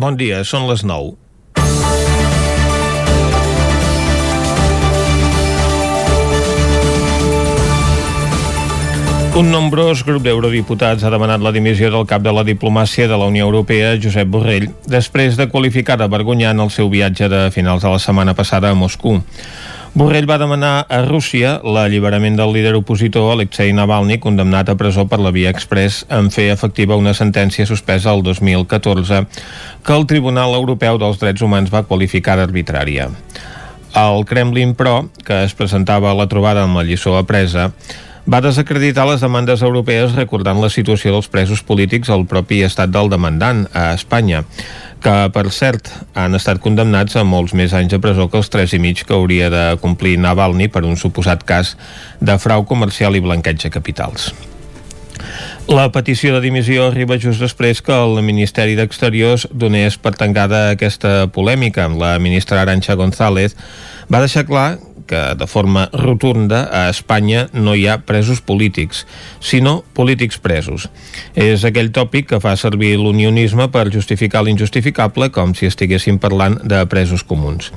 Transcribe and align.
Bon 0.00 0.14
dia, 0.16 0.38
són 0.48 0.64
les 0.64 0.80
9. 0.80 1.10
Un 9.36 9.50
nombrós 9.52 10.00
grup 10.06 10.24
d'eurodiputats 10.24 11.04
ha 11.04 11.10
demanat 11.12 11.44
la 11.44 11.52
dimissió 11.52 11.90
del 11.92 12.06
cap 12.08 12.24
de 12.24 12.32
la 12.32 12.46
diplomàcia 12.48 13.10
de 13.10 13.18
la 13.20 13.28
Unió 13.28 13.44
Europea, 13.50 13.92
Josep 14.00 14.30
Borrell, 14.32 14.70
després 14.88 15.36
de 15.36 15.50
qualificar 15.52 15.98
de 16.00 16.08
vergonyant 16.08 16.64
el 16.64 16.72
seu 16.72 16.88
viatge 16.88 17.28
de 17.28 17.42
finals 17.52 17.84
de 17.84 17.92
la 17.92 18.00
setmana 18.00 18.32
passada 18.38 18.72
a 18.72 18.78
Moscou. 18.78 19.20
Borrell 19.92 20.28
va 20.30 20.36
demanar 20.38 20.86
a 20.86 21.00
Rússia 21.02 21.56
l'alliberament 21.66 22.36
del 22.38 22.52
líder 22.54 22.76
opositor 22.78 23.32
Alexei 23.32 23.72
Navalny, 23.74 24.20
condemnat 24.22 24.68
a 24.70 24.76
presó 24.78 25.02
per 25.10 25.18
la 25.18 25.32
via 25.34 25.50
express 25.50 26.04
en 26.14 26.28
fer 26.30 26.46
efectiva 26.52 26.98
una 27.00 27.10
sentència 27.10 27.66
suspesa 27.66 28.12
el 28.14 28.22
2014 28.22 29.24
que 29.82 29.96
el 29.96 30.06
Tribunal 30.06 30.54
Europeu 30.54 31.00
dels 31.02 31.18
Drets 31.18 31.42
Humans 31.42 31.72
va 31.74 31.82
qualificar 31.90 32.38
d'arbitrària. 32.38 33.08
El 33.98 34.22
Kremlin, 34.30 34.76
però, 34.78 35.08
que 35.26 35.42
es 35.48 35.56
presentava 35.58 36.12
a 36.12 36.14
la 36.14 36.28
trobada 36.30 36.62
amb 36.62 36.78
la 36.78 36.86
lliçó 36.86 37.16
apresa, 37.18 37.72
va 38.30 38.38
desacreditar 38.44 39.08
les 39.08 39.24
demandes 39.24 39.62
europees 39.66 40.14
recordant 40.14 40.60
la 40.62 40.70
situació 40.70 41.16
dels 41.16 41.26
presos 41.32 41.64
polítics 41.66 42.12
al 42.14 42.28
propi 42.30 42.62
estat 42.62 42.92
del 42.94 43.10
demandant, 43.10 43.64
a 43.74 43.90
Espanya, 43.98 44.44
que, 45.02 45.14
per 45.34 45.46
cert, 45.54 45.90
han 46.14 46.36
estat 46.38 46.60
condemnats 46.62 47.16
a 47.16 47.24
molts 47.24 47.54
més 47.56 47.74
anys 47.76 47.94
de 47.94 48.00
presó 48.02 48.28
que 48.30 48.38
els 48.40 48.52
tres 48.52 48.74
i 48.76 48.80
mig 48.82 49.02
que 49.06 49.16
hauria 49.16 49.50
de 49.52 49.64
complir 49.82 50.18
Navalny 50.20 50.68
per 50.72 50.84
un 50.88 50.96
suposat 51.00 51.44
cas 51.48 51.74
de 52.20 52.38
frau 52.38 52.66
comercial 52.68 53.16
i 53.16 53.24
blanqueig 53.24 53.62
de 53.64 53.72
capitals. 53.72 54.30
La 55.70 55.86
petició 55.92 56.32
de 56.34 56.40
dimissió 56.42 56.86
arriba 56.88 57.18
just 57.20 57.42
després 57.42 57.80
que 57.84 57.94
el 57.94 58.22
Ministeri 58.26 58.74
d'Exteriors 58.78 59.46
donés 59.52 59.98
per 60.00 60.16
tancada 60.18 60.70
aquesta 60.72 61.28
polèmica. 61.30 61.86
La 61.88 62.16
ministra 62.18 62.62
Arancha 62.62 62.96
González 62.98 63.54
va 64.10 64.22
deixar 64.24 64.46
clar 64.48 64.80
que 65.10 65.22
de 65.34 65.48
forma 65.50 65.88
rotunda 65.92 66.62
a 66.70 66.86
Espanya 66.92 67.48
no 67.52 67.74
hi 67.74 67.88
ha 67.90 67.98
presos 68.06 68.40
polítics, 68.40 69.04
sinó 69.42 69.80
polítics 69.98 70.38
presos. 70.38 70.86
És 71.34 71.66
aquell 71.66 71.90
tòpic 71.94 72.30
que 72.30 72.42
fa 72.42 72.54
servir 72.60 72.94
l'unionisme 73.00 73.66
per 73.74 73.88
justificar 73.90 74.44
l'injustificable 74.46 75.32
com 75.34 75.54
si 75.58 75.66
estiguéssim 75.66 76.22
parlant 76.22 76.60
de 76.62 76.84
presos 76.90 77.26
comuns 77.26 77.72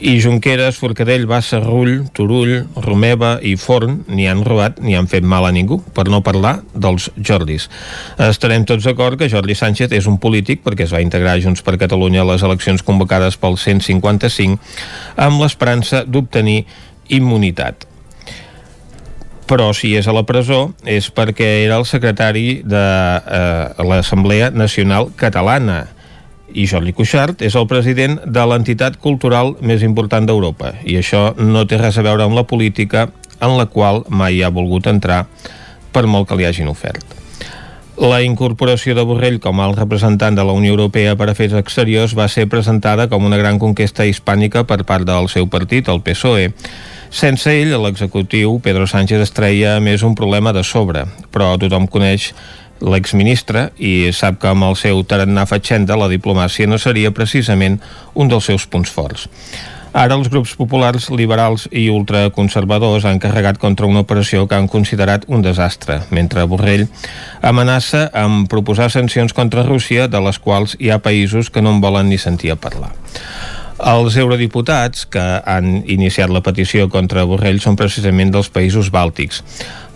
i 0.00 0.16
Junqueras, 0.20 0.78
Forcadell, 0.80 1.26
Bassa, 1.28 1.60
Rull, 1.60 2.06
Turull, 2.16 2.66
Romeva 2.80 3.34
i 3.44 3.54
Forn 3.60 4.00
ni 4.08 4.26
han 4.28 4.40
robat 4.46 4.80
ni 4.80 4.96
han 4.96 5.08
fet 5.12 5.26
mal 5.26 5.44
a 5.44 5.52
ningú, 5.52 5.80
per 5.94 6.08
no 6.08 6.22
parlar 6.24 6.60
dels 6.72 7.10
Jordis. 7.16 7.68
Estarem 8.16 8.64
tots 8.68 8.88
d'acord 8.88 9.20
que 9.20 9.28
Jordi 9.28 9.56
Sánchez 9.58 9.92
és 9.96 10.08
un 10.08 10.16
polític 10.22 10.64
perquè 10.64 10.88
es 10.88 10.94
va 10.96 11.04
integrar 11.04 11.38
Junts 11.44 11.62
per 11.66 11.76
Catalunya 11.80 12.24
a 12.24 12.30
les 12.32 12.44
eleccions 12.46 12.82
convocades 12.82 13.36
pel 13.40 13.60
155 13.60 14.58
amb 15.20 15.44
l'esperança 15.44 16.04
d'obtenir 16.08 16.64
immunitat 17.10 17.86
però 19.50 19.72
si 19.74 19.96
és 19.98 20.06
a 20.06 20.14
la 20.14 20.22
presó 20.22 20.68
és 20.86 21.08
perquè 21.10 21.48
era 21.64 21.80
el 21.80 21.86
secretari 21.88 22.60
de 22.62 22.82
eh, 23.18 23.82
l'Assemblea 23.82 24.52
Nacional 24.54 25.10
Catalana 25.18 25.88
i 26.54 26.66
Jordi 26.70 26.92
Cuixart 26.96 27.42
és 27.46 27.56
el 27.58 27.68
president 27.70 28.18
de 28.26 28.44
l'entitat 28.46 28.98
cultural 29.02 29.54
més 29.60 29.84
important 29.86 30.26
d'Europa 30.26 30.74
i 30.84 30.98
això 31.00 31.30
no 31.38 31.66
té 31.66 31.78
res 31.80 31.98
a 31.98 32.04
veure 32.06 32.26
amb 32.26 32.38
la 32.38 32.46
política 32.48 33.08
en 33.40 33.56
la 33.56 33.66
qual 33.66 34.04
mai 34.08 34.42
ha 34.42 34.52
volgut 34.52 34.86
entrar 34.90 35.24
per 35.92 36.06
molt 36.06 36.28
que 36.28 36.38
li 36.38 36.46
hagin 36.46 36.68
ofert. 36.70 37.16
La 38.00 38.22
incorporació 38.24 38.94
de 38.96 39.02
Borrell 39.04 39.40
com 39.44 39.58
a 39.60 39.66
representant 39.74 40.36
de 40.38 40.44
la 40.46 40.54
Unió 40.56 40.72
Europea 40.72 41.16
per 41.20 41.26
Afers 41.28 41.52
Exteriors 41.58 42.14
va 42.16 42.30
ser 42.32 42.46
presentada 42.48 43.10
com 43.12 43.26
una 43.28 43.36
gran 43.36 43.58
conquesta 43.60 44.06
hispànica 44.08 44.62
per 44.64 44.86
part 44.88 45.04
del 45.04 45.28
seu 45.28 45.50
partit, 45.52 45.90
el 45.92 46.00
PSOE. 46.00 46.46
Sense 47.10 47.52
ell, 47.52 47.74
l'executiu 47.82 48.56
Pedro 48.64 48.86
Sánchez 48.88 49.26
es 49.26 49.34
treia 49.36 49.74
més 49.84 50.00
un 50.06 50.14
problema 50.16 50.54
de 50.56 50.64
sobre, 50.64 51.04
però 51.28 51.58
tothom 51.60 51.90
coneix 51.92 52.30
l'exministre 52.80 53.68
i 53.78 54.10
sap 54.16 54.40
que 54.40 54.50
amb 54.50 54.66
el 54.68 54.78
seu 54.78 55.02
tarannà 55.04 55.46
fatxenda 55.48 55.98
la 55.98 56.08
diplomàcia 56.10 56.68
no 56.68 56.78
seria 56.78 57.12
precisament 57.12 57.80
un 58.14 58.32
dels 58.32 58.48
seus 58.50 58.66
punts 58.66 58.90
forts. 58.90 59.28
Ara 59.90 60.14
els 60.14 60.28
grups 60.30 60.52
populars, 60.54 61.08
liberals 61.10 61.64
i 61.74 61.88
ultraconservadors 61.90 63.04
han 63.10 63.18
carregat 63.18 63.58
contra 63.58 63.88
una 63.90 64.04
operació 64.04 64.44
que 64.46 64.54
han 64.54 64.68
considerat 64.70 65.24
un 65.26 65.42
desastre, 65.42 65.98
mentre 66.14 66.46
Borrell 66.46 66.86
amenaça 67.42 68.06
amb 68.14 68.46
proposar 68.48 68.90
sancions 68.94 69.34
contra 69.34 69.66
Rússia, 69.66 70.06
de 70.06 70.20
les 70.22 70.38
quals 70.38 70.76
hi 70.78 70.92
ha 70.94 71.02
països 71.02 71.50
que 71.50 71.62
no 71.62 71.74
en 71.74 71.82
volen 71.82 72.08
ni 72.08 72.18
sentir 72.22 72.54
a 72.54 72.56
parlar. 72.56 72.92
Els 73.80 74.16
eurodiputats 74.20 75.06
que 75.08 75.22
han 75.48 75.80
iniciat 75.88 76.28
la 76.28 76.42
petició 76.44 76.90
contra 76.92 77.24
Borrell 77.24 77.62
són 77.64 77.78
precisament 77.80 78.32
dels 78.34 78.52
països 78.52 78.90
bàltics 78.92 79.40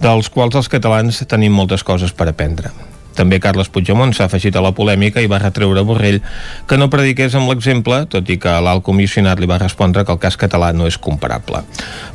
dels 0.00 0.28
quals 0.32 0.56
els 0.56 0.68
catalans 0.72 1.20
tenim 1.28 1.52
moltes 1.52 1.84
coses 1.84 2.12
per 2.12 2.28
aprendre. 2.28 2.72
També 3.14 3.38
Carles 3.38 3.68
Puigdemont 3.70 4.10
s'ha 4.16 4.26
afegit 4.26 4.56
a 4.58 4.62
la 4.64 4.72
polèmica 4.74 5.22
i 5.22 5.28
va 5.30 5.38
retreure 5.38 5.84
Borrell 5.86 6.18
que 6.66 6.78
no 6.80 6.88
prediqués 6.90 7.36
amb 7.38 7.52
l'exemple, 7.52 8.00
tot 8.10 8.30
i 8.30 8.38
que 8.42 8.56
l'alt 8.66 8.82
comissionat 8.86 9.38
li 9.38 9.46
va 9.50 9.60
respondre 9.62 10.02
que 10.04 10.12
el 10.16 10.20
cas 10.22 10.38
català 10.40 10.72
no 10.74 10.88
és 10.90 10.98
comparable. 10.98 11.62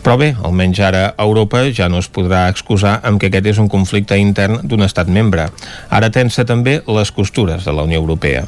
Però 0.03 0.17
bé, 0.19 0.33
almenys 0.43 0.83
ara 0.83 1.05
Europa 1.17 1.63
ja 1.71 1.87
no 1.87 2.03
es 2.03 2.11
podrà 2.11 2.47
excusar 2.51 2.99
amb 3.03 3.21
que 3.21 3.31
aquest 3.31 3.53
és 3.53 3.63
un 3.63 3.71
conflicte 3.71 4.19
intern 4.19 4.59
d'un 4.63 4.83
estat 4.83 5.07
membre. 5.07 5.47
Ara 5.89 6.11
tensa 6.11 6.45
també 6.45 6.81
les 6.87 7.15
costures 7.15 7.63
de 7.63 7.75
la 7.75 7.87
Unió 7.87 8.03
Europea. 8.03 8.47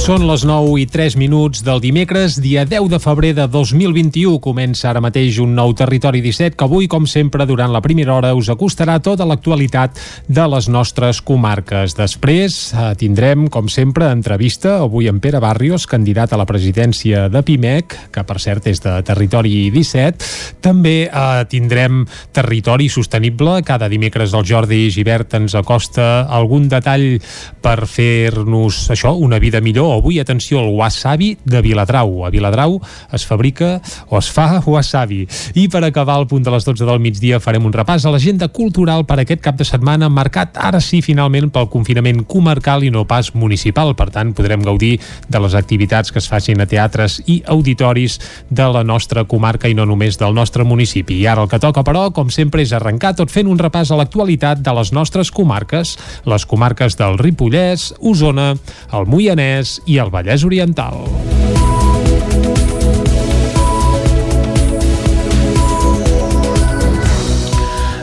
Són 0.00 0.22
les 0.24 0.46
9 0.48 0.78
i 0.80 0.86
3 0.88 1.12
minuts 1.20 1.60
del 1.60 1.76
dimecres, 1.84 2.38
dia 2.40 2.62
10 2.64 2.86
de 2.88 2.98
febrer 2.98 3.34
de 3.36 3.44
2021. 3.52 4.38
Comença 4.40 4.88
ara 4.88 5.02
mateix 5.04 5.36
un 5.44 5.52
nou 5.52 5.74
Territori 5.76 6.22
17 6.24 6.56
que 6.56 6.64
avui, 6.64 6.86
com 6.88 7.04
sempre, 7.04 7.44
durant 7.44 7.68
la 7.68 7.82
primera 7.84 8.14
hora 8.14 8.30
us 8.34 8.48
acostarà 8.48 8.96
tota 9.04 9.26
l'actualitat 9.28 10.00
de 10.24 10.46
les 10.54 10.70
nostres 10.72 11.20
comarques. 11.20 11.92
Després 11.98 12.56
eh, 12.72 12.86
tindrem, 12.96 13.44
com 13.52 13.68
sempre, 13.68 14.08
entrevista 14.08 14.78
avui 14.86 15.10
amb 15.10 15.20
Pere 15.20 15.42
Barrios, 15.44 15.84
candidat 15.84 16.32
a 16.32 16.40
la 16.40 16.48
presidència 16.48 17.26
de 17.28 17.44
PIMEC, 17.44 17.98
que 18.16 18.24
per 18.24 18.38
cert 18.40 18.70
és 18.72 18.80
de 18.80 18.96
Territori 19.04 19.68
17. 19.76 20.32
També 20.64 20.96
eh, 21.10 21.44
tindrem 21.52 22.06
Territori 22.32 22.88
Sostenible. 22.88 23.58
Cada 23.68 23.92
dimecres 23.92 24.32
el 24.32 24.48
Jordi 24.48 24.86
Givert 24.96 25.36
ens 25.42 25.58
acosta 25.60 26.24
algun 26.24 26.72
detall 26.72 27.20
per 27.60 27.84
fer-nos 27.84 28.86
això, 28.96 29.12
una 29.12 29.38
vida 29.44 29.60
millor 29.60 29.89
avui, 29.92 30.18
atenció, 30.20 30.60
el 30.60 30.74
wasabi 30.76 31.36
de 31.44 31.60
Viladrau. 31.62 32.24
A 32.26 32.30
Viladrau 32.30 32.80
es 33.12 33.26
fabrica 33.26 33.80
o 34.08 34.18
es 34.18 34.30
fa 34.30 34.62
wasabi. 34.66 35.26
I 35.54 35.68
per 35.68 35.84
acabar 35.84 36.16
al 36.16 36.26
punt 36.26 36.44
de 36.44 36.52
les 36.54 36.64
12 36.64 36.86
del 36.86 37.00
migdia 37.00 37.40
farem 37.40 37.66
un 37.66 37.74
repàs 37.74 38.06
a 38.06 38.12
l'agenda 38.12 38.48
cultural 38.48 39.04
per 39.08 39.20
aquest 39.20 39.42
cap 39.44 39.58
de 39.58 39.66
setmana 39.66 40.08
marcat 40.08 40.56
ara 40.60 40.80
sí 40.80 41.00
finalment 41.02 41.50
pel 41.50 41.70
confinament 41.72 42.24
comarcal 42.28 42.84
i 42.84 42.90
no 42.90 43.06
pas 43.08 43.32
municipal. 43.34 43.94
Per 43.96 44.10
tant, 44.14 44.34
podrem 44.36 44.62
gaudir 44.66 44.98
de 45.28 45.40
les 45.42 45.54
activitats 45.54 46.12
que 46.12 46.20
es 46.22 46.28
facin 46.30 46.60
a 46.60 46.68
teatres 46.70 47.20
i 47.26 47.40
auditoris 47.46 48.18
de 48.50 48.66
la 48.72 48.84
nostra 48.84 49.24
comarca 49.24 49.68
i 49.68 49.74
no 49.74 49.86
només 49.86 50.18
del 50.20 50.34
nostre 50.34 50.64
municipi. 50.64 51.20
I 51.20 51.26
ara 51.30 51.44
el 51.44 51.50
que 51.50 51.60
toca, 51.62 51.84
però, 51.86 52.08
com 52.14 52.30
sempre, 52.30 52.62
és 52.62 52.74
arrencar 52.76 53.14
tot 53.18 53.32
fent 53.32 53.50
un 53.50 53.58
repàs 53.58 53.90
a 53.90 53.98
l'actualitat 53.98 54.62
de 54.64 54.74
les 54.76 54.92
nostres 54.92 55.30
comarques, 55.34 55.96
les 56.26 56.46
comarques 56.46 56.96
del 56.98 57.18
Ripollès, 57.18 57.90
Osona, 58.00 58.52
el 58.92 59.06
Moianès 59.10 59.79
i 59.86 59.98
el 59.98 60.10
Vallès 60.10 60.44
Oriental. 60.44 61.04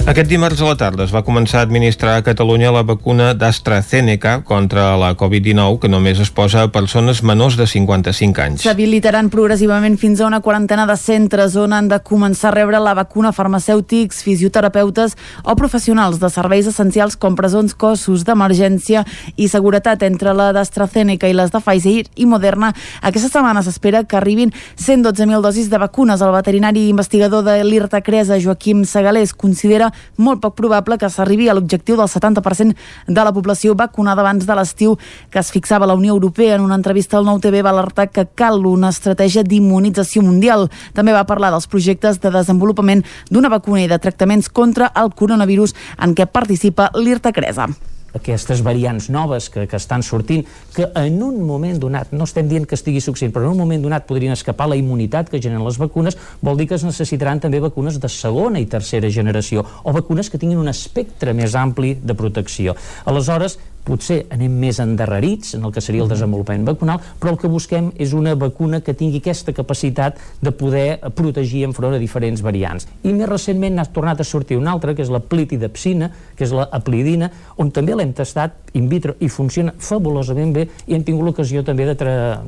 Aquest 0.07 0.29
dimarts 0.31 0.61
a 0.63 0.67
la 0.69 0.77
tarda 0.79 1.03
es 1.03 1.11
va 1.11 1.19
començar 1.27 1.59
a 1.59 1.65
administrar 1.67 2.13
a 2.15 2.21
Catalunya 2.23 2.69
la 2.71 2.85
vacuna 2.87 3.33
d'AstraZeneca 3.35 4.37
contra 4.47 4.93
la 4.95 5.09
Covid-19 5.19 5.81
que 5.83 5.89
només 5.91 6.21
es 6.23 6.29
posa 6.31 6.61
a 6.63 6.69
persones 6.71 7.19
menors 7.27 7.57
de 7.59 7.65
55 7.67 8.39
anys. 8.39 8.63
S'habilitaran 8.63 9.27
progressivament 9.27 9.97
fins 9.99 10.21
a 10.21 10.29
una 10.29 10.39
quarantena 10.39 10.85
de 10.87 10.95
centres 10.95 11.57
on 11.59 11.75
han 11.75 11.89
de 11.91 11.99
començar 12.07 12.53
a 12.53 12.55
rebre 12.55 12.79
la 12.79 12.93
vacuna 12.95 13.33
farmacèutics, 13.35 14.21
fisioterapeutes 14.23 15.17
o 15.43 15.57
professionals 15.59 16.21
de 16.23 16.31
serveis 16.31 16.71
essencials 16.71 17.19
com 17.19 17.35
presons, 17.35 17.75
cossos 17.75 18.23
d'emergència 18.23 19.03
i 19.35 19.49
seguretat 19.51 20.07
entre 20.07 20.31
la 20.31 20.53
d'AstraZeneca 20.55 21.27
i 21.27 21.35
les 21.35 21.51
de 21.51 21.59
Pfizer 21.59 22.05
i 22.15 22.29
Moderna. 22.31 22.71
Aquesta 23.01 23.33
setmana 23.35 23.65
s'espera 23.67 24.05
que 24.07 24.15
arribin 24.15 24.55
112.000 24.79 25.43
dosis 25.43 25.67
de 25.67 25.83
vacunes. 25.83 26.23
El 26.23 26.31
veterinari 26.39 26.87
investigador 26.95 27.43
de 27.43 27.59
l'IRTA 27.67 27.99
Cresa, 28.07 28.39
Joaquim 28.39 28.87
Segalés, 28.87 29.35
considera 29.35 29.91
molt 30.17 30.41
poc 30.41 30.55
probable 30.55 30.97
que 30.97 31.09
s'arribi 31.09 31.49
a 31.49 31.55
l'objectiu 31.57 31.97
del 31.97 32.09
70% 32.09 32.75
de 33.07 33.23
la 33.23 33.33
població 33.33 33.75
vacunada 33.75 34.21
abans 34.21 34.45
de 34.45 34.55
l'estiu 34.55 34.97
que 35.29 35.39
es 35.39 35.51
fixava 35.51 35.87
la 35.87 35.95
Unió 35.95 36.13
Europea. 36.13 36.55
En 36.55 36.61
una 36.61 36.75
entrevista 36.75 37.17
al 37.17 37.25
Nou 37.25 37.39
TV 37.39 37.61
va 37.63 37.73
alertar 37.75 38.09
que 38.09 38.27
cal 38.35 38.65
una 38.65 38.89
estratègia 38.89 39.43
d'immunització 39.43 40.21
mundial. 40.21 40.69
També 40.93 41.13
va 41.13 41.27
parlar 41.27 41.51
dels 41.51 41.67
projectes 41.67 42.21
de 42.21 42.31
desenvolupament 42.31 43.03
d'una 43.29 43.49
vacuna 43.49 43.83
i 43.83 43.91
de 43.91 43.99
tractaments 43.99 44.49
contra 44.49 44.91
el 44.95 45.13
coronavirus 45.13 45.75
en 45.99 46.15
què 46.15 46.25
participa 46.25 46.91
l'IRTA 46.95 47.33
Cresa 47.33 47.69
aquestes 48.15 48.61
variants 48.63 49.09
noves 49.09 49.49
que, 49.49 49.67
que 49.67 49.77
estan 49.77 50.03
sortint, 50.03 50.45
que 50.75 50.87
en 50.95 51.21
un 51.23 51.41
moment 51.45 51.79
donat, 51.81 52.11
no 52.11 52.27
estem 52.27 52.47
dient 52.49 52.67
que 52.67 52.77
estigui 52.77 53.01
succint, 53.03 53.33
però 53.33 53.47
en 53.47 53.55
un 53.55 53.63
moment 53.63 53.83
donat 53.83 54.07
podrien 54.07 54.35
escapar 54.35 54.69
la 54.69 54.77
immunitat 54.79 55.31
que 55.31 55.41
generen 55.41 55.65
les 55.67 55.79
vacunes, 55.81 56.17
vol 56.41 56.57
dir 56.57 56.69
que 56.69 56.77
es 56.79 56.85
necessitaran 56.87 57.41
també 57.43 57.61
vacunes 57.63 57.99
de 57.99 58.11
segona 58.11 58.61
i 58.63 58.69
tercera 58.69 59.11
generació, 59.11 59.65
o 59.83 59.95
vacunes 59.95 60.29
que 60.29 60.39
tinguin 60.41 60.61
un 60.61 60.71
espectre 60.71 61.35
més 61.37 61.55
ampli 61.55 61.95
de 62.01 62.15
protecció. 62.17 62.75
Aleshores, 63.05 63.59
potser 63.87 64.19
anem 64.33 64.53
més 64.59 64.81
endarrerits 64.83 65.55
en 65.57 65.65
el 65.67 65.73
que 65.75 65.83
seria 65.83 66.03
el 66.03 66.11
desenvolupament 66.11 66.65
vacunal, 66.67 67.01
però 67.19 67.33
el 67.33 67.39
que 67.41 67.51
busquem 67.51 67.91
és 67.95 68.13
una 68.17 68.35
vacuna 68.35 68.81
que 68.83 68.95
tingui 68.97 69.21
aquesta 69.23 69.55
capacitat 69.55 70.19
de 70.43 70.51
poder 70.51 70.99
protegir 71.15 71.63
enfront 71.67 71.95
a 71.95 72.01
diferents 72.01 72.43
variants. 72.43 72.87
I 73.03 73.15
més 73.15 73.29
recentment 73.29 73.77
n'ha 73.77 73.87
tornat 73.95 74.21
a 74.21 74.27
sortir 74.27 74.59
una 74.59 74.73
altra, 74.75 74.95
que 74.95 75.05
és 75.05 75.13
la 75.13 75.23
plitidepsina, 75.23 76.11
que 76.35 76.47
és 76.47 76.55
la 76.55 76.67
aplidina, 76.75 77.31
on 77.57 77.71
també 77.71 77.95
l'hem 77.95 78.13
tastat 78.17 78.75
in 78.77 78.89
vitro 78.91 79.15
i 79.23 79.31
funciona 79.31 79.75
fabulosament 79.77 80.53
bé 80.55 80.67
i 80.87 80.97
hem 80.97 81.05
tingut 81.07 81.29
l'ocasió 81.29 81.63
també 81.65 81.87
de, 81.89 81.95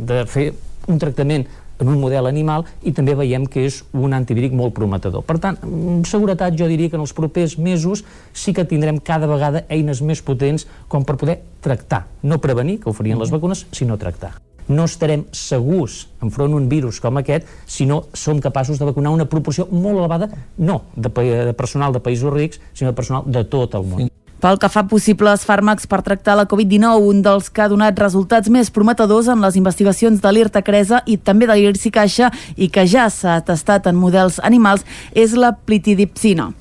de 0.10 0.26
fer 0.30 0.52
un 0.90 1.00
tractament 1.00 1.46
en 1.80 1.88
un 1.88 2.00
model 2.00 2.28
animal 2.30 2.66
i 2.84 2.94
també 2.96 3.16
veiem 3.18 3.48
que 3.50 3.66
és 3.68 3.82
un 3.94 4.14
antivíric 4.16 4.56
molt 4.56 4.76
prometedor. 4.78 5.24
Per 5.28 5.40
tant, 5.42 5.60
amb 5.64 6.08
seguretat 6.10 6.58
jo 6.60 6.68
diria 6.70 6.92
que 6.92 7.00
en 7.00 7.06
els 7.06 7.16
propers 7.16 7.58
mesos 7.58 8.04
sí 8.34 8.54
que 8.54 8.68
tindrem 8.68 9.00
cada 9.00 9.30
vegada 9.32 9.66
eines 9.70 10.04
més 10.04 10.22
potents 10.22 10.68
com 10.88 11.08
per 11.08 11.18
poder 11.20 11.40
tractar, 11.64 12.06
no 12.24 12.40
prevenir, 12.44 12.80
que 12.84 12.92
ho 12.92 12.96
farien 12.96 13.20
les 13.20 13.32
vacunes, 13.34 13.66
sinó 13.72 13.98
tractar 14.00 14.36
no 14.70 14.86
estarem 14.86 15.24
segurs 15.34 16.04
enfront 16.22 16.54
un 16.54 16.68
virus 16.70 17.00
com 17.02 17.18
aquest 17.18 17.48
si 17.66 17.88
no 17.90 18.04
som 18.14 18.38
capaços 18.38 18.78
de 18.78 18.86
vacunar 18.86 19.12
una 19.16 19.26
proporció 19.26 19.66
molt 19.72 19.98
elevada, 19.98 20.30
no 20.58 20.84
de, 20.96 21.10
de 21.50 21.56
personal 21.58 21.96
de 21.96 22.04
països 22.06 22.32
rics, 22.34 22.62
sinó 22.74 22.94
de 22.94 22.96
personal 23.02 23.26
de 23.26 23.44
tot 23.50 23.76
el 23.80 23.90
món. 23.90 24.10
Pel 24.40 24.56
que 24.56 24.70
fa 24.72 24.86
possibles 24.88 25.44
fàrmacs 25.44 25.88
per 25.92 26.00
tractar 26.06 26.38
la 26.40 26.46
Covid-19, 26.48 27.10
un 27.12 27.20
dels 27.26 27.50
que 27.52 27.66
ha 27.66 27.68
donat 27.72 28.00
resultats 28.00 28.48
més 28.48 28.72
prometedors 28.72 29.28
en 29.28 29.44
les 29.44 29.58
investigacions 29.60 30.22
de 30.24 30.32
l'IRTA 30.32 30.64
Cresa 30.64 31.02
i 31.06 31.18
també 31.18 31.50
de 31.50 31.58
l'IRSI 31.60 31.92
Caixa 31.92 32.32
i 32.56 32.70
que 32.72 32.88
ja 32.88 33.10
s'ha 33.12 33.42
testat 33.44 33.92
en 33.92 34.00
models 34.00 34.40
animals 34.40 34.88
és 35.12 35.36
la 35.36 35.52
plitidipsina. 35.52 36.54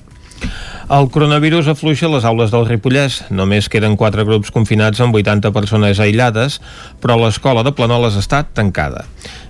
El 0.89 1.07
coronavirus 1.13 1.67
afluixa 1.71 2.09
les 2.11 2.25
aules 2.25 2.51
del 2.51 2.65
Ripollès. 2.67 3.21
Només 3.29 3.69
queden 3.71 3.95
quatre 3.95 4.25
grups 4.27 4.51
confinats 4.51 4.99
amb 5.05 5.15
80 5.15 5.53
persones 5.55 5.99
aïllades, 6.03 6.59
però 6.99 7.19
l'escola 7.19 7.63
de 7.63 7.75
Planoles 7.77 8.17
està 8.19 8.41
tancada. 8.43 9.05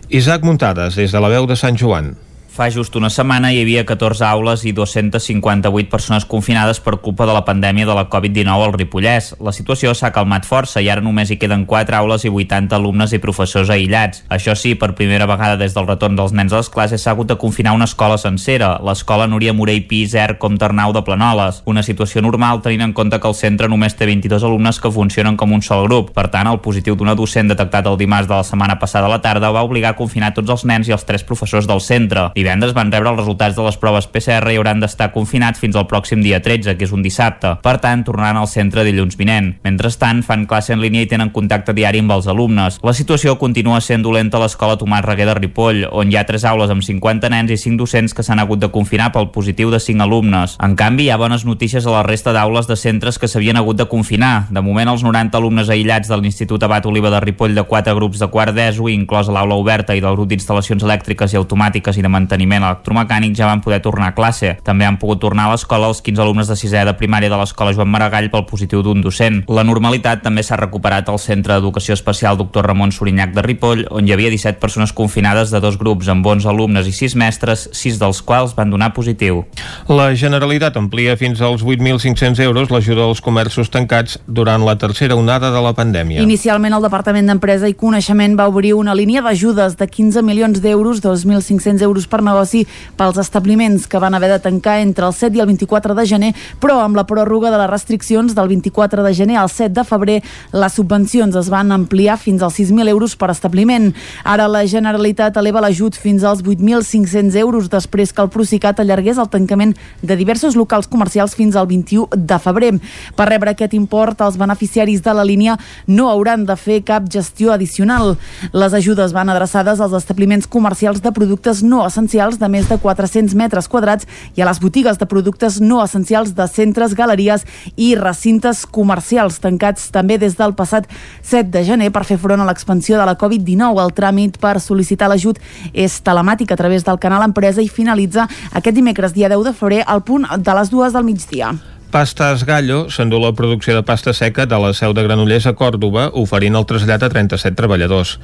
Isaac 0.10 0.44
Muntades, 0.44 1.00
des 1.00 1.16
de 1.16 1.22
la 1.24 1.32
veu 1.32 1.48
de 1.50 1.58
Sant 1.58 1.80
Joan. 1.80 2.14
Fa 2.50 2.66
just 2.74 2.96
una 2.98 3.12
setmana 3.14 3.52
hi 3.54 3.60
havia 3.62 3.84
14 3.86 4.24
aules 4.26 4.64
i 4.66 4.72
258 4.74 5.90
persones 5.90 6.26
confinades 6.26 6.80
per 6.82 6.96
culpa 6.98 7.28
de 7.30 7.34
la 7.36 7.44
pandèmia 7.46 7.86
de 7.86 7.94
la 7.94 8.08
Covid-19 8.10 8.66
al 8.66 8.74
Ripollès. 8.74 9.28
La 9.40 9.54
situació 9.54 9.94
s'ha 9.94 10.10
calmat 10.12 10.48
força 10.50 10.82
i 10.82 10.90
ara 10.90 11.04
només 11.06 11.30
hi 11.30 11.38
queden 11.38 11.68
4 11.70 11.96
aules 12.00 12.26
i 12.26 12.32
80 12.34 12.74
alumnes 12.76 13.14
i 13.14 13.20
professors 13.22 13.70
aïllats. 13.70 14.24
Això 14.34 14.56
sí, 14.58 14.74
per 14.74 14.96
primera 14.98 15.28
vegada 15.30 15.60
des 15.62 15.76
del 15.78 15.86
retorn 15.88 16.18
dels 16.18 16.34
nens 16.34 16.52
a 16.52 16.64
les 16.64 16.72
classes 16.74 17.06
s'ha 17.06 17.14
hagut 17.14 17.30
de 17.30 17.38
confinar 17.38 17.76
una 17.78 17.86
escola 17.86 18.18
sencera, 18.18 18.72
l'escola 18.84 19.30
Núria 19.30 19.54
Morell 19.54 19.86
Piser 19.86 20.40
com 20.42 20.58
Ternau 20.58 20.92
de 20.92 21.06
Planoles. 21.06 21.62
Una 21.70 21.86
situació 21.86 22.26
normal 22.26 22.64
tenint 22.66 22.88
en 22.88 22.98
compte 22.98 23.22
que 23.22 23.30
el 23.30 23.38
centre 23.38 23.70
només 23.70 23.94
té 23.94 24.10
22 24.10 24.44
alumnes 24.44 24.82
que 24.82 24.92
funcionen 24.92 25.38
com 25.38 25.54
un 25.54 25.62
sol 25.62 25.86
grup. 25.86 26.12
Per 26.18 26.28
tant, 26.34 26.50
el 26.50 26.60
positiu 26.66 26.98
d'una 26.98 27.16
docent 27.16 27.54
detectat 27.54 27.86
el 27.86 28.02
dimarts 28.02 28.28
de 28.28 28.36
la 28.42 28.44
setmana 28.44 28.80
passada 28.82 29.06
a 29.06 29.14
la 29.14 29.22
tarda 29.22 29.54
va 29.54 29.64
obligar 29.64 29.94
a 29.94 30.00
confinar 30.02 30.34
tots 30.34 30.50
els 30.50 30.66
nens 30.66 30.90
i 30.90 30.98
els 30.98 31.06
tres 31.06 31.24
professors 31.24 31.70
del 31.70 31.86
centre 31.86 32.32
divendres 32.50 32.74
van 32.74 32.90
rebre 32.90 33.12
els 33.12 33.20
resultats 33.20 33.54
de 33.54 33.62
les 33.62 33.76
proves 33.78 34.08
PCR 34.10 34.50
i 34.50 34.56
hauran 34.58 34.80
d'estar 34.82 35.12
confinats 35.14 35.62
fins 35.62 35.76
al 35.78 35.86
pròxim 35.86 36.24
dia 36.26 36.40
13, 36.42 36.74
que 36.80 36.88
és 36.88 36.94
un 36.96 37.04
dissabte. 37.06 37.52
Per 37.62 37.76
tant, 37.78 38.02
tornaran 38.08 38.40
al 38.42 38.48
centre 38.50 38.82
dilluns 38.88 39.20
vinent. 39.20 39.52
Mentrestant, 39.62 40.24
fan 40.26 40.48
classe 40.50 40.74
en 40.74 40.82
línia 40.82 41.04
i 41.06 41.10
tenen 41.12 41.30
contacte 41.36 41.76
diari 41.78 42.02
amb 42.02 42.16
els 42.16 42.26
alumnes. 42.32 42.80
La 42.82 42.96
situació 42.98 43.36
continua 43.38 43.84
sent 43.86 44.02
dolenta 44.02 44.40
a 44.40 44.42
l'escola 44.42 44.80
Tomàs 44.82 45.06
Reguer 45.06 45.28
de 45.30 45.36
Ripoll, 45.38 45.84
on 45.92 46.10
hi 46.10 46.18
ha 46.18 46.26
tres 46.26 46.48
aules 46.50 46.74
amb 46.74 46.82
50 46.82 47.30
nens 47.30 47.54
i 47.54 47.60
5 47.62 47.78
docents 47.78 48.18
que 48.18 48.26
s'han 48.26 48.42
hagut 48.42 48.64
de 48.64 48.72
confinar 48.74 49.12
pel 49.14 49.30
positiu 49.36 49.70
de 49.70 49.78
5 49.78 50.02
alumnes. 50.08 50.58
En 50.58 50.74
canvi, 50.80 51.06
hi 51.06 51.14
ha 51.14 51.22
bones 51.22 51.46
notícies 51.46 51.86
a 51.86 51.94
la 52.00 52.02
resta 52.08 52.34
d'aules 52.34 52.66
de 52.66 52.80
centres 52.82 53.22
que 53.22 53.30
s'havien 53.30 53.62
hagut 53.62 53.78
de 53.78 53.86
confinar. 53.92 54.48
De 54.50 54.66
moment, 54.66 54.90
els 54.90 55.06
90 55.06 55.38
alumnes 55.38 55.70
aïllats 55.70 56.10
de 56.10 56.18
l'Institut 56.18 56.66
Abat 56.66 56.90
Oliva 56.90 57.14
de 57.14 57.22
Ripoll 57.22 57.54
de 57.54 57.68
quatre 57.70 57.94
grups 57.94 58.26
de 58.26 58.32
quart 58.34 58.58
d'ESO, 58.58 58.90
inclòs 58.90 59.30
l'aula 59.30 59.62
oberta 59.62 59.94
i 59.94 60.02
del 60.02 60.18
grup 60.18 60.34
d'instal·lacions 60.34 60.82
elèctriques 60.90 61.38
i 61.38 61.42
automàtiques 61.44 62.02
i 62.02 62.06
de 62.06 62.10
electromecànic 62.38 63.36
ja 63.38 63.48
van 63.50 63.62
poder 63.62 63.82
tornar 63.82 64.12
a 64.12 64.16
classe. 64.16 64.58
També 64.64 64.86
han 64.86 64.98
pogut 65.00 65.22
tornar 65.22 65.48
a 65.48 65.54
l'escola 65.54 65.88
els 65.90 66.02
15 66.02 66.22
alumnes 66.22 66.48
de 66.48 66.56
sisè 66.56 66.84
de 66.86 66.94
primària 66.98 67.30
de 67.30 67.38
l'escola 67.40 67.74
Joan 67.74 67.90
Maragall 67.90 68.30
pel 68.30 68.46
positiu 68.46 68.84
d'un 68.84 69.02
docent. 69.02 69.44
La 69.50 69.64
normalitat 69.64 70.24
també 70.24 70.44
s'ha 70.44 70.58
recuperat 70.60 71.10
al 71.10 71.20
Centre 71.20 71.56
d'Educació 71.56 71.94
Especial 71.94 72.38
Dr. 72.38 72.66
Ramon 72.66 72.92
Sorinyac 72.92 73.34
de 73.34 73.44
Ripoll, 73.46 73.86
on 73.90 74.08
hi 74.08 74.14
havia 74.14 74.32
17 74.34 74.60
persones 74.60 74.94
confinades 74.94 75.52
de 75.52 75.60
dos 75.60 75.78
grups 75.78 76.10
amb 76.10 76.26
11 76.26 76.50
alumnes 76.50 76.88
i 76.88 76.94
6 76.96 77.16
mestres, 77.20 77.68
6 77.74 78.00
dels 78.02 78.22
quals 78.22 78.56
van 78.58 78.70
donar 78.70 78.92
positiu. 78.94 79.44
La 79.88 80.12
Generalitat 80.16 80.78
amplia 80.78 81.18
fins 81.18 81.42
als 81.42 81.64
8.500 81.64 82.42
euros 82.44 82.70
l'ajuda 82.74 83.08
als 83.08 83.22
comerços 83.22 83.70
tancats 83.70 84.20
durant 84.28 84.66
la 84.66 84.78
tercera 84.78 85.16
onada 85.16 85.52
de 85.52 85.62
la 85.64 85.74
pandèmia. 85.74 86.22
Inicialment 86.24 86.76
el 86.76 86.86
Departament 86.86 87.30
d'Empresa 87.30 87.70
i 87.70 87.76
Coneixement 87.78 88.38
va 88.40 88.50
obrir 88.52 88.74
una 88.78 88.96
línia 88.96 89.24
d'ajudes 89.26 89.78
de 89.80 89.88
15 89.88 90.24
milions 90.26 90.62
d'euros, 90.62 91.02
2.500 91.04 91.82
euros 91.86 92.08
per 92.08 92.19
negoci 92.26 92.66
pels 92.98 93.18
establiments 93.22 93.88
que 93.88 94.00
van 94.00 94.14
haver 94.14 94.32
de 94.32 94.40
tancar 94.40 94.80
entre 94.80 95.06
el 95.06 95.14
7 95.14 95.38
i 95.38 95.42
el 95.42 95.48
24 95.48 95.96
de 95.96 96.06
gener, 96.08 96.34
però 96.60 96.80
amb 96.84 96.98
la 96.98 97.06
pròrroga 97.08 97.52
de 97.52 97.58
les 97.62 97.70
restriccions 97.70 98.36
del 98.36 98.48
24 98.48 99.04
de 99.04 99.14
gener 99.14 99.38
al 99.38 99.50
7 99.50 99.74
de 99.74 99.84
febrer, 99.84 100.20
les 100.54 100.74
subvencions 100.74 101.36
es 101.36 101.50
van 101.50 101.72
ampliar 101.72 102.18
fins 102.18 102.44
als 102.44 102.60
6.000 102.60 102.90
euros 102.90 103.16
per 103.16 103.30
establiment. 103.32 103.94
Ara 104.24 104.48
la 104.48 104.66
Generalitat 104.68 105.38
eleva 105.38 105.62
l'ajut 105.64 105.96
fins 105.96 106.24
als 106.24 106.44
8.500 106.44 107.36
euros 107.40 107.70
després 107.70 108.14
que 108.14 108.22
el 108.22 108.32
Procicat 108.34 108.80
allargués 108.80 109.18
el 109.18 109.30
tancament 109.30 109.76
de 110.02 110.16
diversos 110.20 110.56
locals 110.56 110.88
comercials 110.88 111.36
fins 111.36 111.56
al 111.56 111.68
21 111.68 112.10
de 112.16 112.40
febrer. 112.40 112.74
Per 113.16 113.30
rebre 113.30 113.54
aquest 113.54 113.74
import, 113.78 114.22
els 114.22 114.38
beneficiaris 114.38 115.04
de 115.06 115.14
la 115.14 115.26
línia 115.26 115.58
no 115.88 116.10
hauran 116.10 116.46
de 116.46 116.56
fer 116.60 116.82
cap 116.86 117.08
gestió 117.12 117.54
addicional. 117.54 118.18
Les 118.54 118.74
ajudes 118.74 119.14
van 119.16 119.30
adreçades 119.30 119.80
als 119.80 119.96
establiments 119.98 120.48
comercials 120.48 121.02
de 121.02 121.12
productes 121.16 121.64
no 121.64 121.86
essencials 121.86 122.09
de 122.10 122.50
més 122.50 122.68
de 122.70 122.78
400 122.82 123.36
metres 123.38 123.68
quadrats 123.70 124.08
i 124.36 124.42
a 124.42 124.48
les 124.48 124.60
botigues 124.60 124.98
de 124.98 125.06
productes 125.06 125.60
no 125.62 125.84
essencials 125.84 126.34
de 126.36 126.48
centres, 126.48 126.96
galeries 126.98 127.46
i 127.78 127.96
recintes 127.96 128.66
comercials 128.66 129.40
tancats 129.40 129.92
també 129.92 130.18
des 130.18 130.36
del 130.38 130.56
passat 130.58 130.90
7 131.22 131.50
de 131.54 131.64
gener 131.64 131.92
per 131.92 132.04
fer 132.04 132.18
front 132.18 132.42
a 132.42 132.48
l'expansió 132.50 132.98
de 132.98 133.06
la 133.06 133.18
Covid-19. 133.18 133.80
El 133.80 133.94
tràmit 133.94 134.40
per 134.42 134.58
sol·licitar 134.60 135.10
l'ajut 135.10 135.38
és 135.74 136.02
telemàtic 136.02 136.52
a 136.52 136.58
través 136.58 136.84
del 136.84 137.00
canal 137.00 137.24
Empresa 137.24 137.62
i 137.62 137.70
finalitza 137.70 138.28
aquest 138.52 138.76
dimecres, 138.76 139.14
dia 139.14 139.30
10 139.30 139.46
de 139.46 139.54
febrer, 139.54 139.84
al 139.86 140.04
punt 140.04 140.26
de 140.38 140.56
les 140.58 140.70
dues 140.70 140.94
del 140.94 141.06
migdia. 141.06 141.54
Pastes 141.90 142.44
Gallo 142.46 142.84
s'endú 142.94 143.18
la 143.18 143.32
producció 143.34 143.74
de 143.74 143.82
pasta 143.82 144.14
seca 144.14 144.46
de 144.46 144.60
la 144.62 144.76
seu 144.78 144.94
de 144.94 145.02
Granollers 145.08 145.48
a 145.50 145.56
Còrdoba, 145.58 146.12
oferint 146.14 146.54
el 146.60 146.68
trasllat 146.70 147.02
a 147.02 147.10
37 147.10 147.58
treballadors. 147.58 148.20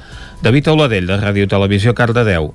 David 0.46 0.70
Auladell, 0.70 1.10
de 1.10 1.18
Ràdio 1.18 1.50
Televisió, 1.50 1.94
Cardedeu. 1.98 2.52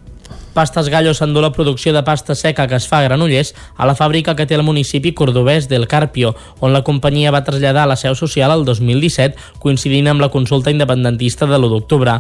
Pastes 0.51 0.89
Gallo 0.91 1.13
s'endú 1.15 1.39
la 1.39 1.53
producció 1.55 1.93
de 1.95 2.01
pasta 2.03 2.35
seca 2.35 2.65
que 2.67 2.75
es 2.75 2.83
fa 2.83 2.97
a 2.99 3.05
Granollers 3.05 3.53
a 3.79 3.85
la 3.87 3.95
fàbrica 3.95 4.33
que 4.35 4.43
té 4.43 4.57
el 4.57 4.65
municipi 4.67 5.13
cordobès 5.15 5.69
del 5.71 5.87
Carpio, 5.87 6.33
on 6.59 6.75
la 6.75 6.83
companyia 6.83 7.31
va 7.31 7.45
traslladar 7.47 7.85
la 7.87 7.95
seu 7.95 8.17
social 8.19 8.51
el 8.51 8.65
2017, 8.67 9.39
coincidint 9.63 10.11
amb 10.11 10.19
la 10.19 10.27
consulta 10.33 10.73
independentista 10.75 11.47
de 11.47 11.55
l'1 11.55 11.71
d'octubre. 11.71 12.17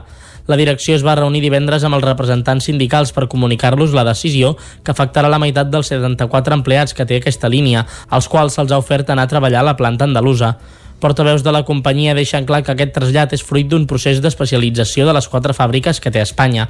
La 0.47 0.57
direcció 0.57 0.95
es 0.95 1.03
va 1.03 1.17
reunir 1.19 1.41
divendres 1.43 1.83
amb 1.83 1.99
els 1.99 2.07
representants 2.07 2.71
sindicals 2.71 3.11
per 3.11 3.27
comunicar-los 3.27 3.91
la 3.91 4.07
decisió 4.07 4.55
que 4.81 4.95
afectarà 4.95 5.27
la 5.27 5.39
meitat 5.39 5.67
dels 5.67 5.91
74 5.91 6.55
empleats 6.55 6.95
que 6.95 7.05
té 7.05 7.19
aquesta 7.19 7.51
línia, 7.51 7.83
als 8.09 8.31
quals 8.31 8.55
se'ls 8.55 8.71
ha 8.71 8.79
ofert 8.79 9.11
anar 9.11 9.27
a 9.27 9.33
treballar 9.35 9.59
a 9.59 9.73
la 9.73 9.75
planta 9.75 10.07
andalusa. 10.07 10.55
Portaveus 11.01 11.41
de 11.41 11.51
la 11.51 11.63
companyia 11.65 12.13
deixen 12.13 12.45
clar 12.45 12.61
que 12.61 12.75
aquest 12.75 12.91
trasllat 12.93 13.31
és 13.33 13.41
fruit 13.41 13.65
d'un 13.67 13.87
procés 13.89 14.19
d'especialització 14.21 15.07
de 15.07 15.15
les 15.17 15.27
quatre 15.27 15.55
fàbriques 15.57 15.97
que 15.99 16.11
té 16.13 16.21
Espanya. 16.21 16.67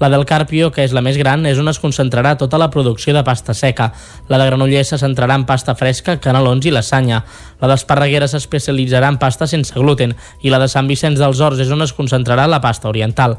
La 0.00 0.08
del 0.08 0.24
Carpio, 0.26 0.70
que 0.72 0.82
és 0.82 0.94
la 0.96 1.02
més 1.04 1.18
gran, 1.20 1.44
és 1.46 1.60
on 1.60 1.68
es 1.70 1.78
concentrarà 1.78 2.32
tota 2.40 2.58
la 2.58 2.70
producció 2.72 3.12
de 3.14 3.22
pasta 3.22 3.54
seca. 3.54 3.90
La 4.32 4.40
de 4.40 4.46
Granollers 4.48 4.94
se 4.94 4.98
centrarà 4.98 5.36
en 5.36 5.44
pasta 5.46 5.76
fresca, 5.78 6.16
canelons 6.16 6.64
i 6.66 6.72
lasanya. 6.72 7.20
La 7.60 7.68
d'Esparreguera 7.70 8.26
s'especialitzarà 8.32 9.12
en 9.12 9.20
pasta 9.20 9.46
sense 9.46 9.76
gluten 9.76 10.16
i 10.40 10.50
la 10.50 10.58
de 10.58 10.70
Sant 10.72 10.88
Vicenç 10.88 11.20
dels 11.20 11.44
Horts 11.44 11.60
és 11.62 11.70
on 11.70 11.84
es 11.84 11.92
concentrarà 11.92 12.48
la 12.48 12.62
pasta 12.64 12.88
oriental. 12.88 13.36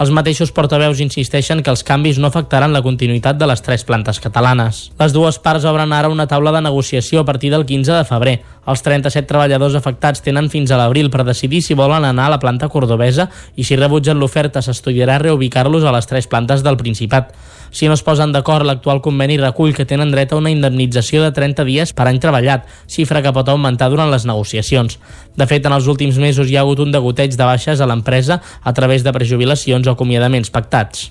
Els 0.00 0.08
mateixos 0.16 0.48
portaveus 0.56 1.02
insisteixen 1.04 1.58
que 1.60 1.68
els 1.68 1.82
canvis 1.84 2.16
no 2.16 2.30
afectaran 2.30 2.72
la 2.72 2.80
continuïtat 2.80 3.36
de 3.36 3.44
les 3.50 3.60
tres 3.60 3.82
plantes 3.84 4.16
catalanes. 4.24 4.78
Les 4.96 5.12
dues 5.12 5.36
parts 5.44 5.66
obren 5.68 5.92
ara 5.92 6.08
una 6.08 6.24
taula 6.30 6.54
de 6.54 6.62
negociació 6.64 7.20
a 7.20 7.26
partir 7.28 7.50
del 7.52 7.66
15 7.68 7.98
de 7.98 8.06
febrer. 8.08 8.34
Els 8.64 8.80
37 8.86 9.28
treballadors 9.28 9.76
afectats 9.76 10.24
tenen 10.24 10.48
fins 10.48 10.72
a 10.72 10.78
l'abril 10.80 11.12
per 11.12 11.26
decidir 11.28 11.60
si 11.60 11.76
volen 11.76 12.08
anar 12.08 12.30
a 12.30 12.34
la 12.38 12.40
planta 12.40 12.70
cordobesa 12.72 13.28
i 13.60 13.68
si 13.68 13.76
rebutgen 13.76 14.16
l'oferta 14.16 14.64
s'estudiarà 14.64 15.18
reubicar-los 15.20 15.84
a 15.84 15.92
les 15.92 16.08
tres 16.08 16.30
plantes 16.32 16.64
del 16.64 16.80
Principat. 16.80 17.34
Si 17.70 17.86
no 17.86 17.94
es 17.94 18.02
posen 18.02 18.32
d'acord, 18.34 18.66
l'actual 18.66 18.98
conveni 19.04 19.36
recull 19.38 19.74
que 19.76 19.86
tenen 19.86 20.10
dret 20.10 20.32
a 20.32 20.40
una 20.40 20.50
indemnització 20.50 21.22
de 21.22 21.30
30 21.36 21.66
dies 21.68 21.94
per 21.94 22.08
any 22.10 22.18
treballat, 22.22 22.66
xifra 22.90 23.22
que 23.22 23.34
pot 23.36 23.48
augmentar 23.48 23.90
durant 23.92 24.10
les 24.10 24.26
negociacions. 24.26 24.98
De 25.38 25.46
fet, 25.46 25.66
en 25.66 25.76
els 25.78 25.86
últims 25.86 26.18
mesos 26.18 26.50
hi 26.50 26.58
ha 26.58 26.66
hagut 26.66 26.82
un 26.82 26.90
degoteig 26.90 27.38
de 27.38 27.46
baixes 27.46 27.80
a 27.80 27.86
l'empresa 27.86 28.40
a 28.62 28.74
través 28.74 29.06
de 29.06 29.14
prejubilacions 29.14 29.86
o 29.86 29.94
acomiadaments 29.94 30.50
pactats. 30.50 31.10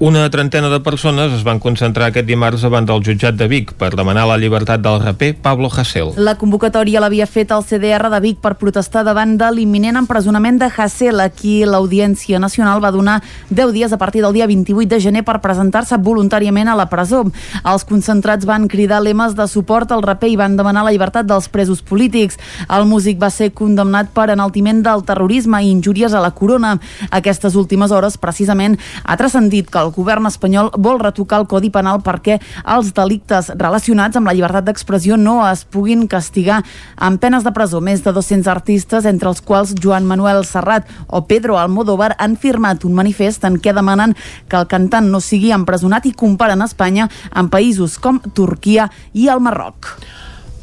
Una 0.00 0.30
trentena 0.30 0.68
de 0.68 0.78
persones 0.78 1.32
es 1.32 1.40
van 1.42 1.58
concentrar 1.58 2.06
aquest 2.06 2.28
dimarts 2.28 2.62
davant 2.62 2.84
del 2.86 3.00
jutjat 3.02 3.34
de 3.34 3.48
Vic 3.50 3.72
per 3.74 3.88
demanar 3.98 4.28
la 4.30 4.36
llibertat 4.38 4.78
del 4.78 5.00
raper 5.02 5.32
Pablo 5.42 5.66
Hasél. 5.66 6.12
La 6.22 6.36
convocatòria 6.38 7.00
l'havia 7.02 7.26
fet 7.26 7.50
el 7.50 7.64
CDR 7.66 8.06
de 8.12 8.20
Vic 8.22 8.38
per 8.38 8.52
protestar 8.60 9.02
davant 9.02 9.32
de 9.40 9.48
l'imminent 9.50 9.98
empresonament 9.98 10.60
de 10.60 10.68
Hasél, 10.70 11.18
a 11.18 11.26
qui 11.34 11.64
l'Audiència 11.66 12.38
Nacional 12.38 12.78
va 12.78 12.92
donar 12.94 13.16
10 13.50 13.72
dies 13.74 13.90
a 13.90 13.98
partir 13.98 14.22
del 14.22 14.36
dia 14.38 14.46
28 14.46 14.86
de 14.86 15.00
gener 15.02 15.24
per 15.26 15.40
presentar-se 15.42 15.98
voluntàriament 15.98 16.70
a 16.70 16.78
la 16.78 16.86
presó. 16.86 17.24
Els 17.66 17.82
concentrats 17.82 18.46
van 18.46 18.68
cridar 18.70 19.02
lemes 19.02 19.34
de 19.34 19.48
suport 19.50 19.90
al 19.90 20.06
raper 20.06 20.30
i 20.30 20.38
van 20.38 20.54
demanar 20.54 20.86
la 20.86 20.94
llibertat 20.94 21.26
dels 21.26 21.50
presos 21.50 21.82
polítics. 21.82 22.38
El 22.70 22.86
músic 22.86 23.18
va 23.18 23.32
ser 23.34 23.50
condemnat 23.50 24.14
per 24.14 24.30
enaltiment 24.30 24.86
del 24.86 25.02
terrorisme 25.02 25.58
i 25.58 25.74
injúries 25.74 26.14
a 26.14 26.22
la 26.22 26.30
corona. 26.30 26.76
Aquestes 27.10 27.58
últimes 27.58 27.90
hores, 27.90 28.14
precisament, 28.14 28.78
ha 29.02 29.18
transcendit 29.18 29.66
que 29.66 29.87
el 29.87 29.87
el 29.88 29.94
govern 29.96 30.28
espanyol 30.28 30.70
vol 30.76 31.00
retocar 31.00 31.40
el 31.40 31.48
Codi 31.48 31.70
Penal 31.72 32.02
perquè 32.04 32.38
els 32.68 32.92
delictes 32.96 33.50
relacionats 33.56 34.18
amb 34.18 34.28
la 34.28 34.34
llibertat 34.36 34.68
d'expressió 34.68 35.16
no 35.16 35.40
es 35.48 35.64
puguin 35.64 36.06
castigar 36.10 36.60
amb 36.96 37.20
penes 37.22 37.46
de 37.46 37.52
presó. 37.56 37.80
Més 37.80 38.04
de 38.04 38.12
200 38.12 38.50
artistes, 38.52 39.08
entre 39.08 39.30
els 39.32 39.40
quals 39.40 39.74
Joan 39.80 40.06
Manuel 40.08 40.44
Serrat 40.46 40.88
o 41.06 41.24
Pedro 41.30 41.58
Almodóvar, 41.58 42.14
han 42.18 42.36
firmat 42.36 42.84
un 42.84 42.96
manifest 42.98 43.44
en 43.48 43.58
què 43.62 43.74
demanen 43.74 44.14
que 44.48 44.60
el 44.60 44.68
cantant 44.68 45.08
no 45.08 45.22
sigui 45.24 45.52
empresonat 45.56 46.06
i 46.06 46.14
comparen 46.16 46.64
Espanya 46.64 47.08
amb 47.30 47.52
països 47.52 47.98
com 48.02 48.20
Turquia 48.34 48.90
i 49.14 49.28
el 49.32 49.40
Marroc. 49.44 49.94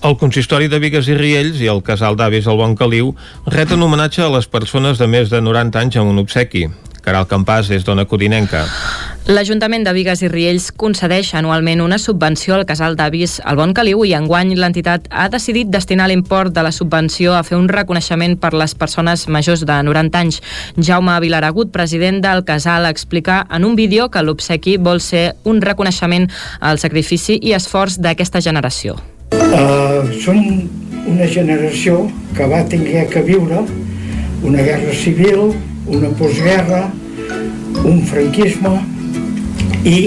El 0.06 0.20
consistori 0.22 0.68
de 0.70 0.78
Vigues 0.78 1.08
i 1.10 1.16
Riells 1.18 1.62
i 1.64 1.70
el 1.72 1.82
casal 1.86 2.18
d'avis 2.20 2.46
al 2.46 2.60
Bon 2.60 2.76
Caliu 2.78 3.16
reten 3.50 3.82
homenatge 3.82 4.22
a 4.22 4.30
les 4.30 4.46
persones 4.46 5.02
de 5.02 5.08
més 5.10 5.32
de 5.34 5.42
90 5.42 5.82
anys 5.82 5.98
amb 5.98 6.14
un 6.14 6.22
obsequi. 6.22 6.68
Caral 7.06 7.26
Campàs 7.30 7.72
és 7.74 7.86
d'Ona 7.86 8.06
Codinenca. 8.10 8.66
L'Ajuntament 9.26 9.82
de 9.82 9.90
Vigues 9.90 10.20
i 10.22 10.28
Riells 10.30 10.68
concedeix 10.78 11.32
anualment 11.34 11.80
una 11.82 11.98
subvenció 11.98 12.54
al 12.54 12.68
casal 12.70 12.94
d'avis 12.94 13.40
al 13.42 13.58
Bon 13.58 13.72
Caliu 13.74 14.04
i 14.06 14.12
enguany 14.14 14.52
l'entitat 14.54 15.08
ha 15.10 15.26
decidit 15.34 15.72
destinar 15.74 16.06
l'import 16.12 16.54
de 16.54 16.62
la 16.62 16.70
subvenció 16.70 17.34
a 17.34 17.42
fer 17.42 17.58
un 17.58 17.66
reconeixement 17.66 18.38
per 18.38 18.54
les 18.54 18.78
persones 18.78 19.26
majors 19.26 19.66
de 19.66 19.80
90 19.90 20.22
anys. 20.22 20.40
Jaume 20.78 21.18
Vilaragut, 21.26 21.74
president 21.74 22.22
del 22.22 22.46
casal, 22.46 22.86
explica 22.86 23.42
en 23.50 23.66
un 23.66 23.74
vídeo 23.74 24.12
que 24.14 24.22
l'obsequi 24.22 24.78
vol 24.78 25.02
ser 25.02 25.32
un 25.44 25.58
reconeixement 25.66 26.30
al 26.62 26.78
sacrifici 26.78 27.42
i 27.42 27.58
esforç 27.58 27.98
d'aquesta 27.98 28.46
generació. 28.46 29.00
Uh, 29.34 30.06
són 30.22 30.70
una 31.10 31.26
generació 31.26 32.04
que 32.38 32.46
va 32.46 32.62
tenir 32.70 33.08
que 33.10 33.26
viure 33.26 33.66
una 34.46 34.62
guerra 34.62 34.94
civil, 34.94 35.56
una 35.90 36.14
postguerra, 36.14 36.92
un 37.82 38.06
franquisme 38.06 38.94
i 39.86 39.98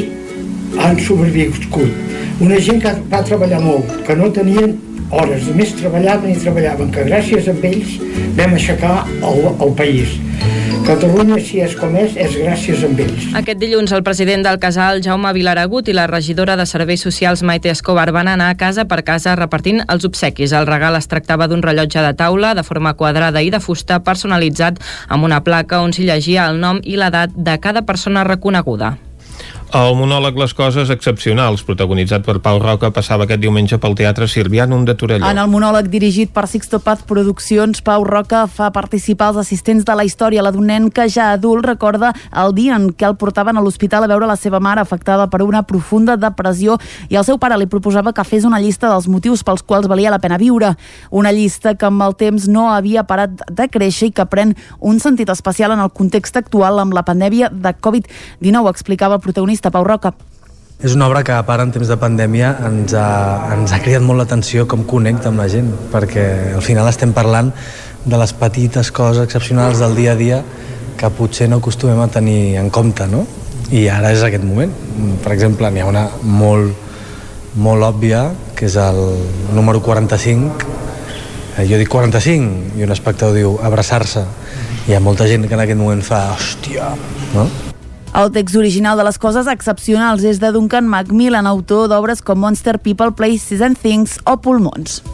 han 0.78 0.98
sobreviscut. 1.00 2.06
Una 2.42 2.58
gent 2.62 2.82
que 2.82 2.92
va 3.10 3.22
treballar 3.26 3.62
molt, 3.62 3.90
que 4.06 4.14
no 4.18 4.30
tenien 4.34 4.76
hores, 5.10 5.48
a 5.48 5.56
més 5.56 5.72
treballaven 5.78 6.34
i 6.34 6.38
treballaven, 6.38 6.92
que 6.94 7.06
gràcies 7.08 7.48
a 7.48 7.54
ells 7.64 7.98
vam 8.38 8.54
aixecar 8.58 8.96
el, 9.08 9.46
el 9.54 9.76
país. 9.78 10.18
Catalunya, 10.88 11.36
si 11.44 11.58
és 11.60 11.74
com 11.76 11.92
és, 12.00 12.14
és 12.16 12.36
gràcies 12.40 12.84
a 12.84 12.88
ells. 12.88 13.26
Aquest 13.40 13.58
dilluns 13.60 13.92
el 13.92 14.04
president 14.06 14.44
del 14.46 14.60
casal, 14.62 15.02
Jaume 15.04 15.32
Vilaragut, 15.36 15.88
i 15.88 15.96
la 15.96 16.06
regidora 16.08 16.56
de 16.56 16.64
Serveis 16.68 17.04
Socials, 17.04 17.42
Maite 17.44 17.72
Escobar, 17.72 18.08
van 18.16 18.30
anar 18.32 18.54
casa 18.60 18.86
per 18.88 19.02
casa 19.04 19.34
repartint 19.36 19.82
els 19.84 20.06
obsequis. 20.08 20.54
El 20.56 20.68
regal 20.68 20.96
es 20.96 21.10
tractava 21.10 21.48
d'un 21.48 21.64
rellotge 21.64 22.04
de 22.04 22.14
taula 22.16 22.54
de 22.56 22.64
forma 22.64 22.94
quadrada 22.96 23.42
i 23.44 23.52
de 23.52 23.60
fusta 23.60 24.00
personalitzat 24.04 24.80
amb 25.08 25.28
una 25.28 25.42
placa 25.44 25.82
on 25.84 25.92
s'hi 25.92 26.08
llegia 26.08 26.48
el 26.48 26.62
nom 26.62 26.80
i 26.84 26.96
l'edat 26.96 27.36
de 27.36 27.58
cada 27.60 27.84
persona 27.84 28.24
reconeguda. 28.24 28.96
El 29.68 29.98
monòleg 29.98 30.38
Les 30.40 30.54
coses 30.56 30.88
excepcionals, 30.88 31.60
protagonitzat 31.60 32.22
per 32.24 32.38
Pau 32.40 32.56
Roca, 32.56 32.88
passava 32.88 33.26
aquest 33.26 33.42
diumenge 33.42 33.76
pel 33.76 33.92
Teatre 33.98 34.24
Sirvianum 34.24 34.86
de 34.88 34.94
Torelló. 34.96 35.26
En 35.28 35.36
el 35.36 35.50
monòleg 35.52 35.90
dirigit 35.92 36.30
per 36.32 36.46
Sixto 36.48 36.78
Paz 36.80 37.02
Produccions, 37.04 37.82
Pau 37.84 38.06
Roca 38.06 38.46
fa 38.48 38.70
participar 38.72 39.28
els 39.34 39.42
assistents 39.42 39.84
de 39.84 39.96
la 39.98 40.06
història, 40.08 40.40
la 40.40 40.54
d'un 40.54 40.64
nen 40.72 40.86
que 40.88 41.04
ja 41.12 41.34
adult 41.34 41.66
recorda 41.66 42.14
el 42.32 42.54
dia 42.56 42.78
en 42.80 42.86
què 42.96 43.10
el 43.10 43.18
portaven 43.20 43.60
a 43.60 43.64
l'hospital 43.64 44.06
a 44.06 44.08
veure 44.08 44.30
la 44.30 44.38
seva 44.40 44.56
mare 44.56 44.80
afectada 44.80 45.26
per 45.28 45.42
una 45.44 45.60
profunda 45.68 46.16
depressió 46.16 46.78
i 47.10 47.20
el 47.20 47.28
seu 47.28 47.36
pare 47.36 47.60
li 47.60 47.68
proposava 47.68 48.14
que 48.16 48.24
fes 48.24 48.48
una 48.48 48.62
llista 48.64 48.88
dels 48.88 49.04
motius 49.04 49.44
pels 49.44 49.60
quals 49.60 49.90
valia 49.90 50.08
la 50.08 50.20
pena 50.22 50.40
viure. 50.40 50.72
Una 51.10 51.28
llista 51.28 51.74
que 51.74 51.90
amb 51.90 52.06
el 52.08 52.16
temps 52.16 52.48
no 52.48 52.70
havia 52.72 53.04
parat 53.04 53.44
de 53.52 53.68
créixer 53.68 54.08
i 54.08 54.16
que 54.16 54.24
pren 54.32 54.56
un 54.80 54.96
sentit 54.96 55.28
especial 55.28 55.76
en 55.76 55.84
el 55.84 55.92
context 55.92 56.40
actual 56.40 56.80
amb 56.80 56.96
la 56.96 57.04
pandèmia 57.04 57.52
de 57.52 57.76
Covid-19, 57.76 58.64
explicava 58.72 59.20
el 59.20 59.20
protagonista 59.20 59.57
protagonista, 59.58 59.70
Pau 59.70 59.84
Roca. 59.84 60.14
És 60.80 60.94
una 60.94 61.08
obra 61.08 61.24
que, 61.24 61.32
a 61.32 61.42
part, 61.42 61.62
en 61.62 61.72
temps 61.72 61.88
de 61.88 61.96
pandèmia, 61.98 62.54
ens 62.68 62.94
ha, 62.94 63.50
ens 63.56 63.72
ha 63.72 63.80
cridat 63.82 64.02
molt 64.02 64.20
l'atenció 64.20 64.66
com 64.68 64.84
connecta 64.86 65.28
amb 65.28 65.40
la 65.40 65.48
gent, 65.48 65.72
perquè 65.90 66.54
al 66.54 66.62
final 66.62 66.86
estem 66.88 67.12
parlant 67.12 67.50
de 68.04 68.16
les 68.16 68.32
petites 68.32 68.92
coses 68.92 69.24
excepcionals 69.24 69.80
del 69.82 69.96
dia 69.96 70.12
a 70.12 70.16
dia 70.16 70.42
que 70.98 71.10
potser 71.10 71.48
no 71.48 71.58
acostumem 71.58 71.98
a 72.00 72.08
tenir 72.08 72.56
en 72.58 72.70
compte, 72.70 73.06
no? 73.10 73.26
I 73.70 73.88
ara 73.90 74.12
és 74.14 74.22
aquest 74.22 74.44
moment. 74.44 74.70
Per 75.24 75.32
exemple, 75.34 75.68
n'hi 75.70 75.82
ha 75.82 75.90
una 75.90 76.06
molt, 76.22 76.74
molt 77.58 77.82
òbvia, 77.82 78.28
que 78.54 78.66
és 78.70 78.76
el 78.78 79.02
número 79.54 79.82
45, 79.82 80.54
eh, 81.58 81.66
jo 81.66 81.78
dic 81.78 81.90
45 81.90 82.78
i 82.78 82.86
un 82.86 82.94
espectador 82.94 83.34
diu 83.34 83.58
abraçar-se 83.66 84.24
hi 84.86 84.94
ha 84.94 85.02
molta 85.02 85.26
gent 85.26 85.48
que 85.48 85.58
en 85.58 85.66
aquest 85.66 85.82
moment 85.82 86.06
fa 86.06 86.28
hòstia, 86.36 86.94
no? 87.34 87.50
El 88.18 88.32
text 88.34 88.56
original 88.58 88.98
de 88.98 89.04
les 89.06 89.14
coses 89.22 89.46
excepcionals 89.46 90.24
és 90.26 90.40
de 90.42 90.48
Duncan 90.50 90.88
Macmillan, 90.90 91.46
autor 91.46 91.84
d'obres 91.86 92.18
com 92.18 92.40
Monster 92.42 92.74
People, 92.82 93.12
Places 93.14 93.62
and 93.62 93.78
Things 93.78 94.16
o 94.26 94.34
Pulmons. 94.42 95.04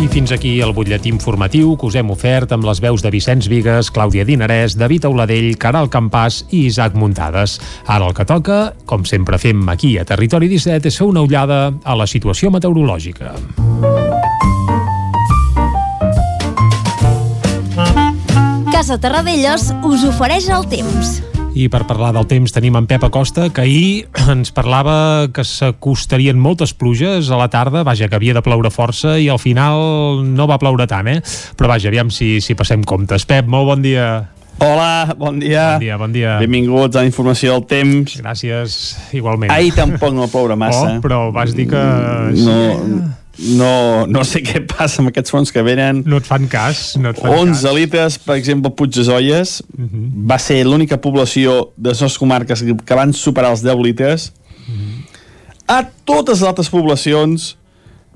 I 0.00 0.08
fins 0.08 0.32
aquí 0.32 0.54
el 0.64 0.72
butlletí 0.72 1.12
informatiu 1.12 1.76
que 1.76 1.86
us 1.90 1.98
hem 2.00 2.14
ofert 2.16 2.56
amb 2.56 2.64
les 2.64 2.80
veus 2.80 3.04
de 3.04 3.12
Vicenç 3.12 3.50
Vigues, 3.52 3.92
Clàudia 3.92 4.24
Dinarès, 4.24 4.78
David 4.80 5.04
Auladell, 5.10 5.52
Caral 5.60 5.92
Campàs 5.92 6.40
i 6.48 6.64
Isaac 6.70 6.96
Muntades. 6.96 7.58
Ara 7.84 8.08
el 8.08 8.16
que 8.16 8.24
toca, 8.24 8.62
com 8.88 9.04
sempre 9.04 9.36
fem 9.36 9.68
aquí 9.68 9.98
a 10.00 10.08
Territori 10.08 10.48
17, 10.48 10.88
és 10.88 10.96
fer 10.96 11.12
una 11.12 11.20
ullada 11.20 11.60
a 11.84 11.94
la 12.00 12.08
situació 12.08 12.50
meteorològica. 12.56 13.36
Casa 18.82 18.96
Terradellos 18.98 19.68
us 19.86 20.02
ofereix 20.02 20.48
el 20.50 20.64
temps. 20.66 21.20
I 21.54 21.68
per 21.70 21.84
parlar 21.86 22.08
del 22.16 22.24
temps 22.26 22.50
tenim 22.50 22.74
en 22.74 22.88
Pep 22.90 23.04
Acosta, 23.06 23.44
que 23.54 23.62
ahir 23.62 24.08
ens 24.32 24.50
parlava 24.50 25.28
que 25.30 25.44
s'acostarien 25.46 26.34
moltes 26.34 26.72
pluges 26.74 27.30
a 27.30 27.38
la 27.38 27.46
tarda, 27.46 27.84
vaja, 27.86 28.08
que 28.10 28.18
havia 28.18 28.34
de 28.34 28.42
ploure 28.42 28.72
força 28.74 29.14
i 29.22 29.28
al 29.30 29.38
final 29.38 30.24
no 30.26 30.48
va 30.50 30.58
ploure 30.58 30.88
tant, 30.90 31.12
eh? 31.14 31.20
Però 31.54 31.70
vaja, 31.70 31.92
aviam 31.94 32.10
si, 32.10 32.40
si 32.42 32.58
passem 32.58 32.82
comptes. 32.82 33.22
Pep, 33.22 33.46
molt 33.46 33.70
bon 33.70 33.86
dia. 33.86 34.10
Hola, 34.58 35.14
bon 35.14 35.38
dia. 35.38 35.76
Bon 35.76 35.86
dia, 35.86 36.02
bon 36.02 36.18
dia. 36.18 36.36
Benvinguts 36.42 36.98
a 36.98 37.06
la 37.06 37.12
informació 37.14 37.60
del 37.60 37.68
temps. 37.70 38.18
Gràcies, 38.18 38.82
igualment. 39.14 39.54
Ahir 39.54 39.76
tampoc 39.78 40.10
no 40.10 40.26
ploure 40.26 40.58
massa. 40.58 40.96
Oh, 40.96 41.02
però 41.06 41.28
vas 41.30 41.54
dir 41.54 41.70
que... 41.70 41.88
No, 42.42 42.58
no, 43.38 44.06
no 44.06 44.24
sé 44.24 44.42
què 44.44 44.60
passa 44.66 45.00
amb 45.02 45.08
aquests 45.08 45.30
fons 45.32 45.50
que 45.52 45.62
venen. 45.62 46.02
No 46.06 46.18
et 46.20 46.26
fan 46.28 46.46
cas. 46.48 46.96
No 47.00 47.10
et 47.10 47.18
fan 47.18 47.30
11 47.32 47.62
cas. 47.62 47.74
litres, 47.74 48.18
per 48.18 48.36
exemple, 48.36 48.70
Puig 48.76 48.90
de 48.94 49.02
Zolles, 49.04 49.60
uh 49.62 49.80
Mhm. 49.80 49.88
-huh. 49.88 50.28
va 50.30 50.38
ser 50.38 50.64
l'única 50.66 51.00
població 51.00 51.70
de 51.76 51.90
les 51.90 52.18
comarques 52.18 52.62
que 52.84 52.94
van 52.94 53.12
superar 53.12 53.50
els 53.50 53.62
10 53.62 53.76
litres. 53.82 54.32
Uh 54.32 54.72
Mhm. 54.72 54.78
-huh. 54.78 55.78
A 55.78 55.88
totes 56.04 56.40
les 56.40 56.48
altres 56.48 56.68
poblacions, 56.68 57.56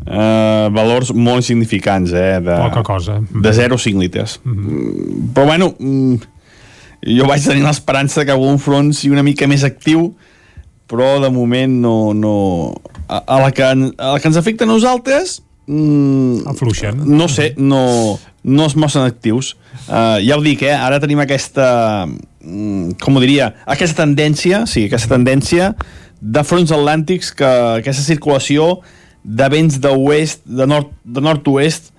eh, 0.07 0.69
valors 0.73 1.13
molt 1.15 1.43
significants, 1.43 2.13
eh? 2.13 2.41
De, 2.41 2.57
Poca 2.69 2.83
cosa. 2.83 3.21
De 3.31 3.53
0 3.53 3.75
a 3.75 3.79
5 3.79 3.99
litres. 4.01 4.41
Uh 4.45 4.51
-huh. 4.53 5.33
Però 5.33 5.47
bueno, 5.47 5.75
mm, 5.79 6.15
jo 7.19 7.27
vaig 7.27 7.43
tenir 7.43 7.63
l'esperança 7.63 8.25
que 8.25 8.31
algun 8.33 8.59
front 8.59 8.93
sigui 8.93 9.13
una 9.13 9.23
mica 9.23 9.47
més 9.47 9.65
actiu, 9.65 10.15
però 10.89 11.21
de 11.21 11.31
moment 11.31 11.73
no... 11.81 12.13
no 12.15 12.75
a, 13.09 13.23
a, 13.27 13.41
la 13.41 13.51
que, 13.53 13.63
a 13.65 13.75
la 13.75 14.21
que 14.21 14.29
ens 14.29 14.37
afecta 14.37 14.65
a 14.65 14.71
nosaltres, 14.71 15.41
mm, 15.67 16.47
Afluixen. 16.47 17.03
no 17.07 17.29
sé, 17.29 17.55
no, 17.57 18.19
no 18.43 18.67
es 18.67 18.77
mostren 18.77 19.07
actius. 19.07 19.57
Uh, 19.87 20.19
ja 20.25 20.37
ho 20.39 20.43
dic, 20.43 20.63
eh? 20.67 20.75
ara 20.75 21.01
tenim 21.03 21.21
aquesta, 21.23 22.07
mm, 22.07 22.99
com 23.03 23.17
ho 23.17 23.23
diria, 23.23 23.53
aquesta 23.67 24.05
tendència, 24.05 24.65
sí, 24.71 24.87
aquesta 24.91 25.15
tendència 25.15 25.75
de 26.21 26.43
fronts 26.47 26.73
atlàntics, 26.73 27.33
que 27.37 27.51
aquesta 27.83 28.03
circulació 28.07 28.81
de 29.27 29.49
vents 29.51 29.79
d'oest, 29.83 30.45
de 30.47 30.67
nord 30.71 30.91
de 31.05 31.23
nord-oest, 31.23 31.93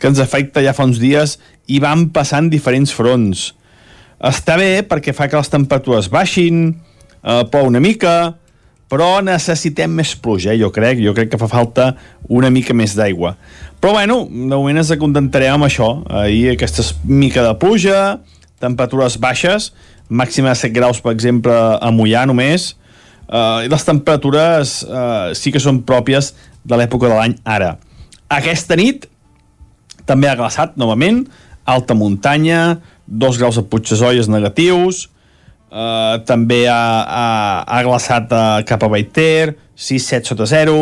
que 0.00 0.08
ens 0.08 0.20
afecta 0.22 0.62
ja 0.64 0.72
fa 0.72 0.86
uns 0.88 0.98
dies 1.00 1.36
i 1.68 1.78
van 1.82 2.08
passant 2.14 2.48
diferents 2.50 2.92
fronts. 2.96 3.50
Està 4.20 4.56
bé 4.60 4.80
perquè 4.88 5.12
fa 5.16 5.28
que 5.28 5.38
les 5.38 5.52
temperatures 5.52 6.08
baixin, 6.12 6.74
eh, 7.22 7.44
plou 7.52 7.68
una 7.68 7.80
mica, 7.80 8.34
però 8.90 9.20
necessitem 9.22 9.92
més 10.00 10.16
pluja, 10.18 10.50
eh, 10.52 10.58
jo 10.58 10.72
crec. 10.74 10.98
Jo 11.04 11.14
crec 11.14 11.30
que 11.30 11.38
fa 11.38 11.48
falta 11.50 11.92
una 12.28 12.50
mica 12.50 12.74
més 12.74 12.96
d'aigua. 12.98 13.36
Però 13.80 13.94
bueno, 13.94 14.24
de 14.26 14.50
moment 14.50 14.82
ens 14.82 14.90
acontentarem 14.90 15.54
amb 15.54 15.68
això. 15.68 15.92
Ahir 16.10 16.56
aquesta 16.56 16.84
mica 17.06 17.44
de 17.46 17.54
pluja, 17.62 18.18
temperatures 18.60 19.16
baixes, 19.22 19.70
màxima 20.10 20.50
de 20.50 20.58
7 20.58 20.74
graus, 20.74 21.00
per 21.00 21.14
exemple, 21.14 21.54
a 21.54 21.92
Mollà 21.94 22.26
només, 22.26 22.74
eh, 23.30 23.66
i 23.66 23.70
les 23.70 23.86
temperatures 23.86 24.80
eh, 24.82 25.30
sí 25.38 25.54
que 25.54 25.62
són 25.62 25.84
pròpies 25.86 26.34
de 26.66 26.76
l'època 26.76 27.08
de 27.08 27.14
l'any 27.14 27.38
ara. 27.46 27.76
Aquesta 28.30 28.76
nit 28.76 29.06
també 30.06 30.28
ha 30.28 30.36
glaçat 30.38 30.74
novament, 30.80 31.22
alta 31.64 31.94
muntanya, 31.94 32.80
2 33.06 33.38
graus 33.38 33.58
a 33.58 33.62
Puigdesolles 33.62 34.28
negatius, 34.30 35.06
Uh, 35.70 36.18
també 36.26 36.64
ha, 36.66 36.80
ha, 37.06 37.26
ha 37.62 37.82
glaçat 37.86 38.32
uh, 38.34 38.58
cap 38.66 38.82
a 38.82 38.88
Baiter 38.90 39.54
6-7 39.78 40.32
sota 40.32 40.48
0 40.50 40.74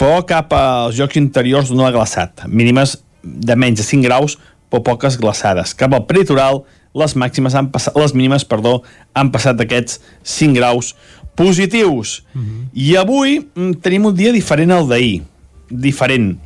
però 0.00 0.22
cap 0.24 0.54
als 0.56 0.96
jocs 0.96 1.18
interiors 1.20 1.68
no 1.76 1.84
ha 1.84 1.92
glaçat 1.92 2.46
mínimes 2.48 2.96
de 3.20 3.52
menys 3.52 3.82
de 3.82 3.84
5 3.84 4.06
graus 4.08 4.38
però 4.72 4.80
poques 4.86 5.20
glaçades 5.20 5.76
cap 5.76 5.92
al 5.92 6.06
peritoral 6.08 6.62
les 6.96 7.14
màximes 7.18 7.54
han 7.56 7.70
passat, 7.72 7.96
les 7.98 8.14
mínimes, 8.16 8.44
perdó, 8.48 8.80
han 9.16 9.32
passat 9.34 9.58
d'aquests 9.58 10.00
5 10.24 10.56
graus 10.56 10.94
positius. 11.38 12.22
Mm 12.34 12.42
-hmm. 12.42 12.64
I 12.74 12.96
avui 12.96 13.38
mm, 13.54 13.72
tenim 13.82 14.06
un 14.06 14.14
dia 14.14 14.32
diferent 14.32 14.72
al 14.72 14.88
d'ahir. 14.88 15.22
Diferent. 15.70 16.38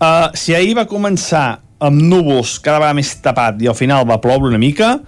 Uh, 0.00 0.28
si 0.34 0.54
ahir 0.54 0.76
va 0.76 0.86
començar 0.86 1.58
amb 1.78 2.02
núvols 2.02 2.58
cada 2.60 2.78
vegada 2.78 2.94
més 2.94 3.14
tapat 3.22 3.62
i 3.62 3.68
al 3.68 3.74
final 3.74 4.06
va 4.08 4.20
ploure 4.20 4.46
una 4.46 4.58
mica, 4.58 5.00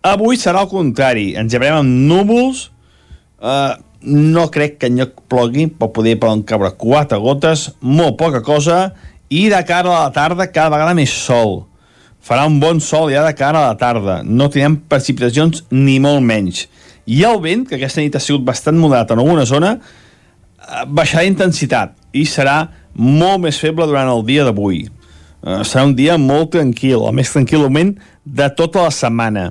Avui 0.00 0.38
serà 0.40 0.62
el 0.64 0.70
contrari. 0.70 1.34
Ens 1.36 1.52
llevarem 1.52 1.82
amb 1.82 2.04
núvols. 2.08 2.70
Uh, 3.40 3.76
no 4.00 4.46
crec 4.52 4.78
que 4.80 4.88
enlloc 4.88 5.18
plogui, 5.28 5.66
però 5.68 5.90
poder 5.92 6.14
poden 6.20 6.44
caure 6.48 6.70
quatre 6.80 7.18
gotes, 7.20 7.66
molt 7.84 8.16
poca 8.20 8.40
cosa, 8.44 8.94
i 9.28 9.48
de 9.52 9.60
cara 9.68 9.92
a 9.92 10.06
la 10.06 10.14
tarda 10.14 10.48
cada 10.48 10.72
vegada 10.72 10.96
més 10.96 11.12
sol. 11.12 11.66
Farà 12.24 12.46
un 12.48 12.56
bon 12.60 12.80
sol 12.84 13.12
ja 13.12 13.26
de 13.26 13.34
cara 13.36 13.60
a 13.60 13.74
la 13.74 13.78
tarda. 13.80 14.20
No 14.24 14.48
tindrem 14.48 14.78
precipitacions 14.88 15.66
ni 15.70 15.98
molt 16.00 16.24
menys. 16.24 16.66
I 17.04 17.22
el 17.28 17.40
vent, 17.44 17.66
que 17.68 17.76
aquesta 17.76 18.00
nit 18.00 18.16
ha 18.16 18.24
sigut 18.24 18.44
bastant 18.46 18.80
moderat 18.80 19.12
en 19.12 19.20
alguna 19.20 19.44
zona, 19.48 19.74
baixarà 20.88 21.26
d'intensitat 21.26 21.96
i 22.16 22.24
serà 22.28 22.70
molt 22.96 23.44
més 23.44 23.60
feble 23.60 23.84
durant 23.88 24.08
el 24.08 24.24
dia 24.24 24.48
d'avui. 24.48 24.86
Uh, 25.40 25.60
serà 25.60 25.84
un 25.84 25.96
dia 25.96 26.16
molt 26.20 26.54
tranquil, 26.56 27.04
el 27.04 27.16
més 27.16 27.32
tranquil 27.32 27.66
moment 27.68 27.98
de 28.24 28.48
tota 28.56 28.88
la 28.88 28.92
setmana. 28.94 29.50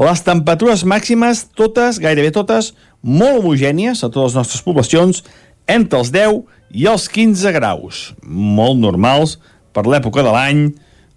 Les 0.00 0.22
temperatures 0.24 0.84
màximes, 0.88 1.44
totes, 1.58 1.98
gairebé 2.00 2.32
totes, 2.32 2.72
molt 3.02 3.42
homogènies 3.42 4.00
a 4.00 4.08
totes 4.08 4.32
les 4.32 4.38
nostres 4.40 4.62
poblacions, 4.64 5.20
entre 5.68 6.00
els 6.00 6.12
10 6.14 6.40
i 6.80 6.86
els 6.88 7.08
15 7.12 7.52
graus. 7.54 8.04
Molt 8.22 8.80
normals 8.80 9.36
per 9.76 9.84
l'època 9.88 10.24
de 10.24 10.32
l'any, 10.32 10.62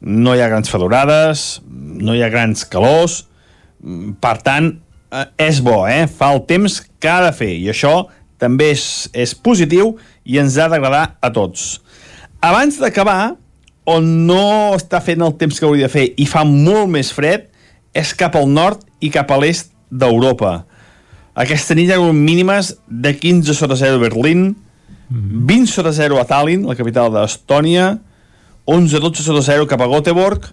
no 0.01 0.36
hi 0.36 0.44
ha 0.44 0.50
grans 0.51 0.70
fedorades, 0.72 1.46
no 1.65 2.15
hi 2.15 2.24
ha 2.24 2.29
grans 2.29 2.65
calors, 2.67 3.24
per 4.22 4.36
tant, 4.44 4.74
eh, 5.12 5.25
és 5.48 5.62
bo, 5.63 5.86
eh? 5.88 6.05
fa 6.08 6.34
el 6.36 6.44
temps 6.50 6.82
que 7.00 7.10
ha 7.10 7.24
de 7.25 7.32
fer, 7.36 7.53
i 7.55 7.72
això 7.72 8.05
també 8.41 8.74
és, 8.74 9.08
és 9.15 9.34
positiu 9.36 9.96
i 10.27 10.39
ens 10.41 10.60
ha 10.60 10.67
d'agradar 10.72 11.15
a 11.24 11.32
tots. 11.34 11.79
Abans 12.44 12.77
d'acabar, 12.82 13.36
on 13.86 14.08
no 14.27 14.75
està 14.75 15.00
fent 15.01 15.22
el 15.22 15.36
temps 15.39 15.60
que 15.60 15.67
hauria 15.67 15.88
de 15.88 15.94
fer 15.94 16.08
i 16.17 16.25
fa 16.29 16.44
molt 16.46 16.89
més 16.91 17.12
fred, 17.13 17.48
és 17.96 18.12
cap 18.18 18.36
al 18.36 18.50
nord 18.52 18.84
i 19.00 19.10
cap 19.13 19.32
a 19.32 19.39
l'est 19.39 19.72
d'Europa. 19.89 20.65
Aquesta 21.36 21.76
nit 21.76 21.89
hi 21.89 21.96
ha 21.96 22.12
mínimes 22.15 22.76
de 22.88 23.15
15 23.15 23.56
sota 23.56 23.76
0 23.80 24.00
a 24.00 24.04
Berlín, 24.04 24.54
20 25.10 25.69
sota 25.72 25.93
0 25.96 26.19
a 26.19 26.26
Tallinn, 26.28 26.65
la 26.67 26.76
capital 26.76 27.12
d'Estònia, 27.13 27.96
11-12 28.67 29.22
sota 29.22 29.43
0 29.46 29.67
cap 29.69 29.84
a 29.84 29.89
Göteborg, 29.91 30.48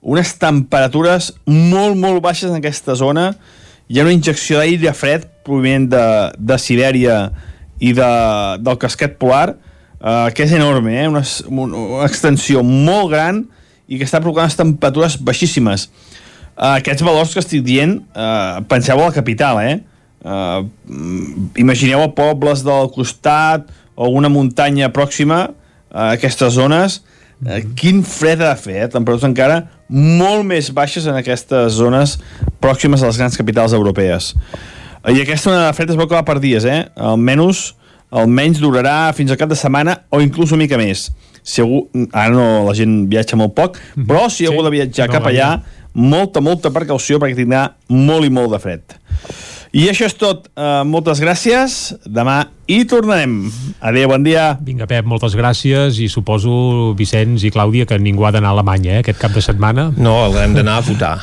unes 0.00 0.32
temperatures 0.40 1.32
molt, 1.46 1.98
molt 1.98 2.22
baixes 2.24 2.50
en 2.50 2.58
aquesta 2.58 2.94
zona. 2.96 3.32
Hi 3.88 3.98
ha 3.98 4.06
una 4.06 4.14
injecció 4.14 4.60
d'aire 4.60 4.94
fred 4.96 5.26
provinent 5.44 5.88
de, 5.92 6.04
de 6.38 6.58
Sibèria 6.60 7.18
i 7.80 7.92
de, 7.96 8.10
del 8.64 8.78
casquet 8.80 9.18
polar, 9.20 9.56
eh, 10.00 10.28
que 10.34 10.46
és 10.46 10.54
enorme, 10.56 10.96
eh? 11.02 11.08
una, 11.10 11.22
una 11.50 12.06
extensió 12.06 12.64
molt 12.64 13.12
gran 13.12 13.44
i 13.88 13.98
que 13.98 14.06
està 14.06 14.20
provocant 14.20 14.48
unes 14.48 14.58
temperatures 14.58 15.18
baixíssimes. 15.24 15.88
Uh, 16.58 16.74
aquests 16.80 17.04
valors 17.06 17.30
que 17.30 17.38
estic 17.38 17.62
dient, 17.62 18.00
uh, 18.18 18.58
penseu 18.66 18.98
a 18.98 19.04
la 19.06 19.14
capital, 19.14 19.60
eh? 19.62 19.76
Uh, 20.26 20.66
imagineu 21.54 22.02
a 22.02 22.08
pobles 22.10 22.64
del 22.66 22.90
costat 22.90 23.68
o 23.94 24.08
una 24.18 24.26
muntanya 24.26 24.88
pròxima 24.90 25.52
a 25.94 26.08
aquestes 26.16 26.56
zones, 26.58 26.98
uh, 27.46 27.60
quin 27.78 28.02
fred 28.02 28.42
ha 28.42 28.56
de 28.56 28.62
fer, 28.64 28.74
eh? 28.82 28.88
temperatures 28.90 29.28
encara 29.30 29.60
molt 29.86 30.42
més 30.50 30.72
baixes 30.74 31.06
en 31.06 31.20
aquestes 31.20 31.78
zones 31.78 32.16
pròximes 32.58 33.06
a 33.06 33.12
les 33.12 33.22
grans 33.22 33.38
capitals 33.38 33.78
europees. 33.78 34.32
Uh, 34.34 35.14
I 35.14 35.22
aquesta 35.22 35.52
onada 35.54 35.70
de 35.70 35.78
fred 35.78 35.94
es 35.94 36.02
va 36.02 36.08
acabar 36.10 36.26
per 36.26 36.40
dies, 36.42 36.66
eh? 36.66 36.88
Almenys, 36.98 37.68
almenys 38.10 38.58
durarà 38.58 39.12
fins 39.14 39.30
al 39.30 39.38
cap 39.38 39.54
de 39.54 39.62
setmana 39.62 40.00
o 40.10 40.18
inclús 40.26 40.50
una 40.50 40.66
mica 40.66 40.80
més. 40.80 41.06
Si 41.46 41.62
algú, 41.62 41.86
ara 42.10 42.34
no, 42.34 42.66
la 42.66 42.74
gent 42.76 43.04
viatja 43.08 43.38
molt 43.38 43.54
poc, 43.54 43.78
però 43.94 44.26
si 44.26 44.42
sí, 44.42 44.50
algú 44.50 44.66
de 44.66 44.74
viatjar 44.74 45.06
no, 45.06 45.14
cap 45.14 45.30
allà, 45.30 45.52
molta, 45.98 46.40
molta 46.44 46.70
precaució 46.74 47.18
perquè 47.18 47.36
tindrà 47.42 47.66
molt 47.90 48.26
i 48.26 48.32
molt 48.32 48.54
de 48.54 48.62
fred. 48.62 48.96
I 49.72 49.88
això 49.92 50.08
és 50.08 50.16
tot. 50.16 50.48
Uh, 50.56 50.84
moltes 50.88 51.20
gràcies. 51.20 51.80
Demà 52.06 52.44
hi 52.68 52.82
tornarem. 52.84 53.48
Adéu, 53.80 54.10
bon 54.10 54.20
dia. 54.20 54.58
Vinga, 54.60 54.84
Pep, 54.84 55.06
moltes 55.08 55.32
gràcies 55.32 55.96
i 56.04 56.08
suposo, 56.12 56.92
Vicenç 56.98 57.46
i 57.48 57.50
Clàudia, 57.52 57.86
que 57.88 57.96
ningú 57.96 58.26
ha 58.28 58.32
d'anar 58.34 58.50
a 58.50 58.56
Alemanya 58.58 58.98
eh, 58.98 59.00
aquest 59.00 59.16
cap 59.22 59.32
de 59.32 59.40
setmana. 59.40 59.86
No, 59.96 60.12
hem 60.36 60.52
d'anar 60.52 60.74
a 60.82 60.84
votar. 60.84 61.14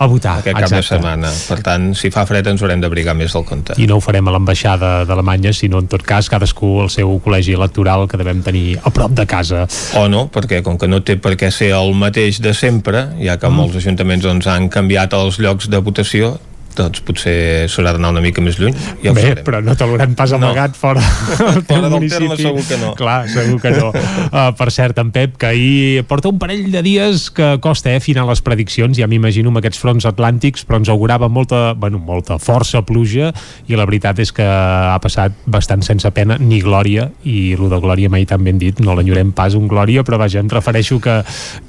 A 0.00 0.08
votar, 0.08 0.38
Aquest 0.40 0.56
cap 0.56 0.72
de 0.72 0.80
setmana. 0.88 1.34
Per 1.50 1.60
tant, 1.66 1.90
si 1.92 2.08
fa 2.14 2.24
fred 2.28 2.48
ens 2.48 2.64
haurem 2.64 2.80
d'abrigar 2.80 3.12
més 3.12 3.36
del 3.36 3.44
compte. 3.44 3.76
I 3.76 3.90
no 3.90 4.00
ho 4.00 4.04
farem 4.04 4.24
a 4.24 4.36
l'ambaixada 4.38 5.04
d'Alemanya, 5.04 5.52
sinó 5.52 5.84
en 5.84 5.92
tot 5.92 6.00
cas 6.00 6.32
cadascú 6.32 6.78
al 6.86 6.88
seu 6.88 7.12
col·legi 7.20 7.52
electoral 7.60 8.08
que 8.08 8.16
devem 8.16 8.40
tenir 8.46 8.80
a 8.80 8.88
prop 8.88 9.12
de 9.12 9.28
casa. 9.28 9.66
O 10.00 10.08
no, 10.08 10.30
perquè 10.32 10.64
com 10.64 10.80
que 10.80 10.88
no 10.88 11.04
té 11.04 11.20
per 11.20 11.36
què 11.36 11.52
ser 11.52 11.74
el 11.76 11.92
mateix 11.92 12.40
de 12.40 12.56
sempre, 12.56 13.10
ja 13.20 13.36
que 13.36 13.52
mm. 13.52 13.60
molts 13.60 13.80
ajuntaments 13.84 14.24
doncs, 14.24 14.48
han 14.48 14.72
canviat 14.72 15.12
els 15.20 15.44
llocs 15.44 15.68
de 15.68 15.84
votació, 15.84 16.38
doncs 16.76 17.02
potser 17.06 17.66
s'haurà 17.72 17.94
d'anar 17.96 18.12
una 18.14 18.22
mica 18.24 18.44
més 18.44 18.58
lluny. 18.60 18.74
Ja 19.02 19.14
Bé, 19.16 19.32
però 19.46 19.62
no 19.64 19.74
te 19.76 19.86
l'haurem 19.88 20.14
pas 20.18 20.32
amagat 20.36 20.74
no. 20.74 20.80
fora 20.80 21.02
del 21.38 21.62
fora 21.66 21.90
del 21.92 22.08
terme 22.10 22.36
segur 22.40 22.64
que 22.68 22.78
no. 22.80 22.92
Clar, 22.98 23.18
segur 23.32 23.60
que 23.62 23.74
no. 23.76 23.92
Uh, 24.26 24.50
per 24.58 24.68
cert, 24.74 24.98
en 24.98 25.10
Pep, 25.14 25.36
que 25.40 25.46
ahir 25.48 26.02
porta 26.08 26.28
un 26.28 26.38
parell 26.40 26.66
de 26.72 26.80
dies 26.84 27.28
que 27.32 27.46
costa 27.62 27.92
eh, 27.92 28.00
afinar 28.00 28.24
les 28.28 28.42
prediccions, 28.44 28.96
ja 28.98 29.06
m'imagino 29.08 29.52
amb 29.52 29.60
aquests 29.60 29.78
fronts 29.80 30.06
atlàntics, 30.08 30.64
però 30.66 30.80
ens 30.80 30.90
augurava 30.92 31.28
molta, 31.32 31.60
bueno, 31.78 32.00
molta 32.02 32.36
força 32.42 32.82
pluja 32.86 33.30
i 33.70 33.78
la 33.78 33.86
veritat 33.88 34.20
és 34.24 34.32
que 34.34 34.44
ha 34.44 34.96
passat 35.02 35.36
bastant 35.46 35.84
sense 35.86 36.10
pena 36.16 36.36
ni 36.42 36.58
glòria, 36.64 37.08
i 37.24 37.54
el 37.56 37.70
de 37.72 37.80
glòria 37.82 38.10
mai 38.12 38.26
tan 38.28 38.44
ben 38.44 38.58
dit, 38.60 38.82
no 38.84 38.96
l'enyorem 38.98 39.30
pas 39.36 39.56
un 39.56 39.70
glòria, 39.70 40.04
però 40.06 40.18
vaja, 40.20 40.42
em 40.42 40.50
refereixo 40.52 40.98
que, 41.02 41.16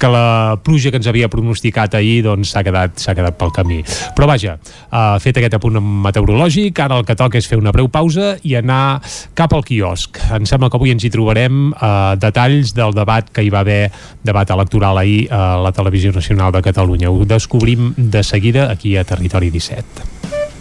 que 0.02 0.12
la 0.12 0.58
pluja 0.64 0.92
que 0.92 1.00
ens 1.00 1.08
havia 1.08 1.30
pronosticat 1.32 1.96
ahir 2.00 2.24
doncs 2.26 2.52
s'ha 2.56 2.66
quedat, 2.66 2.98
quedat 3.18 3.38
pel 3.40 3.54
camí. 3.56 3.82
Però 4.18 4.28
vaja, 4.30 4.58
uh, 4.90 4.97
fet 5.24 5.40
aquest 5.40 5.58
apunt 5.58 5.80
meteorològic, 6.06 6.80
ara 6.84 7.00
el 7.00 7.06
que 7.08 7.16
toca 7.18 7.40
és 7.40 7.48
fer 7.50 7.60
una 7.60 7.74
breu 7.76 7.90
pausa 7.92 8.36
i 8.48 8.56
anar 8.60 9.00
cap 9.38 9.54
al 9.54 9.66
quiosc. 9.68 10.20
Em 10.36 10.48
sembla 10.50 10.70
que 10.72 10.80
avui 10.80 10.94
ens 10.94 11.06
hi 11.06 11.12
trobarem 11.14 11.72
uh, 11.72 12.16
detalls 12.20 12.74
del 12.78 12.96
debat 12.98 13.30
que 13.34 13.46
hi 13.46 13.52
va 13.54 13.64
haver, 13.66 13.92
debat 14.28 14.50
electoral 14.56 15.02
ahir 15.02 15.28
a 15.32 15.58
la 15.64 15.74
Televisió 15.76 16.14
Nacional 16.16 16.54
de 16.56 16.64
Catalunya. 16.66 17.12
Ho 17.12 17.26
descobrim 17.26 17.94
de 17.98 18.24
seguida 18.24 18.72
aquí 18.72 18.98
a 18.98 19.04
Territori 19.04 19.52
17. 19.52 19.84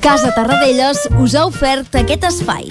Casa 0.00 0.30
Tarradellas 0.34 1.08
us 1.18 1.34
ha 1.34 1.46
ofert 1.48 1.94
aquest 1.98 2.28
espai. 2.28 2.70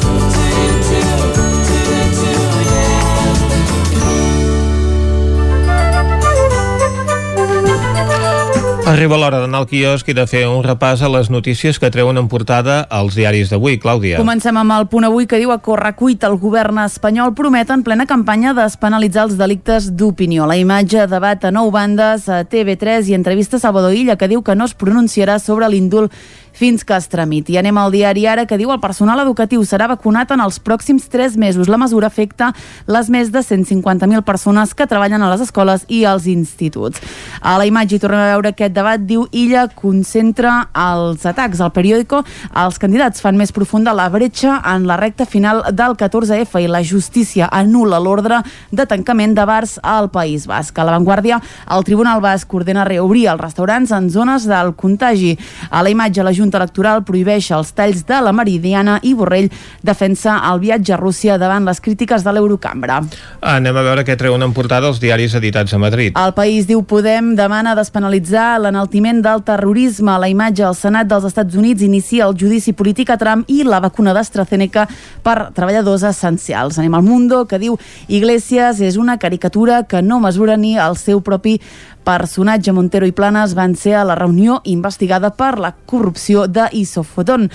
Arriba 8.91 9.15
l'hora 9.15 9.37
d'anar 9.39 9.61
al 9.61 9.67
quiosc 9.69 10.09
i 10.11 10.13
de 10.17 10.25
fer 10.27 10.41
un 10.51 10.65
repàs 10.65 10.99
a 10.99 11.07
les 11.07 11.29
notícies 11.31 11.77
que 11.79 11.87
treuen 11.93 12.17
en 12.19 12.25
portada 12.27 12.81
als 12.91 13.15
diaris 13.15 13.47
d'avui. 13.47 13.77
Clàudia. 13.79 14.17
Comencem 14.19 14.57
amb 14.59 14.75
el 14.75 14.89
punt 14.91 15.07
avui 15.07 15.29
que 15.31 15.39
diu 15.39 15.53
a 15.55 15.61
correcuit 15.63 16.25
el 16.27 16.35
govern 16.41 16.81
espanyol 16.83 17.31
promet 17.37 17.71
en 17.71 17.85
plena 17.87 18.03
campanya 18.09 18.51
despenalitzar 18.57 19.29
els 19.29 19.37
delictes 19.39 19.87
d'opinió. 19.95 20.43
La 20.43 20.59
imatge 20.59 21.05
debat 21.07 21.47
a 21.47 21.53
nou 21.55 21.71
bandes 21.71 22.27
a 22.27 22.41
TV3 22.43 23.07
i 23.07 23.15
entrevista 23.15 23.55
a 23.55 23.63
Salvador 23.63 23.95
Illa 23.95 24.17
que 24.19 24.27
diu 24.27 24.43
que 24.43 24.57
no 24.59 24.67
es 24.67 24.75
pronunciarà 24.75 25.39
sobre 25.39 25.71
l'indult 25.71 26.11
fins 26.53 26.83
que 26.85 26.95
es 26.95 27.07
tramiti. 27.11 27.57
Anem 27.57 27.77
al 27.77 27.91
diari 27.93 28.25
Ara 28.27 28.45
que 28.45 28.57
diu 28.59 28.71
el 28.73 28.81
personal 28.83 29.19
educatiu 29.23 29.63
serà 29.67 29.87
vacunat 29.91 30.31
en 30.31 30.43
els 30.43 30.59
pròxims 30.63 31.07
3 31.11 31.37
mesos. 31.37 31.69
La 31.71 31.79
mesura 31.81 32.07
afecta 32.11 32.51
les 32.87 33.09
més 33.09 33.31
de 33.31 33.39
150.000 33.39 34.23
persones 34.27 34.73
que 34.75 34.87
treballen 34.87 35.21
a 35.21 35.31
les 35.31 35.45
escoles 35.47 35.85
i 35.87 36.03
als 36.05 36.27
instituts. 36.31 37.01
A 37.41 37.57
la 37.57 37.65
imatge 37.65 37.95
hi 37.95 38.01
tornem 38.03 38.21
a 38.21 38.31
veure 38.33 38.51
aquest 38.51 38.75
debat, 38.75 39.01
diu 39.01 39.25
Illa 39.31 39.67
concentra 39.75 40.69
els 40.77 41.25
atacs 41.25 41.61
al 41.61 41.73
periòdico. 41.75 42.23
Els 42.57 42.79
candidats 42.81 43.23
fan 43.23 43.37
més 43.39 43.53
profunda 43.55 43.95
la 43.97 44.09
bretxa 44.11 44.59
en 44.73 44.85
la 44.89 44.97
recta 44.99 45.25
final 45.25 45.63
del 45.71 45.95
14F 45.97 46.61
i 46.61 46.69
la 46.69 46.83
justícia 46.83 47.49
anula 47.51 47.99
l'ordre 47.99 48.41
de 48.71 48.85
tancament 48.85 49.35
de 49.37 49.45
bars 49.47 49.77
al 49.83 50.09
País 50.13 50.47
Basc. 50.49 50.77
A 50.77 50.85
l'avantguàrdia, 50.87 51.39
el 51.71 51.85
Tribunal 51.87 52.21
Basc 52.23 52.53
ordena 52.53 52.85
reobrir 52.87 53.27
els 53.31 53.41
restaurants 53.41 53.91
en 53.95 54.09
zones 54.09 54.47
del 54.49 54.73
contagi. 54.75 55.37
A 55.69 55.83
la 55.83 55.91
imatge, 55.93 56.23
la 56.23 56.33
Junta 56.41 56.57
Electoral 56.57 57.03
prohibeix 57.05 57.51
els 57.53 57.69
talls 57.77 58.01
de 58.09 58.17
la 58.25 58.33
Meridiana 58.33 58.97
i 59.05 59.13
Borrell 59.13 59.51
defensa 59.85 60.39
el 60.49 60.61
viatge 60.63 60.95
a 60.95 60.97
Rússia 60.97 61.37
davant 61.37 61.67
les 61.67 61.81
crítiques 61.83 62.25
de 62.25 62.33
l'Eurocambra. 62.33 62.97
Anem 63.45 63.77
a 63.77 63.83
veure 63.85 64.05
què 64.07 64.15
treuen 64.17 64.41
en 64.41 64.55
portada 64.57 64.89
els 64.89 65.01
diaris 65.03 65.35
editats 65.37 65.75
a 65.77 65.79
Madrid. 65.81 66.17
El 66.17 66.33
país 66.33 66.65
diu 66.69 66.81
Podem 66.87 67.35
demana 67.37 67.75
despenalitzar 67.77 68.57
l'enaltiment 68.63 69.21
del 69.21 69.43
terrorisme. 69.45 70.17
La 70.17 70.31
imatge 70.31 70.65
al 70.65 70.77
Senat 70.77 71.09
dels 71.11 71.27
Estats 71.29 71.55
Units 71.59 71.85
inicia 71.85 72.25
el 72.25 72.35
judici 72.39 72.73
polític 72.73 73.13
a 73.13 73.19
Trump 73.21 73.45
i 73.47 73.61
la 73.67 73.79
vacuna 73.83 74.15
d'AstraZeneca 74.17 74.87
per 75.21 75.51
treballadors 75.53 76.07
essencials. 76.09 76.81
Anem 76.81 76.97
al 76.97 77.05
Mundo, 77.05 77.43
que 77.45 77.61
diu 77.61 77.77
Iglesias 78.09 78.81
és 78.81 78.97
una 78.97 79.19
caricatura 79.21 79.83
que 79.85 80.01
no 80.01 80.19
mesura 80.19 80.57
ni 80.57 80.73
el 80.79 80.97
seu 80.97 81.21
propi 81.21 81.59
personatge 82.03 82.73
Montero 82.73 83.07
i 83.07 83.13
Planes 83.15 83.53
van 83.57 83.75
ser 83.75 83.95
a 83.99 84.05
la 84.07 84.15
reunió 84.15 84.59
investigada 84.65 85.31
per 85.37 85.57
la 85.59 85.73
corrupció 85.85 86.47
de 86.47 86.67
Isofotón. 86.71 87.49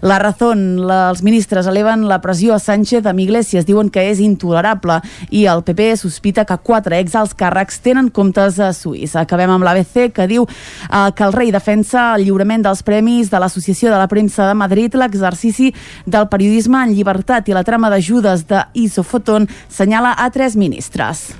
La 0.00 0.18
la, 0.22 0.98
els 1.10 1.22
ministres 1.22 1.66
eleven 1.66 2.06
la 2.08 2.20
pressió 2.20 2.54
a 2.54 2.58
Sánchez 2.58 3.06
amb 3.06 3.20
Iglesias, 3.20 3.66
diuen 3.66 3.90
que 3.90 4.04
és 4.10 4.20
intolerable 4.20 5.00
i 5.30 5.44
el 5.46 5.62
PP 5.62 5.96
sospita 6.00 6.44
que 6.44 6.58
quatre 6.62 6.98
exalts 6.98 7.34
càrrecs 7.38 7.80
tenen 7.82 8.10
comptes 8.10 8.58
a 8.58 8.72
Suïssa. 8.72 9.22
Acabem 9.22 9.50
amb 9.50 9.64
l'ABC 9.64 10.10
que 10.14 10.26
diu 10.30 10.46
eh, 10.46 11.10
que 11.14 11.24
el 11.24 11.32
rei 11.32 11.52
defensa 11.52 12.12
el 12.16 12.26
lliurament 12.26 12.64
dels 12.64 12.82
premis 12.82 13.30
de 13.30 13.40
l'Associació 13.42 13.92
de 13.92 14.00
la 14.00 14.08
Premsa 14.08 14.48
de 14.48 14.58
Madrid, 14.58 14.94
l'exercici 14.98 15.72
del 16.06 16.28
periodisme 16.32 16.82
en 16.82 16.94
llibertat 16.96 17.48
i 17.48 17.56
la 17.56 17.64
trama 17.66 17.90
d'ajudes 17.92 18.46
de 18.50 18.66
Isofotón 18.74 19.48
senyala 19.68 20.14
a 20.18 20.30
tres 20.30 20.56
ministres. 20.56 21.32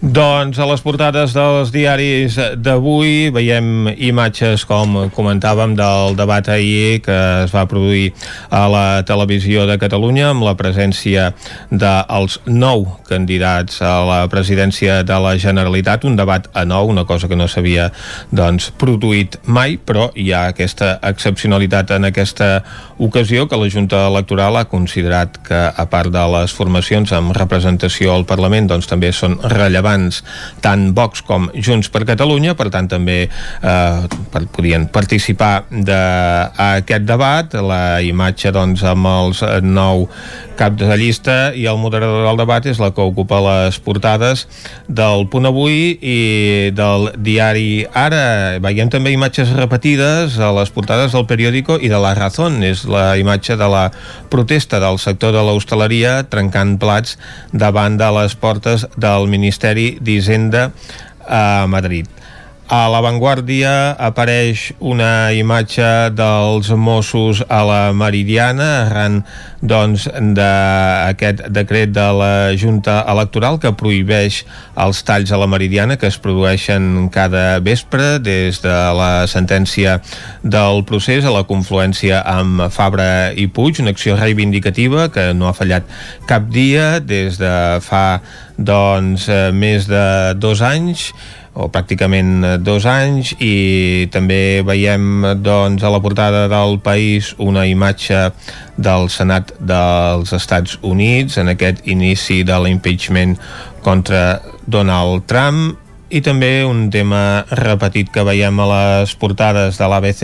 Doncs 0.00 0.56
a 0.56 0.64
les 0.64 0.80
portades 0.80 1.34
dels 1.36 1.68
diaris 1.74 2.38
d'avui 2.64 3.28
veiem 3.36 3.90
imatges, 4.00 4.62
com 4.64 4.94
comentàvem, 5.12 5.74
del 5.76 6.16
debat 6.16 6.46
ahir 6.48 7.02
que 7.04 7.16
es 7.42 7.52
va 7.52 7.66
produir 7.68 8.14
a 8.48 8.62
la 8.72 8.84
televisió 9.04 9.66
de 9.68 9.76
Catalunya 9.76 10.30
amb 10.30 10.46
la 10.46 10.54
presència 10.56 11.34
dels 11.68 12.38
nou 12.48 12.86
candidats 13.10 13.82
a 13.84 13.98
la 14.08 14.22
presidència 14.32 15.02
de 15.04 15.18
la 15.20 15.34
Generalitat, 15.36 16.08
un 16.08 16.16
debat 16.16 16.48
a 16.56 16.64
nou, 16.64 16.88
una 16.88 17.04
cosa 17.04 17.28
que 17.28 17.36
no 17.36 17.44
s'havia 17.44 17.90
doncs, 18.32 18.70
produït 18.80 19.36
mai, 19.44 19.76
però 19.76 20.08
hi 20.16 20.30
ha 20.32 20.46
aquesta 20.54 20.94
excepcionalitat 21.12 21.92
en 21.98 22.08
aquesta 22.08 22.62
ocasió 22.96 23.44
que 23.52 23.60
la 23.60 23.68
Junta 23.68 24.06
Electoral 24.08 24.56
ha 24.56 24.64
considerat 24.64 25.36
que, 25.44 25.60
a 25.76 25.86
part 25.92 26.08
de 26.08 26.24
les 26.38 26.56
formacions 26.56 27.12
amb 27.12 27.36
representació 27.36 28.16
al 28.16 28.24
Parlament, 28.24 28.72
doncs 28.72 28.88
també 28.88 29.12
són 29.12 29.36
rellevants 29.44 29.89
rellevants 29.90 30.22
tant 30.62 30.90
Vox 30.94 31.22
com 31.26 31.48
Junts 31.54 31.90
per 31.90 32.04
Catalunya, 32.06 32.54
per 32.54 32.70
tant 32.70 32.88
també 32.90 33.26
eh, 33.26 34.00
per, 34.32 34.44
podien 34.54 34.86
participar 34.92 35.66
d'aquest 35.70 37.06
debat, 37.08 37.54
la 37.60 38.00
imatge 38.02 38.52
doncs 38.54 38.84
amb 38.86 39.06
els 39.10 39.42
nou 39.62 40.06
cap 40.60 40.76
de 40.76 40.96
llista 41.00 41.54
i 41.56 41.64
el 41.70 41.78
moderador 41.80 42.26
del 42.26 42.40
debat 42.42 42.66
és 42.68 42.80
la 42.82 42.90
que 42.92 43.00
ocupa 43.00 43.38
les 43.40 43.78
portades 43.80 44.44
del 44.88 45.24
Punt 45.32 45.48
Avui 45.48 45.94
i 45.96 46.18
del 46.76 47.08
diari 47.16 47.86
Ara. 47.96 48.58
Veiem 48.60 48.90
també 48.92 49.14
imatges 49.14 49.54
repetides 49.56 50.36
a 50.36 50.50
les 50.58 50.72
portades 50.74 51.16
del 51.16 51.24
periòdico 51.30 51.78
i 51.80 51.88
de 51.88 52.00
la 52.02 52.12
Razón. 52.18 52.60
És 52.66 52.84
la 52.84 53.14
imatge 53.16 53.56
de 53.56 53.70
la 53.72 53.86
protesta 54.28 54.82
del 54.84 55.00
sector 55.00 55.32
de 55.32 55.44
l'hostaleria 55.46 56.18
trencant 56.28 56.76
plats 56.82 57.16
davant 57.56 57.96
de 57.96 58.10
les 58.20 58.36
portes 58.36 58.84
del 59.00 59.30
Ministeri 59.32 59.79
d'Hisenda 60.00 60.70
a 61.26 61.66
Madrid. 61.66 62.06
A 62.70 62.84
l'avantguàrdia 62.86 63.96
apareix 63.98 64.68
una 64.78 65.32
imatge 65.34 65.86
dels 66.14 66.68
Mossos 66.78 67.40
a 67.50 67.64
la 67.66 67.78
Meridiana 67.90 68.68
arran 68.84 69.16
doncs, 69.58 70.04
d'aquest 70.06 71.42
decret 71.50 71.90
de 71.90 72.04
la 72.14 72.34
Junta 72.54 73.00
Electoral 73.10 73.58
que 73.58 73.72
prohibeix 73.74 74.44
els 74.78 75.00
talls 75.02 75.32
a 75.34 75.40
la 75.42 75.48
Meridiana 75.50 75.96
que 75.98 76.06
es 76.06 76.20
produeixen 76.22 77.08
cada 77.10 77.58
vespre 77.58 78.20
des 78.22 78.62
de 78.62 78.76
la 79.00 79.26
sentència 79.26 79.98
del 80.46 80.84
procés 80.86 81.26
a 81.26 81.34
la 81.34 81.42
confluència 81.50 82.22
amb 82.22 82.68
Fabra 82.70 83.34
i 83.34 83.48
Puig, 83.50 83.82
una 83.82 83.90
acció 83.90 84.14
reivindicativa 84.14 85.08
que 85.10 85.32
no 85.34 85.50
ha 85.50 85.56
fallat 85.58 85.90
cap 86.30 86.46
dia 86.54 87.00
des 87.02 87.42
de 87.42 87.52
fa 87.82 88.22
doncs, 88.60 89.26
més 89.56 89.90
de 89.90 90.06
dos 90.38 90.62
anys 90.62 91.10
o 91.54 91.66
pràcticament 91.72 92.62
dos 92.62 92.86
anys 92.86 93.32
i 93.42 94.06
també 94.14 94.62
veiem 94.66 95.26
doncs, 95.42 95.82
a 95.82 95.90
la 95.90 96.00
portada 96.02 96.46
del 96.50 96.78
país 96.84 97.32
una 97.38 97.66
imatge 97.66 98.28
del 98.78 99.10
Senat 99.10 99.52
dels 99.58 100.32
Estats 100.36 100.78
Units 100.86 101.40
en 101.42 101.50
aquest 101.50 101.82
inici 101.90 102.42
de 102.46 102.58
l'impeachment 102.62 103.36
contra 103.82 104.40
Donald 104.66 105.26
Trump 105.26 105.76
i 106.10 106.20
també 106.26 106.64
un 106.66 106.88
tema 106.90 107.44
repetit 107.54 108.10
que 108.10 108.24
veiem 108.26 108.58
a 108.58 108.66
les 108.70 109.14
portades 109.18 109.78
de 109.78 109.90
l'ABC 109.90 110.22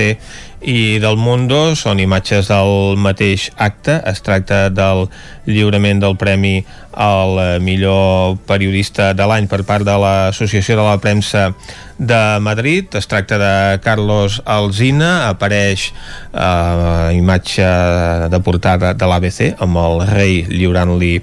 i 0.61 0.99
del 1.03 1.19
Mundo 1.21 1.75
són 1.77 2.01
imatges 2.01 2.49
del 2.49 2.97
mateix 3.01 3.51
acte. 3.57 3.99
Es 4.09 4.23
tracta 4.25 4.67
del 4.73 5.07
lliurament 5.47 6.01
del 6.03 6.17
Premi 6.17 6.61
al 6.97 7.61
millor 7.61 8.39
periodista 8.49 9.11
de 9.13 9.27
l'any 9.29 9.47
per 9.51 9.61
part 9.69 9.85
de 9.85 9.97
l'Associació 10.01 10.79
de 10.79 10.87
la 10.87 10.97
Premsa 11.03 11.51
de 11.99 12.21
Madrid. 12.41 12.89
Es 12.97 13.09
tracta 13.09 13.37
de 13.41 13.81
Carlos 13.85 14.41
Alzina. 14.45 15.29
Apareix 15.29 15.91
eh, 16.33 17.17
imatge 17.17 17.69
de 18.33 18.41
portada 18.45 18.95
de 18.97 19.11
l'ABC 19.11 19.61
amb 19.61 19.81
el 19.81 20.07
rei 20.09 20.41
lliurant-li 20.49 21.15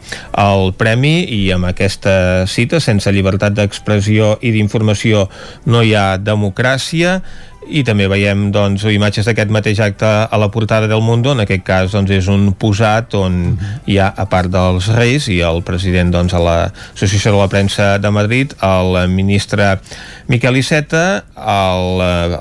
el 0.44 0.74
premi 0.78 1.16
i 1.26 1.42
amb 1.56 1.72
aquesta 1.72 2.46
cita, 2.50 2.80
sense 2.80 3.12
llibertat 3.14 3.58
d'expressió 3.58 4.38
i 4.42 4.54
d'informació 4.54 5.28
no 5.66 5.82
hi 5.82 5.98
ha 5.98 6.14
democràcia 6.22 7.20
i 7.68 7.84
també 7.88 8.08
veiem 8.12 8.50
doncs, 8.54 8.86
imatges 8.92 9.28
d'aquest 9.28 9.52
mateix 9.54 9.80
acte 9.84 10.08
a 10.08 10.40
la 10.40 10.50
portada 10.52 10.88
del 10.90 11.04
Mundo, 11.06 11.34
en 11.34 11.44
aquest 11.44 11.64
cas 11.68 11.94
doncs, 11.96 12.12
és 12.12 12.28
un 12.32 12.52
posat 12.60 13.16
on 13.20 13.58
hi 13.88 14.00
ha, 14.00 14.10
a 14.10 14.28
part 14.30 14.52
dels 14.54 14.90
Reis 14.96 15.30
i 15.32 15.40
el 15.46 15.64
president 15.68 16.14
doncs, 16.14 16.36
a 16.36 16.42
l'Associació 16.44 17.34
de 17.34 17.40
la 17.42 17.50
Premsa 17.52 17.90
de 18.02 18.12
Madrid, 18.14 18.56
el 18.64 18.98
ministre 19.14 19.78
Miquel 20.28 20.58
Iceta, 20.58 21.24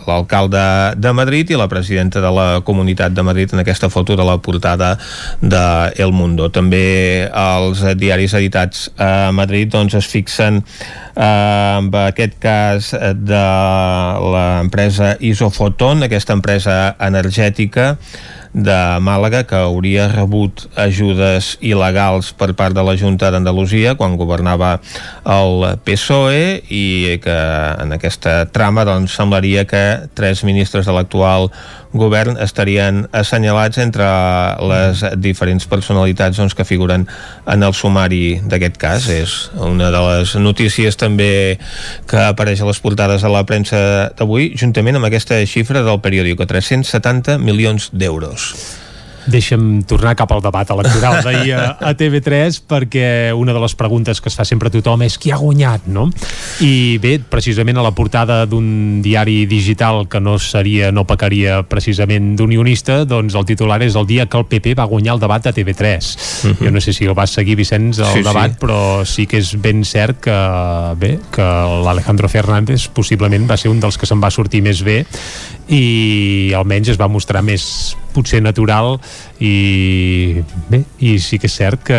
l'alcalde 0.06 0.62
de 0.96 1.12
Madrid 1.12 1.50
i 1.50 1.58
la 1.58 1.68
presidenta 1.68 2.22
de 2.22 2.30
la 2.30 2.46
Comunitat 2.64 3.14
de 3.14 3.24
Madrid 3.26 3.52
en 3.52 3.62
aquesta 3.62 3.90
foto 3.90 4.16
de 4.16 4.24
la 4.24 4.38
portada 4.38 4.94
de 5.40 5.64
El 6.02 6.12
Mundo. 6.12 6.50
També 6.54 7.26
els 7.26 7.82
diaris 7.98 8.34
editats 8.38 8.86
a 8.96 9.32
Madrid 9.34 9.72
doncs, 9.72 9.96
es 9.98 10.06
fixen 10.06 10.62
eh, 10.62 11.22
amb 11.22 11.94
aquest 12.06 12.38
cas 12.42 12.92
de 12.92 13.46
l'empresa 14.34 15.16
Isofoton, 15.20 16.06
aquesta 16.06 16.38
empresa 16.38 16.78
energètica 17.00 17.96
de 18.52 18.78
Màlaga 19.00 19.42
que 19.48 19.56
hauria 19.56 20.08
rebut 20.12 20.66
ajudes 20.76 21.56
il·legals 21.64 22.32
per 22.36 22.52
part 22.58 22.76
de 22.76 22.84
la 22.84 22.94
Junta 23.00 23.30
d'Andalusia 23.32 23.94
quan 23.96 24.18
governava 24.20 24.74
el 25.24 25.64
PSOE 25.86 26.60
i 26.68 27.18
que 27.24 27.38
en 27.82 27.96
aquesta 27.96 28.42
trama 28.52 28.84
doncs, 28.88 29.16
semblaria 29.16 29.64
que 29.64 30.08
tres 30.14 30.44
ministres 30.44 30.86
de 30.86 30.92
l'actual 30.92 31.48
govern 31.92 32.38
estarien 32.40 33.06
assenyalats 33.12 33.78
entre 33.82 34.06
les 34.64 35.04
diferents 35.20 35.66
personalitats 35.68 36.40
doncs, 36.40 36.56
que 36.56 36.64
figuren 36.64 37.06
en 37.46 37.62
el 37.62 37.76
sumari 37.76 38.40
d'aquest 38.48 38.78
cas. 38.80 39.08
És 39.12 39.36
una 39.60 39.90
de 39.92 40.02
les 40.08 40.34
notícies 40.40 40.96
també 40.96 41.58
que 42.08 42.24
apareix 42.24 42.62
a 42.62 42.68
les 42.68 42.80
portades 42.80 43.24
de 43.24 43.32
la 43.32 43.44
premsa 43.48 43.82
d'avui, 44.16 44.52
juntament 44.56 44.96
amb 44.98 45.08
aquesta 45.10 45.40
xifra 45.48 45.84
del 45.84 46.00
periòdico, 46.04 46.48
370 46.48 47.38
milions 47.42 47.90
d'euros 47.92 48.41
deixa'm 49.26 49.82
tornar 49.86 50.14
cap 50.18 50.32
al 50.34 50.42
debat 50.42 50.68
electoral 50.74 51.20
d'ahir 51.22 51.54
a, 51.54 51.64
a 51.78 51.92
TV3 51.94 52.62
perquè 52.68 53.06
una 53.36 53.54
de 53.54 53.60
les 53.62 53.74
preguntes 53.78 54.20
que 54.20 54.30
es 54.30 54.36
fa 54.38 54.44
sempre 54.48 54.70
a 54.70 54.74
tothom 54.74 55.04
és 55.06 55.18
qui 55.20 55.32
ha 55.32 55.38
guanyat, 55.38 55.86
no? 55.92 56.08
I 56.64 56.98
bé, 57.02 57.18
precisament 57.30 57.78
a 57.78 57.84
la 57.86 57.92
portada 57.94 58.42
d'un 58.50 59.00
diari 59.04 59.44
digital 59.50 60.06
que 60.10 60.20
no 60.20 60.38
seria, 60.42 60.90
no 60.94 61.06
pecaria 61.08 61.60
precisament 61.68 62.34
d'unionista, 62.38 63.02
doncs 63.08 63.36
el 63.38 63.46
titular 63.48 63.80
és 63.86 63.96
el 63.98 64.08
dia 64.10 64.26
que 64.26 64.40
el 64.40 64.48
PP 64.50 64.74
va 64.78 64.88
guanyar 64.90 65.16
el 65.16 65.22
debat 65.22 65.46
a 65.46 65.54
TV3. 65.54 65.82
Uh 65.82 66.50
-huh. 66.50 66.66
Jo 66.66 66.70
no 66.70 66.80
sé 66.80 66.92
si 66.92 67.04
el 67.04 67.14
vas 67.14 67.30
seguir, 67.30 67.56
Vicenç, 67.56 67.98
el 67.98 68.06
sí, 68.06 68.22
debat, 68.22 68.52
sí. 68.52 68.58
però 68.58 69.04
sí 69.04 69.26
que 69.26 69.38
és 69.38 69.54
ben 69.60 69.84
cert 69.84 70.20
que, 70.20 70.38
bé, 70.96 71.18
que 71.30 71.42
l'Alejandro 71.84 72.28
Fernández 72.28 72.88
possiblement 72.88 73.48
va 73.50 73.56
ser 73.56 73.70
un 73.70 73.80
dels 73.80 73.98
que 73.98 74.06
se'n 74.06 74.20
va 74.20 74.30
sortir 74.30 74.62
més 74.62 74.82
bé 74.82 75.06
i 75.68 76.52
almenys 76.54 76.88
es 76.88 76.98
va 76.98 77.08
mostrar 77.08 77.42
més 77.42 77.96
potser 78.12 78.42
natural 78.42 78.98
i 79.42 80.42
bé, 80.70 80.84
i 81.02 81.16
sí 81.18 81.38
que 81.42 81.48
és 81.50 81.54
cert 81.58 81.82
que, 81.88 81.98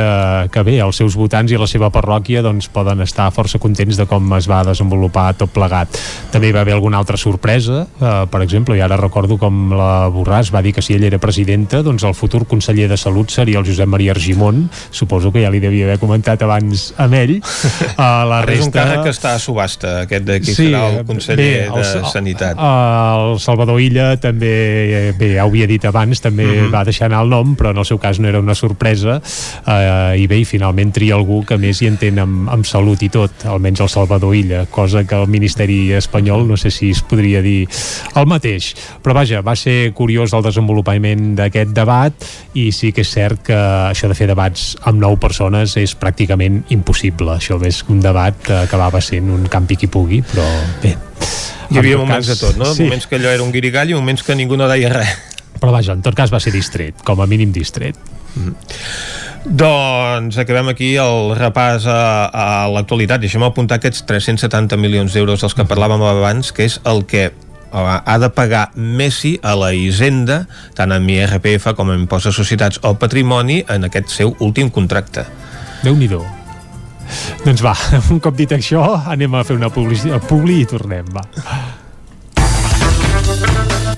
que 0.54 0.62
bé, 0.64 0.78
els 0.84 0.96
seus 1.02 1.18
votants 1.20 1.52
i 1.52 1.60
la 1.60 1.68
seva 1.68 1.90
parròquia 1.92 2.44
doncs 2.46 2.70
poden 2.72 3.04
estar 3.04 3.28
força 3.36 3.60
contents 3.60 4.00
de 4.00 4.06
com 4.08 4.32
es 4.38 4.48
va 4.48 4.62
desenvolupar 4.64 5.34
tot 5.40 5.52
plegat. 5.52 6.00
També 6.32 6.48
hi 6.50 6.56
va 6.56 6.62
haver 6.64 6.78
alguna 6.78 7.02
altra 7.02 7.20
sorpresa, 7.20 7.84
eh, 8.00 8.14
per 8.32 8.42
exemple, 8.46 8.78
i 8.78 8.84
ara 8.86 8.96
recordo 9.00 9.36
com 9.42 9.74
la 9.76 10.08
Borràs 10.14 10.54
va 10.56 10.62
dir 10.64 10.72
que 10.78 10.84
si 10.86 10.96
ell 10.96 11.04
era 11.10 11.20
presidenta, 11.20 11.82
doncs 11.84 12.06
el 12.08 12.16
futur 12.16 12.46
conseller 12.48 12.88
de 12.88 12.98
Salut 12.98 13.34
seria 13.34 13.60
el 13.60 13.68
Josep 13.68 13.92
Maria 13.92 14.16
Argimon, 14.16 14.64
suposo 14.92 15.34
que 15.34 15.44
ja 15.44 15.52
li 15.52 15.60
devia 15.64 15.90
haver 15.90 16.00
comentat 16.00 16.48
abans 16.48 16.94
amb 16.96 17.20
ell. 17.20 17.36
Uh, 17.42 18.24
la 18.32 18.40
resta... 18.48 18.62
És 18.62 18.70
un 18.70 18.76
càrrec 18.78 19.04
que 19.10 19.16
està 19.18 19.36
a 19.36 19.44
subhasta, 19.44 19.94
aquest 20.08 20.28
de 20.30 20.40
qui 20.40 20.56
sí, 20.56 20.70
serà 20.70 20.86
el 20.94 21.04
conseller 21.10 21.44
bé, 21.44 21.52
el, 21.68 21.76
de 21.76 22.08
Sanitat. 22.14 22.56
El 22.56 23.36
Salvador 23.44 23.84
Illa 23.84 24.14
també, 24.22 24.56
eh, 24.88 25.06
bé, 25.20 25.34
ja 25.36 25.44
ho 25.44 25.52
havia 25.52 25.68
dit 25.68 25.92
abans, 25.92 26.24
també 26.24 26.48
uh 26.48 26.54
mhm. 26.54 26.66
-huh. 26.70 26.74
va 26.80 26.88
deixar 26.88 27.12
anar 27.12 27.24
el 27.28 27.33
nom, 27.34 27.56
però 27.60 27.74
en 27.74 27.82
el 27.82 27.88
seu 27.90 28.00
cas 28.02 28.22
no 28.22 28.30
era 28.30 28.42
una 28.44 28.56
sorpresa 28.56 29.20
eh, 29.20 30.22
i 30.22 30.28
bé, 30.30 30.40
i 30.44 30.48
finalment 30.48 30.94
tria 30.96 31.18
algú 31.18 31.42
que 31.48 31.58
més 31.62 31.82
hi 31.82 31.90
entén 31.90 32.22
amb, 32.22 32.48
amb 32.54 32.68
salut 32.70 33.02
i 33.04 33.10
tot, 33.14 33.46
almenys 33.50 33.84
el 33.84 33.92
Salvador 33.92 34.36
Illa, 34.38 34.66
cosa 34.72 35.04
que 35.08 35.18
el 35.18 35.28
Ministeri 35.32 35.94
espanyol 35.98 36.48
no 36.48 36.58
sé 36.60 36.72
si 36.74 36.92
es 36.94 37.02
podria 37.02 37.42
dir 37.44 37.64
el 38.16 38.30
mateix. 38.30 38.74
Però 39.04 39.16
vaja, 39.18 39.42
va 39.46 39.56
ser 39.60 39.94
curiós 39.98 40.34
el 40.34 40.46
desenvolupament 40.46 41.34
d'aquest 41.40 41.74
debat 41.76 42.28
i 42.60 42.70
sí 42.76 42.94
que 42.94 43.04
és 43.04 43.14
cert 43.14 43.44
que 43.48 43.58
això 43.90 44.10
de 44.10 44.18
fer 44.18 44.30
debats 44.30 44.74
amb 44.90 45.02
nou 45.02 45.18
persones 45.22 45.78
és 45.82 45.96
pràcticament 46.00 46.64
impossible. 46.76 47.38
Això 47.38 47.60
és 47.66 47.84
un 47.90 48.02
debat 48.04 48.38
que 48.44 48.64
acabava 48.64 49.02
sent 49.02 49.32
un 49.34 49.48
campi 49.52 49.80
qui 49.80 49.90
pugui, 49.92 50.22
però 50.34 50.46
bé, 50.84 50.96
hi 51.74 51.80
havia 51.82 51.98
moments 51.98 52.28
cas, 52.28 52.34
de 52.34 52.48
tot, 52.48 52.58
no? 52.60 52.72
Sí. 52.74 52.86
Moments 52.86 53.08
que 53.10 53.20
allò 53.20 53.32
era 53.34 53.44
un 53.44 53.54
guirigall 53.54 53.94
i 53.94 53.98
moments 53.98 54.24
que 54.26 54.36
ningú 54.38 54.60
no 54.60 54.70
deia 54.72 54.92
res. 54.94 55.16
Però 55.60 55.72
vaja, 55.72 55.94
en 55.94 56.02
tot 56.06 56.16
cas 56.18 56.34
va 56.34 56.42
ser 56.44 56.54
distret, 56.56 57.04
com 57.06 57.22
a 57.22 57.28
mínim 57.30 57.54
distret. 57.56 58.00
Mm. 58.36 58.56
Doncs 59.44 60.38
acabem 60.40 60.70
aquí 60.72 60.94
el 61.02 61.34
repàs 61.36 61.86
a, 61.92 62.00
a 62.32 62.46
l'actualitat. 62.72 63.22
Deixem 63.24 63.44
apuntar 63.44 63.82
aquests 63.82 64.06
370 64.08 64.80
milions 64.80 65.16
d'euros 65.16 65.44
dels 65.44 65.56
que 65.58 65.68
parlàvem 65.68 66.04
abans, 66.08 66.54
que 66.56 66.68
és 66.70 66.80
el 66.88 67.04
que 67.10 67.32
ha 67.74 68.18
de 68.22 68.30
pagar 68.30 68.70
Messi 68.76 69.40
a 69.42 69.56
la 69.58 69.74
Hisenda, 69.74 70.44
tant 70.78 70.94
amb 70.94 71.10
IRPF 71.10 71.74
com 71.76 71.90
en 71.92 72.06
impost 72.06 72.30
de 72.30 72.36
societats 72.36 72.80
o 72.86 72.94
patrimoni, 73.02 73.64
en 73.68 73.90
aquest 73.90 74.14
seu 74.14 74.36
últim 74.40 74.70
contracte. 74.70 75.26
déu 75.84 75.96
nhi 75.96 76.08
doncs 77.44 77.62
va, 77.62 77.74
un 78.14 78.20
cop 78.24 78.36
dit 78.36 78.52
això, 78.52 78.84
anem 79.12 79.36
a 79.36 79.44
fer 79.44 79.58
una 79.58 79.70
publicitat, 79.70 80.24
publi 80.30 80.62
i 80.62 80.66
tornem, 80.70 81.10
va. 81.12 81.26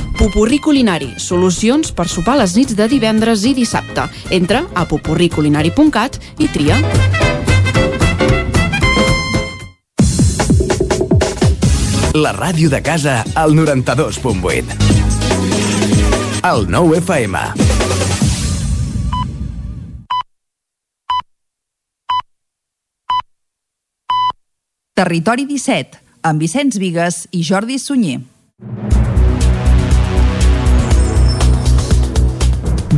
Pupurri 0.17 0.59
Culinari, 0.59 1.13
solucions 1.17 1.91
per 1.95 2.07
sopar 2.11 2.37
les 2.39 2.55
nits 2.57 2.75
de 2.77 2.87
divendres 2.91 3.45
i 3.47 3.53
dissabte. 3.57 4.05
Entra 4.29 4.65
a 4.75 4.85
pupurriculinari.cat 4.85 6.19
i 6.39 6.47
tria. 6.51 6.77
La 12.13 12.33
ràdio 12.35 12.69
de 12.69 12.81
casa 12.83 13.23
al 13.39 13.55
92.8. 13.55 14.75
El 16.43 16.67
9 16.69 16.97
FM. 16.99 17.39
Territori 25.01 25.47
17, 25.49 25.97
amb 26.29 26.43
Vicenç 26.43 26.77
Vigues 26.77 27.23
i 27.31 27.41
Jordi 27.47 27.79
Sunyer. 27.81 28.19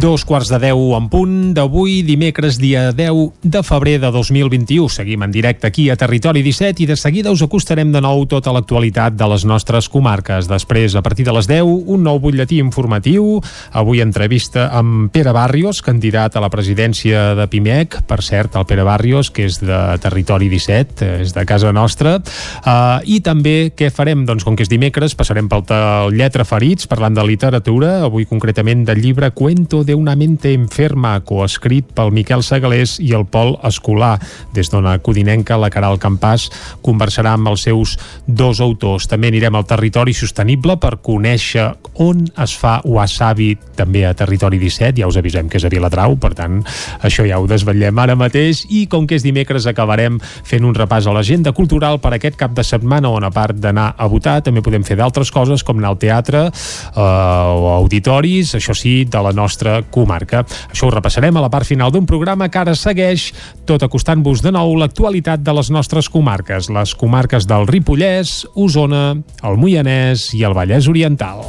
Dos 0.03 0.25
quarts 0.27 0.49
de 0.51 0.57
deu 0.59 0.89
en 0.97 1.05
punt 1.07 1.53
d'avui, 1.55 2.01
dimecres, 2.03 2.57
dia 2.59 2.89
10 2.91 3.37
de 3.39 3.61
febrer 3.63 4.01
de 4.03 4.09
2021. 4.11 4.89
Seguim 4.91 5.21
en 5.23 5.31
directe 5.31 5.69
aquí 5.69 5.85
a 5.87 5.95
Territori 5.95 6.41
17 6.43 6.83
i 6.83 6.87
de 6.89 6.97
seguida 6.99 7.31
us 7.31 7.39
acostarem 7.45 7.93
de 7.93 8.01
nou 8.03 8.25
tota 8.27 8.51
l'actualitat 8.51 9.15
de 9.15 9.29
les 9.31 9.45
nostres 9.47 9.87
comarques. 9.87 10.49
Després, 10.51 10.97
a 10.99 11.01
partir 11.05 11.23
de 11.23 11.31
les 11.31 11.47
10, 11.47 11.63
un 11.63 12.03
nou 12.03 12.19
butlletí 12.19 12.59
informatiu. 12.59 13.39
Avui 13.71 14.01
entrevista 14.03 14.65
amb 14.75 15.07
Pere 15.07 15.31
Barrios, 15.31 15.79
candidat 15.79 16.35
a 16.35 16.43
la 16.43 16.51
presidència 16.51 17.29
de 17.39 17.47
PIMEC. 17.47 18.01
Per 18.03 18.19
cert, 18.19 18.59
el 18.59 18.67
Pere 18.67 18.83
Barrios, 18.83 19.31
que 19.31 19.47
és 19.47 19.61
de 19.63 19.79
Territori 20.03 20.51
17, 20.51 21.13
és 21.23 21.31
de 21.31 21.47
casa 21.47 21.71
nostra. 21.71 22.17
Uh, 22.65 22.99
I 23.07 23.21
també 23.23 23.71
què 23.71 23.87
farem? 23.87 24.27
Doncs 24.27 24.43
com 24.43 24.59
que 24.59 24.67
és 24.67 24.73
dimecres, 24.75 25.15
passarem 25.15 25.47
pel 25.47 25.63
Lletra 26.11 26.43
Ferits, 26.43 26.91
parlant 26.91 27.15
de 27.15 27.23
literatura, 27.23 28.01
avui 28.03 28.27
concretament 28.27 28.83
del 28.83 28.99
llibre 28.99 29.31
Cuento 29.31 29.85
de 29.87 29.92
una 29.95 30.15
mente 30.15 30.53
enferma, 30.53 31.19
coescrit 31.25 31.91
pel 31.95 32.12
Miquel 32.15 32.43
Segalés 32.43 32.97
i 33.03 33.13
el 33.13 33.25
Pol 33.25 33.56
Escolar. 33.63 34.17
Des 34.53 34.71
d'una 34.71 34.97
codinenca, 35.03 35.58
la 35.60 35.71
Caral 35.73 35.99
Campàs 36.01 36.49
conversarà 36.86 37.36
amb 37.38 37.51
els 37.53 37.65
seus 37.67 37.97
dos 38.27 38.62
autors. 38.63 39.08
També 39.12 39.32
anirem 39.32 39.56
al 39.56 39.67
territori 39.69 40.13
sostenible 40.17 40.77
per 40.82 40.97
conèixer 41.03 41.69
on 42.01 42.25
es 42.41 42.56
fa 42.58 42.79
wasabi 42.86 43.53
també 43.77 44.06
a 44.08 44.13
Territori 44.17 44.58
17. 44.62 45.01
Ja 45.01 45.10
us 45.10 45.17
avisem 45.19 45.49
que 45.49 45.60
és 45.60 45.65
a 45.67 45.71
Viladrau, 45.71 46.15
per 46.17 46.34
tant, 46.38 46.62
això 47.06 47.25
ja 47.27 47.39
ho 47.39 47.47
desvetllem 47.49 47.99
ara 47.99 48.15
mateix. 48.17 48.63
I 48.69 48.86
com 48.89 49.08
que 49.08 49.17
és 49.19 49.25
dimecres, 49.25 49.67
acabarem 49.69 50.19
fent 50.19 50.65
un 50.65 50.75
repàs 50.75 51.08
a 51.08 51.13
l'agenda 51.13 51.53
cultural 51.53 51.99
per 52.01 52.15
aquest 52.15 52.39
cap 52.39 52.56
de 52.58 52.65
setmana, 52.65 53.12
on 53.13 53.27
a 53.27 53.32
part 53.34 53.58
d'anar 53.62 53.93
a 53.97 54.10
votar, 54.10 54.39
també 54.41 54.63
podem 54.65 54.86
fer 54.88 54.97
d'altres 54.97 55.32
coses, 55.32 55.63
com 55.63 55.77
anar 55.77 55.93
al 55.93 56.01
teatre 56.01 56.47
eh, 56.49 56.99
o 56.99 57.69
auditoris, 57.77 58.56
això 58.58 58.75
sí, 58.77 59.03
de 59.06 59.21
la 59.21 59.34
nostra 59.36 59.83
comarca. 59.91 60.43
Això 60.72 60.88
ho 60.88 60.93
repassarem 60.93 61.38
a 61.38 61.43
la 61.46 61.52
part 61.54 61.67
final 61.67 61.91
d'un 61.91 62.08
programa 62.10 62.50
que 62.50 62.62
ara 62.62 62.76
segueix 62.76 63.32
tot 63.67 63.84
acostant-vos 63.84 64.43
de 64.46 64.54
nou 64.56 64.76
l'actualitat 64.80 65.43
de 65.43 65.58
les 65.58 65.72
nostres 65.74 66.10
comarques, 66.10 66.69
les 66.69 66.96
comarques 66.96 67.48
del 67.50 67.67
Ripollès, 67.67 68.43
Osona, 68.56 69.06
el 69.43 69.60
Moianès 69.60 70.32
i 70.38 70.43
el 70.48 70.56
Vallès 70.58 70.88
Oriental. 70.91 71.43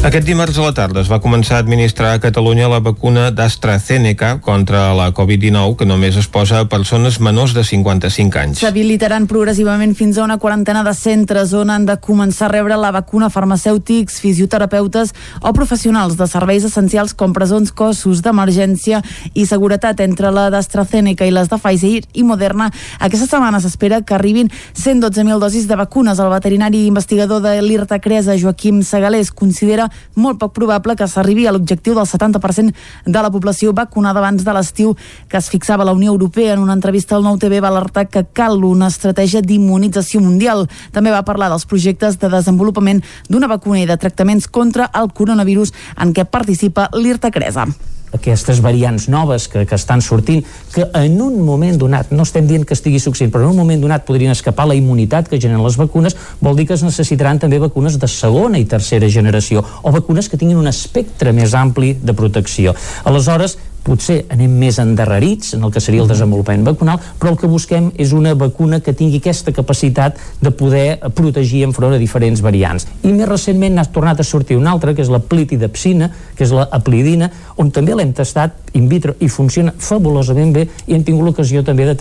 Aquest 0.00 0.24
dimarts 0.24 0.56
a 0.56 0.62
la 0.64 0.72
tarda 0.72 1.02
es 1.04 1.10
va 1.12 1.18
començar 1.20 1.58
a 1.58 1.60
administrar 1.60 2.14
a 2.14 2.20
Catalunya 2.22 2.70
la 2.72 2.78
vacuna 2.80 3.26
d'AstraZeneca 3.36 4.38
contra 4.40 4.94
la 4.96 5.10
Covid-19 5.12 5.74
que 5.76 5.84
només 5.84 6.16
es 6.16 6.24
posa 6.24 6.62
a 6.62 6.68
persones 6.72 7.18
menors 7.20 7.52
de 7.52 7.60
55 7.68 8.40
anys. 8.40 8.62
S'habilitaran 8.62 9.26
progressivament 9.28 9.92
fins 9.98 10.16
a 10.16 10.24
una 10.24 10.38
quarantena 10.40 10.80
de 10.86 10.94
centres 10.96 11.52
on 11.52 11.68
han 11.68 11.84
de 11.84 11.98
començar 12.00 12.48
a 12.48 12.52
rebre 12.54 12.78
la 12.80 12.94
vacuna 12.96 13.28
farmacèutics, 13.28 14.22
fisioterapeutes 14.24 15.12
o 15.42 15.52
professionals 15.52 16.16
de 16.16 16.30
serveis 16.32 16.64
essencials 16.64 17.12
com 17.12 17.36
presons, 17.36 17.68
cossos 17.68 18.24
d'emergència 18.24 19.02
i 19.34 19.44
seguretat 19.44 20.00
entre 20.00 20.32
la 20.32 20.46
d'AstraZeneca 20.48 21.28
i 21.28 21.36
les 21.36 21.52
de 21.52 21.60
Pfizer 21.60 22.06
i 22.14 22.24
Moderna. 22.24 22.70
Aquesta 23.04 23.28
setmana 23.28 23.60
s'espera 23.60 24.00
que 24.00 24.16
arribin 24.16 24.48
112.000 24.48 25.44
dosis 25.44 25.68
de 25.68 25.76
vacunes. 25.76 26.24
El 26.24 26.32
veterinari 26.32 26.86
investigador 26.86 27.44
de 27.44 27.58
l'IRTA 27.60 28.00
Cresa, 28.00 28.40
Joaquim 28.40 28.80
Segalés, 28.80 29.28
considera 29.30 29.89
molt 30.14 30.40
poc 30.40 30.54
probable 30.56 30.96
que 30.96 31.08
s'arribi 31.08 31.46
a 31.46 31.52
l'objectiu 31.52 31.94
del 31.94 32.08
70% 32.08 32.74
de 33.06 33.22
la 33.22 33.30
població 33.30 33.72
vacunada 33.72 34.20
abans 34.20 34.44
de 34.44 34.54
l'estiu 34.54 34.96
que 35.28 35.38
es 35.38 35.50
fixava 35.50 35.84
la 35.84 35.92
Unió 35.92 36.12
Europea. 36.12 36.54
En 36.54 36.64
una 36.64 36.76
entrevista 36.76 37.16
al 37.16 37.24
Nou 37.24 37.38
TV 37.38 37.60
va 37.60 37.68
alertar 37.68 38.08
que 38.08 38.24
cal 38.32 38.64
una 38.64 38.88
estratègia 38.88 39.42
d'immunització 39.42 40.20
mundial. 40.20 40.66
També 40.92 41.10
va 41.10 41.24
parlar 41.24 41.50
dels 41.50 41.66
projectes 41.66 42.18
de 42.18 42.28
desenvolupament 42.32 43.04
d'una 43.28 43.48
vacuna 43.50 43.80
i 43.80 43.86
de 43.86 43.96
tractaments 43.96 44.48
contra 44.48 44.90
el 44.94 45.12
coronavirus 45.12 45.72
en 45.96 46.14
què 46.14 46.24
participa 46.24 46.90
l'IRTA 46.94 47.30
Cresa 47.30 47.68
aquestes 48.16 48.60
variants 48.60 49.08
noves 49.08 49.46
que, 49.48 49.64
que 49.66 49.78
estan 49.78 50.02
sortint, 50.02 50.44
que 50.74 50.86
en 50.98 51.20
un 51.22 51.40
moment 51.46 51.78
donat, 51.78 52.10
no 52.10 52.26
estem 52.26 52.48
dient 52.48 52.66
que 52.66 52.76
estigui 52.76 53.00
succeint, 53.02 53.30
però 53.32 53.44
en 53.46 53.54
un 53.54 53.60
moment 53.62 53.80
donat 53.82 54.06
podrien 54.08 54.34
escapar 54.34 54.66
la 54.68 54.76
immunitat 54.78 55.30
que 55.30 55.40
generen 55.40 55.64
les 55.64 55.78
vacunes, 55.80 56.16
vol 56.40 56.58
dir 56.58 56.66
que 56.68 56.76
es 56.76 56.84
necessitaran 56.86 57.40
també 57.42 57.60
vacunes 57.62 57.98
de 58.00 58.10
segona 58.10 58.58
i 58.58 58.68
tercera 58.68 59.08
generació, 59.10 59.64
o 59.82 59.94
vacunes 59.94 60.28
que 60.28 60.40
tinguin 60.40 60.60
un 60.60 60.70
espectre 60.70 61.34
més 61.36 61.54
ampli 61.54 61.94
de 62.02 62.14
protecció. 62.16 62.74
Aleshores, 63.04 63.58
potser 63.84 64.24
anem 64.32 64.52
més 64.60 64.78
endarrerits 64.82 65.54
en 65.56 65.64
el 65.66 65.72
que 65.74 65.82
seria 65.82 66.04
el 66.04 66.10
desenvolupament 66.10 66.64
vacunal, 66.66 67.00
però 67.20 67.32
el 67.32 67.38
que 67.40 67.50
busquem 67.50 67.90
és 68.00 68.14
una 68.16 68.34
vacuna 68.38 68.80
que 68.84 68.94
tingui 68.96 69.20
aquesta 69.20 69.54
capacitat 69.56 70.18
de 70.40 70.50
poder 70.50 70.98
protegir 71.16 71.64
enfront 71.66 71.94
a 71.96 72.00
diferents 72.00 72.42
variants. 72.44 72.86
I 73.02 73.14
més 73.14 73.28
recentment 73.28 73.78
n'ha 73.78 73.86
tornat 73.92 74.20
a 74.20 74.26
sortir 74.26 74.58
una 74.58 74.74
altra, 74.74 74.94
que 74.94 75.04
és 75.04 75.12
la 75.12 75.22
plitidepsina, 75.22 76.10
que 76.36 76.44
és 76.44 76.52
la 76.54 76.68
aplidina, 76.70 77.30
on 77.56 77.72
també 77.74 77.96
l'hem 77.96 78.12
tastat 78.16 78.74
in 78.78 78.88
vitro 78.90 79.16
i 79.20 79.28
funciona 79.28 79.74
fabulosament 79.76 80.52
bé 80.54 80.66
i 80.86 80.94
hem 80.94 81.06
tingut 81.06 81.26
l'ocasió 81.26 81.64
també 81.66 81.88
de, 81.90 81.96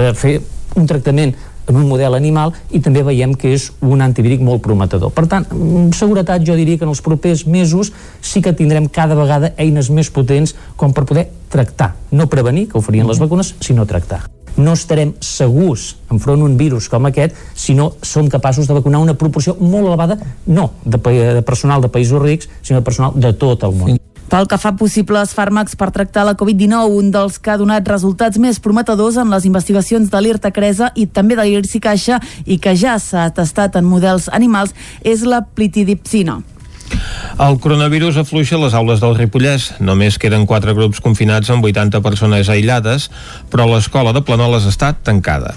de 0.00 0.10
fer 0.18 0.40
un 0.78 0.86
tractament 0.86 1.34
en 1.70 1.78
un 1.80 1.88
model 1.88 2.16
animal 2.18 2.54
i 2.70 2.82
també 2.82 3.04
veiem 3.06 3.34
que 3.38 3.54
és 3.54 3.70
un 3.80 4.02
antivíric 4.04 4.42
molt 4.44 4.62
prometedor. 4.64 5.14
Per 5.14 5.26
tant, 5.30 5.46
amb 5.54 5.94
seguretat 5.96 6.44
jo 6.46 6.58
diria 6.58 6.80
que 6.80 6.86
en 6.88 6.92
els 6.92 7.02
propers 7.04 7.46
mesos 7.46 7.92
sí 8.20 8.42
que 8.42 8.54
tindrem 8.56 8.90
cada 8.90 9.18
vegada 9.18 9.54
eines 9.56 9.90
més 9.94 10.10
potents 10.10 10.56
com 10.76 10.92
per 10.96 11.06
poder 11.08 11.28
tractar, 11.50 11.94
no 12.12 12.28
prevenir, 12.30 12.68
que 12.70 12.78
ho 12.78 12.84
farien 12.84 13.08
les 13.08 13.22
vacunes, 13.22 13.54
sinó 13.64 13.86
tractar 13.86 14.26
no 14.60 14.74
estarem 14.74 15.14
segurs 15.24 15.94
enfront 16.12 16.42
un 16.44 16.56
virus 16.58 16.88
com 16.90 17.06
aquest 17.08 17.36
si 17.54 17.76
no 17.78 17.92
som 18.02 18.28
capaços 18.28 18.68
de 18.68 18.76
vacunar 18.76 19.00
una 19.00 19.14
proporció 19.14 19.56
molt 19.60 19.86
elevada, 19.86 20.18
no 20.46 20.72
de, 20.84 20.98
de 20.98 21.42
personal 21.46 21.80
de 21.80 21.88
països 21.88 22.20
rics, 22.22 22.50
sinó 22.62 22.80
de 22.80 22.84
personal 22.84 23.14
de 23.14 23.32
tot 23.32 23.64
el 23.64 23.76
món. 23.78 24.00
Pel 24.30 24.46
que 24.46 24.60
fa 24.62 24.70
possibles 24.78 25.32
fàrmacs 25.34 25.74
per 25.74 25.88
tractar 25.90 26.22
la 26.28 26.36
Covid-19, 26.38 26.94
un 27.00 27.08
dels 27.10 27.40
que 27.42 27.50
ha 27.50 27.58
donat 27.58 27.88
resultats 27.90 28.38
més 28.38 28.60
prometedors 28.62 29.18
en 29.18 29.32
les 29.32 29.48
investigacions 29.48 30.06
de 30.12 30.20
l'IRTA 30.22 30.52
Cresa 30.54 30.92
i 30.94 31.08
també 31.10 31.34
de 31.34 31.48
l'IRSI 31.48 31.80
Caixa 31.82 32.20
i 32.46 32.60
que 32.62 32.76
ja 32.78 32.94
s'ha 33.02 33.26
testat 33.34 33.74
en 33.80 33.90
models 33.90 34.30
animals 34.30 34.76
és 35.02 35.26
la 35.26 35.42
plitidipsina. 35.42 36.38
El 37.40 37.58
coronavirus 37.58 38.20
afluixa 38.22 38.58
les 38.62 38.74
aules 38.78 39.02
del 39.02 39.18
Ripollès. 39.18 39.70
Només 39.82 40.18
queden 40.22 40.46
quatre 40.46 40.74
grups 40.78 41.02
confinats 41.02 41.50
amb 41.50 41.66
80 41.66 42.02
persones 42.04 42.50
aïllades, 42.52 43.10
però 43.50 43.66
l'escola 43.66 44.14
de 44.14 44.22
Planoles 44.22 44.66
està 44.70 44.92
tancada. 44.94 45.56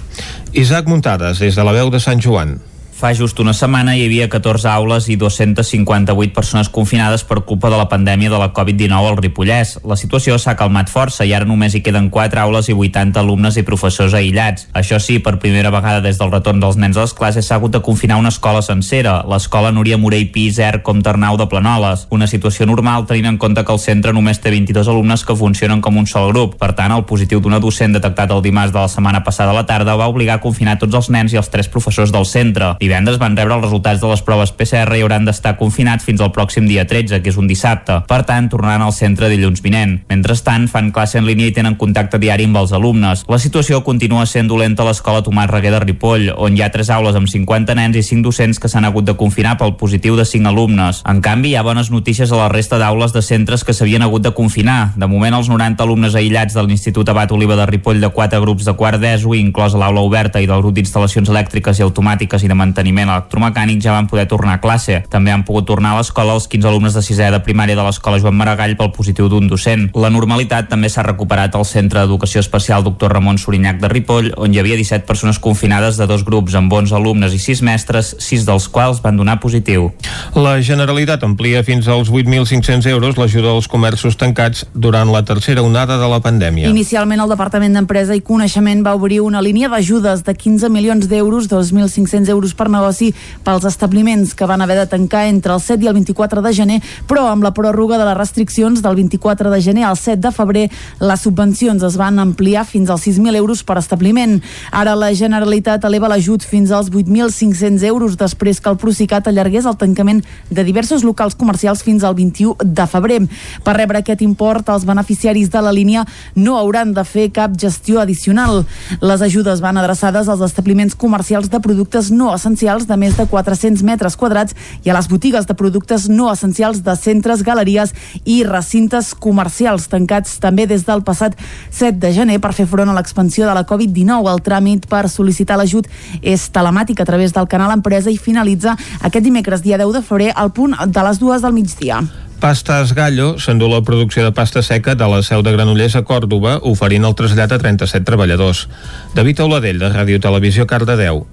Isaac 0.52 0.90
Muntades, 0.90 1.38
des 1.38 1.54
de 1.54 1.66
la 1.66 1.74
veu 1.76 1.94
de 1.94 2.02
Sant 2.02 2.22
Joan. 2.22 2.58
Fa 2.94 3.10
just 3.12 3.40
una 3.42 3.52
setmana 3.52 3.96
hi 3.98 4.04
havia 4.04 4.28
14 4.30 4.68
aules 4.70 5.08
i 5.10 5.16
258 5.18 6.30
persones 6.32 6.68
confinades 6.70 7.24
per 7.26 7.40
culpa 7.42 7.66
de 7.68 7.74
la 7.74 7.88
pandèmia 7.90 8.30
de 8.30 8.38
la 8.38 8.52
Covid-19 8.54 9.08
al 9.10 9.16
Ripollès. 9.18 9.72
La 9.82 9.96
situació 9.98 10.36
s'ha 10.38 10.54
calmat 10.54 10.92
força 10.92 11.26
i 11.26 11.32
ara 11.34 11.44
només 11.44 11.74
hi 11.74 11.80
queden 11.82 12.06
4 12.14 12.38
aules 12.44 12.68
i 12.70 12.76
80 12.78 13.18
alumnes 13.18 13.58
i 13.58 13.64
professors 13.66 14.14
aïllats. 14.14 14.68
Això 14.78 15.00
sí, 15.02 15.18
per 15.18 15.40
primera 15.42 15.72
vegada 15.74 16.04
des 16.04 16.20
del 16.22 16.30
retorn 16.30 16.62
dels 16.62 16.78
nens 16.78 16.96
a 16.96 17.02
les 17.08 17.16
classes 17.18 17.48
s'ha 17.48 17.58
hagut 17.58 17.74
de 17.74 17.80
confinar 17.82 18.20
una 18.22 18.30
escola 18.30 18.62
sencera, 18.62 19.16
l'escola 19.26 19.74
Núria 19.74 19.98
Morell 19.98 20.30
Piser 20.30 20.84
com 20.86 21.02
Ternau 21.02 21.34
de 21.36 21.48
Planoles. 21.50 22.06
Una 22.14 22.30
situació 22.30 22.70
normal 22.70 23.08
tenint 23.10 23.32
en 23.32 23.40
compte 23.42 23.66
que 23.66 23.74
el 23.74 23.82
centre 23.82 24.14
només 24.14 24.38
té 24.38 24.54
22 24.54 24.92
alumnes 24.94 25.26
que 25.26 25.34
funcionen 25.34 25.82
com 25.82 25.98
un 25.98 26.06
sol 26.06 26.30
grup. 26.30 26.54
Per 26.62 26.70
tant, 26.78 26.94
el 26.94 27.04
positiu 27.10 27.42
d'una 27.42 27.58
docent 27.58 27.98
detectat 27.98 28.30
el 28.30 28.46
dimarts 28.46 28.72
de 28.72 28.78
la 28.78 28.94
setmana 28.94 29.24
passada 29.26 29.50
a 29.50 29.58
la 29.58 29.66
tarda 29.66 29.98
va 29.98 30.06
obligar 30.06 30.38
a 30.38 30.44
confinar 30.46 30.78
tots 30.78 30.94
els 30.94 31.10
nens 31.10 31.34
i 31.34 31.42
els 31.42 31.50
tres 31.50 31.66
professors 31.66 32.14
del 32.14 32.30
centre 32.30 32.76
Divendres 32.84 33.16
van 33.16 33.36
rebre 33.38 33.56
els 33.56 33.64
resultats 33.64 34.02
de 34.02 34.10
les 34.10 34.20
proves 34.20 34.52
PCR 34.52 34.92
i 34.98 35.00
hauran 35.00 35.24
d'estar 35.24 35.54
confinats 35.56 36.04
fins 36.04 36.20
al 36.20 36.32
pròxim 36.36 36.66
dia 36.68 36.84
13, 36.84 37.22
que 37.24 37.32
és 37.32 37.38
un 37.40 37.48
dissabte. 37.48 38.02
Per 38.10 38.20
tant, 38.28 38.50
tornaran 38.52 38.84
al 38.84 38.92
centre 38.92 39.30
dilluns 39.32 39.62
vinent. 39.64 40.02
Mentrestant, 40.10 40.66
fan 40.68 40.90
classe 40.92 41.16
en 41.16 41.24
línia 41.24 41.48
i 41.48 41.54
tenen 41.56 41.78
contacte 41.80 42.20
diari 42.20 42.44
amb 42.44 42.60
els 42.60 42.74
alumnes. 42.76 43.24
La 43.32 43.40
situació 43.40 43.80
continua 43.86 44.26
sent 44.28 44.50
dolenta 44.52 44.84
a 44.84 44.88
l'escola 44.90 45.22
Tomàs 45.24 45.48
Reguer 45.48 45.72
de 45.72 45.80
Ripoll, 45.86 46.28
on 46.36 46.58
hi 46.58 46.62
ha 46.62 46.68
tres 46.74 46.90
aules 46.92 47.16
amb 47.16 47.30
50 47.30 47.76
nens 47.78 47.96
i 47.96 48.04
5 48.04 48.26
docents 48.26 48.60
que 48.60 48.68
s'han 48.68 48.84
hagut 48.84 49.08
de 49.08 49.16
confinar 49.16 49.56
pel 49.56 49.76
positiu 49.80 50.18
de 50.20 50.28
5 50.28 50.52
alumnes. 50.52 51.00
En 51.08 51.22
canvi, 51.24 51.54
hi 51.54 51.56
ha 51.56 51.64
bones 51.64 51.90
notícies 51.94 52.32
a 52.32 52.42
la 52.42 52.50
resta 52.52 52.78
d'aules 52.82 53.16
de 53.16 53.22
centres 53.24 53.64
que 53.64 53.72
s'havien 53.72 54.04
hagut 54.04 54.22
de 54.22 54.34
confinar. 54.36 54.92
De 55.00 55.08
moment, 55.08 55.38
els 55.40 55.48
90 55.48 55.82
alumnes 55.84 56.14
aïllats 56.14 56.54
de 56.54 56.66
l'Institut 56.66 57.08
Abat 57.08 57.32
Oliva 57.32 57.56
de 57.56 57.66
Ripoll 57.70 58.04
de 58.04 58.12
quatre 58.12 58.40
grups 58.44 58.68
de 58.68 58.76
quart 58.76 59.00
d'ESO, 59.00 59.34
inclòs 59.38 59.78
l'aula 59.78 60.04
oberta 60.04 60.42
i 60.42 60.50
del 60.50 60.60
grup 60.60 60.76
d'instal·lacions 60.76 61.32
elèctriques 61.32 61.80
i 61.80 61.86
automàtiques 61.86 62.44
i 62.44 62.50
de 62.50 62.58
electromecànic, 62.74 63.80
ja 63.82 63.92
van 63.92 64.08
poder 64.08 64.26
tornar 64.28 64.54
a 64.58 64.60
classe. 64.60 65.02
També 65.10 65.32
han 65.32 65.44
pogut 65.44 65.66
tornar 65.66 65.94
a 65.94 65.98
l'escola 65.98 66.34
els 66.34 66.48
15 66.48 66.68
alumnes 66.68 66.94
de 66.94 67.02
sisè 67.02 67.30
de 67.30 67.40
primària 67.40 67.76
de 67.76 67.82
l'escola 67.82 68.18
Joan 68.18 68.36
Maragall 68.36 68.76
pel 68.76 68.92
positiu 68.92 69.28
d'un 69.28 69.48
docent. 69.48 69.90
La 69.94 70.10
normalitat 70.10 70.68
també 70.68 70.88
s'ha 70.88 71.02
recuperat 71.06 71.54
al 71.54 71.64
Centre 71.64 72.00
d'Educació 72.00 72.40
Especial 72.40 72.84
Dr. 72.84 73.12
Ramon 73.12 73.38
Sorinyac 73.38 73.80
de 73.80 73.88
Ripoll, 73.88 74.32
on 74.36 74.54
hi 74.54 74.60
havia 74.60 74.76
17 74.76 75.06
persones 75.06 75.38
confinades 75.38 75.96
de 75.96 76.06
dos 76.06 76.24
grups 76.24 76.54
amb 76.54 76.72
11 76.72 76.94
alumnes 76.94 77.34
i 77.34 77.38
6 77.38 77.62
mestres, 77.66 78.14
6 78.18 78.46
dels 78.48 78.68
quals 78.68 79.02
van 79.04 79.16
donar 79.16 79.38
positiu. 79.40 79.90
La 80.34 80.60
Generalitat 80.64 81.24
amplia 81.24 81.62
fins 81.64 81.88
als 81.88 82.10
8.500 82.10 82.88
euros 82.90 83.18
l'ajuda 83.18 83.52
als 83.54 83.68
comerços 83.68 84.16
tancats 84.16 84.66
durant 84.74 85.10
la 85.12 85.24
tercera 85.24 85.62
onada 85.62 85.98
de 86.00 86.08
la 86.10 86.20
pandèmia. 86.24 86.68
Inicialment 86.70 87.22
el 87.24 87.30
Departament 87.30 87.74
d'Empresa 87.76 88.16
i 88.16 88.22
Coneixement 88.24 88.84
va 88.84 88.94
obrir 88.94 89.20
una 89.24 89.42
línia 89.44 89.68
d'ajudes 89.68 90.24
de 90.24 90.34
15 90.34 90.70
milions 90.72 91.08
d'euros, 91.08 91.48
2.500 91.50 92.30
euros 92.30 92.54
per 92.54 92.63
negoci 92.70 93.12
pels 93.44 93.64
establiments 93.68 94.34
que 94.34 94.46
van 94.46 94.62
haver 94.62 94.78
de 94.78 94.86
tancar 94.86 95.26
entre 95.26 95.54
el 95.54 95.60
7 95.60 95.84
i 95.84 95.88
el 95.88 95.94
24 95.94 96.42
de 96.42 96.52
gener, 96.54 96.80
però 97.08 97.26
amb 97.30 97.44
la 97.44 97.54
pròrroga 97.54 97.98
de 97.98 98.06
les 98.08 98.16
restriccions 98.16 98.82
del 98.82 98.96
24 98.96 99.50
de 99.50 99.60
gener 99.62 99.84
al 99.84 99.96
7 99.96 100.20
de 100.20 100.32
febrer, 100.32 100.64
les 101.00 101.20
subvencions 101.20 101.82
es 101.82 101.98
van 102.00 102.18
ampliar 102.18 102.64
fins 102.64 102.90
als 102.90 103.06
6.000 103.06 103.36
euros 103.36 103.62
per 103.64 103.78
establiment. 103.78 104.40
Ara 104.70 104.94
la 104.96 105.12
Generalitat 105.14 105.84
eleva 105.84 106.08
l'ajut 106.08 106.44
fins 106.44 106.70
als 106.70 106.90
8.500 106.90 107.84
euros 107.84 108.16
després 108.16 108.60
que 108.60 108.70
el 108.70 108.78
Procicat 108.80 109.28
allargués 109.28 109.66
el 109.66 109.76
tancament 109.76 110.24
de 110.50 110.64
diversos 110.64 111.04
locals 111.04 111.34
comercials 111.34 111.82
fins 111.82 112.04
al 112.04 112.14
21 112.14 112.56
de 112.64 112.86
febrer. 112.86 113.20
Per 113.64 113.76
rebre 113.76 114.00
aquest 114.00 114.22
import, 114.22 114.68
els 114.72 114.86
beneficiaris 114.88 115.50
de 115.50 115.62
la 115.62 115.72
línia 115.72 116.04
no 116.34 116.58
hauran 116.58 116.94
de 116.94 117.04
fer 117.04 117.30
cap 117.34 117.56
gestió 117.60 118.00
addicional. 118.00 118.64
Les 119.00 119.22
ajudes 119.22 119.60
van 119.64 119.78
adreçades 119.78 120.28
als 120.28 120.44
establiments 120.46 120.94
comercials 120.94 121.50
de 121.50 121.60
productes 121.60 122.10
no 122.10 122.32
essencials 122.34 122.53
de 122.54 122.96
més 122.96 123.16
de 123.16 123.26
400 123.26 123.82
metres 123.82 124.16
quadrats 124.16 124.54
i 124.84 124.90
a 124.90 124.94
les 124.94 125.08
botigues 125.08 125.46
de 125.46 125.54
productes 125.54 126.08
no 126.08 126.30
essencials 126.32 126.82
de 126.84 126.94
centres, 126.96 127.42
galeries 127.42 127.92
i 128.24 128.44
recintes 128.44 129.14
comercials 129.14 129.88
tancats 129.88 130.38
també 130.38 130.66
des 130.66 130.84
del 130.86 131.02
passat 131.02 131.34
7 131.70 131.98
de 131.98 132.12
gener 132.12 132.40
per 132.40 132.52
fer 132.54 132.66
front 132.66 132.88
a 132.88 132.94
l'expansió 132.94 133.46
de 133.46 133.54
la 133.54 133.66
Covid-19. 133.66 134.30
El 134.30 134.42
tràmit 134.42 134.86
per 134.86 135.08
sol·licitar 135.08 135.58
l'ajut 135.58 135.88
és 136.22 136.50
telemàtic 136.50 137.00
a 137.00 137.08
través 137.08 137.32
del 137.32 137.48
canal 137.48 137.72
Empresa 137.74 138.10
i 138.10 138.18
finalitza 138.18 138.76
aquest 139.00 139.24
dimecres, 139.24 139.62
dia 139.62 139.78
10 139.78 139.92
de 139.92 140.02
febrer, 140.02 140.32
al 140.34 140.52
punt 140.52 140.76
de 140.86 141.02
les 141.08 141.18
dues 141.18 141.42
del 141.42 141.52
migdia. 141.52 142.02
Pastes 142.44 142.90
Gallo 142.92 143.38
s'endú 143.40 143.70
la 143.70 143.80
producció 143.80 144.24
de 144.24 144.32
pasta 144.36 144.60
seca 144.60 144.92
de 144.94 145.06
la 145.08 145.22
seu 145.24 145.40
de 145.40 145.54
Granollers 145.54 145.94
a 145.96 146.02
Còrdoba, 146.04 146.58
oferint 146.68 147.06
el 147.08 147.14
trasllat 147.16 147.54
a 147.56 147.58
37 147.62 148.04
treballadors. 148.04 148.66
David 149.14 149.40
Auladell, 149.40 149.80
de 149.80 149.88
Ràdio 149.88 150.20
Televisió, 150.20 150.66
Cardedeu. 150.68 151.24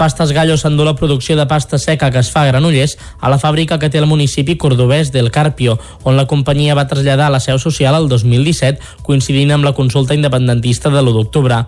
Pastes 0.00 0.30
Gallo 0.32 0.54
s'endú 0.56 0.86
la 0.86 0.94
producció 0.96 1.34
de 1.36 1.44
pasta 1.44 1.76
seca 1.76 2.08
que 2.08 2.22
es 2.24 2.30
fa 2.32 2.46
a 2.46 2.48
Granollers 2.48 2.94
a 3.20 3.28
la 3.28 3.36
fàbrica 3.36 3.76
que 3.76 3.90
té 3.92 4.00
el 4.00 4.08
municipi 4.08 4.54
cordobès 4.56 5.10
del 5.12 5.28
Carpio, 5.28 5.74
on 6.08 6.16
la 6.16 6.24
companyia 6.24 6.72
va 6.78 6.86
traslladar 6.88 7.26
la 7.28 7.42
seu 7.44 7.60
social 7.60 7.98
el 7.98 8.08
2017, 8.08 8.80
coincidint 9.04 9.52
amb 9.52 9.68
la 9.68 9.74
consulta 9.76 10.16
independentista 10.16 10.88
de 10.88 11.02
l'1 11.02 11.12
d'octubre. 11.18 11.60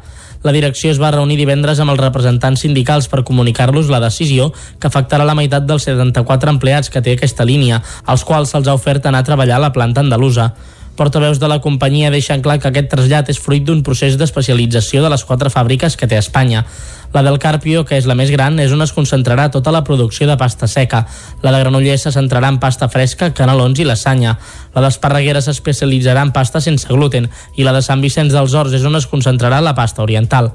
La 0.48 0.56
direcció 0.56 0.88
es 0.90 1.02
va 1.02 1.12
reunir 1.12 1.36
divendres 1.36 1.84
amb 1.84 1.92
els 1.92 2.00
representants 2.00 2.64
sindicals 2.64 3.12
per 3.12 3.20
comunicar-los 3.20 3.92
la 3.92 4.00
decisió 4.00 4.48
que 4.80 4.88
afectarà 4.88 5.28
la 5.28 5.36
meitat 5.36 5.68
dels 5.68 5.84
74 5.84 6.56
empleats 6.56 6.88
que 6.88 7.04
té 7.04 7.18
aquesta 7.18 7.44
línia, 7.44 7.82
als 8.06 8.24
quals 8.24 8.56
se'ls 8.56 8.64
ha 8.64 8.80
ofert 8.80 9.04
anar 9.04 9.20
a 9.20 9.28
treballar 9.28 9.60
a 9.60 9.66
la 9.68 9.74
planta 9.76 10.00
andalusa. 10.00 10.54
Portaveus 10.96 11.38
de 11.40 11.48
la 11.48 11.60
companyia 11.64 12.10
deixen 12.12 12.42
clar 12.44 12.58
que 12.60 12.68
aquest 12.68 12.90
trasllat 12.92 13.30
és 13.32 13.38
fruit 13.40 13.64
d'un 13.64 13.80
procés 13.82 14.18
d'especialització 14.20 15.00
de 15.02 15.08
les 15.12 15.24
quatre 15.24 15.48
fàbriques 15.48 15.96
que 15.96 16.08
té 16.08 16.18
Espanya. 16.20 16.66
La 17.12 17.22
del 17.24 17.38
Carpio, 17.38 17.84
que 17.84 17.96
és 17.96 18.06
la 18.08 18.16
més 18.16 18.30
gran, 18.32 18.58
és 18.60 18.72
on 18.72 18.84
es 18.84 18.92
concentrarà 18.92 19.50
tota 19.52 19.72
la 19.72 19.82
producció 19.84 20.28
de 20.28 20.36
pasta 20.40 20.68
seca. 20.68 21.02
La 21.42 21.52
de 21.52 21.62
Granollers 21.64 22.06
se 22.08 22.12
centrarà 22.12 22.48
en 22.52 22.60
pasta 22.60 22.88
fresca, 22.92 23.32
canelons 23.36 23.80
i 23.80 23.88
lasanya. 23.88 24.38
La 24.74 24.84
d'Esparreguera 24.84 25.40
s'especialitzarà 25.44 26.24
en 26.24 26.32
pasta 26.32 26.60
sense 26.60 26.88
gluten 26.88 27.28
i 27.56 27.64
la 27.64 27.72
de 27.76 27.82
Sant 27.84 28.04
Vicenç 28.04 28.32
dels 28.32 28.56
Horts 28.56 28.76
és 28.76 28.84
on 28.88 28.96
es 28.96 29.08
concentrarà 29.08 29.60
la 29.60 29.76
pasta 29.76 30.04
oriental. 30.04 30.52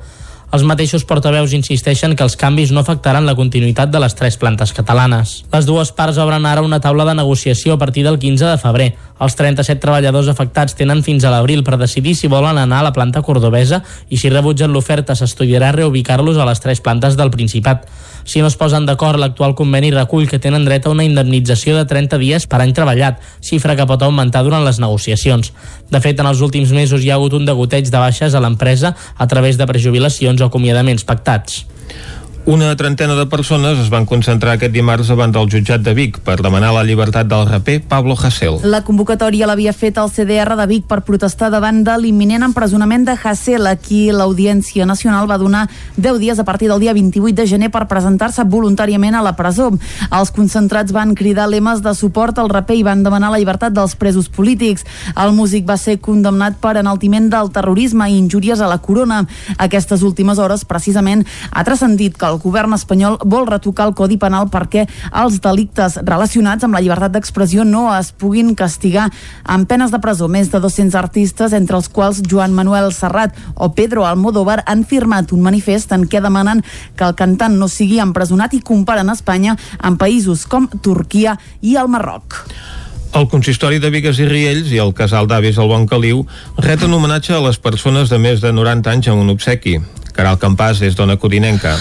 Els 0.48 0.64
mateixos 0.64 1.04
portaveus 1.04 1.52
insisteixen 1.52 2.14
que 2.16 2.24
els 2.24 2.38
canvis 2.40 2.70
no 2.72 2.80
afectaran 2.80 3.26
la 3.28 3.34
continuïtat 3.36 3.92
de 3.92 4.00
les 4.00 4.14
tres 4.16 4.38
plantes 4.40 4.72
catalanes. 4.72 5.42
Les 5.52 5.68
dues 5.68 5.92
parts 5.92 6.20
obren 6.24 6.46
ara 6.48 6.64
una 6.64 6.80
taula 6.80 7.04
de 7.10 7.18
negociació 7.20 7.76
a 7.76 7.82
partir 7.82 8.06
del 8.06 8.16
15 8.18 8.54
de 8.54 8.62
febrer. 8.62 8.88
Els 9.20 9.36
37 9.36 9.82
treballadors 9.84 10.30
afectats 10.32 10.78
tenen 10.80 11.04
fins 11.04 11.26
a 11.28 11.34
l'abril 11.34 11.66
per 11.68 11.76
decidir 11.82 12.16
si 12.16 12.32
volen 12.32 12.62
anar 12.62 12.80
a 12.80 12.88
la 12.88 12.94
planta 12.96 13.26
cordobesa 13.28 13.82
i 14.08 14.22
si 14.22 14.32
rebutgen 14.32 14.72
l'oferta 14.72 15.18
s'estudiarà 15.20 15.74
reubicar-los 15.76 16.40
a 16.40 16.48
les 16.48 16.64
tres 16.64 16.80
plantes 16.80 17.20
del 17.20 17.34
Principat. 17.34 17.84
Si 18.28 18.42
no 18.44 18.50
es 18.52 18.58
posen 18.60 18.84
d'acord, 18.84 19.22
l'actual 19.24 19.54
conveni 19.56 19.88
recull 19.94 20.28
que 20.28 20.42
tenen 20.44 20.66
dret 20.68 20.84
a 20.84 20.92
una 20.92 21.06
indemnització 21.08 21.78
de 21.78 21.86
30 21.88 22.20
dies 22.20 22.46
per 22.52 22.60
any 22.60 22.74
treballat, 22.76 23.22
xifra 23.40 23.78
que 23.80 23.86
pot 23.88 24.04
augmentar 24.04 24.42
durant 24.44 24.66
les 24.68 24.82
negociacions. 24.84 25.54
De 25.88 26.02
fet, 26.04 26.20
en 26.20 26.28
els 26.28 26.44
últims 26.44 26.76
mesos 26.76 27.06
hi 27.06 27.14
ha 27.14 27.16
hagut 27.16 27.38
un 27.40 27.48
degoteig 27.48 27.88
de 27.88 28.04
baixes 28.04 28.36
a 28.36 28.44
l'empresa 28.44 28.92
a 29.16 29.28
través 29.32 29.56
de 29.56 29.70
prejubilacions 29.72 30.44
o 30.44 30.52
acomiadaments 30.52 31.08
pactats. 31.08 31.64
Una 32.48 32.74
trentena 32.78 33.16
de 33.16 33.26
persones 33.26 33.78
es 33.78 33.90
van 33.92 34.06
concentrar 34.08 34.54
aquest 34.56 34.72
dimarts 34.72 35.10
davant 35.12 35.34
del 35.36 35.50
jutjat 35.52 35.82
de 35.84 35.92
Vic 35.92 36.22
per 36.24 36.38
demanar 36.40 36.70
la 36.72 36.86
llibertat 36.88 37.28
del 37.28 37.42
raper 37.50 37.82
Pablo 37.92 38.16
Hasél. 38.16 38.62
La 38.64 38.86
convocatòria 38.88 39.50
l'havia 39.50 39.74
fet 39.76 39.98
el 40.00 40.08
CDR 40.16 40.56
de 40.56 40.68
Vic 40.70 40.86
per 40.88 41.02
protestar 41.04 41.50
davant 41.52 41.82
de 41.84 41.98
l'imminent 42.00 42.46
empresonament 42.48 43.04
de 43.04 43.18
Hasél, 43.20 43.68
a 43.68 43.74
qui 43.76 44.14
l'Audiència 44.16 44.88
Nacional 44.88 45.28
va 45.28 45.36
donar 45.42 45.66
10 45.98 46.22
dies 46.22 46.40
a 46.40 46.46
partir 46.48 46.70
del 46.72 46.80
dia 46.80 46.94
28 46.96 47.36
de 47.36 47.48
gener 47.52 47.70
per 47.70 47.84
presentar-se 47.92 48.48
voluntàriament 48.48 49.20
a 49.20 49.26
la 49.28 49.36
presó. 49.36 49.68
Els 50.08 50.32
concentrats 50.32 50.96
van 50.96 51.18
cridar 51.20 51.50
lemes 51.52 51.84
de 51.84 51.92
suport 52.00 52.40
al 52.40 52.48
raper 52.48 52.80
i 52.80 52.88
van 52.88 53.04
demanar 53.04 53.34
la 53.34 53.42
llibertat 53.44 53.76
dels 53.76 53.98
presos 54.00 54.32
polítics. 54.32 54.88
El 55.20 55.36
músic 55.36 55.68
va 55.68 55.76
ser 55.76 55.98
condemnat 56.00 56.64
per 56.64 56.78
enaltiment 56.80 57.28
del 57.28 57.52
terrorisme 57.52 58.08
i 58.08 58.16
injúries 58.16 58.64
a 58.64 58.72
la 58.72 58.80
corona. 58.80 59.26
Aquestes 59.58 60.00
últimes 60.00 60.40
hores, 60.40 60.64
precisament, 60.64 61.28
ha 61.52 61.68
transcendit 61.68 62.16
que 62.16 62.37
el 62.37 62.37
govern 62.42 62.76
espanyol 62.78 63.18
vol 63.26 63.48
retocar 63.50 63.88
el 63.90 63.96
Codi 63.98 64.18
Penal 64.22 64.50
perquè 64.54 64.86
els 65.12 65.40
delictes 65.44 65.98
relacionats 66.04 66.66
amb 66.66 66.78
la 66.78 66.82
llibertat 66.84 67.16
d'expressió 67.16 67.66
no 67.68 67.88
es 67.96 68.12
puguin 68.12 68.54
castigar 68.56 69.10
amb 69.44 69.68
penes 69.70 69.92
de 69.92 70.00
presó. 70.04 70.28
Més 70.28 70.52
de 70.52 70.62
200 70.64 70.96
artistes, 71.00 71.54
entre 71.54 71.78
els 71.78 71.90
quals 71.90 72.22
Joan 72.30 72.56
Manuel 72.56 72.92
Serrat 72.96 73.36
o 73.56 73.72
Pedro 73.74 74.06
Almodóvar, 74.06 74.62
han 74.66 74.84
firmat 74.86 75.32
un 75.36 75.44
manifest 75.46 75.94
en 75.96 76.08
què 76.08 76.22
demanen 76.24 76.64
que 76.96 77.08
el 77.08 77.16
cantant 77.16 77.58
no 77.60 77.70
sigui 77.72 78.02
empresonat 78.04 78.54
i 78.58 78.64
comparen 78.64 79.14
Espanya 79.14 79.58
amb 79.80 80.00
països 80.02 80.46
com 80.50 80.68
Turquia 80.82 81.38
i 81.62 81.78
el 81.78 81.88
Marroc. 81.92 82.44
El 83.18 83.28
consistori 83.32 83.80
de 83.80 83.90
Vigues 83.90 84.20
i 84.20 84.28
Riells 84.28 84.74
i 84.76 84.82
el 84.84 84.92
casal 84.94 85.30
d'avis 85.32 85.58
al 85.58 85.70
Bon 85.72 85.88
Caliu 85.88 86.26
reten 86.60 86.94
homenatge 86.94 87.34
a 87.34 87.42
les 87.42 87.58
persones 87.58 88.12
de 88.12 88.20
més 88.20 88.44
de 88.44 88.52
90 88.54 88.92
anys 88.92 89.08
amb 89.14 89.24
un 89.24 89.32
obsequi. 89.34 89.78
Caral 90.18 90.40
Campàs 90.42 90.82
és 90.82 90.96
dona 90.98 91.16
codinenca. 91.22 91.76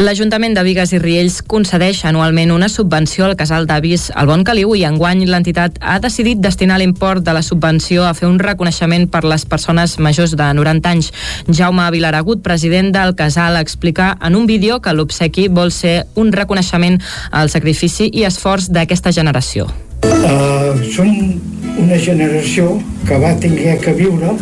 L'Ajuntament 0.00 0.54
de 0.56 0.62
Vigues 0.64 0.92
i 0.96 1.00
Riells 1.00 1.38
concedeix 1.48 2.02
anualment 2.08 2.50
una 2.52 2.68
subvenció 2.72 3.26
al 3.26 3.36
casal 3.36 3.68
d'avis 3.68 4.10
al 4.14 4.28
Bon 4.28 4.44
Caliu 4.44 4.74
i 4.76 4.84
enguany 4.88 5.26
l'entitat 5.28 5.78
ha 5.80 5.98
decidit 6.00 6.40
destinar 6.40 6.80
l'import 6.80 7.24
de 7.24 7.32
la 7.36 7.44
subvenció 7.44 8.04
a 8.04 8.14
fer 8.16 8.28
un 8.28 8.40
reconeixement 8.40 9.06
per 9.12 9.24
les 9.24 9.44
persones 9.48 9.98
majors 9.98 10.36
de 10.36 10.50
90 10.58 10.92
anys. 10.92 11.12
Jaume 11.48 11.88
Vilaragut, 11.92 12.42
president 12.44 12.92
del 12.96 13.14
casal, 13.16 13.56
explica 13.60 14.14
en 14.20 14.36
un 14.36 14.46
vídeo 14.46 14.80
que 14.80 14.92
l'obsequi 14.92 15.48
vol 15.48 15.72
ser 15.72 16.06
un 16.14 16.32
reconeixement 16.32 17.00
al 17.30 17.52
sacrifici 17.52 18.10
i 18.12 18.24
esforç 18.28 18.70
d'aquesta 18.72 19.12
generació. 19.12 19.68
Uh, 20.06 20.76
són 20.92 21.40
una 21.80 21.96
generació 21.98 22.76
que 23.08 23.18
va 23.20 23.32
tenir 23.40 23.76
que 23.82 23.92
viure 23.96 24.36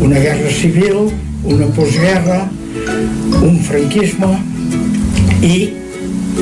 una 0.00 0.18
guerra 0.18 0.50
civil, 0.50 1.10
una 1.44 1.66
postguerra, 1.66 2.50
un 3.42 3.58
franquisme 3.66 4.30
i 5.42 5.70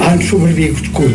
han 0.01 0.23
sobreviscut. 0.23 1.13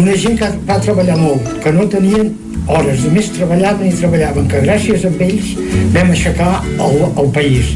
Una 0.00 0.16
gent 0.18 0.38
que 0.40 0.50
va 0.68 0.80
treballar 0.82 1.18
molt, 1.20 1.50
que 1.62 1.72
no 1.74 1.86
tenien 1.90 2.32
hores, 2.66 3.02
de 3.04 3.12
més 3.12 3.30
treballaven 3.34 3.88
i 3.88 3.94
treballaven, 3.96 4.48
que 4.50 4.62
gràcies 4.64 5.04
a 5.04 5.12
ells 5.26 5.54
vam 5.94 6.12
aixecar 6.14 6.52
el, 6.64 7.00
el 7.20 7.30
país. 7.34 7.74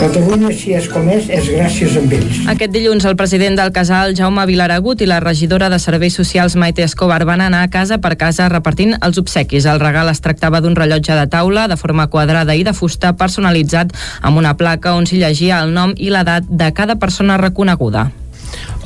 Catalunya, 0.00 0.48
si 0.56 0.72
és 0.76 0.86
com 0.88 1.08
és, 1.12 1.26
és 1.28 1.48
gràcies 1.52 1.96
a 1.98 2.02
ells. 2.04 2.38
Aquest 2.52 2.72
dilluns 2.72 3.04
el 3.08 3.16
president 3.20 3.58
del 3.58 3.72
casal, 3.76 4.14
Jaume 4.16 4.46
Vilaragut, 4.48 5.02
i 5.02 5.08
la 5.08 5.20
regidora 5.20 5.68
de 5.72 5.80
Serveis 5.82 6.16
Socials, 6.16 6.56
Maite 6.56 6.84
Escobar, 6.86 7.22
van 7.28 7.44
anar 7.44 7.64
a 7.66 7.72
casa 7.72 8.00
per 8.00 8.14
casa 8.20 8.48
repartint 8.52 8.96
els 9.00 9.20
obsequis. 9.20 9.68
El 9.68 9.82
regal 9.82 10.08
es 10.12 10.22
tractava 10.24 10.62
d'un 10.64 10.78
rellotge 10.78 11.16
de 11.16 11.26
taula 11.28 11.66
de 11.68 11.76
forma 11.80 12.08
quadrada 12.12 12.56
i 12.56 12.64
de 12.64 12.76
fusta 12.76 13.12
personalitzat 13.16 13.92
amb 14.22 14.40
una 14.40 14.56
placa 14.56 14.96
on 14.96 15.08
s'hi 15.08 15.20
llegia 15.20 15.60
el 15.64 15.76
nom 15.76 15.92
i 15.96 16.08
l'edat 16.12 16.48
de 16.48 16.72
cada 16.72 16.96
persona 16.96 17.36
reconeguda. 17.40 18.10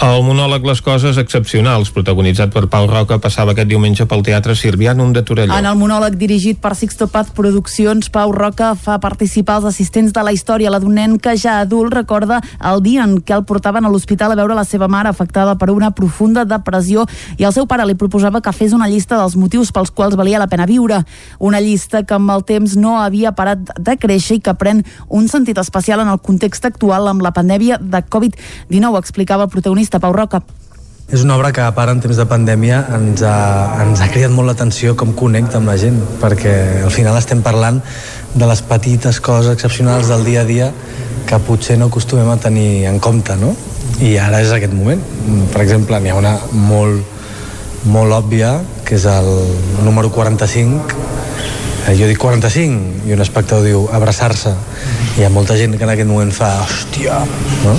El 0.02 0.24
monòleg 0.26 0.64
Les 0.66 0.80
coses 0.82 1.18
excepcionals, 1.20 1.90
protagonitzat 1.94 2.50
per 2.50 2.64
Pau 2.66 2.88
Roca, 2.90 3.20
passava 3.22 3.52
aquest 3.52 3.68
diumenge 3.70 4.06
pel 4.10 4.24
Teatre 4.26 4.56
Sirvianum 4.58 5.12
de 5.14 5.22
Torelló. 5.22 5.54
En 5.54 5.68
el 5.70 5.76
monòleg 5.78 6.16
dirigit 6.18 6.58
per 6.58 6.72
Sixto 6.74 7.06
Paz 7.06 7.30
Produccions, 7.34 8.08
Pau 8.10 8.32
Roca 8.34 8.72
fa 8.74 8.96
participar 8.98 9.60
els 9.60 9.68
assistents 9.70 10.12
de 10.12 10.24
la 10.26 10.32
història, 10.34 10.72
la 10.72 10.80
d'un 10.82 11.18
que 11.18 11.36
ja 11.38 11.60
adult 11.60 11.94
recorda 11.94 12.40
el 12.58 12.82
dia 12.82 13.04
en 13.04 13.20
què 13.22 13.36
el 13.36 13.44
portaven 13.44 13.84
a 13.84 13.92
l'hospital 13.92 14.32
a 14.32 14.38
veure 14.38 14.54
la 14.54 14.64
seva 14.64 14.88
mare 14.88 15.08
afectada 15.08 15.54
per 15.54 15.70
una 15.70 15.92
profunda 15.92 16.44
depressió 16.44 17.06
i 17.38 17.44
el 17.44 17.52
seu 17.52 17.66
pare 17.66 17.86
li 17.86 17.94
proposava 17.94 18.40
que 18.40 18.52
fes 18.52 18.72
una 18.72 18.88
llista 18.88 19.16
dels 19.18 19.36
motius 19.36 19.70
pels 19.70 19.92
quals 19.94 20.16
valia 20.16 20.42
la 20.42 20.48
pena 20.48 20.66
viure. 20.66 21.04
Una 21.38 21.60
llista 21.60 22.02
que 22.02 22.14
amb 22.14 22.30
el 22.30 22.42
temps 22.44 22.74
no 22.76 22.98
havia 22.98 23.32
parat 23.32 23.70
de 23.78 23.96
créixer 23.96 24.38
i 24.38 24.40
que 24.40 24.54
pren 24.58 24.82
un 25.08 25.28
sentit 25.28 25.58
especial 25.58 26.00
en 26.00 26.08
el 26.08 26.18
context 26.18 26.64
actual 26.64 27.06
amb 27.08 27.22
la 27.22 27.32
pandèmia 27.32 27.78
de 27.78 28.02
Covid-19, 28.02 28.98
explicava 28.98 29.44
el 29.44 29.50
protagonista 29.50 29.83
Pau 29.90 30.12
Roca. 30.12 30.42
És 31.12 31.22
una 31.22 31.36
obra 31.36 31.52
que, 31.52 31.60
a 31.60 31.74
part, 31.76 31.92
en 31.92 32.00
temps 32.00 32.16
de 32.16 32.24
pandèmia, 32.26 32.78
ens 32.96 33.22
ha, 33.22 33.36
ens 33.84 34.00
ha 34.00 34.08
cridat 34.08 34.32
molt 34.32 34.48
l'atenció 34.48 34.94
com 34.96 35.12
connecta 35.14 35.60
amb 35.60 35.68
la 35.68 35.76
gent, 35.78 35.98
perquè 36.22 36.54
al 36.82 36.92
final 36.94 37.18
estem 37.20 37.42
parlant 37.44 37.82
de 38.34 38.48
les 38.48 38.62
petites 38.64 39.20
coses 39.20 39.52
excepcionals 39.52 40.08
del 40.08 40.24
dia 40.24 40.42
a 40.42 40.48
dia 40.48 40.70
que 41.28 41.38
potser 41.44 41.76
no 41.78 41.90
acostumem 41.92 42.30
a 42.32 42.38
tenir 42.40 42.86
en 42.88 42.98
compte, 43.04 43.36
no? 43.36 43.52
I 44.00 44.16
ara 44.18 44.40
és 44.42 44.50
aquest 44.52 44.72
moment. 44.74 45.02
Per 45.52 45.60
exemple, 45.62 46.00
n'hi 46.00 46.10
ha 46.10 46.18
una 46.18 46.38
molt, 46.56 47.04
molt 47.84 48.16
òbvia, 48.16 48.56
que 48.84 48.96
és 48.96 49.04
el 49.08 49.30
número 49.84 50.10
45, 50.10 51.04
Eh, 51.84 51.92
jo 51.98 52.06
dic 52.08 52.16
45 52.16 53.04
i 53.10 53.12
un 53.12 53.20
espectador 53.20 53.66
diu 53.66 53.82
abraçar-se. 53.92 54.54
Hi 55.18 55.26
ha 55.26 55.28
molta 55.32 55.56
gent 55.58 55.76
que 55.76 55.84
en 55.84 55.92
aquest 55.92 56.08
moment 56.08 56.30
fa 56.32 56.48
hòstia, 56.62 57.18
no? 57.66 57.74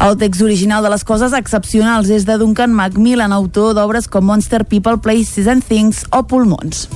El 0.00 0.16
text 0.16 0.40
original 0.40 0.82
de 0.82 0.88
les 0.88 1.02
coses 1.04 1.34
excepcionals 1.36 2.08
és 2.08 2.24
de 2.24 2.38
Duncan 2.40 2.72
Macmillan, 2.72 3.34
autor 3.36 3.74
d'obres 3.76 4.06
com 4.08 4.24
Monster 4.24 4.64
People, 4.64 4.96
Places 5.04 5.44
and 5.46 5.60
Things 5.60 6.06
o 6.16 6.22
Pulmons. 6.24 6.86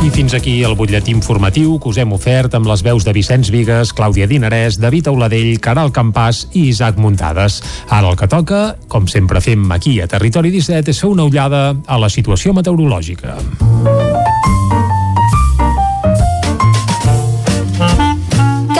I 0.00 0.08
fins 0.14 0.32
aquí 0.38 0.62
el 0.64 0.76
butlletí 0.78 1.10
informatiu 1.12 1.74
que 1.82 1.90
us 1.90 1.98
hem 2.00 2.14
ofert 2.14 2.54
amb 2.56 2.70
les 2.70 2.84
veus 2.86 3.04
de 3.04 3.12
Vicenç 3.12 3.50
Vigues, 3.52 3.90
Clàudia 3.92 4.30
Dinarès, 4.30 4.78
David 4.80 5.10
Auladell, 5.10 5.58
Caral 5.60 5.90
Campàs 5.92 6.46
i 6.54 6.68
Isaac 6.70 6.96
Muntades. 6.96 7.58
Ara 7.90 8.14
el 8.14 8.16
que 8.16 8.30
toca, 8.30 8.62
com 8.88 9.10
sempre 9.10 9.42
fem 9.44 9.66
aquí 9.74 9.98
a 10.00 10.08
Territori 10.08 10.54
17, 10.54 10.94
és 10.94 11.02
fer 11.02 11.10
una 11.10 11.26
ullada 11.26 11.74
a 11.84 11.98
la 11.98 12.08
situació 12.08 12.54
meteorològica. 12.56 13.36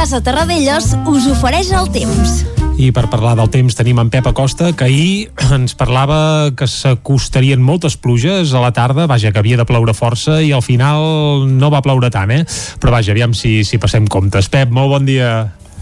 Casa 0.01 0.23
Terradellos 0.25 0.95
us 1.13 1.27
ofereix 1.29 1.75
el 1.77 1.91
temps. 1.93 2.39
I 2.81 2.87
per 2.97 3.03
parlar 3.13 3.35
del 3.37 3.51
temps 3.53 3.75
tenim 3.77 3.99
en 4.01 4.09
Pep 4.09 4.25
Acosta, 4.31 4.71
que 4.73 4.87
ahir 4.87 5.51
ens 5.53 5.75
parlava 5.77 6.49
que 6.57 6.65
s'acostarien 6.65 7.61
moltes 7.61 7.99
pluges 8.01 8.55
a 8.57 8.63
la 8.65 8.71
tarda, 8.73 9.05
vaja, 9.05 9.29
que 9.29 9.43
havia 9.43 9.61
de 9.61 9.69
ploure 9.69 9.93
força 9.93 10.39
i 10.41 10.55
al 10.57 10.65
final 10.65 11.45
no 11.53 11.69
va 11.69 11.85
ploure 11.85 12.09
tant, 12.09 12.33
eh? 12.33 12.47
Però 12.81 12.97
vaja, 12.97 13.13
aviam 13.13 13.37
si, 13.37 13.59
si 13.69 13.77
passem 13.77 14.09
comptes. 14.09 14.49
Pep, 14.49 14.73
molt 14.73 14.89
bon 14.97 15.05
dia. 15.05 15.35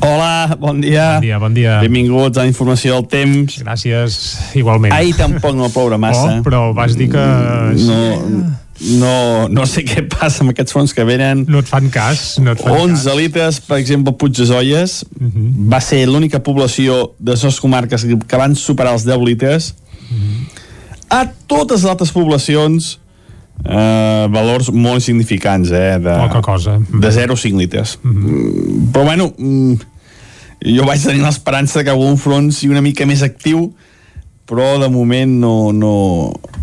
Hola, 0.03 0.59
bon 0.59 0.83
dia. 0.83 1.13
Bon 1.15 1.29
dia, 1.31 1.39
bon 1.39 1.55
dia. 1.55 1.79
Benvinguts 1.87 2.43
a 2.43 2.43
la 2.43 2.51
informació 2.51 2.99
del 2.99 3.07
temps. 3.15 3.63
Gràcies, 3.63 4.23
igualment. 4.59 4.99
Ahir 4.99 5.15
tampoc 5.15 5.55
no 5.55 5.69
va 5.69 5.77
ploure 5.79 6.03
massa. 6.03 6.41
Oh, 6.41 6.43
però 6.43 6.73
vas 6.75 6.99
dir 6.99 7.13
que... 7.15 7.29
No, 7.87 8.03
no, 8.81 9.49
no 9.49 9.65
sé 9.67 9.83
què 9.85 10.05
passa 10.09 10.45
amb 10.45 10.51
aquests 10.53 10.73
fronts 10.73 10.95
que 10.95 11.05
venen. 11.05 11.45
No 11.49 11.59
et 11.59 11.67
fan 11.69 11.89
cas, 11.91 12.39
no 12.39 12.53
et 12.53 12.61
fan 12.63 12.73
11 12.79 13.05
cas. 13.05 13.17
litres, 13.19 13.61
per 13.61 13.79
exemple, 13.79 14.13
Puigdesolles, 14.15 15.03
uh 15.03 15.25
Mhm. 15.25 15.31
-huh. 15.35 15.73
va 15.73 15.81
ser 15.81 16.07
l'única 16.07 16.43
població 16.43 17.13
de 17.19 17.33
les 17.33 17.41
dues 17.43 17.61
comarques 17.61 18.05
que 18.27 18.37
van 18.37 18.55
superar 18.55 18.93
els 18.93 19.05
10 19.05 19.19
litres. 19.25 19.75
Uh 20.11 20.15
Mhm. 20.15 20.21
-huh. 20.21 20.47
A 21.11 21.33
totes 21.47 21.83
les 21.83 21.91
altres 21.91 22.13
poblacions, 22.13 22.99
eh, 23.65 24.27
valors 24.31 24.71
molt 24.71 24.95
insignificants, 24.97 25.71
eh? 25.71 25.99
De, 25.99 26.15
Poca 26.29 26.41
cosa. 26.43 26.79
De 26.93 27.11
0 27.11 27.33
a 27.33 27.37
5 27.37 27.59
litres. 27.59 27.99
Uh 28.05 28.11
-huh. 28.11 28.91
Però 28.93 29.05
bueno, 29.05 29.33
mm, 29.39 29.75
jo 30.77 30.85
vaig 30.85 31.01
tenir 31.03 31.23
l'esperança 31.23 31.83
que 31.85 31.91
algun 31.91 32.17
front 32.19 32.53
sigui 32.53 32.73
una 32.73 32.81
mica 32.83 33.07
més 33.07 33.23
actiu, 33.23 33.73
però 34.49 34.79
de 34.81 34.89
moment 34.89 35.37
no... 35.41 35.73
no 35.73 35.93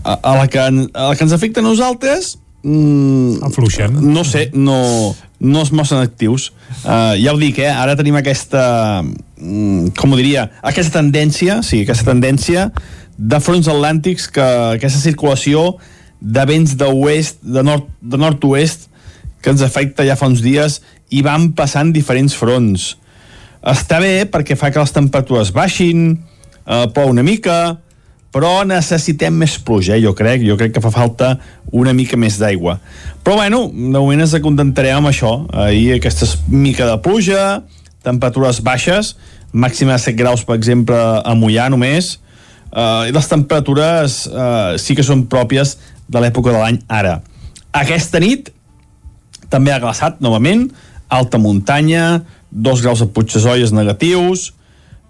a, 0.04 0.18
a, 0.18 0.34
la 0.38 0.48
que, 0.50 0.60
a 0.60 0.72
la 0.72 1.16
que 1.16 1.24
ens 1.26 1.34
afecta 1.34 1.62
a 1.62 1.66
nosaltres 1.66 2.36
mm, 2.64 3.46
Afluixen. 3.46 3.96
no 4.14 4.26
sé, 4.26 4.50
no, 4.54 5.16
no 5.40 5.62
es 5.62 5.72
mostren 5.72 6.02
actius 6.02 6.52
uh, 6.84 7.14
ja 7.18 7.34
ho 7.34 7.40
dic, 7.42 7.62
eh? 7.62 7.70
ara 7.70 7.96
tenim 7.98 8.18
aquesta 8.20 8.66
mm, 9.04 9.96
com 9.98 10.14
ho 10.14 10.20
diria, 10.20 10.50
aquesta 10.66 11.00
tendència 11.00 11.62
sí, 11.66 11.84
aquesta 11.86 12.10
tendència 12.12 12.70
de 13.16 13.40
fronts 13.40 13.70
atlàntics 13.72 14.28
que 14.34 14.46
aquesta 14.76 15.00
circulació 15.00 15.76
de 16.20 16.44
vents 16.50 16.76
d'oest, 16.80 17.42
de 17.44 17.64
nord 17.64 17.88
de 18.02 18.20
nord-oest 18.20 18.90
que 19.44 19.54
ens 19.54 19.62
afecta 19.62 20.06
ja 20.08 20.18
fa 20.18 20.30
uns 20.32 20.42
dies 20.42 20.82
i 21.14 21.22
van 21.26 21.52
passant 21.58 21.94
diferents 21.94 22.34
fronts 22.36 22.96
està 23.66 24.00
bé 24.02 24.26
perquè 24.30 24.58
fa 24.58 24.72
que 24.74 24.82
les 24.82 24.94
temperatures 24.94 25.52
baixin, 25.54 26.18
eh, 26.66 26.86
plou 26.94 27.12
una 27.14 27.24
mica, 27.24 27.78
però 28.36 28.66
necessitem 28.68 29.38
més 29.40 29.56
pluja, 29.64 29.96
eh, 29.96 30.02
jo 30.04 30.12
crec. 30.18 30.44
Jo 30.44 30.58
crec 30.60 30.74
que 30.76 30.84
fa 30.84 30.92
falta 30.92 31.38
una 31.72 31.94
mica 31.96 32.18
més 32.20 32.40
d'aigua. 32.42 32.80
Però 33.24 33.38
bueno, 33.40 33.70
de 33.72 33.96
moment 33.96 34.26
ens 34.26 34.36
acontentarem 34.36 35.00
amb 35.00 35.12
això. 35.12 35.38
Ahir 35.54 35.96
aquesta 35.96 36.28
mica 36.52 36.90
de 36.90 36.98
pluja, 37.02 37.64
temperatures 38.04 38.60
baixes, 38.62 39.16
màxima 39.56 39.96
de 39.96 40.04
7 40.04 40.18
graus, 40.20 40.44
per 40.44 40.58
exemple, 40.60 40.98
a 40.98 41.36
Mollà 41.40 41.70
només, 41.72 42.18
eh, 42.76 43.08
i 43.10 43.16
les 43.16 43.32
temperatures 43.32 44.26
eh, 44.28 44.76
sí 44.84 44.98
que 44.98 45.06
són 45.06 45.26
pròpies 45.32 45.78
de 46.12 46.22
l'època 46.22 46.52
de 46.52 46.60
l'any 46.60 46.82
ara. 46.92 47.22
Aquesta 47.76 48.20
nit 48.20 48.52
també 49.50 49.72
ha 49.72 49.80
glaçat 49.80 50.20
novament, 50.24 50.68
alta 51.08 51.40
muntanya, 51.40 52.26
2 52.52 52.84
graus 52.84 53.02
a 53.04 53.08
Puigdesolles 53.08 53.72
negatius, 53.76 54.52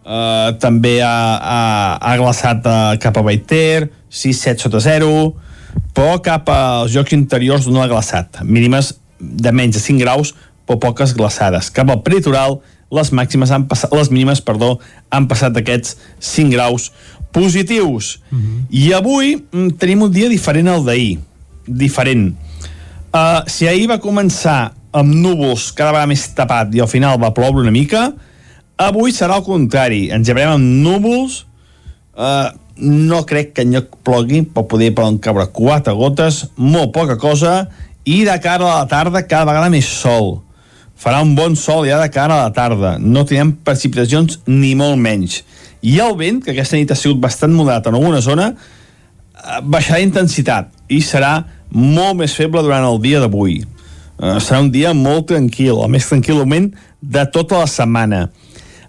eh, 0.05 0.51
també 0.61 0.99
ha, 1.03 1.15
ha, 1.41 1.63
ha 1.99 2.13
glaçat 2.21 2.69
eh, 2.69 2.77
cap 3.01 3.17
a 3.17 3.25
Baiter, 3.25 3.89
6-7 4.13 4.67
sota 4.67 4.81
0, 4.83 5.09
però 5.95 6.19
cap 6.23 6.49
als 6.53 6.93
jocs 6.93 7.15
interiors 7.17 7.67
no 7.67 7.83
ha 7.83 7.89
glaçat, 7.91 8.41
mínimes 8.43 8.93
de 9.19 9.51
menys 9.51 9.75
de 9.75 9.83
5 9.83 9.99
graus, 10.01 10.35
però 10.65 10.79
poques 10.81 11.13
glaçades. 11.17 11.69
Cap 11.73 11.91
al 11.91 12.01
peritoral, 12.05 12.59
les 12.93 13.11
màximes 13.15 13.51
han 13.51 13.67
passat, 13.69 13.93
les 13.95 14.11
mínimes, 14.13 14.41
perdó, 14.45 14.77
han 15.13 15.27
passat 15.29 15.57
aquests 15.57 15.97
5 16.21 16.53
graus 16.53 16.91
positius. 17.35 18.15
I 18.71 18.93
avui 18.95 19.35
mm, 19.35 19.75
tenim 19.81 20.05
un 20.07 20.13
dia 20.13 20.29
diferent 20.31 20.71
al 20.71 20.85
d'ahir. 20.85 21.19
Diferent. 21.67 22.29
Uh, 23.15 23.43
si 23.47 23.67
ahir 23.67 23.89
va 23.91 23.99
començar 24.03 24.75
amb 24.95 25.11
núvols 25.11 25.71
cada 25.75 25.91
vegada 25.91 26.11
més 26.11 26.23
tapat 26.35 26.73
i 26.75 26.81
al 26.83 26.91
final 26.91 27.19
va 27.19 27.33
ploure 27.35 27.63
una 27.63 27.73
mica, 27.73 28.09
avui 28.77 29.13
serà 29.15 29.39
el 29.39 29.45
contrari. 29.45 30.05
Ens 30.13 30.27
llevarem 30.27 30.55
amb 30.57 30.85
núvols, 30.85 31.43
uh, 32.17 32.51
no 32.77 33.21
crec 33.27 33.53
que 33.55 33.65
enlloc 33.65 33.99
plogui, 34.05 34.43
però 34.43 34.65
poder 34.67 34.91
poden 34.95 35.19
caure 35.23 35.47
quatre 35.55 35.95
gotes, 35.95 36.45
molt 36.57 36.93
poca 36.95 37.17
cosa, 37.19 37.65
i 38.05 38.23
de 38.27 38.35
cara 38.41 38.67
a 38.67 38.81
la 38.81 38.89
tarda 38.89 39.23
cada 39.25 39.47
vegada 39.49 39.71
més 39.73 39.87
sol. 39.87 40.39
Farà 40.95 41.21
un 41.23 41.33
bon 41.35 41.55
sol 41.59 41.87
ja 41.87 41.99
de 41.99 42.09
cara 42.11 42.37
a 42.37 42.47
la 42.47 42.55
tarda. 42.55 42.95
No 42.99 43.25
tindrem 43.27 43.55
precipitacions 43.65 44.39
ni 44.47 44.75
molt 44.79 44.99
menys. 45.01 45.41
I 45.85 45.99
el 46.01 46.15
vent, 46.17 46.41
que 46.43 46.53
aquesta 46.53 46.79
nit 46.79 46.91
ha 46.91 46.97
sigut 46.97 47.19
bastant 47.21 47.53
moderat 47.53 47.89
en 47.89 47.97
alguna 47.97 48.21
zona, 48.23 48.51
eh, 48.55 49.59
baixarà 49.61 49.99
d'intensitat 50.01 50.71
i 50.89 51.01
serà 51.03 51.43
molt 51.71 52.21
més 52.21 52.35
feble 52.35 52.63
durant 52.63 52.85
el 52.87 53.01
dia 53.03 53.19
d'avui. 53.19 53.63
Uh, 54.15 54.37
serà 54.39 54.61
un 54.63 54.69
dia 54.71 54.93
molt 54.95 55.27
tranquil, 55.27 55.81
el 55.83 55.91
més 55.91 56.05
tranquil 56.07 56.39
moment 56.39 56.69
de 57.01 57.25
tota 57.35 57.59
la 57.59 57.67
setmana. 57.67 58.29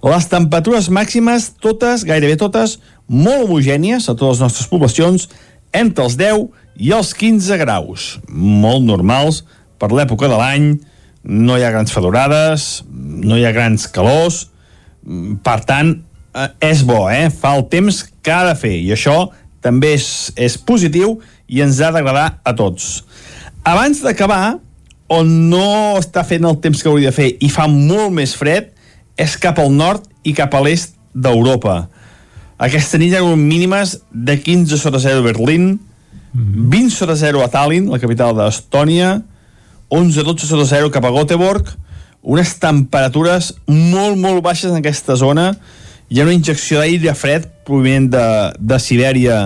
Les 0.06 0.28
temperatures 0.30 0.86
màximes, 0.94 1.48
totes, 1.58 2.04
gairebé 2.06 2.36
totes, 2.38 2.76
molt 3.10 3.48
homogènies 3.48 4.04
a 4.06 4.14
totes 4.14 4.36
les 4.36 4.42
nostres 4.44 4.68
poblacions, 4.70 5.24
entre 5.74 6.04
els 6.06 6.14
10 6.20 6.44
i 6.78 6.92
els 6.94 7.10
15 7.16 7.56
graus. 7.58 8.04
Molt 8.30 8.84
normals 8.86 9.42
per 9.80 9.90
l'època 9.90 10.30
de 10.30 10.38
l'any, 10.38 10.68
no 11.26 11.56
hi 11.56 11.64
ha 11.66 11.72
grans 11.74 11.90
fedorades, 11.90 12.84
no 12.86 13.34
hi 13.34 13.48
ha 13.48 13.54
grans 13.56 13.88
calors, 13.90 14.44
per 15.42 15.58
tant, 15.66 15.96
eh, 16.34 16.46
és 16.70 16.84
bo, 16.86 17.08
eh? 17.10 17.26
fa 17.30 17.56
el 17.58 17.66
temps 17.72 18.04
que 18.22 18.32
ha 18.34 18.44
de 18.46 18.54
fer, 18.58 18.76
i 18.78 18.94
això 18.94 19.24
també 19.64 19.96
és, 19.96 20.06
és 20.38 20.54
positiu 20.58 21.18
i 21.50 21.64
ens 21.66 21.82
ha 21.82 21.90
d'agradar 21.94 22.28
a 22.46 22.54
tots. 22.54 23.02
Abans 23.66 24.04
d'acabar, 24.06 24.60
on 25.10 25.34
no 25.50 25.66
està 25.98 26.22
fent 26.26 26.46
el 26.46 26.62
temps 26.62 26.78
que 26.82 26.90
hauria 26.90 27.10
de 27.10 27.18
fer 27.18 27.28
i 27.42 27.50
fa 27.50 27.66
molt 27.70 28.14
més 28.14 28.34
fred 28.38 28.75
és 29.16 29.36
cap 29.40 29.58
al 29.58 29.72
nord 29.72 30.04
i 30.24 30.34
cap 30.36 30.54
a 30.54 30.60
l'est 30.64 30.94
d'Europa. 31.14 31.86
Aquesta 32.60 33.00
nit 33.00 33.12
hi 33.12 33.18
ha 33.18 33.22
hagut 33.24 33.40
mínimes 33.40 33.98
de 34.12 34.36
15 34.40 34.78
sota 34.80 35.00
0 35.00 35.20
a 35.20 35.26
Berlín, 35.26 35.78
20 36.36 36.92
sota 36.92 37.16
0 37.16 37.40
a 37.44 37.48
Tallinn, 37.52 37.88
la 37.92 38.00
capital 38.00 38.36
d'Estònia, 38.36 39.16
11-12 39.92 40.48
sota 40.48 40.66
0 40.68 40.92
cap 40.92 41.04
a 41.04 41.12
Göteborg, 41.14 41.68
unes 42.26 42.56
temperatures 42.60 43.52
molt, 43.68 44.18
molt 44.18 44.42
baixes 44.44 44.72
en 44.72 44.80
aquesta 44.80 45.16
zona. 45.16 45.52
Hi 46.10 46.20
ha 46.20 46.26
una 46.26 46.34
injecció 46.34 46.82
d'aire 46.82 47.14
fred 47.14 47.46
provinent 47.66 48.10
de, 48.12 48.26
de 48.58 48.78
Sibèria 48.82 49.38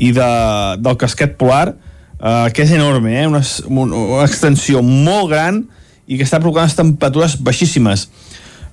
i 0.00 0.10
de, 0.16 0.30
del 0.80 0.98
casquet 1.00 1.36
polar, 1.40 1.74
eh, 2.18 2.48
que 2.54 2.64
és 2.64 2.72
enorme, 2.74 3.14
eh? 3.20 3.26
una, 3.28 3.42
una 3.68 4.24
extensió 4.24 4.82
molt 4.82 5.30
gran 5.30 5.62
i 6.06 6.18
que 6.18 6.26
està 6.26 6.40
provocant 6.40 6.66
unes 6.66 6.78
temperatures 6.78 7.38
baixíssimes. 7.44 8.08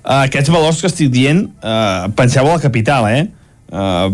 Uh, 0.02 0.24
aquests 0.24 0.50
valors 0.50 0.80
que 0.82 0.90
estic 0.90 1.12
dient, 1.14 1.44
uh, 1.62 2.10
penseu 2.18 2.42
a 2.42 2.56
la 2.56 2.62
capital, 2.62 3.06
eh? 3.06 3.28
Uh, 3.70 4.10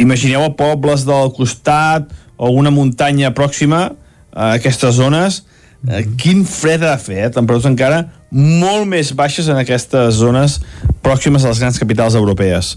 imagineu 0.00 0.46
a 0.46 0.54
pobles 0.56 1.04
del 1.06 1.28
costat 1.36 2.08
o 2.40 2.48
una 2.56 2.72
muntanya 2.72 3.30
pròxima 3.36 3.90
a 4.32 4.54
aquestes 4.56 4.96
zones, 4.96 5.42
uh, 5.84 6.00
quin 6.16 6.46
fred 6.48 6.80
ha 6.80 6.94
de 6.96 7.04
fer, 7.04 7.18
eh? 7.26 7.28
temperatures 7.34 7.68
encara 7.68 8.06
molt 8.32 8.88
més 8.88 9.12
baixes 9.14 9.52
en 9.52 9.60
aquestes 9.60 10.16
zones 10.18 10.58
pròximes 11.04 11.44
a 11.44 11.52
les 11.52 11.60
grans 11.60 11.78
capitals 11.78 12.16
europees. 12.16 12.74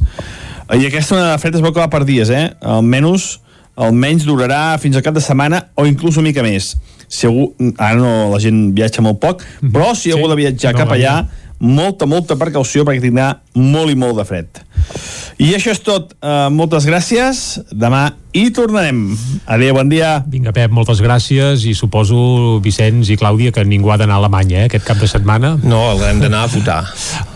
Uh, 0.67 0.76
I 0.76 0.91
aquesta 0.91 1.15
onada 1.15 1.38
de 1.38 1.41
fred 1.41 1.55
es 1.55 1.63
veu 1.63 1.72
que 1.72 1.82
va 1.82 1.89
per 1.89 2.03
dies, 2.03 2.30
eh? 2.36 2.49
Almenys, 2.59 3.38
almenys 3.80 4.28
durarà 4.28 4.76
fins 4.84 4.99
al 4.99 5.07
cap 5.07 5.15
de 5.15 5.24
setmana 5.24 5.70
o 5.80 5.88
inclús 5.88 6.20
una 6.20 6.34
mica 6.34 6.43
més. 6.43 6.74
Segur, 7.09 7.53
ara 7.80 7.95
no, 7.97 8.28
la 8.30 8.43
gent 8.43 8.67
viatja 8.76 9.01
molt 9.01 9.24
poc, 9.24 9.47
però 9.63 9.95
si 9.97 10.11
algú 10.13 10.28
de 10.30 10.43
viatjar 10.43 10.76
no, 10.76 10.84
cap 10.84 10.91
allà, 10.93 11.22
molta, 11.60 12.07
molta 12.10 12.38
precaució 12.39 12.86
perquè 12.88 13.03
tindrà 13.03 13.32
molt 13.55 13.91
i 13.91 13.97
molt 13.99 14.20
de 14.20 14.26
fred. 14.28 14.62
I 15.39 15.53
això 15.55 15.71
és 15.71 15.79
tot. 15.79 16.11
Uh, 16.19 16.49
moltes 16.51 16.83
gràcies. 16.83 17.61
Demà 17.71 18.09
hi 18.35 18.49
tornarem. 18.51 18.97
Adéu, 19.47 19.71
bon 19.77 19.87
dia. 19.87 20.19
Vinga, 20.27 20.51
Pep, 20.51 20.73
moltes 20.75 20.99
gràcies 20.99 21.63
i 21.63 21.71
suposo, 21.73 22.59
Vicenç 22.61 23.07
i 23.09 23.17
Clàudia, 23.17 23.53
que 23.55 23.63
ningú 23.63 23.89
ha 23.89 23.95
d'anar 23.97 24.17
a 24.17 24.21
Alemanya, 24.21 24.59
eh, 24.59 24.65
aquest 24.67 24.83
cap 24.85 24.99
de 24.99 25.07
setmana. 25.07 25.55
No, 25.63 25.95
hem 26.03 26.19
d'anar 26.19 26.43
a 26.43 26.51
votar. 26.51 26.81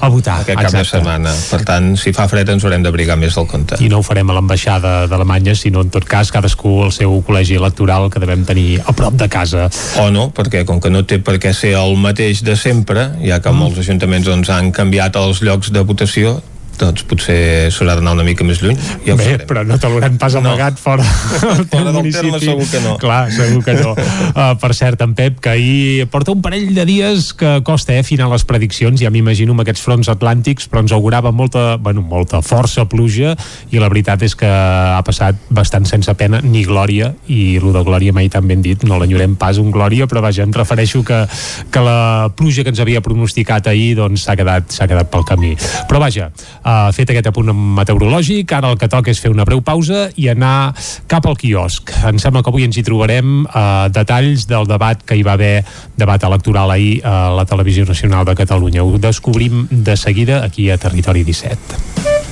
A 0.03 0.09
votar, 0.11 0.41
Aquest 0.43 0.59
cap 0.59 0.69
de 0.69 0.83
exacte. 0.83 0.97
setmana. 0.97 1.33
Per 1.49 1.61
tant, 1.63 1.95
si 1.97 2.11
fa 2.11 2.27
fred 2.27 2.51
ens 2.51 2.67
haurem 2.67 2.83
d'abrigar 2.83 3.15
més 3.17 3.39
del 3.39 3.47
compte. 3.47 3.79
I 3.79 3.87
no 3.89 4.03
ho 4.03 4.03
farem 4.03 4.29
a 4.29 4.33
l'ambaixada 4.35 5.07
d'Alemanya, 5.07 5.55
sinó 5.55 5.81
en 5.81 5.89
tot 5.89 6.03
cas 6.03 6.29
cadascú 6.29 6.83
al 6.83 6.91
seu 6.91 7.23
col·legi 7.23 7.55
electoral 7.55 8.11
que 8.11 8.19
devem 8.19 8.43
tenir 8.43 8.81
a 8.85 8.91
prop 8.91 9.15
de 9.15 9.29
casa. 9.29 9.69
O 10.03 10.11
no, 10.11 10.29
perquè 10.35 10.65
com 10.65 10.83
que 10.83 10.91
no 10.91 11.05
té 11.07 11.23
per 11.23 11.39
què 11.39 11.55
ser 11.55 11.73
el 11.79 11.95
mateix 11.95 12.43
de 12.43 12.59
sempre, 12.59 13.13
ja 13.23 13.39
que 13.39 13.55
molts 13.55 13.79
ajuntaments 13.79 14.27
doncs, 14.27 14.49
han 14.49 14.71
canviat 14.75 15.15
els 15.15 15.41
llocs 15.41 15.71
de 15.71 15.81
votació, 15.81 16.41
doncs 16.79 17.03
potser 17.09 17.69
s'haurà 17.73 17.95
d'anar 17.99 18.15
una 18.17 18.25
mica 18.27 18.45
més 18.47 18.61
lluny. 18.63 18.77
Ja 19.05 19.13
ho 19.13 19.17
Bé, 19.19 19.27
sabrem. 19.31 19.47
però 19.49 19.63
no 19.67 19.77
te 19.79 19.89
l'haurem 19.89 20.17
pas 20.21 20.35
amagat 20.39 20.77
no. 20.77 20.81
fora 20.83 21.03
del 21.57 21.65
Fora 21.69 21.83
del 21.91 21.93
municipi. 21.99 22.31
terme 22.31 22.39
segur 22.39 22.67
que 22.71 22.81
no. 22.83 22.95
Clar, 23.01 23.31
segur 23.31 23.63
que 23.63 23.77
no. 23.81 23.95
Uh, 24.33 24.55
per 24.57 24.71
cert, 24.73 25.01
en 25.05 25.13
Pep, 25.13 25.37
que 25.43 25.49
ahir 25.51 26.07
porta 26.09 26.31
un 26.33 26.41
parell 26.41 26.71
de 26.73 26.85
dies 26.87 27.33
que 27.37 27.59
costa 27.65 27.93
eh, 27.93 27.99
afinar 28.01 28.29
les 28.31 28.43
prediccions, 28.49 28.97
ja 29.01 29.11
m'imagino 29.13 29.53
amb 29.53 29.61
aquests 29.61 29.83
fronts 29.85 30.09
atlàntics, 30.09 30.65
però 30.71 30.81
ens 30.81 30.93
augurava 30.95 31.31
molta, 31.31 31.75
bueno, 31.77 32.01
molta 32.01 32.41
força 32.41 32.85
pluja 32.89 33.35
i 33.71 33.81
la 33.81 33.89
veritat 33.93 34.23
és 34.25 34.33
que 34.39 34.49
ha 34.49 35.01
passat 35.05 35.37
bastant 35.53 35.85
sense 35.89 36.13
pena 36.17 36.41
ni 36.41 36.63
glòria 36.65 37.11
i 37.29 37.57
el 37.61 37.69
de 37.75 37.83
glòria 37.85 38.13
mai 38.15 38.29
tan 38.33 38.47
ben 38.49 38.63
dit, 38.65 38.83
no 38.89 38.97
l'enyorem 39.01 39.35
pas 39.39 39.59
un 39.61 39.69
glòria, 39.73 40.07
però 40.09 40.23
vaja, 40.25 40.47
em 40.47 40.53
refereixo 40.55 41.03
que, 41.05 41.23
que 41.69 41.83
la 41.85 42.31
pluja 42.35 42.65
que 42.65 42.73
ens 42.73 42.81
havia 42.81 43.03
pronosticat 43.05 43.69
ahir 43.69 43.93
doncs 43.99 44.25
s'ha 44.25 44.37
quedat, 44.39 44.73
quedat 44.89 45.11
pel 45.13 45.25
camí. 45.29 45.53
Però 45.89 46.01
vaja, 46.01 46.31
uh, 46.63 46.89
fet 46.95 47.11
aquest 47.13 47.29
apunt 47.29 47.51
meteorològic, 47.53 48.51
ara 48.55 48.71
el 48.73 48.79
que 48.81 48.89
toca 48.91 49.11
és 49.13 49.21
fer 49.21 49.31
una 49.33 49.45
breu 49.47 49.61
pausa 49.65 50.07
i 50.15 50.29
anar 50.31 50.73
cap 51.11 51.27
al 51.29 51.37
quiosc. 51.39 51.93
Em 52.09 52.19
sembla 52.21 52.43
que 52.43 52.51
avui 52.53 52.67
ens 52.67 52.79
hi 52.79 52.85
trobarem 52.87 53.43
uh, 53.45 53.89
detalls 53.93 54.47
del 54.49 54.67
debat 54.69 55.03
que 55.03 55.17
hi 55.19 55.25
va 55.25 55.37
haver, 55.37 55.63
debat 55.97 56.23
electoral 56.23 56.73
ahir 56.73 57.01
a 57.03 57.33
la 57.35 57.45
Televisió 57.49 57.85
Nacional 57.85 58.25
de 58.25 58.35
Catalunya. 58.39 58.83
Ho 58.83 58.97
descobrim 58.97 59.67
de 59.69 59.97
seguida 59.97 60.43
aquí 60.43 60.69
a 60.69 60.77
Territori 60.77 61.23
17. 61.23 61.57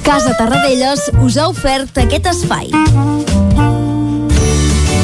Casa 0.03 0.33
Tarradellas 0.37 1.11
us 1.21 1.37
ha 1.37 1.47
ofert 1.51 2.01
aquest 2.01 2.33
espai. 2.33 3.80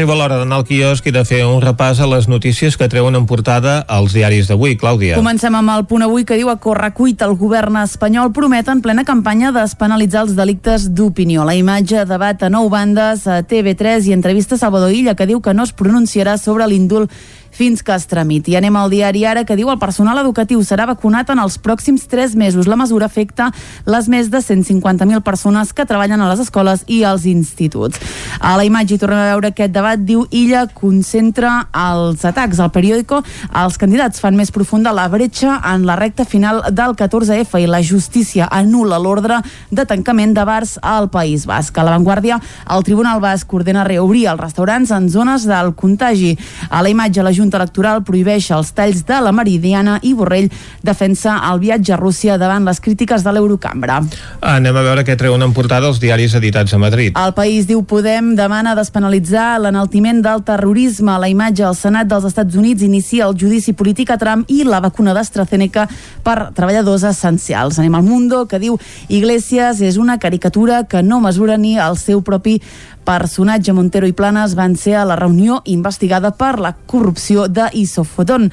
Arriba 0.00 0.14
l'hora 0.16 0.38
d'anar 0.40 0.56
al 0.56 0.64
quiosc 0.64 1.04
i 1.04 1.12
de 1.12 1.20
fer 1.28 1.42
un 1.44 1.58
repàs 1.60 1.98
a 2.00 2.06
les 2.08 2.24
notícies 2.24 2.78
que 2.80 2.86
treuen 2.88 3.18
en 3.18 3.26
portada 3.28 3.74
als 3.84 4.14
diaris 4.16 4.46
d'avui. 4.48 4.78
Clàudia. 4.80 5.18
Comencem 5.20 5.58
amb 5.58 5.74
el 5.74 5.82
punt 5.90 6.06
avui 6.06 6.24
que 6.24 6.38
diu 6.40 6.48
a 6.48 6.54
correcuit 6.56 7.20
el 7.26 7.34
govern 7.36 7.76
espanyol 7.82 8.30
promet 8.32 8.70
en 8.72 8.80
plena 8.80 9.04
campanya 9.04 9.50
despenalitzar 9.52 10.22
els 10.24 10.32
delictes 10.38 10.86
d'opinió. 10.96 11.44
La 11.44 11.52
imatge 11.58 12.06
debat 12.08 12.40
a 12.40 12.48
nou 12.48 12.70
bandes 12.72 13.26
a 13.28 13.42
TV3 13.44 14.08
i 14.08 14.16
entrevista 14.16 14.56
a 14.56 14.62
Salvador 14.62 14.96
Illa 14.96 15.12
que 15.18 15.28
diu 15.28 15.44
que 15.44 15.52
no 15.52 15.68
es 15.68 15.76
pronunciarà 15.76 16.38
sobre 16.40 16.64
l'indult 16.72 17.12
fins 17.50 17.82
que 17.82 17.94
es 17.94 18.06
tramiti. 18.06 18.56
Anem 18.56 18.76
al 18.76 18.90
diari 18.90 19.24
ara 19.26 19.44
que 19.44 19.56
diu 19.58 19.70
el 19.70 19.78
personal 19.78 20.18
educatiu 20.22 20.62
serà 20.64 20.86
vacunat 20.88 21.30
en 21.30 21.42
els 21.42 21.58
pròxims 21.60 22.06
3 22.10 22.36
mesos. 22.38 22.68
La 22.70 22.78
mesura 22.78 23.06
afecta 23.10 23.50
les 23.86 24.08
més 24.08 24.30
de 24.30 24.38
150.000 24.38 25.22
persones 25.26 25.72
que 25.72 25.86
treballen 25.86 26.20
a 26.20 26.30
les 26.30 26.44
escoles 26.46 26.84
i 26.86 27.02
als 27.04 27.26
instituts. 27.26 28.00
A 28.40 28.56
la 28.56 28.64
imatge 28.64 28.94
hi 28.94 29.00
tornem 29.02 29.20
a 29.20 29.30
veure 29.32 29.50
aquest 29.50 29.74
debat. 29.74 30.00
Diu 30.00 30.26
Illa 30.30 30.66
concentra 30.72 31.68
els 31.74 32.24
atacs. 32.24 32.60
Al 32.60 32.72
periòdico 32.74 33.22
els 33.56 33.78
candidats 33.80 34.20
fan 34.22 34.36
més 34.38 34.52
profunda 34.54 34.94
la 34.96 35.08
bretxa 35.10 35.58
en 35.72 35.86
la 35.88 35.96
recta 35.98 36.24
final 36.24 36.62
del 36.70 36.96
14F 36.96 37.60
i 37.60 37.68
la 37.70 37.82
justícia 37.82 38.48
anula 38.50 38.98
l'ordre 38.98 39.40
de 39.70 39.84
tancament 39.86 40.34
de 40.36 40.44
bars 40.46 40.76
al 40.82 41.10
País 41.10 41.46
Basc. 41.48 41.76
A 41.76 41.84
l'avantguàrdia, 41.86 42.40
el 42.70 42.84
Tribunal 42.86 43.20
Basc 43.20 43.52
ordena 43.54 43.84
reobrir 43.84 44.26
els 44.30 44.40
restaurants 44.40 44.90
en 44.94 45.08
zones 45.10 45.46
del 45.48 45.74
contagi. 45.74 46.36
A 46.70 46.82
la 46.82 46.92
imatge, 46.92 47.22
la 47.22 47.32
Junta 47.40 47.56
Electoral 47.58 48.04
prohibeix 48.04 48.50
els 48.52 48.74
talls 48.76 49.02
de 49.08 49.20
la 49.24 49.32
Meridiana 49.32 49.96
i 50.04 50.12
Borrell 50.14 50.50
defensa 50.84 51.38
el 51.48 51.60
viatge 51.62 51.94
a 51.94 51.98
Rússia 52.00 52.36
davant 52.38 52.66
les 52.68 52.80
crítiques 52.84 53.24
de 53.24 53.32
l'Eurocambra. 53.32 54.00
Anem 54.44 54.76
a 54.76 54.84
veure 54.84 55.04
què 55.08 55.16
treuen 55.18 55.42
en 55.46 55.54
portada 55.56 55.88
els 55.88 56.00
diaris 56.02 56.36
editats 56.36 56.74
a 56.76 56.80
Madrid. 56.82 57.16
El 57.16 57.32
país 57.36 57.68
diu 57.70 57.82
Podem 57.88 58.34
demana 58.36 58.76
despenalitzar 58.78 59.58
l'enaltiment 59.62 60.20
del 60.22 60.44
terrorisme. 60.46 61.16
La 61.20 61.30
imatge 61.32 61.64
al 61.66 61.78
Senat 61.78 62.10
dels 62.10 62.28
Estats 62.28 62.58
Units 62.60 62.84
inicia 62.86 63.26
el 63.26 63.36
judici 63.40 63.72
polític 63.72 64.12
a 64.12 64.18
Trump 64.20 64.44
i 64.52 64.62
la 64.68 64.82
vacuna 64.84 65.14
d'AstraZeneca 65.16 65.88
per 66.22 66.52
treballadors 66.56 67.06
essencials. 67.08 67.80
Anem 67.80 67.96
al 67.96 68.06
Mundo, 68.06 68.44
que 68.50 68.60
diu 68.60 68.78
Iglesias 69.08 69.80
és 69.80 69.96
una 69.96 70.18
caricatura 70.20 70.84
que 70.84 71.02
no 71.02 71.20
mesura 71.24 71.56
ni 71.56 71.78
el 71.78 71.96
seu 71.96 72.22
propi 72.22 72.60
personatge 73.04 73.72
Montero 73.72 74.08
i 74.08 74.14
Planes 74.16 74.54
van 74.58 74.76
ser 74.76 74.96
a 75.00 75.04
la 75.08 75.16
reunió 75.16 75.60
investigada 75.64 76.30
per 76.36 76.58
la 76.60 76.74
corrupció 76.86 77.48
de 77.48 77.68
Isofotón. 77.72 78.50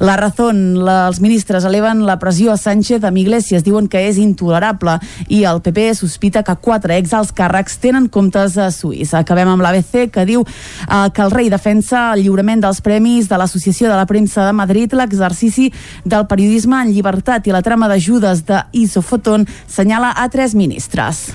La 0.00 0.16
la, 0.18 0.96
els 1.08 1.20
ministres 1.20 1.64
eleven 1.64 2.04
la 2.06 2.18
pressió 2.18 2.52
a 2.52 2.56
Sánchez 2.56 3.04
amb 3.04 3.18
Iglesias, 3.18 3.64
diuen 3.64 3.88
que 3.88 4.04
és 4.08 4.18
intolerable 4.18 4.98
i 5.28 5.42
el 5.48 5.60
PP 5.62 5.94
sospita 5.98 6.42
que 6.46 6.56
quatre 6.62 6.96
exalts 6.98 7.32
càrrecs 7.32 7.78
tenen 7.82 8.08
comptes 8.08 8.56
a 8.58 8.70
Suïssa. 8.74 9.22
Acabem 9.22 9.48
amb 9.48 9.62
l'ABC 9.62 10.08
que 10.12 10.26
diu 10.28 10.44
eh, 10.44 11.08
que 11.14 11.24
el 11.24 11.34
rei 11.34 11.50
defensa 11.50 12.12
el 12.14 12.24
lliurament 12.24 12.62
dels 12.64 12.80
premis 12.84 13.28
de 13.28 13.38
l'Associació 13.40 13.88
de 13.88 13.96
la 13.98 14.06
Premsa 14.06 14.46
de 14.46 14.52
Madrid, 14.52 14.94
l'exercici 14.94 15.70
del 16.04 16.26
periodisme 16.30 16.82
en 16.82 16.92
llibertat 16.94 17.46
i 17.48 17.54
la 17.54 17.62
trama 17.62 17.88
d'ajudes 17.90 18.44
de 18.48 18.62
Isofotón 18.72 19.46
senyala 19.66 20.12
a 20.16 20.28
tres 20.32 20.54
ministres. 20.54 21.28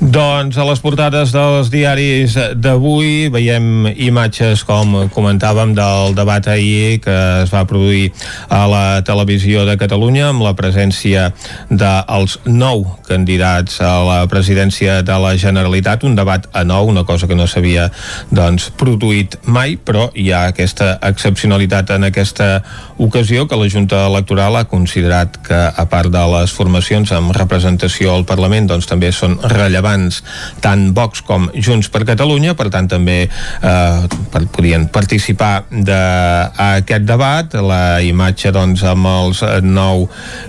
Doncs 0.00 0.58
a 0.58 0.66
les 0.68 0.82
portades 0.82 1.32
dels 1.32 1.70
diaris 1.76 2.36
d'avui. 2.56 3.28
Veiem 3.32 3.90
imatges, 3.92 4.64
com 4.66 4.96
comentàvem, 5.12 5.74
del 5.76 6.16
debat 6.16 6.48
ahir 6.48 6.98
que 7.04 7.16
es 7.42 7.52
va 7.52 7.66
produir 7.68 8.10
a 8.48 8.64
la 8.70 8.84
televisió 9.06 9.66
de 9.68 9.76
Catalunya 9.78 10.30
amb 10.30 10.44
la 10.46 10.54
presència 10.56 11.28
dels 11.68 12.38
nou 12.46 12.86
candidats 13.06 13.80
a 13.84 13.92
la 14.06 14.18
presidència 14.30 15.00
de 15.06 15.18
la 15.22 15.34
Generalitat, 15.38 16.04
un 16.08 16.16
debat 16.18 16.48
a 16.52 16.64
nou, 16.64 16.88
una 16.90 17.04
cosa 17.04 17.28
que 17.28 17.36
no 17.38 17.46
s'havia 17.46 17.88
doncs, 18.34 18.70
produït 18.78 19.38
mai, 19.44 19.76
però 19.76 20.08
hi 20.14 20.30
ha 20.32 20.46
aquesta 20.50 20.96
excepcionalitat 21.04 21.92
en 21.96 22.08
aquesta 22.08 22.62
ocasió 22.98 23.46
que 23.46 23.58
la 23.60 23.68
Junta 23.70 24.06
Electoral 24.06 24.56
ha 24.56 24.66
considerat 24.70 25.36
que, 25.46 25.60
a 25.68 25.86
part 25.90 26.10
de 26.12 26.24
les 26.32 26.52
formacions 26.56 27.12
amb 27.12 27.34
representació 27.36 28.14
al 28.14 28.26
Parlament, 28.28 28.70
doncs 28.70 28.88
també 28.88 29.12
són 29.12 29.38
rellevants 29.52 30.22
tant 30.64 30.88
Vox 30.96 31.22
com 31.26 31.50
Junts 31.66 31.90
per 31.92 32.04
Catalunya, 32.08 32.54
per 32.58 32.68
tant 32.72 32.88
també 32.90 33.18
eh, 33.26 34.18
per, 34.32 34.42
podien 34.54 34.86
participar 34.92 35.66
d'aquest 35.70 37.06
debat, 37.08 37.58
la 37.60 37.98
imatge 38.06 38.52
doncs 38.54 38.84
amb 38.86 39.10
els 39.10 39.42
nou 39.66 40.06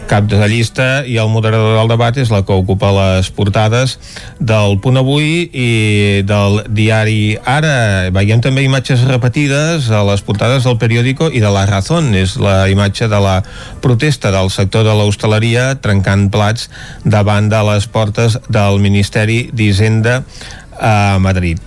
caps 0.07 0.37
de 0.37 0.47
llista 0.49 0.87
i 1.07 1.17
el 1.21 1.31
moderador 1.33 1.77
del 1.79 1.91
debat 1.91 2.17
és 2.17 2.31
la 2.33 2.43
que 2.45 2.55
ocupa 2.55 2.91
les 2.95 3.29
portades 3.33 3.97
del 4.39 4.77
Punt 4.83 5.01
Avui 5.01 5.47
i 5.51 5.69
del 6.27 6.61
diari 6.69 7.37
Ara. 7.47 8.09
Veiem 8.13 8.41
també 8.43 8.63
imatges 8.65 9.03
repetides 9.07 9.89
a 9.91 10.03
les 10.07 10.23
portades 10.25 10.67
del 10.67 10.79
periòdico 10.81 11.31
i 11.31 11.41
de 11.43 11.51
La 11.53 11.65
Razón, 11.69 12.13
és 12.15 12.37
la 12.41 12.67
imatge 12.71 13.09
de 13.11 13.19
la 13.23 13.39
protesta 13.83 14.31
del 14.33 14.51
sector 14.53 14.85
de 14.87 14.95
l'hostaleria 14.97 15.73
trencant 15.81 16.27
plats 16.33 16.69
davant 17.05 17.49
de 17.51 17.61
les 17.71 17.87
portes 17.91 18.39
del 18.49 18.81
Ministeri 18.83 19.47
d'Hisenda 19.53 20.21
a 20.79 21.19
Madrid. 21.19 21.59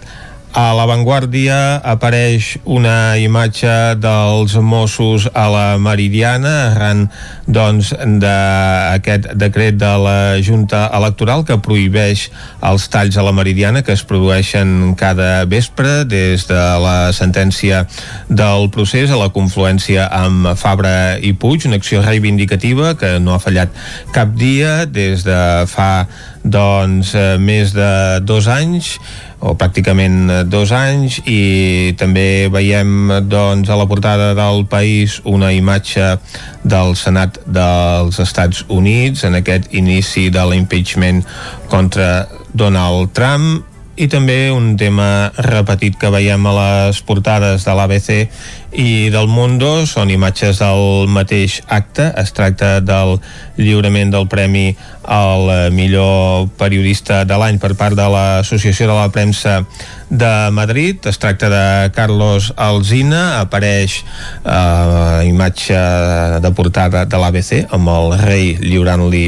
A 0.51 0.73
l'avantguàrdia 0.75 1.79
apareix 1.87 2.57
una 2.67 3.15
imatge 3.23 3.95
dels 4.03 4.57
Mossos 4.59 5.29
a 5.31 5.45
la 5.47 5.67
Meridiana 5.79 6.73
arran 6.73 7.05
doncs, 7.47 7.93
d'aquest 7.95 9.29
decret 9.39 9.79
de 9.79 9.93
la 10.03 10.17
Junta 10.43 10.89
Electoral 10.99 11.45
que 11.47 11.61
prohibeix 11.63 12.25
els 12.67 12.89
talls 12.91 13.15
a 13.15 13.23
la 13.23 13.35
Meridiana 13.37 13.85
que 13.87 13.95
es 13.95 14.03
produeixen 14.03 14.97
cada 14.99 15.45
vespre 15.47 16.03
des 16.11 16.49
de 16.51 16.65
la 16.83 17.13
sentència 17.15 17.85
del 18.27 18.73
procés 18.75 19.15
a 19.15 19.23
la 19.23 19.31
confluència 19.31 20.09
amb 20.11 20.51
Fabra 20.59 21.15
i 21.23 21.31
Puig, 21.31 21.69
una 21.71 21.79
acció 21.79 22.03
reivindicativa 22.03 22.97
que 22.99 23.21
no 23.23 23.39
ha 23.39 23.43
fallat 23.43 23.71
cap 24.11 24.35
dia 24.35 24.83
des 24.91 25.23
de 25.23 25.41
fa 25.71 26.09
doncs, 26.43 27.15
més 27.39 27.71
de 27.77 28.19
dos 28.27 28.51
anys 28.51 28.97
o 29.41 29.55
pràcticament 29.57 30.29
dos 30.53 30.73
anys 30.77 31.21
i 31.25 31.95
també 32.01 32.49
veiem 32.53 33.13
doncs, 33.29 33.71
a 33.73 33.79
la 33.81 33.89
portada 33.89 34.35
del 34.37 34.67
país 34.69 35.21
una 35.25 35.53
imatge 35.57 36.13
del 36.63 36.93
Senat 36.97 37.41
dels 37.49 38.21
Estats 38.21 38.67
Units 38.69 39.25
en 39.25 39.41
aquest 39.41 39.73
inici 39.73 40.29
de 40.33 40.45
l'impeachment 40.53 41.25
contra 41.73 42.29
Donald 42.53 43.15
Trump 43.17 43.65
i 44.01 44.07
també 44.09 44.49
un 44.53 44.77
tema 44.81 45.31
repetit 45.45 45.99
que 46.01 46.13
veiem 46.13 46.47
a 46.47 46.53
les 46.57 47.01
portades 47.05 47.67
de 47.67 47.75
l'ABC 47.77 48.11
i 48.73 49.11
del 49.11 49.27
Mundo 49.27 49.85
són 49.89 50.11
imatges 50.15 50.61
del 50.63 51.09
mateix 51.11 51.61
acte. 51.67 52.07
Es 52.21 52.31
tracta 52.37 52.79
del 52.81 53.19
lliurament 53.59 54.13
del 54.15 54.29
premi 54.31 54.71
al 55.11 55.73
millor 55.75 56.49
periodista 56.61 57.25
de 57.27 57.39
l'any 57.41 57.59
per 57.59 57.73
part 57.75 57.97
de 57.99 58.07
l'Associació 58.07 58.87
de 58.87 58.95
la 58.95 59.09
Premsa 59.11 59.61
de 60.11 60.51
Madrid. 60.55 61.07
Es 61.07 61.19
tracta 61.19 61.51
de 61.51 61.65
Carlos 61.97 62.53
Alzina 62.57 63.41
apareix 63.41 64.01
eh, 64.45 65.27
imatge 65.27 65.81
de 66.43 66.53
portada 66.55 67.05
de 67.07 67.21
l'ABC 67.21 67.73
amb 67.75 67.91
el 67.91 68.15
rei 68.23 68.53
lliurant-li 68.61 69.25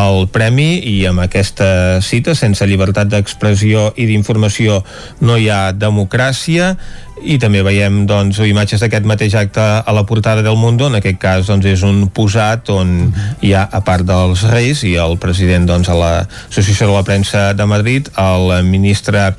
el 0.00 0.26
premi. 0.34 0.70
I 0.82 1.04
amb 1.10 1.22
aquesta 1.26 2.00
cita 2.02 2.34
sense 2.34 2.66
llibertat 2.66 3.12
d'expressió 3.12 3.90
i 3.96 4.08
d'informació 4.10 4.82
no 5.22 5.38
hi 5.38 5.50
ha 5.50 5.70
democràcia 5.76 6.74
i 7.22 7.36
també 7.40 7.62
veiem 7.64 8.04
doncs, 8.08 8.38
imatges 8.46 8.80
d'aquest 8.82 9.06
mateix 9.08 9.34
acte 9.38 9.62
a 9.62 9.92
la 9.94 10.04
portada 10.08 10.42
del 10.42 10.56
Mundo, 10.56 10.88
en 10.88 10.98
aquest 10.98 11.18
cas 11.20 11.48
doncs, 11.50 11.66
és 11.68 11.82
un 11.86 12.06
posat 12.14 12.70
on 12.72 13.10
hi 13.44 13.52
ha, 13.54 13.66
a 13.70 13.82
part 13.86 14.06
dels 14.08 14.44
Reis 14.50 14.82
i 14.88 14.94
el 15.00 15.16
president 15.22 15.68
doncs, 15.68 15.90
a 15.92 15.96
l'Associació 15.98 16.88
de 16.88 16.96
la 16.96 17.04
Premsa 17.06 17.42
de 17.56 17.66
Madrid, 17.68 18.08
el 18.20 18.64
ministre 18.68 19.30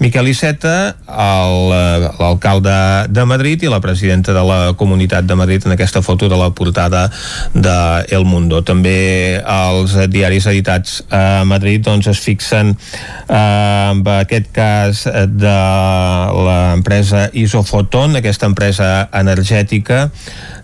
Miquel 0.00 0.30
Iceta, 0.32 0.96
l'alcalde 1.06 2.76
de 3.12 3.26
Madrid 3.28 3.64
i 3.64 3.72
la 3.72 3.80
presidenta 3.84 4.34
de 4.36 4.44
la 4.46 4.60
Comunitat 4.78 5.26
de 5.28 5.36
Madrid 5.38 5.66
en 5.66 5.76
aquesta 5.76 6.02
foto 6.02 6.28
de 6.28 6.36
la 6.36 6.50
portada 6.50 7.06
de 7.54 7.76
El 8.16 8.24
Mundo. 8.24 8.62
També 8.64 9.40
els 9.40 9.96
diaris 10.12 10.48
editats 10.50 11.02
a 11.10 11.44
Madrid 11.48 11.84
doncs, 11.86 12.08
es 12.10 12.20
fixen 12.22 12.74
eh, 12.74 13.36
amb 13.36 14.08
aquest 14.16 14.50
cas 14.54 15.04
de 15.06 15.56
l'empresa 16.46 17.25
Isofoton, 17.32 18.16
aquesta 18.16 18.46
empresa 18.46 19.08
energètica 19.12 20.10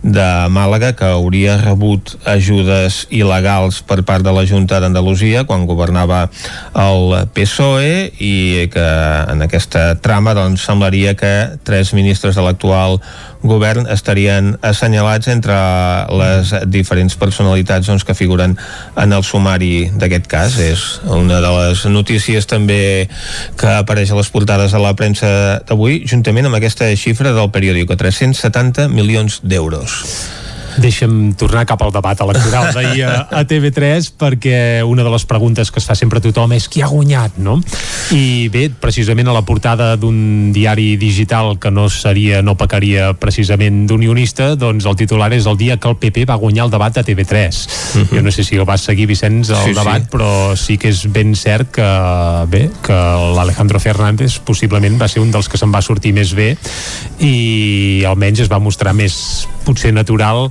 de 0.03 0.29
Màlaga 0.51 0.93
que 0.99 1.07
hauria 1.07 1.57
rebut 1.61 2.17
ajudes 2.27 3.07
il·legals 3.15 3.83
per 3.87 4.03
part 4.07 4.27
de 4.27 4.35
la 4.35 4.45
Junta 4.49 4.81
d'Andalusia 4.83 5.45
quan 5.47 5.67
governava 5.67 6.25
el 6.75 7.15
PSOE 7.35 8.11
i 8.19 8.69
que 8.73 8.89
en 9.33 9.47
aquesta 9.47 9.93
trama 10.03 10.35
doncs, 10.35 10.67
semblaria 10.67 11.15
que 11.15 11.59
tres 11.65 11.95
ministres 11.95 12.35
de 12.35 12.43
l'actual 12.43 12.99
govern 13.43 13.89
estarien 13.91 14.57
assenyalats 14.63 15.29
entre 15.31 15.55
les 16.15 16.53
diferents 16.71 17.15
personalitats 17.19 17.89
doncs, 17.91 18.05
que 18.07 18.15
figuren 18.15 18.57
en 18.97 19.13
el 19.13 19.25
sumari 19.27 19.91
d'aquest 19.99 20.29
cas. 20.31 20.59
És 20.63 20.85
una 21.11 21.41
de 21.43 21.53
les 21.59 21.85
notícies 21.91 22.47
també 22.47 23.09
que 23.59 23.75
apareix 23.81 24.13
a 24.13 24.19
les 24.19 24.31
portades 24.33 24.73
de 24.75 24.83
la 24.83 24.95
premsa 24.99 25.33
d'avui, 25.69 26.03
juntament 26.09 26.49
amb 26.49 26.52
aquesta 26.59 26.91
xifra 26.97 27.33
del 27.37 27.51
periòdico, 27.55 27.97
370 27.97 28.89
milions 28.93 29.41
d'euros. 29.43 30.42
Deixa'm 30.79 31.35
tornar 31.37 31.67
cap 31.67 31.83
al 31.83 31.93
debat 31.93 32.21
electoral 32.21 32.71
d'ahir 32.77 33.05
a, 33.05 33.29
a 33.31 33.45
TV3 33.45 34.13
perquè 34.19 34.83
una 34.87 35.03
de 35.05 35.11
les 35.11 35.25
preguntes 35.29 35.71
que 35.71 35.79
es 35.81 35.87
fa 35.87 35.95
sempre 35.95 36.19
a 36.19 36.23
tothom 36.25 36.53
és 36.53 36.69
qui 36.69 36.83
ha 36.83 36.87
guanyat, 36.89 37.37
no? 37.39 37.59
I 38.13 38.49
bé, 38.53 38.69
precisament 38.71 39.29
a 39.29 39.33
la 39.37 39.43
portada 39.45 39.97
d'un 39.97 40.53
diari 40.53 40.97
digital 40.97 41.59
que 41.59 41.71
no 41.71 41.89
seria, 41.91 42.43
no 42.43 42.57
pecaria 42.57 43.13
precisament 43.15 43.87
d'unionista, 43.87 44.55
doncs 44.57 44.87
el 44.87 44.97
titular 44.97 45.33
és 45.33 45.47
el 45.47 45.57
dia 45.57 45.77
que 45.77 45.89
el 45.89 45.97
PP 45.97 46.27
va 46.29 46.37
guanyar 46.41 46.67
el 46.67 46.71
debat 46.71 46.97
a 46.99 47.05
TV3. 47.05 47.33
Uh 47.33 48.01
-huh. 48.03 48.17
Jo 48.17 48.23
no 48.23 48.31
sé 48.31 48.45
si 48.45 48.57
el 48.57 48.65
vas 48.65 48.81
seguir, 48.81 49.07
Vicenç, 49.07 49.51
el 49.51 49.57
Sí, 49.57 49.69
sí. 49.71 49.75
debat, 49.75 50.11
però 50.11 50.57
sí 50.57 50.79
que 50.79 50.89
és 50.89 51.07
ben 51.13 51.35
cert 51.35 51.71
que, 51.71 51.83
bé, 52.49 52.71
que 52.83 52.93
l'Alejandro 53.37 53.81
Fernández 53.81 54.39
possiblement 54.39 55.01
va 55.01 55.09
ser 55.09 55.23
un 55.23 55.31
dels 55.31 55.49
que 55.49 55.59
se'n 55.59 55.73
va 55.73 55.83
sortir 55.83 56.13
més 56.13 56.35
bé 56.35 56.57
i 57.21 58.05
almenys 58.09 58.41
es 58.41 58.51
va 58.51 58.59
mostrar 58.59 58.95
més 58.95 59.47
potser 59.65 59.93
natural 59.95 60.51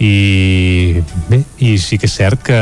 i 0.00 0.96
bé, 1.28 1.42
i 1.60 1.74
sí 1.78 1.98
que 2.00 2.08
és 2.08 2.14
cert 2.16 2.40
que, 2.46 2.56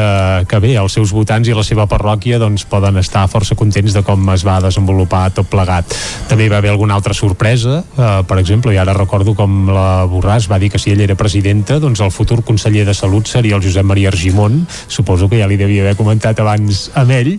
que 0.51 0.59
bé, 0.63 0.73
els 0.81 0.93
seus 0.99 1.13
votants 1.15 1.47
i 1.49 1.55
la 1.55 1.63
seva 1.63 1.85
parròquia 1.87 2.41
doncs 2.43 2.65
poden 2.69 2.99
estar 2.99 3.23
força 3.31 3.55
contents 3.59 3.95
de 3.95 4.03
com 4.03 4.25
es 4.35 4.43
va 4.47 4.57
desenvolupar 4.65 5.29
tot 5.37 5.47
plegat. 5.51 5.95
També 6.29 6.49
hi 6.49 6.51
va 6.51 6.59
haver 6.59 6.73
alguna 6.73 6.97
altra 6.99 7.15
sorpresa, 7.15 7.79
eh, 7.95 8.09
per 8.27 8.41
exemple, 8.43 8.75
i 8.75 8.81
ara 8.83 8.95
recordo 8.97 9.37
com 9.39 9.69
la 9.71 10.05
Borràs 10.11 10.49
va 10.51 10.59
dir 10.59 10.71
que 10.75 10.81
si 10.83 10.91
ell 10.91 11.05
era 11.07 11.15
presidenta, 11.19 11.79
doncs 11.79 12.03
el 12.05 12.11
futur 12.11 12.41
conseller 12.43 12.85
de 12.89 12.95
Salut 12.95 13.31
seria 13.31 13.55
el 13.57 13.63
Josep 13.63 13.87
Maria 13.87 14.11
Argimon, 14.11 14.65
suposo 14.89 15.29
que 15.31 15.39
ja 15.39 15.47
li 15.47 15.57
devia 15.61 15.85
haver 15.87 15.95
comentat 15.97 16.41
abans 16.43 16.89
amb 16.99 17.15
ell. 17.15 17.33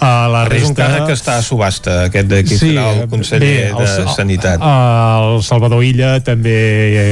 A 0.00 0.26
la 0.32 0.46
És 0.48 0.64
un 0.64 0.72
resta... 0.72 0.80
càrrec 0.86 1.06
que 1.12 1.18
està 1.18 1.36
a 1.36 1.44
subhasta, 1.44 1.98
aquest 2.08 2.32
de 2.32 2.40
qui 2.48 2.56
serà 2.58 2.88
el 2.94 3.04
conseller 3.12 3.44
bé, 3.44 3.68
el- 3.68 3.84
de 3.84 4.08
Sanitat. 4.16 4.64
El 4.64 5.42
Salvador 5.44 5.84
Illa 5.84 6.16
també, 6.24 6.56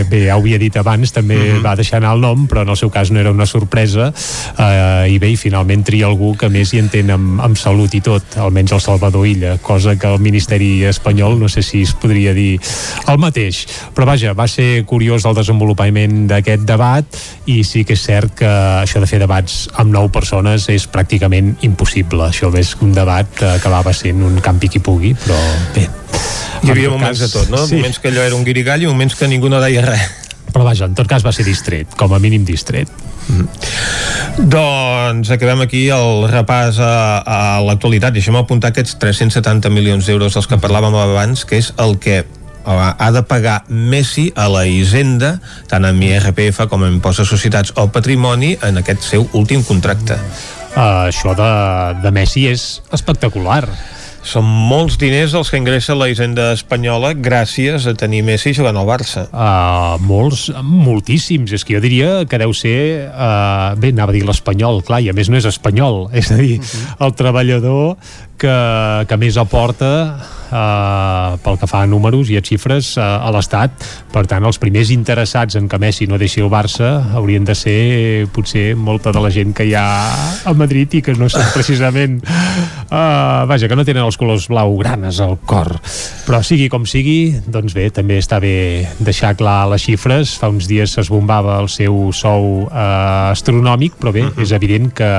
eh, 0.00 0.04
bé, 0.08 0.24
ja 0.30 0.36
ho 0.38 0.40
havia 0.40 0.58
dit 0.58 0.76
abans, 0.80 1.12
també 1.12 1.36
Mhm. 1.42 1.62
va 1.64 1.76
deixar 1.76 2.00
anar 2.00 2.14
el 2.16 2.21
nom, 2.22 2.46
però 2.48 2.62
en 2.64 2.72
el 2.72 2.78
seu 2.78 2.90
cas 2.94 3.10
no 3.12 3.20
era 3.20 3.32
una 3.34 3.46
sorpresa, 3.46 4.12
eh, 4.12 5.12
i 5.12 5.18
bé, 5.22 5.32
i 5.32 5.38
finalment 5.40 5.84
tria 5.86 6.08
algú 6.08 6.32
que 6.38 6.50
més 6.52 6.72
hi 6.72 6.82
entén 6.82 7.10
amb, 7.14 7.40
amb 7.42 7.58
salut 7.58 7.94
i 7.98 8.02
tot, 8.04 8.36
almenys 8.40 8.76
el 8.76 8.82
Salvador 8.84 9.26
Illa, 9.28 9.56
cosa 9.62 9.96
que 9.98 10.08
el 10.08 10.22
Ministeri 10.22 10.84
espanyol 10.88 11.38
no 11.40 11.50
sé 11.52 11.64
si 11.66 11.82
es 11.82 11.94
podria 11.94 12.34
dir 12.36 12.56
el 13.08 13.20
mateix. 13.22 13.64
Però 13.96 14.06
vaja, 14.08 14.36
va 14.38 14.48
ser 14.48 14.84
curiós 14.88 15.26
el 15.28 15.36
desenvolupament 15.38 16.26
d'aquest 16.30 16.66
debat 16.68 17.22
i 17.50 17.62
sí 17.66 17.84
que 17.88 17.96
és 17.98 18.04
cert 18.06 18.36
que 18.38 18.50
això 18.82 19.02
de 19.02 19.10
fer 19.10 19.20
debats 19.22 19.66
amb 19.82 19.92
nou 19.94 20.10
persones 20.12 20.68
és 20.72 20.86
pràcticament 20.90 21.56
impossible. 21.66 22.28
Això 22.30 22.52
és 22.58 22.76
un 22.80 22.94
debat 22.96 23.28
que 23.36 23.56
acabava 23.58 23.94
sent 23.96 24.22
un 24.22 24.38
campi 24.44 24.70
qui 24.72 24.82
pugui, 24.82 25.14
però 25.18 25.38
bé, 25.74 25.88
Hi 26.62 26.70
havia 26.70 26.90
moments 26.92 27.18
cas, 27.18 27.26
de 27.26 27.38
tot, 27.38 27.48
no? 27.50 27.64
sí. 27.66 27.80
Moments 27.80 27.98
que 27.98 28.12
allò 28.12 28.22
era 28.22 28.36
un 28.38 28.44
guirigall 28.46 28.84
i 28.84 28.86
moments 28.86 29.16
que 29.18 29.26
ningú 29.30 29.50
no 29.50 29.60
deia 29.62 29.82
res. 29.82 30.21
Però 30.52 30.66
vaja, 30.66 30.88
en 30.90 30.96
tot 30.98 31.08
cas 31.08 31.24
va 31.24 31.32
ser 31.32 31.46
distret, 31.48 31.96
com 31.98 32.12
a 32.12 32.20
mínim 32.22 32.44
distret. 32.44 32.90
Mm. 33.28 33.48
Doncs 34.52 35.30
acabem 35.32 35.64
aquí 35.64 35.86
el 35.94 36.26
repàs 36.30 36.78
a, 36.82 36.92
a 37.24 37.40
l'actualitat. 37.64 38.14
Deixem 38.16 38.36
apuntar 38.36 38.72
aquests 38.72 38.98
370 39.00 39.72
milions 39.72 40.08
d'euros 40.08 40.36
dels 40.36 40.48
que 40.50 40.60
parlàvem 40.60 40.96
abans, 40.98 41.46
que 41.48 41.60
és 41.62 41.72
el 41.82 41.98
que 42.02 42.22
ha 42.64 43.10
de 43.10 43.22
pagar 43.26 43.64
Messi 43.68 44.30
a 44.38 44.46
la 44.48 44.64
Hisenda, 44.66 45.36
tant 45.70 45.84
amb 45.84 46.02
IRPF 46.02 46.68
com 46.70 46.84
amb 46.84 46.94
impost 46.94 47.22
de 47.22 47.26
societats 47.26 47.74
o 47.76 47.88
patrimoni, 47.90 48.54
en 48.62 48.78
aquest 48.78 49.02
seu 49.08 49.26
últim 49.32 49.64
contracte. 49.66 50.18
Uh, 50.72 51.10
això 51.10 51.34
de, 51.36 51.50
de 52.00 52.12
Messi 52.14 52.46
és 52.48 52.80
espectacular. 52.94 53.66
Són 54.22 54.46
molts 54.46 54.94
diners 55.00 55.32
els 55.34 55.50
que 55.50 55.58
ingressa 55.58 55.96
la 55.98 56.06
Hisenda 56.10 56.52
espanyola 56.54 57.10
gràcies 57.18 57.88
a 57.90 57.94
tenir 57.98 58.22
Messi 58.22 58.52
jugant 58.54 58.78
al 58.78 58.86
Barça. 58.86 59.26
Uh, 59.34 59.98
molts, 60.06 60.46
moltíssims. 60.62 61.50
És 61.56 61.66
que 61.66 61.74
jo 61.74 61.82
diria 61.82 62.22
que 62.30 62.38
deu 62.38 62.54
ser... 62.54 63.10
Uh, 63.10 63.74
bé, 63.82 63.90
anava 63.90 64.14
a 64.14 64.16
dir 64.16 64.22
l'espanyol, 64.28 64.80
clar, 64.86 65.02
i 65.02 65.10
a 65.10 65.16
més 65.16 65.30
no 65.32 65.40
és 65.40 65.48
espanyol. 65.50 66.06
És 66.14 66.30
a 66.30 66.38
dir, 66.38 66.60
uh 66.60 66.64
-huh. 66.64 67.06
el 67.06 67.16
treballador 67.18 67.96
que, 68.38 68.56
que 69.08 69.20
més 69.20 69.38
aporta 69.40 69.92
eh, 70.52 71.36
pel 71.42 71.58
que 71.58 71.68
fa 71.68 71.82
a 71.82 71.88
números 71.88 72.30
i 72.30 72.36
a 72.38 72.42
xifres 72.44 72.94
eh, 72.96 73.02
a 73.02 73.32
l'Estat. 73.34 73.84
Per 74.12 74.24
tant, 74.28 74.44
els 74.44 74.60
primers 74.62 74.92
interessats 74.94 75.56
en 75.58 75.68
que 75.70 75.80
Messi 75.80 76.08
no 76.10 76.20
deixi 76.20 76.42
el 76.44 76.50
Barça 76.52 76.92
haurien 77.16 77.46
de 77.48 77.56
ser 77.56 77.78
potser 78.34 78.72
molta 78.76 79.12
de 79.14 79.22
la 79.22 79.32
gent 79.32 79.54
que 79.56 79.66
hi 79.68 79.74
ha 79.78 79.86
a 80.44 80.54
Madrid 80.56 80.98
i 80.98 81.02
que 81.04 81.16
no 81.16 81.30
són 81.32 81.48
precisament 81.56 82.20
eh, 82.22 83.40
vaja, 83.48 83.68
que 83.68 83.78
no 83.78 83.86
tenen 83.88 84.04
els 84.04 84.18
colors 84.20 84.48
blaugranes 84.52 85.20
al 85.24 85.38
cor. 85.48 85.72
Però 86.26 86.42
sigui 86.44 86.68
com 86.72 86.86
sigui, 86.88 87.32
doncs 87.46 87.74
bé, 87.76 87.88
també 87.94 88.20
està 88.20 88.40
bé 88.42 88.86
deixar 89.00 89.34
clar 89.38 89.64
les 89.72 89.86
xifres. 89.86 90.36
Fa 90.40 90.52
uns 90.52 90.68
dies 90.70 90.92
s'esbombava 90.92 91.58
el 91.62 91.70
seu 91.72 92.10
sou 92.16 92.68
eh, 92.68 93.32
astronòmic, 93.32 93.96
però 94.00 94.12
bé, 94.12 94.26
uh 94.26 94.30
-huh. 94.30 94.42
és 94.42 94.52
evident 94.52 94.92
que 94.92 95.10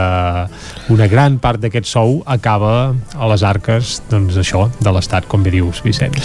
una 0.93 1.07
gran 1.07 1.39
part 1.39 1.59
d'aquest 1.59 1.86
sou 1.88 2.24
acaba 2.26 2.93
a 3.16 3.28
les 3.32 3.43
arques, 3.47 3.95
doncs 4.12 4.38
això, 4.39 4.68
de 4.80 4.91
l'Estat 4.91 5.04
estat, 5.04 5.30
com 5.30 5.43
bé 5.43 5.51
dius, 5.54 5.82
Vicenç. 5.86 6.18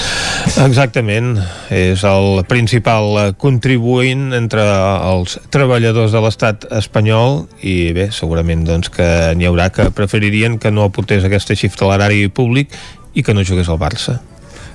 Exactament, 0.64 1.36
és 1.74 2.04
el 2.08 2.42
principal 2.48 3.34
contribuint 3.36 4.32
entre 4.36 4.62
els 4.62 5.38
treballadors 5.52 6.14
de 6.14 6.22
l'estat 6.24 6.64
espanyol 6.78 7.46
i 7.60 7.92
bé, 7.96 8.08
segurament 8.14 8.64
doncs, 8.64 8.88
que 8.88 9.34
n'hi 9.36 9.48
haurà 9.48 9.68
que 9.74 9.90
preferirien 9.90 10.58
que 10.58 10.72
no 10.72 10.86
aportés 10.88 11.24
aquesta 11.24 11.56
xifra 11.58 11.86
a 11.86 11.92
l'erari 11.92 12.28
públic 12.28 12.72
i 13.14 13.22
que 13.22 13.34
no 13.34 13.44
jugués 13.44 13.68
al 13.68 13.80
Barça 13.80 14.20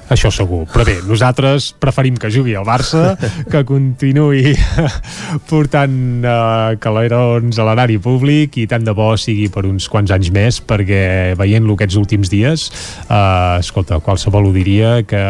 això 0.09 0.31
segur. 0.33 0.63
Però 0.71 0.85
bé, 0.87 0.97
nosaltres 1.07 1.71
preferim 1.79 2.17
que 2.19 2.31
jugui 2.33 2.55
al 2.57 2.65
Barça, 2.67 3.13
que 3.51 3.63
continuï 3.67 4.53
portant 5.51 6.25
uh, 6.25 6.73
calerons 6.81 7.59
a 7.59 7.67
l'erari 7.67 7.99
públic 8.01 8.57
i 8.61 8.67
tant 8.69 8.83
de 8.85 8.93
bo 8.95 9.13
sigui 9.19 9.49
per 9.53 9.65
uns 9.69 9.87
quants 9.91 10.11
anys 10.15 10.31
més, 10.33 10.59
perquè 10.63 11.33
veient-lo 11.39 11.77
aquests 11.77 11.97
últims 11.99 12.31
dies, 12.31 12.67
uh, 13.07 13.59
escolta, 13.59 13.99
qualsevol 14.03 14.49
ho 14.49 14.53
diria 14.55 14.95
que, 15.07 15.23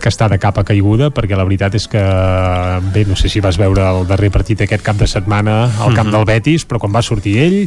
que 0.00 0.12
està 0.12 0.30
de 0.32 0.38
capa 0.42 0.64
caiguda, 0.66 1.10
perquè 1.14 1.38
la 1.38 1.46
veritat 1.48 1.76
és 1.78 1.88
que, 1.90 2.02
bé, 2.94 3.06
no 3.08 3.18
sé 3.18 3.30
si 3.32 3.42
vas 3.44 3.58
veure 3.60 3.84
el 3.90 4.06
darrer 4.08 4.30
partit 4.34 4.64
aquest 4.64 4.84
cap 4.86 5.00
de 5.00 5.08
setmana 5.10 5.56
al 5.66 5.94
camp 5.94 6.08
mm 6.08 6.12
-hmm. 6.12 6.16
del 6.16 6.24
Betis, 6.24 6.66
però 6.68 6.78
quan 6.78 6.94
va 6.94 7.02
sortir 7.02 7.38
ell, 7.42 7.58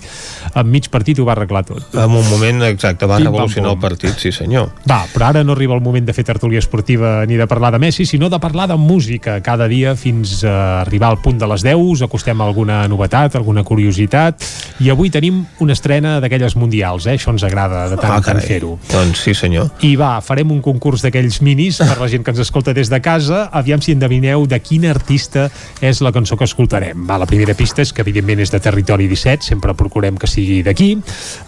en 0.55 0.67
mig 0.69 0.89
partit 0.89 1.19
ho 1.19 1.25
va 1.25 1.33
arreglar 1.33 1.65
tot. 1.65 1.83
En 1.93 2.11
un 2.11 2.29
moment, 2.29 2.63
exacte, 2.63 3.05
va 3.05 3.19
revolucionar 3.19 3.71
el 3.71 3.79
partit, 3.79 4.17
sí 4.17 4.31
senyor. 4.31 4.69
Va, 4.89 5.05
però 5.13 5.29
ara 5.29 5.43
no 5.43 5.53
arriba 5.53 5.75
el 5.75 5.81
moment 5.81 6.05
de 6.05 6.13
fer 6.13 6.28
tertúlia 6.29 6.61
esportiva 6.61 7.25
ni 7.25 7.39
de 7.41 7.47
parlar 7.49 7.71
de 7.73 7.79
Messi, 7.81 8.05
sinó 8.05 8.29
de 8.29 8.37
parlar 8.39 8.67
de 8.69 8.77
música 8.77 9.41
cada 9.41 9.67
dia 9.67 9.95
fins 9.97 10.43
a 10.43 10.81
arribar 10.81 11.09
al 11.09 11.17
punt 11.23 11.39
de 11.41 11.47
les 11.49 11.63
10, 11.65 11.79
us 11.81 12.03
acostem 12.05 12.37
a 12.37 12.45
alguna 12.45 12.83
novetat, 12.87 13.33
alguna 13.35 13.63
curiositat, 13.65 14.45
i 14.79 14.91
avui 14.93 15.09
tenim 15.09 15.41
una 15.59 15.73
estrena 15.73 16.19
d'aquelles 16.21 16.53
mundials, 16.55 17.07
eh? 17.09 17.15
això 17.17 17.33
ens 17.33 17.45
agrada 17.47 17.87
de 17.89 17.97
tant 17.97 18.13
ah, 18.13 18.19
en 18.21 18.27
tant 18.27 18.41
fer-ho. 18.45 18.75
Doncs 18.91 19.23
sí 19.25 19.33
senyor. 19.33 19.71
I 19.81 19.95
va, 19.97 20.11
farem 20.21 20.53
un 20.53 20.61
concurs 20.61 21.01
d'aquells 21.01 21.39
minis 21.41 21.81
per 21.81 21.97
la 21.97 22.11
gent 22.11 22.27
que 22.27 22.35
ens 22.35 22.43
escolta 22.45 22.75
des 22.77 22.93
de 22.93 23.01
casa, 23.01 23.47
aviam 23.49 23.81
si 23.81 23.97
endevineu 23.97 24.45
de 24.45 24.61
quin 24.61 24.85
artista 24.91 25.47
és 25.81 26.03
la 26.05 26.13
cançó 26.13 26.37
que 26.37 26.45
escoltarem. 26.45 27.07
Va, 27.09 27.17
la 27.17 27.29
primera 27.29 27.57
pista 27.57 27.81
és 27.81 27.93
que 27.95 28.05
evidentment 28.05 28.45
és 28.45 28.53
de 28.53 28.61
Territori 28.61 29.09
17, 29.09 29.49
sempre 29.49 29.73
procurem 29.73 30.21
que 30.21 30.29
sigui 30.29 30.61
d'aquí, 30.61 30.91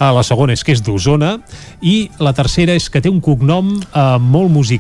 la 0.01 0.25
segona 0.25 0.57
és 0.57 0.65
que 0.65 0.73
és 0.73 0.81
d'Osona, 0.81 1.35
i 1.85 2.09
la 2.17 2.33
tercera 2.33 2.73
és 2.73 2.89
que 2.89 3.01
té 3.03 3.13
un 3.13 3.21
cognom 3.21 3.75
eh, 3.77 4.17
molt 4.17 4.49
musical 4.49 4.70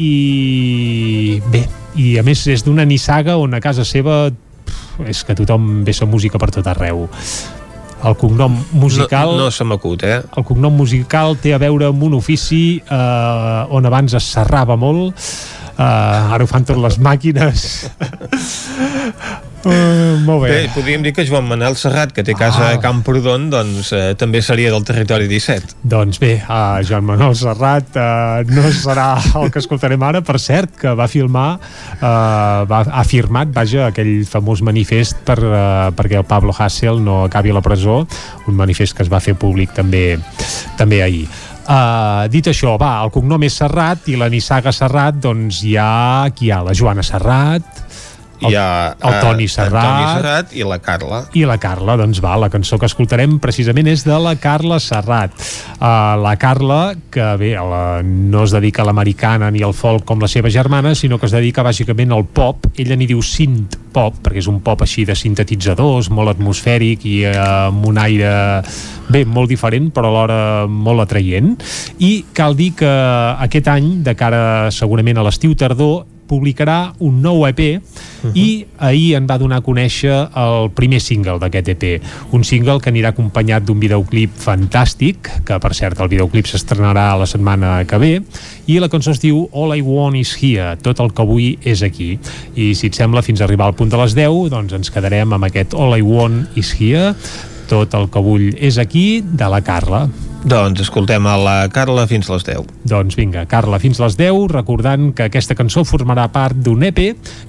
i 0.00 1.40
bé, 1.52 1.64
i 2.00 2.16
a 2.18 2.24
més 2.24 2.46
és 2.48 2.64
d'una 2.64 2.86
nissaga 2.88 3.36
on 3.36 3.54
a 3.54 3.60
casa 3.60 3.84
seva 3.84 4.30
pff, 4.30 5.02
és 5.10 5.24
que 5.26 5.36
tothom 5.36 5.82
ve 5.84 5.92
sa 5.96 6.08
música 6.08 6.40
per 6.40 6.50
tot 6.54 6.70
arreu 6.70 7.08
el 8.00 8.16
cognom 8.16 8.56
musical... 8.72 9.34
No, 9.36 9.44
no 9.44 9.50
se 9.52 9.64
m'acut, 9.68 10.04
eh? 10.08 10.20
El 10.36 10.44
cognom 10.48 10.72
musical 10.72 11.36
té 11.40 11.52
a 11.52 11.60
veure 11.60 11.90
amb 11.90 12.02
un 12.06 12.16
ofici 12.16 12.80
eh, 12.80 13.76
on 13.76 13.88
abans 13.88 14.16
es 14.16 14.30
serrava 14.32 14.76
molt, 14.80 15.28
eh, 15.76 15.84
ara 15.84 16.44
ho 16.44 16.48
fan 16.48 16.64
totes 16.64 16.80
les 16.86 16.98
màquines. 17.04 17.66
Uh, 19.60 20.16
molt 20.24 20.46
bé. 20.46 20.48
bé. 20.48 20.60
Podríem 20.72 21.02
dir 21.04 21.12
que 21.12 21.26
Joan 21.28 21.44
Manel 21.44 21.76
Serrat, 21.76 22.14
que 22.16 22.24
té 22.24 22.32
casa 22.32 22.70
ah. 22.70 22.76
a 22.76 22.80
Camprodon, 22.80 23.50
doncs 23.52 23.90
eh, 23.92 24.14
també 24.16 24.40
seria 24.40 24.70
del 24.72 24.86
territori 24.88 25.28
17. 25.28 25.76
Doncs 25.84 26.20
bé, 26.22 26.32
uh, 26.46 26.80
Joan 26.86 27.04
Manel 27.04 27.36
Serrat 27.36 27.92
uh, 28.00 28.40
no 28.48 28.64
serà 28.72 29.10
el 29.42 29.52
que 29.52 29.60
escoltarem 29.60 30.00
ara, 30.06 30.24
per 30.24 30.38
cert, 30.40 30.72
que 30.80 30.94
va 30.96 31.10
filmar, 31.12 31.50
uh, 31.60 32.64
va, 32.70 32.80
ha 32.88 33.04
firmat, 33.04 33.52
vaja, 33.52 33.90
aquell 33.90 34.24
famós 34.28 34.64
manifest 34.64 35.20
per, 35.28 35.36
uh, 35.44 35.92
perquè 35.96 36.22
el 36.22 36.28
Pablo 36.30 36.56
Hassel 36.56 37.02
no 37.04 37.24
acabi 37.26 37.52
a 37.52 37.60
la 37.60 37.64
presó, 37.64 38.00
un 38.48 38.56
manifest 38.56 38.96
que 38.96 39.04
es 39.04 39.12
va 39.12 39.20
fer 39.20 39.36
públic 39.36 39.76
també, 39.76 40.14
també 40.80 41.04
ahir. 41.04 41.26
Uh, 41.70 42.24
dit 42.32 42.48
això, 42.50 42.78
va, 42.80 42.96
el 43.04 43.12
cognom 43.14 43.44
és 43.46 43.60
Serrat 43.60 44.08
i 44.10 44.16
la 44.18 44.30
Nissaga 44.32 44.72
Serrat, 44.74 45.20
doncs 45.22 45.60
hi 45.68 45.76
ha, 45.78 46.30
qui 46.34 46.48
hi 46.48 46.54
ha? 46.56 46.64
La 46.66 46.72
Joana 46.74 47.04
Serrat, 47.06 47.84
el, 48.40 48.52
hi 48.52 48.56
ha 48.56 48.96
el 48.96 49.16
Toni 49.20 49.48
Serrat, 49.48 49.84
el 49.84 49.90
Toni 49.90 50.12
Serrat. 50.14 50.54
I 50.56 50.66
la 50.68 50.78
Carla. 50.82 51.20
I 51.36 51.44
la 51.48 51.58
Carla, 51.60 51.96
doncs 52.00 52.20
va, 52.24 52.36
la 52.40 52.50
cançó 52.52 52.78
que 52.80 52.88
escoltarem 52.88 53.38
precisament 53.42 53.90
és 53.92 54.04
de 54.06 54.16
la 54.22 54.34
Carla 54.40 54.80
Serrat. 54.82 55.34
Uh, 55.78 56.16
la 56.22 56.34
Carla 56.40 56.80
que 57.10 57.26
bé, 57.40 57.52
la, 57.56 58.00
no 58.04 58.44
es 58.46 58.54
dedica 58.54 58.84
a 58.84 58.88
l'americana 58.88 59.50
ni 59.50 59.64
al 59.66 59.74
folk 59.76 60.06
com 60.08 60.22
la 60.22 60.30
seva 60.30 60.52
germana, 60.52 60.94
sinó 60.94 61.18
que 61.18 61.28
es 61.28 61.36
dedica 61.36 61.64
bàsicament 61.66 62.14
al 62.14 62.26
pop, 62.26 62.70
ella 62.76 62.96
n'hi 62.98 63.08
diu 63.10 63.22
synth 63.24 63.78
pop, 63.90 64.20
perquè 64.22 64.38
és 64.42 64.48
un 64.50 64.60
pop 64.62 64.84
així 64.84 65.04
de 65.08 65.16
sintetitzadors 65.18 66.12
molt 66.14 66.30
atmosfèric 66.34 67.04
i 67.10 67.16
uh, 67.26 67.36
amb 67.70 67.88
un 67.90 67.98
aire 68.00 68.30
bé, 69.10 69.24
molt 69.26 69.50
diferent 69.50 69.90
però 69.94 70.12
alhora 70.12 70.40
molt 70.70 71.04
atraient. 71.04 71.56
I 71.98 72.12
cal 72.36 72.56
dir 72.58 72.72
que 72.78 72.90
aquest 73.46 73.68
any 73.72 73.98
de 74.06 74.14
cara 74.18 74.70
segurament 74.74 75.18
a 75.18 75.26
l'estiu-tardor 75.26 76.06
publicarà 76.30 76.92
un 77.02 77.20
nou 77.22 77.46
EP 77.48 77.60
uh 77.60 77.80
-huh. 78.22 78.30
i 78.34 78.66
ahir 78.78 79.16
en 79.16 79.26
va 79.26 79.38
donar 79.38 79.58
a 79.58 79.66
conèixer 79.66 80.30
el 80.36 80.70
primer 80.70 81.00
single 81.00 81.38
d'aquest 81.38 81.68
EP, 81.68 82.02
un 82.32 82.44
single 82.44 82.80
que 82.80 82.90
anirà 82.90 83.08
acompanyat 83.08 83.64
d'un 83.64 83.80
videoclip 83.80 84.30
fantàstic, 84.36 85.42
que 85.44 85.58
per 85.58 85.74
cert 85.74 86.00
el 86.00 86.08
videoclip 86.08 86.46
s'estrenarà 86.46 87.18
la 87.18 87.26
setmana 87.26 87.84
que 87.84 87.98
ve, 87.98 88.22
i 88.66 88.78
la 88.78 88.88
cançó 88.88 89.10
es 89.10 89.20
diu 89.20 89.48
All 89.52 89.76
I 89.76 89.82
Want 89.82 90.16
Is 90.16 90.36
Here, 90.40 90.76
tot 90.82 91.00
el 91.00 91.12
que 91.12 91.22
vull 91.22 91.58
és 91.64 91.82
aquí. 91.82 92.18
I 92.54 92.74
si 92.74 92.86
et 92.86 92.94
sembla, 92.94 93.22
fins 93.22 93.40
a 93.40 93.44
arribar 93.44 93.66
al 93.66 93.74
punt 93.74 93.90
de 93.90 93.96
les 93.96 94.14
10, 94.14 94.50
doncs 94.50 94.72
ens 94.72 94.90
quedarem 94.90 95.32
amb 95.32 95.44
aquest 95.44 95.74
All 95.74 95.98
I 95.98 96.02
Want 96.02 96.56
Is 96.56 96.74
Here, 96.78 97.14
tot 97.68 97.94
el 97.94 98.10
que 98.10 98.20
vull 98.20 98.54
és 98.58 98.78
aquí, 98.78 99.22
de 99.22 99.48
la 99.48 99.60
Carla. 99.60 100.08
Doncs 100.40 100.80
escoltem 100.80 101.26
a 101.28 101.34
la 101.36 101.56
Carla 101.68 102.06
fins 102.08 102.30
a 102.30 102.34
les 102.34 102.46
10. 102.46 102.70
Doncs 102.88 103.16
vinga, 103.18 103.44
Carla 103.50 103.78
fins 103.82 104.00
a 104.00 104.06
les 104.06 104.16
10, 104.16 104.46
recordant 104.54 105.10
que 105.12 105.28
aquesta 105.28 105.56
cançó 105.58 105.84
formarà 105.84 106.30
part 106.32 106.56
d'un 106.56 106.86
EP 106.88 107.02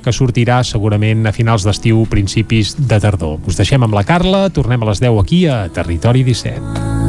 que 0.04 0.16
sortirà 0.16 0.60
segurament 0.68 1.24
a 1.26 1.36
finals 1.36 1.64
d'estiu, 1.68 2.04
principis 2.12 2.76
de 2.78 3.00
tardor. 3.00 3.40
Us 3.48 3.60
deixem 3.62 3.88
amb 3.88 3.96
la 3.96 4.04
Carla, 4.04 4.50
tornem 4.52 4.84
a 4.84 4.92
les 4.92 5.00
10 5.04 5.22
aquí 5.24 5.46
a 5.48 5.64
Territori 5.72 6.28
17. 6.28 7.01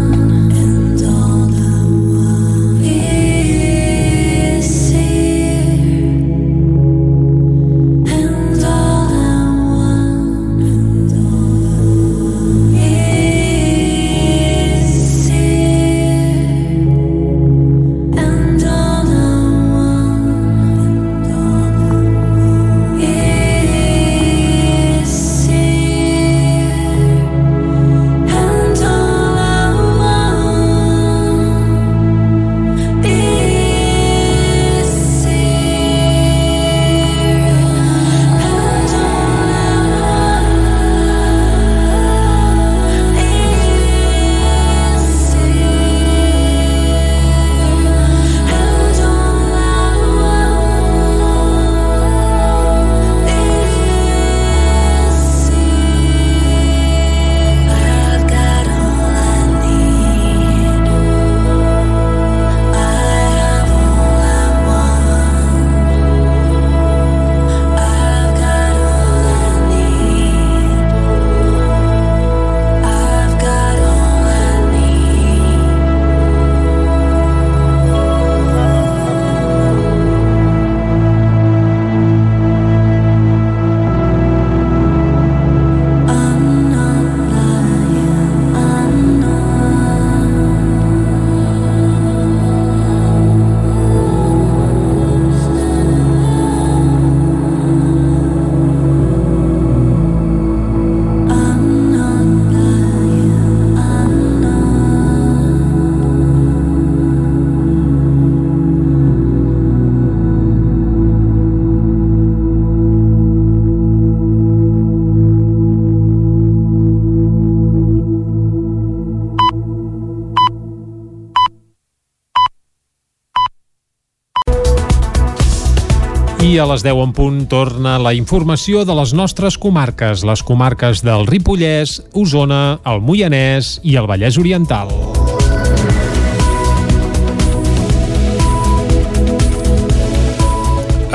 I 126.52 126.58
a 126.60 126.66
les 126.68 126.82
10 126.84 126.98
en 127.00 127.12
punt 127.16 127.36
torna 127.48 127.94
la 127.96 128.10
informació 128.12 128.82
de 128.84 128.92
les 128.92 129.14
nostres 129.16 129.54
comarques, 129.56 130.20
les 130.20 130.42
comarques 130.44 131.00
del 131.00 131.24
Ripollès, 131.24 131.94
Osona, 132.12 132.76
el 132.84 133.00
Moianès 133.00 133.78
i 133.88 133.94
el 133.96 134.04
Vallès 134.10 134.36
Oriental. 134.36 134.92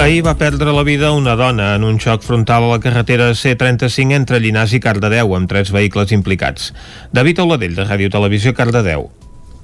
Ahir 0.01 0.25
va 0.25 0.33
perdre 0.41 0.73
la 0.73 0.87
vida 0.87 1.13
una 1.13 1.37
dona 1.37 1.75
en 1.77 1.85
un 1.85 2.01
xoc 2.01 2.25
frontal 2.25 2.65
a 2.65 2.73
la 2.73 2.81
carretera 2.81 3.29
C35 3.37 4.17
entre 4.17 4.41
Llinars 4.41 4.73
i 4.73 4.81
Cardedeu, 4.81 5.37
amb 5.37 5.53
tres 5.53 5.69
vehicles 5.69 6.17
implicats. 6.17 6.73
David 7.13 7.45
Auladell, 7.45 7.77
de 7.77 7.85
Ràdio 7.85 8.09
Televisió, 8.09 8.57
Cardedeu. 8.57 9.11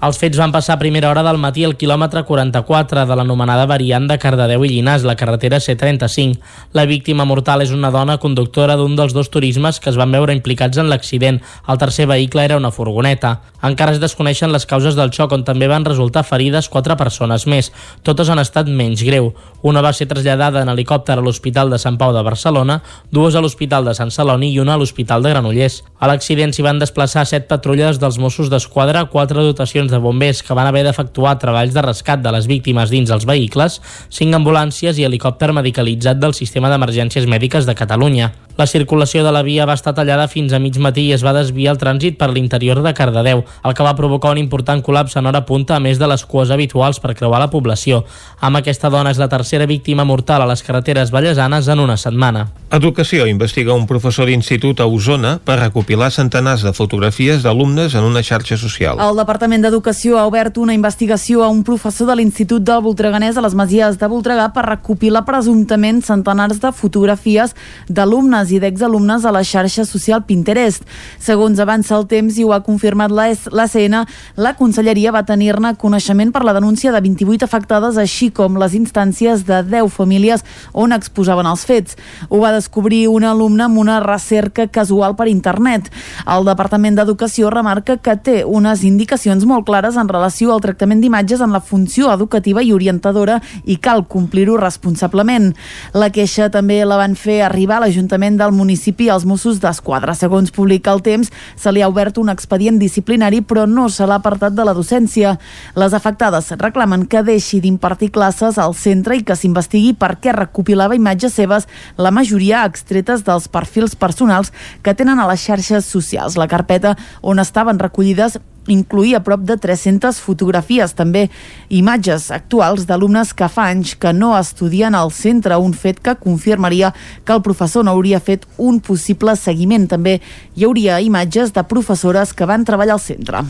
Els 0.04 0.18
fets 0.20 0.36
van 0.36 0.51
passar 0.51 0.74
a 0.76 0.80
primera 0.82 1.08
hora 1.08 1.22
del 1.24 1.38
matí 1.39 1.64
al 1.64 1.78
quilòmetre 1.80 2.26
44 2.28 3.06
de 3.08 3.16
l'anomenada 3.16 3.64
variant 3.72 4.04
de 4.10 4.18
Cardedeu 4.20 4.66
i 4.66 4.72
Llinars, 4.74 5.06
la 5.08 5.16
carretera 5.16 5.62
C35. 5.64 6.41
La 6.76 6.84
víctima 6.84 7.24
mortal 7.24 7.64
és 7.64 7.72
una 7.72 7.88
dona 7.88 8.18
conductora 8.20 8.76
d'un 8.76 8.97
dels 8.99 9.14
dos 9.16 9.30
turismes 9.32 9.80
que 9.80 9.88
es 9.93 9.95
van 9.95 10.12
veure 10.12 10.36
implicats 10.36 10.82
en 10.82 10.89
l'accident. 10.91 11.39
El 11.72 11.80
tercer 11.80 12.10
vehicle 12.12 12.43
era 12.43 12.58
una 12.60 12.74
furgoneta. 12.76 13.38
Encara 13.64 13.93
es 13.95 14.01
desconeixen 14.04 14.51
les 14.51 14.66
causes 14.68 14.97
del 14.99 15.14
xoc, 15.16 15.32
on 15.32 15.45
també 15.47 15.70
van 15.72 15.88
resultar 15.88 16.26
ferides 16.28 16.68
quatre 16.68 16.99
persones 16.99 17.47
més. 17.47 17.72
Totes 18.04 18.28
han 18.28 18.43
estat 18.43 18.68
menys 18.68 19.06
greu. 19.08 19.32
Una 19.64 19.80
va 19.80 19.93
ser 19.95 20.10
traslladada 20.12 20.66
en 20.66 20.74
helicòpter 20.74 21.16
a 21.16 21.24
l'Hospital 21.24 21.72
de 21.72 21.80
Sant 21.80 21.95
Pau 21.95 22.12
de 22.12 22.26
Barcelona, 22.28 22.82
dues 23.08 23.39
a 23.39 23.45
l'Hospital 23.45 23.88
de 23.88 23.95
Sant 23.95 24.12
Celoni 24.12 24.51
i 24.51 24.60
una 24.60 24.76
a 24.76 24.84
l'Hospital 24.84 25.24
de 25.24 25.32
Granollers. 25.32 25.80
A 26.04 26.12
l'accident 26.12 26.51
s'hi 26.51 26.68
van 26.68 26.84
desplaçar 26.84 27.24
set 27.24 27.47
patrulles 27.47 28.04
dels 28.04 28.20
Mossos 28.20 28.51
d'Esquadra, 28.51 29.08
quatre 29.08 29.39
dotacions 29.47 29.93
de 29.94 30.02
bombers 30.02 30.41
que 30.44 30.58
van 30.58 30.68
haver 30.68 30.84
d'efectuar 30.88 31.38
treballs 31.39 31.76
de 31.78 31.86
rescat 31.86 32.26
de 32.26 32.34
les 32.34 32.50
víctimes 32.50 32.89
dins 32.89 33.14
els 33.14 33.28
vehicles, 33.30 33.80
cinc 34.10 34.36
ambulàncies 34.36 34.98
i 34.98 35.06
helicòpter 35.06 35.54
medicalitzat 35.54 36.18
del 36.18 36.34
Sistema 36.34 36.74
d'Emergències 36.74 37.30
Mèdiques 37.30 37.70
de 37.70 37.78
Catalunya. 37.78 38.34
La 38.56 38.68
circulació 38.70 39.24
de 39.26 39.32
la 39.34 39.41
via 39.41 39.66
va 39.66 39.74
estar 39.74 39.96
tallada 39.98 40.28
fins 40.30 40.54
a 40.54 40.60
mig 40.62 40.76
matí 40.78 41.08
i 41.08 41.14
es 41.16 41.24
va 41.26 41.32
desviar 41.34 41.72
el 41.74 41.80
trànsit 41.82 42.20
per 42.20 42.28
l'interior 42.30 42.84
de 42.86 42.91
Cardedeu, 42.94 43.41
el 43.41 43.74
que 43.74 43.86
va 43.86 43.96
provocar 43.98 44.30
un 44.36 44.38
important 44.38 44.84
col·lapse 44.86 45.18
en 45.18 45.26
hora 45.26 45.41
punta 45.48 45.74
a 45.76 45.82
més 45.82 45.98
de 45.98 46.06
les 46.06 46.22
cues 46.30 46.52
habituals 46.54 47.00
per 47.02 47.16
creuar 47.18 47.39
la 47.41 47.50
població. 47.50 48.04
Amb 48.41 48.60
aquesta 48.62 48.91
dona 48.94 49.10
és 49.10 49.18
la 49.18 49.30
tercera 49.32 49.66
víctima 49.66 50.06
mortal 50.06 50.46
a 50.46 50.50
les 50.52 50.62
carreteres 50.62 51.10
vallesanes 51.10 51.68
en 51.68 51.82
una 51.82 51.98
setmana. 51.98 52.52
Educació 52.70 53.26
investiga 53.30 53.74
un 53.74 53.88
professor 53.89 54.30
d'institut 54.30 54.80
a 54.82 54.86
Osona 54.86 55.39
per 55.41 55.58
recopilar 55.58 56.12
centenars 56.14 56.62
de 56.62 56.74
fotografies 56.78 57.41
d'alumnes 57.41 57.98
en 57.98 58.06
una 58.06 58.22
xarxa 58.22 58.58
social. 58.58 59.02
El 59.02 59.18
Departament 59.18 59.66
d'Educació 59.66 59.83
ha 59.84 60.26
obert 60.26 60.58
una 60.58 60.74
investigació 60.74 61.44
a 61.44 61.50
un 61.50 61.64
professor 61.64 62.08
de 62.08 62.16
l'Institut 62.16 62.64
del 62.64 62.82
Voltreganès 62.82 63.38
a 63.38 63.42
les 63.42 63.54
Masies 63.54 63.98
de 64.00 64.08
Voltregà 64.08 64.50
per 64.54 64.66
recopilar 64.66 65.26
presumptament 65.26 66.02
centenars 66.02 66.60
de 66.60 66.72
fotografies 66.72 67.56
d'alumnes 67.90 68.14
alumnes 68.14 68.52
i 68.52 68.60
d'exalumnes 68.60 69.26
a 69.26 69.32
la 69.32 69.44
xarxa 69.44 69.86
social 69.86 70.24
Pinterest. 70.24 70.84
Segons 71.20 71.60
avança 71.60 71.96
el 71.98 72.06
temps 72.08 72.38
i 72.38 72.44
ho 72.44 72.54
ha 72.54 72.62
confirmat 72.64 73.12
l'ACN, 73.12 74.04
la 74.38 74.54
Conselleria 74.56 75.12
va 75.12 75.24
tenir-ne 75.26 75.76
coneixement 75.76 76.32
per 76.32 76.44
la 76.44 76.54
denúncia 76.54 76.92
de 76.92 77.02
28 77.02 77.46
afectades, 77.46 77.98
així 77.98 78.30
com 78.32 78.58
les 78.58 78.74
instàncies 78.74 79.46
de 79.46 79.62
10 79.64 79.90
famílies 79.94 80.44
on 80.74 80.94
exposaven 80.94 81.48
els 81.50 81.66
fets. 81.66 81.98
Ho 82.30 82.40
va 82.40 82.54
descobrir 82.54 83.08
un 83.10 83.24
alumne 83.24 83.66
amb 83.66 83.78
una 83.78 84.00
recerca 84.00 84.68
casual 84.68 85.16
per 85.16 85.28
internet. 85.28 85.90
El 86.28 86.46
Departament 86.46 86.96
d'Educació 86.96 87.50
remarca 87.50 87.98
que 87.98 88.16
té 88.18 88.44
unes 88.46 88.84
indicacions 88.84 89.46
molt 89.46 89.62
clares 89.64 89.97
en 89.97 90.09
relació 90.09 90.53
al 90.53 90.61
tractament 90.61 91.01
d'imatges 91.01 91.41
en 91.41 91.51
la 91.53 91.61
funció 91.61 92.11
educativa 92.14 92.61
i 92.64 92.74
orientadora 92.74 93.39
i 93.66 93.78
cal 93.78 94.05
complir-ho 94.07 94.57
responsablement. 94.57 95.51
La 95.93 96.09
queixa 96.14 96.49
també 96.53 96.82
la 96.86 96.97
van 96.99 97.16
fer 97.20 97.41
arribar 97.45 97.78
a 97.78 97.86
l'Ajuntament 97.86 98.38
del 98.39 98.53
municipi 98.55 99.09
als 99.09 99.26
Mossos 99.26 99.59
d'Esquadra. 99.64 100.16
Segons 100.16 100.51
publica 100.51 100.93
el 100.93 101.01
temps, 101.05 101.32
se 101.55 101.72
li 101.72 101.82
ha 101.82 101.89
obert 101.91 102.18
un 102.22 102.30
expedient 102.34 102.80
disciplinari 102.80 103.41
però 103.41 103.66
no 103.70 103.89
se 103.89 104.05
l'ha 104.07 104.20
apartat 104.22 104.53
de 104.53 104.66
la 104.66 104.76
docència. 104.78 105.38
Les 105.76 105.93
afectades 105.93 106.51
reclamen 106.59 107.07
que 107.07 107.24
deixi 107.24 107.61
d'impartir 107.64 108.11
classes 108.14 108.57
al 108.57 108.76
centre 108.76 109.18
i 109.18 109.24
que 109.26 109.38
s'investigui 109.38 109.93
per 109.97 110.16
què 110.22 110.34
recopilava 110.36 110.97
imatges 110.97 111.36
seves, 111.38 111.68
la 111.97 112.11
majoria 112.11 112.64
extretes 112.66 113.24
dels 113.28 113.47
perfils 113.47 113.95
personals 113.95 114.53
que 114.84 114.93
tenen 114.93 115.20
a 115.20 115.28
les 115.30 115.43
xarxes 115.43 115.86
socials. 115.86 116.38
La 116.38 116.49
carpeta 116.51 116.95
on 117.22 117.39
estaven 117.39 117.80
recollides 117.80 118.39
incluïa 118.68 119.24
prop 119.24 119.41
de 119.43 119.57
300 119.59 120.20
fotografies, 120.24 120.93
també 120.95 121.30
imatges 121.74 122.30
actuals 122.32 122.88
d'alumnes 122.88 123.34
que 123.36 123.49
fa 123.51 123.68
anys 123.72 123.95
que 123.99 124.14
no 124.14 124.34
estudien 124.38 124.95
al 124.95 125.11
centre, 125.11 125.57
un 125.57 125.74
fet 125.74 125.99
que 126.03 126.16
confirmaria 126.16 126.93
que 127.26 127.34
el 127.34 127.41
professor 127.43 127.86
no 127.86 127.91
hauria 127.91 128.22
fet 128.24 128.47
un 128.57 128.80
possible 128.80 129.36
seguiment. 129.39 129.88
També 129.91 130.20
hi 130.55 130.68
hauria 130.68 131.01
imatges 131.01 131.53
de 131.53 131.64
professores 131.68 132.34
que 132.34 132.47
van 132.49 132.66
treballar 132.66 132.97
al 132.97 133.03
centre. 133.03 133.43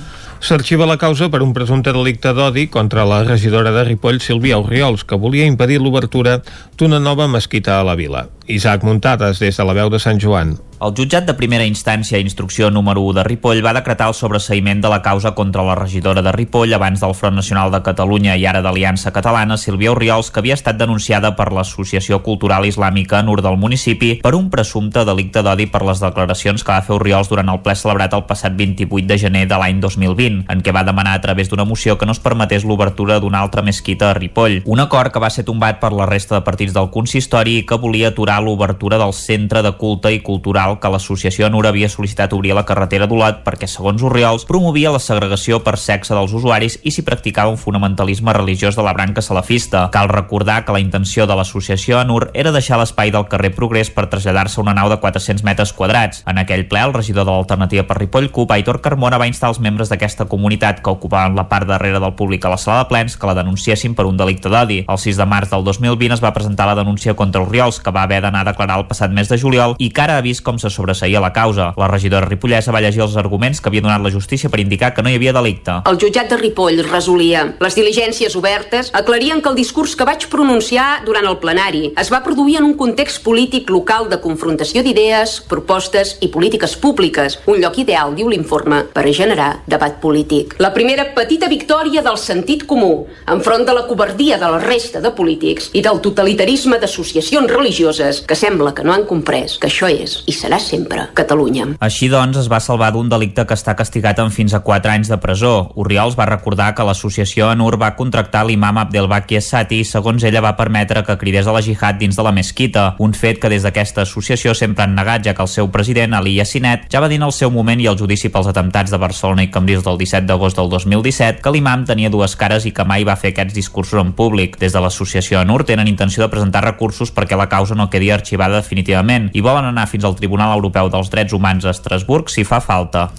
S'arxiva 0.44 0.88
la 0.90 0.98
causa 0.98 1.30
per 1.32 1.44
un 1.44 1.54
presumpte 1.56 1.94
delicte 1.94 2.34
d'odi 2.34 2.68
contra 2.68 3.06
la 3.08 3.24
regidora 3.24 3.72
de 3.72 3.86
Ripoll, 3.88 4.22
Sílvia 4.22 4.60
Oriols, 4.60 5.06
que 5.06 5.20
volia 5.20 5.48
impedir 5.48 5.80
l'obertura 5.82 6.42
d'una 6.78 7.00
nova 7.00 7.28
mesquita 7.28 7.80
a 7.80 7.88
la 7.88 7.96
vila. 7.96 8.28
Isaac 8.48 8.84
Muntades, 8.84 9.40
des 9.40 9.58
de 9.58 9.66
la 9.66 9.74
veu 9.78 9.90
de 9.90 10.00
Sant 10.00 10.20
Joan. 10.20 10.58
El 10.84 10.92
jutjat 10.92 11.24
de 11.24 11.32
primera 11.40 11.64
instància 11.64 12.20
instrucció 12.20 12.68
número 12.70 13.00
1 13.08 13.14
de 13.16 13.24
Ripoll 13.24 13.62
va 13.64 13.72
decretar 13.72 14.10
el 14.12 14.16
sobreseïment 14.18 14.82
de 14.84 14.90
la 14.92 14.98
causa 15.02 15.30
contra 15.32 15.64
la 15.64 15.78
regidora 15.80 16.20
de 16.22 16.32
Ripoll 16.36 16.74
abans 16.76 17.00
del 17.00 17.14
Front 17.16 17.38
Nacional 17.40 17.70
de 17.72 17.80
Catalunya 17.86 18.34
i 18.36 18.44
ara 18.44 18.60
d'Aliança 18.60 19.14
Catalana, 19.16 19.56
Sílvia 19.56 19.94
Oriols, 19.94 20.28
que 20.28 20.42
havia 20.42 20.58
estat 20.60 20.76
denunciada 20.76 21.38
per 21.38 21.54
l'Associació 21.56 22.20
Cultural 22.26 22.68
Islàmica 22.68 23.22
Nur 23.24 23.38
del 23.46 23.56
municipi 23.62 24.18
per 24.26 24.34
un 24.36 24.50
presumpte 24.52 25.06
delicte 25.08 25.40
d'odi 25.48 25.70
per 25.72 25.86
les 25.88 26.02
declaracions 26.04 26.68
que 26.68 26.76
va 26.76 26.84
fer 26.84 26.98
Oriols 26.98 27.32
durant 27.32 27.54
el 27.56 27.64
ple 27.64 27.78
celebrat 27.80 28.18
el 28.20 28.28
passat 28.28 28.60
28 28.60 29.08
de 29.08 29.20
gener 29.24 29.46
de 29.48 29.62
l'any 29.64 29.80
2020, 29.80 30.44
en 30.52 30.66
què 30.68 30.76
va 30.76 30.84
demanar 30.84 31.16
a 31.16 31.24
través 31.24 31.48
d'una 31.48 31.64
moció 31.64 31.96
que 31.96 32.06
no 32.06 32.12
es 32.12 32.20
permetés 32.20 32.68
l'obertura 32.68 33.22
d'una 33.24 33.40
altra 33.40 33.64
mesquita 33.64 34.12
a 34.12 34.20
Ripoll. 34.20 34.60
Un 34.66 34.84
acord 34.84 35.16
que 35.16 35.24
va 35.24 35.32
ser 35.32 35.48
tombat 35.48 35.80
per 35.80 35.94
la 35.96 36.12
resta 36.12 36.36
de 36.36 36.44
partits 36.44 36.76
del 36.76 36.92
consistori 36.92 37.62
i 37.62 37.66
que 37.66 37.80
volia 37.80 38.12
aturar 38.12 38.42
l'obertura 38.44 39.00
del 39.00 39.16
centre 39.16 39.64
de 39.64 39.76
culte 39.80 40.12
i 40.12 40.20
cultural 40.20 40.73
que 40.82 40.90
l'associació 40.92 41.48
Anura 41.48 41.70
havia 41.74 41.90
sol·licitat 41.92 42.34
obrir 42.34 42.54
la 42.56 42.66
carretera 42.66 43.08
d'Olot 43.10 43.42
perquè, 43.46 43.68
segons 43.70 44.04
Oriols, 44.04 44.46
promovia 44.50 44.92
la 44.94 45.02
segregació 45.04 45.60
per 45.64 45.76
sexe 45.82 46.16
dels 46.16 46.34
usuaris 46.34 46.80
i 46.84 46.94
s'hi 46.94 47.06
practicava 47.06 47.52
un 47.52 47.60
fonamentalisme 47.62 48.34
religiós 48.34 48.78
de 48.78 48.86
la 48.86 48.94
branca 48.94 49.22
salafista. 49.22 49.88
Cal 49.94 50.10
recordar 50.10 50.64
que 50.66 50.76
la 50.76 50.82
intenció 50.84 51.28
de 51.28 51.38
l'associació 51.38 52.00
Anur 52.00 52.30
era 52.34 52.54
deixar 52.56 52.80
l'espai 52.80 53.12
del 53.12 53.28
carrer 53.32 53.54
Progrés 53.56 53.92
per 53.94 54.08
traslladar-se 54.10 54.60
a 54.60 54.64
una 54.64 54.74
nau 54.78 54.90
de 54.90 55.00
400 55.02 55.44
metres 55.44 55.74
quadrats. 55.74 56.24
En 56.28 56.42
aquell 56.42 56.66
ple, 56.68 56.82
el 56.84 56.94
regidor 56.94 57.28
de 57.28 57.32
l'Alternativa 57.32 57.86
per 57.88 58.00
Ripoll, 58.00 58.32
CUP, 58.32 58.52
Aitor 58.52 58.82
Carmona, 58.82 59.20
va 59.22 59.30
instar 59.30 59.52
els 59.54 59.62
membres 59.64 59.92
d'aquesta 59.92 60.26
comunitat 60.32 60.82
que 60.84 60.94
ocupaven 60.94 61.38
la 61.38 61.48
part 61.50 61.68
darrere 61.70 62.02
del 62.02 62.16
públic 62.18 62.46
a 62.46 62.54
la 62.54 62.62
sala 62.62 62.84
de 62.84 62.90
plens 62.92 63.18
que 63.18 63.30
la 63.30 63.38
denunciessin 63.38 63.96
per 63.96 64.08
un 64.10 64.18
delicte 64.18 64.50
d'odi. 64.50 64.84
El 64.88 65.00
6 65.00 65.20
de 65.22 65.28
març 65.30 65.52
del 65.54 65.64
2020 65.68 66.18
es 66.18 66.24
va 66.24 66.34
presentar 66.34 66.68
la 66.70 66.78
denúncia 66.80 67.16
contra 67.16 67.44
Oriols, 67.44 67.80
que 67.80 67.92
va 67.92 68.04
haver 68.04 68.22
d'anar 68.24 68.44
a 68.44 68.52
declarar 68.52 68.80
el 68.80 68.88
passat 68.90 69.12
mes 69.12 69.30
de 69.30 69.38
juliol 69.40 69.76
i 69.78 69.90
que 69.90 70.04
ara 70.04 70.18
ha 70.18 70.26
vist 70.26 70.44
com 70.44 70.53
se 70.60 70.70
sobreseïa 70.70 71.22
la 71.24 71.34
causa. 71.34 71.72
La 71.78 71.88
regidora 71.88 72.28
ripollesa 72.28 72.74
va 72.74 72.82
llegir 72.84 73.04
els 73.06 73.18
arguments 73.18 73.62
que 73.62 73.70
havia 73.70 73.84
donat 73.86 74.04
la 74.04 74.12
justícia 74.14 74.50
per 74.50 74.62
indicar 74.62 74.94
que 74.94 75.04
no 75.04 75.12
hi 75.12 75.18
havia 75.20 75.34
delicte. 75.36 75.80
El 75.90 76.00
jutjat 76.02 76.30
de 76.30 76.38
Ripoll 76.40 76.84
resolia 76.90 77.46
les 77.64 77.78
diligències 77.78 78.36
obertes, 78.36 78.92
aclarien 78.94 79.42
que 79.42 79.50
el 79.50 79.60
discurs 79.60 79.96
que 79.96 80.08
vaig 80.08 80.28
pronunciar 80.32 81.04
durant 81.06 81.28
el 81.30 81.40
plenari 81.42 81.92
es 82.00 82.12
va 82.14 82.24
produir 82.26 82.58
en 82.60 82.68
un 82.70 82.78
context 82.80 83.24
polític 83.24 83.70
local 83.74 84.10
de 84.10 84.20
confrontació 84.24 84.84
d'idees, 84.84 85.40
propostes 85.50 86.18
i 86.22 86.30
polítiques 86.34 86.76
públiques, 86.78 87.40
un 87.48 87.62
lloc 87.62 87.80
ideal, 87.82 88.14
diu 88.16 88.30
l'informe, 88.30 88.84
per 88.94 89.06
generar 89.14 89.64
debat 89.70 90.00
polític. 90.02 90.56
La 90.60 90.74
primera 90.74 91.10
petita 91.16 91.50
victòria 91.52 92.04
del 92.06 92.18
sentit 92.18 92.66
comú 92.68 93.06
enfront 93.30 93.66
de 93.68 93.76
la 93.76 93.86
covardia 93.88 94.38
de 94.42 94.50
la 94.50 94.60
resta 94.64 95.02
de 95.04 95.12
polítics 95.16 95.70
i 95.74 95.84
del 95.86 96.02
totalitarisme 96.04 96.80
d'associacions 96.82 97.52
religioses 97.52 98.22
que 98.28 98.36
sembla 98.36 98.74
que 98.74 98.84
no 98.84 98.94
han 98.94 99.06
comprès 99.10 99.58
que 99.60 99.70
això 99.70 99.90
és 99.92 100.22
i 100.28 100.36
serà 100.44 100.60
sempre 100.60 101.08
Catalunya. 101.16 101.70
Així 101.84 102.10
doncs, 102.12 102.38
es 102.42 102.50
va 102.52 102.60
salvar 102.64 102.92
d'un 102.94 103.10
delicte 103.12 103.46
que 103.48 103.56
està 103.56 103.76
castigat 103.80 104.20
amb 104.20 104.34
fins 104.34 104.54
a 104.54 104.60
4 104.66 104.92
anys 104.92 105.12
de 105.12 105.18
presó. 105.24 105.72
Oriols 105.80 106.18
va 106.20 106.28
recordar 106.28 106.74
que 106.76 106.86
l'associació 106.86 107.48
Anur 107.52 107.78
va 107.80 107.94
contractar 107.96 108.44
l'imam 108.48 108.82
Abdelbaki 108.82 109.38
Essati 109.40 109.80
i 109.84 109.88
segons 109.88 110.24
ella 110.28 110.42
va 110.44 110.56
permetre 110.60 111.04
que 111.08 111.18
cridés 111.22 111.48
a 111.48 111.56
la 111.56 111.62
jihad 111.64 112.00
dins 112.02 112.18
de 112.18 112.26
la 112.26 112.34
mesquita, 112.36 112.96
un 113.00 113.14
fet 113.16 113.40
que 113.40 113.52
des 113.52 113.64
d'aquesta 113.64 114.04
associació 114.04 114.54
sempre 114.58 114.84
han 114.84 114.96
negat, 114.98 115.24
ja 115.28 115.36
que 115.38 115.44
el 115.46 115.52
seu 115.52 115.70
president, 115.72 116.18
Ali 116.18 116.36
Yassinet, 116.40 116.90
ja 116.92 117.00
va 117.04 117.10
dir 117.12 117.22
en 117.22 117.28
el 117.30 117.36
seu 117.36 117.52
moment 117.52 117.80
i 117.80 117.88
al 117.88 118.00
judici 118.00 118.32
pels 118.34 118.50
atemptats 118.52 118.92
de 118.92 119.00
Barcelona 119.00 119.46
i 119.46 119.52
Cambrils 119.54 119.86
del 119.88 120.00
17 120.02 120.28
d'agost 120.28 120.60
del 120.60 120.72
2017 120.74 121.42
que 121.44 121.54
l'imam 121.54 121.86
tenia 121.88 122.12
dues 122.12 122.36
cares 122.36 122.68
i 122.68 122.74
que 122.76 122.88
mai 122.88 123.08
va 123.08 123.18
fer 123.20 123.34
aquests 123.34 123.56
discursos 123.56 124.02
en 124.02 124.14
públic. 124.18 124.58
Des 124.60 124.74
de 124.74 124.84
l'associació 124.84 125.40
Anur 125.40 125.64
tenen 125.64 125.88
intenció 125.88 126.26
de 126.26 126.32
presentar 126.34 126.66
recursos 126.66 127.14
perquè 127.14 127.38
la 127.40 127.50
causa 127.52 127.78
no 127.78 127.90
quedi 127.94 128.12
arxivada 128.12 128.60
definitivament 128.60 129.30
i 129.34 129.42
volen 129.46 129.72
anar 129.72 129.88
fins 129.88 130.04
al 130.04 130.18
Tribunal 130.20 130.33
Europeu 130.42 130.90
dels 130.90 131.12
Drets 131.14 131.34
Humans 131.36 131.68
a 131.68 131.74
Estrasburg 131.76 132.32
si 132.34 132.42
fa 132.48 132.58
falta. 132.64 133.10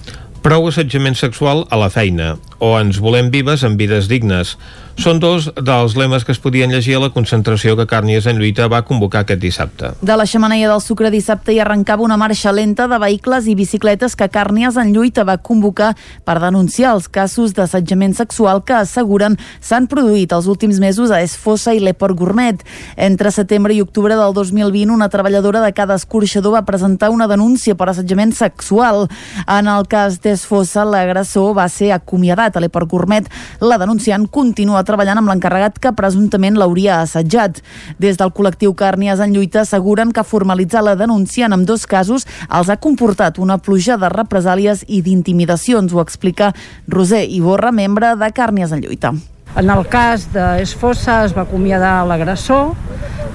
Prou 0.43 0.67
assetjament 0.69 1.15
sexual 1.17 1.63
a 1.71 1.79
la 1.79 1.89
feina 1.89 2.35
o 2.59 2.75
ens 2.81 2.99
volem 3.01 3.31
vives 3.33 3.63
amb 3.65 3.79
vides 3.81 4.11
dignes. 4.11 4.57
Són 4.95 5.19
dos 5.19 5.49
dels 5.59 5.97
lemes 5.99 6.23
que 6.23 6.31
es 6.31 6.39
podien 6.39 6.71
llegir 6.71 6.95
a 6.95 7.01
la 7.03 7.09
concentració 7.11 7.75
que 7.75 7.87
Càrnies 7.91 8.29
en 8.31 8.39
lluita 8.39 8.69
va 8.71 8.85
convocar 8.87 9.25
aquest 9.25 9.41
dissabte. 9.43 9.91
De 10.01 10.15
la 10.17 10.25
xemeneia 10.25 10.69
del 10.71 10.81
Sucre 10.81 11.11
dissabte 11.11 11.51
hi 11.53 11.59
arrencava 11.59 12.05
una 12.07 12.17
marxa 12.17 12.53
lenta 12.55 12.87
de 12.87 13.01
vehicles 13.03 13.49
i 13.51 13.57
bicicletes 13.59 14.15
que 14.15 14.29
Càrnies 14.31 14.79
en 14.79 14.93
lluita 14.95 15.25
va 15.27 15.41
convocar 15.43 15.91
per 16.25 16.37
denunciar 16.39 16.93
els 16.95 17.09
casos 17.11 17.57
d'assetjament 17.59 18.15
sexual 18.15 18.63
que 18.63 18.77
asseguren 18.79 19.35
s'han 19.61 19.89
produït 19.91 20.33
els 20.33 20.47
últims 20.47 20.79
mesos 20.79 21.11
a 21.11 21.21
Esfossa 21.27 21.75
i 21.75 21.83
l'Eport 21.83 22.15
Gourmet. 22.17 22.63
Entre 22.95 23.35
setembre 23.35 23.75
i 23.75 23.83
octubre 23.83 24.15
del 24.15 24.33
2020, 24.39 24.95
una 24.95 25.11
treballadora 25.11 25.65
de 25.65 25.73
cada 25.75 25.99
escorxador 25.99 26.55
va 26.55 26.65
presentar 26.69 27.11
una 27.11 27.27
denúncia 27.27 27.75
per 27.75 27.91
assetjament 27.91 28.33
sexual. 28.39 29.09
En 29.49 29.67
el 29.75 29.91
cas 29.91 30.21
d'Esfossa, 30.23 30.87
l'agressor 30.87 31.51
va 31.59 31.67
ser 31.69 31.91
acomiadat 31.99 32.55
a 32.55 32.63
l'Eport 32.63 32.89
Gourmet. 32.89 33.27
La 33.61 33.83
denunciant 33.83 34.31
continua 34.31 34.84
treballant 34.85 35.21
amb 35.21 35.33
l'encarregat 35.33 35.81
que 35.83 35.95
presumptament 35.97 36.59
l'hauria 36.61 37.01
assetjat. 37.03 37.61
Des 37.99 38.19
del 38.21 38.33
col·lectiu 38.37 38.75
Càrnies 38.79 39.21
en 39.21 39.35
lluita 39.35 39.63
asseguren 39.65 40.13
que 40.13 40.25
formalitzar 40.25 40.85
la 40.85 40.97
denúncia 40.97 41.47
en 41.47 41.65
dos 41.65 41.87
casos 41.87 42.27
els 42.51 42.71
ha 42.71 42.77
comportat 42.77 43.39
una 43.39 43.59
pluja 43.59 43.99
de 43.99 44.11
represàlies 44.13 44.85
i 44.89 45.03
d'intimidacions, 45.03 45.93
ho 45.93 46.03
explica 46.03 46.53
Roser 46.89 47.25
Iborra, 47.31 47.73
membre 47.73 48.15
de 48.17 48.33
Càrnies 48.35 48.73
en 48.73 48.85
lluita. 48.85 49.15
En 49.55 49.71
el 49.71 49.85
cas 49.87 50.27
d'Esfossa 50.35 51.21
es 51.29 51.35
va 51.37 51.45
acomiadar 51.45 52.01
l'agressor, 52.09 52.73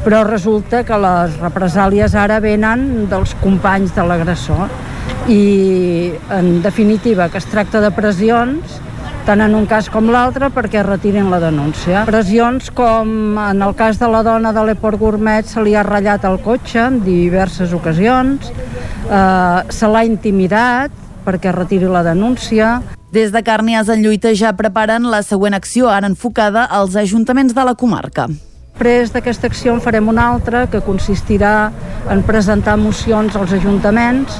però 0.04 0.26
resulta 0.28 0.84
que 0.84 0.98
les 1.00 1.38
represàlies 1.40 2.16
ara 2.16 2.42
venen 2.44 3.08
dels 3.12 3.36
companys 3.40 3.96
de 3.96 4.04
l'agressor 4.04 4.68
i 5.32 6.12
en 6.34 6.62
definitiva 6.64 7.30
que 7.30 7.40
es 7.40 7.48
tracta 7.48 7.80
de 7.84 7.92
pressions 7.96 8.80
tant 9.26 9.42
en 9.42 9.56
un 9.56 9.66
cas 9.70 9.90
com 9.92 10.10
l'altre 10.12 10.50
perquè 10.54 10.84
retirin 10.86 11.30
la 11.32 11.40
denúncia. 11.42 12.04
Pressions 12.08 12.70
com 12.76 13.38
en 13.42 13.62
el 13.66 13.76
cas 13.78 14.00
de 14.02 14.10
la 14.10 14.24
dona 14.26 14.54
de 14.56 14.64
l'Eport 14.66 15.00
Gourmet 15.00 15.48
se 15.48 15.64
li 15.64 15.76
ha 15.76 15.84
ratllat 15.86 16.26
el 16.30 16.40
cotxe 16.46 16.82
en 16.86 17.00
diverses 17.06 17.74
ocasions, 17.74 18.52
eh, 19.10 19.60
se 19.70 19.88
l'ha 19.88 20.04
intimidat 20.06 20.92
perquè 21.26 21.54
retiri 21.54 21.90
la 21.90 22.04
denúncia. 22.04 22.82
Des 23.12 23.32
de 23.34 23.42
Càrnies 23.44 23.90
en 23.90 24.04
lluita 24.04 24.36
ja 24.38 24.54
preparen 24.54 25.10
la 25.10 25.24
següent 25.24 25.58
acció, 25.58 25.90
ara 25.90 26.08
enfocada 26.08 26.66
als 26.66 26.96
ajuntaments 26.96 27.56
de 27.56 27.66
la 27.66 27.76
comarca. 27.76 28.28
Després 28.80 29.12
d'aquesta 29.12 29.50
acció 29.50 29.74
en 29.74 29.82
farem 29.84 30.08
una 30.08 30.30
altra 30.32 30.68
que 30.72 30.80
consistirà 30.80 31.72
en 32.10 32.22
presentar 32.24 32.78
mocions 32.80 33.36
als 33.36 33.52
ajuntaments 33.58 34.38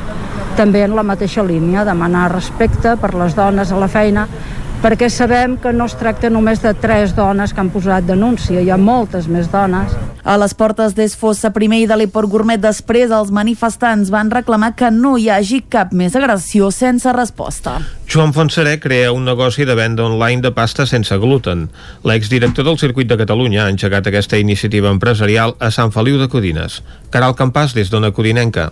també 0.56 0.84
en 0.84 0.96
la 0.96 1.04
mateixa 1.04 1.44
línia, 1.44 1.84
demanar 1.88 2.30
respecte 2.32 2.96
per 3.00 3.14
les 3.16 3.36
dones 3.36 3.72
a 3.72 3.78
la 3.80 3.88
feina, 3.92 4.26
perquè 4.80 5.10
sabem 5.12 5.58
que 5.60 5.74
no 5.76 5.86
es 5.90 5.96
tracta 6.00 6.30
només 6.32 6.62
de 6.64 6.72
tres 6.78 7.12
dones 7.16 7.52
que 7.54 7.60
han 7.60 7.72
posat 7.74 8.06
denúncia, 8.08 8.62
hi 8.62 8.70
ha 8.72 8.78
moltes 8.80 9.28
més 9.28 9.50
dones. 9.52 9.96
A 10.24 10.38
les 10.40 10.54
portes 10.56 10.96
d'Esfossa 10.96 11.52
primer 11.56 11.82
i 11.84 11.88
de 11.90 11.98
l'Eport 12.00 12.30
Gourmet 12.32 12.62
després, 12.62 13.12
els 13.12 13.32
manifestants 13.36 14.12
van 14.14 14.32
reclamar 14.32 14.74
que 14.80 14.92
no 14.92 15.18
hi 15.18 15.30
hagi 15.34 15.62
cap 15.68 15.92
més 15.92 16.16
agressió 16.16 16.70
sense 16.72 17.12
resposta. 17.16 17.80
Joan 18.10 18.34
Fonseré 18.34 18.78
crea 18.80 19.12
un 19.14 19.28
negoci 19.28 19.68
de 19.68 19.76
venda 19.76 20.06
online 20.08 20.42
de 20.46 20.54
pasta 20.56 20.88
sense 20.90 21.18
gluten. 21.18 21.68
L'exdirector 22.08 22.66
del 22.66 22.80
Circuit 22.80 23.10
de 23.10 23.20
Catalunya 23.20 23.66
ha 23.66 23.74
engegat 23.74 24.08
aquesta 24.08 24.40
iniciativa 24.40 24.90
empresarial 24.90 25.58
a 25.60 25.72
Sant 25.76 25.92
Feliu 25.92 26.18
de 26.22 26.30
Codines. 26.32 26.82
Caral 27.12 27.36
Campàs, 27.36 27.76
des 27.76 27.92
d'Ona 27.92 28.14
Codinenca. 28.16 28.72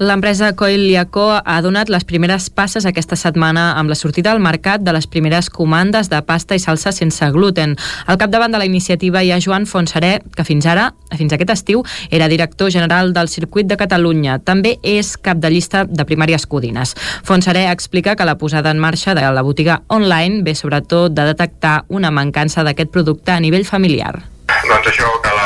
L'empresa 0.00 0.54
Coil 0.56 0.86
Liaco 0.88 1.26
ha 1.44 1.60
donat 1.60 1.90
les 1.92 2.06
primeres 2.08 2.46
passes 2.48 2.86
aquesta 2.88 3.18
setmana 3.20 3.74
amb 3.76 3.92
la 3.92 3.96
sortida 3.98 4.30
al 4.32 4.38
mercat 4.40 4.80
de 4.80 4.94
les 4.96 5.04
primeres 5.04 5.50
comandes 5.52 6.08
de 6.08 6.22
pasta 6.24 6.56
i 6.56 6.62
salsa 6.62 6.88
sense 6.96 7.28
gluten. 7.34 7.74
Al 8.06 8.16
capdavant 8.16 8.56
de 8.56 8.62
la 8.62 8.64
iniciativa 8.64 9.20
hi 9.20 9.28
ha 9.28 9.42
Joan 9.44 9.66
Fonseré, 9.68 10.22
que 10.32 10.46
fins 10.48 10.64
ara, 10.64 10.86
fins 11.20 11.36
aquest 11.36 11.52
estiu, 11.52 11.84
era 12.08 12.30
director 12.32 12.72
general 12.72 13.12
del 13.12 13.28
Circuit 13.28 13.68
de 13.68 13.76
Catalunya. 13.76 14.38
També 14.40 14.78
és 14.80 15.18
cap 15.20 15.36
de 15.36 15.52
llista 15.52 15.84
de 15.84 16.08
primàries 16.08 16.48
Codines. 16.48 16.96
Fonseré 17.20 17.66
explica 17.68 18.16
que 18.16 18.24
la 18.24 18.38
posada 18.40 18.72
en 18.72 18.80
marxa 18.80 19.12
de 19.14 19.20
la 19.20 19.44
botiga 19.44 19.82
online 19.88 20.40
ve 20.48 20.56
sobretot 20.56 21.12
de 21.12 21.28
detectar 21.28 21.84
una 21.88 22.08
mancança 22.10 22.64
d'aquest 22.64 22.88
producte 22.88 23.36
a 23.36 23.40
nivell 23.44 23.68
familiar. 23.68 24.14
Doncs 24.64 24.94
això, 24.94 25.12
que 25.20 25.39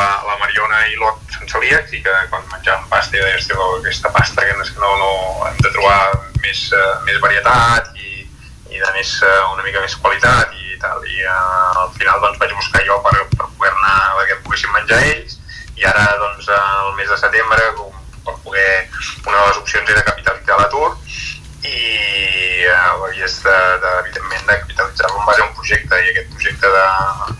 i 0.90 0.96
l'Ot 1.00 1.36
són 1.36 1.50
celíacs 1.50 1.94
i 1.96 2.00
que 2.04 2.14
quan 2.30 2.44
menjàvem 2.52 2.86
pasta 2.90 3.16
i 3.16 3.22
deies, 3.22 3.48
aquesta 3.50 4.12
pasta 4.14 4.44
que 4.46 4.56
no, 4.58 4.90
no 5.00 5.10
hem 5.48 5.60
de 5.60 5.72
trobar 5.74 5.98
més, 6.42 6.66
uh, 6.72 7.00
més 7.06 7.20
varietat 7.22 7.90
i, 7.96 8.24
i 8.72 8.82
de 8.82 8.92
més, 8.96 9.14
uh, 9.22 9.52
una 9.54 9.64
mica 9.66 9.82
més 9.84 9.96
qualitat 10.00 10.54
i 10.60 10.78
tal. 10.82 11.04
I 11.04 11.24
uh, 11.24 11.84
al 11.84 11.94
final 11.98 12.20
doncs, 12.24 12.40
vaig 12.42 12.54
buscar 12.56 12.84
jo 12.88 12.98
per, 13.06 13.14
per 13.36 13.48
poder-ne, 13.58 13.94
perquè 14.20 14.40
poguéssim 14.44 14.74
menjar 14.76 15.00
ells 15.12 15.38
i 15.78 15.86
ara 15.90 16.04
doncs, 16.20 16.48
el 16.54 16.92
mes 16.98 17.10
de 17.10 17.18
setembre 17.18 17.70
per 18.24 18.36
poder, 18.44 18.68
una 19.26 19.40
de 19.40 19.46
les 19.48 19.62
opcions 19.62 19.90
era 19.90 20.06
capitalitzar 20.06 20.60
l'atur 20.60 20.92
i 21.64 21.78
eh, 22.66 22.76
havies 23.06 23.40
de, 23.44 23.56
de, 23.84 23.90
evidentment 24.04 24.46
de 24.48 24.60
capitalitzar-lo 24.60 25.20
en 25.20 25.26
base 25.26 25.42
a 25.42 25.48
un 25.48 25.56
projecte 25.58 26.00
i 26.04 26.12
aquest 26.12 26.30
projecte 26.36 26.70
de, 26.76 26.86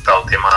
del 0.08 0.26
tema 0.32 0.56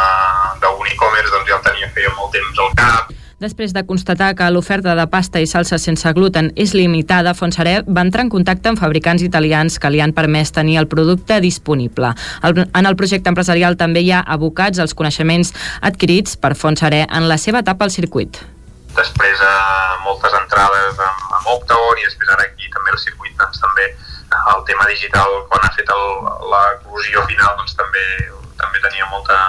d'un 0.64 0.90
e-commerce 0.94 1.34
doncs 1.36 1.52
ja 1.52 1.60
el 1.60 1.70
tenia 1.70 1.94
feia 1.96 2.12
molt 2.18 2.36
temps 2.36 2.66
al 2.66 2.76
cap 2.82 3.16
Després 3.38 3.70
de 3.70 3.84
constatar 3.86 4.32
que 4.34 4.48
l'oferta 4.50 4.96
de 4.98 5.04
pasta 5.14 5.38
i 5.38 5.46
salsa 5.46 5.78
sense 5.78 6.10
gluten 6.18 6.48
és 6.58 6.72
limitada, 6.74 7.36
Fonseré 7.38 7.84
va 7.86 8.02
entrar 8.02 8.24
en 8.26 8.32
contacte 8.34 8.72
amb 8.72 8.82
fabricants 8.82 9.22
italians 9.22 9.78
que 9.78 9.92
li 9.94 10.02
han 10.02 10.16
permès 10.18 10.50
tenir 10.56 10.80
el 10.82 10.90
producte 10.90 11.38
disponible. 11.46 12.16
El, 12.42 12.64
en 12.66 12.90
el 12.90 12.98
projecte 12.98 13.30
empresarial 13.30 13.78
també 13.78 14.02
hi 14.02 14.10
ha 14.10 14.26
abocats 14.26 14.82
els 14.82 14.98
coneixements 14.98 15.54
adquirits 15.86 16.34
per 16.42 16.56
Fonseré 16.58 17.06
en 17.06 17.30
la 17.30 17.38
seva 17.38 17.62
etapa 17.62 17.86
al 17.86 17.94
circuit 17.94 18.42
després 18.98 19.42
eh, 19.46 19.96
moltes 20.06 20.34
entrades 20.34 20.98
amb, 20.98 21.26
amb 21.38 21.50
Octagon 21.54 22.02
i 22.02 22.08
després 22.08 22.32
ara 22.34 22.48
aquí 22.50 22.70
també 22.74 22.96
el 22.96 23.02
circuit 23.04 23.36
doncs, 23.38 23.62
també 23.62 23.92
el 24.32 24.64
tema 24.66 24.86
digital 24.88 25.30
quan 25.48 25.64
ha 25.64 25.72
fet 25.76 25.92
l'eclusió 26.52 27.24
final 27.30 27.56
doncs, 27.60 27.76
també, 27.80 28.06
també 28.60 28.84
tenia 28.84 29.08
molta, 29.12 29.40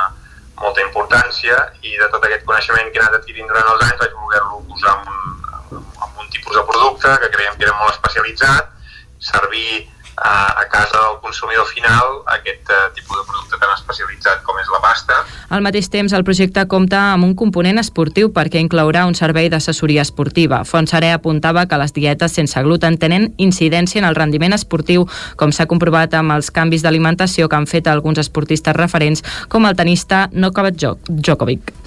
molta 0.61 0.85
importància 0.85 1.59
i 1.83 1.97
de 1.99 2.09
tot 2.13 2.25
aquest 2.25 2.47
coneixement 2.47 2.91
que 2.93 3.01
he 3.01 3.05
anat 3.05 3.19
adquirint 3.19 3.51
durant 3.51 3.73
els 3.75 3.85
anys 3.89 4.01
vaig 4.03 4.17
voler-lo 4.23 4.63
posar 4.71 4.95
en 4.95 5.13
un, 5.15 5.83
en 5.83 6.25
un 6.25 6.31
tipus 6.35 6.57
de 6.57 6.65
producte 6.71 7.15
que 7.25 7.31
creiem 7.35 7.59
que 7.59 7.67
era 7.67 7.77
molt 7.81 7.97
especialitzat, 7.97 8.71
servir 9.19 9.89
a, 10.23 10.61
a 10.61 10.65
casa 10.69 10.99
del 10.99 11.19
consumidor 11.23 11.67
final 11.67 12.23
aquest 12.35 12.69
uh, 12.71 12.89
tipus 12.95 13.21
de 13.21 13.25
producte 13.29 13.59
tan 13.61 13.73
especialitzat 13.75 14.43
com 14.47 14.59
és 14.61 14.71
la 14.73 14.81
pasta. 14.83 15.21
Al 15.55 15.65
mateix 15.65 15.89
temps, 15.93 16.13
el 16.13 16.27
projecte 16.27 16.67
compta 16.69 17.01
amb 17.15 17.29
un 17.29 17.35
component 17.39 17.81
esportiu 17.81 18.33
perquè 18.35 18.61
inclourà 18.63 19.07
un 19.09 19.17
servei 19.19 19.49
d'assessoria 19.53 20.05
esportiva. 20.05 20.65
Fonseré 20.69 21.13
apuntava 21.15 21.67
que 21.71 21.81
les 21.81 21.95
dietes 21.97 22.37
sense 22.37 22.63
gluten 22.67 22.99
tenen 22.99 23.33
incidència 23.39 24.03
en 24.03 24.09
el 24.09 24.19
rendiment 24.19 24.57
esportiu, 24.57 25.09
com 25.37 25.53
s'ha 25.55 25.69
comprovat 25.71 26.15
amb 26.19 26.37
els 26.37 26.51
canvis 26.51 26.85
d'alimentació 26.85 27.49
que 27.49 27.57
han 27.57 27.71
fet 27.71 27.89
alguns 27.89 28.21
esportistes 28.21 28.77
referents, 28.77 29.25
com 29.49 29.67
el 29.67 29.77
tenista 29.77 30.27
Novak 30.33 30.77
Djokovic. 30.79 31.78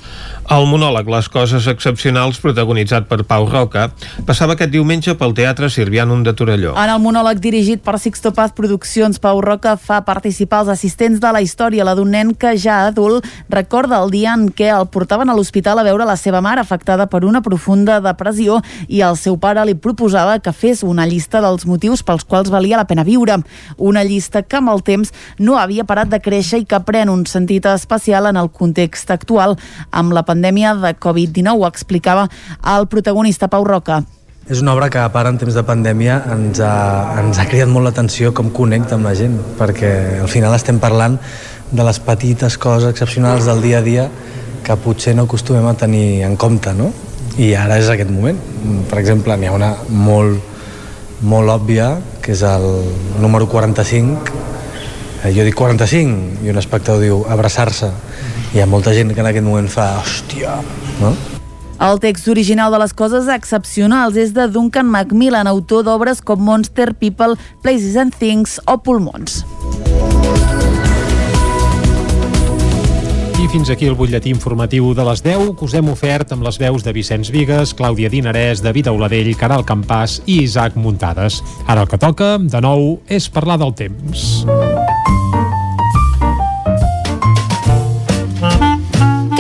El 0.52 0.66
monòleg 0.68 1.08
Les 1.08 1.28
coses 1.32 1.64
excepcionals, 1.70 2.40
protagonitzat 2.44 3.06
per 3.08 3.22
Pau 3.28 3.46
Roca, 3.48 3.86
passava 4.28 4.58
aquest 4.58 4.72
diumenge 4.74 5.14
pel 5.16 5.36
Teatre 5.38 5.70
Sirvianum 5.72 6.26
de 6.26 6.34
Torelló. 6.36 6.74
En 6.76 6.92
el 6.92 7.00
monòleg 7.00 7.40
dirigit 7.40 7.84
per 7.86 7.98
Sixto 8.02 8.34
Paz 8.36 8.52
Produccions, 8.58 9.20
Pau 9.22 9.40
Roca 9.44 9.78
fa 9.80 10.02
participar 10.08 10.64
els 10.66 10.72
assistents 10.74 11.22
de 11.24 11.32
la 11.32 11.40
història, 11.46 11.86
la 11.88 11.96
d'un 11.96 12.12
nen 12.12 12.34
que 12.36 12.56
ja 12.60 12.82
adult 12.90 13.28
recorda 13.54 14.02
el 14.04 14.12
dia 14.12 14.34
en 14.34 14.50
què 14.52 14.68
el 14.74 14.90
portaven 14.92 15.30
a 15.32 15.36
l'hospital 15.38 15.80
a 15.80 15.86
veure 15.88 16.08
la 16.10 16.18
seva 16.20 16.42
mare 16.42 16.60
afectada 16.66 17.08
per 17.08 17.24
una 17.24 17.44
profunda 17.46 18.02
depressió 18.04 18.60
i 18.90 19.04
el 19.08 19.16
seu 19.16 19.38
pare 19.40 19.64
li 19.68 19.78
proposava 19.78 20.40
que 20.44 20.52
fes 20.52 20.84
una 20.84 21.06
llista 21.08 21.40
dels 21.40 21.64
motius 21.70 22.04
pels 22.04 22.26
quals 22.26 22.52
valia 22.52 22.82
la 22.82 22.90
pena 22.90 23.06
viure. 23.08 23.40
Una 23.78 24.04
llista 24.04 24.44
que 24.44 24.60
amb 24.60 24.74
el 24.74 24.84
temps 24.84 25.14
no 25.40 25.56
havia 25.62 25.88
parat 25.88 26.12
de 26.12 26.20
créixer 26.20 26.64
i 26.64 26.68
que 26.68 26.82
pren 26.84 27.14
un 27.14 27.24
sentit 27.30 27.72
especial 27.72 28.28
en 28.28 28.42
el 28.42 28.52
context 28.52 29.12
actual 29.14 29.56
amb 29.92 30.01
la 30.10 30.26
pandèmia 30.26 30.73
de 30.73 30.95
Covid-19, 30.98 31.53
ho 31.53 31.68
explicava 31.69 32.26
el 32.73 32.90
protagonista 32.90 33.48
Pau 33.48 33.64
Roca. 33.68 34.02
És 34.49 34.60
una 34.60 34.73
obra 34.73 34.90
que, 34.90 34.98
a 34.98 35.11
part, 35.14 35.30
en 35.30 35.38
temps 35.38 35.53
de 35.53 35.61
pandèmia, 35.64 36.18
ens 36.34 36.60
ha, 36.65 36.73
ens 37.22 37.38
ha 37.38 37.45
cridat 37.45 37.69
molt 37.69 37.86
l'atenció 37.86 38.34
com 38.34 38.49
connecta 38.49 38.98
amb 38.98 39.06
la 39.06 39.14
gent, 39.15 39.38
perquè 39.60 39.91
al 40.23 40.32
final 40.34 40.57
estem 40.57 40.82
parlant 40.82 41.19
de 41.72 41.86
les 41.86 42.02
petites 42.03 42.57
coses 42.57 42.90
excepcionals 42.90 43.45
del 43.45 43.61
dia 43.61 43.80
a 43.80 43.86
dia 43.86 44.10
que 44.65 44.76
potser 44.82 45.14
no 45.15 45.28
acostumem 45.30 45.69
a 45.69 45.78
tenir 45.78 46.23
en 46.26 46.36
compte, 46.41 46.73
no? 46.73 46.90
I 47.38 47.53
ara 47.56 47.78
és 47.80 47.88
aquest 47.94 48.11
moment. 48.11 48.38
Per 48.90 48.99
exemple, 48.99 49.38
n'hi 49.38 49.48
ha 49.48 49.56
una 49.56 49.72
molt, 49.94 50.41
molt 51.22 51.53
òbvia, 51.53 51.94
que 52.22 52.34
és 52.34 52.41
el 52.44 52.68
número 53.22 53.48
45, 53.49 54.41
eh, 55.23 55.32
jo 55.36 55.45
dic 55.45 55.56
45 55.57 56.45
i 56.45 56.52
un 56.52 56.60
espectador 56.60 57.02
diu 57.02 57.23
abraçar-se 57.30 57.91
hi 58.53 58.60
ha 58.60 58.68
molta 58.68 58.94
gent 58.94 59.14
que 59.15 59.22
en 59.23 59.30
aquest 59.30 59.45
moment 59.48 59.69
fa 59.72 59.94
hòstia, 60.02 60.57
no? 60.99 61.14
El 61.82 61.98
text 62.03 62.28
original 62.30 62.73
de 62.73 62.78
les 62.78 62.91
coses 62.94 63.30
excepcionals 63.32 64.18
és 64.19 64.36
de 64.36 64.45
Duncan 64.52 64.86
Macmillan, 64.91 65.48
autor 65.49 65.86
d'obres 65.88 66.22
com 66.22 66.44
Monster, 66.45 66.91
People, 66.94 67.40
Places 67.64 67.95
and 67.98 68.14
Things 68.14 68.60
o 68.68 68.78
Pulmons. 68.84 69.41
I 73.41 73.48
fins 73.49 73.72
aquí 73.73 73.88
el 73.90 73.98
butlletí 73.98 74.30
informatiu 74.30 74.91
de 74.94 75.07
les 75.07 75.23
10 75.26 75.56
que 75.57 75.65
us 75.65 75.73
hem 75.73 75.90
ofert 75.90 76.36
amb 76.36 76.45
les 76.45 76.60
veus 76.61 76.86
de 76.86 76.94
Vicenç 76.94 77.32
Vigues, 77.34 77.73
Clàudia 77.73 78.11
Dinarès, 78.14 78.61
David 78.61 78.91
Auladell, 78.91 79.32
Caral 79.40 79.65
Campàs 79.65 80.19
i 80.28 80.44
Isaac 80.44 80.78
Muntades. 80.78 81.41
Ara 81.65 81.88
el 81.88 81.90
que 81.90 81.98
toca, 81.98 82.36
de 82.38 82.61
nou, 82.61 82.99
és 83.10 83.32
parlar 83.32 83.57
del 83.64 83.73
temps. 83.73 84.44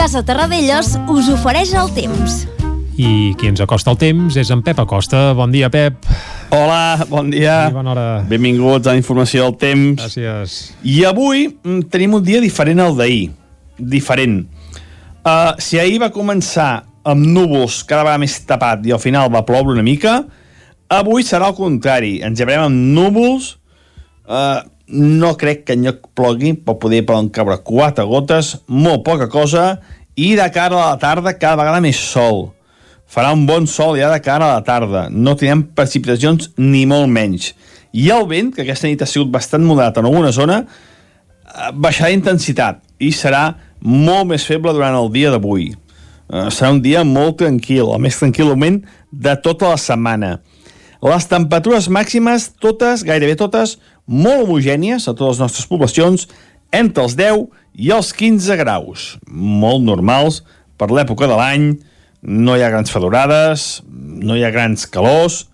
Casa 0.01 0.23
Terradellos 0.25 0.95
us 1.13 1.27
ofereix 1.29 1.75
el 1.77 1.91
temps. 1.93 2.39
I 2.97 3.35
qui 3.37 3.51
ens 3.51 3.59
acosta 3.61 3.91
el 3.93 3.99
temps 4.01 4.33
és 4.41 4.49
en 4.49 4.63
Pep 4.65 4.79
Acosta. 4.81 5.19
Bon 5.37 5.51
dia, 5.53 5.67
Pep. 5.69 6.07
Hola, 6.57 7.05
bon 7.05 7.29
dia. 7.29 7.67
I 7.69 7.75
bona 7.75 7.91
hora. 7.91 8.05
Benvinguts 8.25 8.89
a 8.89 8.95
la 8.95 8.97
informació 8.97 9.45
del 9.45 9.59
temps. 9.61 10.01
Gràcies. 10.01 10.55
I 10.81 11.03
avui 11.05 11.51
mm, 11.51 11.85
tenim 11.93 12.17
un 12.17 12.25
dia 12.25 12.41
diferent 12.41 12.81
al 12.81 12.97
d'ahir. 12.97 13.29
Diferent. 13.77 14.39
Uh, 15.21 15.53
si 15.61 15.77
ahir 15.77 16.01
va 16.01 16.09
començar 16.09 16.71
amb 17.05 17.21
núvols 17.21 17.83
cada 17.85 18.01
vegada 18.07 18.23
més 18.25 18.39
tapat 18.49 18.89
i 18.89 18.97
al 18.97 19.03
final 19.05 19.29
va 19.29 19.45
ploure 19.45 19.75
una 19.75 19.85
mica, 19.85 20.23
avui 20.89 21.21
serà 21.21 21.53
el 21.53 21.59
contrari. 21.61 22.15
Ens 22.25 22.41
llevarem 22.41 22.71
amb 22.71 22.97
núvols, 22.97 23.53
uh, 24.25 24.65
no 24.91 25.35
crec 25.39 25.65
que 25.65 25.75
enlloc 25.77 26.11
plogui, 26.17 26.53
però 26.53 26.77
poder 26.79 27.01
poden 27.07 27.31
caure 27.33 27.57
quatre 27.65 28.05
gotes, 28.07 28.55
molt 28.67 29.05
poca 29.07 29.29
cosa, 29.31 29.79
i 30.15 30.33
de 30.35 30.47
cara 30.53 30.77
a 30.77 30.89
la 30.91 30.99
tarda 31.01 31.37
cada 31.39 31.59
vegada 31.59 31.81
més 31.83 31.99
sol. 31.99 32.49
Farà 33.11 33.33
un 33.35 33.45
bon 33.47 33.67
sol 33.67 33.97
ja 33.99 34.11
de 34.11 34.21
cara 34.23 34.47
a 34.47 34.59
la 34.59 34.63
tarda. 34.67 35.07
No 35.11 35.35
tindrem 35.35 35.65
precipitacions 35.75 36.51
ni 36.59 36.85
molt 36.87 37.11
menys. 37.11 37.51
I 37.91 38.07
el 38.15 38.27
vent, 38.29 38.53
que 38.55 38.63
aquesta 38.63 38.87
nit 38.87 39.01
ha 39.03 39.09
sigut 39.09 39.31
bastant 39.33 39.65
moderat 39.67 39.99
en 39.99 40.07
alguna 40.07 40.31
zona, 40.31 40.61
eh, 40.63 41.71
baixarà 41.73 42.11
d'intensitat 42.11 42.79
i 42.99 43.11
serà 43.11 43.49
molt 43.81 44.29
més 44.29 44.45
feble 44.47 44.73
durant 44.77 44.95
el 44.95 45.11
dia 45.11 45.31
d'avui. 45.33 45.71
Uh, 46.31 46.47
serà 46.47 46.69
un 46.71 46.79
dia 46.79 47.01
molt 47.03 47.41
tranquil, 47.41 47.89
el 47.91 47.99
més 47.99 48.15
tranquil 48.15 48.47
moment 48.47 48.77
de 49.11 49.33
tota 49.43 49.73
la 49.73 49.79
setmana. 49.81 50.37
Les 51.03 51.25
temperatures 51.27 51.89
màximes, 51.91 52.51
totes, 52.61 53.03
gairebé 53.03 53.35
totes, 53.35 53.79
molt 54.07 54.45
homogènies 54.45 55.07
a 55.07 55.13
totes 55.13 55.37
les 55.37 55.43
nostres 55.45 55.69
poblacions, 55.69 56.27
entre 56.71 57.03
els 57.03 57.15
10 57.19 57.45
i 57.83 57.91
els 57.91 58.11
15 58.15 58.57
graus. 58.61 59.05
Molt 59.27 59.83
normals 59.85 60.41
per 60.79 60.89
l'època 60.91 61.29
de 61.29 61.37
l'any, 61.37 61.71
no 62.21 62.55
hi 62.55 62.63
ha 62.63 62.71
grans 62.73 62.91
fedorades, 62.93 63.81
no 63.91 64.37
hi 64.37 64.43
ha 64.45 64.53
grans 64.53 64.85
calors, 64.89 65.45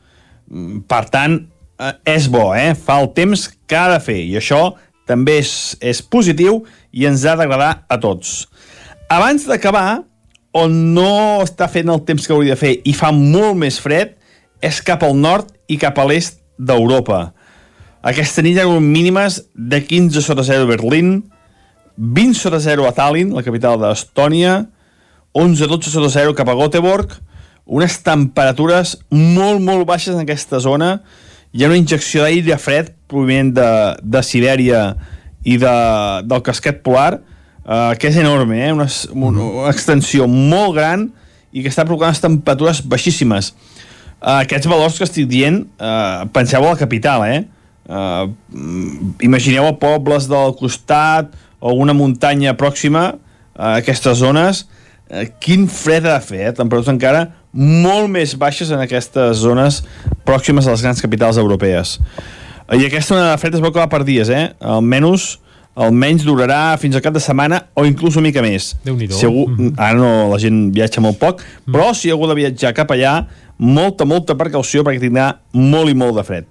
per 0.87 1.05
tant, 1.11 1.39
eh, 1.79 1.93
és 2.15 2.27
bo, 2.31 2.51
eh? 2.55 2.73
fa 2.75 2.99
el 3.01 3.11
temps 3.15 3.47
que 3.67 3.77
ha 3.77 3.89
de 3.93 4.01
fer, 4.03 4.19
i 4.23 4.37
això 4.39 4.75
també 5.07 5.39
és, 5.41 5.51
és 5.79 6.01
positiu 6.03 6.61
i 6.91 7.07
ens 7.07 7.23
ha 7.25 7.37
d'agradar 7.39 7.85
a 7.87 7.97
tots. 8.03 8.45
Abans 9.11 9.47
d'acabar, 9.47 10.03
on 10.57 10.73
no 10.95 11.43
està 11.43 11.67
fent 11.71 11.89
el 11.91 12.03
temps 12.07 12.25
que 12.25 12.33
hauria 12.35 12.55
de 12.55 12.59
fer 12.59 12.73
i 12.87 12.93
fa 12.97 13.13
molt 13.15 13.55
més 13.59 13.79
fred, 13.79 14.15
és 14.63 14.81
cap 14.81 15.03
al 15.05 15.15
nord 15.15 15.53
i 15.69 15.77
cap 15.79 15.99
a 15.99 16.07
l'est 16.09 16.41
d'Europa. 16.57 17.31
Aquesta 18.05 18.43
nit 18.45 18.57
hi 18.57 18.61
ha 18.61 18.79
mínimes 18.79 19.41
de 19.55 19.79
15 19.81 20.21
sota 20.21 20.43
0 20.45 20.67
a 20.67 20.69
Berlín, 20.69 21.31
20 21.97 22.37
sota 22.37 22.59
0 22.61 22.85
a 22.85 22.91
Tallinn, 22.93 23.33
la 23.33 23.41
capital 23.41 23.79
d'Estònia, 23.81 24.67
11-12 25.33 25.89
sota 25.89 26.11
0 26.13 26.35
cap 26.37 26.49
a 26.49 26.55
Göteborg, 26.55 27.15
unes 27.65 27.97
temperatures 28.05 28.95
molt, 29.09 29.59
molt 29.65 29.87
baixes 29.89 30.13
en 30.13 30.21
aquesta 30.21 30.61
zona, 30.61 31.01
hi 31.51 31.63
ha 31.63 31.71
una 31.71 31.79
injecció 31.79 32.21
d'aire 32.21 32.59
fred 32.61 32.93
provinent 33.09 33.55
de, 33.57 33.71
de 34.03 34.21
Sibèria 34.21 34.83
i 35.43 35.57
de, 35.57 35.75
del 36.29 36.45
casquet 36.45 36.83
polar, 36.85 37.17
eh, 37.65 37.97
que 37.97 38.11
és 38.11 38.21
enorme, 38.21 38.61
eh? 38.61 38.71
una, 38.77 38.87
una, 39.15 39.49
una 39.63 39.73
extensió 39.73 40.29
molt 40.29 40.77
gran 40.77 41.09
i 41.51 41.65
que 41.65 41.73
està 41.73 41.87
provocant 41.87 42.13
unes 42.13 42.21
temperatures 42.21 42.85
baixíssimes. 42.85 43.55
Uh, 44.17 44.39
aquests 44.41 44.69
valors 44.69 44.97
que 44.97 45.05
estic 45.05 45.27
dient, 45.29 45.63
uh, 45.77 46.25
penseu 46.33 46.61
a 46.61 46.73
la 46.73 46.79
capital, 46.79 47.25
eh? 47.25 47.45
Uh, 47.87 48.27
imagineu 49.23 49.63
a 49.69 49.75
pobles 49.79 50.27
del 50.27 50.51
costat 50.59 51.31
o 51.59 51.71
una 51.79 51.95
muntanya 51.95 52.51
pròxima 52.59 53.13
a 53.55 53.77
aquestes 53.79 54.19
zones, 54.19 54.65
uh, 55.07 55.23
quin 55.39 55.69
fred 55.71 56.05
ha 56.05 56.17
de 56.17 56.25
fer, 56.25 56.41
eh? 56.49 56.53
temperatures 56.55 56.91
encara 56.91 57.23
molt 57.55 58.11
més 58.11 58.35
baixes 58.37 58.73
en 58.75 58.83
aquestes 58.83 59.39
zones 59.39 59.81
pròximes 60.27 60.67
a 60.67 60.75
les 60.75 60.83
grans 60.83 61.01
capitals 61.01 61.39
europees. 61.39 61.97
I 62.67 62.83
aquesta 62.83 63.15
onada 63.15 63.37
de 63.37 63.39
fred 63.39 63.55
es 63.55 63.63
va 63.63 63.87
per 63.87 64.03
dies, 64.03 64.29
eh? 64.29 64.49
Almenys 64.59 65.37
almenys 65.77 66.25
durarà 66.25 66.75
fins 66.81 66.97
al 66.97 67.03
cap 67.05 67.13
de 67.13 67.21
setmana 67.21 67.61
o 67.77 67.85
inclús 67.85 68.17
una 68.17 68.27
mica 68.27 68.41
més. 68.41 68.71
Si 68.83 69.25
algú, 69.25 69.47
mm 69.47 69.55
-hmm. 69.57 69.73
Ara 69.77 69.97
no, 69.97 70.29
la 70.31 70.37
gent 70.37 70.73
viatja 70.73 71.01
molt 71.01 71.19
poc, 71.19 71.41
mm. 71.41 71.73
però 71.73 71.93
si 71.93 72.09
algú 72.09 72.25
ha 72.25 72.29
de 72.29 72.41
viatjar 72.41 72.73
cap 72.73 72.91
allà, 72.91 73.27
molta, 73.57 74.05
molta 74.05 74.35
precaució 74.35 74.83
perquè 74.83 74.99
tindrà 74.99 75.37
molt 75.53 75.89
i 75.89 75.93
molt 75.93 76.15
de 76.15 76.23
fred. 76.23 76.45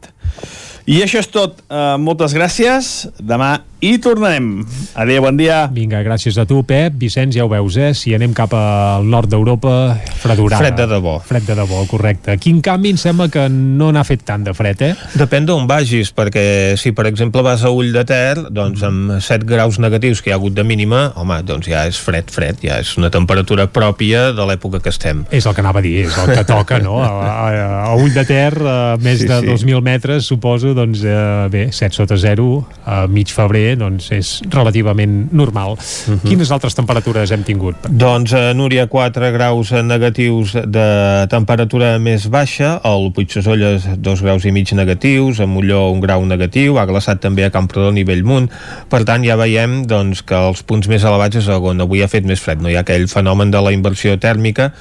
I 0.87 1.01
això 1.03 1.19
és 1.19 1.27
tot. 1.35 1.59
Uh, 1.67 1.97
moltes 1.99 2.35
gràcies. 2.37 3.09
Demà 3.19 3.57
hi 3.81 3.99
tornarem. 4.01 4.65
Adéu, 4.97 5.21
bon 5.23 5.37
dia. 5.37 5.67
Vinga, 5.73 6.01
gràcies 6.03 6.37
a 6.41 6.47
tu, 6.49 6.63
Pep. 6.67 6.95
Vicenç, 6.99 7.37
ja 7.37 7.45
ho 7.45 7.51
veus, 7.51 7.77
eh? 7.77 7.91
Si 7.95 8.15
anem 8.17 8.33
cap 8.35 8.55
al 8.57 9.05
nord 9.07 9.29
d'Europa, 9.31 9.97
fredurada. 10.23 10.63
Fred 10.65 10.79
de 10.79 10.87
debò. 10.91 11.19
Fred 11.23 11.45
de 11.47 11.55
debò, 11.59 11.83
correcte. 11.91 12.33
Aquí, 12.33 12.51
en 12.55 12.63
canvi, 12.65 12.95
em 12.95 12.99
sembla 13.01 13.29
que 13.31 13.45
no 13.53 13.91
n'ha 13.93 14.03
fet 14.09 14.25
tant 14.27 14.47
de 14.47 14.55
fred, 14.57 14.81
eh? 14.83 14.95
Depèn 15.21 15.45
d'on 15.47 15.69
vagis, 15.69 16.11
perquè 16.17 16.75
si, 16.81 16.95
per 16.97 17.07
exemple, 17.11 17.45
vas 17.45 17.63
a 17.69 17.71
Ull 17.75 17.93
de 17.95 18.05
Ter, 18.09 18.47
doncs 18.51 18.83
amb 18.89 19.19
7 19.21 19.45
graus 19.47 19.79
negatius 19.83 20.23
que 20.25 20.33
hi 20.33 20.35
ha 20.35 20.41
hagut 20.41 20.57
de 20.57 20.65
mínima, 20.65 21.11
home, 21.21 21.39
doncs 21.47 21.69
ja 21.69 21.85
és 21.87 22.01
fred, 22.01 22.33
fred, 22.33 22.59
ja 22.65 22.81
és 22.81 22.95
una 22.97 23.13
temperatura 23.13 23.69
pròpia 23.69 24.31
de 24.35 24.49
l'època 24.49 24.81
que 24.81 24.91
estem. 24.95 25.27
És 25.31 25.45
el 25.47 25.55
que 25.55 25.63
anava 25.63 25.85
a 25.85 25.87
dir, 25.87 26.07
és 26.09 26.17
el 26.25 26.33
que 26.33 26.47
toca, 26.49 26.81
no? 26.83 26.97
A, 27.05 27.13
a, 27.29 27.69
a 27.93 27.95
Ull 28.01 28.17
de 28.17 28.25
Ter, 28.27 28.55
a 28.57 28.97
més 28.97 29.21
Sí, 29.21 29.29
de 29.29 29.41
sí. 29.45 29.53
2.000 29.69 29.85
metres, 29.85 30.27
suposo, 30.33 30.73
doncs, 30.77 31.05
eh, 31.05 31.47
bé, 31.53 31.69
7 31.77 31.93
sota 32.01 32.17
0, 32.17 32.49
a 32.87 33.05
mig 33.07 33.29
febrer, 33.33 33.76
doncs 33.79 34.11
és 34.17 34.41
relativament 34.51 35.33
normal. 35.33 35.73
Uh 35.73 35.77
Mhm. 35.77 36.15
-huh. 36.19 36.29
Quines 36.29 36.51
altres 36.51 36.75
temperatures 36.75 37.31
hem 37.31 37.43
tingut? 37.43 37.77
Doncs 37.89 38.33
a 38.33 38.53
Núria 38.55 38.87
4 38.87 39.31
graus 39.33 39.71
negatius 39.73 40.53
de 40.53 41.27
temperatura 41.29 41.99
més 41.99 42.29
baixa, 42.29 42.81
al 42.83 43.13
Puigsesolles 43.13 43.85
2 43.99 44.23
graus 44.23 44.45
i 44.45 44.53
mig 44.53 44.73
negatius, 44.73 45.41
a 45.41 45.47
Molló 45.47 45.91
un 45.91 46.01
grau 46.01 46.25
negatiu, 46.25 46.79
ha 46.79 46.87
glaçat 46.87 47.21
també 47.21 47.45
a 47.45 47.51
Camprodon 47.51 47.97
i 47.99 48.05
Bellmunt, 48.05 48.51
per 48.89 49.05
tant 49.05 49.25
ja 49.25 49.37
veiem 49.37 49.87
doncs, 49.87 50.23
que 50.23 50.35
els 50.35 50.63
punts 50.63 50.89
més 50.89 51.05
elevats 51.05 51.37
és 51.37 51.49
on 51.49 51.81
avui 51.81 52.03
ha 52.03 52.09
fet 52.09 52.25
més 52.25 52.41
fred, 52.41 52.61
no 52.61 52.69
hi 52.69 52.77
ha 52.77 52.81
aquell 52.81 53.09
fenomen 53.09 53.51
de 53.51 53.61
la 53.61 53.73
inversió 53.73 54.17
tèrmica, 54.19 54.73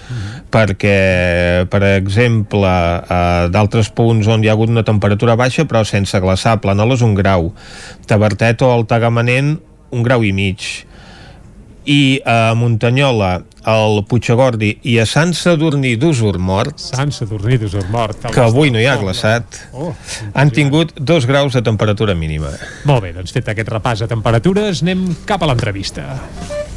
perquè 0.51 1.65
per 1.69 1.84
exemple 1.84 2.67
a 2.67 3.47
d'altres 3.51 3.89
punts 3.89 4.27
on 4.27 4.43
hi 4.43 4.49
ha 4.49 4.53
hagut 4.55 4.69
una 4.69 4.84
temperatura 4.84 5.35
baixa 5.35 5.65
però 5.65 5.84
sense 5.84 6.19
glaçar, 6.19 6.59
Planoles 6.61 7.01
un 7.01 7.15
grau 7.17 7.51
Tabertet 8.07 8.61
o 8.61 8.69
el 8.76 8.85
Tagamanent 8.89 9.56
un 9.95 10.03
grau 10.03 10.23
i 10.26 10.34
mig 10.35 10.85
i 11.85 12.18
a 12.26 12.56
Muntanyola, 12.57 13.43
al 13.69 13.99
Puigagordi 14.10 14.72
i 14.89 14.95
a 15.02 15.06
Sant 15.10 15.35
Sadurní 15.38 15.95
d'Usurmort 16.02 16.81
Sant 16.81 17.14
Sadurní 17.14 17.60
d'Usurmort 17.61 18.26
que 18.34 18.41
avui 18.41 18.73
no 18.73 18.81
hi 18.81 18.88
ha 18.89 18.97
glaçat 19.02 19.61
Oh, 19.73 19.91
han 20.34 20.49
tingut 20.53 20.95
dos 20.97 21.26
graus 21.30 21.53
de 21.53 21.61
temperatura 21.65 22.18
mínima 22.18 22.52
Molt 22.89 23.06
bé, 23.06 23.14
doncs 23.14 23.34
fet 23.34 23.53
aquest 23.53 23.69
repàs 23.73 24.02
de 24.02 24.10
temperatures, 24.10 24.81
anem 24.85 25.07
cap 25.30 25.45
a 25.45 25.49
l'entrevista. 25.49 26.10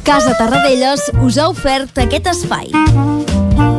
Casa 0.05 0.33
Tarradellas 0.37 1.09
us 1.21 1.37
ha 1.37 1.49
ofert 1.51 1.97
aquest 2.05 2.29
espai. 2.31 3.78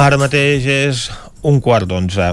Ara 0.00 0.16
mateix 0.16 0.64
és 0.64 1.00
un 1.44 1.58
quart 1.60 1.84
d'onze. 1.90 2.30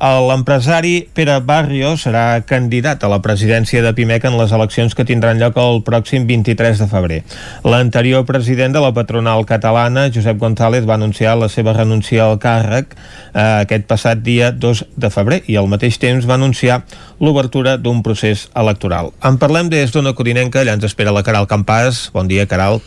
L'empresari 0.00 0.94
Pere 1.12 1.34
Barrio 1.44 1.90
serà 2.00 2.40
candidat 2.48 3.04
a 3.04 3.10
la 3.12 3.18
presidència 3.22 3.82
de 3.84 3.92
Pimec 3.92 4.24
en 4.24 4.38
les 4.38 4.54
eleccions 4.56 4.96
que 4.96 5.04
tindran 5.04 5.42
lloc 5.42 5.58
el 5.60 5.82
pròxim 5.84 6.24
23 6.30 6.80
de 6.80 6.88
febrer. 6.88 7.20
L'anterior 7.68 8.24
president 8.24 8.72
de 8.72 8.80
la 8.80 8.94
patronal 8.96 9.44
catalana, 9.44 10.06
Josep 10.14 10.40
González, 10.40 10.88
va 10.88 10.96
anunciar 10.96 11.36
la 11.36 11.50
seva 11.52 11.76
renúncia 11.76 12.24
al 12.24 12.40
càrrec 12.40 12.96
eh, 12.96 13.44
aquest 13.44 13.86
passat 13.90 14.24
dia 14.24 14.48
2 14.54 14.84
de 14.96 15.12
febrer 15.12 15.42
i 15.52 15.60
al 15.60 15.68
mateix 15.68 16.00
temps 16.00 16.24
va 16.24 16.40
anunciar 16.40 16.80
l'obertura 17.20 17.76
d'un 17.76 18.00
procés 18.02 18.48
electoral. 18.56 19.12
En 19.20 19.36
parlem 19.42 19.68
des 19.68 19.92
d'una 19.92 20.16
Codinenca, 20.16 20.62
allà 20.64 20.80
ens 20.80 20.88
espera 20.88 21.12
la 21.12 21.26
Caral 21.26 21.50
Campàs. 21.50 22.08
Bon 22.16 22.30
dia, 22.30 22.48
Caral. 22.48 22.80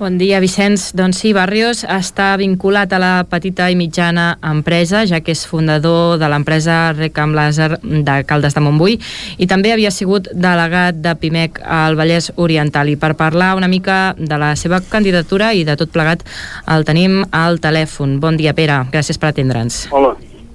Bon 0.00 0.14
dia, 0.16 0.38
Vicenç. 0.40 0.94
Doncs 0.96 1.18
sí, 1.20 1.34
Barrios 1.36 1.82
està 1.84 2.30
vinculat 2.40 2.88
a 2.96 2.98
la 3.02 3.10
petita 3.28 3.66
i 3.68 3.74
mitjana 3.76 4.38
empresa, 4.48 5.02
ja 5.04 5.18
que 5.20 5.34
és 5.36 5.42
fundador 5.44 6.14
de 6.16 6.30
l'empresa 6.32 6.94
Recam 6.94 7.34
Laser 7.36 7.74
de 7.84 8.14
Caldes 8.24 8.56
de 8.56 8.62
Montbui 8.64 8.96
i 9.36 9.48
també 9.50 9.74
havia 9.74 9.90
sigut 9.92 10.30
delegat 10.32 11.02
de 11.04 11.12
PIMEC 11.20 11.60
al 11.60 11.98
Vallès 12.00 12.30
Oriental. 12.40 12.88
I 12.88 12.96
per 12.96 13.12
parlar 13.18 13.50
una 13.58 13.68
mica 13.68 14.14
de 14.16 14.40
la 14.40 14.54
seva 14.56 14.80
candidatura 14.80 15.52
i 15.52 15.66
de 15.68 15.76
tot 15.76 15.92
plegat 15.92 16.24
el 16.64 16.88
tenim 16.88 17.20
al 17.28 17.60
telèfon. 17.60 18.16
Bon 18.24 18.40
dia, 18.40 18.56
Pere. 18.56 18.80
Gràcies 18.96 19.20
per 19.20 19.34
atendre'ns. 19.34 19.82
Hola, 19.92 20.14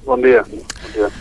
bon 0.09 0.25
dia. 0.25 0.41
Bon 0.49 0.97
dia. 0.97 1.13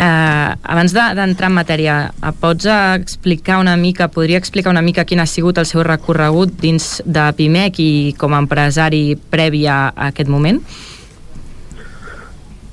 Eh, 0.00 0.52
abans 0.62 0.94
d'entrar 0.96 1.28
de, 1.28 1.48
en 1.50 1.52
matèria, 1.52 1.94
pots 2.40 2.64
explicar 2.64 3.58
una 3.60 3.74
mica, 3.76 4.06
podria 4.08 4.38
explicar 4.40 4.72
una 4.72 4.80
mica 4.80 5.04
quin 5.04 5.20
ha 5.20 5.26
sigut 5.28 5.58
el 5.60 5.66
seu 5.68 5.82
recorregut 5.84 6.54
dins 6.62 7.02
de 7.04 7.26
PIMEC 7.36 7.80
i 7.84 7.90
com 8.16 8.32
a 8.32 8.40
empresari 8.40 9.18
previ 9.34 9.66
a, 9.68 9.90
aquest 10.08 10.30
moment? 10.32 10.62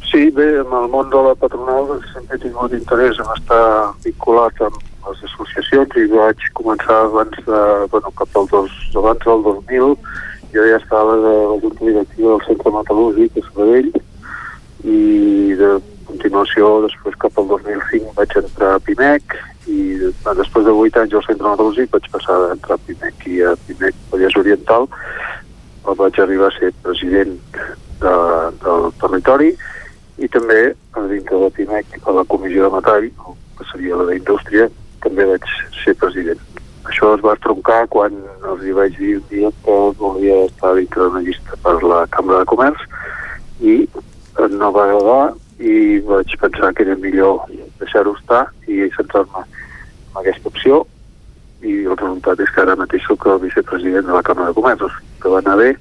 Sí, 0.07 0.29
bé, 0.31 0.47
en 0.61 0.71
el 0.71 0.87
món 0.93 1.11
de 1.11 1.25
la 1.25 1.33
patronal 1.35 1.97
sempre 2.13 2.39
he 2.39 2.45
tingut 2.45 2.77
interès 2.77 3.19
en 3.19 3.33
estar 3.35 3.65
vinculat 4.05 4.63
amb 4.63 4.79
les 5.09 5.27
associacions 5.27 5.99
i 5.99 6.07
vaig 6.13 6.47
començar 6.55 7.01
abans 7.09 7.43
de, 7.43 7.61
bueno, 7.91 8.13
cap 8.23 8.39
al 8.39 8.47
dos, 8.55 8.79
abans 8.95 9.27
del 9.27 9.43
2000 9.49 9.99
jo 10.55 10.71
ja 10.71 10.79
estava 10.79 11.19
de 11.27 11.35
la 11.51 11.59
junta 11.59 11.91
directiva 11.91 12.37
del 12.37 12.47
Centre 12.47 12.75
Metal·lúrgic 12.79 13.35
de 13.35 13.47
Sabadell 13.49 13.93
i 14.87 15.03
de 15.59 15.75
continuació, 16.07 16.69
després 16.87 17.19
cap 17.21 17.39
al 17.39 17.47
2005 17.53 18.15
vaig 18.17 18.35
entrar 18.41 18.73
a 18.75 18.83
PIMEC 18.87 19.37
i 19.67 19.79
després 20.23 20.65
de 20.65 20.73
8 20.73 21.01
anys 21.03 21.17
al 21.19 21.25
centre 21.27 21.49
metal·lúrgic 21.51 21.91
vaig 21.93 22.07
passar 22.13 22.37
a 22.43 22.51
entrar 22.55 22.77
a 22.77 22.85
PIMEC 22.87 23.27
i 23.33 23.41
a 23.43 23.55
PIMEC 23.67 23.99
Vallès 24.11 24.37
Oriental 24.39 24.87
vaig 25.97 26.19
arribar 26.19 26.49
a 26.51 26.57
ser 26.57 26.73
president 26.83 27.37
de, 28.01 28.15
del 28.63 28.89
territori 29.01 29.53
i 30.17 30.29
també 30.33 30.61
a 30.97 31.05
dintre 31.11 31.39
de 31.43 31.49
PIMEC 31.57 31.99
a 32.03 32.15
la 32.17 32.25
comissió 32.31 32.65
de 32.65 32.73
metall, 32.75 33.09
que 33.57 33.67
seria 33.71 33.99
la 33.99 34.07
d'indústria, 34.09 34.67
també 35.03 35.27
vaig 35.29 35.45
ser 35.83 35.93
president. 36.01 36.41
Això 36.87 37.13
es 37.15 37.23
va 37.23 37.35
troncar 37.43 37.81
quan 37.93 38.15
els 38.49 38.63
hi 38.63 38.73
vaig 38.75 38.95
dir 38.97 39.17
un 39.19 39.25
dia 39.31 39.51
que 39.63 39.77
volia 39.99 40.37
estar 40.47 40.73
dintre 40.77 41.03
d'una 41.03 41.23
llista 41.25 41.59
per 41.63 41.75
la 41.83 42.05
Cambra 42.13 42.41
de 42.41 42.49
Comerç 42.49 42.85
i 43.59 43.75
no 44.53 44.71
va 44.71 44.85
agradar 44.87 45.21
i 45.59 45.99
vaig 46.05 46.35
pensar 46.39 46.73
que 46.73 46.83
era 46.83 46.95
millor 47.01 47.47
deixar-ho 47.79 48.13
estar 48.19 48.45
i 48.67 48.85
centrar-me 48.95 49.41
en 49.41 50.21
aquesta 50.21 50.51
opció 50.51 50.83
i 51.65 51.79
el 51.85 51.97
resultat 51.97 52.41
és 52.43 52.51
que 52.53 52.61
ara 52.61 52.77
mateix 52.77 53.05
soc 53.07 53.25
el 53.25 53.41
vicepresident 53.41 54.05
de 54.05 54.13
la 54.13 54.21
Càmera 54.25 54.51
de 54.51 54.57
Comerç, 54.57 54.99
que 55.21 55.31
va 55.33 55.41
anar 55.41 55.57
bé, 55.57 55.71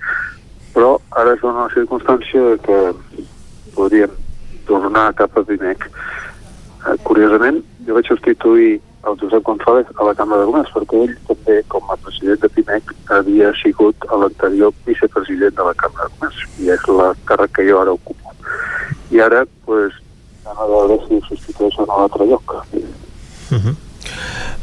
però 0.73 0.97
ara 1.21 1.35
és 1.37 1.45
una 1.45 1.69
circumstància 1.75 2.57
que 2.65 2.79
podríem 3.77 4.15
tornar 4.67 5.13
cap 5.21 5.37
a 5.37 5.45
PIMEC. 5.45 5.85
Eh, 5.85 6.97
curiosament, 7.05 7.61
jo 7.87 7.99
vaig 7.99 8.09
substituir 8.09 8.79
el 9.07 9.19
Josep 9.21 9.45
González 9.45 9.93
a 9.95 10.09
la 10.09 10.15
Càmera 10.17 10.43
de 10.43 10.49
Comerç, 10.49 10.73
perquè 10.73 11.03
ell 11.05 11.17
també, 11.29 11.59
com 11.69 11.93
a 11.93 11.99
president 12.07 12.41
de 12.41 12.51
PIMEC, 12.57 12.95
havia 13.19 13.53
sigut 13.61 14.09
l'anterior 14.11 14.73
vicepresident 14.89 15.61
de 15.61 15.69
la 15.69 15.77
Càmera 15.77 16.09
de 16.09 16.17
Comerç, 16.17 16.47
i 16.65 16.73
és 16.73 16.89
la 16.89 17.13
càrrec 17.29 17.59
que 17.61 17.69
jo 17.69 17.83
ara 17.83 17.95
ocupo 18.01 18.27
i 19.11 19.21
ara 19.21 19.45
pues, 19.65 19.95
anem 20.45 20.63
a 20.63 20.69
veure 20.71 21.01
si 21.07 21.21
substitueix 21.29 21.79
en 21.79 21.91
un 21.91 22.05
altre 22.05 22.27
lloc. 22.27 22.55
Uh 22.55 23.59
-huh. 23.59 23.77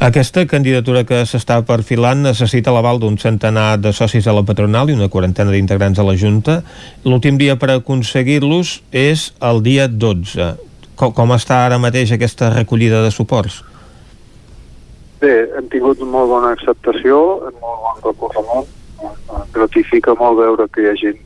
Aquesta 0.04 0.46
candidatura 0.46 1.04
que 1.04 1.22
s'està 1.28 1.62
perfilant 1.64 2.22
necessita 2.26 2.72
l'aval 2.74 2.98
d'un 3.00 3.16
centenar 3.18 3.78
de 3.78 3.92
socis 3.92 4.24
de 4.24 4.32
la 4.32 4.42
patronal 4.42 4.90
i 4.90 4.96
una 4.96 5.08
quarantena 5.08 5.50
d'integrants 5.50 5.98
de 5.98 6.04
la 6.04 6.16
Junta. 6.16 6.62
L'últim 7.04 7.38
dia 7.38 7.56
per 7.56 7.70
aconseguir-los 7.70 8.82
és 8.92 9.32
el 9.40 9.62
dia 9.62 9.88
12. 9.88 10.56
Com, 10.96 11.12
com 11.12 11.32
està 11.32 11.64
ara 11.66 11.78
mateix 11.78 12.12
aquesta 12.12 12.50
recollida 12.54 13.02
de 13.02 13.10
suports? 13.10 13.62
Bé, 15.20 15.48
hem 15.56 15.68
tingut 15.72 16.00
molt 16.00 16.28
bona 16.28 16.52
acceptació, 16.52 17.40
molt 17.62 17.80
bon 17.86 18.02
recorregut. 18.10 18.68
Gratifica 19.54 20.14
molt 20.18 20.38
veure 20.38 20.68
que 20.68 20.82
hi 20.82 20.90
ha 20.90 20.96
gent 21.00 21.20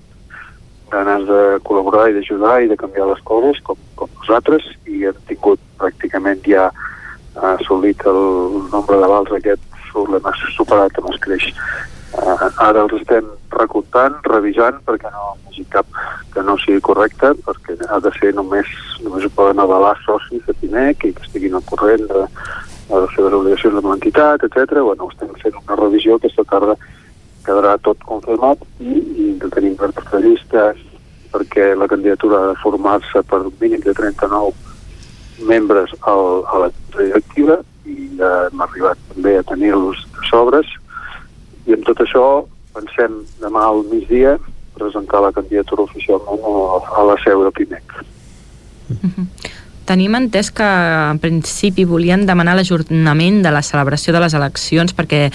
ganes 0.93 1.27
de 1.29 1.41
col·laborar 1.67 2.09
i 2.11 2.17
d'ajudar 2.17 2.59
i 2.63 2.71
de 2.71 2.77
canviar 2.81 3.09
les 3.11 3.23
coses 3.29 3.61
com, 3.67 3.79
com 3.99 4.11
nosaltres 4.21 4.65
i 4.87 5.05
hem 5.09 5.19
tingut 5.31 5.61
pràcticament 5.81 6.45
ja 6.49 6.69
assolit 7.55 8.03
el 8.09 8.23
nombre 8.73 8.99
d'avals 9.01 9.35
aquest 9.37 9.65
l'hem 9.99 10.27
superat 10.55 10.99
amb 11.01 11.11
escreix 11.11 11.49
uh, 11.51 12.49
ara 12.63 12.85
els 12.85 12.95
estem 13.01 13.27
recomptant, 13.51 14.19
revisant 14.31 14.79
perquè 14.87 15.11
no 15.11 15.35
hi 15.57 15.65
cap 15.73 15.87
que 16.35 16.45
no 16.47 16.55
sigui 16.63 16.83
correcte 16.87 17.33
perquè 17.47 17.75
ha 17.89 17.99
de 18.05 18.13
ser 18.21 18.31
només 18.37 18.69
només 19.03 19.27
ho 19.27 19.33
poden 19.35 19.59
avalar 19.65 19.97
socis 20.05 20.45
de 20.47 20.55
PIMEC 20.61 21.01
que 21.03 21.13
estiguin 21.25 21.59
al 21.59 21.67
corrent 21.67 22.07
de, 22.13 22.27
de 22.91 23.01
les 23.03 23.17
seves 23.17 23.35
obligacions 23.41 23.75
de 23.75 23.83
l'entitat, 23.89 24.45
etc. 24.47 24.79
Bueno, 24.87 25.11
estem 25.13 25.35
fent 25.43 25.59
una 25.65 25.81
revisió 25.81 26.17
aquesta 26.17 26.45
tarda 26.53 26.77
quedarà 27.49 27.79
tot 27.87 28.05
confirmat 28.09 28.63
i, 28.79 29.01
i 29.25 29.27
tenim 29.55 29.77
per 29.81 29.91
llistes 30.21 30.85
perquè 31.33 31.73
la 31.77 31.89
candidatura 31.89 32.43
ha 32.43 32.51
de 32.53 32.61
formar-se 32.63 33.23
per 33.31 33.41
un 33.47 33.55
mínim 33.61 33.81
de 33.85 33.95
39 33.97 34.53
membres 35.49 35.93
al, 36.01 36.45
a 36.53 36.63
la 36.65 36.71
directiva 36.97 37.59
i 37.89 38.11
ja 38.21 38.31
hem 38.49 38.63
arribat 38.65 39.01
també 39.13 39.37
a 39.39 39.47
tenir-los 39.49 40.05
sobres 40.31 40.71
i 41.69 41.77
amb 41.77 41.85
tot 41.89 42.01
això 42.05 42.25
pensem 42.77 43.23
demà 43.43 43.65
al 43.69 43.85
migdia 43.93 44.37
presentar 44.79 45.21
la 45.25 45.33
candidatura 45.35 45.87
oficialment 45.89 46.45
a, 46.47 46.81
a 47.01 47.07
la 47.11 47.17
seu 47.25 47.43
de 47.45 47.51
PIMEC. 47.59 47.95
Uh 48.89 48.97
-huh. 49.05 49.27
Tenim 49.89 50.13
entès 50.19 50.51
que 50.53 50.67
en 50.67 51.19
principi 51.23 51.87
volien 51.89 52.27
demanar 52.29 52.59
l'ajornament 52.59 53.41
de 53.45 53.53
la 53.55 53.63
celebració 53.65 54.13
de 54.13 54.21
les 54.21 54.35
eleccions 54.37 54.93
perquè 54.93 55.29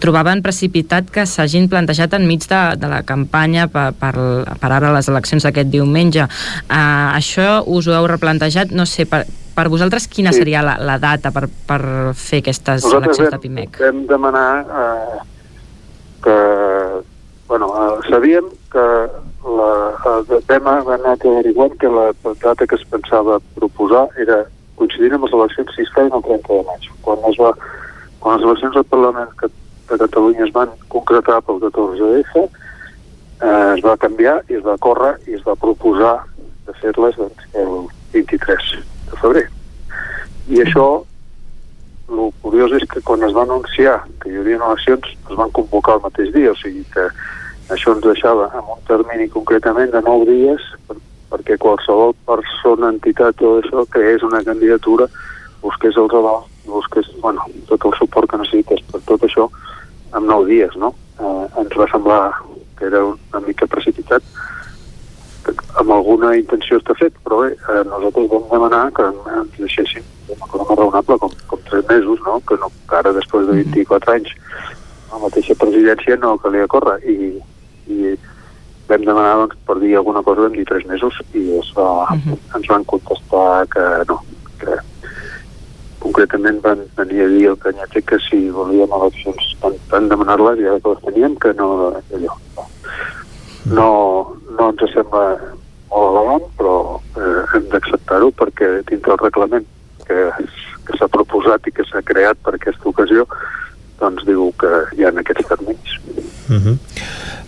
trobaven 0.00 0.40
precipitat 0.44 1.10
que 1.12 1.26
s'hagin 1.28 1.68
plantejat 1.68 2.16
enmig 2.16 2.46
de, 2.48 2.60
de 2.80 2.88
la 2.88 3.02
campanya 3.04 3.66
per, 3.68 3.90
per, 4.00 4.14
per 4.60 4.70
ara 4.72 4.94
les 4.94 5.10
eleccions 5.12 5.44
d'aquest 5.44 5.68
diumenge. 5.72 6.24
Uh, 6.64 7.12
això 7.18 7.60
us 7.66 7.88
ho 7.88 7.96
heu 7.98 8.08
replantejat? 8.08 8.72
No 8.72 8.88
sé, 8.88 9.04
per, 9.10 9.26
per 9.54 9.68
vosaltres 9.68 10.08
quina 10.08 10.32
sí. 10.32 10.40
seria 10.40 10.64
la, 10.64 10.78
la 10.80 10.96
data 11.02 11.34
per, 11.34 11.44
per 11.68 11.82
fer 12.16 12.40
aquestes 12.40 12.86
Nosaltres 12.86 13.20
eleccions 13.20 13.36
de 13.36 13.42
PIMEC? 13.44 13.80
Vam 13.84 14.04
demanar 14.08 14.50
uh, 14.64 15.20
que... 16.24 16.38
Bueno, 17.44 17.68
uh, 17.68 18.00
sabíem 18.08 18.48
que 18.72 18.84
la, 19.44 20.24
el 20.30 20.44
tema 20.48 20.80
va 20.82 20.96
anar 20.96 21.16
averiguant 21.20 21.76
que 21.78 21.88
la 21.88 22.12
data 22.42 22.66
que 22.66 22.76
es 22.76 22.84
pensava 22.88 23.40
proposar 23.54 24.06
era 24.20 24.44
coincidint 24.78 25.16
amb 25.16 25.26
les 25.26 25.36
eleccions 25.36 25.74
si 25.76 25.84
es 25.84 25.92
feien 25.94 26.12
el 26.16 26.24
30 26.24 26.48
de 26.48 26.66
maig. 26.68 26.88
Quan, 27.04 27.20
es 27.30 27.38
va, 27.40 27.52
quan 28.20 28.38
les 28.38 28.46
eleccions 28.48 28.76
al 28.80 28.88
Parlament 28.88 29.32
de 29.42 29.98
Catalunya 30.00 30.46
es 30.46 30.52
van 30.54 30.72
concretar 30.88 31.42
pel 31.44 31.60
14F, 31.62 32.44
eh, 32.44 33.74
es 33.76 33.84
va 33.84 33.98
canviar 34.00 34.40
i 34.48 34.58
es 34.58 34.64
va 34.64 34.78
córrer 34.80 35.14
i 35.28 35.36
es 35.38 35.44
va 35.46 35.58
proposar 35.60 36.16
de 36.66 36.76
fer-les 36.80 37.16
doncs, 37.20 37.48
el 37.60 37.74
23 38.14 38.70
de 39.10 39.20
febrer. 39.20 39.44
I 40.48 40.64
això, 40.64 40.88
el 42.08 42.26
curiós 42.40 42.72
és 42.80 42.88
que 42.88 43.00
quan 43.04 43.22
es 43.28 43.36
va 43.36 43.44
anunciar 43.44 44.00
que 44.22 44.32
hi 44.32 44.40
hauria 44.40 44.60
eleccions, 44.60 45.12
es 45.12 45.36
van 45.36 45.52
convocar 45.52 45.98
el 45.98 46.06
mateix 46.08 46.32
dia, 46.32 46.52
o 46.52 46.60
sigui 46.60 46.84
que 46.96 47.08
això 47.72 47.94
ens 47.94 48.04
deixava 48.04 48.48
amb 48.52 48.74
un 48.76 48.80
termini 48.88 49.28
concretament 49.32 49.92
de 49.92 50.02
9 50.04 50.26
dies 50.28 50.64
per, 50.88 50.96
perquè 51.32 51.56
qualsevol 51.60 52.14
persona, 52.28 52.90
entitat 52.92 53.40
o 53.42 53.58
això 53.60 53.84
que 53.92 54.02
és 54.14 54.24
una 54.26 54.42
candidatura 54.44 55.08
busqués 55.62 55.96
els 55.96 56.12
avals, 56.12 56.50
busqués 56.68 57.08
bueno, 57.22 57.46
tot 57.70 57.86
el 57.88 57.96
suport 57.98 58.30
que 58.30 58.40
necessites 58.42 58.84
per 58.90 59.00
tot 59.08 59.24
això 59.24 59.48
en 60.14 60.26
9 60.28 60.50
dies, 60.50 60.76
no? 60.76 60.92
Eh, 61.18 61.46
ens 61.62 61.78
va 61.78 61.88
semblar 61.90 62.20
que 62.78 62.90
era 62.90 63.04
una 63.06 63.40
mica 63.46 63.66
precipitat 63.70 64.22
amb 65.80 65.90
alguna 65.92 66.32
intenció 66.38 66.78
està 66.80 66.94
fet, 66.98 67.16
però 67.24 67.42
bé, 67.42 67.50
eh, 67.54 67.82
nosaltres 67.88 68.28
vam 68.30 68.44
demanar 68.50 68.84
que 68.96 69.06
ens 69.08 69.56
deixessin 69.58 70.04
una 70.28 70.46
cosa 70.48 70.68
més 70.68 70.78
raonable, 70.78 71.18
com, 71.20 71.34
com 71.50 71.64
3 71.70 71.88
mesos, 71.90 72.20
no? 72.26 72.38
Que, 72.48 72.56
no, 72.60 72.70
que 72.88 72.96
ara, 73.00 73.12
després 73.16 73.48
de 73.48 73.58
24 73.60 74.14
anys, 74.14 74.32
la 75.12 75.20
mateixa 75.24 75.56
presidència 75.60 76.16
no 76.22 76.38
calia 76.42 76.70
córrer, 76.70 76.96
i 77.04 77.34
i 77.86 78.14
vam 78.88 79.04
demanar 79.04 79.36
doncs, 79.40 79.56
per 79.66 79.78
dir 79.80 79.96
alguna 79.96 80.22
cosa 80.22 80.46
vam 80.46 80.56
dir 80.56 80.66
tres 80.68 80.84
mesos 80.86 81.16
i 81.32 81.44
es 81.58 81.70
va, 81.76 82.04
uh 82.04 82.18
-huh. 82.18 82.38
ens 82.56 82.66
van 82.68 82.84
contestar 82.84 83.66
que 83.68 83.84
no, 84.08 84.20
que 84.58 84.76
concretament 85.98 86.60
van 86.62 86.80
venir 86.96 87.22
a 87.24 87.28
dir 87.28 87.46
el 87.48 87.58
Canyete 87.58 88.02
que 88.02 88.18
si 88.28 88.50
volíem 88.50 88.92
eleccions 88.92 89.56
van, 89.62 89.74
van 89.90 90.08
demanar-les 90.08 90.60
i 90.60 90.66
ara 90.68 90.80
que 90.80 90.92
les 90.92 91.04
teníem 91.04 91.36
que 91.36 91.52
no 91.54 91.68
allò 92.12 92.34
no, 93.64 93.88
no 94.58 94.68
ens 94.70 94.92
sembla 94.92 95.24
molt 95.90 96.10
elegant 96.12 96.46
però 96.58 96.74
eh, 97.16 97.42
hem 97.54 97.68
d'acceptar-ho 97.72 98.30
perquè 98.40 98.68
dintre 98.90 99.12
el 99.16 99.24
reglament 99.24 99.66
que, 100.06 100.30
que 100.84 100.98
s'ha 100.98 101.08
proposat 101.08 101.66
i 101.66 101.72
que 101.72 101.84
s'ha 101.88 102.02
creat 102.02 102.36
per 102.44 102.54
aquesta 102.54 102.88
ocasió 102.88 103.26
doncs 104.04 104.28
diu 104.28 104.50
que 104.60 104.70
hi 104.96 105.04
ha 105.04 105.12
aquests 105.24 105.48
terminis. 105.48 105.98
Uh 106.44 106.60
-huh. 106.60 106.78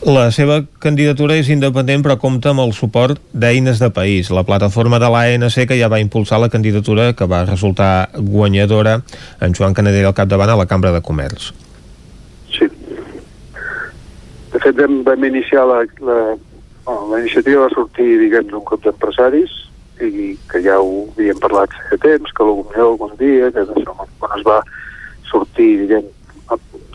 La 0.07 0.31
seva 0.31 0.61
candidatura 0.79 1.35
és 1.35 1.49
independent 1.51 2.05
però 2.05 2.15
compta 2.23 2.53
amb 2.53 2.63
el 2.63 2.73
suport 2.77 3.19
d'Eines 3.33 3.81
de 3.83 3.89
País, 3.91 4.31
la 4.31 4.45
plataforma 4.45 5.01
de 5.03 5.09
l'ANC 5.11 5.67
que 5.67 5.79
ja 5.81 5.89
va 5.89 5.99
impulsar 5.99 6.39
la 6.39 6.49
candidatura 6.49 7.13
que 7.13 7.27
va 7.27 7.45
resultar 7.45 8.11
guanyadora 8.15 9.03
en 9.41 9.55
Joan 9.55 9.75
Canadell 9.75 10.07
al 10.07 10.15
capdavant 10.15 10.51
a 10.51 10.57
la 10.57 10.67
Cambra 10.67 10.93
de 10.93 11.03
Comerç. 11.03 11.53
Sí. 12.55 12.69
De 14.53 14.59
fet, 14.63 14.77
vam, 14.77 15.03
vam 15.03 15.25
iniciar 15.25 15.67
la, 15.67 15.83
la, 16.01 16.37
bueno, 16.85 17.09
la 17.11 17.21
iniciativa 17.21 17.67
va 17.67 17.75
sortir, 17.75 18.07
diguem 18.21 18.47
d'un 18.47 18.65
grup 18.65 18.85
d'empresaris 18.85 19.51
i 20.07 20.37
que 20.47 20.61
ja 20.63 20.79
ho 20.79 21.07
havíem 21.17 21.39
parlat 21.43 21.73
fa 21.91 21.99
temps, 21.99 22.31
que 22.31 22.47
potser 22.47 22.85
algun 22.85 23.17
dia, 23.19 23.51
que 23.51 23.65
quan 23.83 24.39
es 24.39 24.45
va 24.47 24.61
sortir, 25.27 25.73
diguem, 25.83 26.07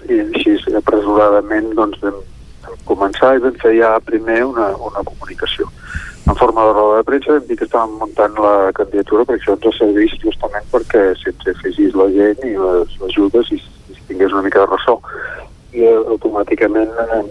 i 0.09 0.19
així 0.23 0.55
apresuradament 0.77 1.71
doncs, 1.77 2.01
vam 2.03 2.77
començar 2.87 3.35
i 3.35 3.43
vam 3.43 3.57
fer 3.61 3.73
ja 3.77 3.91
primer 4.05 4.41
una, 4.47 4.71
una 4.77 5.03
comunicació. 5.07 5.67
En 6.29 6.37
forma 6.37 6.63
de 6.67 6.73
roda 6.77 6.97
de 6.99 7.05
premsa 7.07 7.35
vam 7.35 7.45
dir 7.47 7.57
que 7.59 7.65
estàvem 7.67 7.95
muntant 7.99 8.37
la 8.39 8.71
candidatura 8.77 9.25
perquè 9.25 9.41
això 9.41 9.55
ens 9.57 9.67
ha 9.67 9.77
servit 9.79 10.25
justament 10.25 10.67
perquè 10.71 11.03
se'ns 11.19 11.47
afegís 11.53 11.97
la 11.97 12.07
gent 12.13 12.43
i 12.47 12.53
les, 12.55 12.97
ajudes 13.09 13.53
i, 13.55 13.59
i 13.91 13.97
tingués 14.09 14.35
una 14.35 14.45
mica 14.45 14.63
de 14.63 14.69
ressò. 14.71 14.97
I 15.73 15.87
eh, 15.87 15.97
automàticament 16.13 16.93
eh, 17.05 17.21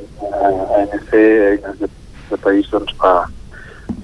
ANC, 0.80 1.12
Eines 1.14 1.78
de, 1.80 1.90
de 2.30 2.40
País, 2.42 2.68
doncs 2.72 2.97
va, 3.01 3.14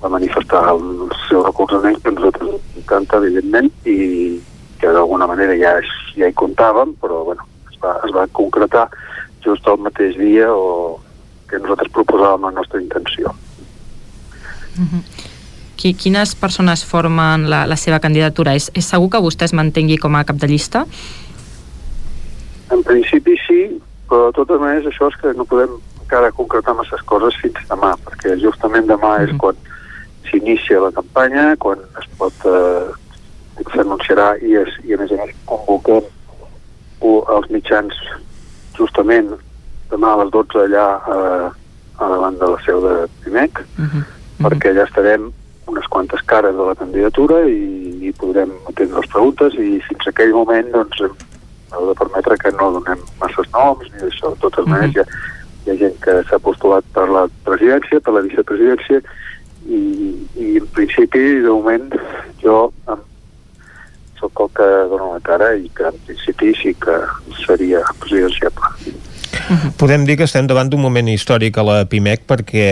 va 0.03 0.13
manifestar 0.13 0.63
el 0.75 0.87
seu 1.27 1.43
recolzament 1.45 1.99
que 2.05 2.15
nosaltres 2.15 2.81
encanta, 2.83 3.21
evidentment, 3.25 3.73
i 3.89 4.39
que 4.81 4.93
d'alguna 4.93 5.29
manera 5.29 5.57
ja, 5.59 5.77
ja 6.15 6.29
hi 6.29 6.37
comptàvem, 6.37 6.95
però 7.01 7.25
bueno, 7.31 7.47
es 7.77 7.83
va, 7.85 7.99
es 8.09 8.15
va 8.17 8.27
concretar 8.33 8.89
just 9.45 9.69
el 9.69 9.79
mateix 9.85 10.17
dia 10.19 10.49
o 10.51 10.99
que 11.47 11.61
nosaltres 11.61 11.93
proposàvem 11.95 12.49
la 12.49 12.57
nostra 12.57 12.81
intenció. 12.81 13.31
-huh. 14.77 15.03
Qui, 15.77 15.93
quines 15.95 16.35
persones 16.35 16.85
formen 16.85 17.51
la, 17.51 17.67
la 17.67 17.77
seva 17.77 18.01
candidatura? 18.01 18.55
És, 18.57 18.71
és 18.75 18.89
segur 18.89 19.11
que 19.13 19.21
vostè 19.21 19.45
es 19.45 19.53
mantengui 19.53 19.99
com 20.01 20.15
a 20.17 20.25
cap 20.25 20.39
de 20.41 20.49
llista? 20.49 20.87
En 22.73 22.83
principi 22.83 23.37
sí, 23.47 23.61
però 24.09 24.31
de 24.31 24.37
totes 24.41 24.61
maneres 24.61 24.89
això 24.89 25.11
és 25.13 25.19
que 25.21 25.35
no 25.37 25.45
podem 25.45 25.77
encara 26.01 26.33
concretar 26.33 26.75
masses 26.79 27.03
coses 27.05 27.37
fins 27.43 27.61
demà, 27.69 27.93
perquè 28.07 28.37
justament 28.41 28.87
demà 28.89 29.19
és 29.25 29.33
quan 29.39 29.59
s'inicia 30.31 30.81
la 30.81 30.93
campanya, 30.95 31.57
quan 31.63 31.83
es 32.01 32.09
pot 32.19 32.47
eh, 32.49 32.87
s'anunciarà 33.75 34.33
i, 34.41 34.57
es, 34.63 34.73
i 34.87 34.95
a 34.95 35.01
més 35.03 35.13
a 35.13 35.21
més 35.21 35.35
convoquem 35.51 36.07
els 37.37 37.49
mitjans 37.55 37.95
justament 38.77 39.33
demà 39.91 40.13
a 40.13 40.21
les 40.23 40.33
12 40.35 40.63
allà 40.67 40.87
eh, 41.15 41.49
a 41.97 42.09
davant 42.13 42.39
de 42.41 42.51
la 42.53 42.61
seu 42.65 42.81
de 42.85 42.95
Pimec 43.25 43.59
uh 43.59 43.65
-huh. 43.65 43.85
Uh 43.85 44.05
-huh. 44.05 44.49
perquè 44.49 44.71
allà 44.71 44.85
estarem 44.85 45.33
unes 45.67 45.87
quantes 45.87 46.23
cares 46.23 46.55
de 46.57 46.65
la 46.67 46.75
candidatura 46.75 47.41
i, 47.49 47.99
i 48.09 48.13
podrem 48.13 48.51
atendre 48.69 49.01
les 49.01 49.11
preguntes 49.11 49.55
i 49.55 49.81
fins 49.89 50.07
a 50.07 50.11
aquell 50.11 50.33
moment 50.33 50.71
doncs 50.73 51.01
hem 51.01 51.87
de 51.89 51.95
permetre 51.99 52.39
que 52.39 52.51
no 52.53 52.71
donem 52.73 53.01
masses 53.21 53.49
noms 53.53 53.87
ni 53.93 53.99
això, 54.09 54.31
de 54.35 54.41
totes 54.41 54.67
maneres 54.67 54.97
uh 54.97 55.03
-huh. 55.03 55.09
hi, 55.65 55.71
ha, 55.71 55.71
hi 55.71 55.71
ha 55.71 55.81
gent 55.83 55.97
que 56.01 56.23
s'ha 56.29 56.39
postulat 56.39 56.85
per 56.93 57.09
la 57.09 57.29
presidència, 57.45 58.01
per 58.01 58.13
la 58.15 58.21
vicepresidència 58.29 59.01
i, 59.67 59.83
i 60.37 60.57
en 60.57 60.67
principi 60.67 61.41
de 61.43 61.51
moment 61.51 61.89
jo 62.43 62.73
em 62.89 63.01
sóc 64.27 64.47
el 64.47 64.55
que 64.59 64.69
dona 64.91 65.13
la 65.15 65.21
cara 65.25 65.55
i 65.55 65.69
que 65.75 65.87
en 65.89 65.99
principi 66.07 66.55
sí 66.59 66.75
que 66.75 66.99
seria 67.47 67.83
presidenciable. 68.01 68.75
Podem 69.79 70.07
dir 70.09 70.17
que 70.19 70.27
estem 70.27 70.47
davant 70.49 70.71
d'un 70.71 70.81
moment 70.83 71.07
històric 71.13 71.59
a 71.61 71.65
la 71.67 71.77
PIMEC 71.87 72.25
perquè 72.27 72.67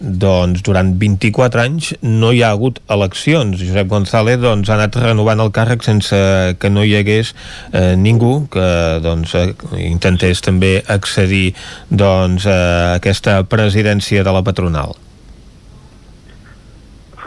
doncs, 0.00 0.60
durant 0.66 0.92
24 1.00 1.62
anys 1.62 1.92
no 2.02 2.32
hi 2.34 2.42
ha 2.42 2.50
hagut 2.52 2.80
eleccions. 2.92 3.60
Josep 3.62 3.88
González 3.88 4.40
doncs, 4.42 4.68
ha 4.68 4.76
anat 4.76 4.98
renovant 5.00 5.40
el 5.40 5.52
càrrec 5.54 5.86
sense 5.86 6.18
que 6.60 6.72
no 6.72 6.84
hi 6.84 6.96
hagués 6.98 7.32
eh, 7.72 7.94
ningú 7.96 8.34
que 8.52 8.66
doncs, 9.04 9.36
eh, 9.38 9.54
intentés 9.86 10.44
també 10.44 10.80
accedir 10.88 11.54
doncs, 11.88 12.48
a 12.50 12.98
aquesta 12.98 13.40
presidència 13.48 14.26
de 14.26 14.34
la 14.34 14.44
patronal. 14.44 14.98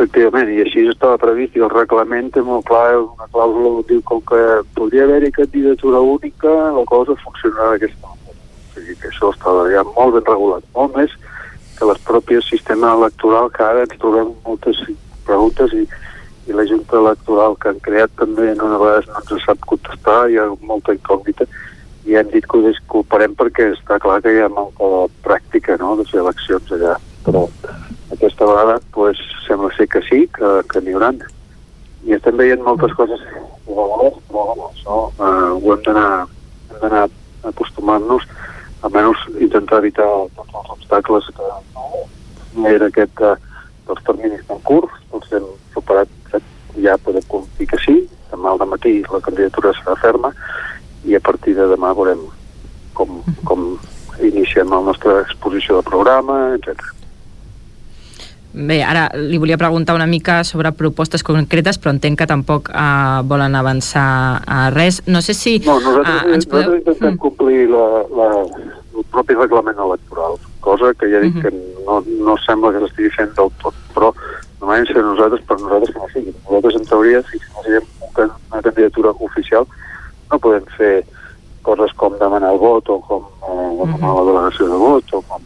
Efectivament, 0.03 0.49
i 0.51 0.59
així 0.59 0.81
estava 0.91 1.15
previst, 1.15 1.53
i 1.55 1.61
el 1.63 1.69
reglament 1.71 2.27
té 2.35 2.41
molt 2.43 2.65
clar 2.67 2.97
una 2.99 3.27
clàusula 3.31 3.69
que 3.77 3.93
diu 3.93 4.01
com 4.09 4.19
que 4.27 4.39
podria 4.75 5.05
haver-hi 5.07 5.29
candidatura 5.31 6.01
única, 6.03 6.51
la 6.75 6.83
cosa 6.89 7.15
funcionarà 7.21 7.69
d'aquesta 7.71 8.09
manera. 8.09 8.35
O 8.35 8.73
sigui 8.73 8.95
que 8.99 9.07
això 9.13 9.29
estava 9.31 9.61
ja 9.71 9.85
molt 9.87 10.17
ben 10.17 10.25
regulat, 10.27 10.65
molt 10.75 10.97
més 10.97 11.13
que 11.77 11.87
les 11.87 12.03
pròpies 12.09 12.49
sistema 12.51 12.91
electoral, 12.97 13.47
que 13.55 13.63
ara 13.63 13.85
ens 13.87 13.95
trobem 14.01 14.33
moltes 14.43 14.81
preguntes 15.23 15.71
i, 15.79 15.85
i 16.51 16.57
la 16.59 16.67
Junta 16.67 16.99
Electoral 16.99 17.55
que 17.63 17.71
han 17.71 17.79
creat 17.87 18.11
també 18.19 18.49
en 18.51 18.67
una 18.67 18.81
vegada 18.83 19.07
no 19.07 19.23
ens 19.23 19.47
sap 19.47 19.63
contestar, 19.71 20.19
hi 20.27 20.35
ha 20.41 20.49
molta 20.67 20.97
incògnita, 20.99 21.47
i 22.03 22.19
hem 22.19 22.27
dit 22.35 22.43
que 22.43 22.59
ho 22.59 22.67
disculparem 22.67 23.39
perquè 23.39 23.71
està 23.71 24.01
clar 24.03 24.19
que 24.19 24.35
hi 24.35 24.43
ha 24.43 24.51
molta 24.51 25.07
pràctica 25.23 25.79
no, 25.79 25.95
de 25.95 26.09
fer 26.11 26.19
eleccions 26.25 26.75
allà, 26.75 26.99
però 27.23 27.47
aquesta 28.11 28.45
vegada 28.45 28.79
pues, 28.91 29.17
sembla 29.47 29.71
ser 29.77 29.87
que 29.87 30.01
sí, 30.09 30.27
que, 30.35 30.51
que 30.69 30.81
n'hi 30.81 30.97
haurà. 30.97 31.13
I 32.03 32.17
estem 32.17 32.35
veient 32.35 32.63
moltes 32.65 32.91
coses 32.99 33.21
però 33.65 33.87
bueno, 34.29 34.69
això 34.71 34.97
eh, 35.17 35.51
ho 35.55 35.73
hem 35.73 35.83
d'anar 35.87 37.05
acostumant-nos, 37.47 38.25
almenys 38.83 39.23
intentar 39.39 39.79
evitar 39.79 40.07
tots 40.35 40.57
els 40.59 40.73
obstacles 40.77 41.29
que 41.37 41.51
no 42.59 42.67
era 42.69 42.89
aquest 42.91 43.23
eh, 43.23 43.35
dels 43.87 44.03
terminis 44.07 44.43
tan 44.49 44.59
curts, 44.67 44.99
els 45.13 45.31
hem 45.31 45.47
superat, 45.73 46.09
ja 46.83 46.97
podem 47.05 47.47
dir 47.59 47.67
que 47.69 47.79
sí, 47.83 47.97
demà 48.31 48.53
al 48.53 48.65
matí 48.67 49.01
la 49.11 49.21
candidatura 49.21 49.73
serà 49.77 49.95
ferma 50.01 50.33
i 51.05 51.15
a 51.15 51.21
partir 51.21 51.53
de 51.55 51.67
demà 51.69 51.91
veurem 51.93 52.23
com, 52.97 53.21
com 53.45 53.75
iniciem 54.23 54.71
la 54.71 54.81
nostra 54.81 55.21
exposició 55.21 55.79
de 55.79 55.87
programa, 55.89 56.55
etc. 56.57 56.81
Bé, 58.53 58.83
ara 58.85 59.07
li 59.17 59.39
volia 59.41 59.57
preguntar 59.57 59.95
una 59.97 60.05
mica 60.05 60.43
sobre 60.45 60.69
propostes 60.77 61.23
concretes, 61.25 61.79
però 61.81 61.89
entenc 61.95 62.19
que 62.21 62.27
tampoc 62.29 62.69
uh, 62.69 63.23
volen 63.25 63.57
avançar 63.57 64.05
a 64.45 64.59
uh, 64.67 64.73
res. 64.75 65.01
No 65.09 65.23
sé 65.25 65.33
si... 65.33 65.55
No, 65.65 65.79
nosaltres, 65.81 66.19
uh, 66.21 66.35
ens 66.37 66.45
podeu... 66.45 66.67
nosaltres 66.67 66.83
intentem 66.83 67.15
mm. 67.15 67.21
complir 67.23 67.65
la, 67.71 67.87
la, 68.13 68.29
el 68.93 69.07
propi 69.09 69.39
reglament 69.39 69.81
electoral, 69.81 70.37
cosa 70.61 70.93
que 70.93 71.09
ja 71.09 71.23
dic 71.25 71.33
uh 71.33 71.41
-huh. 71.41 71.49
que 71.49 71.81
no, 71.87 71.97
no 72.29 72.37
sembla 72.45 72.71
que 72.77 72.85
s'estigui 72.85 73.09
fent 73.17 73.33
del 73.33 73.49
tot, 73.63 73.73
però 73.97 74.13
normalment 74.61 74.87
ser 74.87 75.01
nosaltres, 75.01 75.41
per 75.49 75.57
nosaltres 75.59 75.93
que 75.95 75.99
no 75.99 76.13
sigui. 76.13 76.33
Nosaltres, 76.45 76.75
en 76.75 76.85
teoria, 76.85 77.23
si 77.25 77.41
necessitem 77.41 77.85
una 78.53 78.61
candidatura 78.61 79.09
oficial, 79.17 79.65
no 80.29 80.39
podem 80.39 80.65
fer 80.77 81.03
coses 81.63 81.91
com 81.97 82.13
demanar 82.19 82.53
el 82.53 82.59
vot 82.59 82.85
o 82.89 83.01
com 83.01 83.23
eh, 83.49 83.69
demanar 83.81 84.09
uh 84.09 84.13
-huh. 84.13 84.17
la 84.21 84.25
delegació 84.29 84.65
de 84.67 84.77
vot 84.77 85.05
o 85.13 85.21
com 85.21 85.41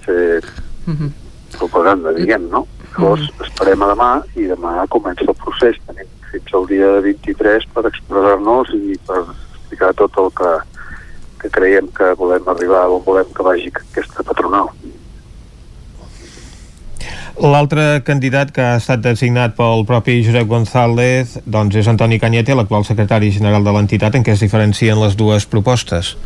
fer... 0.00 0.40
Uh 0.88 0.94
-huh 0.96 1.19
propaganda, 1.56 2.14
diguem, 2.16 2.48
no? 2.52 2.66
Llavors 2.96 3.26
mm. 3.28 3.46
esperem 3.46 3.82
a 3.84 3.90
demà 3.92 4.10
i 4.36 4.48
demà 4.50 4.86
comença 4.92 5.26
el 5.28 5.38
procés. 5.42 5.78
Tenim 5.88 6.08
fins 6.30 6.54
al 6.54 6.66
dia 6.70 6.90
23 7.04 7.68
per 7.74 7.86
expressar-nos 7.90 8.72
i 8.76 8.96
per 9.06 9.22
explicar 9.24 9.92
tot 9.98 10.18
el 10.22 10.30
que, 10.38 10.54
que 11.42 11.52
creiem 11.58 11.90
que 11.96 12.14
volem 12.18 12.48
arribar, 12.50 12.86
on 12.90 13.04
volem 13.06 13.30
que 13.34 13.46
vagi 13.46 13.70
aquesta 13.74 14.26
patronal. 14.26 14.72
L'altre 17.40 18.02
candidat 18.04 18.50
que 18.52 18.60
ha 18.60 18.76
estat 18.76 19.00
designat 19.00 19.54
pel 19.56 19.86
propi 19.88 20.18
Josep 20.26 20.48
González 20.50 21.38
doncs 21.48 21.78
és 21.80 21.88
Antoni 21.88 22.18
Cañete, 22.20 22.52
l'actual 22.52 22.84
secretari 22.84 23.30
general 23.32 23.64
de 23.64 23.72
l'entitat, 23.72 24.18
en 24.18 24.26
què 24.26 24.34
es 24.34 24.42
diferencien 24.44 25.00
les 25.00 25.16
dues 25.16 25.46
propostes. 25.48 26.16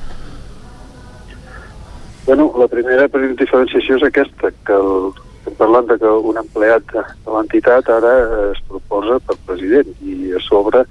Bueno, 2.26 2.50
la 2.56 2.68
primera 2.72 3.04
diferenciació 3.36 3.98
és 3.98 4.04
aquesta, 4.06 4.48
que 4.64 4.72
el, 4.72 5.10
estem 5.44 5.56
parlant 5.58 5.90
de 5.90 5.98
que 6.00 6.12
un 6.30 6.38
empleat 6.40 6.86
de, 6.94 7.02
l'entitat 7.28 7.90
ara 7.92 8.12
es 8.46 8.62
proposa 8.70 9.18
per 9.28 9.36
president 9.44 9.90
i 10.00 10.32
a 10.32 10.40
sobre 10.40 10.86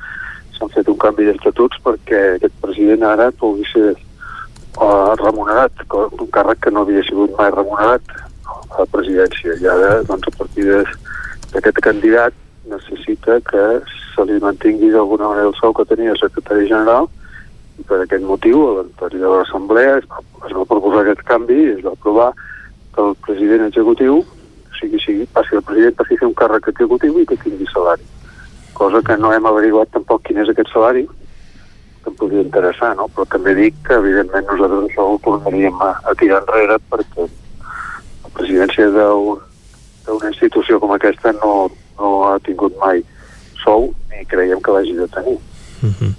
s'han 0.53 0.69
fet 0.75 0.91
un 0.93 0.99
canvi 1.01 1.25
d'estatuts 1.25 1.81
perquè 1.87 2.19
aquest 2.35 2.53
president 2.61 3.07
ara 3.09 3.31
pugui 3.41 3.65
ser 3.71 3.95
uh, 3.95 5.15
remunerat, 5.23 5.81
un 5.89 6.29
càrrec 6.37 6.61
que 6.67 6.75
no 6.75 6.85
havia 6.85 7.01
sigut 7.09 7.33
mai 7.39 7.49
remunerat 7.49 8.13
a 8.45 8.83
la 8.83 8.87
presidència. 8.93 9.57
I 9.57 9.71
ara, 9.73 9.89
doncs, 10.05 10.29
a 10.29 10.37
partir 10.37 10.69
d'aquest 10.69 11.81
candidat 11.81 12.37
necessita 12.69 13.39
que 13.49 13.65
se 14.13 14.29
li 14.29 14.37
mantingui 14.37 14.93
d'alguna 14.93 15.33
manera 15.33 15.49
el 15.49 15.57
sou 15.57 15.73
que 15.73 15.89
tenia 15.89 16.13
secretari 16.21 16.69
general 16.69 17.09
per 17.87 18.01
aquest 18.03 18.23
motiu 18.23 18.61
a 18.67 18.73
l'anterior 18.77 19.41
assemblea 19.41 19.97
es 19.97 20.07
va, 20.09 20.21
es 20.47 20.53
va 20.55 20.65
proposar 20.69 21.03
aquest 21.03 21.23
canvi 21.27 21.59
i 21.59 21.71
es 21.77 21.83
va 21.85 21.93
aprovar 21.97 22.31
que 22.93 23.01
el 23.01 23.15
president 23.25 23.67
executiu 23.67 24.21
sigui, 24.79 24.99
sigui, 25.01 25.25
passi 25.33 25.57
el 25.57 25.65
president 25.65 25.97
passi 25.97 26.17
a 26.17 26.21
fer 26.21 26.29
un 26.29 26.37
càrrec 26.37 26.69
executiu 26.73 27.19
i 27.19 27.25
que 27.29 27.39
tingui 27.41 27.67
salari 27.71 28.05
cosa 28.73 29.01
que 29.01 29.17
no 29.17 29.33
hem 29.33 29.45
averiguat 29.45 29.91
tampoc 29.93 30.25
quin 30.27 30.41
és 30.43 30.49
aquest 30.49 30.71
salari 30.73 31.05
que 32.03 32.11
em 32.11 32.15
podria 32.19 32.43
interessar, 32.43 32.91
no? 32.99 33.07
però 33.15 33.25
també 33.31 33.53
dic 33.55 33.77
que 33.87 33.95
evidentment 33.95 34.49
nosaltres 34.49 34.89
això 34.89 35.05
ho 35.07 35.19
tornaríem 35.23 35.77
a, 35.85 35.93
a 36.03 36.15
tirar 36.19 36.41
enrere 36.43 36.77
perquè 36.91 37.27
la 37.29 38.31
presidència 38.35 38.89
d'una 38.91 39.37
un, 40.17 40.27
institució 40.33 40.81
com 40.83 40.91
aquesta 40.95 41.31
no, 41.39 41.53
no 41.99 42.11
ha 42.27 42.35
tingut 42.43 42.75
mai 42.81 42.99
sou 43.63 43.93
ni 44.11 44.25
creiem 44.27 44.59
que 44.59 44.75
l'hagi 44.75 44.97
de 44.99 45.07
tenir. 45.15 45.37
Uh 45.83 45.93
-huh. 45.95 46.11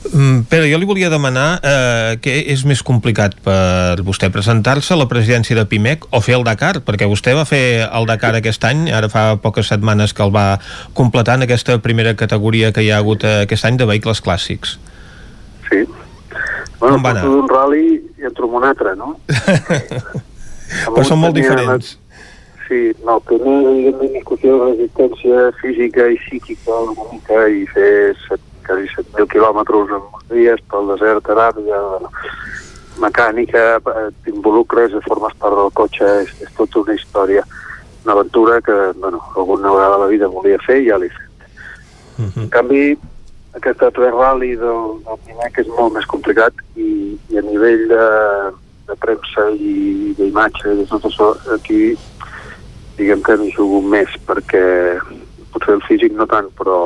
Mm, 0.00 0.46
Pere, 0.48 0.64
jo 0.70 0.78
li 0.80 0.86
volia 0.88 1.10
demanar 1.12 1.60
eh, 1.60 2.14
què 2.24 2.32
és 2.50 2.62
més 2.64 2.80
complicat 2.86 3.34
per 3.44 4.00
vostè 4.06 4.30
presentar-se 4.32 4.94
a 4.94 4.98
la 4.98 5.06
presidència 5.10 5.54
de 5.58 5.66
PIMEC 5.68 6.06
o 6.10 6.22
fer 6.24 6.38
el 6.38 6.44
Dakar, 6.46 6.78
perquè 6.86 7.06
vostè 7.10 7.34
va 7.36 7.44
fer 7.44 7.84
el 7.84 8.08
Dakar 8.08 8.32
aquest 8.38 8.64
any, 8.64 8.86
ara 8.96 9.10
fa 9.12 9.36
poques 9.42 9.68
setmanes 9.68 10.16
que 10.16 10.24
el 10.24 10.32
va 10.34 10.56
completar 10.96 11.36
en 11.36 11.44
aquesta 11.44 11.76
primera 11.84 12.16
categoria 12.16 12.72
que 12.72 12.82
hi 12.86 12.90
ha 12.90 12.98
hagut 13.04 13.28
eh, 13.28 13.42
aquest 13.44 13.68
any 13.68 13.76
de 13.76 13.86
vehicles 13.92 14.24
clàssics. 14.24 14.78
Sí. 15.68 15.84
Bueno, 16.80 16.96
Com 16.96 17.04
va 17.04 17.10
anar? 17.12 17.26
d'un 17.28 17.48
rally 17.52 17.86
i 18.00 18.24
entro 18.24 18.48
en 18.48 18.56
un 18.56 18.64
altre, 18.72 18.96
no? 18.96 19.14
Però 20.94 21.04
són 21.04 21.20
molt 21.20 21.36
diferents. 21.36 21.98
Sí, 22.70 22.94
no, 23.04 23.18
primer, 23.26 23.58
evidentment, 23.68 24.14
és 24.16 24.24
qüestió 24.24 24.56
de 24.56 24.68
resistència 24.72 25.48
física 25.60 26.06
i 26.08 26.16
psíquica 26.24 26.76
una 26.86 27.08
mica 27.12 27.40
i 27.52 27.66
fer 27.74 27.90
set, 28.24 28.40
quasi 28.66 28.88
7.000 28.94 29.28
quilòmetres 29.32 29.92
en 29.96 30.06
uns 30.06 30.28
dies 30.30 30.62
pel 30.70 30.88
desert 30.92 31.28
aràbia, 31.32 31.80
bueno, 31.90 32.10
mecànica, 33.00 33.64
eh, 33.78 34.08
t'involucres, 34.24 34.96
formes 35.06 35.36
part 35.40 35.56
del 35.56 35.72
cotxe, 35.74 36.08
és, 36.24 36.32
és 36.46 36.56
tota 36.56 36.82
una 36.82 36.96
història, 36.98 37.44
una 38.04 38.16
aventura 38.16 38.60
que, 38.60 38.76
bueno, 38.96 39.22
alguna 39.36 39.72
vegada 39.72 39.94
a 39.96 40.02
la 40.04 40.10
vida 40.12 40.28
volia 40.28 40.58
fer 40.66 40.80
i 40.82 40.88
ja 40.88 40.98
l'he 40.98 41.08
fet. 41.08 41.48
Uh 42.18 42.24
-huh. 42.24 42.42
En 42.42 42.48
canvi, 42.48 42.98
aquest 43.58 43.82
altre 43.82 44.10
rally 44.10 44.54
del, 44.56 45.00
del 45.04 45.52
que 45.52 45.62
és 45.62 45.68
molt 45.68 45.94
més 45.94 46.06
complicat 46.06 46.54
i, 46.76 47.18
i 47.30 47.38
a 47.38 47.42
nivell 47.42 47.88
de, 47.88 48.06
de 48.86 48.96
premsa 49.02 49.50
i 49.54 50.14
d'imatge 50.18 50.72
i 50.72 50.76
de 50.82 50.86
tot 50.90 51.04
això, 51.08 51.32
aquí 51.54 51.96
diguem 52.96 53.22
que 53.22 53.36
m'hi 53.36 53.52
jugo 53.56 53.80
més 53.80 54.08
perquè 54.28 54.64
potser 55.52 55.74
el 55.74 55.82
físic 55.88 56.12
no 56.12 56.26
tant, 56.30 56.50
però 56.58 56.78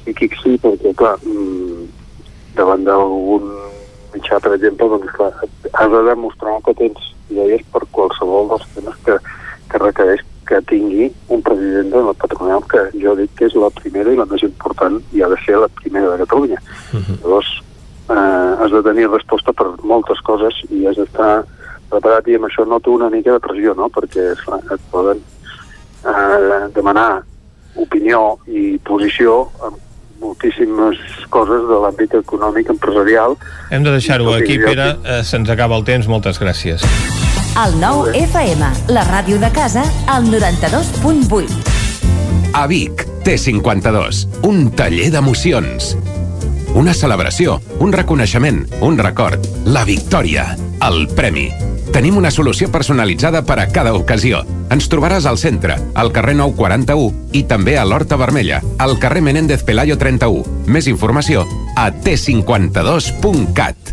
psíquic 0.00 0.36
sí, 0.42 0.56
perquè 0.62 0.94
clar, 0.98 1.16
mm, 1.26 1.86
davant 2.56 2.84
d'algun 2.84 3.48
mitjà, 4.14 4.40
per 4.40 4.54
exemple, 4.56 4.88
doncs 4.88 5.14
clar, 5.16 5.32
has 5.72 5.90
de 5.90 6.02
demostrar 6.08 6.58
que 6.66 6.74
tens 6.80 7.08
idees 7.30 7.64
per 7.72 7.84
qualsevol 7.96 8.50
dels 8.52 8.68
temes 8.74 9.00
que, 9.06 9.16
que 9.70 9.80
requereix 9.80 10.24
que 10.48 10.60
tingui 10.68 11.08
un 11.32 11.42
president 11.46 11.90
de 11.92 12.02
la 12.08 12.12
patronal 12.18 12.64
que 12.68 12.82
jo 13.00 13.14
dic 13.16 13.30
que 13.38 13.46
és 13.48 13.54
la 13.56 13.70
primera 13.78 14.12
i 14.12 14.18
la 14.18 14.26
més 14.28 14.42
important 14.44 14.98
i 15.16 15.22
ha 15.22 15.30
de 15.32 15.38
ser 15.46 15.60
la 15.62 15.70
primera 15.80 16.10
de 16.12 16.24
Catalunya. 16.24 16.58
Uh 16.92 17.00
-huh. 17.00 17.16
Llavors, 17.22 17.50
eh, 18.10 18.52
has 18.60 18.70
de 18.70 18.82
tenir 18.82 19.08
resposta 19.08 19.52
per 19.52 19.68
moltes 19.82 20.20
coses 20.20 20.54
i 20.70 20.86
has 20.86 20.96
d'estar 20.96 21.44
preparat 21.88 22.28
i 22.28 22.34
amb 22.34 22.44
això 22.44 22.66
noto 22.66 22.92
una 22.92 23.10
mica 23.10 23.32
de 23.32 23.40
pressió, 23.40 23.74
no? 23.74 23.88
perquè 23.88 24.32
esclar, 24.32 24.60
et 24.70 24.80
poden 24.90 25.18
eh, 26.04 26.68
demanar 26.74 27.22
opinió 27.76 28.38
i 28.46 28.78
posició 28.84 29.46
en 29.66 29.78
moltíssimes 30.22 31.00
coses 31.34 31.64
de 31.68 31.80
l'àmbit 31.82 32.14
econòmic, 32.20 32.70
empresarial. 32.70 33.36
Hem 33.70 33.82
de 33.82 33.94
deixar-ho 33.96 34.34
aquí, 34.36 34.58
Pere, 34.62 34.96
eh, 35.04 35.22
se'ns 35.26 35.50
acaba 35.50 35.76
el 35.76 35.84
temps, 35.84 36.06
moltes 36.08 36.38
gràcies. 36.40 36.84
El 37.58 37.74
nou 37.80 38.06
FM, 38.16 38.70
la 38.94 39.02
ràdio 39.04 39.38
de 39.42 39.50
casa, 39.52 39.82
al 40.06 40.24
92.8. 40.30 41.72
A 42.54 42.66
Vic, 42.66 43.04
T52, 43.24 44.26
un 44.48 44.70
taller 44.76 45.10
d'emocions. 45.12 45.96
Una 46.74 46.94
celebració, 46.96 47.60
un 47.80 47.92
reconeixement, 47.92 48.64
un 48.80 48.96
record, 48.96 49.44
la 49.66 49.84
victòria, 49.84 50.56
el 50.88 51.06
premi. 51.12 51.50
Tenim 51.92 52.16
una 52.16 52.30
solució 52.32 52.70
personalitzada 52.72 53.42
per 53.44 53.58
a 53.60 53.66
cada 53.68 53.90
ocasió. 53.92 54.38
Ens 54.72 54.86
trobaràs 54.88 55.26
al 55.28 55.36
centre, 55.36 55.74
al 55.92 56.08
carrer 56.16 56.32
941 56.38 57.36
i 57.36 57.42
també 57.50 57.74
a 57.76 57.84
l'Horta 57.84 58.16
Vermella, 58.16 58.62
al 58.80 58.96
carrer 59.02 59.20
Menéndez 59.20 59.60
Pelayo 59.68 59.98
31. 60.00 60.40
Més 60.72 60.88
informació 60.88 61.44
a 61.76 61.90
t52.cat. 61.92 63.92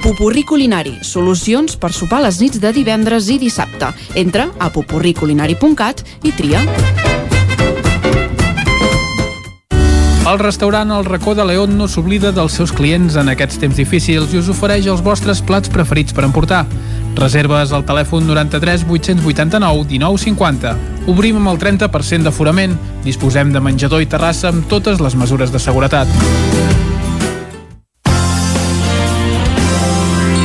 Pupurri 0.00 0.44
Culinari, 0.48 0.94
solucions 1.04 1.74
per 1.76 1.90
sopar 1.92 2.22
les 2.24 2.38
nits 2.40 2.56
de 2.60 2.70
divendres 2.72 3.26
i 3.28 3.36
dissabte. 3.36 3.90
Entra 4.16 4.46
a 4.56 4.70
pupurriculinari.cat 4.72 6.00
i 6.24 6.32
tria. 6.32 6.62
El 10.30 10.38
restaurant 10.40 10.92
El 10.94 11.04
Racó 11.04 11.34
de 11.34 11.44
León 11.44 11.76
no 11.76 11.88
s'oblida 11.88 12.30
dels 12.32 12.56
seus 12.56 12.72
clients 12.72 13.16
en 13.20 13.28
aquests 13.28 13.60
temps 13.60 13.76
difícils 13.76 14.32
i 14.32 14.40
us 14.40 14.48
ofereix 14.48 14.88
els 14.88 15.02
vostres 15.04 15.42
plats 15.44 15.68
preferits 15.68 16.16
per 16.16 16.24
emportar. 16.24 16.62
Reserves 17.18 17.74
al 17.76 17.84
telèfon 17.84 18.24
93 18.30 18.86
889 18.88 19.84
1950. 19.90 20.76
Obrim 21.12 21.42
amb 21.42 21.52
el 21.52 21.60
30% 21.60 22.24
d'aforament. 22.24 22.78
Disposem 23.04 23.52
de 23.52 23.60
menjador 23.60 24.00
i 24.00 24.08
terrassa 24.08 24.48
amb 24.48 24.64
totes 24.70 25.02
les 25.04 25.18
mesures 25.18 25.52
de 25.52 25.60
seguretat. 25.60 26.08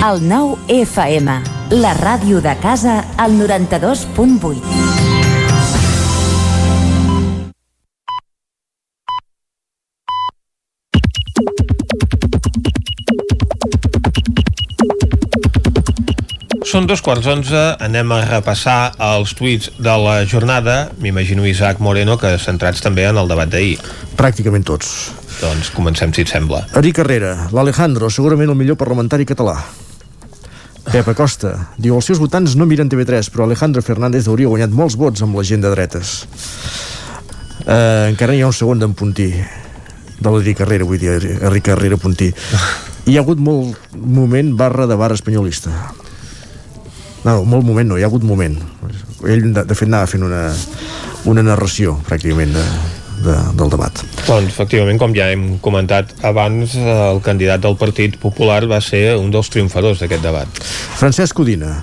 El 0.06 0.20
9 0.30 0.58
FM, 0.70 1.34
la 1.82 1.92
ràdio 1.98 2.38
de 2.38 2.52
casa, 2.62 3.00
al 3.18 3.32
92.8. 3.40 4.62
Són 16.70 16.86
dos 16.86 17.02
quarts 17.02 17.26
onze, 17.26 17.64
anem 17.82 18.14
a 18.14 18.20
repassar 18.28 18.92
els 19.02 19.34
tuits 19.34 19.72
de 19.80 19.96
la 20.06 20.20
jornada, 20.30 20.92
m'imagino 21.02 21.48
Isaac 21.50 21.82
Moreno, 21.82 22.20
que 22.22 22.36
centrats 22.38 22.86
també 22.86 23.08
en 23.10 23.18
el 23.18 23.32
debat 23.32 23.50
d'ahir. 23.50 23.80
Pràcticament 24.20 24.70
tots. 24.70 25.16
Doncs 25.42 25.74
comencem, 25.74 26.14
si 26.14 26.22
et 26.22 26.30
sembla. 26.30 26.62
Eric 26.78 27.02
Carrera, 27.02 27.50
l'Alejandro, 27.56 28.12
segurament 28.14 28.54
el 28.54 28.62
millor 28.62 28.78
parlamentari 28.78 29.26
català. 29.26 29.58
Pep 30.96 31.10
Acosta, 31.12 31.50
diu, 31.76 31.98
els 31.98 32.08
seus 32.08 32.22
votants 32.24 32.54
no 32.56 32.64
miren 32.64 32.88
TV3, 32.88 33.28
però 33.28 33.44
Alejandro 33.44 33.82
Fernández 33.84 34.30
hauria 34.32 34.48
guanyat 34.48 34.72
molts 34.72 34.96
vots 34.96 35.26
amb 35.26 35.36
la 35.36 35.44
gent 35.44 35.66
de 35.66 35.72
dretes. 35.74 36.12
Uh, 37.66 38.06
encara 38.14 38.32
hi 38.32 38.40
ha 38.40 38.48
un 38.48 38.56
segon 38.56 38.80
d'en 38.80 38.94
Puntí 38.96 39.26
de 39.36 40.32
l'Eric 40.32 40.62
Carrera, 40.62 40.88
vull 40.88 41.02
dir, 41.02 41.18
Eric 41.20 41.66
Carrera 41.68 42.00
Puntí. 42.00 42.30
Hi 43.12 43.18
ha 43.18 43.26
hagut 43.26 43.44
molt 43.44 43.76
moment 43.92 44.54
barra 44.56 44.88
de 44.88 44.96
bar 44.96 45.12
espanyolista. 45.12 45.74
No, 47.26 47.42
molt 47.44 47.68
moment 47.68 47.92
no, 47.92 48.00
hi 48.00 48.06
ha 48.06 48.08
hagut 48.08 48.24
moment. 48.24 48.56
Ell, 49.28 49.52
de, 49.52 49.66
de 49.68 49.76
fet, 49.76 49.92
anava 49.92 50.08
fent 50.08 50.24
una, 50.24 50.46
una 51.28 51.44
narració, 51.44 52.00
pràcticament, 52.08 52.56
de, 52.56 52.64
de, 53.26 53.36
del 53.58 53.74
debat. 53.74 54.04
Doncs, 54.26 54.52
efectivament, 54.54 55.02
com 55.02 55.16
ja 55.16 55.32
hem 55.34 55.58
comentat 55.64 56.14
abans, 56.26 56.78
el 56.78 57.20
candidat 57.26 57.66
del 57.66 57.78
Partit 57.82 58.20
Popular 58.22 58.64
va 58.70 58.80
ser 58.84 59.18
un 59.20 59.34
dels 59.34 59.52
triomfadors 59.52 60.04
d'aquest 60.04 60.24
debat. 60.26 60.64
Francesc 61.00 61.36
Codina, 61.38 61.82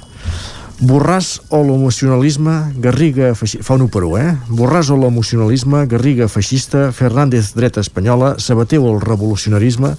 Borràs 0.83 1.37
o 1.55 1.61
l'emocionalisme, 1.63 2.53
Garriga 2.83 3.29
feixista... 3.39 3.63
Fa 3.63 3.77
un 3.77 3.85
1 3.85 3.91
per 3.95 4.01
1, 4.03 4.17
eh? 4.19 4.31
Borràs 4.51 4.89
o 4.91 4.97
l'emocionalisme, 4.99 5.85
Garriga 5.87 6.27
feixista, 6.27 6.89
Fernández 6.91 7.53
dreta 7.55 7.85
espanyola, 7.87 8.33
Sabater 8.43 8.81
o 8.83 8.89
el 8.91 8.99
revolucionarisme, 9.05 9.93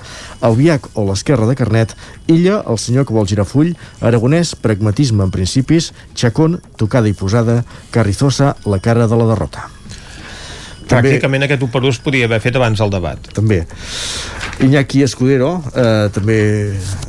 Albiac 0.44 0.90
o 1.00 1.06
l'esquerra 1.08 1.48
de 1.48 1.56
Carnet, 1.56 1.94
Illa, 2.28 2.60
el 2.68 2.82
senyor 2.84 3.08
que 3.08 3.16
vol 3.16 3.30
girar 3.32 3.48
full, 3.48 3.72
Aragonès, 4.04 4.58
pragmatisme 4.60 5.24
en 5.24 5.32
principis, 5.32 5.94
Chacón, 6.20 6.60
tocada 6.76 7.08
i 7.08 7.16
posada, 7.16 7.62
Carrizosa, 7.96 8.58
la 8.68 8.82
cara 8.84 9.08
de 9.08 9.22
la 9.24 9.30
derrota. 9.32 9.70
Pràcticament 10.90 11.46
aquest 11.46 11.64
1 11.64 11.72
per 11.74 11.82
1 11.84 11.94
es 11.96 12.00
podia 12.04 12.28
haver 12.30 12.40
fet 12.44 12.58
abans 12.60 12.80
del 12.80 12.92
debat. 12.94 13.32
També. 13.36 13.64
Iñaki 14.64 15.04
Escudero, 15.04 15.56
eh, 15.76 16.10
també... 16.14 16.38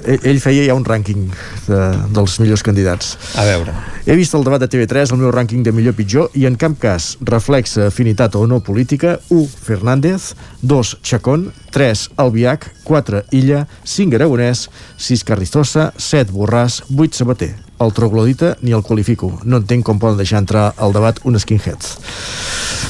Ell, 0.04 0.20
ell 0.30 0.40
feia 0.40 0.64
ja 0.68 0.76
un 0.76 0.84
rànquing 0.86 1.26
de, 1.66 1.80
dels 2.16 2.38
millors 2.40 2.64
candidats. 2.66 3.14
A 3.40 3.44
veure. 3.48 3.74
He 4.06 4.16
vist 4.16 4.36
el 4.36 4.46
debat 4.46 4.62
de 4.62 4.68
TV3, 4.70 5.12
el 5.12 5.20
meu 5.20 5.32
rànquing 5.34 5.64
de 5.66 5.72
millor 5.74 5.96
pitjor, 5.98 6.30
i 6.38 6.46
en 6.48 6.56
cap 6.60 6.76
cas 6.80 7.14
reflexa 7.24 7.88
afinitat 7.90 8.36
o 8.40 8.46
no 8.50 8.60
política. 8.64 9.18
1. 9.28 9.48
Fernández, 9.68 10.32
2. 10.62 10.96
Chacón, 11.02 11.50
3. 11.74 12.08
Albiac, 12.16 12.70
4. 12.84 13.24
Illa, 13.36 13.66
5. 13.84 14.20
Aragonès, 14.20 14.68
6. 14.96 15.24
Carrizosa, 15.28 15.92
7. 15.98 16.32
Borràs, 16.32 16.82
8. 16.92 17.22
Sabater. 17.24 17.63
El 17.82 17.90
troglodita 17.92 18.54
ni 18.62 18.72
el 18.76 18.84
qualifico. 18.86 19.32
No 19.42 19.58
entenc 19.58 19.84
com 19.86 19.98
poden 19.98 20.20
deixar 20.20 20.42
entrar 20.42 20.70
al 20.78 20.94
debat 20.94 21.18
un 21.26 21.38
skinhead. 21.40 21.82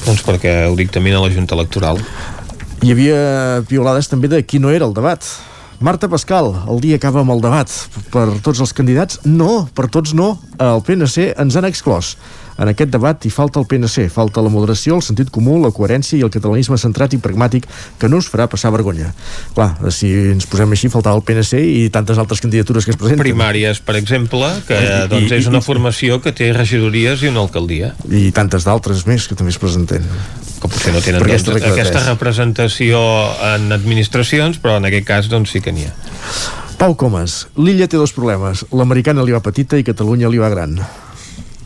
Doncs 0.05 0.21
perquè 0.27 0.53
ho 0.69 0.77
dictamina 0.77 1.23
la 1.23 1.33
Junta 1.33 1.57
Electoral. 1.57 2.01
Hi 2.85 2.93
havia 2.93 3.19
piolades 3.69 4.11
també 4.13 4.29
de 4.29 4.43
qui 4.45 4.61
no 4.61 4.73
era 4.75 4.85
el 4.85 4.93
debat. 4.93 5.25
Marta 5.85 6.09
Pascal, 6.09 6.53
el 6.71 6.79
dia 6.85 6.99
acaba 7.01 7.23
amb 7.25 7.33
el 7.35 7.41
debat. 7.43 7.73
Per 8.13 8.27
tots 8.45 8.61
els 8.61 8.75
candidats? 8.77 9.23
No, 9.25 9.65
per 9.75 9.89
tots 9.93 10.13
no. 10.15 10.35
El 10.61 10.85
PNC 10.85 11.33
ens 11.41 11.57
han 11.57 11.67
exclòs. 11.69 12.15
En 12.59 12.71
aquest 12.71 12.93
debat 12.95 13.25
hi 13.27 13.33
falta 13.35 13.59
el 13.61 13.67
PNC, 13.71 14.07
falta 14.15 14.43
la 14.45 14.53
moderació, 14.53 14.99
el 14.99 15.03
sentit 15.03 15.31
comú, 15.35 15.57
la 15.63 15.73
coherència 15.75 16.19
i 16.19 16.23
el 16.27 16.31
catalanisme 16.35 16.79
centrat 16.79 17.17
i 17.17 17.21
pragmàtic 17.23 17.67
que 17.99 18.11
no 18.11 18.21
us 18.23 18.29
farà 18.31 18.47
passar 18.51 18.71
vergonya. 18.75 19.11
Clar, 19.57 19.73
si 19.95 20.13
ens 20.35 20.47
posem 20.51 20.77
així, 20.77 20.91
faltava 20.93 21.19
el 21.19 21.25
PNC 21.27 21.65
i 21.65 21.83
tantes 21.95 22.21
altres 22.23 22.43
candidatures 22.45 22.87
que 22.87 22.95
es 22.95 23.01
presenten. 23.01 23.25
Primàries, 23.27 23.83
per 23.85 23.99
exemple, 23.99 24.53
que 24.69 24.79
I, 24.79 24.95
doncs, 25.11 25.35
és 25.35 25.51
una 25.51 25.63
formació 25.65 26.21
que 26.23 26.35
té 26.37 26.53
regidories 26.55 27.25
i 27.25 27.33
una 27.33 27.43
alcaldia. 27.43 27.95
I 28.07 28.31
tantes 28.37 28.69
d'altres 28.69 29.07
més 29.11 29.27
que 29.27 29.39
també 29.39 29.55
es 29.55 29.61
presenten 29.61 30.07
que 30.65 30.71
potser 30.71 30.95
no 30.95 31.01
tenen 31.05 31.21
doncs, 31.21 31.49
aquesta, 31.49 31.73
aquesta 31.75 32.05
representació 32.07 33.01
en 33.53 33.73
administracions, 33.75 34.61
però 34.63 34.79
en 34.81 34.89
aquest 34.89 35.09
cas 35.09 35.33
doncs 35.33 35.53
sí 35.53 35.61
que 35.65 35.75
n'hi 35.75 35.89
ha. 35.91 35.95
Pau 36.81 36.97
Comas, 36.99 37.45
l'illa 37.57 37.89
té 37.89 38.01
dos 38.01 38.15
problemes. 38.17 38.65
L'americana 38.75 39.25
li 39.25 39.35
va 39.35 39.43
petita 39.45 39.79
i 39.79 39.87
Catalunya 39.87 40.31
li 40.33 40.41
va 40.43 40.51
gran. 40.53 40.79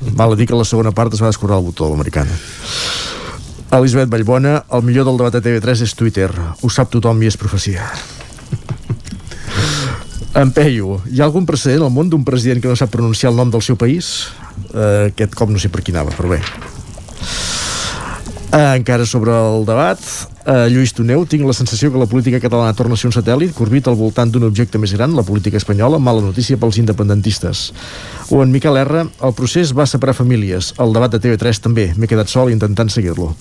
Val 0.00 0.32
a 0.32 0.36
dir 0.38 0.46
que 0.46 0.56
la 0.56 0.66
segona 0.68 0.92
part 0.94 1.14
es 1.14 1.22
va 1.22 1.32
descorrar 1.32 1.58
el 1.58 1.66
botó, 1.66 1.88
l'americana. 1.90 2.34
Elisabet 3.74 4.08
Vallbona, 4.08 4.62
el 4.72 4.84
millor 4.86 5.04
del 5.08 5.18
debat 5.20 5.34
de 5.34 5.42
TV3 5.44 5.82
és 5.84 5.94
Twitter. 5.98 6.30
Ho 6.62 6.70
sap 6.72 6.92
tothom 6.92 7.20
i 7.22 7.28
és 7.30 7.36
profecia. 7.40 7.88
En 10.38 10.52
Peyu, 10.54 11.00
hi 11.10 11.18
ha 11.18 11.24
algun 11.26 11.46
precedent 11.48 11.82
al 11.82 11.90
món 11.90 12.10
d'un 12.12 12.22
president 12.22 12.60
que 12.62 12.70
no 12.70 12.76
sap 12.78 12.92
pronunciar 12.92 13.32
el 13.32 13.38
nom 13.40 13.48
del 13.50 13.62
seu 13.64 13.78
país? 13.80 14.28
Uh, 14.70 15.08
aquest 15.08 15.34
cop 15.34 15.50
no 15.50 15.58
sé 15.58 15.70
per 15.72 15.82
qui 15.82 15.90
anava, 15.90 16.12
però 16.14 16.30
bé. 16.30 16.38
Uh, 18.48 18.78
encara 18.78 19.04
sobre 19.04 19.28
el 19.28 19.66
debat, 19.68 20.00
uh, 20.48 20.64
Lluís 20.72 20.94
Toneu, 20.96 21.26
tinc 21.28 21.44
la 21.44 21.52
sensació 21.52 21.90
que 21.92 22.00
la 22.00 22.06
política 22.08 22.38
catalana 22.40 22.72
torna 22.72 22.96
a 22.96 23.00
ser 23.00 23.10
un 23.10 23.12
satèl·lit 23.12 23.52
que 23.52 23.60
orbita 23.60 23.90
al 23.92 23.98
voltant 23.98 24.30
d'un 24.32 24.46
objecte 24.46 24.80
més 24.80 24.94
gran, 24.96 25.12
la 25.12 25.24
política 25.26 25.60
espanyola, 25.60 25.98
mala 26.00 26.22
notícia 26.24 26.56
pels 26.56 26.78
independentistes. 26.80 27.66
O 28.32 28.40
en 28.40 28.48
Miquel 28.54 28.80
R, 28.80 29.02
el 29.04 29.34
procés 29.36 29.74
va 29.76 29.84
separar 29.84 30.16
famílies, 30.16 30.72
el 30.80 30.96
debat 30.96 31.12
de 31.12 31.20
TV3 31.20 31.60
també, 31.60 31.90
m'he 31.92 32.08
quedat 32.08 32.32
sol 32.32 32.48
intentant 32.48 32.88
seguir-lo. 32.88 33.34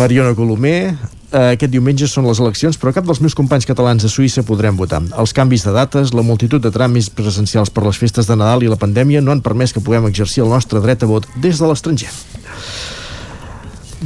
Mariona 0.00 0.32
Colomer, 0.32 0.96
eh, 1.36 1.52
aquest 1.52 1.74
diumenge 1.74 2.08
són 2.08 2.24
les 2.30 2.40
eleccions, 2.40 2.80
però 2.80 2.94
cap 2.96 3.04
dels 3.04 3.20
meus 3.20 3.36
companys 3.36 3.68
catalans 3.68 4.08
a 4.08 4.10
Suïssa 4.10 4.40
podrem 4.40 4.80
votar. 4.80 5.02
Els 5.20 5.36
canvis 5.36 5.68
de 5.68 5.76
dates, 5.76 6.14
la 6.16 6.24
multitud 6.24 6.64
de 6.64 6.72
tràmits 6.72 7.12
presencials 7.12 7.68
per 7.68 7.84
les 7.84 8.00
festes 8.00 8.24
de 8.24 8.40
Nadal 8.40 8.64
i 8.64 8.72
la 8.72 8.80
pandèmia 8.80 9.20
no 9.20 9.36
han 9.36 9.44
permès 9.44 9.76
que 9.76 9.84
puguem 9.84 10.08
exercir 10.08 10.46
el 10.48 10.50
nostre 10.56 10.80
dret 10.80 11.04
a 11.04 11.12
vot 11.12 11.28
des 11.36 11.60
de 11.60 11.68
l'estranger. 11.68 12.08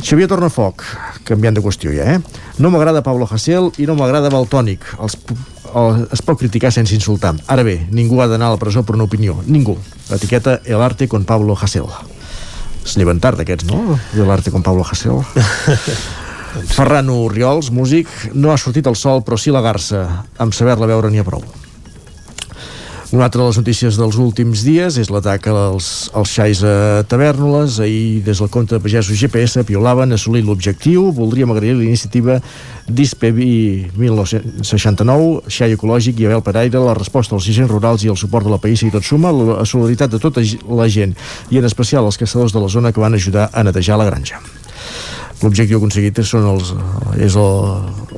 Xavier 0.00 0.28
Tornafoc, 0.30 0.84
canviant 1.26 1.56
de 1.56 1.62
qüestió 1.64 1.90
ja, 1.92 2.06
eh? 2.14 2.44
No 2.62 2.70
m'agrada 2.70 3.02
Pablo 3.02 3.26
Hasél 3.28 3.72
i 3.82 3.88
no 3.88 3.96
m'agrada 3.98 4.30
Baltònic. 4.32 4.86
Els, 5.02 5.16
el, 5.74 6.04
es 6.14 6.22
pot 6.24 6.38
criticar 6.38 6.70
sense 6.72 6.94
insultar. 6.94 7.34
Ara 7.50 7.64
bé, 7.66 7.76
ningú 7.90 8.22
ha 8.22 8.28
d'anar 8.30 8.48
a 8.48 8.54
la 8.54 8.60
presó 8.62 8.84
per 8.86 8.96
una 8.96 9.08
opinió. 9.08 9.40
Ningú. 9.46 9.76
L'etiqueta 10.10 10.60
El 10.64 10.80
arte 10.80 11.08
con 11.08 11.26
Pablo 11.28 11.58
Hasél. 11.58 11.90
Es 12.84 12.96
lleven 12.96 13.20
tard 13.20 13.42
aquests, 13.42 13.66
no? 13.68 13.98
El 14.14 14.30
arte 14.30 14.50
con 14.54 14.62
Pablo 14.62 14.86
Hasél. 14.86 15.20
Ferran 16.74 17.10
Riols, 17.30 17.70
músic, 17.70 18.08
no 18.34 18.52
ha 18.52 18.58
sortit 18.58 18.86
el 18.86 18.96
sol, 18.96 19.22
però 19.26 19.38
sí 19.38 19.52
la 19.54 19.62
garça. 19.62 20.06
Amb 20.38 20.54
saber-la 20.56 20.88
veure 20.90 21.10
n'hi 21.10 21.20
ha 21.20 21.26
prou. 21.26 21.44
Una 23.10 23.24
altra 23.24 23.42
de 23.42 23.48
les 23.48 23.56
notícies 23.58 23.96
dels 23.98 24.14
últims 24.22 24.60
dies 24.62 24.94
és 25.02 25.08
l'atac 25.10 25.48
als, 25.50 25.86
als 26.14 26.30
xais 26.30 26.60
a 26.62 27.02
Tavernoles. 27.10 27.80
Ahir, 27.82 28.20
des 28.22 28.38
del 28.38 28.50
compte 28.54 28.76
de 28.76 28.78
pagesos 28.84 29.18
GPS, 29.18 29.64
piolaven, 29.66 30.14
assolit 30.14 30.46
l'objectiu. 30.46 31.08
Voldríem 31.16 31.50
agrair 31.50 31.74
l'iniciativa 31.74 32.38
DISPEVI 32.86 33.90
1969, 33.98 35.42
Xai 35.50 35.74
Ecològic 35.74 36.22
i 36.22 36.30
Abel 36.30 36.46
Peraire, 36.46 36.78
la 36.78 36.94
resposta 36.94 37.34
als 37.34 37.50
agents 37.50 37.74
rurals 37.74 38.06
i 38.06 38.14
el 38.14 38.20
suport 38.20 38.46
de 38.46 38.54
la 38.54 38.62
País 38.62 38.86
i 38.86 38.94
tot 38.94 39.02
suma, 39.02 39.34
la 39.34 39.66
solidaritat 39.66 40.14
de 40.14 40.22
tota 40.22 40.46
la 40.70 40.86
gent 40.86 41.18
i 41.50 41.58
en 41.58 41.66
especial 41.66 42.06
els 42.06 42.20
caçadors 42.20 42.54
de 42.54 42.62
la 42.62 42.70
zona 42.70 42.94
que 42.94 43.02
van 43.02 43.18
ajudar 43.18 43.50
a 43.50 43.66
netejar 43.66 43.98
la 43.98 44.06
granja 44.06 44.38
l'objectiu 45.44 45.78
aconseguit 45.78 46.20
són 46.26 46.46
els, 46.50 46.72
és 47.20 47.36
el, 47.38 47.54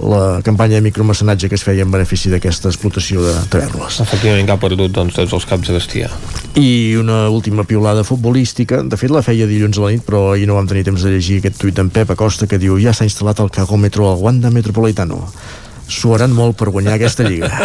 la 0.03 0.41
campanya 0.45 0.79
de 0.79 0.85
micromecenatge 0.87 1.49
que 1.51 1.57
es 1.59 1.65
feia 1.65 1.85
en 1.87 1.93
benefici 1.93 2.31
d'aquesta 2.33 2.71
explotació 2.73 3.23
de 3.25 3.35
tavernes. 3.53 4.01
Efectivament 4.05 4.49
que 4.49 4.55
ha 4.57 4.61
perdut 4.63 4.93
doncs, 4.95 5.15
tots 5.19 5.37
els 5.39 5.47
caps 5.49 5.71
de 5.71 5.77
bestiar. 5.77 6.11
I 6.59 6.97
una 7.01 7.29
última 7.33 7.65
piulada 7.69 8.05
futbolística, 8.05 8.83
de 8.83 8.99
fet 9.01 9.13
la 9.15 9.23
feia 9.23 9.47
dilluns 9.51 9.79
a 9.79 9.87
la 9.87 9.93
nit, 9.95 10.05
però 10.07 10.33
ahir 10.33 10.49
no 10.51 10.59
vam 10.59 10.69
tenir 10.71 10.85
temps 10.89 11.03
de 11.05 11.13
llegir 11.15 11.39
aquest 11.41 11.61
tuit 11.63 11.77
d'en 11.79 11.91
Pep 11.95 12.11
Acosta 12.15 12.49
que 12.51 12.61
diu 12.63 12.79
ja 12.83 12.95
s'ha 12.97 13.09
instal·lat 13.09 13.43
el 13.45 13.53
cagòmetro 13.55 14.11
al 14.11 14.19
Wanda 14.23 14.51
Metropolitano. 14.51 15.23
Suaran 15.93 16.33
molt 16.33 16.57
per 16.59 16.71
guanyar 16.73 16.97
aquesta 16.97 17.29
lliga. 17.29 17.51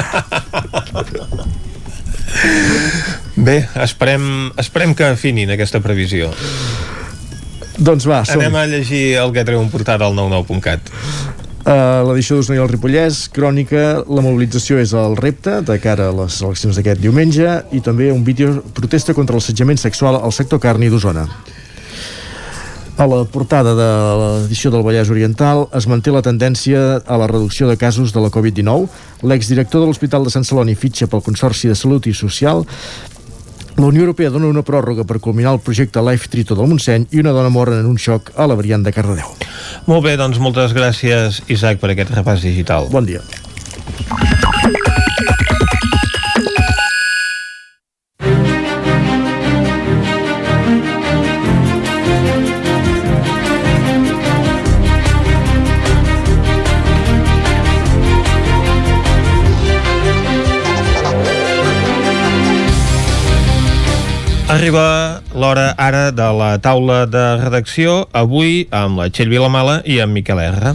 Bé, 3.38 3.68
esperem, 3.84 4.52
esperem 4.58 4.96
que 4.98 5.06
afinin 5.06 5.52
aquesta 5.54 5.80
previsió. 5.80 6.32
Doncs 7.78 8.08
va, 8.10 8.24
som 8.26 8.42
Anem 8.42 8.56
a 8.58 8.66
llegir 8.70 9.18
el 9.22 9.34
que 9.36 9.44
treu 9.46 9.62
un 9.62 9.70
portada 9.70 10.08
al 10.08 10.16
99.cat. 10.18 10.90
Uh, 11.68 12.00
l'edició 12.08 12.38
d'Osona 12.38 12.56
i 12.56 12.62
el 12.64 12.70
Ripollès, 12.72 13.26
crònica, 13.36 13.84
la 14.08 14.24
mobilització 14.24 14.80
és 14.80 14.94
el 14.96 15.18
repte 15.20 15.60
de 15.68 15.76
cara 15.84 16.08
a 16.10 16.16
les 16.16 16.40
eleccions 16.40 16.80
d'aquest 16.80 17.04
diumenge 17.04 17.58
i 17.76 17.82
també 17.84 18.08
un 18.14 18.24
vídeo 18.24 18.62
protesta 18.74 19.14
contra 19.14 19.36
l'assetjament 19.36 19.82
sexual 19.82 20.16
al 20.16 20.32
sector 20.32 20.64
carni 20.64 20.88
d'Osona. 20.90 21.28
A 22.98 23.06
la 23.06 23.20
portada 23.30 23.76
de 23.78 23.90
l'edició 24.18 24.72
del 24.74 24.82
Vallès 24.82 25.12
Oriental 25.14 25.68
es 25.78 25.86
manté 25.92 26.10
la 26.10 26.24
tendència 26.26 27.04
a 27.06 27.18
la 27.22 27.28
reducció 27.30 27.68
de 27.70 27.76
casos 27.78 28.16
de 28.16 28.24
la 28.24 28.32
Covid-19. 28.34 28.88
L'exdirector 29.28 29.84
de 29.84 29.92
l'Hospital 29.92 30.26
de 30.26 30.34
Sant 30.34 30.48
Celoni 30.48 30.74
fitxa 30.74 31.06
pel 31.12 31.22
Consorci 31.22 31.70
de 31.70 31.76
Salut 31.78 32.08
i 32.10 32.16
Social 32.18 32.66
la 33.78 33.86
Unió 33.86 34.02
Europea 34.02 34.32
dona 34.34 34.50
una 34.50 34.64
pròrroga 34.66 35.06
per 35.06 35.20
culminar 35.22 35.54
el 35.54 35.62
projecte 35.62 36.02
Life 36.02 36.32
Trito 36.34 36.58
del 36.58 36.70
Montseny 36.72 37.08
i 37.14 37.22
una 37.22 37.34
dona 37.36 37.52
mor 37.54 37.72
en 37.76 37.86
un 37.86 37.98
xoc 38.02 38.32
a 38.36 38.48
la 38.50 38.58
variant 38.58 38.84
de 38.84 38.94
Cardedeu. 38.94 39.36
Molt 39.86 40.06
bé, 40.06 40.18
doncs 40.18 40.42
moltes 40.42 40.74
gràcies, 40.74 41.44
Isaac, 41.48 41.82
per 41.84 41.94
aquest 41.94 42.14
repàs 42.18 42.42
digital. 42.42 42.90
Bon 42.92 43.06
dia. 43.06 43.22
Arriba 64.58 65.22
l'hora 65.38 65.76
ara 65.78 66.10
de 66.10 66.28
la 66.34 66.58
taula 66.58 67.04
de 67.06 67.26
redacció, 67.44 68.08
avui 68.10 68.64
amb 68.74 68.98
la 68.98 69.06
Txell 69.14 69.30
Vilamala 69.30 69.84
i 69.86 70.02
amb 70.02 70.18
Miquel 70.18 70.42
R. 70.50 70.74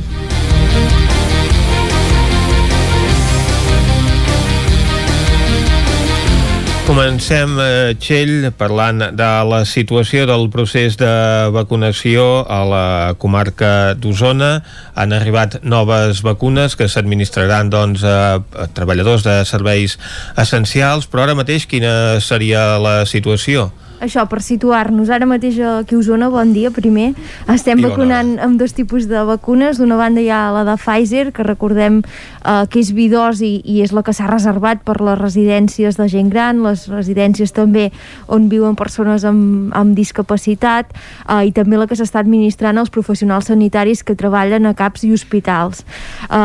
Comencem, 6.82 7.52
eh, 7.62 7.94
Txell, 7.94 8.48
parlant 8.58 9.04
de 9.14 9.28
la 9.46 9.60
situació 9.64 10.24
del 10.26 10.48
procés 10.50 10.96
de 10.98 11.12
vacunació 11.54 12.42
a 12.42 12.58
la 12.66 12.86
comarca 13.22 13.94
d'Osona. 13.94 14.50
Han 14.98 15.14
arribat 15.14 15.60
noves 15.62 16.24
vacunes 16.26 16.74
que 16.74 16.88
s'administraran 16.90 17.70
doncs, 17.70 18.02
a, 18.02 18.42
treballadors 18.74 19.22
de 19.22 19.38
serveis 19.46 19.94
essencials, 20.34 21.06
però 21.06 21.28
ara 21.28 21.38
mateix 21.38 21.68
quina 21.70 22.18
seria 22.18 22.66
la 22.82 23.06
situació? 23.06 23.70
això, 24.02 24.24
per 24.26 24.42
situar-nos, 24.42 25.10
ara 25.14 25.26
mateix 25.30 25.58
aquí 25.62 25.94
a 25.94 26.00
Osona, 26.00 26.28
bon 26.32 26.52
dia, 26.54 26.72
primer, 26.74 27.12
estem 27.52 27.78
I 27.78 27.86
vacunant 27.86 28.34
amb 28.42 28.58
dos 28.60 28.74
tipus 28.74 29.06
de 29.10 29.22
vacunes, 29.28 29.78
d'una 29.78 29.98
banda 30.00 30.22
hi 30.22 30.30
ha 30.32 30.50
la 30.54 30.64
de 30.66 30.74
Pfizer, 30.80 31.30
que 31.34 31.46
recordem 31.46 32.00
eh, 32.02 32.64
que 32.70 32.80
és 32.82 32.92
bidosi 32.96 33.54
i 33.62 33.80
és 33.84 33.94
la 33.94 34.02
que 34.02 34.14
s'ha 34.16 34.26
reservat 34.30 34.82
per 34.86 34.98
les 35.00 35.18
residències 35.20 35.98
de 35.98 36.08
gent 36.10 36.32
gran, 36.32 36.64
les 36.66 36.71
residències 36.90 37.52
també 37.52 37.90
on 38.26 38.48
viuen 38.52 38.76
persones 38.78 39.24
amb, 39.28 39.72
amb 39.76 39.96
discapacitat, 39.96 40.92
eh, 41.28 41.48
i 41.48 41.52
també 41.52 41.78
la 41.78 41.86
que 41.86 41.98
s'està 41.98 42.20
administrant 42.22 42.78
als 42.78 42.90
professionals 42.90 43.50
sanitaris 43.50 44.02
que 44.04 44.16
treballen 44.18 44.66
a 44.66 44.74
CAPs 44.74 45.04
i 45.04 45.12
hospitals. 45.12 45.84
Eh, 46.28 46.36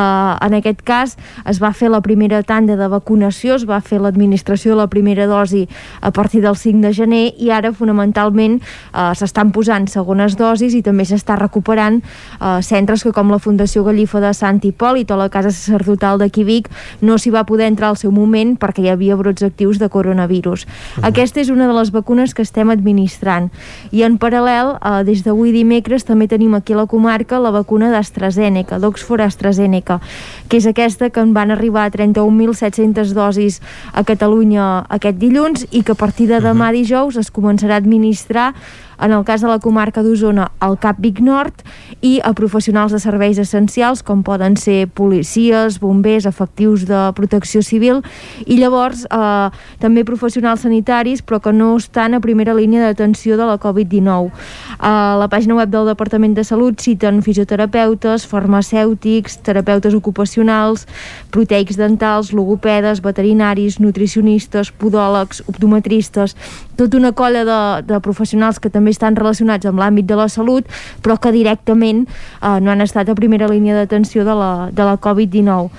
en 0.48 0.58
aquest 0.58 0.82
cas 0.84 1.18
es 1.46 1.62
va 1.64 1.74
fer 1.74 1.90
la 1.90 2.02
primera 2.02 2.44
tanda 2.44 2.78
de 2.78 2.88
vacunació, 2.88 3.56
es 3.56 3.66
va 3.68 3.82
fer 3.82 4.00
l'administració 4.02 4.74
de 4.74 4.82
la 4.82 4.88
primera 4.88 5.28
dosi 5.28 5.68
a 6.02 6.12
partir 6.12 6.42
del 6.42 6.56
5 6.56 6.82
de 6.82 6.94
gener 6.94 7.24
i 7.38 7.52
ara 7.52 7.74
fonamentalment 7.74 8.60
eh, 8.62 9.12
s'estan 9.16 9.52
posant 9.52 9.88
segones 9.92 10.38
dosis 10.38 10.76
i 10.78 10.84
també 10.86 11.06
s'està 11.06 11.38
recuperant 11.40 12.02
eh, 12.02 12.60
centres 12.62 13.04
que 13.04 13.14
com 13.16 13.32
la 13.32 13.40
Fundació 13.40 13.84
Gallifa 13.88 14.22
de 14.24 14.34
Sant 14.34 14.62
Hipòlit 14.64 15.12
o 15.12 15.20
la 15.20 15.30
Casa 15.34 15.52
Sacerdotal 15.52 16.20
de 16.22 16.30
Quivic 16.34 16.70
no 17.02 17.18
s'hi 17.18 17.34
va 17.34 17.46
poder 17.48 17.68
entrar 17.72 17.92
al 17.92 18.00
seu 18.00 18.12
moment 18.12 18.56
perquè 18.60 18.86
hi 18.86 18.92
havia 18.94 19.16
brots 19.16 19.44
actius 19.44 19.80
de 19.80 19.90
coronavirus. 19.90 20.17
Uh 20.26 21.04
-huh. 21.04 21.08
Aquesta 21.08 21.42
és 21.42 21.50
una 21.50 21.68
de 21.68 21.74
les 21.74 21.92
vacunes 21.92 22.34
que 22.34 22.42
estem 22.42 22.70
administrant. 22.70 23.52
I 23.92 24.04
en 24.04 24.18
paral·lel, 24.20 24.78
eh, 24.78 25.04
des 25.04 25.24
d'avui 25.24 25.52
dimecres 25.52 26.04
també 26.06 26.28
tenim 26.28 26.54
aquí 26.56 26.74
a 26.74 26.78
la 26.78 26.86
comarca 26.86 27.40
la 27.40 27.52
vacuna 27.52 27.92
d'AstraZeneca, 27.92 28.80
d'Oxford 28.80 29.22
AstraZeneca, 29.22 30.00
que 30.48 30.58
és 30.58 30.66
aquesta 30.66 31.10
que 31.10 31.20
en 31.20 31.34
van 31.34 31.52
arribar 31.52 31.86
a 31.86 31.92
31.700 31.92 33.14
dosis 33.14 33.62
a 33.94 34.04
Catalunya 34.04 34.86
aquest 34.90 35.18
dilluns 35.18 35.68
i 35.72 35.84
que 35.84 35.92
a 35.92 35.96
partir 35.96 36.28
de 36.28 36.40
demà 36.40 36.72
dijous 36.72 37.18
es 37.18 37.32
començarà 37.32 37.74
a 37.74 37.78
administrar 37.78 38.54
en 39.00 39.12
el 39.12 39.24
cas 39.26 39.42
de 39.42 39.48
la 39.48 39.60
comarca 39.60 40.04
d'Osona 40.04 40.50
al 40.60 40.78
CAP 40.82 41.00
Vic 41.04 41.20
Nord 41.22 41.64
i 42.02 42.18
a 42.24 42.34
professionals 42.38 42.94
de 42.94 43.00
serveis 43.02 43.38
essencials 43.42 44.04
com 44.06 44.24
poden 44.26 44.58
ser 44.58 44.88
policies, 44.88 45.80
bombers, 45.82 46.26
efectius 46.26 46.86
de 46.90 47.02
protecció 47.18 47.62
civil 47.62 48.02
i 48.46 48.58
llavors 48.60 49.06
eh, 49.06 49.50
també 49.82 50.06
professionals 50.08 50.66
sanitaris 50.66 51.22
però 51.22 51.40
que 51.44 51.54
no 51.54 51.76
estan 51.78 52.18
a 52.18 52.22
primera 52.24 52.56
línia 52.58 52.84
d'atenció 52.84 53.38
de 53.38 53.46
la 53.46 53.58
Covid-19. 53.62 54.32
A 54.80 54.94
la 55.20 55.28
pàgina 55.30 55.58
web 55.58 55.72
del 55.74 55.90
Departament 55.90 56.36
de 56.38 56.44
Salut 56.48 56.82
citen 56.82 57.22
fisioterapeutes, 57.26 58.26
farmacèutics, 58.30 59.40
terapeutes 59.46 59.96
ocupacionals, 59.98 60.88
proteics 61.34 61.78
dentals, 61.78 62.34
logopedes, 62.34 63.02
veterinaris, 63.06 63.80
nutricionistes, 63.84 64.72
podòlegs, 64.72 65.44
optometristes, 65.48 66.36
tota 66.78 66.98
una 66.98 67.12
colla 67.12 67.44
de, 67.46 67.60
de 67.90 68.00
professionals 68.06 68.60
que 68.62 68.70
també 68.70 68.87
estan 68.94 69.16
relacionats 69.16 69.66
amb 69.66 69.80
l'àmbit 69.82 70.08
de 70.08 70.18
la 70.20 70.28
salut, 70.30 70.68
però 71.04 71.18
que 71.20 71.34
directament 71.36 72.06
eh, 72.08 72.60
no 72.60 72.72
han 72.72 72.82
estat 72.82 73.10
a 73.10 73.16
primera 73.16 73.50
línia 73.52 73.76
d'atenció 73.76 74.26
de 74.28 74.36
la, 74.36 74.52
de 74.72 74.84
la 74.84 74.98
Covid-19. 74.98 75.72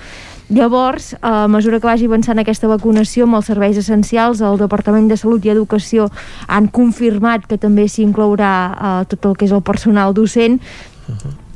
Llavors, 0.49 1.15
a 1.21 1.47
mesura 1.47 1.77
que 1.77 1.85
vagi 1.85 2.07
avançant 2.09 2.39
aquesta 2.41 2.67
vacunació 2.67 3.27
amb 3.27 3.37
els 3.37 3.49
serveis 3.51 3.77
essencials, 3.77 4.41
el 4.41 4.57
Departament 4.57 5.05
de 5.11 5.17
Salut 5.17 5.45
i 5.45 5.51
Educació 5.53 6.07
han 6.47 6.71
confirmat 6.73 7.45
que 7.45 7.59
també 7.61 7.85
s'hi 7.85 8.01
inclourà 8.07 8.53
eh, 8.71 8.95
tot 9.11 9.29
el 9.29 9.37
que 9.37 9.45
és 9.45 9.53
el 9.53 9.61
personal 9.61 10.17
docent 10.17 10.57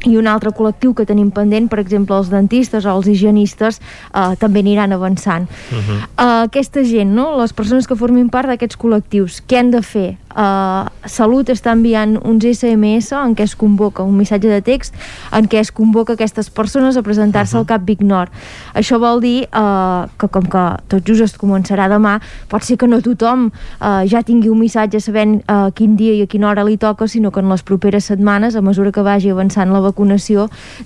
i 0.09 0.17
un 0.17 0.27
altre 0.27 0.51
col·lectiu 0.55 0.93
que 0.93 1.05
tenim 1.07 1.31
pendent, 1.31 1.69
per 1.71 1.79
exemple 1.79 2.17
els 2.17 2.31
dentistes 2.33 2.85
o 2.85 2.95
els 2.97 3.07
higienistes 3.07 3.79
eh, 3.79 4.33
també 4.39 4.63
aniran 4.63 4.91
avançant 4.91 5.47
uh 5.47 5.77
-huh. 5.77 5.99
uh, 6.17 6.43
aquesta 6.43 6.83
gent, 6.83 7.13
no? 7.13 7.37
les 7.39 7.53
persones 7.53 7.87
que 7.87 7.95
formin 7.95 8.29
part 8.29 8.47
d'aquests 8.47 8.77
col·lectius, 8.77 9.41
què 9.47 9.59
han 9.59 9.71
de 9.71 9.81
fer? 9.81 10.17
Uh, 10.33 10.89
Salut 11.05 11.45
està 11.49 11.73
enviant 11.73 12.17
uns 12.25 12.43
SMS 12.43 13.11
en 13.13 13.35
què 13.35 13.43
es 13.43 13.55
convoca 13.55 14.01
un 14.01 14.17
missatge 14.17 14.49
de 14.49 14.61
text 14.65 14.95
en 15.31 15.45
què 15.45 15.59
es 15.59 15.71
convoca 15.71 16.13
aquestes 16.13 16.49
persones 16.49 16.97
a 16.97 17.03
presentar-se 17.03 17.53
uh 17.53 17.57
-huh. 17.57 17.59
al 17.59 17.65
CAP 17.67 17.85
Vic 17.85 18.01
Nord 18.01 18.31
això 18.73 18.97
vol 18.97 19.21
dir 19.21 19.47
uh, 19.53 20.09
que 20.17 20.27
com 20.27 20.41
que 20.41 20.77
tot 20.87 21.05
just 21.05 21.21
es 21.21 21.37
començarà 21.37 21.87
demà 21.87 22.19
pot 22.49 22.63
ser 22.63 22.77
que 22.77 22.87
no 22.87 22.99
tothom 23.01 23.51
uh, 23.79 24.03
ja 24.07 24.23
tingui 24.23 24.49
un 24.49 24.57
missatge 24.57 24.99
sabent 24.99 25.43
uh, 25.47 25.69
quin 25.75 25.95
dia 25.95 26.13
i 26.13 26.21
a 26.23 26.25
quina 26.25 26.49
hora 26.49 26.63
li 26.63 26.77
toca 26.77 27.07
sinó 27.07 27.31
que 27.31 27.39
en 27.39 27.49
les 27.49 27.61
properes 27.61 28.05
setmanes 28.05 28.55
a 28.55 28.61
mesura 28.61 28.91
que 28.91 29.01
vagi 29.01 29.29
avançant 29.29 29.71
la 29.71 29.79
vacunació 29.79 29.92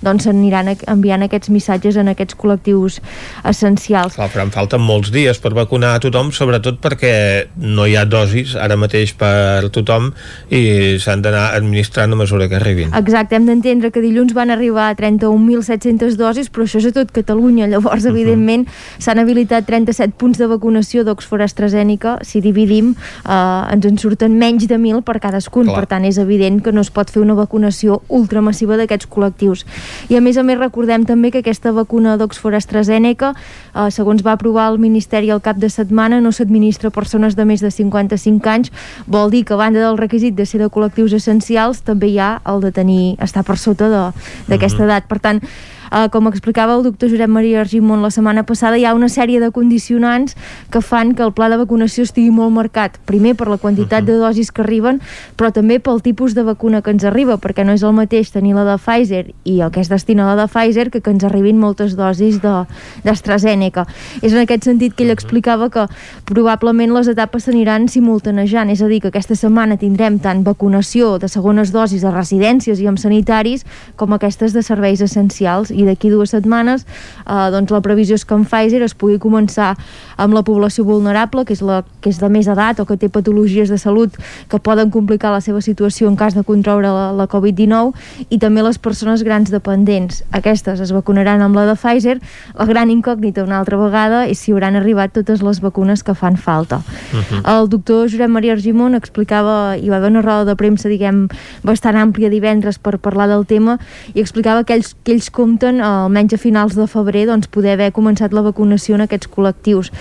doncs 0.02 0.28
s'aniran 0.28 0.72
enviant 0.86 1.22
aquests 1.26 1.50
missatges 1.54 1.96
en 1.96 2.08
aquests 2.12 2.36
col·lectius 2.38 3.00
essencials 3.48 4.14
Clar, 4.18 4.30
però 4.32 4.46
en 4.46 4.52
falten 4.54 4.82
molts 4.82 5.12
dies 5.14 5.38
per 5.42 5.52
vacunar 5.56 5.94
a 5.96 6.02
tothom, 6.02 6.32
sobretot 6.34 6.80
perquè 6.82 7.12
no 7.56 7.86
hi 7.86 7.96
ha 7.96 8.04
dosis 8.08 8.54
ara 8.58 8.76
mateix 8.76 9.14
per 9.18 9.68
tothom 9.74 10.12
i 10.50 10.96
s'han 11.02 11.22
d'anar 11.24 11.54
administrant 11.56 12.12
a 12.12 12.18
mesura 12.18 12.48
que 12.48 12.56
arribin. 12.58 12.92
Exacte, 12.98 13.36
hem 13.36 13.46
d'entendre 13.48 13.90
que 13.94 14.02
dilluns 14.04 14.34
van 14.36 14.50
arribar 14.50 14.88
a 14.90 14.96
31.700 14.96 16.16
dosis, 16.18 16.50
però 16.52 16.66
això 16.66 16.82
és 16.82 16.88
a 16.90 16.92
tot 16.92 17.12
Catalunya. 17.12 17.66
Llavors, 17.66 18.04
Mhm. 18.04 18.10
evidentment, 18.10 18.68
s'han 18.98 19.18
habilitat 19.18 19.66
37 19.66 20.14
punts 20.16 20.38
de 20.38 20.46
vacunació 20.46 21.04
d'Oxford 21.04 21.42
AstraZeneca. 21.42 22.18
Si 22.22 22.40
dividim, 22.40 22.94
eh, 23.28 23.72
ens 23.72 23.86
en 23.86 23.98
surten 23.98 24.38
menys 24.38 24.68
de 24.68 24.78
1.000 24.78 25.02
per 25.02 25.20
cadascun. 25.20 25.64
Clar. 25.64 25.80
Per 25.80 25.86
tant, 25.86 26.04
és 26.04 26.18
evident 26.18 26.62
que 26.62 26.72
no 26.72 26.80
es 26.80 26.90
pot 26.90 27.10
fer 27.10 27.22
una 27.22 27.34
vacunació 27.34 28.02
ultramassiva 28.08 28.76
d'aquests 28.98 29.08
col·lectius. 29.10 29.64
I 30.10 30.16
a 30.16 30.20
més 30.20 30.36
a 30.36 30.42
més, 30.42 30.58
recordem 30.58 31.04
també 31.06 31.30
que 31.30 31.42
aquesta 31.42 31.72
vacuna 31.72 32.16
d'Oxford 32.18 32.56
AstraZeneca, 32.58 33.34
eh, 33.74 33.90
segons 33.90 34.22
va 34.22 34.32
aprovar 34.32 34.70
el 34.72 34.78
Ministeri 34.78 35.30
al 35.30 35.40
cap 35.40 35.56
de 35.56 35.70
setmana, 35.70 36.20
no 36.20 36.32
s'administra 36.32 36.88
a 36.88 36.90
persones 36.90 37.36
de 37.36 37.44
més 37.44 37.60
de 37.60 37.70
55 37.70 38.48
anys. 38.48 38.72
Vol 39.06 39.30
dir 39.30 39.44
que 39.44 39.54
a 39.54 39.56
banda 39.56 39.80
del 39.80 39.98
requisit 39.98 40.34
de 40.34 40.46
ser 40.46 40.58
de 40.60 40.68
col·lectius 40.68 41.14
essencials, 41.14 41.82
també 41.82 42.08
hi 42.08 42.18
ha 42.18 42.40
el 42.46 42.60
de 42.60 42.72
tenir, 42.72 43.16
estar 43.20 43.44
per 43.44 43.56
sota 43.56 44.12
d'aquesta 44.48 44.84
edat. 44.84 45.06
Per 45.08 45.18
tant, 45.18 45.40
Uh, 45.88 46.06
com 46.12 46.28
explicava 46.30 46.76
el 46.76 46.84
doctor 46.86 47.10
Josep 47.10 47.28
Maria 47.28 47.62
Argimon 47.64 48.02
la 48.02 48.12
setmana 48.14 48.44
passada, 48.46 48.78
hi 48.78 48.86
ha 48.86 48.94
una 48.94 49.08
sèrie 49.10 49.40
de 49.40 49.50
condicionants 49.50 50.36
que 50.70 50.80
fan 50.80 51.14
que 51.14 51.26
el 51.26 51.34
pla 51.34 51.50
de 51.50 51.58
vacunació 51.58 52.06
estigui 52.06 52.30
molt 52.30 52.54
marcat. 52.54 53.00
Primer 53.08 53.34
per 53.34 53.48
la 53.50 53.58
quantitat 53.58 54.06
de 54.06 54.20
dosis 54.20 54.52
que 54.52 54.62
arriben, 54.62 55.02
però 55.36 55.50
també 55.52 55.80
pel 55.82 56.02
tipus 56.04 56.38
de 56.38 56.46
vacuna 56.46 56.82
que 56.82 56.94
ens 56.94 57.04
arriba, 57.08 57.40
perquè 57.42 57.66
no 57.66 57.74
és 57.74 57.82
el 57.82 57.96
mateix 57.96 58.30
tenir 58.30 58.54
la 58.54 58.66
de 58.68 58.78
Pfizer 58.78 59.24
i 59.44 59.60
el 59.60 59.72
que 59.74 59.82
es 59.82 59.90
destina 59.90 60.24
a 60.24 60.34
la 60.34 60.44
de 60.44 60.48
Pfizer 60.52 60.90
que 60.92 61.00
que 61.08 61.14
ens 61.14 61.24
arribin 61.24 61.58
moltes 61.58 61.96
dosis 61.96 62.38
d'AstraZeneca. 62.42 63.86
És 64.20 64.34
en 64.34 64.42
aquest 64.42 64.68
sentit 64.68 64.94
que 64.94 65.06
ell 65.06 65.14
explicava 65.14 65.70
que 65.72 65.86
probablement 66.28 66.92
les 66.92 67.08
etapes 67.08 67.48
s'aniran 67.48 67.88
simultanejant, 67.88 68.68
és 68.68 68.82
a 68.84 68.90
dir, 68.90 69.00
que 69.00 69.08
aquesta 69.08 69.36
setmana 69.38 69.78
tindrem 69.80 70.18
tant 70.20 70.44
vacunació 70.44 71.16
de 71.18 71.30
segones 71.32 71.72
dosis 71.72 72.04
a 72.04 72.12
residències 72.12 72.82
i 72.82 72.88
amb 72.90 73.00
sanitaris 73.00 73.64
com 73.96 74.12
aquestes 74.12 74.52
de 74.52 74.62
serveis 74.62 75.00
essencials 75.04 75.72
i 75.78 75.86
d'aquí 75.88 76.10
dues 76.10 76.34
setmanes 76.34 76.84
eh, 76.84 77.48
doncs 77.54 77.72
la 77.74 77.80
previsió 77.84 78.18
és 78.18 78.24
que 78.24 78.34
en 78.34 78.44
Pfizer 78.44 78.82
es 78.82 78.94
pugui 78.94 79.18
començar 79.22 79.74
amb 80.18 80.34
la 80.34 80.42
població 80.42 80.84
vulnerable, 80.84 81.44
que 81.46 81.54
és, 81.54 81.62
la, 81.62 81.82
que 82.02 82.10
és 82.10 82.18
de 82.18 82.28
més 82.32 82.48
edat 82.50 82.80
o 82.80 82.86
que 82.88 82.96
té 82.98 83.08
patologies 83.12 83.70
de 83.70 83.78
salut 83.78 84.14
que 84.50 84.58
poden 84.58 84.90
complicar 84.90 85.30
la 85.32 85.40
seva 85.44 85.62
situació 85.62 86.08
en 86.08 86.16
cas 86.18 86.34
de 86.34 86.42
contraure 86.46 86.90
la, 86.90 87.10
la 87.14 87.28
Covid-19 87.30 88.28
i 88.34 88.40
també 88.42 88.64
les 88.66 88.80
persones 88.82 89.22
grans 89.26 89.52
dependents. 89.54 90.24
Aquestes 90.34 90.82
es 90.82 90.92
vacunaran 90.94 91.42
amb 91.44 91.58
la 91.58 91.66
de 91.68 91.76
Pfizer. 91.78 92.18
La 92.58 92.66
gran 92.68 92.90
incògnita 92.90 93.44
una 93.46 93.60
altra 93.60 93.78
vegada 93.78 94.24
és 94.26 94.42
si 94.42 94.54
hauran 94.54 94.78
arribat 94.78 95.14
totes 95.14 95.44
les 95.44 95.62
vacunes 95.62 96.02
que 96.02 96.16
fan 96.18 96.36
falta. 96.36 96.82
Uh 97.12 97.22
-huh. 97.22 97.42
El 97.58 97.68
doctor 97.68 98.08
Josep 98.10 98.28
Maria 98.28 98.52
Argimon 98.52 98.94
explicava, 98.94 99.76
hi 99.76 99.88
va 99.88 99.96
haver 99.96 100.10
una 100.10 100.22
roda 100.22 100.44
de 100.44 100.56
premsa, 100.56 100.88
diguem, 100.88 101.28
bastant 101.62 101.96
àmplia 101.96 102.30
divendres 102.30 102.78
per 102.78 102.98
parlar 102.98 103.28
del 103.28 103.46
tema 103.46 103.78
i 104.14 104.20
explicava 104.20 104.64
que 104.64 104.74
ells, 104.74 104.96
que 105.04 105.12
ells 105.12 105.30
compten, 105.30 105.67
almenys 105.68 106.34
a 106.34 106.38
finals 106.40 106.76
de 106.78 106.86
febrer, 106.88 107.26
doncs, 107.28 107.50
poder 107.52 107.76
haver 107.76 107.92
començat 107.92 108.32
la 108.32 108.42
vacunació 108.46 108.96
en 108.96 109.04
aquests 109.04 109.28
col·lectius. 109.28 109.92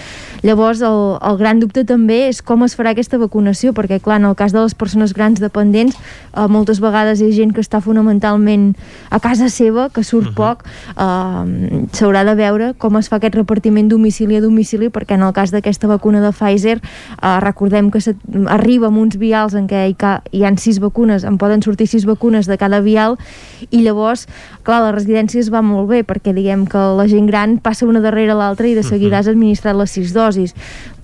Llavors, 0.43 0.81
el, 0.85 1.17
el 1.21 1.37
gran 1.39 1.59
dubte 1.59 1.83
també 1.87 2.27
és 2.27 2.41
com 2.45 2.63
es 2.65 2.75
farà 2.77 2.91
aquesta 2.93 3.17
vacunació, 3.17 3.73
perquè, 3.73 3.99
clar, 4.03 4.19
en 4.21 4.27
el 4.29 4.35
cas 4.37 4.53
de 4.53 4.61
les 4.61 4.75
persones 4.77 5.13
grans 5.17 5.41
dependents, 5.41 5.97
eh, 5.97 6.47
moltes 6.51 6.81
vegades 6.83 7.21
hi 7.21 7.29
ha 7.29 7.35
gent 7.35 7.53
que 7.55 7.63
està 7.63 7.81
fonamentalment 7.81 8.69
a 9.09 9.19
casa 9.23 9.49
seva, 9.49 9.89
que 9.89 10.03
surt 10.03 10.29
uh 10.29 10.31
-huh. 10.31 10.35
poc, 10.35 10.63
eh, 10.97 11.87
s'haurà 11.91 12.23
de 12.25 12.35
veure 12.35 12.73
com 12.77 12.97
es 12.97 13.09
fa 13.09 13.17
aquest 13.17 13.35
repartiment 13.35 13.89
domicili 13.89 14.37
a 14.37 14.41
domicili, 14.41 14.89
perquè 14.89 15.15
en 15.15 15.23
el 15.23 15.33
cas 15.33 15.51
d'aquesta 15.51 15.87
vacuna 15.87 16.21
de 16.21 16.31
Pfizer, 16.31 16.81
eh, 16.81 17.39
recordem 17.39 17.91
que 17.91 17.99
arriba 18.47 18.87
amb 18.87 18.97
uns 18.97 19.17
vials 19.17 19.53
en 19.53 19.67
què 19.67 19.89
hi, 19.89 19.95
ca, 19.95 20.21
hi 20.31 20.43
han 20.43 20.57
sis 20.57 20.79
vacunes, 20.79 21.23
en 21.23 21.37
poden 21.37 21.61
sortir 21.61 21.87
sis 21.87 22.05
vacunes 22.05 22.47
de 22.47 22.57
cada 22.57 22.79
vial, 22.79 23.17
i 23.71 23.81
llavors, 23.81 24.27
clar, 24.63 24.81
la 24.81 24.91
residència 24.91 25.39
es 25.39 25.49
va 25.49 25.61
molt 25.61 25.89
bé, 25.89 26.03
perquè 26.03 26.33
diguem 26.33 26.65
que 26.67 26.77
la 26.77 27.07
gent 27.07 27.25
gran 27.25 27.57
passa 27.57 27.85
una 27.85 27.99
darrere 27.99 28.33
l'altra 28.33 28.67
i 28.67 28.75
de 28.75 28.83
seguida 28.83 29.19
has 29.19 29.27
administrat 29.27 29.75
les 29.75 29.91
sis 29.91 30.13
dosis, 30.27 30.53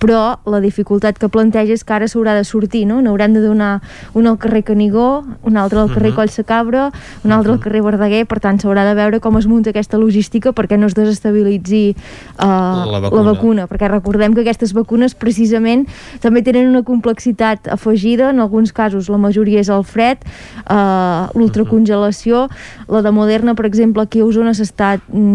però 0.04 0.36
la 0.44 0.60
dificultat 0.60 1.16
que 1.16 1.30
planteja 1.32 1.72
és 1.72 1.84
que 1.84 1.94
ara 1.96 2.08
s'haurà 2.10 2.34
de 2.36 2.44
sortir, 2.44 2.84
no? 2.84 3.00
N'haurem 3.00 3.32
de 3.32 3.40
donar 3.40 3.78
una 4.12 4.34
al 4.34 4.38
carrer 4.38 4.60
Canigó, 4.68 5.24
una 5.48 5.62
altra 5.62 5.80
al 5.80 5.88
carrer 5.88 6.10
uh 6.10 6.12
-huh. 6.12 6.16
Coll 6.16 6.28
Sacabra, 6.28 6.92
una 7.24 7.36
altra 7.36 7.52
al 7.54 7.60
carrer 7.60 7.82
Verdaguer, 7.82 8.26
per 8.26 8.40
tant 8.40 8.60
s'haurà 8.60 8.84
de 8.84 8.94
veure 8.94 9.20
com 9.20 9.38
es 9.38 9.46
munta 9.46 9.70
aquesta 9.70 9.96
logística 9.96 10.52
perquè 10.52 10.76
no 10.76 10.86
es 10.86 10.94
desestabilitzi 10.94 11.96
uh, 12.38 12.44
la, 12.44 13.00
vacuna. 13.00 13.22
la 13.22 13.32
vacuna, 13.32 13.66
perquè 13.66 13.88
recordem 13.88 14.34
que 14.34 14.40
aquestes 14.40 14.74
vacunes 14.74 15.14
precisament 15.14 15.86
també 16.20 16.42
tenen 16.42 16.68
una 16.68 16.82
complexitat 16.82 17.68
afegida, 17.68 18.30
en 18.30 18.40
alguns 18.40 18.72
casos 18.72 19.08
la 19.08 19.18
majoria 19.18 19.60
és 19.60 19.68
el 19.68 19.84
fred, 19.84 20.18
uh, 20.68 21.32
l'ultracongelació, 21.34 22.48
la 22.88 23.00
de 23.02 23.10
Moderna, 23.10 23.54
per 23.54 23.66
exemple, 23.66 24.02
aquí 24.02 24.20
a 24.20 24.24
Osona 24.24 24.52
s'ha 24.54 24.64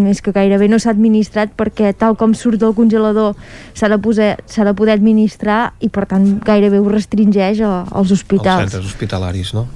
és 0.09 0.21
que 0.21 0.31
gairebé 0.31 0.67
no 0.67 0.77
s'ha 0.79 0.91
administrat 0.91 1.49
perquè 1.57 1.93
tal 1.97 2.15
com 2.15 2.33
surt 2.33 2.59
del 2.59 2.73
congelador 2.73 3.35
s'ha 3.73 3.89
de, 3.89 3.97
posar, 3.97 4.37
de 4.67 4.73
poder 4.77 4.95
administrar 4.97 5.73
i 5.79 5.89
per 5.93 6.05
tant 6.09 6.25
gairebé 6.45 6.79
ho 6.79 6.89
restringeix 6.89 7.61
als 7.65 8.11
hospitals. 8.15 8.65
Els 8.65 8.73
centres 8.73 8.89
hospitalaris, 8.93 9.53
no? 9.57 9.67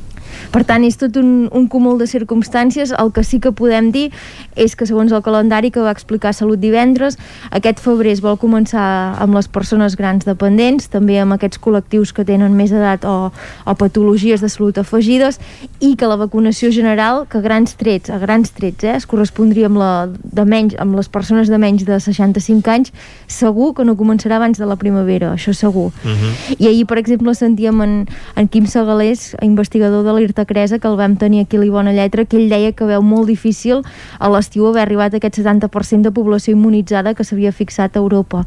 Per 0.52 0.64
tant, 0.66 0.84
és 0.84 0.98
tot 0.98 1.16
un, 1.18 1.50
un 1.52 1.68
cúmul 1.68 1.98
de 2.00 2.08
circumstàncies. 2.08 2.92
El 3.00 3.12
que 3.12 3.24
sí 3.24 3.40
que 3.40 3.52
podem 3.52 3.92
dir 3.92 4.12
és 4.56 4.76
que, 4.76 4.86
segons 4.86 5.12
el 5.12 5.22
calendari 5.24 5.72
que 5.72 5.80
va 5.80 5.92
explicar 5.92 6.34
Salut 6.34 6.60
divendres, 6.60 7.18
aquest 7.52 7.80
febrer 7.80 8.12
es 8.12 8.22
vol 8.22 8.38
començar 8.38 9.16
amb 9.22 9.36
les 9.36 9.48
persones 9.48 9.96
grans 9.96 10.26
dependents, 10.26 10.88
també 10.90 11.20
amb 11.20 11.34
aquests 11.34 11.60
col·lectius 11.62 12.14
que 12.14 12.26
tenen 12.26 12.54
més 12.56 12.72
edat 12.72 13.06
o, 13.06 13.32
o 13.66 13.76
patologies 13.76 14.42
de 14.42 14.50
salut 14.50 14.78
afegides, 14.78 15.40
i 15.80 15.96
que 15.96 16.08
la 16.08 16.16
vacunació 16.18 16.72
general, 16.72 17.26
que 17.30 17.38
a 17.38 17.42
grans 17.42 17.76
trets, 17.76 18.10
a 18.10 18.18
grans 18.20 18.52
trets, 18.52 18.84
eh, 18.84 18.96
es 18.98 19.06
correspondria 19.06 19.68
amb, 19.68 19.78
la, 19.78 19.92
de 20.10 20.46
menys, 20.46 20.76
amb 20.80 20.96
les 20.96 21.10
persones 21.10 21.50
de 21.50 21.58
menys 21.58 21.86
de 21.86 22.00
65 22.00 22.70
anys, 22.72 22.94
segur 23.28 23.74
que 23.74 23.86
no 23.86 23.96
començarà 24.00 24.38
abans 24.38 24.58
de 24.60 24.66
la 24.66 24.76
primavera, 24.76 25.34
això 25.34 25.54
segur. 25.54 25.92
Uh 26.04 26.10
Mhm. 26.10 26.14
-huh. 26.14 26.56
I 26.60 26.68
ahir, 26.68 26.86
per 26.86 26.98
exemple, 26.98 27.34
sentíem 27.36 27.82
en, 27.82 28.08
en 28.36 28.48
Quim 28.48 28.66
Segalés, 28.68 29.36
investigador 29.42 30.04
de 30.04 30.14
l'IRTA 30.34 30.46
Cresa, 30.46 30.80
que 30.80 30.88
el 30.88 30.98
vam 30.98 31.16
tenir 31.16 31.42
aquí 31.42 31.58
a 31.58 31.60
l'Ibona 31.60 31.94
Lletra, 31.94 32.26
que 32.26 32.38
ell 32.38 32.50
deia 32.50 32.72
que 32.74 32.86
veu 32.86 33.02
molt 33.02 33.28
difícil 33.28 33.84
a 34.20 34.30
l'estiu 34.30 34.66
haver 34.68 34.82
arribat 34.84 35.14
a 35.14 35.18
aquest 35.18 35.38
70% 35.38 36.02
de 36.02 36.12
població 36.12 36.54
immunitzada 36.54 37.14
que 37.14 37.24
s'havia 37.24 37.52
fixat 37.52 37.96
a 37.96 38.00
Europa. 38.00 38.46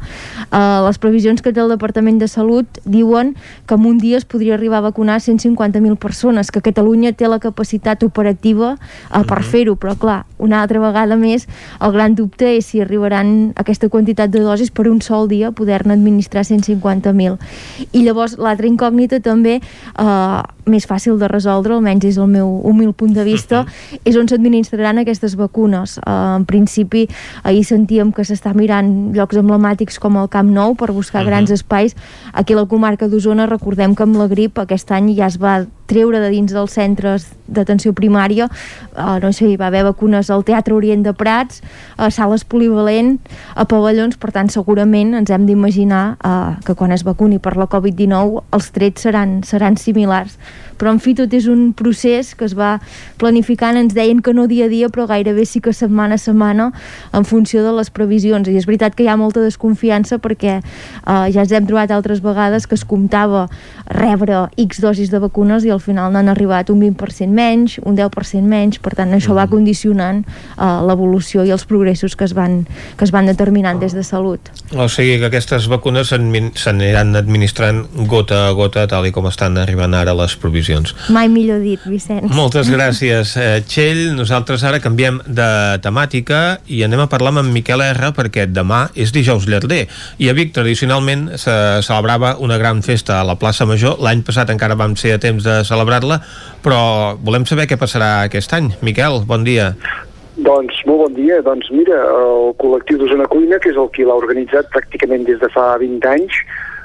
Uh, 0.51 0.83
les 0.85 0.97
previsions 0.99 1.41
que 1.41 1.53
té 1.53 1.61
el 1.61 1.69
Departament 1.69 2.19
de 2.19 2.27
Salut 2.27 2.67
diuen 2.85 3.35
que 3.67 3.75
en 3.75 3.85
un 3.85 3.97
dia 3.97 4.17
es 4.17 4.25
podria 4.25 4.55
arribar 4.55 4.79
a 4.79 4.89
vacunar 4.89 5.19
150.000 5.21 5.97
persones, 5.97 6.51
que 6.51 6.61
Catalunya 6.61 7.13
té 7.13 7.27
la 7.27 7.39
capacitat 7.39 8.03
operativa 8.03 8.75
uh, 8.75 9.23
per 9.23 9.41
fer-ho, 9.43 9.75
però 9.75 9.95
clar, 9.95 10.25
una 10.37 10.61
altra 10.61 10.79
vegada 10.79 11.15
més, 11.15 11.47
el 11.81 11.93
gran 11.95 12.15
dubte 12.15 12.57
és 12.57 12.67
si 12.67 12.81
arribaran 12.81 13.53
aquesta 13.55 13.89
quantitat 13.89 14.31
de 14.33 14.43
dosis 14.43 14.71
per 14.71 14.87
un 14.89 15.01
sol 15.01 15.27
dia 15.31 15.51
poder-ne 15.51 15.95
administrar 15.95 16.43
150.000. 16.43 17.37
I 17.93 18.03
llavors 18.03 18.37
l'altra 18.37 18.67
incògnita 18.67 19.21
també 19.23 19.57
eh, 19.57 20.41
més 20.67 20.85
fàcil 20.87 21.17
de 21.19 21.29
resoldre, 21.31 21.76
almenys 21.77 22.09
és 22.09 22.19
el 22.19 22.27
meu 22.31 22.49
humil 22.67 22.91
punt 22.97 23.13
de 23.15 23.23
vista, 23.27 23.63
és 24.03 24.17
on 24.19 24.27
s'administraran 24.29 25.01
aquestes 25.03 25.37
vacunes. 25.39 25.97
Uh, 26.01 26.37
en 26.41 26.47
principi, 26.49 27.05
ahir 27.47 27.63
sentíem 27.67 28.11
que 28.11 28.25
s'està 28.27 28.53
mirant 28.57 29.13
llocs 29.15 29.39
emblemàtics 29.39 30.01
com 30.01 30.19
el 30.19 30.29
Camp 30.33 30.51
Nou 30.53 30.75
per 30.75 30.91
buscar 30.91 31.25
grans 31.27 31.53
espais. 31.53 31.95
Aquí 32.33 32.57
a 32.57 32.61
la 32.63 32.67
comarca 32.67 33.07
d'Osona 33.07 33.47
recordem 33.47 33.95
que 33.95 34.03
amb 34.03 34.19
la 34.19 34.27
grip 34.27 34.59
aquest 34.59 34.91
any 34.91 35.13
ja 35.15 35.29
es 35.31 35.39
va 35.41 35.61
treure 35.87 36.19
de 36.21 36.29
dins 36.33 36.53
dels 36.53 36.75
centres 36.77 37.29
d'atenció 37.47 37.93
primària. 37.95 38.49
Uh, 38.91 39.17
no 39.23 39.31
sé, 39.31 39.47
hi 39.47 39.57
va 39.59 39.69
haver 39.71 39.85
vacunes 39.87 40.29
al 40.29 40.43
Teatre 40.47 40.75
Orient 40.75 41.05
de 41.05 41.13
Prats, 41.17 41.61
a 41.97 42.11
sales 42.11 42.43
polivalent 42.43 43.17
a 43.55 43.65
pavellons, 43.69 44.19
per 44.19 44.33
tant 44.35 44.51
segurament 44.51 45.15
ens 45.17 45.31
hem 45.31 45.47
d'imaginar 45.47 46.17
uh, 46.19 46.55
que 46.65 46.75
quan 46.75 46.91
es 46.91 47.05
vacuni 47.07 47.39
per 47.39 47.55
la 47.57 47.69
Covid-19 47.71 48.43
els 48.53 48.71
trets 48.75 49.07
seran, 49.07 49.41
seran 49.47 49.79
similars. 49.79 50.37
Però 50.77 50.91
en 50.93 50.99
fi 51.01 51.15
tot 51.17 51.31
és 51.33 51.47
un 51.49 51.71
procés 51.73 52.35
que 52.37 52.45
es 52.45 52.53
va 52.57 52.75
planificant, 53.17 53.79
ens 53.79 53.95
deien 53.97 54.21
que 54.21 54.33
no 54.37 54.45
dia 54.47 54.67
a 54.67 54.71
dia 54.71 54.91
però 54.93 55.07
gairebé 55.09 55.47
sí 55.49 55.61
que 55.63 55.73
setmana 55.73 56.19
a 56.19 56.21
setmana 56.21 56.69
en 57.17 57.25
funció 57.25 57.63
de 57.65 57.73
les 57.73 57.89
previsions. 57.89 58.47
I 58.47 58.59
és 58.59 58.67
veritat 58.69 58.93
que 58.93 59.07
hi 59.07 59.09
ha 59.09 59.17
molta 59.17 59.41
desconfiança 59.41 60.19
perquè 60.21 60.59
uh, 60.59 61.25
ja 61.33 61.41
ens 61.43 61.55
hem 61.55 61.65
trobat 61.65 61.95
altres 61.95 62.21
vegades 62.21 62.67
que 62.67 62.77
es 62.77 62.85
comptava 62.85 63.47
rebre 63.89 64.45
X 64.67 64.81
dosis 64.83 65.09
de 65.09 65.21
vacunes 65.23 65.65
i 65.65 65.73
al 65.77 65.83
final 65.83 66.11
n'han 66.13 66.31
arribat 66.33 66.71
un 66.73 66.81
20% 66.81 67.29
menys, 67.31 67.77
un 67.85 67.97
10% 67.97 68.43
menys, 68.49 68.81
per 68.83 68.95
tant 68.97 69.13
això 69.15 69.35
va 69.37 69.47
condicionant 69.51 70.23
uh, 70.25 70.81
l'evolució 70.87 71.45
i 71.45 71.53
els 71.53 71.67
progressos 71.69 72.17
que 72.17 72.25
es 72.27 72.33
van, 72.37 72.63
que 72.97 73.05
es 73.05 73.13
van 73.13 73.29
determinant 73.29 73.79
des 73.79 73.93
de 73.95 74.03
salut. 74.05 74.51
O 74.75 74.89
sigui 74.91 75.19
que 75.21 75.29
aquestes 75.29 75.69
vacunes 75.71 76.09
s'aniran 76.09 77.15
administrant 77.19 77.85
gota 78.09 78.47
a 78.47 78.51
gota 78.57 78.87
tal 78.89 79.07
i 79.07 79.13
com 79.15 79.29
estan 79.29 79.57
arribant 79.61 79.95
ara 79.95 80.15
les 80.17 80.35
provisions. 80.39 80.95
Mai 81.13 81.29
millor 81.31 81.61
dit, 81.63 81.81
Vicenç. 81.85 82.31
Moltes 82.35 82.71
gràcies, 82.75 83.35
eh, 83.37 83.61
Txell. 83.67 84.15
Nosaltres 84.17 84.65
ara 84.67 84.81
canviem 84.83 85.21
de 85.27 85.49
temàtica 85.83 86.59
i 86.67 86.83
anem 86.87 87.05
a 87.05 87.09
parlar 87.11 87.35
amb 87.35 87.45
en 87.45 87.53
Miquel 87.53 87.83
R 87.85 88.11
perquè 88.17 88.47
demà 88.49 88.87
és 88.97 89.13
dijous 89.13 89.47
llarder 89.49 89.85
i 90.17 90.29
a 90.29 90.35
Vic 90.37 90.53
tradicionalment 90.55 91.29
se 91.37 91.53
celebrava 91.85 92.35
una 92.43 92.57
gran 92.57 92.81
festa 92.85 93.19
a 93.19 93.25
la 93.27 93.37
plaça 93.39 93.67
Major. 93.67 93.97
L'any 94.01 94.23
passat 94.25 94.51
encara 94.53 94.77
vam 94.79 94.95
ser 94.99 95.15
a 95.15 95.21
temps 95.21 95.43
de 95.43 95.59
celebrar-la, 95.69 96.21
però 96.65 97.15
volem 97.21 97.45
saber 97.45 97.67
què 97.69 97.77
passarà 97.79 98.23
aquest 98.25 98.53
any. 98.57 98.71
Miquel, 98.85 99.21
bon 99.27 99.45
dia. 99.47 99.73
Doncs 100.37 100.83
molt 100.85 101.07
bon 101.07 101.17
dia. 101.17 101.41
Doncs 101.45 101.69
mira, 101.73 101.97
el 102.21 102.53
col·lectiu 102.61 103.01
d'Osona 103.01 103.27
Cuina, 103.31 103.57
que 103.61 103.71
és 103.73 103.79
el 103.79 103.89
qui 103.95 104.05
l'ha 104.05 104.17
organitzat 104.17 104.69
pràcticament 104.73 105.25
des 105.25 105.39
de 105.41 105.49
fa 105.53 105.71
20 105.81 106.09
anys, 106.11 106.41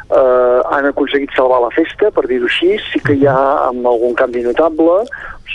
eh, 0.09 0.61
han 0.73 0.89
aconseguit 0.89 1.33
salvar 1.37 1.61
la 1.65 1.73
festa, 1.77 2.11
per 2.11 2.25
dir-ho 2.31 2.49
així. 2.49 2.79
Sí 2.91 3.03
que 3.05 3.17
hi 3.19 3.29
ha 3.29 3.69
amb 3.69 3.87
algun 3.89 4.17
canvi 4.19 4.45
notable, 4.47 5.03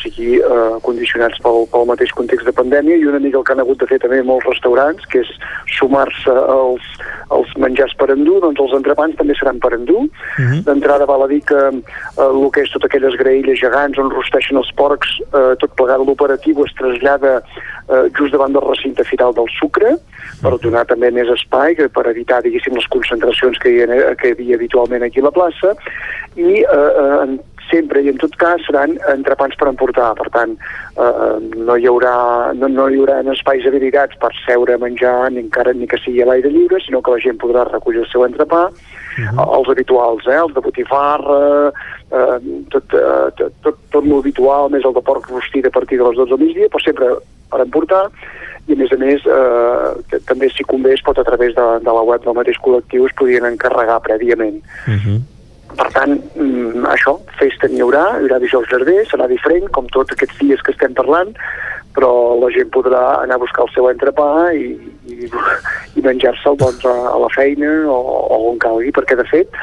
sigui, 0.01 0.37
eh, 0.39 0.77
condicionats 0.85 1.39
pel, 1.43 1.65
pel 1.71 1.87
mateix 1.89 2.11
context 2.17 2.45
de 2.47 2.53
pandèmia, 2.55 2.97
i 2.97 3.07
una 3.09 3.21
mica 3.23 3.39
el 3.39 3.45
que 3.47 3.53
han 3.55 3.63
hagut 3.63 3.79
de 3.81 3.87
fer 3.89 3.99
també 4.03 4.21
molts 4.25 4.47
restaurants, 4.49 5.05
que 5.11 5.21
és 5.23 5.31
sumar-se 5.77 6.33
als, 6.33 6.85
als 7.33 7.53
menjars 7.57 7.95
per 7.99 8.09
endur, 8.13 8.39
doncs 8.43 8.61
els 8.65 8.75
entrepans 8.79 9.17
també 9.19 9.35
seran 9.39 9.59
per 9.63 9.73
endur. 9.77 10.05
Uh 10.05 10.43
-huh. 10.43 10.61
D'entrada 10.67 11.05
val 11.05 11.23
a 11.23 11.27
dir 11.27 11.41
que 11.41 11.57
eh, 11.57 11.81
el 12.21 12.51
que 12.51 12.61
és 12.61 12.71
totes 12.71 12.89
aquelles 12.89 13.15
graelles 13.15 13.59
gegants 13.59 13.97
on 13.97 14.11
rosteixen 14.11 14.57
els 14.57 14.71
porcs, 14.73 15.09
eh, 15.33 15.55
tot 15.59 15.75
plegat 15.75 15.99
l'operatiu 15.99 16.65
es 16.65 16.73
trasllada 16.73 17.41
eh, 17.89 18.09
just 18.17 18.31
davant 18.31 18.53
del 18.53 18.67
recinte 18.67 19.03
firal 19.03 19.33
del 19.33 19.49
sucre, 19.59 19.97
per 20.41 20.57
donar 20.59 20.85
també 20.85 21.11
més 21.11 21.29
espai, 21.29 21.75
per 21.75 22.05
evitar, 22.07 22.41
diguéssim, 22.43 22.75
les 22.75 22.87
concentracions 22.87 23.57
que 23.59 23.69
hi, 23.69 23.81
ha, 23.81 24.15
que 24.15 24.29
hi 24.29 24.33
havia 24.33 24.55
habitualment 24.55 25.03
aquí 25.03 25.19
a 25.19 25.23
la 25.23 25.31
plaça, 25.31 25.75
i 26.35 26.61
eh, 26.61 26.91
eh, 27.03 27.39
sempre 27.71 28.01
i 28.01 28.09
en 28.11 28.17
tot 28.21 28.35
cas 28.39 28.63
seran 28.65 28.97
entrepans 29.13 29.55
per 29.59 29.69
emportar, 29.69 30.13
per 30.19 30.29
tant 30.33 30.55
eh, 30.57 31.37
no, 31.55 31.75
hi 31.75 31.87
haurà, 31.89 32.53
no, 32.57 32.69
no 32.71 32.87
hi 32.89 32.99
haurà 32.99 33.19
espais 33.33 33.65
habilitats 33.67 34.17
per 34.21 34.31
seure 34.45 34.75
a 34.75 34.81
menjar 34.81 35.31
ni 35.31 35.43
encara 35.45 35.73
ni 35.73 35.87
que 35.87 35.99
sigui 36.03 36.21
a 36.23 36.29
l'aire 36.29 36.51
lliure, 36.53 36.79
sinó 36.83 37.01
que 37.01 37.15
la 37.15 37.23
gent 37.23 37.39
podrà 37.41 37.67
recollir 37.67 38.03
el 38.03 38.09
seu 38.11 38.25
entrepà, 38.25 38.67
uh 38.69 39.29
-huh. 39.29 39.47
els 39.59 39.69
habituals, 39.69 40.27
eh, 40.27 40.39
els 40.39 40.53
de 40.53 40.61
botifarra, 40.61 41.71
eh, 42.11 42.37
tot, 42.69 42.93
eh, 42.93 43.29
tot, 43.35 43.53
tot, 43.61 43.77
tot 43.91 44.05
lo 44.05 44.19
habitual, 44.19 44.69
més 44.71 44.83
el 44.85 44.93
de 44.93 45.01
porc 45.01 45.29
rostit 45.29 45.65
a 45.65 45.75
partir 45.77 45.97
de 45.97 46.03
les 46.03 46.15
12 46.15 46.29
del 46.29 46.45
migdia, 46.45 46.67
però 46.67 46.83
sempre 46.83 47.07
per 47.49 47.61
emportar, 47.61 48.09
i 48.67 48.73
a 48.73 48.75
més 48.75 48.91
a 48.91 48.97
més 48.99 49.23
eh, 49.25 50.19
també 50.27 50.49
si 50.49 50.63
convé 50.63 50.93
es 50.93 51.01
pot 51.01 51.17
a 51.17 51.23
través 51.23 51.55
de, 51.55 51.67
de 51.79 51.93
la 51.97 52.03
web 52.03 52.23
del 52.23 52.35
mateix 52.35 52.57
col·lectiu 52.59 53.07
es 53.07 53.15
podien 53.15 53.45
encarregar 53.45 54.01
prèviament. 54.01 54.59
Uh 54.87 54.99
-huh. 54.99 55.36
Per 55.75 55.87
tant, 55.93 56.15
mm, 56.35 56.85
això, 56.93 57.17
festa 57.39 57.67
n'hi 57.67 57.81
haurà, 57.83 58.05
hi 58.15 58.25
haurà 58.25 58.39
dijous 58.39 58.69
llarder, 58.71 59.01
serà 59.09 59.27
diferent, 59.27 59.67
com 59.75 59.89
tots 59.93 60.15
aquests 60.15 60.39
dies 60.39 60.63
que 60.63 60.71
estem 60.71 60.95
parlant, 60.97 61.33
però 61.97 62.11
la 62.39 62.49
gent 62.53 62.69
podrà 62.71 63.03
anar 63.23 63.35
a 63.35 63.43
buscar 63.43 63.65
el 63.65 63.73
seu 63.73 63.89
entrepà 63.89 64.29
i, 64.53 64.71
i, 65.09 65.29
i 65.97 66.05
menjar-se'l 66.05 66.57
doncs, 66.61 66.85
a, 66.85 66.95
a 67.11 67.17
la 67.23 67.29
feina 67.35 67.73
o, 67.89 67.97
o 67.97 68.41
on 68.51 68.61
calgui, 68.63 68.93
perquè 68.95 69.17
de 69.17 69.25
fet 69.27 69.59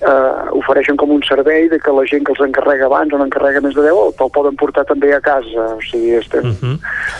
eh, 0.00 0.58
ofereixen 0.58 0.96
com 0.96 1.10
un 1.10 1.22
servei 1.26 1.68
de 1.68 1.78
que 1.80 1.94
la 1.94 2.04
gent 2.08 2.24
que 2.26 2.34
els 2.34 2.42
encarrega 2.48 2.86
abans 2.88 3.12
o 3.12 3.20
n'encarrega 3.20 3.62
més 3.64 3.76
de 3.76 3.84
10 3.86 4.16
te'l 4.18 4.32
poden 4.34 4.58
portar 4.60 4.84
també 4.88 5.12
a 5.14 5.20
casa 5.24 5.68
o 5.76 5.80
sigui, 5.84 6.16
estem, 6.20 6.50
uh 6.50 6.56
-huh. 6.60 6.76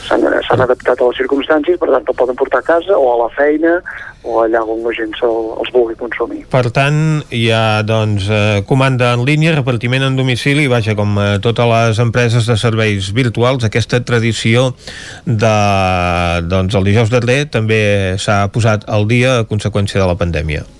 s'han 0.08 0.60
adaptat 0.60 1.00
a 1.00 1.08
les 1.08 1.18
circumstàncies 1.20 1.78
per 1.78 1.90
tant 1.90 2.04
te'l 2.04 2.20
poden 2.22 2.36
portar 2.36 2.60
a 2.60 2.68
casa 2.74 2.98
o 2.98 3.06
a 3.14 3.16
la 3.24 3.30
feina 3.36 3.80
o 4.26 4.42
allà 4.42 4.60
on 4.66 4.82
la 4.82 4.92
gent 4.92 5.14
se 5.16 5.26
els 5.26 5.70
vulgui 5.72 5.94
consumir 5.94 6.44
Per 6.50 6.70
tant, 6.70 7.22
hi 7.30 7.50
ha 7.50 7.82
doncs, 7.86 8.28
eh, 8.28 8.62
comanda 8.66 9.12
en 9.14 9.24
línia, 9.24 9.54
repartiment 9.54 10.02
en 10.02 10.16
domicili, 10.16 10.64
i 10.66 10.72
vaja, 10.72 10.96
com 10.98 11.18
eh, 11.18 11.38
totes 11.38 11.66
les 11.66 11.98
empreses 11.98 12.46
de 12.46 12.56
serveis 12.56 13.12
virtuals, 13.12 13.64
aquesta 13.64 14.02
tradició 14.04 14.74
de, 15.24 15.56
doncs, 16.42 16.74
el 16.74 16.84
dijous 16.84 17.10
darrer 17.10 17.46
també 17.46 18.16
s'ha 18.18 18.48
posat 18.52 18.88
al 18.88 19.06
dia 19.06 19.40
a 19.40 19.44
conseqüència 19.44 20.00
de 20.00 20.06
la 20.06 20.18
pandèmia. 20.18 20.75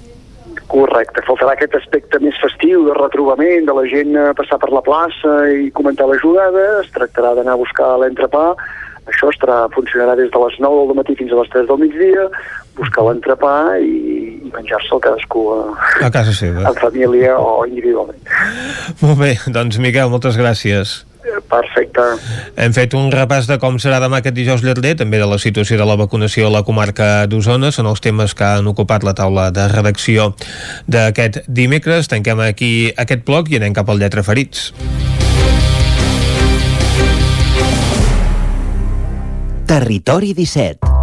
Correcte, 0.67 1.23
faltarà 1.27 1.53
aquest 1.55 1.77
aspecte 1.79 2.19
més 2.23 2.35
festiu 2.43 2.83
de 2.89 2.95
retrobament, 2.97 3.69
de 3.69 3.75
la 3.77 3.85
gent 3.91 4.17
a 4.19 4.33
passar 4.35 4.59
per 4.63 4.73
la 4.75 4.83
plaça 4.83 5.37
i 5.55 5.71
comentar 5.77 6.09
la 6.11 6.19
jugada, 6.19 6.65
es 6.83 6.91
tractarà 6.95 7.35
d'anar 7.39 7.55
a 7.55 7.61
buscar 7.61 7.93
l'entrepà, 8.03 8.49
això 9.07 9.31
estarà, 9.31 9.61
funcionarà 9.75 10.17
des 10.19 10.33
de 10.35 10.41
les 10.43 10.59
9 10.59 10.87
del 10.89 10.99
matí 10.99 11.15
fins 11.15 11.31
a 11.33 11.39
les 11.39 11.51
3 11.55 11.69
del 11.71 11.79
migdia, 11.85 12.27
buscar 12.77 13.07
l'entrepà 13.07 13.55
i, 13.79 13.93
i 14.47 14.51
menjar-se'l 14.51 15.01
cadascú 15.05 15.45
a, 15.55 15.61
A 16.09 16.11
casa 16.11 16.35
seva. 16.35 16.67
en 16.67 16.81
família 16.81 17.37
o 17.39 17.63
individualment. 17.69 18.19
Molt 19.05 19.21
bé, 19.23 19.37
doncs 19.47 19.79
Miquel, 19.79 20.11
moltes 20.11 20.35
gràcies. 20.41 20.99
Perfecte. 21.51 22.03
Hem 22.57 22.75
fet 22.77 22.95
un 22.99 23.11
repàs 23.13 23.49
de 23.51 23.59
com 23.63 23.79
serà 23.83 23.99
demà 24.03 24.21
aquest 24.21 24.37
dijous 24.37 24.65
llarder, 24.65 24.95
també 25.01 25.21
de 25.21 25.29
la 25.29 25.39
situació 25.43 25.79
de 25.81 25.87
la 25.89 25.99
vacunació 25.99 26.49
a 26.49 26.55
la 26.55 26.65
comarca 26.67 27.27
d'Osona, 27.31 27.73
són 27.75 27.91
els 27.91 28.03
temes 28.05 28.35
que 28.35 28.47
han 28.47 28.67
ocupat 28.71 29.07
la 29.07 29.15
taula 29.19 29.51
de 29.55 29.69
redacció 29.73 30.33
d'aquest 30.87 31.43
dimecres. 31.47 32.11
Tanquem 32.13 32.43
aquí 32.47 32.93
aquest 32.97 33.27
bloc 33.27 33.51
i 33.51 33.61
anem 33.61 33.77
cap 33.77 33.91
al 33.91 34.03
Lletra 34.03 34.25
Ferits. 34.27 34.73
Territori 39.67 40.31
17 40.33 40.96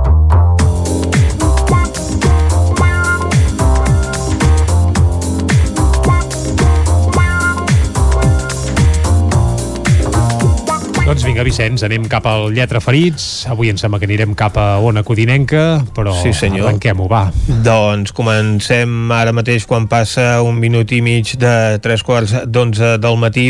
Doncs 11.04 11.26
vinga, 11.28 11.44
Vicenç, 11.44 11.82
anem 11.84 12.06
cap 12.08 12.24
al 12.32 12.46
Lletra 12.56 12.80
Ferits. 12.80 13.44
Avui 13.52 13.68
em 13.70 13.76
sembla 13.78 14.00
que 14.00 14.08
anirem 14.08 14.32
cap 14.40 14.56
a 14.58 14.78
Ona 14.80 15.02
Codinenca, 15.04 15.84
però 15.94 16.14
Sí, 16.16 16.32
senyor. 16.34 16.70
arrenquem-ho, 16.70 17.10
va. 17.12 17.26
Doncs 17.66 18.14
comencem 18.16 19.12
ara 19.12 19.34
mateix 19.36 19.66
quan 19.68 19.90
passa 19.92 20.42
un 20.42 20.56
minut 20.62 20.90
i 20.96 21.02
mig 21.02 21.36
de 21.38 21.78
tres 21.84 22.04
quarts 22.08 22.34
d'onze 22.48 22.98
del 23.04 23.18
matí 23.20 23.50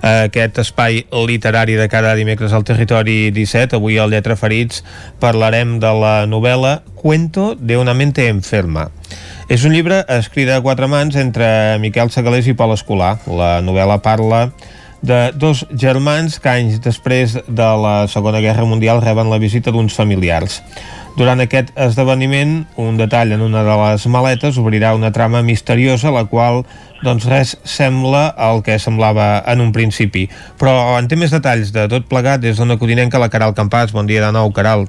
aquest 0.00 0.58
espai 0.64 1.04
literari 1.28 1.74
de 1.76 1.88
cada 1.92 2.14
dimecres 2.16 2.52
al 2.54 2.64
territori 2.64 3.30
17. 3.30 3.76
Avui 3.76 3.98
al 3.98 4.08
Lletra 4.10 4.34
Ferits 4.34 4.82
parlarem 5.20 5.78
de 5.80 5.92
la 5.92 6.24
novel·la 6.26 6.80
Cuento 6.94 7.54
de 7.54 7.76
una 7.76 7.92
mente 7.92 8.28
enferma. 8.28 8.88
És 9.48 9.62
un 9.64 9.72
llibre 9.76 10.06
escrit 10.08 10.48
a 10.48 10.62
quatre 10.62 10.88
mans 10.88 11.14
entre 11.16 11.76
Miquel 11.80 12.10
Segalés 12.10 12.46
i 12.48 12.54
Pol 12.54 12.72
Escolar. 12.72 13.18
La 13.28 13.60
novel·la 13.60 14.00
parla 14.00 14.54
de 15.04 15.32
dos 15.36 15.66
germans 15.76 16.38
que 16.40 16.48
anys 16.48 16.80
després 16.80 17.36
de 17.44 17.66
la 17.84 18.06
Segona 18.08 18.40
Guerra 18.40 18.64
Mundial 18.64 19.02
reben 19.04 19.28
la 19.28 19.38
visita 19.42 19.72
d'uns 19.74 19.92
familiars. 19.92 20.62
Durant 21.14 21.44
aquest 21.44 21.68
esdeveniment, 21.78 22.64
un 22.80 22.96
detall 22.98 23.36
en 23.36 23.44
una 23.44 23.62
de 23.62 23.74
les 23.78 24.06
maletes 24.10 24.56
obrirà 24.58 24.94
una 24.96 25.12
trama 25.12 25.44
misteriosa, 25.46 26.10
la 26.10 26.24
qual 26.24 26.64
doncs 27.04 27.28
res 27.28 27.52
sembla 27.68 28.30
el 28.48 28.64
que 28.64 28.80
semblava 28.80 29.44
en 29.46 29.60
un 29.60 29.70
principi. 29.76 30.24
Però 30.58 30.96
en 30.96 31.06
té 31.06 31.20
més 31.20 31.34
detalls 31.36 31.70
de 31.76 31.84
tot 31.92 32.08
plegat 32.08 32.40
des 32.42 32.56
d'una 32.56 32.80
codinenca 32.80 33.20
la 33.20 33.28
Caral 33.30 33.54
Campàs. 33.54 33.92
Bon 33.92 34.08
dia 34.08 34.24
de 34.24 34.32
nou, 34.32 34.50
Caral. 34.56 34.88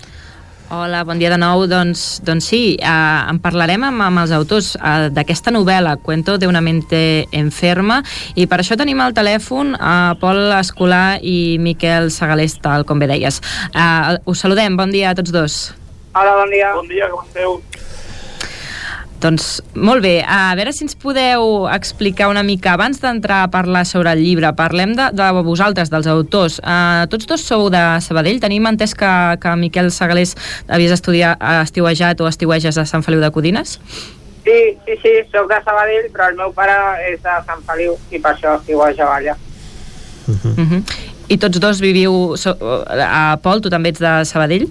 Hola, 0.68 1.04
bon 1.04 1.20
dia 1.22 1.30
de 1.30 1.38
nou. 1.38 1.68
Doncs, 1.70 2.24
doncs 2.26 2.48
sí, 2.50 2.74
eh, 2.82 3.30
en 3.30 3.38
parlarem 3.38 3.84
amb, 3.86 4.02
amb 4.02 4.24
els 4.24 4.32
autors 4.34 4.72
eh, 4.80 5.12
d'aquesta 5.14 5.54
novel·la, 5.54 5.94
Cuento 6.02 6.40
de 6.42 6.50
una 6.50 6.62
mente 6.66 7.28
enferma, 7.38 8.00
i 8.34 8.48
per 8.50 8.64
això 8.64 8.74
tenim 8.74 9.04
al 9.04 9.14
telèfon 9.14 9.76
a 9.78 10.16
Pol 10.18 10.50
Escolar 10.58 11.20
i 11.22 11.60
Miquel 11.62 12.10
Segalés, 12.10 12.58
tal 12.66 12.82
com 12.90 12.98
bé 12.98 13.12
deies. 13.14 13.38
Eh, 13.78 14.18
us 14.26 14.42
saludem, 14.42 14.74
bon 14.74 14.90
dia 14.90 15.14
a 15.14 15.16
tots 15.22 15.36
dos. 15.36 15.60
Hola, 16.16 16.34
bon 16.42 16.50
dia. 16.50 16.74
Bon 16.74 16.90
dia, 16.90 17.12
com 17.14 17.22
esteu? 17.28 17.60
Doncs 19.26 19.64
molt 19.74 20.04
bé, 20.06 20.20
a 20.22 20.54
veure 20.54 20.70
si 20.76 20.84
ens 20.86 20.94
podeu 21.02 21.64
explicar 21.74 22.28
una 22.30 22.44
mica, 22.46 22.76
abans 22.76 23.00
d'entrar 23.02 23.40
a 23.42 23.48
parlar 23.50 23.82
sobre 23.90 24.12
el 24.14 24.22
llibre, 24.22 24.52
parlem 24.54 24.94
de, 24.94 25.08
de 25.18 25.30
vosaltres, 25.48 25.90
dels 25.90 26.06
autors. 26.12 26.60
Uh, 26.62 27.08
tots 27.10 27.26
dos 27.26 27.42
sou 27.42 27.72
de 27.74 27.82
Sabadell, 28.06 28.38
tenim 28.44 28.68
entès 28.70 28.94
que, 28.94 29.10
que 29.42 29.56
Miquel 29.58 29.90
Segalés 29.96 30.36
havies 30.70 30.94
estudiat, 30.94 31.42
estiuejat 31.64 32.22
o 32.22 32.30
estiueges 32.30 32.78
a 32.78 32.86
Sant 32.86 33.06
Feliu 33.08 33.24
de 33.24 33.32
Codines? 33.34 33.80
Sí, 34.46 34.60
sí, 34.86 35.00
sí, 35.02 35.16
sóc 35.34 35.50
de 35.50 35.58
Sabadell, 35.66 36.12
però 36.14 36.30
el 36.30 36.38
meu 36.38 36.54
pare 36.54 36.78
és 37.10 37.18
de 37.26 37.40
Sant 37.50 37.66
Feliu 37.66 37.98
i 38.14 38.22
per 38.22 38.36
això 38.36 38.60
estiuejava 38.60 39.18
allà. 39.18 39.38
Uh 40.30 40.38
-huh. 40.46 40.84
I 41.30 41.38
tots 41.38 41.60
dos 41.60 41.82
viviu... 41.82 42.38
So, 42.38 42.54
a 42.86 43.40
Pol, 43.42 43.62
tu 43.62 43.70
també 43.74 43.90
ets 43.90 44.00
de 44.00 44.26
Sabadell? 44.26 44.70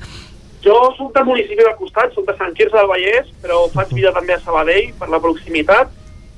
Jo 0.65 0.95
soc 0.97 1.13
del 1.15 1.25
municipi 1.29 1.63
del 1.63 1.77
costat, 1.77 2.15
soc 2.15 2.27
de 2.27 2.37
Sant 2.39 2.55
Quirze 2.57 2.77
del 2.77 2.89
Vallès, 2.89 3.27
però 3.43 3.67
faig 3.75 3.93
vida 3.93 4.13
també 4.17 4.35
a 4.35 4.41
Sabadell 4.41 4.93
per 4.99 5.09
la 5.13 5.21
proximitat. 5.21 5.91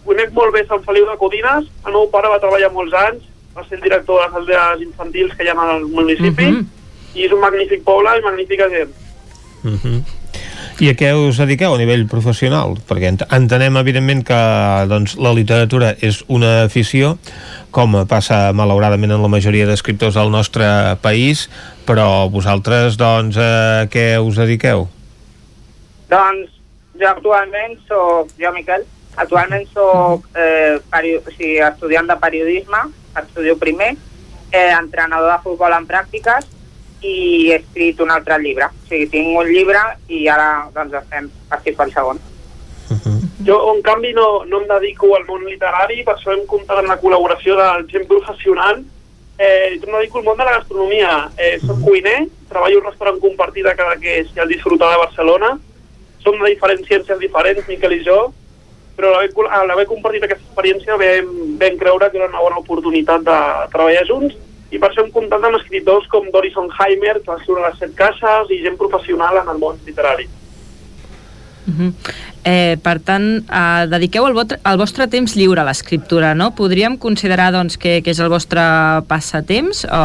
Conec 0.07 0.33
molt 0.35 0.53
bé 0.55 0.65
Sant 0.67 0.83
Feliu 0.87 1.07
de 1.07 1.17
Codines, 1.19 1.65
el 1.87 1.93
meu 1.93 2.09
pare 2.11 2.29
va 2.29 2.39
treballar 2.43 2.73
molts 2.75 2.95
anys, 2.95 3.23
va 3.57 3.65
ser 3.69 3.79
el 3.79 3.83
director 3.87 4.21
de 4.21 4.27
les 4.27 4.37
aldees 4.41 4.83
infantils 4.89 5.35
que 5.37 5.45
hi 5.45 5.49
ha 5.49 5.55
al 5.55 5.87
municipi, 5.87 6.45
Mhm. 6.45 6.57
uh 6.57 6.63
-huh. 6.63 7.19
i 7.21 7.25
és 7.25 7.33
un 7.33 7.41
magnífic 7.41 7.83
poble 7.85 8.19
i 8.19 8.23
magnífica 8.23 8.69
gent. 8.69 8.91
Uh 9.65 9.71
-huh. 9.73 10.03
I 10.79 10.91
a 10.91 10.93
què 10.93 11.15
us 11.29 11.39
dediqueu 11.39 11.75
a 11.75 11.79
nivell 11.79 12.07
professional? 12.07 12.75
Perquè 12.87 13.09
ent- 13.09 13.27
entenem, 13.33 13.77
evidentment, 13.79 14.23
que 14.27 14.87
doncs, 14.89 15.17
la 15.17 15.33
literatura 15.33 15.97
és 16.01 16.23
una 16.29 16.65
afició, 16.65 17.17
com 17.77 17.93
passa 18.09 18.55
malauradament 18.57 19.13
en 19.13 19.21
la 19.21 19.29
majoria 19.29 19.67
d'escriptors 19.69 20.17
del 20.17 20.31
nostre 20.33 20.65
país, 21.05 21.47
però 21.85 22.27
vosaltres, 22.33 22.97
doncs, 22.97 23.37
a 23.37 23.85
què 23.93 24.15
us 24.23 24.39
dediqueu? 24.41 24.87
Doncs 26.09 26.55
jo 26.97 27.09
actualment 27.11 27.77
soc, 27.85 28.33
jo 28.41 28.53
Miquel, 28.57 28.87
actualment 29.21 29.67
soc 29.75 30.25
eh, 30.33 30.79
peri- 30.93 31.19
o 31.21 31.35
sigui, 31.35 31.59
estudiant 31.67 32.09
de 32.09 32.17
periodisme, 32.23 32.81
estudio 33.21 33.59
primer, 33.61 33.93
eh, 34.53 34.73
entrenador 34.79 35.35
de 35.35 35.43
futbol 35.45 35.77
en 35.77 35.89
pràctiques 35.89 36.49
i 37.05 37.51
he 37.51 37.61
escrit 37.61 38.01
un 38.01 38.11
altre 38.11 38.39
llibre. 38.41 38.71
O 38.73 38.89
sigui, 38.89 39.11
tinc 39.13 39.37
un 39.37 39.53
llibre 39.53 39.83
i 40.09 40.25
ara 40.33 40.71
doncs 40.75 40.97
estem 41.03 41.29
estic 41.59 41.77
pel 41.77 41.93
segon. 41.93 42.23
Jo, 43.47 43.57
en 43.75 43.83
canvi, 43.83 44.13
no, 44.13 44.45
no 44.45 44.61
em 44.61 44.69
dedico 44.69 45.13
al 45.15 45.27
món 45.29 45.45
literari, 45.47 46.01
per 46.05 46.17
això 46.17 46.33
hem 46.35 46.47
comptat 46.51 46.81
amb 46.81 46.91
la 46.91 46.99
col·laboració 46.99 47.55
de 47.59 47.69
gent 47.93 48.07
professional. 48.11 48.81
Eh, 49.39 49.77
jo 49.77 49.87
em 49.87 49.99
dedico 50.01 50.19
al 50.19 50.27
món 50.27 50.41
de 50.41 50.47
la 50.49 50.57
gastronomia. 50.57 51.13
Eh, 51.39 51.59
soc 51.63 51.85
cuiner, 51.85 52.25
treballo 52.51 52.81
un 52.81 52.89
restaurant 52.89 53.21
compartit 53.23 53.69
a 53.69 53.77
Cadaqués 53.79 54.33
i 54.35 54.43
al 54.43 54.51
Disfrutar 54.51 54.91
de 54.93 55.03
Barcelona. 55.05 55.53
Som 56.25 56.41
de 56.41 56.51
diferents 56.51 56.89
ciències 56.89 57.23
diferents, 57.23 57.69
Miquel 57.71 58.01
i 58.01 58.03
jo, 58.09 58.19
però 58.97 59.13
a 59.21 59.63
l'haver 59.69 59.87
compartit 59.87 60.25
aquesta 60.27 60.43
experiència 60.49 60.99
vam, 60.99 61.31
vam 61.61 61.79
creure 61.79 62.11
que 62.11 62.19
era 62.19 62.31
una 62.33 62.43
bona 62.43 62.59
oportunitat 62.65 63.23
de 63.29 63.39
treballar 63.71 64.07
junts 64.09 64.35
i 64.73 64.81
per 64.83 64.89
això 64.91 65.05
hem 65.05 65.13
comptat 65.15 65.45
amb 65.47 65.59
escriptors 65.61 66.09
com 66.11 66.27
Doris 66.35 66.57
Sonheimer, 66.57 67.21
que 67.21 67.31
va 67.31 67.39
escriure 67.39 67.63
les 67.63 67.79
set 67.79 67.95
cases, 67.99 68.51
i 68.51 68.63
gent 68.65 68.79
professional 68.81 69.39
en 69.43 69.53
el 69.53 69.61
món 69.63 69.79
literari. 69.87 70.27
Uh 71.67 71.75
-huh. 71.75 71.93
Eh, 72.47 72.79
per 72.83 73.01
tant, 73.03 73.27
eh, 73.43 73.87
dediqueu 73.91 74.29
el, 74.29 74.37
vostre, 74.37 74.61
el 74.63 74.79
vostre 74.79 75.09
temps 75.11 75.35
lliure 75.37 75.61
a 75.61 75.67
l'escriptura, 75.67 76.33
no? 76.39 76.53
Podríem 76.55 76.97
considerar 77.03 77.51
doncs, 77.53 77.75
que, 77.77 77.99
que 78.07 78.15
és 78.15 78.23
el 78.23 78.31
vostre 78.31 78.63
passatemps? 79.11 79.83
O... 79.91 80.03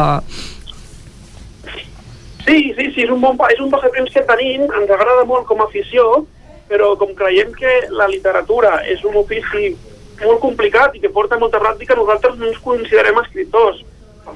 Sí, 2.42 2.74
sí, 2.74 2.88
sí, 2.90 3.04
és 3.06 3.14
un 3.14 3.22
bon 3.22 3.38
és 3.46 3.62
un 3.62 3.70
passatemps 3.70 4.10
que 4.10 4.26
tenim, 4.26 4.66
ens 4.66 4.90
agrada 4.90 5.22
molt 5.28 5.46
com 5.46 5.62
a 5.62 5.68
afició, 5.70 6.26
però 6.66 6.96
com 6.98 7.14
creiem 7.14 7.54
que 7.54 7.72
la 7.94 8.10
literatura 8.10 8.80
és 8.90 9.04
un 9.06 9.16
ofici 9.22 9.76
molt 10.22 10.42
complicat 10.42 10.96
i 10.96 11.02
que 11.02 11.14
porta 11.14 11.38
molta 11.38 11.62
pràctica, 11.62 11.94
nosaltres 11.94 12.36
no 12.38 12.50
ens 12.50 12.60
considerem 12.62 13.22
escriptors. 13.22 13.84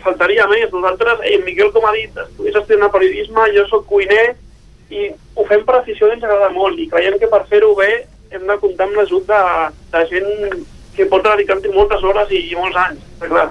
faltaria 0.03 0.47
més. 0.51 0.71
Nosaltres, 0.73 1.21
eh, 1.25 1.39
Miquel, 1.45 1.71
com 1.73 1.85
ha 1.87 1.93
dit, 1.93 2.11
estudis 2.19 2.57
estudiant 2.57 2.91
periodisme, 2.91 3.45
jo 3.55 3.63
sóc 3.71 3.87
cuiner 3.87 4.35
i 4.91 5.11
ho 5.35 5.45
fem 5.49 5.65
per 5.67 5.77
afició 5.81 6.09
i 6.09 6.13
ens 6.17 6.25
agrada 6.25 6.51
molt 6.55 6.79
i 6.79 6.87
creiem 6.89 7.19
que 7.19 7.27
per 7.29 7.43
fer-ho 7.51 7.75
bé 7.75 8.07
hem 8.31 8.47
de 8.47 8.57
comptar 8.59 8.87
amb 8.87 8.97
l'ajut 8.97 9.27
de, 9.27 9.41
de 9.93 10.05
gent 10.11 10.65
que 10.97 11.07
pot 11.07 11.23
dedicar-hi 11.25 11.73
moltes 11.75 12.03
hores 12.03 12.31
i, 12.31 12.41
i 12.51 12.55
molts 12.57 12.77
anys, 12.77 13.01
està 13.15 13.29
clar. 13.29 13.51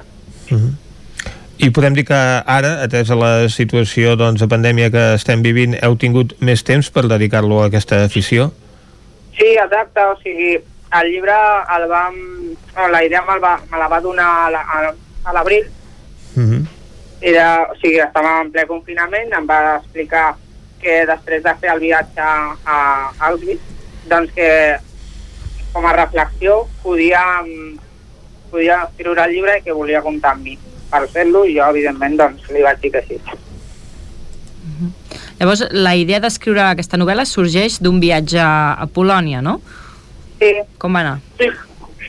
I 1.57 1.69
podem 1.71 1.93
dir 1.95 2.03
que 2.05 2.17
ara, 2.51 2.71
atesa 2.83 3.15
la 3.15 3.47
situació 3.49 4.15
doncs, 4.19 4.41
de 4.43 4.47
pandèmia 4.51 4.89
que 4.91 5.03
estem 5.15 5.41
vivint, 5.45 5.77
heu 5.81 5.95
tingut 5.95 6.33
més 6.43 6.63
temps 6.67 6.89
per 6.91 7.05
dedicar-lo 7.07 7.61
a 7.63 7.67
aquesta 7.69 8.01
afició? 8.03 8.49
Sí, 9.37 9.53
exacte, 9.55 10.03
o 10.03 10.17
sigui, 10.23 10.57
el 10.99 11.11
llibre 11.11 11.35
el 11.77 11.87
vam... 11.91 12.17
No, 12.75 12.87
la 12.91 13.01
idea 13.07 13.23
me, 13.27 13.39
va, 13.39 13.55
me 13.71 13.79
la 13.79 13.87
va 13.91 14.01
donar 14.03 14.27
a 14.45 14.49
la- 14.51 14.65
a 14.67 14.93
a 15.25 15.33
l'abril, 15.33 15.65
Uh 16.35 16.43
-huh. 16.43 16.65
era, 17.21 17.67
o 17.71 17.75
sigui, 17.79 17.99
estàvem 18.03 18.41
en 18.41 18.51
ple 18.51 18.65
confinament, 18.67 19.31
em 19.33 19.47
va 19.47 19.77
explicar 19.77 20.35
que 20.85 20.99
després 21.09 21.41
de 21.41 21.53
fer 21.61 21.71
el 21.73 21.81
viatge 21.81 22.21
a 22.21 22.77
Auschwitz, 23.29 23.73
doncs 24.11 24.33
que 24.37 24.49
com 25.73 25.87
a 25.89 25.95
reflexió 25.97 26.61
podia, 26.83 27.23
podia 28.51 28.83
escriure 28.85 29.25
el 29.25 29.33
llibre 29.33 29.57
que 29.65 29.73
volia 29.73 30.03
comptar 30.05 30.35
amb 30.35 30.45
mi 30.45 30.55
per 30.91 31.01
fer-lo 31.11 31.43
i 31.49 31.57
jo, 31.57 31.65
evidentment, 31.73 32.15
doncs 32.21 32.45
li 32.53 32.61
vaig 32.63 32.79
dir 32.83 32.93
que 32.93 33.01
sí. 33.07 33.17
Llavors, 35.39 35.65
la 35.75 35.95
idea 35.99 36.21
d'escriure 36.23 36.63
aquesta 36.69 36.99
novel·la 37.01 37.25
sorgeix 37.27 37.79
d'un 37.83 37.97
viatge 37.99 38.39
a 38.39 38.85
Polònia, 38.95 39.41
no? 39.43 39.57
Sí. 40.39 40.53
Com 40.79 40.95
va 40.95 41.01
anar? 41.03 41.17
Sí, 41.39 41.49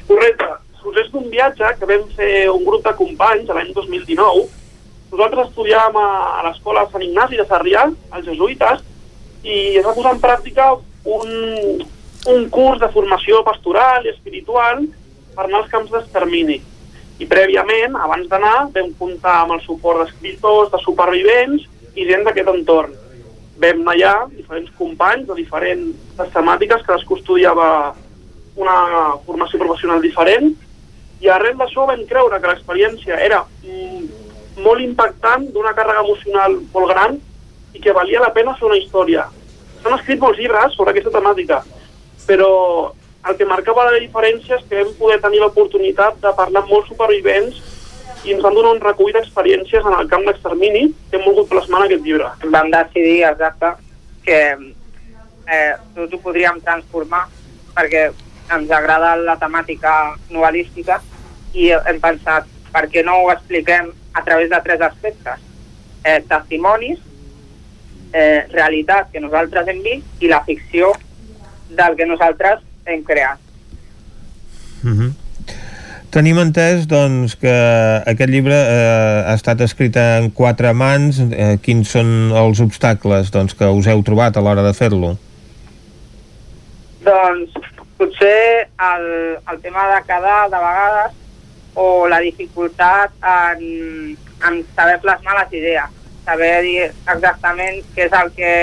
correcte. 0.07 0.53
Sorgeix 0.83 1.11
d'un 1.15 1.27
viatge 1.33 1.73
que 1.81 1.89
vam 1.91 2.07
fer 2.15 2.31
un 2.53 2.63
grup 2.69 2.85
de 2.87 2.95
companys 3.01 3.51
l'any 3.51 3.73
2019. 3.75 4.47
Nosaltres 5.13 5.51
estudiàvem 5.51 5.97
a, 6.03 6.09
a 6.41 6.45
l'escola 6.49 6.87
Sant 6.91 7.05
Ignasi 7.05 7.39
de 7.39 7.47
Sarrià, 7.47 7.87
als 8.11 8.27
jesuïtes, 8.27 8.83
i 9.47 9.79
es 9.79 9.85
va 9.87 9.95
posar 9.95 10.17
en 10.17 10.23
pràctica 10.23 10.73
un, 11.07 11.85
un 12.33 12.49
curs 12.51 12.81
de 12.83 12.91
formació 12.95 13.43
pastoral 13.47 14.07
i 14.07 14.11
espiritual 14.11 14.83
per 15.37 15.47
anar 15.47 15.63
als 15.63 15.71
camps 15.71 15.93
d'extermini. 15.95 16.59
I 17.23 17.29
prèviament, 17.31 17.95
abans 17.97 18.27
d'anar, 18.29 18.57
vam 18.75 18.91
comptar 18.99 19.39
amb 19.45 19.57
el 19.57 19.63
suport 19.65 20.03
d'escriptors, 20.03 20.73
de 20.75 20.83
supervivents 20.83 21.65
i 21.95 22.09
gent 22.11 22.27
d'aquest 22.27 22.51
entorn. 22.53 22.93
Vam 23.63 23.87
anar 23.87 23.95
allà, 23.95 24.15
diferents 24.35 24.75
companys 24.77 25.31
de 25.31 25.39
diferents 25.39 26.35
temàtiques, 26.35 26.83
cadascú 26.85 27.17
estudiava 27.17 27.95
una 28.57 28.77
formació 29.25 29.63
professional 29.63 30.03
diferent, 30.03 30.53
i 31.23 31.31
arrel 31.33 31.57
d'això 31.57 31.87
vam 31.89 32.03
creure 32.11 32.41
que 32.41 32.51
l'experiència 32.51 33.17
era 33.25 33.45
mm, 33.65 34.26
molt 34.65 34.83
impactant, 34.83 35.49
d'una 35.53 35.75
càrrega 35.77 36.05
emocional 36.05 36.59
molt 36.75 36.93
gran, 36.93 37.19
i 37.77 37.81
que 37.83 37.95
valia 37.97 38.23
la 38.23 38.33
pena 38.33 38.55
fer 38.57 38.69
una 38.71 38.79
història. 38.81 39.27
S'han 39.83 39.97
escrit 39.99 40.21
molts 40.23 40.41
llibres 40.41 40.77
sobre 40.77 40.95
aquesta 40.95 41.13
temàtica, 41.15 41.61
però 42.27 42.51
el 43.29 43.37
que 43.37 43.49
marcava 43.49 43.89
la 43.89 43.99
diferència 43.99 44.57
és 44.57 44.67
que 44.69 44.83
vam 44.83 44.93
poder 44.99 45.19
tenir 45.23 45.43
l'oportunitat 45.43 46.21
de 46.23 46.33
parlar 46.39 46.63
amb 46.63 46.73
molts 46.73 46.89
supervivents 46.93 47.59
i 48.27 48.35
ens 48.35 48.43
van 48.43 48.55
donar 48.55 48.73
un 48.75 48.83
recull 48.83 49.13
d'experiències 49.15 49.87
en 49.87 49.97
el 49.99 50.09
camp 50.11 50.25
d'extermini 50.27 50.87
que 51.11 51.19
hem 51.19 51.27
volgut 51.27 51.51
plasmar 51.51 51.83
en 51.83 51.89
aquest 51.89 52.07
llibre. 52.07 52.31
Vam 52.55 52.71
decidir, 52.73 53.19
exacte, 53.29 53.73
que 54.27 54.41
eh, 54.55 55.75
tot 55.95 56.15
ho 56.15 56.23
podríem 56.23 56.63
transformar 56.65 57.27
perquè 57.77 58.09
ens 58.57 58.71
agrada 58.71 59.15
la 59.19 59.37
temàtica 59.39 59.93
novel·lística 60.31 61.01
i 61.55 61.71
hem 61.77 62.01
pensat 62.03 62.47
per 62.73 62.87
què 62.93 63.03
no 63.07 63.21
ho 63.23 63.31
expliquem 63.35 63.93
a 64.17 64.25
través 64.25 64.49
de 64.51 64.61
tres 64.65 64.81
aspectes. 64.81 65.45
Eh, 66.05 66.23
testimonis, 66.29 66.99
eh, 68.13 68.47
realitat 68.51 69.11
que 69.13 69.21
nosaltres 69.21 69.69
hem 69.69 69.83
vist 69.85 70.25
i 70.25 70.31
la 70.33 70.41
ficció 70.47 70.95
del 71.69 71.97
que 71.99 72.07
nosaltres 72.09 72.63
hem 72.87 73.03
creat. 73.05 73.39
Uh 74.85 74.91
-huh. 74.91 75.13
Tenim 76.11 76.39
entès 76.39 76.87
doncs, 76.89 77.35
que 77.37 77.53
aquest 78.07 78.31
llibre 78.31 78.55
eh, 78.55 79.23
ha 79.27 79.35
estat 79.35 79.61
escrit 79.61 79.97
en 79.97 80.31
quatre 80.31 80.73
mans. 80.73 81.19
Eh, 81.19 81.59
quins 81.61 81.91
són 81.91 82.33
els 82.33 82.61
obstacles 82.61 83.31
doncs, 83.31 83.55
que 83.55 83.67
us 83.67 83.87
heu 83.87 84.03
trobat 84.03 84.37
a 84.37 84.41
l'hora 84.41 84.63
de 84.63 84.73
fer-lo? 84.73 85.19
Doncs 87.05 87.51
potser 87.99 88.69
el, 88.93 89.37
el 89.51 89.61
tema 89.61 89.83
de 89.95 90.03
quedar 90.07 90.41
de 90.49 90.57
vegades 90.57 91.26
o 91.77 92.07
la 92.09 92.23
dificultat 92.25 93.13
en, 93.21 94.17
en 94.49 94.63
saber 94.75 94.97
plasmar 95.03 95.37
les 95.43 95.53
idees, 95.61 95.99
saber 96.25 96.55
dir 96.65 96.79
exactament 96.87 97.83
què 97.95 98.07
és 98.09 98.17
el 98.17 98.33
que 98.39 98.55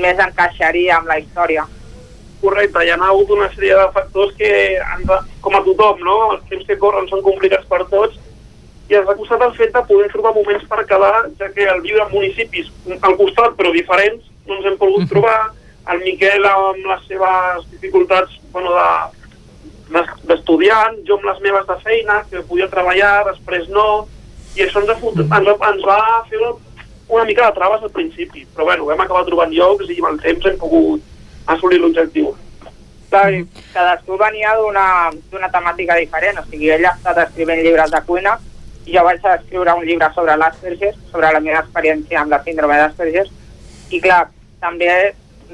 més 0.00 0.22
encaixaria 0.24 0.96
amb 0.96 1.12
la 1.12 1.18
història. 1.20 1.66
Correcte, 2.40 2.86
hi 2.86 2.94
ha 2.94 2.96
hagut 3.04 3.30
una 3.36 3.50
sèrie 3.52 3.76
de 3.76 3.86
factors 3.92 4.32
que, 4.38 4.50
com 5.44 5.58
a 5.58 5.62
tothom, 5.66 6.00
no? 6.06 6.16
els 6.32 6.48
temps 6.48 6.66
que 6.66 6.78
corren 6.80 7.08
són 7.10 7.24
complicats 7.26 7.68
per 7.68 7.82
tots, 7.92 8.16
i 8.88 8.96
ens 8.96 9.08
ha 9.12 9.18
costat 9.18 9.44
el 9.44 9.52
fet 9.58 9.76
de 9.76 9.84
poder 9.86 10.08
trobar 10.10 10.32
moments 10.34 10.64
per 10.70 10.86
quedar, 10.88 11.14
ja 11.38 11.52
que 11.54 11.68
el 11.68 11.84
viure 11.84 12.06
en 12.06 12.14
municipis 12.14 12.72
al 12.96 13.18
costat, 13.20 13.52
però 13.58 13.74
diferents, 13.76 14.24
no 14.48 14.56
ens 14.56 14.70
hem 14.72 14.80
pogut 14.80 15.04
trobar, 15.12 15.52
el 15.92 16.00
Miquel 16.06 16.48
amb 16.48 16.86
les 16.86 17.06
seves 17.08 17.68
dificultats 17.74 18.40
bueno, 18.54 18.72
de, 18.74 19.19
d'estudiant, 19.90 20.98
jo 21.06 21.18
amb 21.18 21.28
les 21.30 21.40
meves 21.44 21.66
de 21.68 21.76
feina, 21.84 22.20
que 22.30 22.42
podia 22.48 22.68
treballar, 22.70 23.14
després 23.30 23.68
no, 23.74 24.06
i 24.56 24.64
això 24.64 24.82
ens, 24.82 24.90
ens, 24.90 25.30
ens 25.30 25.86
va 25.86 26.00
fer 26.30 26.40
una, 26.42 27.24
mica 27.24 27.46
de 27.46 27.56
traves 27.56 27.82
al 27.82 27.94
principi, 27.94 28.46
però 28.54 28.68
bueno, 28.70 28.86
vam 28.90 29.02
acabar 29.04 29.24
trobant 29.26 29.52
llocs 29.54 29.90
i 29.90 29.98
amb 29.98 30.12
el 30.12 30.20
temps 30.22 30.46
hem 30.46 30.58
pogut 30.58 31.50
assolir 31.50 31.80
l'objectiu. 31.82 32.32
Cadascú 33.74 34.18
venia 34.18 34.54
d'una 34.58 35.50
temàtica 35.50 35.98
diferent, 35.98 36.38
o 36.38 36.46
sigui, 36.46 36.70
ell 36.70 36.86
ha 36.86 36.94
estat 36.94 37.18
escrivint 37.26 37.64
llibres 37.64 37.90
de 37.90 38.02
cuina 38.06 38.36
i 38.86 38.94
jo 38.94 39.02
vaig 39.06 39.24
escriure 39.32 39.74
un 39.76 39.86
llibre 39.86 40.08
sobre 40.14 40.36
l'Asperger, 40.38 40.92
sobre 41.10 41.32
la 41.34 41.42
meva 41.42 41.64
experiència 41.64 42.20
amb 42.20 42.30
la 42.34 42.42
síndrome 42.46 42.78
d'Asperger, 42.78 43.26
i 43.90 44.00
clar, 44.02 44.22
també 44.62 44.90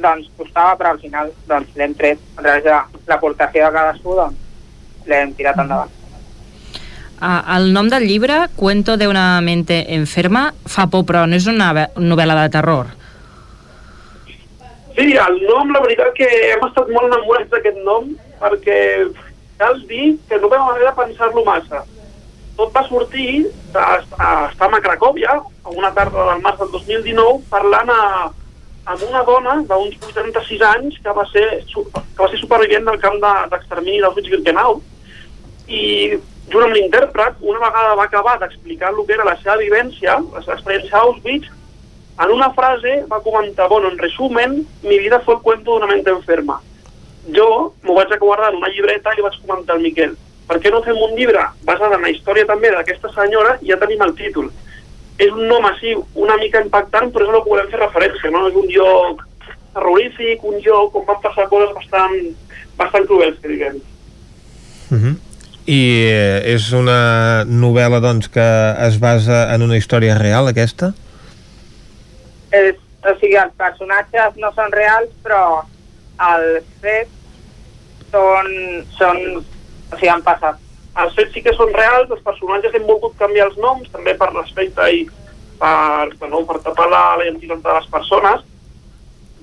doncs, 0.03 0.29
costava, 0.37 0.77
però 0.77 0.91
al 0.95 1.01
final 1.01 1.31
doncs, 1.49 1.69
l'hem 1.77 1.95
tret 1.95 2.19
a 2.37 2.43
través 2.43 2.65
de 2.65 2.75
l'aportació 3.09 3.67
de 3.67 3.73
cadascú, 3.79 4.17
doncs 4.19 5.07
l'hem 5.07 5.33
tirat 5.39 5.59
endavant. 5.63 5.93
Ah, 7.21 7.57
el 7.57 7.71
nom 7.73 7.89
del 7.89 8.05
llibre, 8.05 8.43
Cuento 8.57 8.97
de 9.01 9.09
una 9.09 9.41
mente 9.41 9.95
enferma, 9.95 10.51
fa 10.67 10.87
por, 10.93 11.07
però 11.09 11.25
no 11.27 11.37
és 11.39 11.47
una 11.49 11.73
ve- 11.73 11.89
novel·la 11.97 12.37
de 12.43 12.49
terror. 12.53 12.87
Sí, 14.97 15.13
el 15.13 15.43
nom, 15.49 15.71
la 15.73 15.81
veritat 15.85 16.13
que 16.17 16.27
hem 16.53 16.63
estat 16.67 16.89
molt 16.93 17.09
enamorats 17.11 17.51
d'aquest 17.53 17.81
nom 17.85 18.11
perquè 18.41 18.79
cal 19.61 19.79
dir 19.89 20.17
que 20.29 20.39
no 20.41 20.49
vam 20.53 20.69
haver 20.71 20.87
de 20.87 20.93
pensar-lo 20.97 21.45
massa. 21.45 21.83
Tot 22.57 22.73
va 22.73 22.83
sortir 22.89 23.47
a, 23.77 23.99
estàvem 24.49 24.79
a 24.79 24.81
Cracòvia, 24.85 25.35
a 25.65 25.69
una 25.73 25.91
tarda 25.93 26.25
del 26.31 26.41
març 26.45 26.61
del 26.63 26.71
2019, 26.73 27.43
parlant 27.53 27.93
a, 27.93 28.01
amb 28.87 29.03
una 29.09 29.23
dona 29.27 29.57
d'uns 29.69 29.97
86 30.09 30.63
anys 30.63 30.99
que 31.03 31.13
va 31.13 31.25
ser, 31.33 31.47
que 31.75 32.23
va 32.23 32.29
ser 32.31 32.39
supervivent 32.39 32.87
del 32.87 33.01
camp 33.03 33.19
de- 33.23 33.49
d'extermini 33.51 33.99
de, 33.99 34.03
d'Auschwitz-Birkenau 34.07 34.81
i 35.69 35.83
junt 36.53 36.63
amb 36.65 36.75
l'intèrpret, 36.77 37.41
una 37.41 37.59
vegada 37.59 37.95
va 37.99 38.05
acabar 38.07 38.39
d'explicar 38.39 38.93
el 38.95 39.05
que 39.07 39.15
era 39.19 39.25
la 39.27 39.37
seva 39.43 39.57
vivència, 39.59 40.19
la 40.33 40.43
seva 40.45 40.55
experiència 40.55 40.99
a 40.99 41.07
en 42.25 42.31
una 42.33 42.51
frase 42.55 43.05
va 43.11 43.21
comentar, 43.21 43.69
bueno, 43.69 43.89
en 43.91 43.99
resumen, 43.99 44.67
mi 44.83 44.99
vida 44.99 45.21
fue 45.21 45.35
el 45.35 45.41
cuento 45.41 45.73
de 45.73 45.77
una 45.85 45.87
mente 45.95 46.11
enferma. 46.11 46.61
Jo 47.35 47.75
m'ho 47.83 47.95
vaig 47.95 48.15
guardar 48.21 48.53
en 48.53 48.57
una 48.63 48.69
llibreta 48.69 49.11
i 49.19 49.21
vaig 49.21 49.35
comentar 49.43 49.75
al 49.77 49.83
Miquel, 49.83 50.15
per 50.47 50.61
què 50.63 50.71
no 50.71 50.81
fem 50.87 50.97
un 50.97 51.17
llibre 51.19 51.43
basat 51.67 51.93
en 51.93 52.03
la 52.07 52.13
història 52.15 52.47
també 52.47 52.71
d'aquesta 52.71 53.11
senyora 53.13 53.59
i 53.61 53.73
ja 53.73 53.77
tenim 53.83 54.01
el 54.07 54.15
títol. 54.15 54.49
És 55.17 55.33
un 55.33 55.47
nom 55.49 55.65
així 55.65 55.95
una 56.15 56.37
mica 56.37 56.61
impactant, 56.61 57.09
però 57.13 57.25
és 57.25 57.33
el 57.33 57.43
que 57.43 57.53
volem 57.53 57.71
fer 57.73 57.81
referència, 57.81 58.31
no? 58.35 58.47
És 58.51 58.59
un 58.61 58.69
lloc 58.73 59.23
terrorífic, 59.77 60.45
un 60.45 60.59
lloc 60.65 60.97
on 60.97 61.07
van 61.09 61.23
passar 61.25 61.47
coses 61.53 61.73
bastant, 61.77 62.17
bastant 62.77 63.07
cruels, 63.09 63.39
que 63.41 63.53
diguem. 63.53 63.81
Uh 64.91 64.99
-huh. 64.99 65.15
I 65.67 65.81
eh, 66.07 66.55
és 66.55 66.71
una 66.73 67.45
novel·la 67.45 68.01
doncs, 68.01 68.29
que 68.29 68.49
es 68.87 69.01
basa 69.01 69.55
en 69.55 69.63
una 69.63 69.77
història 69.77 70.19
real, 70.19 70.49
aquesta? 70.49 70.93
És, 72.51 72.77
o 73.03 73.15
sigui, 73.21 73.37
els 73.37 73.53
personatges 73.57 74.37
no 74.37 74.53
són 74.55 74.71
reals, 74.73 75.11
però 75.25 75.65
els 76.33 76.65
fets 76.81 77.11
són, 78.13 78.47
són 78.99 79.17
o 79.93 79.97
sigui, 79.97 80.09
han 80.09 80.23
passat. 80.23 80.66
Els 81.03 81.17
fets 81.17 81.35
sí 81.37 81.43
que 81.45 81.53
són 81.57 81.73
reals, 81.77 82.11
els 82.11 82.25
personatges 82.25 82.75
hem 82.77 82.87
volgut 82.89 83.17
canviar 83.21 83.51
els 83.51 83.57
noms, 83.61 83.89
també 83.93 84.15
per 84.17 84.31
respecte 84.33 84.87
i 84.97 85.03
per, 85.61 86.13
bueno, 86.21 86.43
per 86.49 86.61
tapar 86.65 86.87
la, 86.93 87.03
la 87.21 87.27
identitat 87.27 87.61
de 87.65 87.75
les 87.77 87.89
persones, 87.93 88.45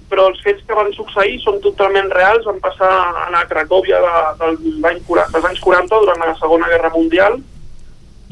però 0.09 0.27
els 0.29 0.41
fets 0.45 0.65
que 0.67 0.77
van 0.77 0.91
succeir 0.93 1.39
són 1.41 1.59
totalment 1.61 2.11
reals, 2.13 2.45
van 2.45 2.59
passar 2.61 2.89
a 2.89 3.29
la 3.33 3.43
Cracòvia 3.49 4.01
de, 4.01 4.13
del, 4.41 4.59
l'any 4.83 5.01
40 5.07 5.33
dels 5.33 5.47
anys 5.49 5.63
40 5.65 6.01
durant 6.03 6.21
la 6.21 6.35
Segona 6.41 6.69
Guerra 6.69 6.91
Mundial 6.93 7.39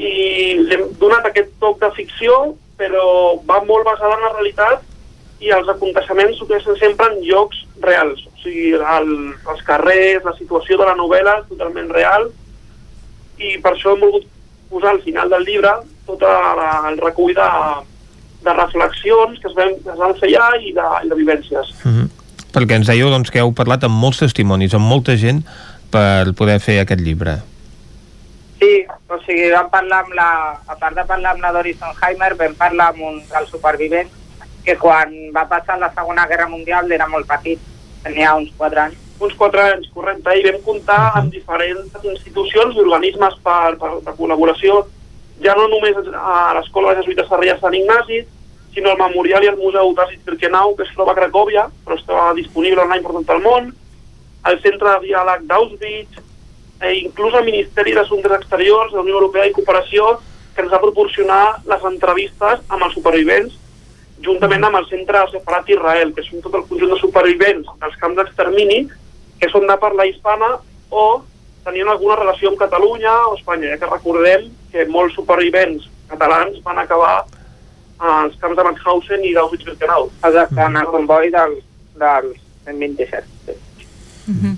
i 0.01 0.11
hem 0.73 0.87
donat 1.01 1.25
aquest 1.29 1.53
toc 1.61 1.79
de 1.81 1.89
ficció, 1.97 2.37
però 2.77 3.05
va 3.49 3.61
molt 3.65 3.85
basada 3.85 4.17
en 4.17 4.25
la 4.27 4.33
realitat 4.35 4.85
i 5.41 5.49
els 5.53 5.69
aconteixements 5.73 6.37
succeeixen 6.37 6.77
sempre 6.77 7.09
en 7.09 7.21
llocs 7.25 7.63
reals. 7.81 8.21
O 8.29 8.43
sigui, 8.43 8.71
el, 8.77 9.09
els 9.49 9.65
carrers, 9.65 10.25
la 10.25 10.37
situació 10.37 10.77
de 10.77 10.89
la 10.89 10.97
novel·la 10.97 11.39
és 11.41 11.49
totalment 11.49 11.89
real 11.93 12.29
i 13.41 13.57
per 13.63 13.73
això 13.73 13.95
hem 13.95 14.05
volgut 14.05 14.27
posar 14.71 14.95
al 14.95 15.01
final 15.03 15.29
del 15.33 15.45
llibre 15.47 15.73
tot 16.07 16.23
la, 16.23 16.71
el 16.89 16.97
recull 17.01 17.33
de, 17.35 17.49
de 18.45 18.55
reflexions 18.57 19.39
que 19.39 19.51
es, 19.51 19.55
que 19.83 19.93
es 19.93 19.99
van 19.99 20.15
fer 20.19 20.31
allà 20.31 20.49
i 20.59 20.73
de, 20.77 20.87
i 21.05 21.11
de 21.11 21.19
vivències. 21.19 21.73
Mm 21.83 21.93
-hmm. 21.95 22.09
Perquè 22.51 22.75
ens 22.75 22.87
dèieu 22.87 23.09
doncs, 23.09 23.31
que 23.31 23.39
heu 23.39 23.53
parlat 23.55 23.83
amb 23.83 23.95
molts 23.95 24.19
testimonis, 24.19 24.73
amb 24.73 24.87
molta 24.87 25.15
gent, 25.15 25.43
per 25.91 26.33
poder 26.35 26.59
fer 26.59 26.79
aquest 26.79 27.01
llibre. 27.01 27.39
Sí, 28.59 28.85
o 29.09 29.17
sigui, 29.25 29.51
vam 29.51 29.69
parlar 29.69 30.03
amb 30.03 30.13
la... 30.13 30.29
A 30.67 30.75
part 30.75 30.95
de 30.95 31.05
parlar 31.09 31.31
amb 31.31 31.41
la 31.41 31.51
Doris 31.51 31.77
Sonheimer, 31.79 32.35
vam 32.37 32.53
parlar 32.55 32.87
amb 32.91 33.01
un 33.01 33.21
dels 33.31 33.49
supervivents 33.49 34.11
que 34.65 34.75
quan 34.77 35.13
va 35.35 35.47
passar 35.49 35.79
la 35.79 35.91
Segona 35.95 36.27
Guerra 36.27 36.47
Mundial 36.47 36.91
era 36.91 37.07
molt 37.07 37.25
petit, 37.27 37.59
tenia 38.03 38.35
uns 38.35 38.51
4 38.57 38.81
anys. 38.83 38.97
Uns 39.21 39.35
4 39.37 39.61
anys, 39.61 39.89
correcte, 39.93 40.33
i 40.33 40.45
vam 40.47 40.61
comptar 40.65 41.01
amb 41.19 41.29
diferents 41.33 42.05
institucions 42.09 42.75
i 42.75 42.81
organismes 42.81 43.35
per, 43.45 43.75
per, 43.77 43.91
de 44.05 44.13
col·laboració, 44.17 44.79
ja 45.45 45.53
no 45.57 45.67
només 45.69 45.97
a 46.17 46.53
l'Escola 46.57 46.95
de 46.95 47.03
Jesuïtes 47.03 47.29
Sarrià 47.29 47.57
Sant 47.59 47.75
Ignasi, 47.77 48.23
sinó 48.73 48.91
al 48.91 48.97
Memorial 49.01 49.45
i 49.45 49.51
al 49.51 49.59
Museu 49.59 49.93
Tassit 49.97 50.25
Birkenau, 50.25 50.73
que 50.75 50.87
es 50.87 50.93
troba 50.95 51.13
a 51.13 51.19
Cracòvia, 51.19 51.67
però 51.85 51.97
està 51.99 52.31
disponible 52.37 52.81
online 52.81 53.05
per 53.05 53.15
tot 53.19 53.33
el 53.35 53.43
món, 53.45 53.69
el 54.49 54.59
Centre 54.63 54.95
de 54.95 55.05
Diàleg 55.05 55.45
d'Auschwitz, 55.49 56.21
eh, 56.81 56.95
inclús 57.03 57.37
el 57.37 57.45
Ministeri 57.45 57.93
d'Assumptes 57.93 58.37
Exteriors 58.39 58.91
de 58.91 58.97
la 58.97 59.05
Unió 59.05 59.19
Europea 59.19 59.45
i 59.49 59.53
Cooperació, 59.53 60.15
que 60.55 60.65
ens 60.65 60.71
va 60.73 60.81
proporcionar 60.81 61.43
les 61.67 61.85
entrevistes 61.91 62.65
amb 62.69 62.87
els 62.87 62.97
supervivents, 62.97 63.53
juntament 64.25 64.65
amb 64.65 64.81
el 64.81 64.89
Centre 64.89 65.23
Separat 65.31 65.69
Israel, 65.69 66.13
que 66.15 66.25
són 66.25 66.41
tot 66.41 66.57
el 66.57 66.65
conjunt 66.69 66.93
de 66.93 66.99
supervivents 67.01 67.69
dels 67.81 68.01
camps 68.01 68.19
d'extermini, 68.19 68.81
que 69.41 69.49
són 69.49 69.65
de 69.67 69.77
parla 69.81 70.05
hispana 70.05 70.53
o 70.89 71.05
tenien 71.65 71.89
alguna 71.89 72.17
relació 72.19 72.51
amb 72.51 72.59
Catalunya 72.61 73.13
o 73.29 73.35
Espanya, 73.37 73.73
ja 73.73 73.79
que 73.81 73.89
recordem 73.89 74.47
que 74.71 74.85
molts 74.89 75.17
supervivents 75.17 75.87
catalans 76.11 76.61
van 76.65 76.81
acabar 76.81 77.23
als 78.01 78.37
camps 78.41 78.57
de 78.57 78.65
Mauthausen 78.65 79.25
i 79.25 79.33
d'Auschwitz-Birkenau. 79.35 80.09
Exacte, 80.25 80.61
en 80.61 80.77
el 80.77 80.89
comboi 80.93 81.29
del, 81.33 81.59
del 82.01 82.31
127. 82.65 83.27
Sí. 83.45 83.57
Mm 84.27 84.39
-hmm. 84.39 84.55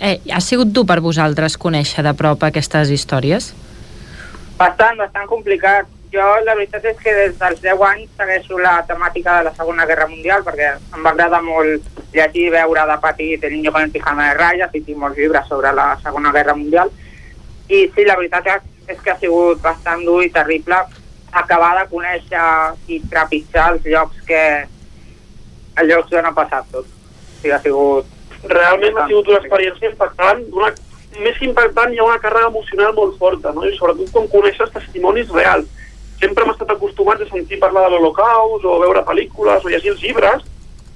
eh, 0.00 0.20
ha 0.32 0.40
sigut 0.40 0.68
dur 0.68 0.86
per 0.86 1.00
vosaltres 1.00 1.58
conèixer 1.58 2.02
de 2.02 2.14
prop 2.14 2.42
aquestes 2.42 2.90
històries? 2.90 3.54
Bastant, 4.58 4.98
bastant 4.98 5.26
complicat. 5.26 5.86
Jo 6.14 6.24
la 6.46 6.54
veritat 6.54 6.84
és 6.86 6.98
que 7.02 7.12
des 7.16 7.32
dels 7.40 7.62
10 7.62 7.80
anys 7.88 8.10
segueixo 8.18 8.58
la 8.62 8.74
temàtica 8.86 9.38
de 9.38 9.48
la 9.48 9.54
Segona 9.56 9.86
Guerra 9.88 10.06
Mundial 10.06 10.44
perquè 10.46 10.68
em 10.78 11.00
va 11.02 11.10
agradar 11.10 11.40
molt 11.42 11.88
llegir 12.14 12.44
i 12.48 12.52
veure 12.54 12.84
de 12.86 12.98
petit 13.02 13.44
El 13.44 13.56
niño 13.56 13.72
con 13.72 13.82
el 13.82 13.90
pijama 13.90 14.28
de 14.28 14.36
ratlles 14.38 14.76
i 14.78 14.82
tinc 14.86 15.00
molts 15.00 15.18
llibres 15.18 15.48
sobre 15.50 15.72
la 15.74 15.88
Segona 16.04 16.30
Guerra 16.36 16.54
Mundial 16.54 16.92
i 17.68 17.88
sí, 17.96 18.04
la 18.04 18.16
veritat 18.20 18.46
és 18.86 19.00
que 19.00 19.10
ha 19.10 19.18
sigut 19.18 19.62
bastant 19.64 20.04
dur 20.06 20.20
i 20.22 20.30
terrible 20.30 20.78
acabar 21.32 21.72
de 21.80 21.84
conèixer 21.90 22.46
i 22.86 23.00
trepitjar 23.10 23.70
els 23.74 23.86
llocs 23.90 24.20
que 24.28 24.42
els 25.80 25.88
llocs 25.90 26.12
on 26.12 26.28
ha 26.28 26.34
passat 26.36 26.68
tot. 26.70 26.86
O 26.86 27.38
sigui, 27.40 27.54
ha 27.56 27.62
sigut... 27.64 28.10
Realment 28.44 28.98
ha 29.00 29.06
sigut 29.08 29.30
una 29.32 29.40
experiència 29.40 29.90
impactant, 29.90 30.44
una, 30.52 30.68
més 31.24 31.38
que 31.38 31.48
impactant 31.48 31.94
hi 31.94 31.98
ha 31.98 32.06
una 32.06 32.20
càrrega 32.22 32.52
emocional 32.52 32.92
molt 32.94 33.16
forta, 33.18 33.54
no? 33.56 33.64
i 33.64 33.72
sobretot 33.78 34.12
quan 34.14 34.28
coneixes 34.30 34.70
testimonis 34.76 35.32
reals. 35.34 35.70
Sempre 36.24 36.44
hem 36.46 36.54
estat 36.54 36.70
acostumats 36.72 37.20
a 37.20 37.26
sentir 37.28 37.58
parlar 37.60 37.82
de 37.84 37.90
l'Holocaust 37.92 38.64
o 38.64 38.78
veure 38.80 39.02
pel·lícules 39.04 39.64
o 39.64 39.68
llegir 39.68 39.90
els 39.92 40.00
llibres, 40.00 40.44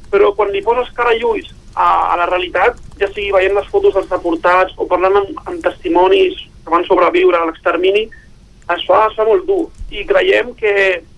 però 0.09 0.31
quan 0.33 0.49
li 0.55 0.63
poses 0.65 0.89
cara 0.97 1.13
i 1.13 1.21
ulls 1.21 1.51
a, 1.75 2.15
a 2.15 2.15
la 2.17 2.29
realitat, 2.31 2.79
ja 2.97 3.11
sigui 3.11 3.35
veient 3.35 3.53
les 3.59 3.67
fotos 3.69 3.93
dels 3.93 4.09
deportats 4.09 4.73
o 4.81 4.87
parlant 4.89 5.19
amb, 5.21 5.43
amb 5.45 5.59
testimonis 5.67 6.39
que 6.65 6.73
van 6.73 6.87
sobreviure 6.87 7.37
a 7.37 7.45
l'extermini, 7.45 8.07
es 8.09 8.79
es 8.79 8.87
fa 8.89 9.27
molt 9.27 9.45
dur. 9.45 9.67
I 9.93 10.07
creiem 10.09 10.55
que 10.57 10.73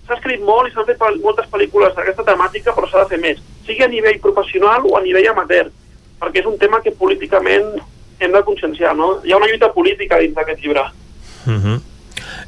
s'ha 0.07 0.17
escrit 0.17 0.43
molt 0.43 0.67
i 0.67 0.73
s'han 0.73 0.89
fet 0.89 0.99
moltes 1.23 1.47
pel·lícules 1.53 1.95
d'aquesta 1.95 2.27
temàtica, 2.27 2.75
però 2.75 2.89
s'ha 2.91 3.05
de 3.05 3.13
fer 3.13 3.21
més, 3.23 3.39
sigui 3.63 3.85
a 3.87 3.91
nivell 3.93 4.19
professional 4.19 4.89
o 4.91 4.97
a 4.97 5.01
nivell 5.05 5.29
amateur, 5.31 5.71
perquè 6.19 6.43
és 6.43 6.51
un 6.51 6.59
tema 6.59 6.81
que 6.83 6.91
políticament 6.91 7.79
hem 8.19 8.35
de 8.35 8.43
conscienciar, 8.43 8.91
no? 8.95 9.21
Hi 9.23 9.31
ha 9.31 9.39
una 9.39 9.47
lluita 9.47 9.71
política 9.71 10.19
dins 10.19 10.35
d'aquest 10.35 10.59
llibre. 10.59 10.83
Uh 11.47 11.55
-huh. 11.55 11.79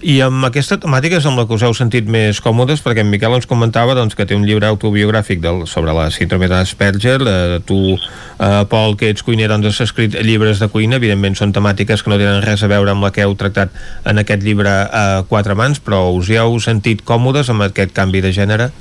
I 0.03 0.17
amb 0.19 0.43
aquesta 0.43 0.75
temàtica 0.83 1.15
és 1.15 1.25
amb 1.29 1.39
la 1.39 1.45
que 1.47 1.55
us 1.55 1.61
heu 1.63 1.71
sentit 1.77 2.09
més 2.11 2.41
còmodes, 2.43 2.81
perquè 2.83 3.05
en 3.05 3.07
Miquel 3.07 3.37
ens 3.37 3.45
comentava 3.47 3.93
doncs, 3.95 4.17
que 4.19 4.25
té 4.27 4.35
un 4.35 4.43
llibre 4.43 4.67
autobiogràfic 4.67 5.39
del, 5.39 5.61
sobre 5.71 5.93
la 5.95 6.09
síndrome 6.11 6.49
d'Asperger, 6.51 7.21
eh, 7.23 7.59
tu, 7.63 7.77
eh, 7.95 8.65
Pol, 8.67 8.97
que 8.99 9.13
ets 9.13 9.23
cuiner, 9.23 9.47
doncs 9.47 9.69
has 9.69 9.79
escrit 9.85 10.17
llibres 10.27 10.59
de 10.59 10.67
cuina, 10.73 10.99
evidentment 10.99 11.37
són 11.39 11.53
temàtiques 11.55 12.03
que 12.03 12.11
no 12.11 12.17
tenen 12.19 12.43
res 12.43 12.65
a 12.67 12.69
veure 12.73 12.91
amb 12.91 13.07
la 13.07 13.13
que 13.15 13.23
heu 13.23 13.37
tractat 13.39 13.71
en 14.11 14.19
aquest 14.19 14.43
llibre 14.43 14.73
a 14.91 15.23
quatre 15.29 15.55
mans, 15.55 15.79
però 15.79 16.01
us 16.17 16.27
hi 16.27 16.35
heu 16.41 16.59
sentit 16.59 17.05
còmodes 17.07 17.53
amb 17.53 17.63
aquest 17.69 17.95
canvi 17.95 18.25
de 18.27 18.33
gènere? 18.35 18.73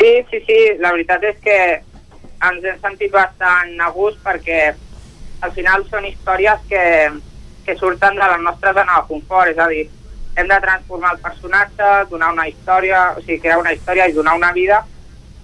Sí, 0.00 0.14
sí, 0.30 0.40
sí, 0.48 0.58
la 0.80 0.94
veritat 0.96 1.28
és 1.28 1.36
que 1.44 1.58
ens 2.48 2.64
hem 2.72 2.80
sentit 2.80 3.12
bastant 3.12 3.76
a 3.84 3.92
gust 3.92 4.16
perquè 4.24 4.64
al 5.44 5.52
final 5.52 5.84
són 5.92 6.08
històries 6.08 6.64
que, 6.72 6.84
que 7.64 7.76
surten 7.76 8.14
de 8.14 8.26
la 8.32 8.38
nostra 8.38 8.72
zona 8.72 9.00
de 9.00 9.06
confort, 9.08 9.50
és 9.50 9.58
a 9.58 9.68
dir, 9.70 9.86
hem 10.36 10.48
de 10.48 10.60
transformar 10.60 11.14
el 11.14 11.22
personatge, 11.22 11.90
donar 12.10 12.32
una 12.32 12.48
història, 12.48 13.12
o 13.16 13.22
sigui, 13.22 13.40
crear 13.40 13.60
una 13.60 13.72
història 13.72 14.08
i 14.08 14.16
donar 14.16 14.34
una 14.36 14.52
vida 14.52 14.82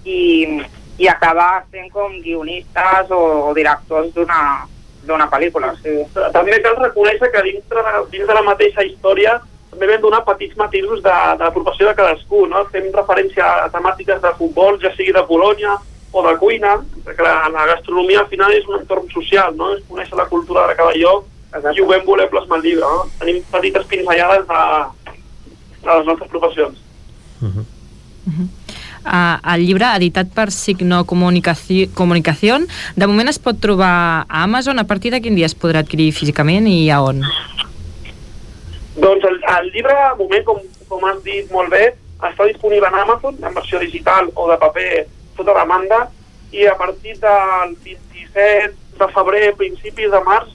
i, 0.03 0.59
i 0.97 1.07
acabar 1.07 1.63
sent 1.71 1.89
com 1.93 2.19
guionistes 2.21 3.11
o, 3.11 3.21
o 3.49 3.53
directors 3.55 4.11
d'una 4.15 5.29
pel·lícula. 5.31 5.71
Sí. 5.81 5.95
També 6.35 6.59
cal 6.61 6.77
reconèixer 6.81 7.31
que 7.31 7.45
dintre 7.47 7.85
de, 7.87 8.03
dins 8.11 8.27
de 8.27 8.37
la 8.37 8.45
mateixa 8.45 8.85
història 8.85 9.39
també 9.71 9.87
vam 9.87 10.03
donar 10.03 10.25
petits 10.27 10.57
matisos 10.59 10.99
de, 10.99 11.15
de 11.39 11.47
la 11.47 11.53
professió 11.55 11.87
de 11.87 11.95
cadascú, 11.95 12.43
no? 12.51 12.65
Fem 12.73 12.89
referència 12.91 13.47
a 13.63 13.69
temàtiques 13.71 14.19
de 14.19 14.33
futbol, 14.35 14.75
ja 14.83 14.91
sigui 14.97 15.15
de 15.15 15.23
Polònia 15.29 15.77
o 16.11 16.23
de 16.25 16.33
cuina, 16.41 16.75
perquè 17.05 17.23
la, 17.23 17.47
la 17.53 17.69
gastronomia 17.69 18.19
al 18.19 18.27
final 18.27 18.51
és 18.51 18.67
un 18.67 18.81
entorn 18.81 19.07
social, 19.13 19.55
no? 19.55 19.71
És 19.77 19.85
conèixer 19.87 20.19
la 20.19 20.27
cultura 20.27 20.67
de 20.67 20.75
cada 20.75 20.97
lloc 20.99 21.30
Exacte. 21.51 21.77
i 21.77 21.83
ho 21.83 21.87
vam 21.89 22.05
voler 22.05 22.29
plasmar 22.31 22.59
al 22.59 22.63
llibre, 22.63 22.87
no? 22.87 23.09
Tenim 23.19 23.43
petites 23.51 23.85
pinzellades 23.91 24.47
de, 24.47 24.61
de 25.83 25.91
les 25.91 26.05
nostres 26.07 26.29
professions. 26.29 26.77
Uh 27.41 27.47
-huh. 27.47 27.65
Uh 28.27 28.33
-huh. 28.33 28.47
Uh, 29.01 29.55
el 29.55 29.65
llibre, 29.65 29.87
editat 29.97 30.29
per 30.29 30.51
Signo 30.51 31.05
Comunicació, 31.05 31.87
Comunicación, 31.97 32.67
de 32.95 33.07
moment 33.07 33.29
es 33.29 33.39
pot 33.39 33.57
trobar 33.59 34.25
a 34.29 34.43
Amazon. 34.43 34.77
A 34.77 34.85
partir 34.85 35.11
de 35.11 35.21
quin 35.21 35.35
dia 35.35 35.47
es 35.47 35.57
podrà 35.57 35.79
adquirir 35.79 36.11
físicament 36.13 36.67
i 36.67 36.89
a 36.89 37.01
on? 37.01 37.23
Doncs 39.01 39.23
el, 39.23 39.41
el 39.57 39.71
llibre, 39.73 39.95
de 39.95 40.23
moment, 40.23 40.45
com, 40.45 40.59
com 40.87 41.03
has 41.09 41.23
dit 41.23 41.49
molt 41.51 41.71
bé, 41.73 41.95
està 42.21 42.45
disponible 42.45 42.87
en 42.87 42.99
Amazon, 43.01 43.37
en 43.41 43.53
versió 43.53 43.79
digital 43.79 44.29
o 44.35 44.47
de 44.51 44.57
paper, 44.61 45.07
tota 45.35 45.57
demanda, 45.57 46.11
i 46.51 46.67
a 46.67 46.77
partir 46.77 47.17
del 47.17 47.75
27 47.83 48.75
de 48.99 49.07
febrer, 49.15 49.55
principis 49.57 50.11
de 50.11 50.21
març, 50.27 50.53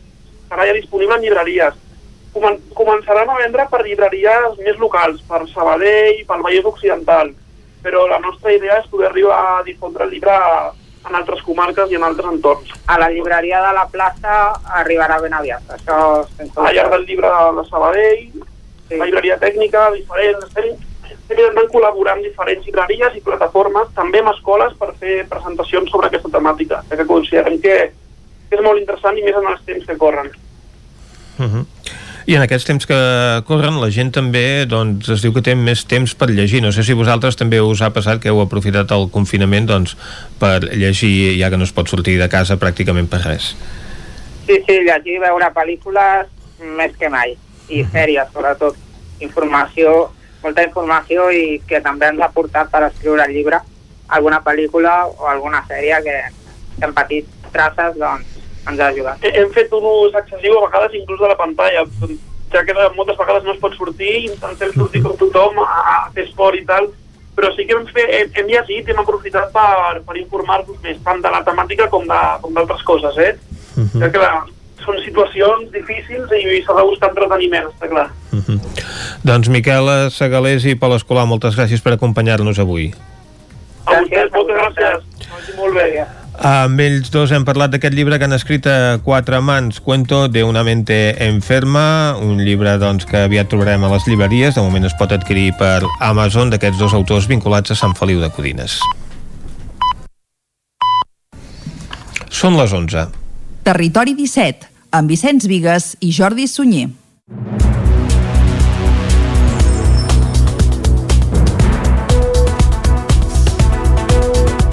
serà 0.49 0.67
ja 0.69 0.77
disponible 0.77 1.19
en 1.19 1.25
llibreries. 1.25 1.83
Comen 2.37 2.59
començaran 2.77 3.31
a 3.33 3.39
vendre 3.41 3.67
per 3.71 3.83
llibreries 3.85 4.59
més 4.61 4.81
locals, 4.81 5.23
per 5.29 5.45
Sabadell, 5.53 6.25
pel 6.29 6.43
Vallès 6.45 6.69
Occidental, 6.69 7.33
però 7.85 8.07
la 8.11 8.19
nostra 8.21 8.53
idea 8.53 8.81
és 8.83 8.91
poder 8.93 9.09
arribar 9.09 9.39
a 9.39 9.63
difondre 9.65 10.05
el 10.05 10.13
llibre 10.13 10.35
en 11.07 11.15
altres 11.15 11.43
comarques 11.47 11.91
i 11.91 11.97
en 11.97 12.05
altres 12.05 12.29
entorns. 12.33 12.73
A 12.91 12.99
la 12.99 13.09
llibreria 13.11 13.63
de 13.63 13.73
la 13.77 13.87
plaça 13.93 14.37
arribarà 14.81 15.21
ben 15.23 15.37
aviat. 15.39 15.63
Això 15.79 15.99
Al 16.57 16.75
llarg 16.75 16.93
del 16.97 17.07
llibre 17.07 17.31
de 17.59 17.65
Sabadell, 17.71 18.27
sí. 18.89 18.99
la 18.99 19.07
llibreria 19.07 19.39
tècnica, 19.39 19.91
diferents... 19.95 20.45
Estem, 20.49 20.75
estem 21.07 21.39
intentant 21.39 21.71
col·laborar 21.73 22.17
amb 22.17 22.27
diferents 22.27 22.67
llibreries 22.67 23.15
i 23.19 23.23
plataformes, 23.23 23.89
també 23.95 24.21
amb 24.23 24.33
escoles, 24.35 24.75
per 24.79 24.93
fer 25.01 25.23
presentacions 25.31 25.91
sobre 25.91 26.11
aquesta 26.11 26.31
temàtica, 26.35 26.83
que 26.91 27.07
considerem 27.07 27.59
que 27.63 27.79
és 28.51 28.63
molt 28.63 28.81
interessant 28.81 29.19
i 29.19 29.25
més 29.27 29.39
en 29.39 29.49
els 29.53 29.63
temps 29.67 29.87
que 29.87 29.97
corren. 30.01 30.31
Uh 31.39 31.47
-huh. 31.47 31.65
I 32.27 32.35
en 32.35 32.43
aquests 32.43 32.65
temps 32.67 32.87
que 32.87 32.97
corren 33.47 33.81
la 33.81 33.91
gent 33.91 34.11
també 34.11 34.67
doncs, 34.67 35.09
es 35.09 35.23
diu 35.23 35.33
que 35.33 35.43
té 35.43 35.55
més 35.55 35.85
temps 35.87 36.15
per 36.15 36.29
llegir. 36.31 36.63
No 36.63 36.73
sé 36.73 36.83
si 36.83 36.93
vosaltres 36.93 37.37
també 37.37 37.61
us 37.61 37.83
ha 37.83 37.91
passat 37.91 38.21
que 38.21 38.29
heu 38.29 38.41
aprofitat 38.41 38.91
el 38.91 39.11
confinament 39.11 39.67
doncs, 39.67 39.97
per 40.41 40.65
llegir 40.75 41.39
ja 41.39 41.51
que 41.51 41.57
no 41.57 41.65
es 41.65 41.73
pot 41.73 41.89
sortir 41.89 42.19
de 42.19 42.29
casa 42.29 42.57
pràcticament 42.57 43.07
per 43.07 43.21
res. 43.21 43.55
Sí, 44.47 44.59
sí, 44.67 44.73
llegir, 44.73 45.21
veure 45.21 45.53
pel·lícules 45.55 46.27
més 46.77 46.97
que 46.97 47.09
mai. 47.09 47.37
I 47.69 47.85
sèries, 47.85 48.27
sobretot. 48.33 48.75
Informació, 49.21 50.11
molta 50.43 50.63
informació 50.63 51.31
i 51.31 51.63
que 51.67 51.81
també 51.81 52.07
ens 52.07 52.21
ha 52.21 52.29
portat 52.29 52.71
per 52.71 52.83
escriure 52.91 53.25
el 53.25 53.33
llibre 53.33 53.61
alguna 54.09 54.43
pel·lícula 54.43 55.07
o 55.07 55.27
alguna 55.27 55.65
sèrie 55.67 55.99
que, 56.03 56.17
que 56.79 56.85
en 56.87 56.95
petits 56.95 57.53
traces 57.53 57.97
doncs, 57.99 58.36
ens 58.71 58.81
ha 58.81 58.89
ajudat. 58.93 59.25
Hem 59.33 59.51
fet 59.55 59.73
un 59.77 59.85
ús 59.91 60.15
excessiu 60.15 60.59
a 60.59 60.67
vegades 60.67 60.95
inclús 60.99 61.21
de 61.21 61.29
la 61.29 61.39
pantalla. 61.39 61.87
ja 62.53 62.63
que 62.65 62.75
moltes 62.95 63.19
vegades 63.19 63.45
no 63.45 63.53
es 63.53 63.59
pot 63.61 63.75
sortir, 63.75 64.31
intentem 64.31 64.73
sortir 64.73 65.03
com 65.03 65.17
tothom 65.19 65.59
a, 65.61 65.67
a 65.67 65.97
fer 66.15 66.25
esport 66.25 66.57
i 66.57 66.65
tal, 66.65 66.87
però 67.37 67.51
sí 67.53 67.67
que 67.67 67.75
hem, 67.75 67.87
fet, 67.91 68.09
hem, 68.09 68.31
hem 68.33 68.53
llegit 68.53 68.87
i 68.87 68.95
hem 68.95 69.01
aprofitat 69.03 69.51
per, 69.53 70.01
per 70.07 70.17
informar-nos 70.17 70.79
més, 70.85 71.01
tant 71.05 71.21
de 71.21 71.33
la 71.33 71.43
temàtica 71.45 71.89
com 71.93 72.07
d'altres 72.07 72.85
coses, 72.87 73.19
eh? 73.19 73.35
Uh 73.77 73.83
-huh. 73.83 74.01
Ja 74.01 74.11
que 74.11 74.19
clar, 74.19 74.45
són 74.85 75.03
situacions 75.05 75.73
difícils 75.73 76.31
i 76.33 76.63
s'ha 76.63 76.77
de 76.79 76.87
buscar 76.89 77.11
entreteniment, 77.11 77.67
està 77.67 77.89
clar. 77.89 78.09
Uh 78.33 78.39
-huh. 78.39 78.59
Doncs 79.25 79.49
Miquel 79.49 80.11
Segalés 80.11 80.65
i 80.65 80.75
Pol 80.75 80.95
Escolar, 80.95 81.27
moltes 81.27 81.57
gràcies 81.59 81.83
per 81.83 81.93
acompanyar-nos 81.93 82.59
avui. 82.59 82.95
A 83.85 84.01
vostès, 84.01 84.31
moltes 84.33 84.57
gràcies. 84.57 85.03
Vagi 85.31 85.53
molt 85.57 85.75
bé. 85.75 86.07
Amb 86.37 86.81
ells 86.85 87.09
dos 87.09 87.31
hem 87.33 87.47
parlat 87.49 87.73
d'aquest 87.73 87.95
llibre 87.97 88.19
que 88.21 88.27
han 88.29 88.37
escrit 88.37 88.67
a 88.69 88.99
quatre 89.05 89.39
mans, 89.41 89.81
Cuento 89.81 90.27
de 90.29 90.43
una 90.45 90.63
mente 90.65 91.17
enferma, 91.25 92.17
un 92.21 92.43
llibre 92.45 92.77
doncs, 92.77 93.07
que 93.09 93.25
aviat 93.25 93.49
trobarem 93.49 93.85
a 93.85 93.93
les 93.95 94.05
llibreries, 94.05 94.55
de 94.55 94.65
moment 94.65 94.85
es 94.85 94.97
pot 95.01 95.13
adquirir 95.17 95.55
per 95.57 95.81
Amazon 96.05 96.53
d'aquests 96.53 96.79
dos 96.83 96.95
autors 96.95 97.29
vinculats 97.31 97.73
a 97.73 97.79
Sant 97.79 97.97
Feliu 97.97 98.21
de 98.21 98.29
Codines. 98.29 98.77
Són 102.29 102.61
les 102.61 102.73
11. 102.77 103.09
Territori 103.65 104.13
17, 104.15 104.69
amb 104.93 105.09
Vicenç 105.09 105.49
Vigues 105.49 105.95
i 106.05 106.13
Jordi 106.13 106.45
Sunyer. 106.53 106.91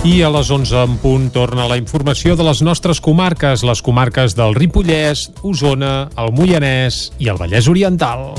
I 0.03 0.17
a 0.19 0.27
les 0.27 0.49
11 0.51 0.81
en 0.83 0.95
punt 0.99 1.29
torna 1.31 1.63
la 1.71 1.77
informació 1.79 2.35
de 2.35 2.43
les 2.43 2.59
nostres 2.59 2.99
comarques, 2.99 3.63
les 3.63 3.79
comarques 3.79 4.35
del 4.35 4.51
Ripollès, 4.57 5.29
Osona, 5.47 5.93
el 6.19 6.35
Moianès 6.35 7.05
i 7.23 7.31
el 7.31 7.39
Vallès 7.39 7.71
Oriental. 7.71 8.33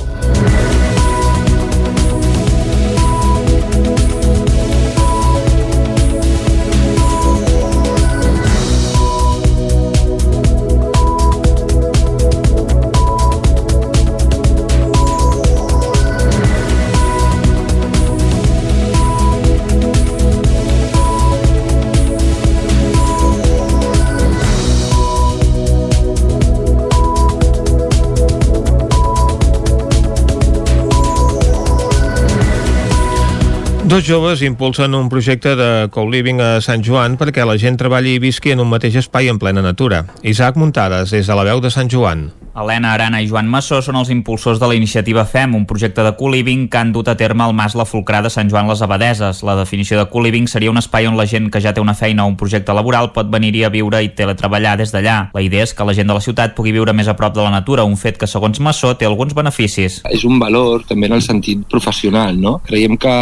Dos 33.95 34.03
joves 34.09 34.43
impulsen 34.43 34.93
un 34.93 35.09
projecte 35.09 35.55
de 35.55 35.87
co-living 35.95 36.41
a 36.43 36.49
Sant 36.59 36.83
Joan 36.83 37.15
perquè 37.15 37.45
la 37.47 37.55
gent 37.63 37.77
treballi 37.79 38.17
i 38.17 38.19
visqui 38.19 38.51
en 38.51 38.65
un 38.65 38.73
mateix 38.73 38.97
espai 38.99 39.31
en 39.31 39.39
plena 39.39 39.63
natura. 39.63 40.03
Isaac 40.27 40.59
Muntades, 40.59 41.15
des 41.15 41.31
de 41.31 41.37
la 41.39 41.45
veu 41.47 41.63
de 41.63 41.71
Sant 41.71 41.87
Joan. 41.87 42.33
Helena 42.55 42.93
Arana 42.95 43.19
i 43.23 43.27
Joan 43.27 43.49
Massó 43.51 43.81
són 43.83 43.97
els 43.99 44.11
impulsors 44.15 44.61
de 44.63 44.67
la 44.71 44.75
iniciativa 44.79 45.25
FEM, 45.27 45.57
un 45.59 45.67
projecte 45.67 46.03
de 46.07 46.13
co-living 46.15 46.69
que 46.71 46.79
han 46.79 46.93
dut 46.95 47.09
a 47.11 47.17
terme 47.19 47.43
al 47.43 47.55
Mas 47.55 47.75
La 47.75 47.87
Folcrà 47.87 48.21
de 48.23 48.31
Sant 48.31 48.51
Joan 48.51 48.69
les 48.71 48.83
Abadeses. 48.83 49.43
La 49.47 49.57
definició 49.59 49.99
de 49.99 50.07
co-living 50.11 50.47
seria 50.51 50.71
un 50.71 50.79
espai 50.79 51.07
on 51.11 51.19
la 51.19 51.27
gent 51.27 51.49
que 51.51 51.63
ja 51.63 51.73
té 51.75 51.83
una 51.83 51.97
feina 51.99 52.27
o 52.27 52.31
un 52.31 52.37
projecte 52.39 52.75
laboral 52.75 53.11
pot 53.15 53.31
venir-hi 53.31 53.65
a 53.67 53.73
viure 53.75 54.03
i 54.03 54.11
teletreballar 54.15 54.77
des 54.79 54.95
d'allà. 54.95 55.17
La 55.35 55.43
idea 55.43 55.67
és 55.67 55.75
que 55.75 55.87
la 55.87 55.95
gent 55.95 56.11
de 56.11 56.15
la 56.15 56.23
ciutat 56.23 56.55
pugui 56.55 56.75
viure 56.75 56.95
més 56.95 57.11
a 57.11 57.17
prop 57.19 57.35
de 57.35 57.43
la 57.43 57.51
natura, 57.51 57.87
un 57.87 57.99
fet 57.99 58.19
que, 58.19 58.31
segons 58.31 58.59
Massó, 58.63 58.95
té 58.95 59.07
alguns 59.07 59.35
beneficis. 59.35 60.03
és 60.11 60.25
un 60.25 60.39
valor 60.39 60.83
també 60.87 61.07
en 61.07 61.19
el 61.19 61.23
sentit 61.23 61.67
professional, 61.71 62.39
no? 62.41 62.61
Creiem 62.67 62.97
que 62.97 63.15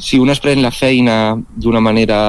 si 0.00 0.18
un 0.18 0.30
es 0.32 0.40
pren 0.40 0.62
la 0.62 0.72
feina 0.74 1.36
d'una 1.36 1.80
manera 1.80 2.20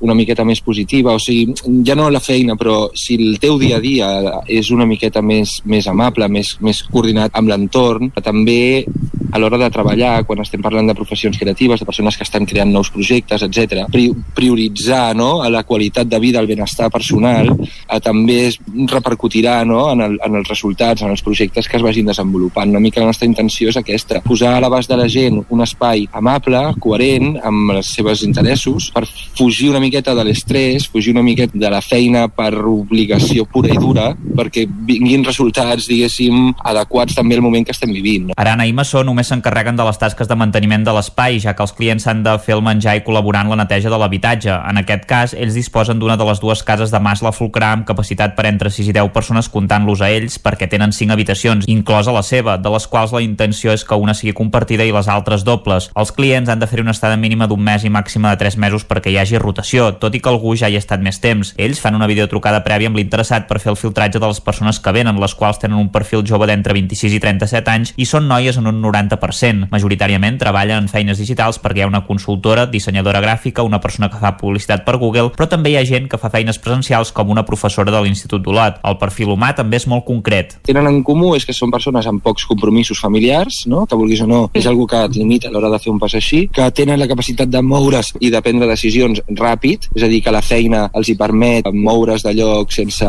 una 0.00 0.16
miqueta 0.16 0.44
més 0.44 0.62
positiva, 0.64 1.14
o 1.14 1.22
sigui, 1.22 1.54
ja 1.86 1.96
no 1.98 2.08
la 2.10 2.20
feina, 2.20 2.56
però 2.56 2.90
si 2.96 3.18
el 3.20 3.38
teu 3.42 3.58
dia 3.60 3.78
a 3.78 3.84
dia 3.84 4.10
és 4.46 4.70
una 4.74 4.86
miqueta 4.88 5.22
més, 5.22 5.60
més 5.64 5.86
amable, 5.86 6.28
més, 6.32 6.56
més 6.64 6.82
coordinat 6.90 7.36
amb 7.36 7.52
l'entorn, 7.52 8.10
també 8.24 8.86
a 9.32 9.38
l'hora 9.38 9.58
de 9.58 9.68
treballar, 9.70 10.24
quan 10.24 10.40
estem 10.40 10.62
parlant 10.64 10.86
de 10.88 10.94
professions 10.96 11.36
creatives, 11.38 11.80
de 11.80 11.88
persones 11.88 12.16
que 12.16 12.24
estan 12.24 12.46
creant 12.48 12.70
nous 12.72 12.90
projectes, 12.94 13.42
etc, 13.44 13.84
pri 13.92 14.08
prioritzar 14.34 15.14
no, 15.18 15.42
a 15.44 15.50
la 15.52 15.64
qualitat 15.68 16.08
de 16.08 16.20
vida, 16.22 16.40
el 16.40 16.48
benestar 16.48 16.88
personal, 16.90 17.50
eh, 17.52 18.00
també 18.00 18.38
es 18.46 18.58
repercutirà 18.92 19.58
no, 19.68 19.90
en, 19.92 20.04
el, 20.06 20.18
en 20.24 20.38
els 20.40 20.48
resultats, 20.48 21.02
en 21.02 21.12
els 21.12 21.24
projectes 21.26 21.68
que 21.68 21.76
es 21.78 21.84
vagin 21.84 22.08
desenvolupant. 22.08 22.70
Una 22.70 22.82
mica 22.82 23.02
la 23.02 23.10
nostra 23.10 23.28
intenció 23.28 23.68
és 23.72 23.80
aquesta, 23.80 24.22
posar 24.24 24.54
a 24.56 24.62
l'abast 24.64 24.90
de 24.90 25.00
la 25.00 25.08
gent 25.12 25.42
un 25.50 25.64
espai 25.64 26.06
amable, 26.16 26.62
coherent, 26.86 27.34
amb 27.42 27.74
els 27.74 27.90
seus 27.96 28.22
interessos, 28.26 28.90
per 28.94 29.04
fugir 29.36 29.72
una 29.72 29.82
miqueta 29.82 30.14
de 30.14 30.24
l'estrès, 30.26 30.86
fugir 30.92 31.14
una 31.16 31.24
miqueta 31.26 31.58
de 31.58 31.70
la 31.72 31.82
feina 31.82 32.26
per 32.30 32.52
obligació 32.54 33.46
pura 33.50 33.72
i 33.74 33.78
dura, 33.80 34.12
perquè 34.38 34.66
vinguin 34.86 35.26
resultats, 35.26 35.88
diguéssim, 35.90 36.52
adequats 36.70 37.16
també 37.18 37.36
al 37.36 37.44
moment 37.44 37.66
que 37.66 37.74
estem 37.74 37.92
vivint. 37.94 38.30
No? 38.30 38.36
Arana 38.38 38.66
i 38.68 38.74
Massó 38.76 39.02
només 39.06 39.30
s'encarreguen 39.32 39.78
de 39.78 39.86
les 39.88 39.98
tasques 39.98 40.30
de 40.30 40.38
manteniment 40.38 40.84
de 40.86 40.94
l'espai, 40.94 41.40
ja 41.42 41.56
que 41.56 41.64
els 41.66 41.74
clients 41.76 42.06
s'han 42.06 42.22
de 42.26 42.36
fer 42.42 42.56
el 42.56 42.64
menjar 42.64 42.96
i 42.98 43.04
col·laborar 43.06 43.44
en 43.44 43.52
la 43.52 43.60
neteja 43.62 43.90
de 43.92 43.98
l'habitatge. 44.00 44.52
En 44.70 44.80
aquest 44.82 45.06
cas, 45.10 45.34
ells 45.34 45.56
disposen 45.58 45.98
d'una 45.98 46.18
de 46.20 46.28
les 46.28 46.40
dues 46.42 46.62
cases 46.66 46.92
de 46.94 47.00
Mas 47.02 47.24
la 47.24 47.34
Folcrà 47.34 47.72
amb 47.74 47.86
capacitat 47.88 48.36
per 48.38 48.46
entre 48.50 48.70
6 48.70 48.92
i 48.92 48.96
10 48.96 49.12
persones 49.14 49.50
comptant-los 49.52 50.04
a 50.04 50.10
ells 50.12 50.38
perquè 50.42 50.68
tenen 50.70 50.94
5 50.94 51.14
habitacions, 51.16 51.66
inclosa 51.70 52.14
la 52.14 52.22
seva, 52.26 52.56
de 52.60 52.72
les 52.72 52.86
quals 52.90 53.14
la 53.16 53.24
intenció 53.24 53.74
és 53.74 53.84
que 53.84 53.98
una 53.98 54.14
sigui 54.14 54.36
compartida 54.36 54.86
i 54.86 54.94
les 54.94 55.08
altres 55.08 55.44
dobles. 55.46 55.90
Els 55.96 56.12
clients 56.12 56.50
han 56.52 56.62
de 56.62 56.68
fer 56.70 56.75
una 56.82 56.94
estada 56.94 57.16
mínima 57.16 57.46
d'un 57.46 57.62
mes 57.62 57.84
i 57.84 57.90
màxima 57.92 58.32
de 58.32 58.40
3 58.44 58.56
mesos 58.62 58.84
perquè 58.84 59.12
hi 59.12 59.18
hagi 59.20 59.38
rotació, 59.38 59.92
tot 60.00 60.14
i 60.14 60.20
que 60.20 60.30
algú 60.32 60.54
ja 60.56 60.68
hi 60.68 60.76
ha 60.76 60.82
estat 60.82 61.02
més 61.04 61.20
temps. 61.20 61.54
Ells 61.56 61.80
fan 61.80 61.96
una 61.98 62.08
videotrucada 62.10 62.62
prèvia 62.64 62.90
amb 62.90 62.98
l'interessat 62.98 63.46
per 63.48 63.60
fer 63.62 63.72
el 63.72 63.80
filtratge 63.80 64.20
de 64.20 64.26
les 64.26 64.40
persones 64.40 64.80
que 64.80 64.92
venen, 64.92 65.20
les 65.20 65.34
quals 65.34 65.60
tenen 65.62 65.78
un 65.78 65.90
perfil 65.94 66.24
jove 66.26 66.48
d'entre 66.50 66.74
26 66.76 67.16
i 67.16 67.20
37 67.22 67.72
anys 67.72 67.94
i 67.96 68.06
són 68.08 68.28
noies 68.28 68.58
en 68.60 68.68
un 68.70 68.80
90%. 68.82 69.70
Majoritàriament 69.72 70.38
treballen 70.40 70.84
en 70.84 70.90
feines 70.92 71.18
digitals 71.22 71.60
perquè 71.62 71.82
hi 71.82 71.86
ha 71.86 71.90
una 71.90 72.04
consultora, 72.06 72.66
dissenyadora 72.70 73.22
gràfica, 73.24 73.64
una 73.66 73.80
persona 73.80 74.10
que 74.10 74.20
fa 74.20 74.36
publicitat 74.40 74.84
per 74.86 74.98
Google, 75.02 75.32
però 75.36 75.48
també 75.50 75.72
hi 75.72 75.78
ha 75.80 75.86
gent 75.88 76.08
que 76.10 76.20
fa 76.20 76.30
feines 76.32 76.58
presencials 76.62 77.12
com 77.12 77.30
una 77.32 77.46
professora 77.48 77.94
de 77.94 78.02
l'Institut 78.04 78.44
d'Olot. 78.44 78.80
El 78.86 78.98
perfil 79.00 79.32
humà 79.34 79.52
també 79.56 79.80
és 79.80 79.86
molt 79.86 80.04
concret. 80.04 80.58
tenen 80.66 80.86
en 80.86 81.02
comú 81.06 81.34
és 81.36 81.44
que 81.46 81.54
són 81.56 81.70
persones 81.70 82.06
amb 82.06 82.22
pocs 82.22 82.44
compromisos 82.48 83.00
familiars, 83.00 83.64
no? 83.66 83.86
que 83.86 83.96
vulguis 83.98 84.22
o 84.24 84.26
no, 84.26 84.40
és 84.54 84.66
algú 84.66 84.86
que 84.90 84.98
et 85.06 85.16
limita 85.16 85.48
a 85.48 85.54
l'hora 85.54 85.70
de 85.72 85.80
fer 85.82 85.92
un 85.92 86.00
pas 86.02 86.14
així, 86.18 86.46
que 86.56 86.70
tenen 86.72 86.96
la 86.96 87.08
capacitat 87.08 87.50
de 87.52 87.60
moure's 87.60 88.14
i 88.24 88.30
de 88.32 88.40
prendre 88.40 88.68
decisions 88.70 89.20
ràpid, 89.28 89.90
és 89.92 90.04
a 90.06 90.08
dir, 90.08 90.22
que 90.24 90.32
la 90.32 90.40
feina 90.40 90.86
els 90.96 91.10
hi 91.12 91.16
permet 91.18 91.68
moure's 91.74 92.24
de 92.24 92.32
lloc 92.38 92.72
sense 92.72 93.06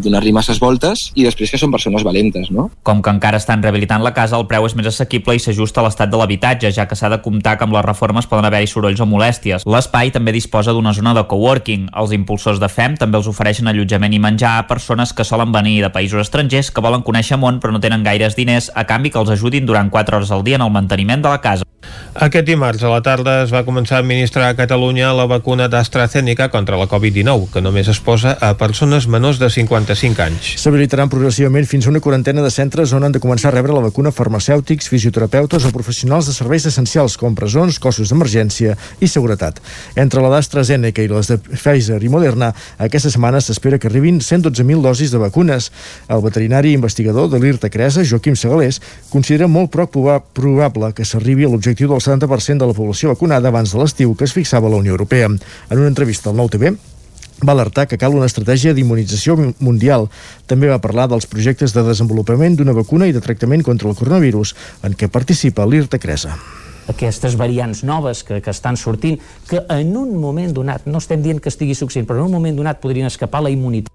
donar-li 0.00 0.32
masses 0.32 0.60
voltes, 0.62 1.10
i 1.14 1.26
després 1.26 1.52
que 1.52 1.60
són 1.60 1.74
persones 1.74 2.06
valentes, 2.06 2.48
no? 2.50 2.70
Com 2.86 3.02
que 3.04 3.12
encara 3.12 3.36
estan 3.42 3.62
rehabilitant 3.62 4.04
la 4.04 4.14
casa, 4.16 4.38
el 4.40 4.46
preu 4.48 4.64
és 4.64 4.76
més 4.78 4.88
assequible 4.88 5.36
i 5.36 5.42
s'ajusta 5.42 5.82
a 5.82 5.86
l'estat 5.86 6.10
de 6.12 6.16
l'habitatge, 6.16 6.72
ja 6.72 6.86
que 6.88 6.96
s'ha 6.96 7.12
de 7.12 7.20
comptar 7.20 7.58
que 7.58 7.66
amb 7.68 7.76
les 7.76 7.84
reformes 7.84 8.28
poden 8.30 8.48
haver-hi 8.48 8.70
sorolls 8.70 9.02
o 9.04 9.08
molèsties. 9.10 9.68
L'espai 9.68 10.14
també 10.14 10.32
disposa 10.32 10.72
d'una 10.72 10.94
zona 10.96 11.12
de 11.16 11.26
coworking. 11.28 11.90
Els 11.92 12.16
impulsors 12.16 12.62
de 12.62 12.70
FEM 12.72 12.96
també 13.02 13.20
els 13.20 13.28
ofereixen 13.28 13.68
allotjament 13.68 14.16
i 14.16 14.22
menjar 14.22 14.56
a 14.56 14.66
persones 14.70 15.12
que 15.12 15.26
solen 15.28 15.52
venir 15.52 15.82
de 15.84 15.92
països 15.92 16.24
estrangers 16.24 16.72
que 16.72 16.84
volen 16.84 17.04
conèixer 17.04 17.36
món 17.36 17.60
però 17.60 17.74
no 17.74 17.82
tenen 17.82 18.06
gaires 18.06 18.36
diners 18.38 18.70
a 18.74 18.86
canvi 18.88 19.12
que 19.12 19.20
els 19.20 19.36
ajudin 19.36 19.68
durant 19.68 19.92
4 19.92 20.16
hores 20.16 20.32
al 20.32 20.44
dia 20.46 20.56
en 20.56 20.64
el 20.64 20.72
manteniment 20.72 21.22
de 21.22 21.28
la 21.28 21.40
casa. 21.44 21.66
Aquest 22.16 22.46
dimarts 22.48 22.80
a 22.80 22.88
la 22.88 23.02
tarda 23.04 23.32
es 23.44 23.50
va 23.52 23.60
començar 23.66 23.98
a 23.98 24.00
administrar 24.00 24.46
a 24.48 24.54
Catalunya 24.56 25.10
la 25.12 25.26
vacuna 25.28 25.66
d'AstraZeneca 25.68 26.46
contra 26.48 26.78
la 26.80 26.86
Covid-19, 26.88 27.50
que 27.52 27.60
només 27.60 27.90
es 27.92 27.98
posa 28.00 28.30
a 28.40 28.54
persones 28.56 29.04
menors 29.06 29.36
de 29.36 29.50
55 29.52 30.22
anys. 30.24 30.54
S'habilitaran 30.62 31.10
progressivament 31.12 31.66
fins 31.68 31.84
a 31.84 31.90
una 31.92 32.00
quarantena 32.00 32.40
de 32.40 32.48
centres 32.54 32.94
on 32.96 33.04
han 33.04 33.12
de 33.12 33.20
començar 33.20 33.50
a 33.50 33.54
rebre 33.58 33.74
la 33.76 33.82
vacuna 33.84 34.14
farmacèutics, 34.16 34.88
fisioterapeutes 34.88 35.66
o 35.68 35.72
professionals 35.74 36.30
de 36.30 36.32
serveis 36.38 36.64
essencials 36.70 37.18
com 37.20 37.36
presons, 37.36 37.76
cossos 37.78 38.08
d'emergència 38.08 38.78
i 39.04 39.10
seguretat. 39.12 39.60
Entre 39.94 40.24
la 40.24 40.32
d'AstraZeneca 40.32 41.04
i 41.04 41.12
les 41.12 41.28
de 41.28 41.36
Pfizer 41.36 42.00
i 42.00 42.08
Moderna, 42.08 42.54
aquesta 42.78 43.12
setmana 43.12 43.42
s'espera 43.44 43.76
que 43.78 43.90
arribin 43.92 44.22
112.000 44.24 44.80
dosis 44.88 45.12
de 45.12 45.20
vacunes. 45.20 45.68
El 46.08 46.24
veterinari 46.24 46.72
investigador 46.72 47.28
de 47.28 47.42
l'IRTA 47.44 47.68
Cresa, 47.68 48.06
Joaquim 48.08 48.40
Segalés, 48.40 48.80
considera 49.12 49.52
molt 49.52 49.68
poc 49.76 49.92
proba- 49.92 50.22
probable 50.32 50.94
que 50.96 51.04
s'arribi 51.04 51.44
a 51.44 51.52
l'objectiu 51.52 51.92
del 51.92 52.05
70% 52.06 52.62
de 52.62 52.68
la 52.70 52.76
població 52.76 53.12
vacunada 53.12 53.50
abans 53.50 53.72
de 53.74 53.80
l'estiu 53.80 54.14
que 54.14 54.24
es 54.24 54.34
fixava 54.36 54.70
la 54.70 54.78
Unió 54.80 54.94
Europea. 54.94 55.26
En 55.26 55.78
una 55.78 55.90
entrevista 55.90 56.30
al 56.30 56.36
Nou 56.38 56.48
TV, 56.48 56.76
va 57.44 57.52
alertar 57.52 57.86
que 57.86 57.98
cal 57.98 58.14
una 58.16 58.28
estratègia 58.28 58.74
d'immunització 58.74 59.36
mundial. 59.60 60.08
També 60.46 60.70
va 60.70 60.80
parlar 60.80 61.08
dels 61.10 61.26
projectes 61.26 61.74
de 61.76 61.84
desenvolupament 61.84 62.56
d'una 62.56 62.76
vacuna 62.76 63.08
i 63.08 63.12
de 63.12 63.20
tractament 63.20 63.64
contra 63.66 63.90
el 63.90 63.98
coronavirus 63.98 64.54
en 64.88 64.96
què 64.96 65.10
participa 65.12 65.66
l'IRTA 65.66 66.00
Cresa 66.00 66.38
aquestes 66.86 67.34
variants 67.34 67.82
noves 67.82 68.22
que, 68.22 68.38
que 68.38 68.52
estan 68.54 68.76
sortint, 68.78 69.18
que 69.50 69.58
en 69.74 69.96
un 69.98 70.14
moment 70.22 70.54
donat, 70.54 70.86
no 70.86 71.02
estem 71.02 71.18
dient 71.18 71.42
que 71.42 71.50
estigui 71.50 71.74
succeint, 71.74 72.06
però 72.06 72.20
en 72.20 72.30
un 72.30 72.36
moment 72.38 72.62
donat 72.62 72.78
podrien 72.78 73.10
escapar 73.10 73.42
la 73.42 73.50
immunitat 73.50 73.90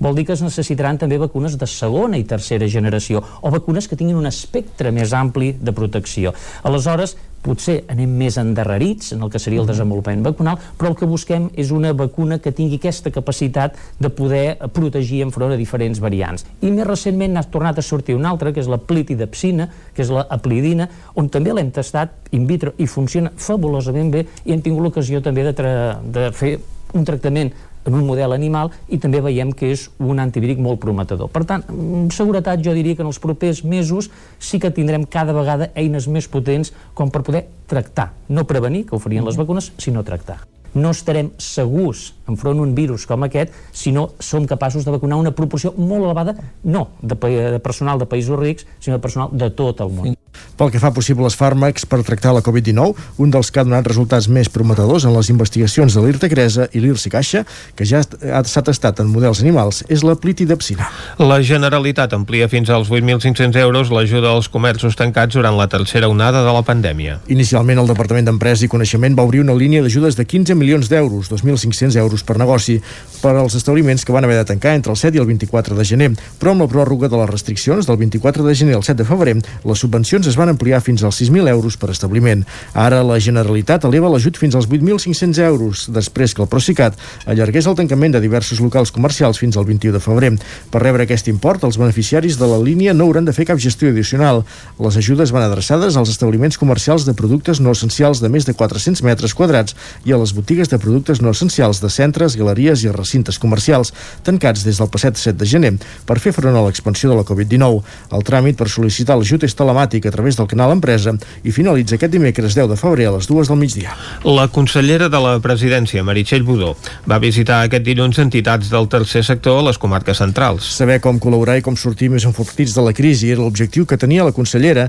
vol 0.00 0.16
dir 0.16 0.26
que 0.26 0.34
es 0.34 0.42
necessitaran 0.42 0.98
també 0.98 1.20
vacunes 1.20 1.58
de 1.60 1.68
segona 1.68 2.18
i 2.18 2.26
tercera 2.28 2.68
generació 2.68 3.22
o 3.42 3.52
vacunes 3.52 3.86
que 3.86 3.98
tinguin 4.00 4.18
un 4.18 4.28
espectre 4.30 4.90
més 4.90 5.12
ampli 5.14 5.52
de 5.60 5.74
protecció. 5.76 6.32
Aleshores, 6.64 7.16
potser 7.40 7.78
anem 7.88 8.10
més 8.20 8.36
endarrerits 8.40 9.14
en 9.14 9.22
el 9.24 9.30
que 9.32 9.40
seria 9.40 9.62
el 9.62 9.68
desenvolupament 9.68 10.24
vacunal, 10.24 10.58
però 10.76 10.90
el 10.90 10.96
que 10.98 11.08
busquem 11.08 11.48
és 11.58 11.70
una 11.72 11.92
vacuna 11.96 12.38
que 12.42 12.52
tingui 12.52 12.76
aquesta 12.80 13.12
capacitat 13.14 13.78
de 13.98 14.10
poder 14.12 14.58
protegir 14.76 15.22
enfront 15.24 15.54
a 15.54 15.60
diferents 15.60 16.02
variants. 16.02 16.44
I 16.60 16.72
més 16.74 16.88
recentment 16.88 17.32
n'ha 17.36 17.46
tornat 17.52 17.80
a 17.80 17.86
sortir 17.86 18.16
una 18.18 18.32
altra, 18.32 18.52
que 18.52 18.60
és 18.60 18.68
la 18.68 18.80
plitidepsina, 18.80 19.70
que 19.94 20.04
és 20.04 20.12
la 20.12 20.26
aplidina, 20.28 20.88
on 21.16 21.30
també 21.32 21.54
l'hem 21.56 21.72
tastat 21.72 22.34
in 22.36 22.44
vitro 22.50 22.74
i 22.78 22.88
funciona 22.88 23.32
fabulosament 23.36 24.12
bé 24.12 24.26
i 24.44 24.52
hem 24.52 24.60
tingut 24.60 24.84
l'ocasió 24.84 25.24
també 25.24 25.48
de, 25.48 25.72
de 26.12 26.28
fer 26.36 26.58
un 26.94 27.04
tractament 27.06 27.52
en 27.86 27.96
un 27.96 28.06
model 28.06 28.34
animal 28.36 28.70
i 28.88 28.98
també 29.00 29.22
veiem 29.24 29.52
que 29.56 29.70
és 29.74 29.86
un 29.98 30.20
antivíric 30.22 30.60
molt 30.62 30.80
prometedor. 30.82 31.30
Per 31.32 31.44
tant, 31.48 31.64
amb 31.70 32.12
seguretat 32.14 32.62
jo 32.64 32.74
diria 32.76 32.96
que 32.96 33.04
en 33.04 33.10
els 33.10 33.20
propers 33.22 33.64
mesos 33.64 34.10
sí 34.38 34.60
que 34.60 34.72
tindrem 34.74 35.06
cada 35.08 35.34
vegada 35.36 35.70
eines 35.74 36.08
més 36.08 36.28
potents 36.28 36.74
com 36.94 37.10
per 37.10 37.24
poder 37.26 37.46
tractar, 37.70 38.10
no 38.28 38.46
prevenir, 38.48 38.86
que 38.86 38.96
ho 38.96 39.02
farien 39.02 39.26
les 39.26 39.38
vacunes, 39.40 39.72
sinó 39.78 40.04
tractar. 40.04 40.40
No 40.74 40.92
estarem 40.94 41.32
segurs 41.42 42.12
enfront 42.30 42.62
un 42.62 42.74
virus 42.78 43.06
com 43.10 43.26
aquest 43.26 43.54
si 43.72 43.92
no 43.92 44.10
som 44.22 44.46
capaços 44.46 44.86
de 44.86 44.94
vacunar 44.94 45.20
una 45.20 45.34
proporció 45.36 45.74
molt 45.76 46.06
elevada, 46.06 46.36
no 46.64 46.88
de, 47.02 47.16
de 47.16 47.60
personal 47.60 48.00
de 48.00 48.08
països 48.10 48.38
rics, 48.40 48.66
sinó 48.78 48.98
de 48.98 49.04
personal 49.04 49.30
de 49.32 49.50
tot 49.50 49.82
el 49.84 49.94
món. 49.94 50.16
Pel 50.60 50.68
que 50.70 50.80
fa 50.80 50.90
a 50.90 50.94
possibles 50.94 51.34
fàrmacs 51.38 51.86
per 51.88 52.02
tractar 52.04 52.34
la 52.36 52.42
Covid-19, 52.44 53.06
un 53.24 53.30
dels 53.32 53.48
que 53.50 53.62
ha 53.62 53.64
donat 53.64 53.86
resultats 53.88 54.28
més 54.28 54.50
prometedors 54.52 55.06
en 55.08 55.14
les 55.16 55.30
investigacions 55.32 55.94
de 55.96 56.02
l'IRTA 56.04 56.28
Cresa 56.32 56.66
i 56.76 56.82
l'IRSI 56.84 57.12
Caixa, 57.12 57.42
que 57.76 57.86
ja 57.88 58.02
s'ha 58.04 58.62
testat 58.66 59.00
en 59.00 59.08
models 59.08 59.40
animals, 59.40 59.80
és 59.88 60.04
la 60.04 60.16
plitidepsina. 60.20 60.90
La 61.22 61.40
Generalitat 61.46 62.12
amplia 62.16 62.48
fins 62.52 62.70
als 62.70 62.90
8.500 62.92 63.56
euros 63.62 63.92
l'ajuda 63.94 64.34
als 64.34 64.50
comerços 64.52 64.98
tancats 65.00 65.38
durant 65.38 65.56
la 65.56 65.68
tercera 65.72 66.10
onada 66.12 66.44
de 66.44 66.52
la 66.52 66.62
pandèmia. 66.66 67.18
Inicialment, 67.32 67.80
el 67.80 67.88
Departament 67.90 68.28
d'Empresa 68.28 68.66
i 68.66 68.72
Coneixement 68.72 69.16
va 69.16 69.24
obrir 69.24 69.40
una 69.44 69.56
línia 69.56 69.82
d'ajudes 69.84 70.18
de 70.18 70.28
15 70.28 70.58
milions 70.60 70.92
d'euros, 70.92 71.32
2.500 71.32 71.96
euros 72.04 72.19
per 72.26 72.38
negoci, 72.38 72.80
per 73.20 73.34
als 73.36 73.54
establiments 73.54 74.04
que 74.04 74.12
van 74.12 74.24
haver 74.24 74.38
de 74.38 74.46
tancar 74.48 74.74
entre 74.74 74.92
el 74.92 74.96
7 74.96 75.16
i 75.16 75.20
el 75.20 75.26
24 75.28 75.76
de 75.76 75.84
gener. 75.84 76.10
Però 76.40 76.54
amb 76.54 76.64
la 76.64 76.68
pròrroga 76.72 77.08
de 77.12 77.18
les 77.20 77.30
restriccions 77.30 77.86
del 77.86 77.98
24 78.00 78.44
de 78.46 78.54
gener 78.56 78.76
al 78.78 78.84
7 78.84 79.02
de 79.02 79.08
febrer, 79.08 79.36
les 79.64 79.78
subvencions 79.78 80.26
es 80.26 80.38
van 80.40 80.48
ampliar 80.48 80.80
fins 80.80 81.04
als 81.04 81.20
6.000 81.20 81.48
euros 81.52 81.76
per 81.76 81.90
establiment. 81.92 82.44
Ara 82.74 83.02
la 83.04 83.20
Generalitat 83.20 83.84
eleva 83.84 84.08
l'ajut 84.08 84.40
fins 84.40 84.56
als 84.56 84.68
8.500 84.68 85.42
euros, 85.44 85.86
després 85.92 86.34
que 86.34 86.42
el 86.42 86.48
Procicat 86.48 86.96
allargués 87.26 87.68
el 87.68 87.76
tancament 87.76 88.16
de 88.16 88.22
diversos 88.24 88.60
locals 88.60 88.92
comercials 88.92 89.38
fins 89.38 89.56
al 89.56 89.68
21 89.68 89.98
de 89.98 90.02
febrer. 90.02 90.32
Per 90.70 90.82
rebre 90.82 91.04
aquest 91.04 91.28
import, 91.28 91.64
els 91.64 91.78
beneficiaris 91.80 92.38
de 92.40 92.48
la 92.48 92.58
línia 92.62 92.94
no 92.94 93.04
hauran 93.08 93.28
de 93.28 93.34
fer 93.36 93.46
cap 93.50 93.60
gestió 93.60 93.90
addicional. 93.90 94.44
Les 94.80 94.96
ajudes 94.96 95.32
van 95.34 95.44
adreçades 95.44 95.96
als 95.96 96.12
establiments 96.12 96.58
comercials 96.58 97.04
de 97.04 97.14
productes 97.14 97.60
no 97.60 97.74
essencials 97.76 98.20
de 98.20 98.28
més 98.32 98.46
de 98.48 98.54
400 98.54 99.02
metres 99.04 99.34
quadrats 99.34 99.76
i 100.04 100.12
a 100.12 100.20
les 100.20 100.34
botigues 100.36 100.70
de 100.70 100.78
productes 100.78 101.20
no 101.20 101.34
essencials 101.34 101.82
de 101.82 101.90
centres, 102.10 102.36
galeries 102.36 102.82
i 102.82 102.90
recintes 102.90 103.38
comercials 103.38 103.92
tancats 104.26 104.64
des 104.66 104.78
del 104.80 104.90
passat 104.90 105.16
7 105.16 105.38
de 105.38 105.46
gener 105.46 105.72
per 106.06 106.18
fer 106.18 106.32
front 106.34 106.56
a 106.56 106.64
l'expansió 106.64 107.10
de 107.10 107.18
la 107.18 107.24
Covid-19. 107.26 107.82
El 108.16 108.24
tràmit 108.26 108.58
per 108.58 108.68
sol·licitar 108.68 109.16
l'ajut 109.18 109.46
és 109.46 109.54
telemàtic 109.54 110.06
a 110.06 110.14
través 110.14 110.38
del 110.38 110.48
canal 110.50 110.74
Empresa 110.74 111.14
i 111.44 111.54
finalitza 111.54 111.96
aquest 111.96 112.12
dimecres 112.12 112.56
10 112.58 112.72
de 112.72 112.78
febrer 112.80 113.06
a 113.08 113.14
les 113.16 113.28
dues 113.30 113.48
del 113.48 113.60
migdia. 113.60 113.94
La 114.26 114.48
consellera 114.48 115.08
de 115.12 115.20
la 115.22 115.36
presidència, 115.44 116.02
Meritxell 116.04 116.46
Budó, 116.46 116.74
va 117.06 117.20
visitar 117.22 117.62
aquest 117.64 117.86
dilluns 117.86 118.18
entitats 118.18 118.72
del 118.72 118.90
tercer 118.90 119.22
sector 119.26 119.60
a 119.60 119.68
les 119.70 119.78
comarques 119.78 120.18
centrals. 120.18 120.66
Saber 120.80 120.98
com 121.04 121.20
col·laborar 121.22 121.60
i 121.60 121.64
com 121.64 121.78
sortir 121.78 122.10
més 122.10 122.26
enfortits 122.26 122.74
de 122.74 122.84
la 122.84 122.96
crisi 122.96 123.30
era 123.30 123.44
l'objectiu 123.44 123.86
que 123.86 124.00
tenia 124.00 124.26
la 124.26 124.34
consellera 124.34 124.88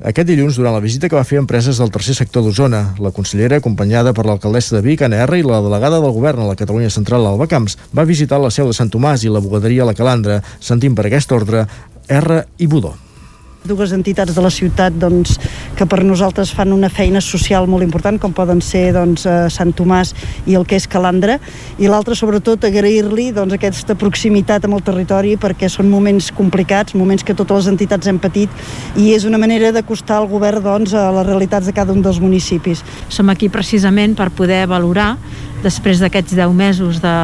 aquest 0.00 0.30
dilluns, 0.30 0.56
durant 0.56 0.72
la 0.72 0.80
visita 0.80 1.10
que 1.10 1.18
va 1.18 1.26
fer 1.28 1.36
a 1.36 1.42
empreses 1.42 1.76
del 1.80 1.90
tercer 1.92 2.14
sector 2.16 2.44
d'Osona, 2.46 2.94
la 3.04 3.12
consellera, 3.12 3.58
acompanyada 3.60 4.14
per 4.16 4.24
l'alcaldessa 4.24 4.78
de 4.78 4.80
Vic, 4.86 5.04
Anna 5.04 5.20
R, 5.26 5.42
i 5.42 5.44
la 5.44 5.60
delegada 5.60 6.00
del 6.00 6.16
govern 6.16 6.40
a 6.40 6.48
la 6.48 6.56
Catalunya 6.56 6.88
Central, 6.94 7.28
Alba 7.28 7.50
Camps, 7.50 7.76
va 7.92 8.08
visitar 8.08 8.40
la 8.40 8.52
seu 8.54 8.70
de 8.70 8.76
Sant 8.76 8.88
Tomàs 8.88 9.26
i 9.28 9.34
la 9.34 9.44
bugaderia 9.44 9.84
La 9.84 9.96
Calandra, 9.98 10.40
sentint 10.60 10.96
per 10.96 11.10
aquest 11.10 11.36
ordre 11.36 11.66
R 12.08 12.42
i 12.56 12.66
Budó 12.66 12.96
dues 13.64 13.92
entitats 13.92 14.32
de 14.32 14.40
la 14.40 14.50
ciutat 14.50 14.94
doncs, 14.96 15.34
que 15.76 15.84
per 15.88 16.00
nosaltres 16.04 16.52
fan 16.56 16.72
una 16.72 16.88
feina 16.88 17.20
social 17.20 17.66
molt 17.68 17.84
important, 17.84 18.16
com 18.20 18.32
poden 18.32 18.62
ser 18.64 18.90
doncs, 18.96 19.26
Sant 19.52 19.74
Tomàs 19.76 20.14
i 20.48 20.56
el 20.56 20.64
que 20.68 20.78
és 20.80 20.88
Calandra, 20.88 21.36
i 21.78 21.90
l'altre, 21.90 22.16
sobretot, 22.16 22.64
agrair-li 22.64 23.30
doncs, 23.36 23.58
aquesta 23.58 23.96
proximitat 24.00 24.64
amb 24.64 24.78
el 24.78 24.84
territori, 24.86 25.36
perquè 25.40 25.68
són 25.68 25.90
moments 25.92 26.30
complicats, 26.36 26.96
moments 26.96 27.26
que 27.26 27.36
totes 27.36 27.66
les 27.66 27.70
entitats 27.74 28.08
hem 28.08 28.20
patit, 28.22 28.48
i 28.96 29.12
és 29.12 29.28
una 29.28 29.40
manera 29.40 29.74
d'acostar 29.76 30.22
el 30.22 30.30
govern 30.32 30.64
doncs, 30.64 30.96
a 30.96 31.10
les 31.20 31.28
realitats 31.28 31.68
de 31.68 31.76
cada 31.76 31.92
un 31.92 32.00
dels 32.00 32.20
municipis. 32.22 32.80
Som 33.12 33.28
aquí 33.28 33.52
precisament 33.52 34.16
per 34.16 34.30
poder 34.32 34.64
valorar 34.70 35.16
després 35.64 36.00
d'aquests 36.00 36.34
10 36.36 36.54
mesos 36.56 37.00
de, 37.02 37.14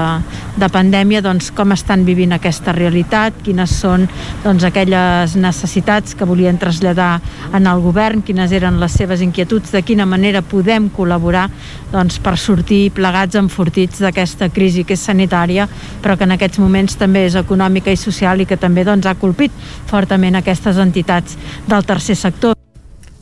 de 0.56 0.68
pandèmia, 0.72 1.22
doncs, 1.24 1.50
com 1.56 1.72
estan 1.74 2.04
vivint 2.06 2.34
aquesta 2.36 2.74
realitat, 2.76 3.36
quines 3.44 3.72
són 3.80 4.06
doncs, 4.44 4.66
aquelles 4.66 5.36
necessitats 5.40 6.16
que 6.16 6.28
volien 6.28 6.58
traslladar 6.58 7.20
en 7.56 7.68
el 7.70 7.82
govern, 7.84 8.24
quines 8.26 8.52
eren 8.56 8.80
les 8.80 8.96
seves 8.96 9.22
inquietuds, 9.24 9.72
de 9.74 9.82
quina 9.86 10.06
manera 10.08 10.42
podem 10.42 10.90
col·laborar 10.92 11.46
doncs, 11.92 12.18
per 12.22 12.36
sortir 12.40 12.90
plegats 12.96 13.38
enfortits 13.38 14.02
d'aquesta 14.04 14.50
crisi 14.54 14.84
que 14.84 14.96
és 14.96 15.06
sanitària, 15.06 15.68
però 16.02 16.16
que 16.16 16.26
en 16.28 16.36
aquests 16.36 16.60
moments 16.62 16.98
també 17.00 17.26
és 17.28 17.38
econòmica 17.38 17.92
i 17.92 18.00
social 18.00 18.40
i 18.40 18.48
que 18.48 18.60
també 18.60 18.84
doncs, 18.84 19.06
ha 19.06 19.16
colpit 19.20 19.54
fortament 19.86 20.36
aquestes 20.40 20.82
entitats 20.82 21.38
del 21.68 21.84
tercer 21.86 22.16
sector. 22.16 22.55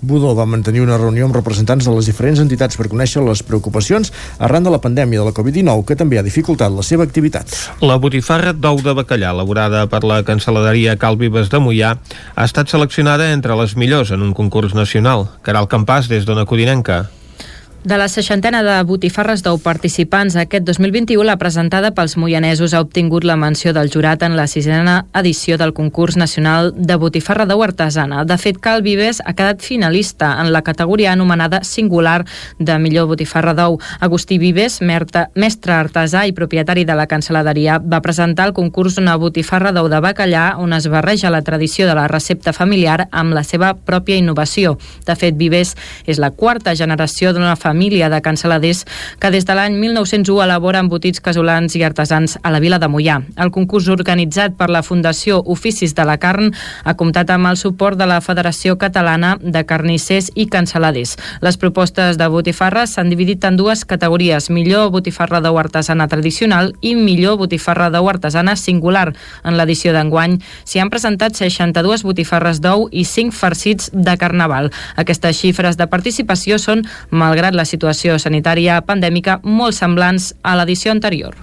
Budó 0.05 0.35
va 0.37 0.47
mantenir 0.47 0.83
una 0.85 0.99
reunió 1.01 1.25
amb 1.27 1.37
representants 1.37 1.89
de 1.89 1.95
les 1.97 2.11
diferents 2.11 2.43
entitats 2.43 2.77
per 2.77 2.91
conèixer 2.93 3.25
les 3.25 3.43
preocupacions 3.43 4.13
arran 4.39 4.67
de 4.67 4.73
la 4.75 4.83
pandèmia 4.85 5.23
de 5.23 5.27
la 5.31 5.35
Covid-19 5.37 5.87
que 5.89 5.97
també 5.97 6.21
ha 6.21 6.27
dificultat 6.27 6.73
la 6.75 6.85
seva 6.85 7.09
activitat. 7.09 7.51
La 7.81 7.97
botifarra 7.99 8.53
d'ou 8.53 8.83
de 8.85 8.95
bacallà 9.01 9.33
elaborada 9.33 9.87
per 9.89 10.05
la 10.05 10.21
cancel·laderia 10.29 10.99
Calvives 11.01 11.51
de 11.51 11.63
Mollà 11.65 11.97
ha 11.97 12.47
estat 12.47 12.69
seleccionada 12.69 13.33
entre 13.33 13.57
les 13.57 13.77
millors 13.81 14.13
en 14.13 14.23
un 14.23 14.37
concurs 14.37 14.77
nacional. 14.77 15.29
Caral 15.43 15.71
Campàs, 15.73 16.13
des 16.13 16.29
d'Ona 16.29 16.45
Codinenca. 16.45 17.05
De 17.85 17.99
la 17.99 18.07
seixantena 18.09 18.63
de 18.65 18.75
botifarres 18.89 19.43
d'ou 19.45 19.59
participants 19.61 20.39
aquest 20.41 20.65
2021, 20.65 21.21
la 21.29 21.35
presentada 21.37 21.91
pels 21.93 22.15
moianesos 22.17 22.73
ha 22.73 22.79
obtingut 22.81 23.27
la 23.29 23.35
menció 23.37 23.75
del 23.77 23.91
jurat 23.93 24.23
en 24.25 24.39
la 24.39 24.47
sisena 24.49 24.95
edició 25.21 25.59
del 25.61 25.75
concurs 25.77 26.17
nacional 26.17 26.71
de 26.73 26.97
botifarra 26.97 27.45
d'ou 27.45 27.61
artesana. 27.61 28.23
De 28.25 28.39
fet, 28.41 28.57
Cal 28.57 28.81
Vives 28.81 29.21
ha 29.21 29.35
quedat 29.37 29.61
finalista 29.61 30.31
en 30.41 30.49
la 30.55 30.63
categoria 30.65 31.11
anomenada 31.13 31.61
singular 31.61 32.25
de 32.59 32.79
millor 32.79 33.11
botifarra 33.11 33.53
d'ou. 33.53 33.77
Agustí 34.01 34.41
Vives, 34.41 34.79
mestre 34.81 35.77
artesà 35.77 36.25
i 36.25 36.33
propietari 36.33 36.87
de 36.89 36.97
la 36.97 37.05
cancel·laderia, 37.05 37.77
va 37.85 38.01
presentar 38.01 38.49
al 38.49 38.57
concurs 38.57 38.97
una 38.97 39.19
botifarra 39.21 39.75
d'ou 39.77 39.91
de 39.93 40.01
bacallà 40.01 40.55
on 40.57 40.73
es 40.73 40.89
barreja 40.89 41.29
la 41.29 41.45
tradició 41.45 41.85
de 41.85 41.99
la 42.01 42.09
recepta 42.09 42.57
familiar 42.57 43.11
amb 43.13 43.37
la 43.37 43.45
seva 43.45 43.75
pròpia 43.77 44.17
innovació. 44.17 44.79
De 45.05 45.21
fet, 45.21 45.37
Vives 45.37 45.77
és 46.09 46.17
la 46.17 46.33
quarta 46.33 46.73
generació 46.73 47.37
d'una 47.37 47.53
família 47.53 47.74
família 47.75 48.09
de 48.09 48.23
cancel·laders 48.23 48.85
que 49.19 49.31
des 49.35 49.45
de 49.45 49.55
l'any 49.59 49.75
1901 49.81 50.45
elabora 50.45 50.79
embotits 50.85 51.21
casolans 51.21 51.75
i 51.75 51.83
artesans 51.83 52.39
a 52.43 52.53
la 52.55 52.61
vila 52.63 52.79
de 52.79 52.87
Mollà. 52.87 53.19
El 53.37 53.51
concurs 53.51 53.89
organitzat 53.91 54.55
per 54.55 54.71
la 54.71 54.85
Fundació 54.87 55.41
Oficis 55.51 55.95
de 55.99 56.05
la 56.07 56.17
Carn 56.23 56.53
ha 56.85 56.95
comptat 56.95 57.33
amb 57.35 57.51
el 57.51 57.59
suport 57.59 57.99
de 57.99 58.07
la 58.07 58.21
Federació 58.23 58.77
Catalana 58.79 59.35
de 59.43 59.65
Carnissers 59.67 60.31
i 60.35 60.47
Cancel·laders. 60.47 61.17
Les 61.43 61.59
propostes 61.59 62.19
de 62.21 62.29
botifarra 62.31 62.87
s'han 62.87 63.11
dividit 63.11 63.43
en 63.45 63.59
dues 63.59 63.83
categories, 63.85 64.51
millor 64.55 64.93
botifarra 64.95 65.43
d'ou 65.43 65.59
artesana 65.59 66.07
tradicional 66.09 66.73
i 66.81 66.95
millor 66.95 67.41
botifarra 67.43 67.91
d'ou 67.91 68.09
artesana 68.13 68.55
singular. 68.57 69.11
En 69.43 69.59
l'edició 69.59 69.93
d'enguany 69.97 70.39
s'hi 70.63 70.79
han 70.79 70.93
presentat 70.95 71.35
62 71.35 72.07
botifarres 72.07 72.63
d'ou 72.63 72.87
i 72.93 73.05
5 73.09 73.35
farcits 73.35 73.91
de 73.93 74.17
carnaval. 74.21 74.71
Aquestes 75.01 75.43
xifres 75.43 75.81
de 75.81 75.91
participació 75.91 76.61
són, 76.63 76.85
malgrat 77.11 77.57
la 77.57 77.64
la 77.65 77.71
situació 77.71 78.21
sanitària 78.21 78.79
pandèmica 78.85 79.41
molt 79.43 79.77
semblants 79.79 80.33
a 80.45 80.55
l'edició 80.61 80.93
anterior. 80.93 81.35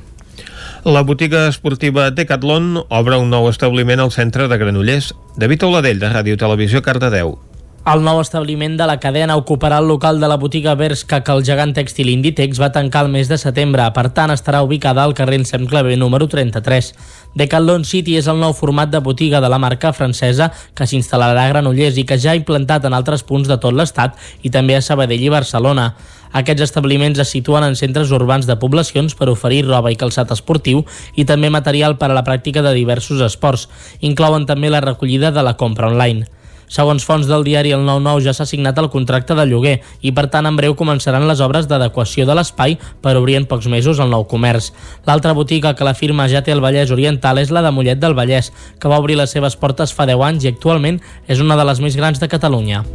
La 0.85 1.03
botiga 1.06 1.48
esportiva 1.49 2.07
Decathlon 2.10 2.77
obre 2.89 3.18
un 3.22 3.30
nou 3.30 3.49
establiment 3.49 4.02
al 4.02 4.14
centre 4.14 4.48
de 4.49 4.57
Granollers. 4.57 5.11
David 5.38 5.65
Oladell, 5.68 6.02
de 6.02 6.10
Ràdio 6.10 6.38
Televisió, 6.41 6.81
Cardedeu. 6.81 7.35
El 7.82 8.03
nou 8.06 8.20
establiment 8.22 8.76
de 8.78 8.86
la 8.86 8.99
cadena 9.02 9.34
ocuparà 9.40 9.80
el 9.82 9.88
local 9.90 10.20
de 10.22 10.28
la 10.30 10.36
botiga 10.38 10.76
Berska 10.78 11.18
que 11.26 11.34
el 11.34 11.40
gegant 11.41 11.72
tèxtil 11.74 12.12
Inditex 12.12 12.60
va 12.62 12.68
tancar 12.70 13.08
el 13.08 13.10
mes 13.10 13.26
de 13.26 13.40
setembre. 13.41 13.88
Per 13.95 14.03
tant, 14.14 14.30
estarà 14.30 14.60
ubicada 14.62 15.02
al 15.02 15.16
carrer 15.18 15.40
Ensem 15.40 15.64
Clavé 15.66 15.95
número 15.98 16.28
33. 16.30 16.91
Decathlon 17.41 17.82
City 17.90 18.20
és 18.20 18.28
el 18.30 18.38
nou 18.38 18.53
format 18.53 18.91
de 18.91 18.99
botiga 19.02 19.40
de 19.41 19.49
la 19.49 19.58
marca 19.58 19.90
francesa 19.98 20.52
que 20.78 20.86
s'instal·larà 20.86 21.48
a 21.48 21.49
Granollers 21.56 21.98
i 21.98 22.03
que 22.06 22.20
ja 22.22 22.36
ha 22.36 22.38
implantat 22.38 22.86
en 22.86 22.94
altres 22.94 23.26
punts 23.26 23.49
de 23.49 23.58
tot 23.58 23.74
l'estat 23.74 24.14
i 24.45 24.52
també 24.53 24.76
a 24.78 24.84
Sabadell 24.86 25.24
i 25.26 25.32
Barcelona. 25.34 25.95
Aquests 26.38 26.68
establiments 26.68 27.18
es 27.24 27.32
situen 27.34 27.66
en 27.66 27.74
centres 27.80 28.12
urbans 28.14 28.45
de 28.45 28.60
poblacions 28.62 29.16
per 29.18 29.32
oferir 29.34 29.64
roba 29.66 29.90
i 29.90 29.98
calçat 29.98 30.30
esportiu 30.38 30.86
i 31.18 31.26
també 31.26 31.49
material 31.49 31.98
per 31.98 32.12
a 32.12 32.20
la 32.20 32.24
pràctica 32.30 32.62
de 32.62 32.76
diversos 32.78 33.26
esports. 33.26 33.66
Inclouen 34.06 34.45
també 34.45 34.70
la 34.70 34.84
recollida 34.86 35.34
de 35.34 35.41
la 35.41 35.56
compra 35.58 35.90
online. 35.90 36.30
Segons 36.72 37.03
fonts 37.03 37.27
del 37.27 37.43
diari 37.43 37.73
El 37.76 37.81
9-9 37.84 38.23
ja 38.23 38.34
s'ha 38.35 38.48
signat 38.48 38.77
el 38.80 38.88
contracte 38.93 39.35
de 39.35 39.43
lloguer 39.49 39.73
i 40.07 40.14
per 40.15 40.30
tant 40.31 40.48
en 40.48 40.56
breu 40.56 40.76
començaran 40.80 41.27
les 41.27 41.43
obres 41.43 41.68
d'adequació 41.68 42.23
de 42.30 42.38
l'espai 42.38 42.77
per 43.03 43.18
obrir 43.19 43.35
en 43.41 43.48
pocs 43.49 43.68
mesos 43.68 43.99
el 43.99 44.14
nou 44.14 44.23
comerç. 44.23 44.72
L'altra 45.06 45.35
botiga 45.35 45.76
que 45.76 45.88
la 45.88 45.98
firma 45.98 46.30
ja 46.31 46.43
té 46.45 46.56
al 46.56 46.64
Vallès 46.64 46.93
Oriental 46.95 47.43
és 47.43 47.52
la 47.52 47.65
de 47.65 47.73
Mollet 47.76 47.99
del 47.99 48.15
Vallès, 48.15 48.53
que 48.80 48.88
va 48.88 49.02
obrir 49.03 49.19
les 49.19 49.35
seves 49.35 49.60
portes 49.60 49.91
fa 49.91 50.07
10 50.07 50.23
anys 50.30 50.48
i 50.48 50.53
actualment 50.56 51.02
és 51.27 51.43
una 51.43 51.60
de 51.60 51.68
les 51.68 51.84
més 51.84 51.99
grans 51.99 52.23
de 52.23 52.31
Catalunya. 52.31 52.85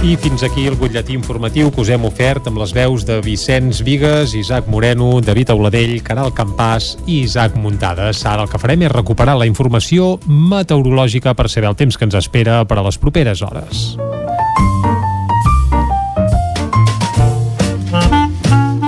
I 0.00 0.14
fins 0.16 0.40
aquí 0.40 0.62
el 0.64 0.78
butlletí 0.80 1.12
informatiu 1.12 1.68
que 1.68 1.82
us 1.82 1.90
hem 1.92 2.06
ofert 2.08 2.46
amb 2.48 2.56
les 2.62 2.70
veus 2.72 3.02
de 3.04 3.18
Vicenç 3.20 3.82
Vigues, 3.84 4.32
Isaac 4.32 4.64
Moreno, 4.72 5.18
David 5.20 5.52
Auladell, 5.52 5.98
Caral 6.00 6.32
Campàs 6.32 6.94
i 7.04 7.18
Isaac 7.26 7.58
Muntades. 7.60 8.22
Ara 8.24 8.46
el 8.46 8.48
que 8.48 8.60
farem 8.62 8.86
és 8.88 8.94
recuperar 8.94 9.36
la 9.36 9.48
informació 9.50 10.14
meteorològica 10.24 11.36
per 11.36 11.50
saber 11.52 11.68
el 11.68 11.76
temps 11.76 12.00
que 12.00 12.08
ens 12.08 12.16
espera 12.16 12.62
per 12.64 12.80
a 12.80 12.86
les 12.88 12.96
properes 12.96 13.44
hores. 13.44 13.84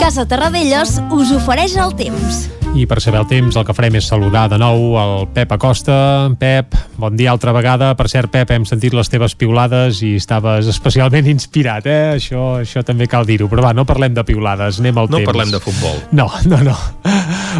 Casa 0.01 0.25
Terradellos 0.25 0.97
us 1.13 1.37
ofereix 1.37 1.77
el 1.77 1.93
temps. 2.01 2.47
I 2.73 2.87
per 2.89 3.03
saber 3.05 3.21
el 3.21 3.27
temps 3.29 3.57
el 3.61 3.65
que 3.69 3.75
farem 3.77 3.99
és 3.99 4.07
saludar 4.09 4.47
de 4.49 4.57
nou 4.57 4.95
el 4.97 5.27
Pep 5.37 5.51
Acosta. 5.53 5.95
Pep, 6.41 6.73
bon 6.97 7.13
dia 7.19 7.29
altra 7.35 7.53
vegada. 7.53 7.91
Per 7.99 8.07
cert, 8.09 8.31
Pep, 8.33 8.49
hem 8.55 8.65
sentit 8.65 8.95
les 8.97 9.11
teves 9.13 9.35
piulades 9.37 9.99
i 10.01 10.15
estaves 10.17 10.71
especialment 10.73 11.29
inspirat, 11.35 11.85
eh? 11.85 12.15
Això, 12.17 12.47
això 12.63 12.81
també 12.89 13.05
cal 13.13 13.29
dir-ho. 13.29 13.51
Però 13.53 13.67
va, 13.67 13.75
no 13.77 13.85
parlem 13.89 14.17
de 14.17 14.25
piulades, 14.25 14.79
anem 14.81 15.03
al 15.03 15.11
No 15.13 15.21
temps. 15.21 15.29
parlem 15.29 15.53
de 15.53 15.61
futbol. 15.61 15.99
No, 16.17 16.31
no, 16.49 16.63
no. 16.65 16.77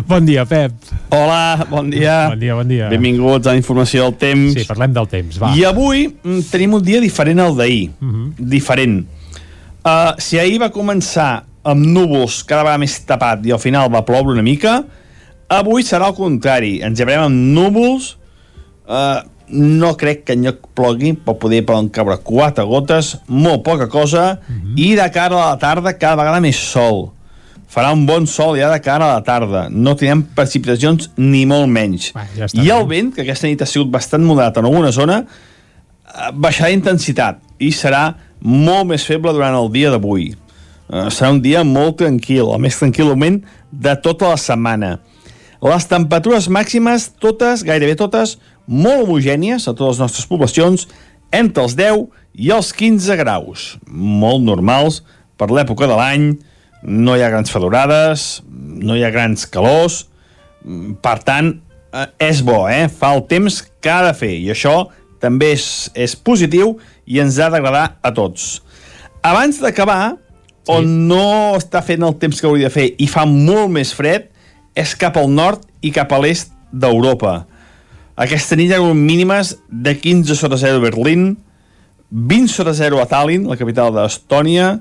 Bon 0.09 0.25
dia, 0.25 0.47
Pep. 0.49 0.73
Hola, 1.13 1.67
bon 1.69 1.93
dia. 1.93 2.17
Bon 2.33 2.41
dia, 2.41 2.57
bon 2.57 2.73
dia. 2.73 2.89
Benvinguts 2.95 3.51
a 3.51 3.53
la 3.53 3.61
informació 3.61 4.09
del 4.09 4.17
temps. 4.23 4.57
Sí, 4.57 4.65
parlem 4.71 4.97
del 4.97 5.11
temps, 5.13 5.37
va. 5.43 5.53
I 5.53 5.67
avui 5.69 6.07
mm, 6.09 6.47
tenim 6.49 6.79
un 6.81 6.87
dia 6.89 7.03
diferent 7.05 7.45
al 7.45 7.61
d'ahir. 7.61 7.91
Diferent. 8.41 9.03
Uh, 9.85 10.17
si 10.17 10.41
ahir 10.41 10.57
va 10.65 10.73
començar 10.73 11.43
amb 11.69 11.85
núvols 11.85 12.41
cada 12.49 12.65
vegada 12.65 12.81
més 12.81 12.97
tapat 13.07 13.45
i 13.47 13.53
al 13.53 13.61
final 13.63 13.93
va 13.93 14.01
ploure 14.09 14.33
una 14.33 14.43
mica, 14.43 14.81
avui 15.61 15.85
serà 15.87 16.09
el 16.11 16.17
contrari. 16.17 16.79
Ens 16.85 16.99
llevarem 16.99 17.29
amb 17.29 17.55
núvols, 17.57 18.15
uh, 18.89 19.21
no 19.53 19.93
crec 20.01 20.25
que 20.27 20.37
enlloc 20.37 20.69
plogui, 20.77 21.13
però 21.13 21.37
poder 21.39 21.63
poden 21.69 21.91
caure 21.93 22.17
quatre 22.25 22.65
gotes, 22.65 23.17
molt 23.29 23.65
poca 23.67 23.89
cosa, 23.93 24.39
i 24.77 24.95
de 24.97 25.09
cara 25.13 25.37
a 25.37 25.51
la 25.51 25.59
tarda 25.61 25.93
cada 25.99 26.17
vegada 26.23 26.41
més 26.41 26.57
sol. 26.57 27.11
Farà 27.73 27.93
un 27.93 28.05
bon 28.09 28.27
sol 28.29 28.59
ja 28.59 28.69
de 28.73 28.81
cara 28.85 29.07
a 29.09 29.15
la 29.19 29.25
tarda. 29.25 29.69
No 29.71 29.95
tindrem 29.97 30.23
precipitacions 30.37 31.11
ni 31.17 31.47
molt 31.49 31.69
menys. 31.73 32.11
ja 32.37 32.45
està 32.49 32.61
I 32.61 32.73
el 32.73 32.85
vent, 32.89 33.15
que 33.15 33.25
aquesta 33.25 33.49
nit 33.49 33.63
ha 33.63 33.69
sigut 33.69 33.89
bastant 33.93 34.25
moderat 34.25 34.59
en 34.61 34.69
alguna 34.69 34.93
zona, 34.93 35.23
eh, 35.25 36.31
baixarà 36.33 36.69
d'intensitat 36.69 37.41
i 37.59 37.73
serà 37.73 38.15
molt 38.41 38.91
més 38.91 39.07
feble 39.09 39.33
durant 39.33 39.57
el 39.57 39.71
dia 39.73 39.91
d'avui. 39.91 40.35
Uh, 40.93 41.09
serà 41.09 41.31
un 41.33 41.41
dia 41.41 41.63
molt 41.65 41.97
tranquil, 42.03 42.51
el 42.53 42.61
més 42.61 42.77
tranquil 42.77 43.09
moment 43.09 43.39
de 43.73 43.95
tota 44.05 44.29
la 44.29 44.37
setmana. 44.37 44.99
Les 45.63 45.85
temperatures 45.87 46.49
màximes, 46.51 47.07
totes, 47.23 47.63
gairebé 47.63 47.95
totes, 47.99 48.35
molt 48.67 49.05
homogènies 49.05 49.69
a 49.69 49.75
totes 49.77 49.95
les 49.95 50.01
nostres 50.03 50.27
poblacions, 50.27 50.89
entre 51.33 51.63
els 51.63 51.77
10 51.79 52.09
i 52.43 52.51
els 52.51 52.73
15 52.75 53.19
graus. 53.21 53.67
Molt 53.87 54.43
normals 54.43 55.03
per 55.39 55.53
l'època 55.55 55.87
de 55.87 55.99
l'any, 55.99 56.33
no 56.83 57.15
hi 57.15 57.23
ha 57.23 57.31
grans 57.31 57.53
fedorades, 57.55 58.43
no 58.51 58.97
hi 58.99 59.05
ha 59.07 59.13
grans 59.15 59.47
calors, 59.47 60.07
per 61.03 61.21
tant, 61.23 61.55
eh, 61.95 62.09
és 62.27 62.43
bo, 62.43 62.65
eh? 62.67 62.89
fa 62.91 63.13
el 63.15 63.23
temps 63.31 63.61
que 63.83 63.91
ha 63.93 64.03
de 64.09 64.17
fer, 64.19 64.33
i 64.43 64.51
això 64.51 64.89
també 65.23 65.53
és, 65.55 65.65
és 65.95 66.17
positiu 66.19 66.75
i 67.07 67.23
ens 67.23 67.39
ha 67.39 67.53
d'agradar 67.55 68.01
a 68.03 68.11
tots. 68.15 68.65
Abans 69.23 69.63
d'acabar, 69.63 70.17
sí. 70.19 70.75
on 70.75 70.91
no 71.07 71.55
està 71.55 71.85
fent 71.87 72.03
el 72.03 72.19
temps 72.19 72.43
que 72.43 72.51
hauria 72.51 72.67
de 72.67 72.75
fer 72.75 72.89
i 72.99 73.07
fa 73.11 73.23
molt 73.31 73.71
més 73.71 73.95
fred, 73.95 74.32
és 74.79 74.95
cap 74.97 75.17
al 75.21 75.31
nord 75.31 75.65
i 75.83 75.93
cap 75.95 76.13
a 76.13 76.21
l'est 76.23 76.53
d'Europa. 76.73 77.43
Aquesta 78.17 78.57
nit 78.57 78.71
hi 78.71 78.77
ha 78.77 78.95
mínimes 78.95 79.57
de 79.69 79.95
15 79.99 80.37
sota 80.37 80.59
0 80.61 80.81
a 80.81 80.85
Berlín, 80.85 81.37
20 82.13 82.53
sota 82.53 82.75
0 82.77 83.01
a 83.01 83.07
Tallinn, 83.09 83.49
la 83.49 83.57
capital 83.57 83.93
d'Estònia, 83.95 84.75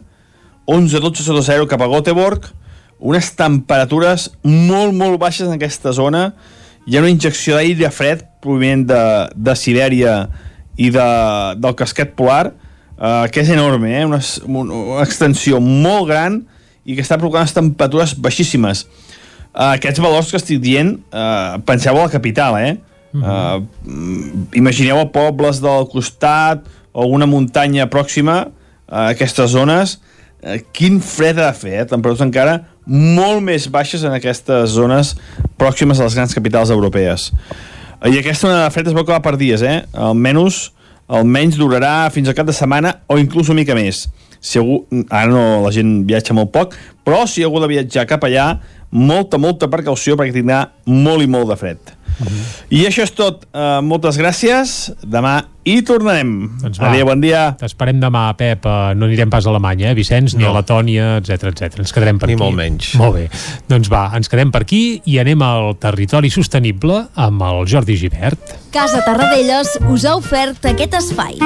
11-12 0.67 1.23
sota 1.23 1.43
0 1.47 1.67
cap 1.71 1.81
a 1.81 1.87
Göteborg, 1.91 2.49
unes 2.99 3.31
temperatures 3.35 4.29
molt, 4.43 4.93
molt 4.93 5.17
baixes 5.19 5.47
en 5.47 5.55
aquesta 5.55 5.93
zona. 5.95 6.31
Hi 6.85 6.97
ha 6.97 7.03
una 7.03 7.11
injecció 7.11 7.57
d'aire 7.57 7.89
fred 7.93 8.25
provinent 8.43 8.85
de, 8.89 9.03
de 9.35 9.55
Sibèria 9.57 10.15
i 10.77 10.89
de, 10.93 11.07
del 11.61 11.77
casquet 11.79 12.13
polar, 12.17 12.51
eh, 12.51 13.25
que 13.31 13.41
és 13.43 13.51
enorme, 13.53 13.95
eh? 13.95 14.05
una, 14.05 14.21
una 14.45 15.05
extensió 15.05 15.59
molt 15.63 16.09
gran 16.11 16.41
i 16.85 16.97
que 16.97 17.03
està 17.05 17.17
provocant 17.17 17.49
temperatures 17.53 18.15
baixíssimes. 18.19 18.85
Uh, 19.51 19.73
aquests 19.75 19.99
valors 19.99 20.29
que 20.31 20.39
estic 20.39 20.61
dient, 20.63 20.95
uh, 21.11 21.59
penseu 21.67 21.97
a 21.97 22.05
la 22.05 22.11
capital, 22.11 22.55
eh? 22.61 22.77
Uh, 23.11 23.59
imagineu 24.55 25.01
a 25.01 25.07
pobles 25.11 25.59
del 25.59 25.89
costat 25.91 26.63
o 26.93 27.03
alguna 27.03 27.27
muntanya 27.27 27.89
pròxima 27.91 28.45
a 28.87 29.09
aquestes 29.11 29.51
zones, 29.51 29.97
uh, 30.45 30.55
quin 30.71 31.01
fred 31.03 31.41
ha 31.41 31.49
de 31.49 31.59
fer, 31.59 31.73
eh? 31.81 31.87
Temperatures 31.89 32.23
encara 32.23 32.61
molt 32.87 33.43
més 33.43 33.67
baixes 33.67 34.05
en 34.07 34.15
aquestes 34.15 34.71
zones 34.77 35.17
pròximes 35.59 35.99
a 35.99 36.07
les 36.07 36.15
grans 36.15 36.33
capitals 36.33 36.71
europees. 36.71 37.31
I 38.07 38.17
aquesta 38.17 38.47
onada 38.47 38.69
de 38.69 38.73
fred 38.73 38.87
es 38.87 38.95
veu 38.95 39.03
que 39.03 39.13
va 39.13 39.21
per 39.21 39.35
dies, 39.37 39.61
eh? 39.61 39.81
Almenys, 39.91 40.69
almenys 41.11 41.59
durarà 41.59 42.09
fins 42.15 42.31
al 42.31 42.37
cap 42.39 42.47
de 42.47 42.55
setmana 42.55 43.01
o 43.11 43.19
inclús 43.19 43.51
una 43.51 43.59
mica 43.59 43.75
més. 43.75 44.07
Si 44.41 44.57
algú, 44.59 44.81
ara 45.13 45.29
no, 45.29 45.61
la 45.61 45.71
gent 45.71 46.01
viatja 46.09 46.33
molt 46.33 46.49
poc, 46.51 46.73
però 47.05 47.27
si 47.29 47.43
algú 47.45 47.61
ha 47.61 47.65
de 47.67 47.71
viatjar 47.75 48.07
cap 48.09 48.23
allà, 48.25 48.55
molta, 48.91 49.37
molta 49.37 49.69
precaució 49.71 50.17
perquè 50.17 50.33
tindrà 50.41 50.63
molt 50.89 51.21
i 51.23 51.29
molt 51.29 51.53
de 51.53 51.59
fred. 51.61 51.97
I 52.69 52.83
això 52.85 53.01
és 53.05 53.13
tot. 53.17 53.45
Uh, 53.55 53.79
moltes 53.81 54.17
gràcies. 54.19 54.91
Demà 55.09 55.39
hi 55.65 55.77
tornarem. 55.87 56.33
Doncs 56.61 56.77
va. 56.81 56.89
Adéu, 56.91 57.07
bon 57.07 57.21
dia. 57.23 57.47
T'esperem 57.57 57.97
demà, 58.01 58.27
Pep. 58.37 58.65
Uh, 58.67 58.91
no 58.97 59.07
anirem 59.07 59.31
pas 59.31 59.47
a 59.47 59.49
Alemanya, 59.49 59.89
eh, 59.89 59.95
Vicenç, 59.97 60.35
ni 60.35 60.43
No. 60.43 60.51
a 60.51 60.59
Letònia, 60.59 61.07
etc 61.21 61.49
etc. 61.49 61.79
Ens 61.81 61.93
quedarem 61.95 62.19
per 62.19 62.27
Ni 62.29 62.35
aquí. 62.35 62.43
molt 62.43 62.55
menys. 62.59 62.91
Molt 62.99 63.15
bé. 63.15 63.25
Doncs 63.71 63.89
va, 63.89 64.11
ens 64.19 64.29
quedem 64.29 64.51
per 64.51 64.61
aquí 64.67 65.01
i 65.05 65.17
anem 65.23 65.41
al 65.41 65.73
territori 65.81 66.29
sostenible 66.29 67.07
amb 67.15 67.41
el 67.41 67.65
Jordi 67.65 67.97
Givert. 67.97 68.57
Casa 68.71 69.01
Tarradellas 69.05 69.79
us 69.89 70.05
ha 70.05 70.15
ofert 70.19 70.65
aquest 70.65 70.93
espai. 71.01 71.39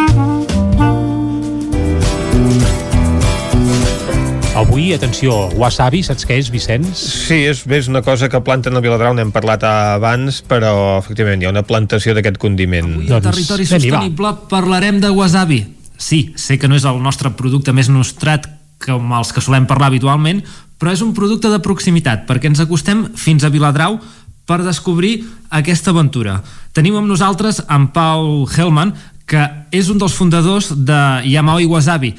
Avui, 4.66 4.90
atenció, 4.98 5.32
wasabi, 5.62 6.02
saps 6.04 6.26
què 6.26 6.40
és, 6.42 6.48
Vicenç? 6.50 6.90
Sí, 6.98 7.38
és, 7.46 7.62
és 7.70 7.86
una 7.88 8.02
cosa 8.02 8.26
que 8.34 8.42
planten 8.44 8.74
a 8.76 8.82
Viladrau, 8.82 9.14
n'hem 9.14 9.30
parlat 9.32 9.62
abans, 9.70 10.42
però 10.50 10.98
efectivament 10.98 11.44
hi 11.44 11.48
ha 11.48 11.54
una 11.54 11.64
plantació 11.64 12.16
d'aquest 12.18 12.40
condiment. 12.42 12.90
Al 13.06 13.22
territori 13.24 13.68
sostenible 13.70 14.34
parlarem 14.50 14.98
de 15.04 15.14
wasabi. 15.14 15.62
Sí, 16.02 16.34
sé 16.36 16.58
que 16.58 16.68
no 16.68 16.76
és 16.76 16.90
el 16.90 16.98
nostre 17.06 17.32
producte 17.38 17.78
més 17.78 17.94
nostrat 17.94 18.50
com 18.82 19.14
els 19.16 19.32
que 19.32 19.46
solem 19.46 19.70
parlar 19.70 19.94
habitualment, 19.94 20.42
però 20.82 20.92
és 20.92 21.06
un 21.06 21.14
producte 21.16 21.54
de 21.54 21.62
proximitat, 21.64 22.26
perquè 22.26 22.50
ens 22.50 22.66
acostem 22.66 23.06
fins 23.16 23.46
a 23.46 23.54
Viladrau 23.54 24.02
per 24.50 24.64
descobrir 24.66 25.20
aquesta 25.54 25.94
aventura. 25.94 26.40
Tenim 26.74 26.98
amb 26.98 27.08
nosaltres 27.08 27.62
en 27.70 27.92
Pau 27.94 28.48
Hellman, 28.50 28.98
que 29.30 29.46
és 29.74 29.94
un 29.94 30.02
dels 30.02 30.18
fundadors 30.18 30.74
de 30.74 31.02
Yamaoi 31.30 31.70
Wasabi, 31.70 32.16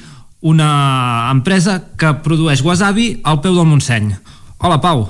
una 0.47 1.31
empresa 1.33 1.81
que 1.99 2.13
produeix 2.23 2.63
wasabi 2.63 3.09
al 3.27 3.41
peu 3.43 3.57
del 3.57 3.67
Montseny. 3.67 4.13
Hola, 4.63 4.79
Pau. 4.83 5.09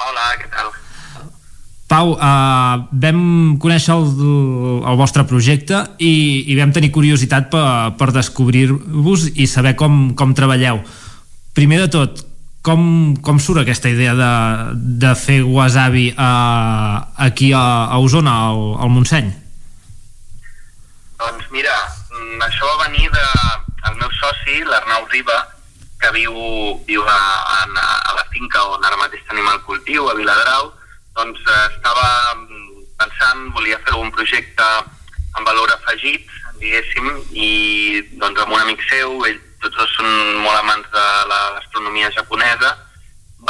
Hola, 0.00 0.28
què 0.38 0.46
tal? 0.52 0.70
Pau, 1.90 2.12
uh, 2.14 2.86
vam 3.02 3.22
conèixer 3.58 3.96
el, 3.96 4.04
el 4.86 4.98
vostre 5.00 5.24
projecte 5.26 5.82
i, 5.98 6.12
i 6.46 6.56
vam 6.60 6.70
tenir 6.70 6.92
curiositat 6.94 7.50
per, 7.50 7.66
per 7.98 8.12
descobrir-vos 8.14 9.32
i 9.34 9.48
saber 9.50 9.74
com, 9.80 10.12
com 10.14 10.36
treballeu. 10.38 10.78
Primer 11.58 11.80
de 11.82 11.88
tot, 11.90 12.22
com, 12.62 13.16
com 13.26 13.40
surt 13.42 13.64
aquesta 13.64 13.90
idea 13.90 14.14
de, 14.14 14.30
de 15.02 15.16
fer 15.18 15.40
wasabi 15.42 16.12
a, 16.14 16.30
aquí 17.26 17.50
a, 17.50 17.64
a 17.90 17.98
Osona, 17.98 18.36
al, 18.52 18.62
al 18.78 18.94
Montseny? 18.94 19.32
Doncs 21.20 21.50
mira, 21.50 21.74
mm, 22.14 22.38
això 22.46 22.70
va 22.70 22.86
venir 22.86 23.10
de, 23.10 23.26
el 23.88 23.96
meu 23.96 24.10
soci, 24.18 24.60
l'Arnau 24.64 25.06
Riba, 25.12 25.38
que 26.00 26.10
viu, 26.16 26.34
viu 26.88 27.02
a, 27.04 27.20
a, 27.56 27.58
a 28.10 28.14
la 28.16 28.24
finca 28.32 28.62
on 28.72 28.84
ara 28.84 28.98
mateix 29.00 29.22
tenim 29.28 29.48
el 29.52 29.60
cultiu, 29.68 30.08
a 30.08 30.16
Viladrau, 30.16 30.72
doncs 31.16 31.40
eh, 31.44 31.66
estava 31.74 32.08
mm, 32.36 32.84
pensant, 33.00 33.46
volia 33.56 33.80
fer 33.84 33.96
un 33.98 34.12
projecte 34.14 34.68
amb 35.36 35.46
valor 35.46 35.72
afegit, 35.74 36.26
diguéssim, 36.60 37.10
i 37.32 37.50
doncs 38.20 38.40
amb 38.40 38.56
un 38.56 38.64
amic 38.64 38.84
seu, 38.88 39.18
ell 39.28 39.40
tots 39.60 39.76
dos 39.76 39.92
són 39.96 40.08
molt 40.40 40.56
amants 40.56 40.88
de 40.92 41.06
la 41.28 41.40
gastronomia 41.58 42.08
japonesa, 42.16 42.72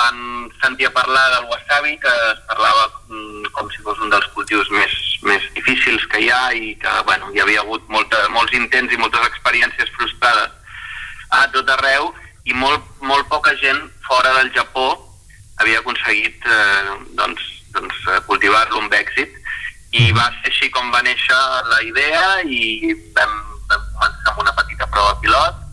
van 0.00 0.50
sentir 0.62 0.86
a 0.86 0.92
parlar 0.92 1.26
del 1.34 1.48
wasabi, 1.50 1.98
que 1.98 2.08
es 2.32 2.40
parlava 2.48 2.88
mm, 3.08 3.52
com 3.52 3.68
si 3.70 3.82
fos 3.84 3.98
un 4.00 4.10
dels 4.12 4.26
cultius 4.34 4.70
més, 4.72 4.94
més 5.26 5.44
difícils 5.56 6.06
que 6.12 6.22
hi 6.24 6.30
ha 6.32 6.42
i 6.56 6.74
que 6.80 6.94
bueno, 7.08 7.30
hi 7.34 7.42
havia 7.42 7.62
hagut 7.64 7.84
molta, 7.92 8.22
molts 8.36 8.56
intents 8.56 8.94
i 8.94 9.00
moltes 9.00 9.26
experiències 9.28 9.92
frustrades 9.98 10.56
a 11.36 11.46
tot 11.54 11.68
arreu 11.76 12.10
i 12.48 12.56
molt, 12.56 12.84
molt 13.04 13.28
poca 13.30 13.54
gent 13.62 13.82
fora 14.06 14.32
del 14.38 14.52
Japó 14.56 14.88
havia 15.60 15.82
aconseguit 15.82 16.46
eh, 16.48 16.96
doncs, 17.18 17.44
doncs, 17.76 17.98
cultivar-lo 18.26 18.80
amb 18.80 18.94
èxit. 18.96 19.36
I 19.92 20.12
va 20.16 20.28
ser 20.38 20.52
així 20.52 20.70
com 20.72 20.92
va 20.94 21.02
néixer 21.04 21.40
la 21.68 21.80
idea 21.84 22.26
i 22.46 22.94
vam, 23.16 23.34
vam 23.68 23.88
començar 23.96 24.32
amb 24.32 24.44
una 24.46 24.54
petita 24.56 24.86
prova 24.94 25.18
pilot 25.22 25.66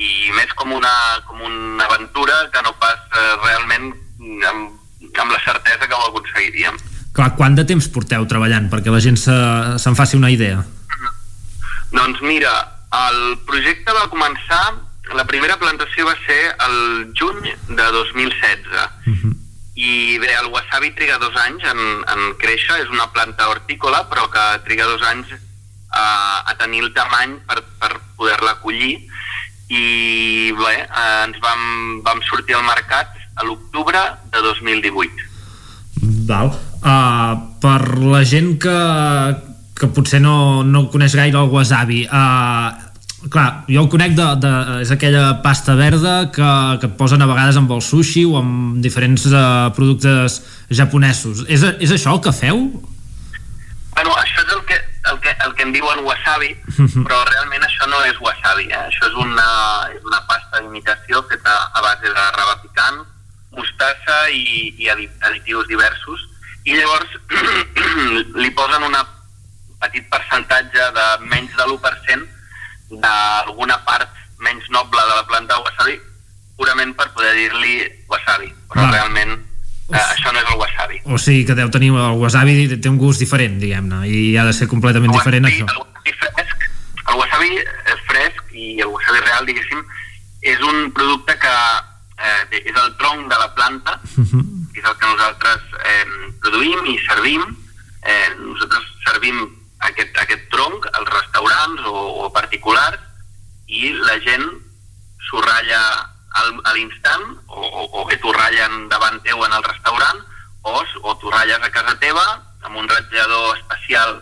i 0.00 0.32
més 0.36 0.52
com 0.56 0.72
una, 0.72 0.92
com 1.28 1.40
una 1.44 1.84
aventura 1.84 2.36
que 2.52 2.62
no 2.64 2.72
pas 2.80 3.00
eh, 3.12 3.32
realment 3.44 3.90
amb, 4.48 4.70
amb 5.10 5.32
la 5.34 5.40
certesa 5.44 5.86
que 5.86 5.96
ho 5.96 6.06
aconseguiríem. 6.08 6.78
Clar, 7.16 7.32
quant 7.36 7.56
de 7.58 7.66
temps 7.68 7.88
porteu 7.92 8.24
treballant 8.30 8.70
perquè 8.72 8.92
la 8.92 9.02
gent 9.04 9.18
se'n 9.20 9.80
se, 9.82 9.96
faci 9.98 10.16
una 10.16 10.30
idea? 10.32 10.62
Doncs 11.90 12.22
mira, 12.22 12.52
el 13.10 13.20
projecte 13.48 13.92
va 13.92 14.08
començar, 14.12 14.62
la 15.18 15.26
primera 15.26 15.58
plantació 15.58 16.06
va 16.06 16.16
ser 16.24 16.40
el 16.68 17.10
juny 17.18 17.50
de 17.68 17.86
2016 17.98 18.66
uh 18.70 19.12
-huh. 19.12 19.34
i 19.74 20.18
bé, 20.22 20.30
el 20.38 20.48
wasabi 20.54 20.94
triga 20.94 21.18
dos 21.18 21.36
anys 21.36 21.64
en, 21.64 21.80
en 22.14 22.20
créixer, 22.38 22.80
és 22.80 22.88
una 22.88 23.10
planta 23.12 23.48
hortícola 23.48 24.08
però 24.08 24.30
que 24.30 24.62
triga 24.64 24.86
dos 24.86 25.02
anys 25.02 25.26
a, 25.90 26.42
a 26.46 26.54
tenir 26.56 26.84
el 26.84 26.92
tamany 26.94 27.40
per, 27.46 27.64
per 27.80 28.00
poder-la 28.16 28.60
collir 28.62 29.10
i 29.70 30.50
bé, 30.58 30.74
eh, 30.82 31.24
ens 31.28 31.38
vam, 31.42 31.62
vam 32.02 32.20
sortir 32.26 32.58
al 32.58 32.66
mercat 32.66 33.14
a 33.38 33.46
l'octubre 33.46 34.00
de 34.34 34.42
2018. 34.42 35.28
Val. 36.26 36.50
Uh, 36.80 37.36
per 37.60 37.98
la 38.00 38.22
gent 38.24 38.54
que, 38.58 38.76
que 39.76 39.88
potser 39.94 40.20
no, 40.24 40.62
no 40.64 40.88
coneix 40.90 41.14
gaire 41.14 41.38
el 41.38 41.50
wasabi, 41.52 42.02
uh, 42.08 42.70
clar, 43.28 43.48
jo 43.68 43.84
el 43.84 43.90
conec 43.92 44.14
de, 44.16 44.28
de, 44.40 44.52
és 44.86 44.90
aquella 44.94 45.24
pasta 45.44 45.76
verda 45.78 46.14
que, 46.34 46.50
que 46.80 46.88
et 46.88 46.96
posen 46.98 47.22
a 47.22 47.28
vegades 47.28 47.58
amb 47.60 47.70
el 47.76 47.82
sushi 47.84 48.24
o 48.26 48.38
amb 48.40 48.80
diferents 48.82 49.28
uh, 49.30 49.68
productes 49.76 50.40
japonesos. 50.72 51.44
És, 51.48 51.66
és 51.78 51.92
això 51.94 52.16
el 52.16 52.24
que 52.24 52.32
feu? 52.34 52.64
Bueno, 53.94 54.16
això 54.16 54.46
és 54.46 54.54
el 54.56 54.64
que, 54.66 54.80
el 55.10 55.20
que, 55.20 55.34
el 55.44 55.54
que 55.54 55.62
en 55.62 55.72
diuen 55.72 56.04
wasabi, 56.06 56.50
però 57.04 57.20
realment 57.28 57.64
això 57.66 57.88
no 57.90 58.00
és 58.08 58.18
wasabi, 58.22 58.68
eh? 58.70 58.82
això 58.86 59.08
és 59.08 59.16
una, 59.24 59.48
és 59.94 60.04
una 60.06 60.20
pasta 60.28 60.60
d'imitació 60.62 61.22
feta 61.30 61.56
a 61.74 61.82
base 61.84 62.06
de 62.08 62.26
raba 62.36 62.58
picant, 62.62 63.00
mostassa 63.56 64.18
i, 64.30 64.70
i 64.78 64.90
additius 64.90 65.66
diversos, 65.68 66.26
i 66.64 66.76
llavors 66.76 67.16
li 68.42 68.50
posen 68.54 68.86
un 68.86 68.96
petit 69.80 70.06
percentatge 70.12 70.90
de 70.96 71.06
menys 71.26 71.56
de 71.56 71.66
l'1% 71.66 72.98
d'alguna 73.00 73.78
part 73.86 74.08
menys 74.44 74.66
noble 74.74 75.00
de 75.00 75.14
la 75.16 75.26
planta 75.28 75.58
wasabi 75.64 75.98
purament 76.60 76.92
per 76.96 77.08
poder 77.16 77.32
dir-li 77.36 77.76
wasabi, 78.10 78.50
però 78.68 78.84
Va. 78.84 78.90
realment 78.92 79.38
Uh, 79.90 79.98
això 79.98 80.30
no 80.30 80.38
és 80.38 80.50
el 80.52 80.58
wasabi. 80.60 81.00
O 81.04 81.18
sigui 81.18 81.44
que 81.48 81.56
deu 81.58 81.70
tenir 81.74 81.90
el 81.90 82.18
wasabi 82.20 82.68
té 82.78 82.90
un 82.90 82.98
gust 83.00 83.18
diferent, 83.22 83.58
diguem-ne, 83.58 84.04
i 84.06 84.36
ha 84.38 84.44
de 84.46 84.54
ser 84.54 84.68
completament 84.70 85.10
diferent 85.10 85.48
això. 85.48 85.66
El 85.66 85.82
wasabi 85.82 86.14
fresc, 86.20 86.66
el 87.10 87.18
wasabi 87.18 87.50
fresc 88.06 88.54
i 88.54 88.68
el 88.84 88.92
wasabi 88.92 89.24
real, 89.24 89.48
diguéssim, 89.48 89.82
és 90.54 90.62
un 90.62 90.92
producte 90.94 91.34
que 91.42 91.54
eh, 92.20 92.60
és 92.60 92.76
el 92.76 92.94
tronc 93.02 93.26
de 93.32 93.38
la 93.42 93.50
planta, 93.54 93.98
uh 93.98 94.24
-huh. 94.24 94.44
és 94.78 94.84
el 94.84 94.96
que 94.96 95.06
nosaltres 95.06 95.60
eh, 95.84 96.04
produïm 96.40 96.86
i 96.86 96.98
servim. 97.08 97.42
Eh, 98.02 98.28
nosaltres 98.38 98.84
servim 99.04 99.48
aquest, 99.78 100.16
aquest 100.16 100.48
tronc 100.50 100.86
als 100.92 101.08
restaurants 101.08 101.82
o, 101.86 102.24
o 102.24 102.32
particulars 102.32 102.98
i 103.66 103.92
la 103.92 104.16
gent 104.24 104.46
s'ho 105.26 105.40
ratlla 105.44 105.82
al, 106.38 106.60
a 106.64 106.72
l'instant 106.74 107.24
o, 107.48 107.60
o, 107.60 107.86
o 108.00 108.04
bé 108.08 108.18
t'ho 108.20 108.32
ratllen 108.34 108.88
davant 108.92 109.18
teu 109.26 109.44
en 109.44 109.52
el 109.52 109.64
restaurant 109.66 110.20
o, 110.62 110.76
o 111.02 111.14
t'ho 111.18 111.32
ratlles 111.32 111.62
a 111.62 111.72
casa 111.74 111.96
teva 112.02 112.24
amb 112.62 112.76
un 112.76 112.88
ratllador 112.88 113.56
especial 113.58 114.20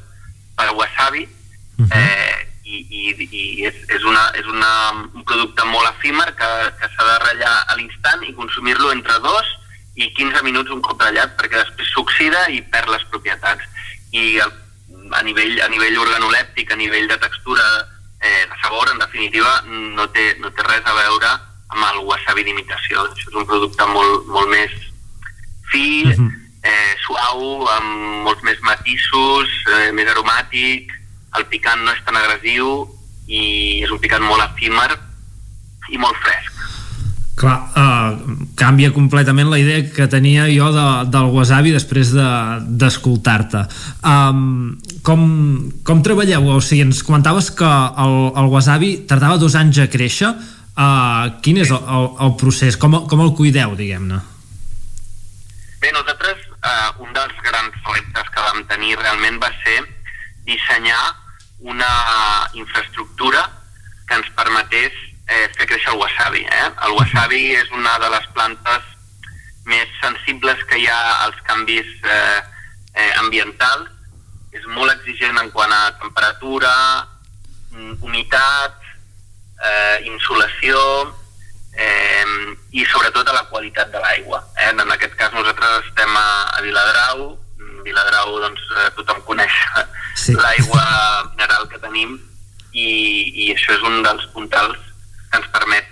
per 0.56 0.70
wasabi 0.74 1.24
uh 1.24 1.84
-huh. 1.84 1.96
eh, 1.96 2.48
i, 2.64 2.76
i, 2.90 3.28
i 3.30 3.66
és, 3.66 3.76
és, 3.88 4.04
una, 4.04 4.30
és 4.36 4.46
una, 4.46 4.72
un 5.14 5.24
producte 5.24 5.64
molt 5.64 5.88
efímer 5.90 6.28
que, 6.36 6.50
que 6.80 6.88
s'ha 6.92 7.04
de 7.10 7.18
ratllar 7.24 7.56
a 7.66 7.76
l'instant 7.76 8.24
i 8.24 8.34
consumir-lo 8.34 8.92
entre 8.92 9.18
dos 9.24 9.46
i 9.96 10.12
15 10.14 10.42
minuts 10.42 10.70
un 10.70 10.82
cop 10.82 11.00
ratllat 11.00 11.36
perquè 11.36 11.56
després 11.56 11.92
s'oxida 11.92 12.48
i 12.54 12.62
perd 12.62 12.88
les 12.92 13.04
propietats 13.10 13.64
i 14.12 14.38
el, 14.38 14.52
a, 15.12 15.22
nivell, 15.22 15.60
a 15.60 15.68
nivell 15.68 15.98
organolèptic, 15.98 16.72
a 16.72 16.76
nivell 16.76 17.08
de 17.08 17.18
textura 17.18 17.64
eh, 18.20 18.46
de 18.50 18.56
sabor, 18.62 18.90
en 18.92 18.98
definitiva 18.98 19.62
no 19.66 20.08
té, 20.10 20.36
no 20.40 20.50
té 20.50 20.62
res 20.62 20.84
a 20.84 20.94
veure 20.94 21.32
amb 21.68 21.84
el 21.92 22.04
wasabi 22.08 22.44
d'imitació. 22.46 23.06
Això 23.08 23.30
és 23.30 23.40
un 23.40 23.48
producte 23.48 23.86
molt, 23.92 24.28
molt 24.32 24.48
més 24.52 24.72
fi, 25.70 26.04
uh 26.06 26.12
-huh. 26.12 26.30
eh, 26.62 26.94
suau, 27.06 27.68
amb 27.76 28.24
molts 28.24 28.42
més 28.42 28.58
matisos, 28.62 29.48
eh, 29.74 29.92
més 29.92 30.08
aromàtic, 30.08 30.92
el 31.38 31.44
picant 31.46 31.82
no 31.84 31.92
és 31.92 32.04
tan 32.04 32.16
agressiu 32.16 32.88
i 33.26 33.82
és 33.84 33.90
un 33.90 33.98
picant 33.98 34.24
molt 34.24 34.42
efímer 34.44 34.90
i 35.92 35.98
molt 35.98 36.16
fresc. 36.24 36.58
Clar, 37.38 37.58
uh, 37.78 38.34
canvia 38.58 38.90
completament 38.90 39.46
la 39.46 39.60
idea 39.62 39.84
que 39.94 40.08
tenia 40.10 40.48
jo 40.50 40.72
de, 40.74 40.86
del 41.12 41.28
wasabi 41.30 41.70
després 41.70 42.10
d'escoltar-te. 42.10 43.60
De, 43.62 44.10
um, 44.10 44.72
com, 45.06 45.22
com 45.86 46.02
treballeu? 46.02 46.48
O 46.56 46.58
sigui, 46.58 46.82
ens 46.88 47.04
comentaves 47.06 47.52
que 47.54 47.68
el, 47.68 48.16
el 48.42 48.50
wasabi 48.50 49.06
tardava 49.06 49.38
dos 49.38 49.54
anys 49.54 49.78
a 49.84 49.86
créixer, 49.92 50.32
Uh, 50.78 51.40
quin 51.42 51.58
és 51.58 51.72
el, 51.74 51.80
el, 51.90 52.04
el 52.22 52.34
procés? 52.38 52.76
Com, 52.78 52.94
com 53.10 53.22
el 53.24 53.32
cuideu, 53.34 53.72
diguem-ne? 53.74 54.20
Bé, 55.82 55.90
nosaltres 55.90 56.44
uh, 56.54 57.02
un 57.02 57.10
dels 57.16 57.40
grans 57.42 57.80
reptes 57.88 58.30
que 58.34 58.44
vam 58.46 58.62
tenir 58.70 58.94
realment 59.00 59.40
va 59.42 59.50
ser 59.64 59.80
dissenyar 60.46 61.02
una 61.66 61.90
infraestructura 62.54 63.42
que 64.06 64.20
ens 64.20 64.30
permetés 64.38 64.94
eh, 65.28 65.48
fer 65.56 65.66
créixer 65.66 65.92
el 65.92 65.98
wasabi. 66.00 66.44
Eh? 66.46 66.68
El 66.86 66.96
wasabi 66.96 67.42
és 67.58 67.70
una 67.74 67.98
de 67.98 68.10
les 68.14 68.26
plantes 68.38 68.86
més 69.68 69.90
sensibles 70.00 70.62
que 70.70 70.78
hi 70.80 70.86
ha 70.88 71.00
als 71.26 71.38
canvis 71.48 71.90
eh, 72.06 72.40
eh, 72.94 73.12
ambientals. 73.20 73.90
És 74.56 74.64
molt 74.72 74.94
exigent 74.94 75.36
en 75.42 75.50
quant 75.52 75.72
a 75.74 75.90
temperatura, 76.00 76.70
humitat, 78.00 78.87
eh, 79.64 79.96
insolació 80.06 80.78
eh, 81.74 82.24
i 82.70 82.84
sobretot 82.84 83.28
a 83.28 83.36
la 83.36 83.44
qualitat 83.50 83.90
de 83.92 84.00
l'aigua. 84.02 84.42
Eh? 84.56 84.70
En 84.70 84.92
aquest 84.94 85.14
cas 85.18 85.34
nosaltres 85.34 85.84
estem 85.86 86.16
a, 86.16 86.28
a 86.56 86.62
Viladrau, 86.62 87.28
Viladrau 87.86 88.38
doncs, 88.42 88.64
eh, 88.76 88.90
tothom 88.98 89.22
coneix 89.26 89.54
sí. 90.16 90.36
l'aigua 90.42 90.84
mineral 91.32 91.68
que 91.72 91.80
tenim 91.82 92.18
i, 92.72 92.88
i 93.46 93.52
això 93.54 93.74
és 93.76 93.86
un 93.88 94.02
dels 94.04 94.26
puntals 94.34 94.78
que 95.30 95.40
ens 95.40 95.50
permet 95.54 95.86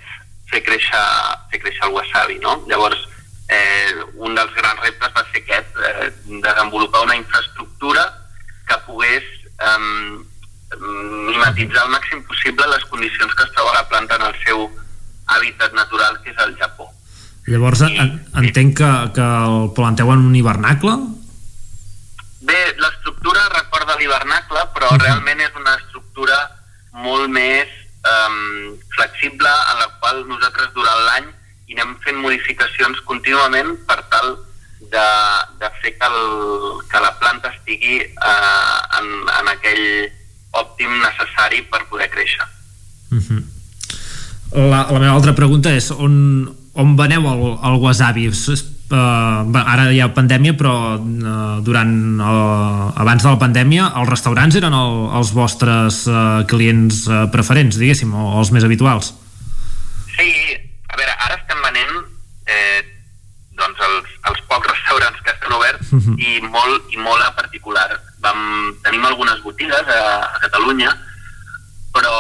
fer 0.51 0.63
créixer, 0.67 1.05
fer 1.51 1.61
créixer 1.63 1.89
el 1.89 1.97
wasabi. 1.97 2.39
No? 2.43 2.59
Llavors, 2.71 3.01
eh, 3.49 3.95
un 4.17 4.35
dels 4.37 4.53
grans 4.59 4.83
reptes 4.85 5.15
va 5.17 5.25
ser 5.31 5.43
aquest, 5.43 5.81
eh, 5.83 6.11
desenvolupar 6.43 7.05
una 7.07 7.17
infraestructura 7.17 8.07
que 8.69 8.79
pogués 8.87 9.25
eh, 9.25 10.25
mimetitzar 10.75 11.85
al 11.85 11.93
màxim 11.95 12.23
possible 12.27 12.67
les 12.73 12.85
condicions 12.91 13.35
que 13.35 13.45
es 13.45 13.53
troba 13.55 13.75
la 13.77 13.87
planta 13.89 14.19
en 14.19 14.27
el 14.29 14.35
seu 14.43 14.67
hàbitat 15.27 15.75
natural, 15.75 16.19
que 16.23 16.31
és 16.31 16.43
el 16.43 16.57
Japó. 16.59 16.91
Llavors, 17.47 17.85
I, 17.87 17.99
en, 18.03 18.13
entenc 18.43 18.77
que, 18.81 18.91
que 19.15 19.27
el 19.47 19.71
planteu 19.77 20.11
en 20.13 20.27
un 20.27 20.35
hivernacle? 20.35 20.97
Bé, 22.47 22.59
l'estructura 22.79 23.47
recorda 23.55 23.97
l'hivernacle, 23.99 24.67
però 24.75 24.91
uh 24.91 24.97
-huh. 24.97 25.03
realment 25.03 25.41
és 25.41 25.55
una 25.55 25.77
estructura 25.77 26.39
molt 26.93 27.29
més 27.31 27.69
um, 28.03 28.77
flexible 28.95 29.49
en 29.49 29.79
la 29.79 29.89
qual 30.01 30.27
nosaltres 30.27 30.73
durant 30.75 31.01
l'any 31.07 31.27
i 31.67 31.75
anem 31.75 31.97
fent 32.05 32.19
modificacions 32.23 33.01
contínuament 33.05 33.75
per 33.87 34.03
tal 34.11 34.37
de, 34.81 35.07
de 35.61 35.71
fer 35.83 35.93
que, 35.99 36.07
el, 36.07 36.21
que 36.91 37.01
la 37.01 37.13
planta 37.19 37.51
estigui 37.51 37.97
eh, 38.01 38.79
en, 38.99 39.07
en 39.41 39.49
aquell 39.49 40.13
òptim 40.63 40.91
necessari 41.03 41.63
per 41.71 41.85
poder 41.91 42.11
créixer. 42.11 42.47
Uh 43.11 43.19
-huh. 43.19 43.43
la, 44.71 44.87
la 44.93 44.99
meva 44.99 45.15
altra 45.15 45.35
pregunta 45.35 45.71
és 45.71 45.91
on, 45.91 46.49
on 46.75 46.97
veneu 46.97 47.23
el, 47.33 47.59
el 47.63 47.77
wasabi? 47.81 48.29
uh, 48.91 49.63
ara 49.67 49.89
hi 49.93 50.01
ha 50.01 50.09
pandèmia 50.15 50.55
però 50.59 50.75
uh, 50.97 51.59
durant 51.65 51.95
uh, 52.21 53.03
abans 53.03 53.23
de 53.23 53.31
la 53.31 53.41
pandèmia 53.41 53.91
els 54.01 54.11
restaurants 54.11 54.59
eren 54.59 54.75
el, 54.77 54.99
els 55.19 55.33
vostres 55.37 56.05
uh, 56.11 56.43
clients 56.51 57.07
uh, 57.11 57.27
preferents 57.33 57.79
diguéssim, 57.81 58.15
o, 58.15 58.37
o 58.37 58.43
els 58.43 58.53
més 58.55 58.67
habituals 58.67 59.15
Sí, 60.17 60.29
a 60.89 60.97
veure, 60.97 61.13
ara 61.27 61.37
estem 61.37 61.59
venent 61.61 61.97
eh, 62.49 62.81
doncs 63.59 63.83
els, 63.89 64.13
els 64.31 64.45
pocs 64.49 64.71
restaurants 64.75 65.23
que 65.23 65.35
estan 65.35 65.57
oberts 65.59 65.93
uh 65.93 66.01
-huh. 66.01 66.17
i, 66.17 66.41
molt, 66.47 66.93
i 66.93 67.03
molt 67.03 67.23
a 67.25 67.35
particular 67.35 67.89
Vam, 68.27 68.75
tenim 68.83 69.07
algunes 69.07 69.39
botigues 69.47 69.95
a, 69.95 70.01
a 70.27 70.43
Catalunya 70.43 70.91
però 71.97 72.13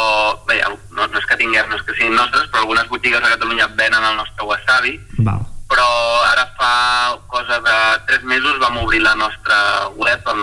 bé, 0.46 0.62
no, 0.94 1.04
no 1.04 1.18
és 1.18 1.26
que 1.28 1.36
tinguem, 1.36 1.66
no 1.68 1.76
és 1.76 1.82
que 1.84 1.98
siguin 1.98 2.14
nostres, 2.16 2.46
però 2.48 2.62
algunes 2.62 2.88
botigues 2.88 3.20
a 3.20 3.34
Catalunya 3.34 3.68
venen 3.74 4.06
el 4.12 4.16
nostre 4.22 4.46
wasabi 4.46 4.96
Val 5.26 5.44
però 5.66 5.86
ara 6.30 6.46
fa 6.56 7.18
cosa 7.26 7.58
de 7.60 7.76
tres 8.06 8.22
mesos 8.22 8.58
vam 8.62 8.78
obrir 8.78 9.02
la 9.02 9.14
nostra 9.18 9.88
web 9.96 10.22
on, 10.30 10.40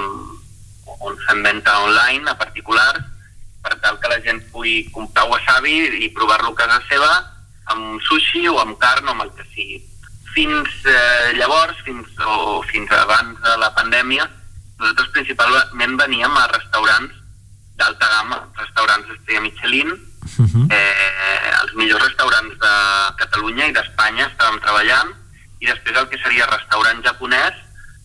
on 0.99 1.17
fem 1.27 1.43
venda 1.43 1.79
online 1.79 2.29
a 2.29 2.37
particulars 2.37 2.99
per 3.63 3.77
tal 3.79 3.99
que 3.99 4.11
la 4.11 4.19
gent 4.19 4.43
pugui 4.51 4.83
comprar 4.91 5.29
wasabi 5.31 6.03
i 6.03 6.11
provar-lo 6.11 6.51
a 6.51 6.59
casa 6.59 6.81
seva 6.89 7.11
amb 7.71 8.01
sushi 8.03 8.47
o 8.51 8.59
amb 8.59 8.75
carn 8.79 9.07
o 9.07 9.13
amb 9.13 9.23
el 9.23 9.31
que 9.37 9.45
sigui. 9.53 9.79
Fins 10.35 10.69
eh, 10.89 11.31
llavors, 11.37 11.77
fins, 11.87 12.09
o 12.19 12.59
fins 12.67 12.91
abans 12.91 13.39
de 13.39 13.53
la 13.61 13.69
pandèmia, 13.77 14.27
nosaltres 14.83 15.11
principalment 15.15 15.97
veníem 15.99 16.37
a 16.37 16.47
restaurants 16.51 17.13
d'alta 17.79 18.09
gamma, 18.11 18.39
restaurants 18.59 19.07
d'estrella 19.07 19.41
Michelin, 19.41 19.89
uh 19.91 20.45
-huh. 20.45 20.65
eh, 20.69 21.51
els 21.63 21.73
millors 21.75 22.03
restaurants 22.03 22.53
de 22.59 22.73
Catalunya 23.17 23.67
i 23.67 23.73
d'Espanya 23.73 24.27
estàvem 24.27 24.59
treballant 24.59 25.09
i 25.59 25.65
després 25.65 25.97
el 25.97 26.09
que 26.09 26.19
seria 26.23 26.51
restaurant 26.51 27.03
japonès 27.03 27.53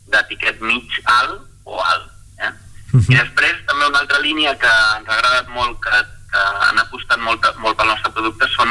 d'etiquet 0.07 0.61
mig 0.61 0.87
alt 1.05 1.41
o 1.65 1.81
alt. 1.83 2.09
Eh? 2.39 2.53
Uh 2.93 3.01
-huh. 3.01 3.13
I 3.13 3.15
després 3.17 3.57
també 3.67 3.87
una 3.87 3.99
altra 3.99 4.19
línia 4.21 4.59
que 4.59 4.73
ens 4.99 5.09
ha 5.09 5.15
agradat 5.19 5.49
molt, 5.49 5.81
que, 5.81 5.97
que 6.31 6.43
han 6.69 6.79
apostat 6.79 7.19
molt, 7.19 7.41
molt 7.57 7.77
pel 7.77 7.87
nostre 7.87 8.13
producte 8.13 8.49
són 8.57 8.71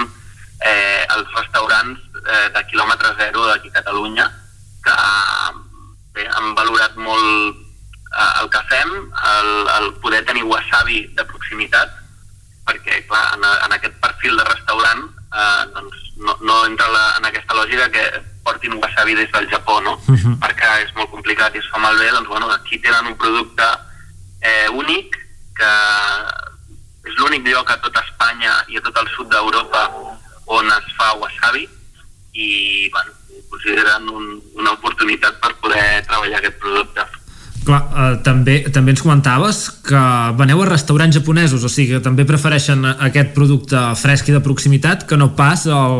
eh, 0.62 1.06
els 1.16 1.28
restaurants 1.36 2.00
eh, 2.26 2.50
de 2.56 2.62
quilòmetre 2.70 3.16
zero 3.18 3.46
d'aquí 3.46 3.68
a 3.68 3.78
Catalunya 3.80 4.32
que 4.84 4.96
bé, 6.14 6.28
han 6.36 6.56
valorat 6.56 6.96
molt 6.96 7.67
eh, 8.18 8.42
el 8.42 8.50
que 8.50 8.64
fem, 8.72 8.94
el, 9.34 9.52
el 9.78 9.94
poder 10.02 10.24
tenir 10.26 10.44
wasabi 10.44 11.06
de 11.16 11.26
proximitat 11.26 11.94
perquè 12.68 13.04
clar, 13.08 13.24
en, 13.38 13.46
en 13.46 13.78
aquest 13.78 13.96
perfil 14.04 14.36
de 14.38 14.48
restaurant 14.50 15.06
eh, 15.08 15.64
doncs 15.76 16.04
no, 16.18 16.36
no 16.42 16.66
entra 16.66 16.90
la, 16.92 17.06
en 17.20 17.30
aquesta 17.30 17.56
lògica 17.56 17.90
que 17.94 18.06
portin 18.48 18.78
wasabi 18.82 19.16
des 19.16 19.32
del 19.32 19.50
Japó, 19.52 19.80
no? 19.82 20.00
Uh 20.08 20.16
-huh. 20.16 20.36
Perquè 20.40 20.70
és 20.86 20.94
molt 20.96 21.12
complicat 21.12 21.56
i 21.56 21.60
es 21.60 21.70
fa 21.72 21.80
malbé, 21.80 22.10
doncs 22.12 22.28
bueno, 22.28 22.50
aquí 22.52 22.80
tenen 22.80 23.08
un 23.08 23.18
producte 23.18 23.68
eh, 24.42 24.70
únic 24.70 25.18
que 25.56 25.72
és 27.08 27.16
l'únic 27.18 27.48
lloc 27.48 27.70
a 27.72 27.80
tot 27.82 27.98
Espanya 27.98 28.54
i 28.68 28.78
a 28.78 28.82
tot 28.82 28.98
el 28.98 29.08
sud 29.16 29.30
d'Europa 29.32 29.92
on 30.46 30.68
es 30.72 30.88
fa 30.98 31.14
wasabi 31.14 31.68
i 32.34 32.90
bueno, 32.90 33.12
consideren 33.50 34.10
un, 34.10 34.42
una 34.56 34.72
oportunitat 34.72 35.40
per 35.40 35.56
poder 35.56 36.06
treballar 36.08 36.40
aquest 36.40 36.60
producte. 36.60 37.06
Clar, 37.68 37.82
eh, 37.84 38.16
també, 38.24 38.54
també 38.72 38.94
ens 38.94 39.02
comentaves 39.04 39.58
que 39.84 40.02
veneu 40.40 40.62
a 40.64 40.68
restaurants 40.70 41.18
japonesos, 41.18 41.66
o 41.68 41.70
sigui 41.72 41.98
que 41.98 42.04
també 42.06 42.24
prefereixen 42.28 42.86
aquest 42.88 43.34
producte 43.36 43.82
fresc 44.00 44.30
i 44.32 44.36
de 44.36 44.40
proximitat 44.46 45.04
que 45.10 45.18
no 45.20 45.34
pas 45.36 45.66
el, 45.68 45.98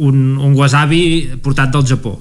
un, 0.00 0.22
un 0.40 0.54
wasabi 0.56 1.02
portat 1.44 1.74
del 1.74 1.84
Japó. 1.90 2.14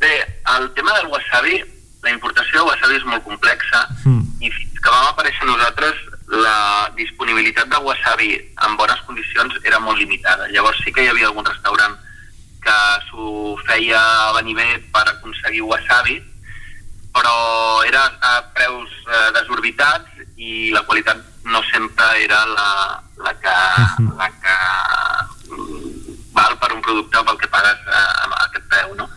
Bé, 0.00 0.14
el 0.54 0.70
tema 0.78 0.94
del 0.96 1.10
wasabi, 1.12 1.58
la 2.06 2.14
importació 2.14 2.62
de 2.62 2.70
wasabi 2.70 2.96
és 2.96 3.04
molt 3.04 3.24
complexa 3.26 3.82
mm. 4.06 4.22
i 4.40 4.52
fins 4.54 4.80
que 4.80 4.94
vam 4.94 5.10
aparèixer 5.10 5.48
nosaltres 5.50 6.00
la 6.32 6.88
disponibilitat 6.96 7.68
de 7.68 7.82
wasabi 7.84 8.30
en 8.38 8.78
bones 8.80 9.02
condicions 9.06 9.60
era 9.64 9.82
molt 9.82 10.00
limitada. 10.00 10.48
Llavors 10.54 10.80
sí 10.84 10.92
que 10.94 11.04
hi 11.04 11.10
havia 11.12 11.28
algun 11.28 11.44
restaurant 11.44 12.00
que 12.64 12.78
s'ho 13.10 13.58
feia 13.68 14.00
venir 14.38 14.56
bé 14.56 14.70
per 14.94 15.04
aconseguir 15.04 15.68
wasabi, 15.68 16.16
però 17.16 17.82
era 17.88 18.04
a 18.20 18.42
preus 18.52 18.92
eh, 19.08 19.30
desorbitats 19.38 20.20
i 20.36 20.70
la 20.74 20.84
qualitat 20.84 21.22
no 21.48 21.62
sempre 21.72 22.04
era 22.24 22.44
la, 22.52 22.70
la 23.24 23.32
que, 23.40 23.56
la 24.20 24.28
que 24.36 24.56
mm, 25.56 26.16
val 26.36 26.58
per 26.60 26.72
un 26.76 26.82
producte 26.84 27.24
pel 27.24 27.38
que 27.40 27.52
pagues 27.52 27.84
eh, 27.88 28.06
amb 28.26 28.36
aquest 28.44 28.66
preu, 28.72 28.94
no? 29.00 29.08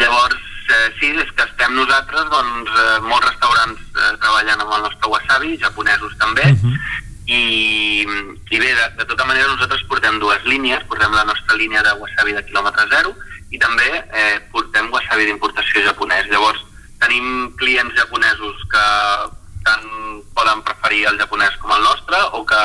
Llavors, 0.00 0.38
eh, 0.72 0.88
sí, 1.00 1.10
és 1.12 1.32
que 1.36 1.44
estem 1.44 1.74
nosaltres, 1.76 2.28
doncs, 2.32 2.70
eh, 2.72 3.00
molts 3.04 3.28
restaurants 3.28 3.82
eh, 3.82 4.14
treballant 4.22 4.62
amb 4.64 4.76
el 4.78 4.86
nostre 4.86 5.12
wasabi, 5.12 5.58
japonesos 5.60 6.16
també, 6.22 6.46
uh 6.52 6.62
-huh. 6.62 6.76
i, 7.26 7.42
i 8.50 8.58
bé, 8.58 8.72
de, 8.80 8.86
de 8.98 9.04
tota 9.04 9.24
manera 9.24 9.52
nosaltres 9.52 9.84
portem 9.90 10.18
dues 10.18 10.44
línies, 10.44 10.84
portem 10.88 11.12
la 11.12 11.24
nostra 11.24 11.56
línia 11.56 11.82
de 11.82 11.92
wasabi 12.00 12.32
de 12.32 12.44
quilòmetre 12.46 12.88
zero 12.88 13.14
i 13.50 13.58
també 13.58 13.90
eh, 14.12 14.40
portem 14.52 14.90
wasabi 14.90 15.26
d'importació 15.26 15.84
japonès. 15.84 16.26
Llavors, 16.30 16.64
tenim 17.02 17.50
clients 17.60 17.94
japonesos 17.98 18.62
que 18.72 18.86
tant 19.66 19.90
poden 20.36 20.62
preferir 20.66 21.06
el 21.10 21.18
japonès 21.20 21.58
com 21.62 21.74
el 21.74 21.82
nostre 21.84 22.20
o 22.38 22.44
que 22.46 22.62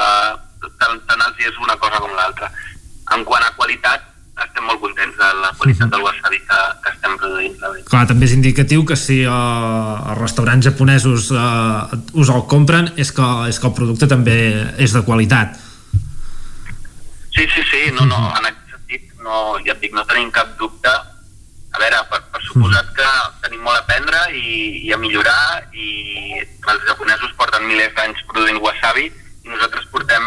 tant, 0.79 1.01
tant 1.09 1.25
els 1.27 1.43
és 1.49 1.59
una 1.63 1.77
cosa 1.81 2.01
com 2.03 2.13
l'altra. 2.15 2.51
En 3.15 3.25
quant 3.27 3.43
a 3.43 3.51
qualitat, 3.57 4.05
estem 4.41 4.65
molt 4.65 4.79
contents 4.81 5.17
de 5.17 5.29
la 5.41 5.51
qualitat 5.57 5.91
del 5.91 6.03
wasabi 6.05 6.39
que, 6.47 6.59
que 6.83 6.93
estem 6.93 7.17
produint. 7.19 7.57
Clar, 7.89 8.05
també 8.09 8.27
és 8.29 8.35
indicatiu 8.37 8.85
que 8.87 8.97
si 8.97 9.21
uh, 9.25 9.33
els 10.13 10.21
restaurants 10.21 10.65
japonesos 10.69 11.29
uh, 11.35 11.91
us 12.17 12.31
el 12.33 12.45
compren 12.51 12.91
és 13.01 13.11
que, 13.15 13.27
és 13.51 13.59
que 13.59 13.69
el 13.69 13.75
producte 13.77 14.09
també 14.11 14.37
és 14.81 14.95
de 14.95 15.03
qualitat. 15.07 15.59
Sí, 17.31 17.47
sí, 17.47 17.63
sí, 17.69 17.83
no, 17.95 18.05
no, 18.09 18.19
en 18.37 18.49
aquest 18.49 18.75
sentit 18.75 19.13
no, 19.23 19.57
ja 19.65 19.75
et 19.75 19.83
dic, 19.83 19.93
no 19.95 20.03
tenim 20.09 20.31
cap 20.35 20.55
dubte 20.59 20.91
a 21.71 21.79
veure, 21.79 21.99
per, 22.11 22.19
per 22.33 22.41
suposat 22.43 22.89
que 22.97 23.09
tenim 23.45 23.61
molt 23.63 23.79
a 23.79 23.83
aprendre 23.85 24.21
i, 24.35 24.55
i 24.87 24.93
a 24.93 24.99
millorar 24.99 25.63
i 25.71 26.39
els 26.41 26.87
japonesos 26.87 27.35
porten 27.39 27.67
milers 27.67 27.93
d'anys 27.95 28.23
produint 28.31 28.59
wasabi 28.63 29.07
i 29.07 29.51
nosaltres 29.51 29.87
portem 29.93 30.25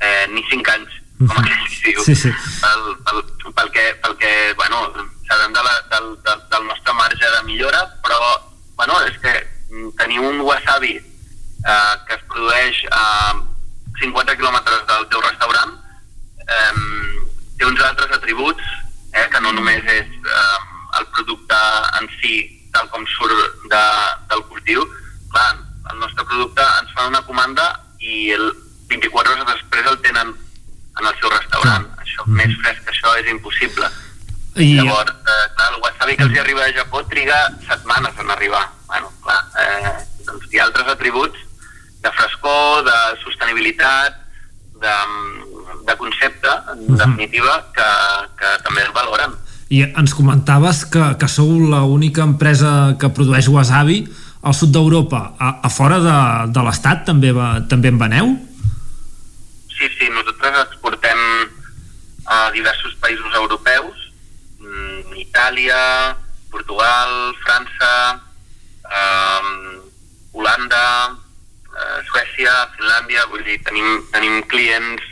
eh, 0.00 0.26
ni 0.34 0.44
5 0.50 0.74
anys 0.76 1.00
com 1.22 1.38
aquell 1.38 1.66
diu 1.82 2.04
sí, 2.06 2.14
sí. 2.18 2.30
Pel, 2.62 2.84
pel, 3.06 3.22
pel, 3.58 3.72
que, 3.74 3.86
pel 4.04 4.16
que 4.22 4.32
bueno, 4.58 4.84
sabem 5.28 5.54
de 5.54 5.64
la, 5.66 5.74
del, 5.94 6.08
del, 6.26 6.44
del 6.54 6.68
nostre 6.70 6.94
marge 6.98 7.34
de 7.36 7.42
millora 7.48 7.82
però 8.06 8.20
bueno, 8.78 8.98
és 9.10 9.18
que 9.22 9.34
tenir 9.98 10.20
un 10.22 10.40
wasabi 10.46 10.94
eh, 10.94 11.94
que 12.06 12.18
es 12.18 12.22
produeix 12.30 12.84
a 12.90 13.04
50 13.98 14.38
quilòmetres 14.38 14.86
del 14.88 15.10
teu 15.10 15.26
restaurant 15.26 15.74
eh, 16.46 16.72
té 17.58 17.66
uns 17.66 17.82
altres 17.90 18.14
atributs 18.18 18.78
eh, 19.12 19.28
que 19.32 19.40
no 19.40 19.52
només 19.52 19.84
és 19.84 20.08
eh, 20.08 20.58
el 20.98 21.06
producte 21.16 21.60
en 22.00 22.08
si 22.20 22.40
tal 22.72 22.88
com 22.92 23.04
surt 23.14 23.66
de, 23.72 23.82
del 24.32 24.44
cultiu, 24.48 24.84
clar, 25.32 25.50
el 25.92 25.98
nostre 26.00 26.24
producte 26.24 26.64
ens 26.80 26.94
fa 26.96 27.08
una 27.10 27.22
comanda 27.28 27.66
i 28.00 28.30
el 28.36 28.48
24 28.92 29.34
hores 29.34 29.50
després 29.50 29.90
el 29.90 30.00
tenen 30.04 30.32
en 30.32 31.06
el 31.06 31.14
seu 31.20 31.30
restaurant. 31.32 31.86
Ah. 31.88 32.02
Això, 32.04 32.24
mm 32.24 32.32
-hmm. 32.32 32.36
més 32.40 32.56
fresc 32.62 32.84
que 32.84 32.92
això 32.92 33.18
és 33.20 33.30
impossible. 33.30 33.90
I... 34.56 34.76
Llavors, 34.76 35.10
eh, 35.10 35.46
clar, 35.56 35.72
el 35.72 35.80
wasabi 35.80 36.16
que 36.16 36.24
els 36.24 36.38
arriba 36.38 36.64
a 36.64 36.72
Japó 36.72 37.04
triga 37.06 37.38
setmanes 37.68 38.18
en 38.18 38.30
arribar. 38.30 38.68
Bueno, 38.86 39.12
clar, 39.24 39.42
eh, 39.62 39.92
doncs 40.26 40.44
hi 40.50 40.58
ha 40.58 40.64
altres 40.64 40.88
atributs 40.88 41.38
de 42.02 42.10
frescor, 42.12 42.84
de 42.84 42.98
sostenibilitat, 43.24 44.18
de, 44.82 44.94
de 45.86 45.96
concepte, 45.96 46.48
en 46.72 46.78
uh 46.78 46.88
-huh. 46.88 46.96
definitiva, 46.96 47.54
que, 47.76 47.88
que 48.38 48.48
també 48.64 48.82
el 48.82 48.92
valoren. 48.92 49.32
I 49.68 49.82
ens 49.96 50.14
comentaves 50.14 50.84
que, 50.84 51.16
que 51.18 51.28
sou 51.28 51.48
l'única 51.48 52.22
empresa 52.22 52.96
que 53.00 53.08
produeix 53.08 53.48
wasabi 53.48 54.04
al 54.42 54.54
sud 54.54 54.72
d'Europa. 54.74 55.32
A, 55.38 55.48
a 55.62 55.70
fora 55.70 55.98
de, 56.02 56.18
de 56.52 56.62
l'Estat 56.66 57.06
també, 57.06 57.32
va, 57.32 57.62
també 57.70 57.88
en 57.88 57.98
veneu? 57.98 58.26
Sí, 59.70 59.88
sí, 59.98 60.10
nosaltres 60.10 60.66
exportem 60.66 61.18
a 62.26 62.50
diversos 62.50 62.94
països 63.00 63.34
europeus, 63.34 63.96
mm, 64.60 65.16
Itàlia, 65.24 66.16
Portugal, 66.50 67.34
França, 67.44 68.20
eh, 69.00 69.80
Holanda, 70.32 71.16
eh, 71.72 71.98
Suècia, 72.10 72.52
Finlàndia, 72.76 73.26
vull 73.30 73.44
dir, 73.44 73.58
tenim, 73.64 74.02
tenim 74.12 74.42
clients 74.52 75.11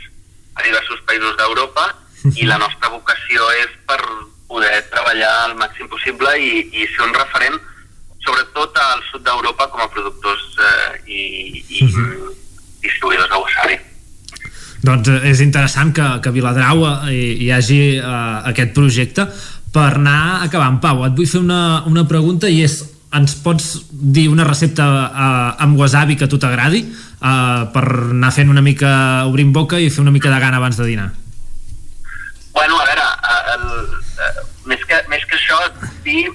a 0.60 0.66
diversos 0.68 1.00
països 1.08 1.36
d'Europa 1.40 1.88
i 2.36 2.46
la 2.46 2.60
nostra 2.60 2.92
vocació 2.92 3.48
és 3.62 3.72
per 3.88 4.00
poder 4.50 4.76
treballar 4.92 5.30
al 5.46 5.56
màxim 5.58 5.88
possible 5.88 6.32
i, 6.36 6.66
i 6.68 6.88
ser 6.92 7.06
un 7.06 7.14
referent 7.16 7.56
sobretot 8.20 8.76
al 8.76 9.04
sud 9.08 9.24
d'Europa 9.24 9.70
com 9.72 9.84
a 9.84 9.88
productors 9.92 10.42
eh, 10.60 10.98
i, 11.08 11.22
i 11.80 11.86
mm. 11.86 12.34
distribuïdors 12.84 13.30
de 13.32 13.40
wasabi. 13.40 13.78
Doncs 14.84 15.08
eh, 15.12 15.22
és 15.32 15.40
interessant 15.44 15.94
que, 15.96 16.06
que 16.20 16.28
a 16.28 16.34
Viladrau 16.34 16.84
hi, 17.08 17.22
hi 17.46 17.50
hagi 17.54 17.80
uh, 17.96 18.42
aquest 18.50 18.74
projecte 18.76 19.26
per 19.72 19.90
anar 19.94 20.44
acabant. 20.46 20.80
Pau, 20.82 21.04
et 21.08 21.16
vull 21.16 21.28
fer 21.30 21.40
una, 21.40 21.82
una 21.88 22.04
pregunta 22.08 22.50
i 22.50 22.62
és 22.66 22.80
ens 23.16 23.34
pots 23.42 23.72
dir 23.90 24.28
una 24.30 24.46
recepta 24.46 24.86
uh, 24.86 25.62
amb 25.64 25.80
wasabi 25.80 26.18
que 26.18 26.28
a 26.28 26.30
tu 26.30 26.38
t'agradi 26.38 26.84
uh, 27.20 27.70
per 27.72 27.84
anar 28.10 28.32
fent 28.32 28.50
una 28.50 28.62
mica 28.64 29.24
obrint 29.28 29.52
boca 29.52 29.78
i 29.78 29.90
fer 29.90 30.00
una 30.02 30.10
mica 30.14 30.30
de 30.32 30.40
gana 30.40 30.56
abans 30.56 30.76
de 30.76 30.86
dinar? 30.86 31.10
Bueno, 32.52 32.80
a 32.80 32.84
veure, 32.84 33.06
el, 33.54 33.66
el, 34.26 34.46
més, 34.66 34.84
que, 34.84 34.98
més 35.08 35.24
que 35.26 35.36
això, 35.38 35.58
dir 36.04 36.26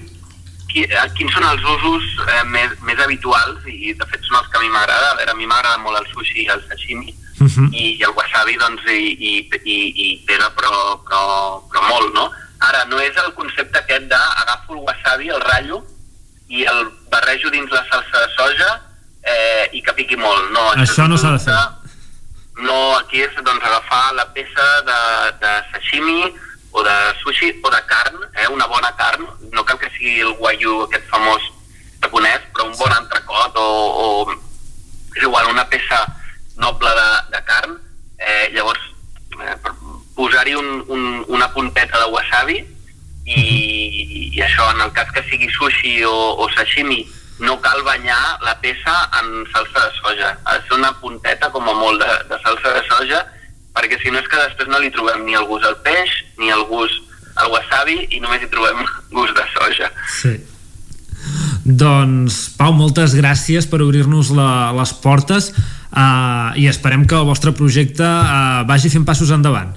qui, 0.70 0.86
quins 1.16 1.32
són 1.32 1.44
els 1.44 1.62
usos 1.76 2.08
eh, 2.26 2.42
més, 2.52 2.72
més 2.88 2.98
habituals 3.04 3.62
i 3.68 3.92
de 3.92 4.06
fet 4.10 4.24
són 4.24 4.40
els 4.40 4.48
que 4.50 4.58
a 4.58 4.64
mi 4.64 4.70
m'agrada. 4.72 5.12
A 5.12 5.16
veure, 5.20 5.32
a 5.32 5.38
mi 5.38 5.46
m'agrada 5.46 5.78
molt 5.84 6.00
el 6.00 6.08
sushi 6.14 6.44
i 6.46 6.50
el 6.52 6.62
sashimi 6.68 7.12
uh 7.12 7.44
Mhm. 7.44 7.48
-huh. 7.52 7.68
i 7.76 8.02
el 8.02 8.12
wasabi 8.16 8.56
doncs 8.56 8.80
i, 8.88 9.12
i, 9.28 9.32
i, 9.64 9.76
i 10.04 10.24
pega 10.26 10.48
però, 10.56 10.96
però, 11.04 11.60
però 11.68 11.82
molt, 11.88 12.14
no? 12.14 12.30
Ara, 12.58 12.84
no 12.88 12.98
és 12.98 13.12
el 13.16 13.34
concepte 13.34 13.78
aquest 13.78 14.08
d'agafo 14.08 14.72
el 14.72 14.80
wasabi, 14.88 15.28
el 15.28 15.40
ratllo 15.40 15.84
i 16.48 16.64
el 16.64 16.88
barrejo 17.10 17.50
dins 17.50 17.70
la 17.70 17.84
salsa 17.90 18.16
de 18.24 18.28
soja 18.38 18.80
eh, 19.26 19.68
i 19.76 19.82
que 19.82 19.94
piqui 19.98 20.16
molt. 20.16 20.50
No, 20.54 20.70
Això 20.82 21.06
no 21.10 21.18
s'ha 21.20 21.34
de 21.36 21.42
fer. 21.44 21.58
No, 22.62 22.78
aquí 22.96 23.20
és 23.20 23.34
doncs, 23.36 23.64
agafar 23.64 24.14
la 24.16 24.26
peça 24.32 24.66
de, 24.86 25.00
de 25.42 25.52
sashimi 25.72 26.30
o 26.76 26.82
de 26.84 26.96
sushi 27.22 27.50
o 27.62 27.70
de 27.72 27.82
carn, 27.88 28.16
eh, 28.34 28.48
una 28.52 28.66
bona 28.66 28.92
carn, 28.96 29.26
no 29.52 29.64
cal 29.64 29.78
que 29.80 29.90
sigui 29.96 30.20
el 30.20 30.34
guayu 30.40 30.82
aquest 30.84 31.06
famós 31.12 31.44
japonès, 32.02 32.42
però 32.52 32.68
un 32.68 32.76
bon 32.76 32.92
entrecot 32.96 33.56
o, 33.60 33.66
o 34.04 34.06
és 35.16 35.24
igual, 35.24 35.48
una 35.48 35.64
peça 35.72 36.02
noble 36.60 36.92
de, 36.98 37.08
de 37.32 37.42
carn, 37.48 37.76
eh, 38.20 38.48
llavors 38.52 38.80
eh, 39.40 39.56
posar-hi 40.16 40.56
un, 40.56 40.84
un, 40.88 41.24
una 41.28 41.48
punteta 41.52 42.00
de 42.00 42.10
wasabi 42.12 42.58
i, 43.24 43.40
i 44.36 44.42
això, 44.44 44.68
en 44.74 44.84
el 44.84 44.92
cas 44.96 45.12
que 45.12 45.24
sigui 45.30 45.48
sushi 45.56 46.02
o, 46.04 46.16
o 46.44 46.48
sashimi, 46.56 47.02
no 47.38 47.58
cal 47.60 47.82
banyar 47.84 48.18
la 48.44 48.56
peça 48.62 48.94
en 49.20 49.44
salsa 49.52 49.86
de 49.86 49.92
soja. 50.00 50.32
Ha 50.44 50.58
de 50.58 50.64
ser 50.66 50.78
una 50.78 50.92
punteta, 51.00 51.50
com 51.52 51.68
a 51.68 51.74
molt, 51.74 52.00
de, 52.00 52.18
de 52.30 52.40
salsa 52.42 52.72
de 52.78 52.82
soja, 52.88 53.22
perquè 53.76 53.98
si 54.00 54.12
no 54.12 54.20
és 54.22 54.28
que 54.30 54.40
després 54.40 54.70
no 54.72 54.80
li 54.80 54.92
trobem 54.94 55.24
ni 55.26 55.36
el 55.36 55.46
gust 55.50 55.68
al 55.68 55.76
peix, 55.84 56.12
ni 56.40 56.52
el 56.52 56.64
gust 56.70 57.02
al 57.36 57.52
wasabi, 57.52 58.06
i 58.16 58.20
només 58.24 58.42
hi 58.42 58.52
trobem 58.52 58.84
gust 59.16 59.36
de 59.36 59.48
soja. 59.52 59.90
Sí. 60.20 60.36
Doncs, 61.66 62.38
Pau, 62.56 62.72
moltes 62.76 63.16
gràcies 63.18 63.66
per 63.66 63.82
obrir-nos 63.82 64.30
les 64.30 64.92
portes 65.02 65.50
uh, 65.50 66.54
i 66.54 66.68
esperem 66.70 67.04
que 67.10 67.18
el 67.18 67.26
vostre 67.26 67.52
projecte 67.58 68.06
uh, 68.06 68.62
vagi 68.68 68.92
fent 68.92 69.04
passos 69.08 69.34
endavant. 69.34 69.74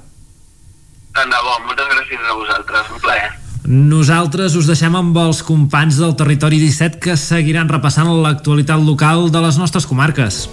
Tant 1.18 1.34
de 1.34 1.40
bo, 1.44 1.56
moltes 1.66 1.90
gràcies 1.90 2.22
a 2.22 2.38
vosaltres, 2.38 2.92
un 2.94 3.02
plaer. 3.04 3.32
Nosaltres 3.68 4.56
us 4.56 4.70
deixem 4.70 4.96
amb 4.96 5.18
els 5.20 5.44
companys 5.44 6.00
del 6.00 6.16
Territori 6.16 6.62
17 6.64 7.02
que 7.04 7.18
seguiran 7.20 7.70
repassant 7.70 8.08
l'actualitat 8.24 8.80
local 8.80 9.28
de 9.34 9.44
les 9.44 9.60
nostres 9.60 9.86
comarques. 9.90 10.46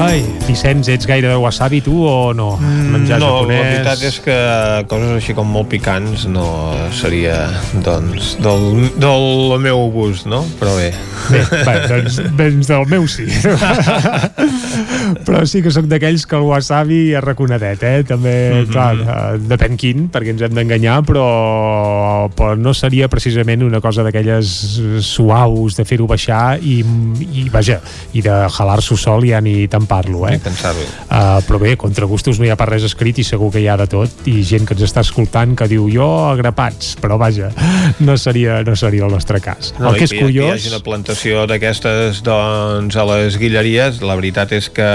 Ai, 0.00 0.22
Vicenç, 0.46 0.88
ets 0.88 1.04
gaire 1.04 1.28
de 1.28 1.36
wasabi 1.36 1.82
tu 1.84 1.92
o 2.08 2.32
no? 2.32 2.54
Menjar 2.56 3.18
no, 3.20 3.26
japonès... 3.42 3.58
la 3.60 3.64
veritat 3.66 4.04
és 4.08 4.16
que 4.24 4.36
coses 4.88 5.10
així 5.18 5.34
com 5.36 5.50
molt 5.52 5.68
picants 5.68 6.24
no 6.32 6.46
seria, 6.96 7.34
doncs, 7.84 8.30
del, 8.40 8.88
del 8.96 9.58
meu 9.60 9.82
gust, 9.92 10.24
no? 10.30 10.40
Però 10.56 10.72
bé. 10.78 10.88
Bé, 11.28 11.42
bé 11.52 11.74
doncs, 11.90 12.16
doncs 12.40 12.70
del 12.70 12.86
meu 12.88 13.04
sí. 13.12 13.26
Però 15.26 15.42
sí 15.44 15.60
que 15.60 15.72
sóc 15.74 15.84
d'aquells 15.90 16.24
que 16.24 16.38
el 16.38 16.48
wasabi 16.48 17.02
és 17.12 17.24
raconadet, 17.24 17.84
eh? 17.84 18.00
També, 18.08 18.34
mm. 18.48 18.64
-hmm. 18.64 18.72
clar, 18.72 19.36
depèn 19.52 19.76
quin, 19.76 20.08
perquè 20.08 20.32
ens 20.32 20.46
hem 20.48 20.56
d'enganyar, 20.56 21.02
però, 21.04 21.26
però 22.32 22.56
no 22.56 22.72
seria 22.72 23.08
precisament 23.12 23.62
una 23.68 23.82
cosa 23.84 24.02
d'aquelles 24.02 24.48
suaus 25.04 25.76
de 25.76 25.84
fer-ho 25.84 26.08
baixar 26.08 26.56
i, 26.56 26.80
i, 27.20 27.48
vaja, 27.52 27.82
i 28.16 28.24
de 28.24 28.40
jalar-s'ho 28.48 28.96
sol 28.96 29.28
ja 29.28 29.44
ni 29.44 29.68
te'n 29.68 29.89
parlo, 29.90 30.24
eh? 30.30 30.38
Uh, 30.38 31.40
però 31.46 31.58
bé, 31.62 31.74
contra 31.80 32.06
gustos 32.06 32.38
no 32.38 32.46
hi 32.46 32.52
ha 32.54 32.58
per 32.58 32.70
res 32.70 32.86
escrit 32.86 33.18
i 33.18 33.26
segur 33.26 33.50
que 33.54 33.62
hi 33.62 33.68
ha 33.70 33.76
de 33.80 33.88
tot 33.90 34.28
i 34.30 34.40
gent 34.46 34.68
que 34.68 34.76
ens 34.76 34.86
està 34.86 35.02
escoltant 35.04 35.56
que 35.58 35.66
diu 35.70 35.88
jo 35.90 36.08
agrapats, 36.30 36.94
però 37.00 37.18
vaja 37.20 37.50
no 38.06 38.16
seria, 38.20 38.60
no 38.66 38.76
seria 38.78 39.06
el 39.08 39.14
nostre 39.14 39.40
cas 39.42 39.72
No, 39.78 39.90
el 39.90 39.98
que 39.98 40.06
és 40.06 40.14
i 40.14 40.22
curiós 40.22 40.50
hi 40.52 40.58
hagi 40.58 40.72
una 40.72 40.82
plantació 40.84 41.44
d'aquestes 41.50 42.22
doncs, 42.26 42.96
a 42.96 43.06
les 43.08 43.38
guilleries, 43.40 44.00
la 44.06 44.16
veritat 44.18 44.54
és 44.56 44.70
que 44.72 44.90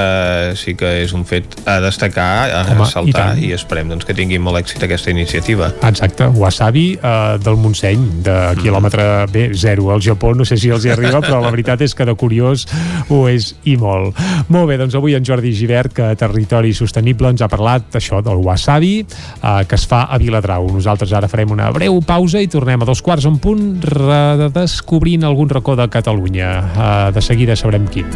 sí 0.59 0.75
que 0.79 0.91
és 1.03 1.13
un 1.15 1.25
fet 1.27 1.57
a 1.67 1.79
destacar, 1.83 2.49
a 2.51 2.61
Home, 2.63 2.75
i 2.75 2.79
ressaltar 2.79 3.25
tant. 3.31 3.41
i, 3.43 3.51
esperem 3.55 3.91
doncs, 3.91 4.05
que 4.07 4.15
tingui 4.17 4.39
molt 4.41 4.59
èxit 4.61 4.85
aquesta 4.85 5.11
iniciativa. 5.13 5.71
Exacte, 5.87 6.29
wasabi 6.37 6.85
uh, 6.99 7.35
del 7.41 7.59
Montseny, 7.61 8.05
de 8.25 8.37
quilòmetre 8.61 9.25
bé, 9.33 9.47
zero 9.57 9.91
al 9.93 10.03
Japó, 10.05 10.33
no 10.37 10.45
sé 10.47 10.59
si 10.61 10.71
els 10.73 10.85
hi 10.85 10.93
arriba, 10.93 11.21
però 11.23 11.41
la 11.43 11.53
veritat 11.53 11.81
és 11.85 11.95
que 11.97 12.07
de 12.07 12.15
curiós 12.19 12.67
ho 13.09 13.25
és 13.31 13.53
i 13.65 13.75
molt. 13.81 14.17
Molt 14.53 14.69
bé, 14.69 14.77
doncs 14.81 14.84
avui 14.93 15.15
en 15.17 15.25
Jordi 15.25 15.53
Givert, 15.57 15.93
que 15.95 16.03
a 16.11 16.15
Territori 16.19 16.73
Sostenible 16.77 17.31
ens 17.33 17.41
ha 17.41 17.49
parlat 17.49 17.97
això 17.97 18.21
del 18.21 18.43
wasabi, 18.45 18.99
uh, 19.01 19.63
que 19.65 19.79
es 19.79 19.87
fa 19.89 20.03
a 20.05 20.19
Viladrau. 20.21 20.69
Nosaltres 20.69 21.15
ara 21.17 21.31
farem 21.31 21.55
una 21.55 21.71
breu 21.73 21.97
pausa 22.05 22.43
i 22.43 22.51
tornem 22.51 22.85
a 22.85 22.89
dos 22.89 23.01
quarts 23.01 23.25
en 23.25 23.39
punt 23.41 23.81
redescobrint 23.81 25.25
algun 25.25 25.49
racó 25.49 25.75
de 25.79 25.89
Catalunya. 25.89 26.51
Uh, 26.75 27.11
de 27.15 27.25
seguida 27.25 27.57
sabrem 27.57 27.89
quin. 27.89 28.13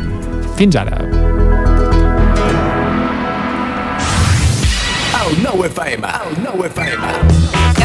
Fins 0.59 0.77
ara. 0.77 1.01
El 5.25 5.43
nou 5.45 5.65
FM, 5.65 6.17
el 6.29 6.41
nou 6.43 6.65
FM. 6.69 7.38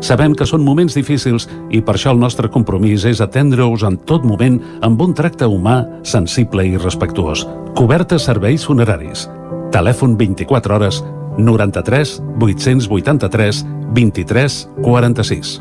Sabem 0.00 0.32
que 0.34 0.48
són 0.48 0.64
moments 0.64 0.96
difícils 0.96 1.46
i 1.70 1.82
per 1.84 1.94
això 1.96 2.14
el 2.14 2.20
nostre 2.20 2.48
compromís 2.52 3.04
és 3.04 3.20
atendre-us 3.20 3.84
en 3.84 3.98
tot 4.08 4.24
moment 4.24 4.58
amb 4.86 5.00
un 5.04 5.12
tracte 5.14 5.48
humà, 5.48 5.82
sensible 6.02 6.64
i 6.64 6.76
respectuós. 6.80 7.44
Cobertes 7.76 8.24
serveis 8.28 8.64
funeraris. 8.66 9.28
Telèfon 9.70 10.16
24 10.18 10.76
hores 10.76 11.02
93 11.38 12.20
883 12.40 13.64
23 13.94 14.62
46. 14.82 15.60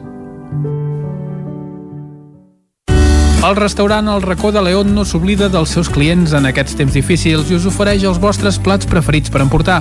El 3.40 3.56
restaurant 3.56 4.09
El 4.11 4.22
Racó 4.22 4.51
de 4.51 4.61
León 4.61 4.92
no 4.93 5.06
s'oblida 5.08 5.48
dels 5.48 5.72
seus 5.72 5.88
clients 5.88 6.34
en 6.35 6.48
aquests 6.50 6.76
temps 6.76 6.95
difícils 6.95 7.48
i 7.48 7.56
us 7.56 7.68
ofereix 7.69 8.03
els 8.03 8.19
vostres 8.19 8.58
plats 8.59 8.88
preferits 8.88 9.32
per 9.32 9.40
emportar. 9.45 9.80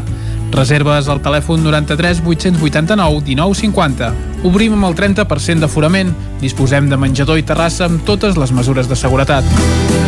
Reserves 0.53 1.09
al 1.09 1.23
telèfon 1.23 1.63
93 1.65 2.23
889 2.25 3.23
1950. 3.29 4.13
Obrim 4.49 4.77
amb 4.79 4.91
el 4.91 4.99
30% 4.99 5.65
d'aforament. 5.65 6.15
Disposem 6.43 6.89
de 6.91 7.01
menjador 7.01 7.39
i 7.39 7.47
terrassa 7.47 7.87
amb 7.89 8.05
totes 8.09 8.39
les 8.41 8.55
mesures 8.57 8.89
de 8.89 8.97
seguretat. 8.97 10.08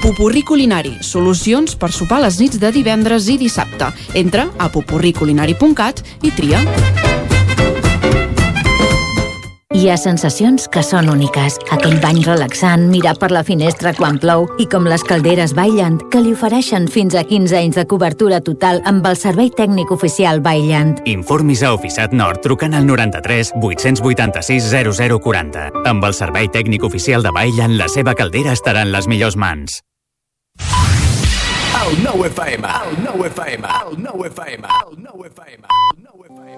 Pupurri 0.00 0.40
Culinari, 0.42 0.94
solucions 1.04 1.74
per 1.76 1.90
sopar 1.92 2.22
les 2.24 2.38
nits 2.40 2.56
de 2.56 2.70
divendres 2.72 3.26
i 3.28 3.36
dissabte. 3.36 3.90
Entra 4.16 4.46
a 4.56 4.70
pupurriculinari.cat 4.72 6.00
i 6.24 6.32
tria. 6.32 6.62
Hi 9.76 9.86
ha 9.88 9.94
sensacions 10.00 10.66
que 10.72 10.80
són 10.84 11.08
úniques. 11.12 11.58
Aquell 11.76 11.98
bany 12.00 12.22
relaxant, 12.24 12.86
mirar 12.92 13.12
per 13.20 13.28
la 13.32 13.44
finestra 13.44 13.92
quan 13.96 14.16
plou 14.20 14.46
i 14.60 14.66
com 14.72 14.88
les 14.88 15.04
calderes 15.04 15.52
Bailand, 15.56 16.06
que 16.12 16.20
li 16.24 16.32
ofereixen 16.32 16.88
fins 16.88 17.14
a 17.14 17.22
15 17.28 17.58
anys 17.60 17.78
de 17.80 17.84
cobertura 17.88 18.40
total 18.44 18.80
amb 18.88 19.04
el 19.08 19.20
servei 19.20 19.52
tècnic 19.52 19.92
oficial 19.92 20.40
Bailand. 20.40 21.04
Informis 21.08 21.60
a 21.60 21.74
Oficiat 21.76 22.16
Nord 22.16 22.40
trucant 22.44 22.76
al 22.76 22.88
93 22.88 23.52
886 23.60 24.72
0040. 24.72 25.68
Amb 25.92 26.08
el 26.08 26.16
servei 26.16 26.48
tècnic 26.48 26.88
oficial 26.88 27.22
de 27.24 27.36
Bailand, 27.36 27.76
la 27.76 27.92
seva 27.92 28.16
caldera 28.16 28.56
estarà 28.56 28.88
en 28.88 28.96
les 28.96 29.08
millors 29.08 29.36
mans. 29.36 29.82
El 31.80 32.02
nou 32.04 32.24
FM, 32.26 32.64
el 32.66 32.96
nou 33.04 33.24
FM, 33.26 33.64
el 33.66 33.96
nou 34.04 34.24
FM, 34.28 34.62
el 34.66 34.92
nou 35.02 35.24
FM, 35.26 35.62
el 35.70 35.96
nou 36.04 36.16
FM. 36.28 36.50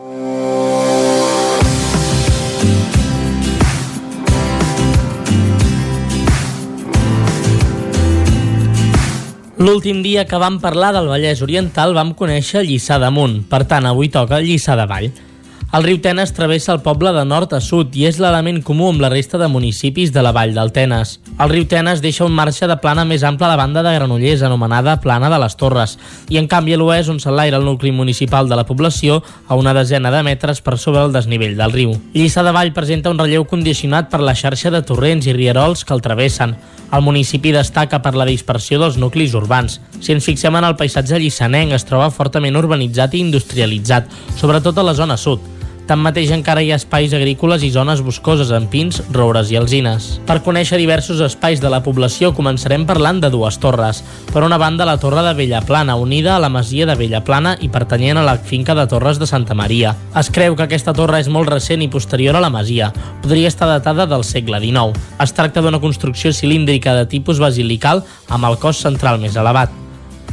L'últim 9.62 10.02
dia 10.02 10.24
que 10.26 10.40
vam 10.42 10.58
parlar 10.58 10.90
del 10.96 11.06
Vallès 11.06 11.38
Oriental 11.44 11.94
vam 11.94 12.16
conèixer 12.18 12.64
Lliçà 12.66 12.98
d'Amunt, 12.98 13.44
per 13.46 13.62
tant 13.70 13.86
avui 13.86 14.08
toca 14.10 14.40
Lliçà 14.42 14.74
de 14.74 14.86
Vall. 14.90 15.12
El 15.72 15.86
riu 15.86 16.02
Tenes 16.04 16.34
travessa 16.36 16.74
el 16.74 16.82
poble 16.84 17.14
de 17.16 17.22
nord 17.24 17.54
a 17.56 17.58
sud 17.64 17.94
i 17.96 18.02
és 18.04 18.18
l'element 18.20 18.58
comú 18.60 18.90
amb 18.90 19.00
la 19.00 19.08
resta 19.08 19.38
de 19.40 19.46
municipis 19.48 20.10
de 20.12 20.20
la 20.20 20.28
vall 20.36 20.50
del 20.52 20.68
Tenes. 20.76 21.14
El 21.40 21.48
riu 21.48 21.64
Tenes 21.64 22.02
deixa 22.04 22.26
un 22.26 22.34
marge 22.36 22.66
de 22.68 22.74
plana 22.76 23.06
més 23.08 23.22
ampla 23.24 23.46
a 23.48 23.52
la 23.54 23.56
banda 23.56 23.80
de 23.80 23.94
Granollers, 23.94 24.42
anomenada 24.44 24.98
Plana 25.00 25.30
de 25.32 25.38
les 25.40 25.56
Torres, 25.56 25.94
i 26.28 26.36
en 26.36 26.44
canvi 26.44 26.74
a 26.76 26.80
l'oest, 26.82 27.08
on 27.08 27.22
s'enlaira 27.24 27.56
el 27.56 27.64
nucli 27.64 27.88
municipal 27.88 28.50
de 28.50 28.58
la 28.58 28.66
població, 28.68 29.22
a 29.48 29.56
una 29.56 29.72
desena 29.72 30.12
de 30.12 30.20
metres 30.26 30.60
per 30.60 30.76
sobre 30.76 31.06
el 31.06 31.14
desnivell 31.16 31.56
del 31.56 31.72
riu. 31.72 31.96
Lliçà 32.12 32.44
de 32.44 32.52
Vall 32.52 32.74
presenta 32.76 33.08
un 33.08 33.22
relleu 33.24 33.48
condicionat 33.48 34.12
per 34.12 34.20
la 34.20 34.36
xarxa 34.36 34.68
de 34.76 34.82
torrents 34.84 35.24
i 35.24 35.32
rierols 35.32 35.86
que 35.88 35.96
el 35.96 36.04
travessen. 36.04 36.52
El 36.92 37.00
municipi 37.00 37.48
destaca 37.56 38.02
per 38.04 38.12
la 38.12 38.28
dispersió 38.28 38.76
dels 38.76 39.00
nuclis 39.00 39.32
urbans. 39.32 39.80
Si 40.02 40.12
ens 40.12 40.28
fixem 40.28 40.52
en 40.52 40.68
el 40.68 40.76
paisatge 40.76 41.16
llissanenc, 41.16 41.72
es 41.72 41.88
troba 41.88 42.12
fortament 42.12 42.60
urbanitzat 42.60 43.16
i 43.16 43.24
industrialitzat, 43.24 44.12
sobretot 44.36 44.76
a 44.76 44.88
la 44.90 44.98
zona 45.00 45.16
sud. 45.16 45.61
Tanmateix 45.86 46.30
encara 46.30 46.62
hi 46.62 46.70
ha 46.70 46.78
espais 46.78 47.12
agrícoles 47.16 47.64
i 47.66 47.70
zones 47.74 48.00
boscoses 48.06 48.52
amb 48.54 48.70
pins, 48.70 49.00
roures 49.12 49.50
i 49.50 49.58
alzines. 49.58 50.06
Per 50.28 50.38
conèixer 50.46 50.78
diversos 50.78 51.20
espais 51.26 51.60
de 51.60 51.72
la 51.72 51.82
població 51.82 52.30
començarem 52.36 52.86
parlant 52.86 53.18
de 53.22 53.30
dues 53.34 53.58
torres. 53.58 54.02
Per 54.30 54.44
una 54.46 54.60
banda, 54.62 54.86
la 54.86 54.96
torre 55.02 55.26
de 55.26 55.34
Bellaplana, 55.34 55.98
unida 55.98 56.36
a 56.36 56.40
la 56.42 56.52
masia 56.54 56.86
de 56.86 56.96
Bellaplana 56.98 57.56
i 57.60 57.68
pertanyent 57.68 58.22
a 58.22 58.26
la 58.26 58.38
finca 58.38 58.78
de 58.78 58.86
Torres 58.86 59.18
de 59.18 59.26
Santa 59.26 59.58
Maria. 59.58 59.96
Es 60.14 60.30
creu 60.30 60.54
que 60.56 60.68
aquesta 60.68 60.94
torre 60.94 61.18
és 61.20 61.28
molt 61.28 61.50
recent 61.50 61.82
i 61.82 61.90
posterior 61.90 62.38
a 62.38 62.44
la 62.46 62.52
masia. 62.54 62.92
Podria 63.22 63.50
estar 63.50 63.66
datada 63.66 64.06
del 64.06 64.22
segle 64.22 64.62
XIX. 64.62 64.94
Es 65.18 65.34
tracta 65.34 65.66
d'una 65.66 65.82
construcció 65.82 66.32
cilíndrica 66.32 66.94
de 66.94 67.08
tipus 67.10 67.42
basilical 67.42 68.06
amb 68.30 68.46
el 68.46 68.60
cos 68.62 68.86
central 68.86 69.18
més 69.18 69.34
elevat. 69.34 69.81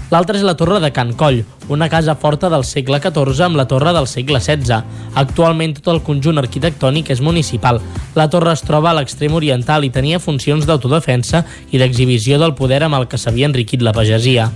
L'altra 0.09 0.39
és 0.39 0.43
la 0.45 0.55
Torre 0.57 0.79
de 0.81 0.89
Can 0.89 1.11
Coll, 1.13 1.43
una 1.69 1.85
casa 1.89 2.15
forta 2.17 2.49
del 2.49 2.63
segle 2.65 2.97
XIV 2.97 3.43
amb 3.45 3.59
la 3.59 3.67
torre 3.69 3.93
del 3.93 4.07
segle 4.09 4.41
XVI. 4.41 4.79
Actualment 5.21 5.75
tot 5.77 5.91
el 5.93 6.01
conjunt 6.01 6.41
arquitectònic 6.41 7.11
és 7.13 7.21
municipal. 7.21 7.77
La 8.17 8.25
torre 8.33 8.55
es 8.57 8.65
troba 8.65 8.89
a 8.89 8.95
l'extrem 8.97 9.37
oriental 9.37 9.85
i 9.85 9.93
tenia 9.93 10.21
funcions 10.23 10.65
d'autodefensa 10.65 11.43
i 11.69 11.77
d'exhibició 11.77 12.41
del 12.41 12.57
poder 12.57 12.81
amb 12.87 12.97
el 12.97 13.07
que 13.07 13.21
s'havia 13.21 13.51
enriquit 13.51 13.85
la 13.85 13.93
pagesia. 13.93 14.49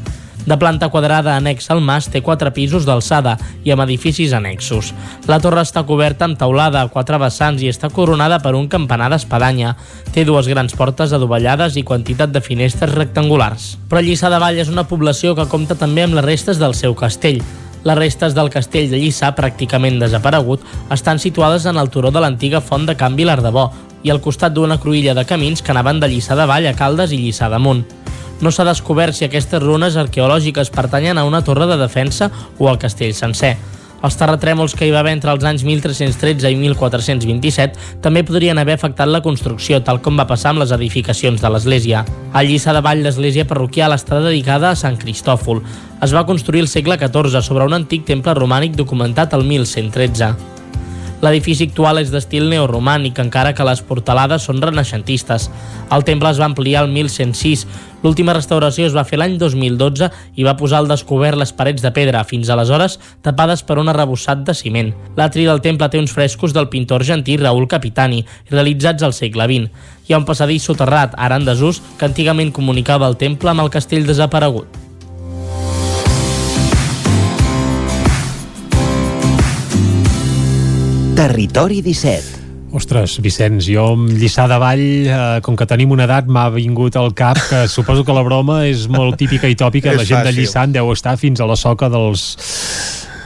De 0.45 0.57
planta 0.59 0.89
quadrada 0.91 1.37
anexa 1.37 1.71
al 1.71 1.79
mas, 1.79 2.09
té 2.11 2.19
quatre 2.21 2.51
pisos 2.51 2.83
d'alçada 2.83 3.37
i 3.63 3.71
amb 3.71 3.85
edificis 3.85 4.33
annexos. 4.35 4.91
La 5.31 5.39
torre 5.39 5.63
està 5.63 5.85
coberta 5.87 6.27
amb 6.27 6.35
teulada 6.39 6.81
a 6.83 6.89
quatre 6.91 7.19
vessants 7.21 7.63
i 7.63 7.71
està 7.71 7.87
coronada 7.89 8.41
per 8.43 8.51
un 8.59 8.67
campanar 8.67 9.07
d'espadanya. 9.13 9.77
Té 10.11 10.25
dues 10.27 10.49
grans 10.51 10.75
portes 10.75 11.15
adovellades 11.15 11.77
i 11.79 11.85
quantitat 11.87 12.35
de 12.35 12.43
finestres 12.43 12.91
rectangulars. 12.91 13.77
Però 13.87 14.03
Lliçà 14.03 14.31
de 14.33 14.41
Vall 14.43 14.59
és 14.59 14.71
una 14.73 14.83
població 14.89 15.31
que 15.35 15.47
compta 15.47 15.79
també 15.79 16.03
amb 16.03 16.19
les 16.19 16.27
restes 16.27 16.59
del 16.59 16.75
seu 16.75 16.95
castell. 16.95 17.39
Les 17.83 17.99
restes 17.99 18.35
del 18.35 18.51
castell 18.51 18.91
de 18.91 18.99
Lliçà, 18.99 19.31
pràcticament 19.35 19.99
desaparegut, 19.99 20.61
estan 20.91 21.19
situades 21.19 21.65
en 21.71 21.79
el 21.79 21.91
turó 21.91 22.11
de 22.11 22.19
l'antiga 22.19 22.59
font 22.59 22.85
de 22.87 22.95
Can 22.99 23.15
Vilar 23.15 23.39
de 23.43 23.51
Bo 23.51 23.69
i 24.03 24.11
al 24.11 24.19
costat 24.19 24.51
d'una 24.51 24.79
cruïlla 24.79 25.15
de 25.15 25.23
camins 25.27 25.63
que 25.63 25.71
anaven 25.71 26.03
de 26.03 26.11
Lliçà 26.11 26.35
de 26.35 26.47
Vall 26.47 26.67
a 26.67 26.75
Caldes 26.75 27.15
i 27.15 27.19
Lliçà 27.23 27.47
d'Amunt. 27.51 28.02
No 28.41 28.51
s'ha 28.51 28.65
descobert 28.67 29.15
si 29.15 29.27
aquestes 29.27 29.61
runes 29.61 29.99
arqueològiques 29.99 30.73
pertanyen 30.73 31.17
a 31.17 31.27
una 31.27 31.43
torre 31.43 31.67
de 31.69 31.77
defensa 31.77 32.31
o 32.57 32.69
al 32.69 32.79
castell 32.81 33.13
sencer. 33.13 33.55
Els 34.03 34.17
terratrèmols 34.19 34.73
que 34.75 34.83
hi 34.83 34.91
va 34.91 34.99
haver 34.99 35.13
entre 35.15 35.31
els 35.31 35.45
anys 35.47 35.61
1313 35.63 36.49
i 36.51 36.57
1427 36.59 38.01
també 38.03 38.25
podrien 38.27 38.59
haver 38.59 38.75
afectat 38.75 39.07
la 39.07 39.21
construcció, 39.23 39.79
tal 39.79 40.01
com 40.03 40.19
va 40.19 40.27
passar 40.27 40.51
amb 40.51 40.59
les 40.59 40.73
edificacions 40.75 41.39
de 41.39 41.51
l'església. 41.53 42.03
A 42.33 42.43
Lliçà 42.43 42.75
de 42.75 42.81
Vall, 42.83 43.03
l'església 43.05 43.47
parroquial 43.47 43.95
està 43.95 44.19
dedicada 44.19 44.73
a 44.73 44.79
Sant 44.79 44.99
Cristòfol. 44.99 45.63
Es 46.03 46.11
va 46.11 46.25
construir 46.27 46.65
al 46.65 46.67
segle 46.67 46.99
XIV 46.99 47.39
sobre 47.39 47.63
un 47.63 47.77
antic 47.79 48.03
temple 48.09 48.35
romànic 48.35 48.75
documentat 48.75 49.37
al 49.37 49.47
1113. 49.47 50.33
L'edifici 51.23 51.69
actual 51.69 52.01
és 52.01 52.11
d'estil 52.11 52.49
neoromànic, 52.51 53.15
encara 53.23 53.53
que 53.55 53.63
les 53.63 53.79
portalades 53.87 54.43
són 54.43 54.59
renaixentistes. 54.59 55.47
El 55.95 56.03
temple 56.03 56.33
es 56.35 56.41
va 56.41 56.49
ampliar 56.51 56.83
el 56.83 56.91
1106. 56.91 57.63
L'última 58.03 58.35
restauració 58.35 58.85
es 58.89 58.95
va 58.95 59.05
fer 59.07 59.17
l'any 59.19 59.37
2012 59.39 60.09
i 60.35 60.43
va 60.43 60.57
posar 60.59 60.81
al 60.81 60.89
descobert 60.91 61.39
les 61.39 61.53
parets 61.55 61.81
de 61.81 61.91
pedra, 61.95 62.25
fins 62.27 62.51
aleshores 62.51 62.99
tapades 63.23 63.63
per 63.63 63.79
un 63.79 63.89
arrebossat 63.89 64.43
de 64.43 64.55
ciment. 64.59 64.91
L'atri 65.15 65.47
del 65.47 65.63
temple 65.63 65.87
té 65.89 66.03
uns 66.03 66.11
frescos 66.11 66.53
del 66.53 66.67
pintor 66.67 67.01
argentí 67.01 67.37
Raúl 67.39 67.69
Capitani, 67.71 68.25
realitzats 68.51 69.07
al 69.07 69.15
segle 69.15 69.47
XX. 69.47 69.71
Hi 70.07 70.13
ha 70.13 70.19
un 70.19 70.27
passadís 70.27 70.67
soterrat, 70.67 71.15
ara 71.15 71.39
en 71.39 71.47
desús, 71.47 71.79
que 71.97 72.09
antigament 72.11 72.51
comunicava 72.51 73.07
el 73.07 73.15
temple 73.15 73.55
amb 73.55 73.63
el 73.63 73.71
castell 73.71 74.07
desaparegut. 74.07 74.67
Territori 81.15 81.79
17 81.85 82.42
Ostres, 82.73 83.19
Vicenç, 83.21 83.67
jo 83.69 83.83
amb 83.93 84.09
Lliçà 84.17 84.47
de 84.49 84.57
Vall, 84.57 84.81
eh, 85.05 85.17
com 85.45 85.53
que 85.57 85.67
tenim 85.69 85.91
una 85.93 86.07
edat, 86.07 86.25
m'ha 86.25 86.47
vingut 86.55 86.95
al 86.97 87.11
cap 87.13 87.37
que 87.49 87.67
suposo 87.75 88.01
que 88.03 88.15
la 88.17 88.23
broma 88.25 88.63
és 88.65 88.87
molt 88.89 89.19
típica 89.21 89.49
i 89.51 89.57
tòpica. 89.59 89.93
La 89.93 90.05
gent 90.07 90.25
de. 90.25 90.33
Lliçà 90.33 90.65
en 90.65 90.73
deu 90.73 90.89
estar 90.93 91.13
fins 91.21 91.43
a 91.43 91.49
la 91.49 91.57
soca 91.59 91.91
dels... 91.93 92.25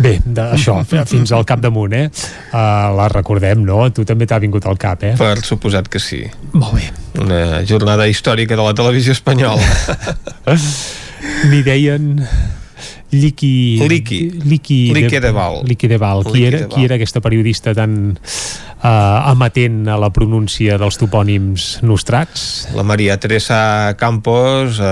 Bé, 0.04 0.18
d'això, 0.22 0.82
fins 1.14 1.32
al 1.34 1.48
cap 1.48 1.64
damunt, 1.64 1.96
eh? 1.96 2.10
Uh, 2.52 2.92
la 3.00 3.08
recordem, 3.14 3.64
no? 3.66 3.80
Tu 3.96 4.04
també 4.06 4.28
t'ha 4.28 4.42
vingut 4.44 4.68
al 4.68 4.78
cap, 4.78 5.08
eh? 5.08 5.16
Per 5.18 5.40
suposat 5.48 5.88
que 5.90 6.04
sí. 6.04 6.22
Molt 6.52 6.76
bé. 6.76 6.92
Una 7.24 7.64
jornada 7.66 8.06
històrica 8.12 8.60
de 8.60 8.68
la 8.68 8.76
televisió 8.78 9.16
espanyola. 9.16 9.64
N'hi 11.50 11.64
deien... 11.66 12.18
Liqui... 13.12 13.80
Liqui. 13.88 14.20
Liqui, 14.44 14.92
Liqui 14.94 15.20
de 15.24 15.32
Val. 15.32 15.62
Liqui 15.64 15.88
de 15.88 15.98
Val. 15.98 16.26
Qui 16.28 16.44
era, 16.46 16.66
qui 16.68 16.84
era 16.84 16.98
aquesta 17.00 17.22
periodista 17.24 17.72
tan 17.76 18.18
uh, 18.18 18.88
amatent 19.32 19.88
a 19.88 19.96
la 20.02 20.10
pronúncia 20.12 20.76
dels 20.82 21.00
topònims 21.00 21.68
nostrats? 21.88 22.68
La 22.76 22.84
Maria 22.84 23.16
Teresa 23.18 23.96
Campos, 23.98 24.82
eh, 24.84 24.92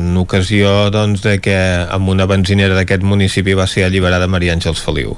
en 0.00 0.16
ocasió 0.18 0.90
doncs, 0.90 1.22
de 1.22 1.38
que 1.44 1.56
amb 1.86 2.10
una 2.10 2.26
benzinera 2.26 2.74
d'aquest 2.74 3.06
municipi 3.06 3.54
va 3.54 3.68
ser 3.70 3.86
alliberada 3.86 4.26
Maria 4.26 4.56
Àngels 4.56 4.82
Feliu. 4.82 5.14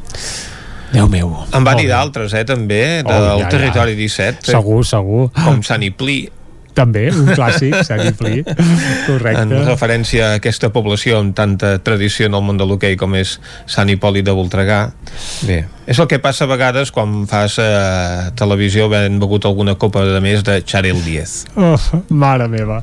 Déu 0.94 1.08
meu. 1.10 1.32
En 1.50 1.64
van 1.64 1.72
Molt 1.72 1.80
dir 1.80 1.88
d'altres, 1.90 2.36
eh, 2.36 2.44
també, 2.44 3.02
Oh, 3.04 3.08
del 3.08 3.24
ja, 3.24 3.36
ja. 3.40 3.48
territori 3.48 3.96
17. 3.96 4.52
Segur, 4.52 4.84
segur. 4.86 5.30
Com 5.32 5.62
Sant 5.66 5.82
Iplí, 5.82 6.28
També, 6.74 7.06
un 7.14 7.30
clàssic, 7.30 7.76
Sant 7.86 8.02
Hipolí. 8.02 8.42
Correcte. 9.06 9.44
En 9.44 9.54
referència 9.68 10.32
a 10.32 10.40
aquesta 10.40 10.72
població 10.74 11.20
amb 11.22 11.36
tanta 11.36 11.76
tradició 11.84 12.26
en 12.26 12.34
el 12.34 12.42
món 12.44 12.58
de 12.58 12.66
l'hoquei 12.66 12.98
com 13.00 13.14
és 13.18 13.38
Sant 13.70 13.92
Hipòlit 13.92 14.26
de 14.26 14.34
Voltregà. 14.34 14.80
Bé, 15.46 15.62
és 15.86 16.00
el 16.00 16.08
que 16.10 16.18
passa 16.22 16.48
a 16.48 16.50
vegades 16.50 16.90
quan 16.94 17.24
fas 17.30 17.58
eh, 17.62 18.32
televisió 18.38 18.88
havent 18.88 19.20
begut 19.22 19.46
alguna 19.46 19.76
copa 19.78 20.04
de 20.08 20.20
més 20.24 20.44
de 20.46 20.60
Charel 20.66 21.00
Diez. 21.04 21.44
Oh, 21.54 21.78
mare 22.10 22.48
meva. 22.50 22.80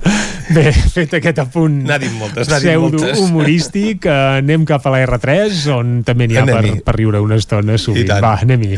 Bé, 0.51 0.71
fet 0.71 1.19
aquest 1.19 1.43
apunt 1.43 1.83
moltes, 2.19 2.49
pseudo-humorístic, 2.49 4.07
eh, 4.07 4.41
anem 4.41 4.65
cap 4.69 4.85
a 4.87 4.95
la 4.95 5.05
R3, 5.07 5.63
on 5.75 6.01
també 6.07 6.27
n'hi 6.27 6.39
ha 6.39 6.47
per, 6.47 6.65
per 6.85 6.97
riure 6.97 7.23
una 7.23 7.39
estona 7.41 7.79
sovint. 7.81 8.11
Va, 8.21 8.37
anem-hi. 8.41 8.77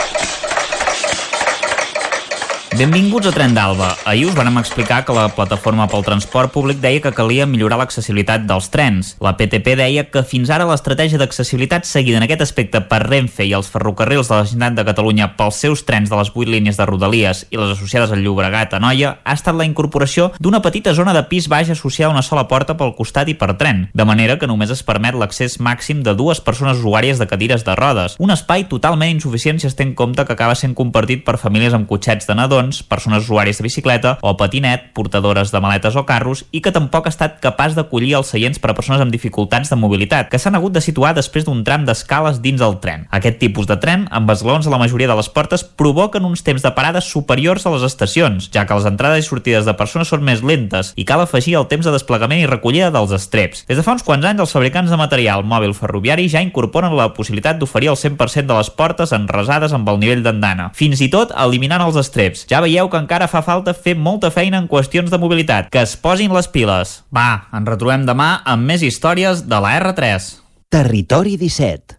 Benvinguts 2.71 3.27
a 3.27 3.31
Tren 3.35 3.51
d'Alba. 3.51 3.89
Ahir 4.07 4.29
us 4.29 4.35
vàrem 4.37 4.55
explicar 4.61 5.01
que 5.03 5.11
la 5.11 5.25
plataforma 5.35 5.89
pel 5.91 6.05
transport 6.07 6.53
públic 6.53 6.77
deia 6.79 7.01
que 7.03 7.11
calia 7.11 7.43
millorar 7.45 7.81
l'accessibilitat 7.81 8.45
dels 8.47 8.69
trens. 8.71 9.09
La 9.19 9.33
PTP 9.35 9.73
deia 9.75 10.05
que 10.07 10.21
fins 10.23 10.47
ara 10.49 10.63
l'estratègia 10.69 11.19
d'accessibilitat 11.19 11.83
seguida 11.85 12.21
en 12.21 12.23
aquest 12.23 12.45
aspecte 12.45 12.79
per 12.87 13.01
Renfe 13.03 13.43
i 13.43 13.51
els 13.57 13.67
ferrocarrils 13.73 14.31
de 14.31 14.37
la 14.37 14.45
Generalitat 14.47 14.77
de 14.79 14.85
Catalunya 14.87 15.27
pels 15.35 15.59
seus 15.65 15.83
trens 15.83 16.07
de 16.09 16.15
les 16.15 16.31
8 16.31 16.47
línies 16.47 16.79
de 16.79 16.87
Rodalies 16.87 17.41
i 17.51 17.59
les 17.59 17.73
associades 17.75 18.13
al 18.15 18.23
Llobregat 18.23 18.77
a 18.77 18.79
Noia 18.79 19.17
ha 19.19 19.35
estat 19.35 19.59
la 19.59 19.67
incorporació 19.67 20.29
d'una 20.39 20.63
petita 20.63 20.95
zona 20.95 21.11
de 21.11 21.25
pis 21.27 21.51
baix 21.51 21.73
associada 21.75 22.13
a 22.13 22.15
una 22.15 22.23
sola 22.23 22.47
porta 22.47 22.77
pel 22.79 22.95
costat 22.95 23.27
i 23.27 23.35
per 23.35 23.51
tren, 23.59 23.89
de 23.91 24.07
manera 24.07 24.39
que 24.39 24.47
només 24.47 24.71
es 24.71 24.85
permet 24.87 25.19
l'accés 25.19 25.59
màxim 25.59 26.05
de 26.07 26.15
dues 26.15 26.39
persones 26.39 26.79
usuàries 26.79 27.19
de 27.19 27.27
cadires 27.27 27.67
de 27.67 27.75
rodes, 27.75 28.15
un 28.17 28.31
espai 28.31 28.63
totalment 28.71 29.11
insuficient 29.11 29.59
si 29.59 29.67
es 29.67 29.75
té 29.75 29.83
en 29.83 29.93
compte 29.93 30.23
que 30.23 30.39
acaba 30.39 30.55
sent 30.55 30.73
compartit 30.73 31.27
per 31.27 31.35
famílies 31.35 31.75
amb 31.75 31.91
cotxets 31.91 32.31
de 32.31 32.39
nadons, 32.61 32.83
persones 32.83 33.25
usuàries 33.25 33.57
de 33.57 33.65
bicicleta 33.65 34.17
o 34.21 34.35
patinet, 34.37 34.91
portadores 34.93 35.51
de 35.51 35.59
maletes 35.59 35.95
o 35.95 36.05
carros 36.05 36.45
i 36.51 36.61
que 36.61 36.71
tampoc 36.71 37.07
ha 37.07 37.13
estat 37.13 37.39
capaç 37.41 37.75
d'acollir 37.75 38.13
els 38.17 38.29
seients 38.31 38.59
per 38.59 38.71
a 38.71 38.75
persones 38.77 39.01
amb 39.01 39.11
dificultats 39.11 39.69
de 39.69 39.77
mobilitat, 39.79 40.29
que 40.29 40.39
s'han 40.39 40.55
hagut 40.55 40.73
de 40.73 40.81
situar 40.81 41.13
després 41.15 41.45
d'un 41.45 41.63
tram 41.63 41.85
d'escales 41.85 42.41
dins 42.41 42.61
el 42.61 42.77
tren. 42.83 43.07
Aquest 43.11 43.39
tipus 43.41 43.67
de 43.67 43.77
tren, 43.81 44.07
amb 44.11 44.29
esglaons 44.31 44.67
a 44.67 44.73
la 44.73 44.79
majoria 44.81 45.09
de 45.09 45.17
les 45.17 45.29
portes, 45.29 45.63
provoquen 45.63 46.25
uns 46.25 46.43
temps 46.43 46.61
de 46.61 46.73
parada 46.75 47.01
superiors 47.01 47.65
a 47.65 47.73
les 47.73 47.85
estacions, 47.87 48.49
ja 48.53 48.65
que 48.65 48.77
les 48.77 48.87
entrades 48.89 49.25
i 49.25 49.27
sortides 49.27 49.65
de 49.65 49.75
persones 49.77 50.11
són 50.11 50.23
més 50.23 50.43
lentes 50.43 50.93
i 50.95 51.05
cal 51.05 51.23
afegir 51.23 51.57
el 51.57 51.67
temps 51.71 51.85
de 51.85 51.95
desplegament 51.95 52.41
i 52.43 52.49
recollida 52.49 52.91
dels 52.93 53.13
estreps. 53.15 53.65
Des 53.67 53.79
de 53.79 53.85
fa 53.85 53.95
uns 53.95 54.05
quants 54.05 54.25
anys, 54.25 54.43
els 54.43 54.53
fabricants 54.53 54.91
de 54.91 54.99
material 54.99 55.45
mòbil 55.47 55.73
ferroviari 55.77 56.27
ja 56.29 56.43
incorporen 56.43 56.95
la 56.97 57.11
possibilitat 57.15 57.59
d'oferir 57.59 57.91
el 57.91 57.99
100% 57.99 58.47
de 58.47 58.57
les 58.57 58.69
portes 58.69 59.13
enresades 59.15 59.73
amb 59.73 59.89
el 59.89 59.99
nivell 60.01 60.23
d'andana, 60.25 60.69
fins 60.77 61.01
i 61.01 61.09
tot 61.11 61.33
eliminant 61.37 61.83
els 61.85 61.97
estreps. 61.99 62.45
Ja 62.51 62.59
veieu 62.59 62.89
que 62.91 62.99
encara 62.99 63.29
fa 63.31 63.39
falta 63.47 63.71
fer 63.71 63.93
molta 63.95 64.27
feina 64.27 64.59
en 64.59 64.67
qüestions 64.67 65.07
de 65.07 65.19
mobilitat. 65.21 65.69
Que 65.71 65.85
es 65.85 65.93
posin 65.95 66.33
les 66.35 66.49
piles. 66.51 66.97
Va, 67.15 67.47
ens 67.55 67.71
retrobem 67.71 68.03
demà 68.03 68.41
amb 68.43 68.67
més 68.67 68.83
històries 68.83 69.45
de 69.47 69.61
la 69.63 69.71
R3. 69.79 70.27
Territori 70.67 71.37
17. 71.39 71.95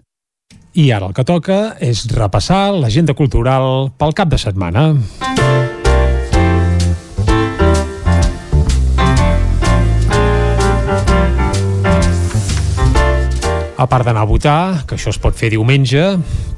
I 0.77 0.91
ara 0.93 1.09
el 1.09 1.17
que 1.17 1.25
toca 1.25 1.79
és 1.81 2.05
repassar 2.13 2.67
l'agenda 2.77 3.17
cultural 3.17 3.95
pel 3.97 4.13
cap 4.13 4.29
de 4.29 4.45
setmana. 4.45 4.91
A 13.83 13.89
part 13.91 14.07
d'anar 14.07 14.23
a 14.23 14.29
votar, 14.29 14.85
que 14.87 14.97
això 14.97 15.11
es 15.13 15.19
pot 15.21 15.37
fer 15.37 15.51
diumenge, 15.53 16.03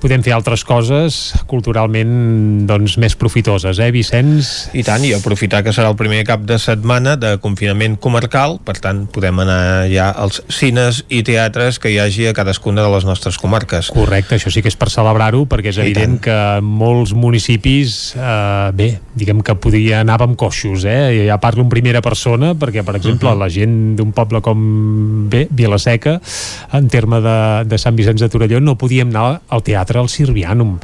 podem 0.03 0.23
fer 0.25 0.35
altres 0.36 0.65
coses 0.69 1.33
culturalment 1.49 2.67
doncs, 2.69 2.99
més 3.01 3.17
profitoses, 3.17 3.78
eh, 3.81 3.91
Vicenç? 3.94 4.51
I 4.77 4.85
tant, 4.85 5.05
i 5.07 5.15
aprofitar 5.17 5.62
que 5.65 5.73
serà 5.73 5.89
el 5.91 5.97
primer 5.97 6.23
cap 6.28 6.44
de 6.44 6.59
setmana 6.61 7.17
de 7.20 7.36
confinament 7.41 7.97
comarcal, 7.97 8.59
per 8.65 8.77
tant 8.85 9.05
podem 9.12 9.41
anar 9.44 9.89
ja 9.93 10.11
als 10.11 10.43
cines 10.53 11.03
i 11.09 11.23
teatres 11.27 11.81
que 11.81 11.93
hi 11.93 11.99
hagi 12.03 12.28
a 12.28 12.35
cadascuna 12.36 12.85
de 12.85 12.93
les 12.93 13.07
nostres 13.09 13.39
comarques. 13.41 13.91
Correcte, 13.94 14.36
això 14.36 14.53
sí 14.53 14.62
que 14.65 14.73
és 14.73 14.78
per 14.78 14.91
celebrar-ho, 14.93 15.44
perquè 15.49 15.73
és 15.73 15.81
I 15.81 15.86
evident 15.86 16.20
que 16.25 16.39
molts 16.61 17.15
municipis, 17.17 18.15
eh, 18.19 18.70
bé, 18.77 18.91
diguem 19.17 19.41
que 19.44 19.57
podria 19.57 20.03
anar 20.05 20.20
amb 20.25 20.36
coixos, 20.41 20.85
eh? 20.85 21.25
Ja 21.28 21.41
parlo 21.41 21.65
en 21.65 21.73
primera 21.73 22.03
persona, 22.05 22.53
perquè, 22.59 22.85
per 22.85 22.97
exemple, 22.97 23.28
uh. 23.28 23.35
-huh. 23.35 23.39
la 23.41 23.49
gent 23.49 23.97
d'un 23.97 24.12
poble 24.12 24.41
com, 24.41 25.28
bé, 25.31 25.47
Vilaseca, 25.51 26.20
en 26.73 26.89
terme 26.89 27.14
de, 27.23 27.39
de 27.70 27.78
Sant 27.78 27.97
Vicenç 27.99 28.25
de 28.25 28.31
Torelló, 28.33 28.60
no 28.60 28.78
podíem 28.81 29.12
anar 29.12 29.41
al 29.49 29.62
teatre 29.67 30.01
al 30.01 30.10
Sirvianum 30.10 30.78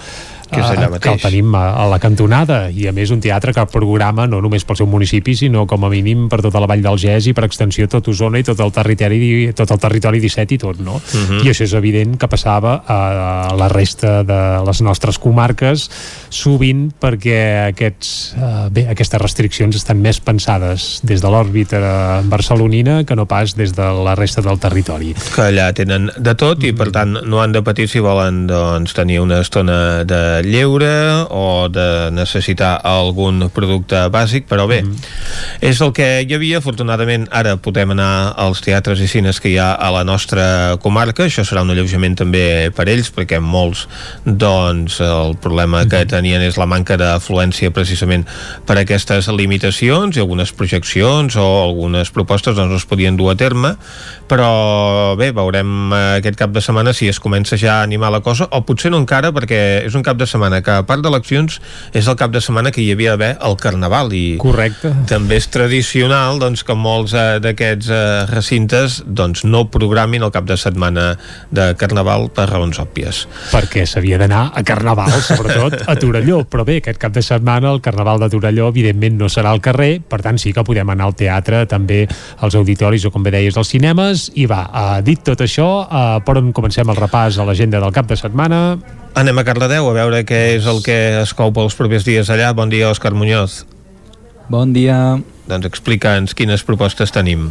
Que 0.51 0.61
és 0.61 0.67
allà 0.67 0.89
eh, 0.89 0.93
mateix. 0.95 1.03
que 1.05 1.13
el 1.15 1.23
tenim 1.23 1.55
a, 1.55 1.65
a 1.85 1.87
la 1.91 1.99
cantonada 2.03 2.61
i 2.71 2.89
a 2.91 2.95
més 2.97 3.11
un 3.15 3.21
teatre 3.23 3.55
que 3.57 3.65
programa 3.71 4.27
no 4.31 4.41
només 4.43 4.65
pel 4.67 4.79
seu 4.81 4.89
municipi 4.91 5.37
sinó 5.39 5.67
com 5.71 5.85
a 5.87 5.91
mínim 5.93 6.29
per 6.31 6.41
tota 6.45 6.61
la 6.63 6.69
Vall 6.71 6.83
del 6.85 6.99
Gès 7.01 7.31
i 7.31 7.35
per 7.37 7.47
extensió 7.47 7.89
tot 7.91 8.09
Osona 8.11 8.41
i 8.41 8.47
tot 8.47 8.61
el 8.61 8.73
territori 8.75 9.51
tot 9.57 9.71
el 9.71 9.81
territori 9.83 10.21
17 10.23 10.57
i 10.57 10.59
tot 10.61 10.81
no? 10.83 10.99
Mhm. 11.01 11.45
i 11.45 11.53
això 11.53 11.67
és 11.67 11.75
evident 11.79 12.17
que 12.21 12.29
passava 12.29 12.81
a 12.87 13.55
la 13.57 13.69
resta 13.69 14.23
de 14.27 14.41
les 14.67 14.83
nostres 14.83 15.19
comarques 15.19 15.89
sovint 16.31 16.91
perquè 17.01 17.71
aquests, 17.71 18.35
eh, 18.37 18.69
bé, 18.71 18.87
aquestes 18.91 19.21
restriccions 19.23 19.77
estan 19.77 20.01
més 20.03 20.21
pensades 20.21 21.01
des 21.05 21.23
de 21.23 21.31
l'òrbita 21.31 22.23
barcelonina 22.31 23.05
que 23.05 23.17
no 23.17 23.27
pas 23.27 23.55
des 23.57 23.75
de 23.77 23.87
la 24.05 24.15
resta 24.15 24.43
del 24.43 24.59
territori 24.59 25.15
que 25.35 25.43
allà 25.51 25.71
tenen 25.77 26.11
de 26.17 26.35
tot 26.35 26.63
i 26.65 26.73
per 26.73 26.91
tant 26.95 27.21
no 27.25 27.43
han 27.43 27.53
de 27.53 27.63
patir 27.63 27.89
si 27.89 28.03
volen 28.03 28.47
doncs, 28.47 28.95
tenir 28.97 29.21
una 29.21 29.41
estona 29.41 30.05
de 30.05 30.40
lleure 30.47 30.93
o 31.31 31.69
de 31.73 32.11
necessitar 32.15 32.77
algun 32.87 33.49
producte 33.55 34.07
bàsic, 34.13 34.49
però 34.51 34.67
bé 34.71 34.83
és 35.61 35.81
el 35.81 35.93
que 35.97 36.09
hi 36.25 36.35
havia, 36.35 36.61
afortunadament 36.61 37.27
ara 37.37 37.57
podem 37.61 37.93
anar 37.95 38.33
als 38.41 38.63
teatres 38.65 39.01
i 39.05 39.09
cines 39.11 39.41
que 39.41 39.53
hi 39.53 39.59
ha 39.61 39.73
a 39.75 39.91
la 39.95 40.05
nostra 40.09 40.77
comarca, 40.83 41.27
això 41.27 41.45
serà 41.47 41.65
un 41.65 41.73
alleujament 41.75 42.17
també 42.21 42.71
per 42.77 42.89
ells, 42.89 43.11
perquè 43.15 43.41
molts 43.41 43.87
doncs 44.25 45.01
el 45.05 45.37
problema 45.43 45.85
que 45.91 46.05
tenien 46.09 46.43
és 46.45 46.59
la 46.61 46.69
manca 46.71 46.97
d'afluència 47.01 47.73
precisament 47.75 48.27
per 48.67 48.79
aquestes 48.81 49.29
limitacions 49.35 50.17
i 50.17 50.23
algunes 50.23 50.53
projeccions 50.57 51.37
o 51.37 51.47
algunes 51.65 52.13
propostes 52.15 52.57
doncs 52.57 52.73
no 52.73 52.81
es 52.81 52.89
podien 52.89 53.19
dur 53.19 53.31
a 53.33 53.37
terme. 53.39 53.75
Però 54.31 55.17
bé, 55.19 55.33
veurem 55.35 55.93
aquest 55.93 56.39
cap 56.39 56.53
de 56.55 56.63
setmana 56.63 56.95
si 56.95 57.09
es 57.11 57.19
comença 57.23 57.59
ja 57.59 57.81
a 57.81 57.87
animar 57.87 58.13
la 58.15 58.23
cosa 58.23 58.47
o 58.51 58.63
potser 58.67 58.93
no 58.93 59.01
encara 59.03 59.33
perquè 59.35 59.61
és 59.87 59.97
un 59.99 60.07
cap 60.07 60.19
de 60.21 60.29
setmana 60.31 60.63
que 60.65 60.79
a 60.79 60.87
part 60.87 61.03
d'eleccions 61.05 61.59
és 61.97 62.09
el 62.09 62.19
cap 62.21 62.33
de 62.35 62.43
setmana 62.45 62.73
que 62.75 62.83
hi 62.85 62.91
havia 62.95 63.17
d'haver 63.17 63.33
el 63.47 63.57
Carnaval 63.61 64.15
i 64.17 64.25
Correcte. 64.41 64.93
també 65.11 65.41
és 65.41 65.51
tradicional 65.51 66.41
doncs, 66.43 66.65
que 66.67 66.77
molts 66.79 67.15
eh, 67.15 67.39
d'aquests 67.43 67.91
eh, 67.91 68.03
recintes 68.31 69.01
doncs, 69.07 69.45
no 69.45 69.67
programin 69.73 70.25
el 70.27 70.33
cap 70.35 70.47
de 70.49 70.57
setmana 70.61 71.13
de 71.51 71.73
Carnaval 71.81 72.31
per 72.35 72.49
raons 72.51 72.81
òbvies 72.83 73.27
perquè 73.51 73.85
s'havia 73.89 74.21
d'anar 74.21 74.47
a 74.55 74.65
Carnaval, 74.67 75.13
sobretot 75.27 75.81
a 75.91 75.97
Torelló, 76.01 76.43
però 76.49 76.65
bé, 76.67 76.79
aquest 76.81 77.01
cap 77.03 77.15
de 77.15 77.23
setmana 77.25 77.73
el 77.75 77.83
Carnaval 77.85 78.23
de 78.23 78.31
Torelló 78.33 78.71
evidentment 78.71 79.19
no 79.21 79.29
serà 79.33 79.53
al 79.55 79.63
carrer, 79.65 79.99
per 80.01 80.21
tant 80.25 80.39
sí 80.41 80.55
que 80.57 80.65
podem 80.67 80.95
anar 80.95 81.11
al 81.11 81.19
teatre, 81.19 81.65
també 81.71 82.05
als 82.41 82.57
auditoris 82.59 83.07
o 83.07 83.15
com 83.15 83.27
bé 83.27 83.35
deies, 83.35 83.57
als 83.57 83.73
cinemes, 83.75 84.31
i 84.41 84.47
va, 84.51 84.65
uh, 84.69 84.97
dit 85.05 85.23
tot 85.25 85.45
això, 85.45 85.69
uh, 85.85 86.17
per 86.25 86.39
on 86.41 86.55
comencem 86.57 86.89
el 86.89 86.99
repàs 86.99 87.39
a 87.39 87.47
l'agenda 87.49 87.83
del 87.83 87.95
cap 87.95 88.11
de 88.11 88.19
setmana? 88.19 88.65
Anem 89.15 89.39
a 89.41 89.45
Cardedeu 89.45 89.89
a 89.91 89.95
veure 89.97 90.23
què 90.27 90.39
és 90.55 90.67
el 90.71 90.81
que 90.87 90.97
es 91.21 91.33
cou 91.37 91.51
pels 91.55 91.75
propers 91.77 92.07
dies 92.07 92.31
allà. 92.31 92.53
Bon 92.57 92.71
dia, 92.71 92.89
Òscar 92.93 93.13
Muñoz. 93.17 93.65
Bon 94.51 94.73
dia. 94.73 95.19
Doncs 95.51 95.67
explica'ns 95.67 96.35
quines 96.39 96.63
propostes 96.67 97.11
tenim. 97.15 97.51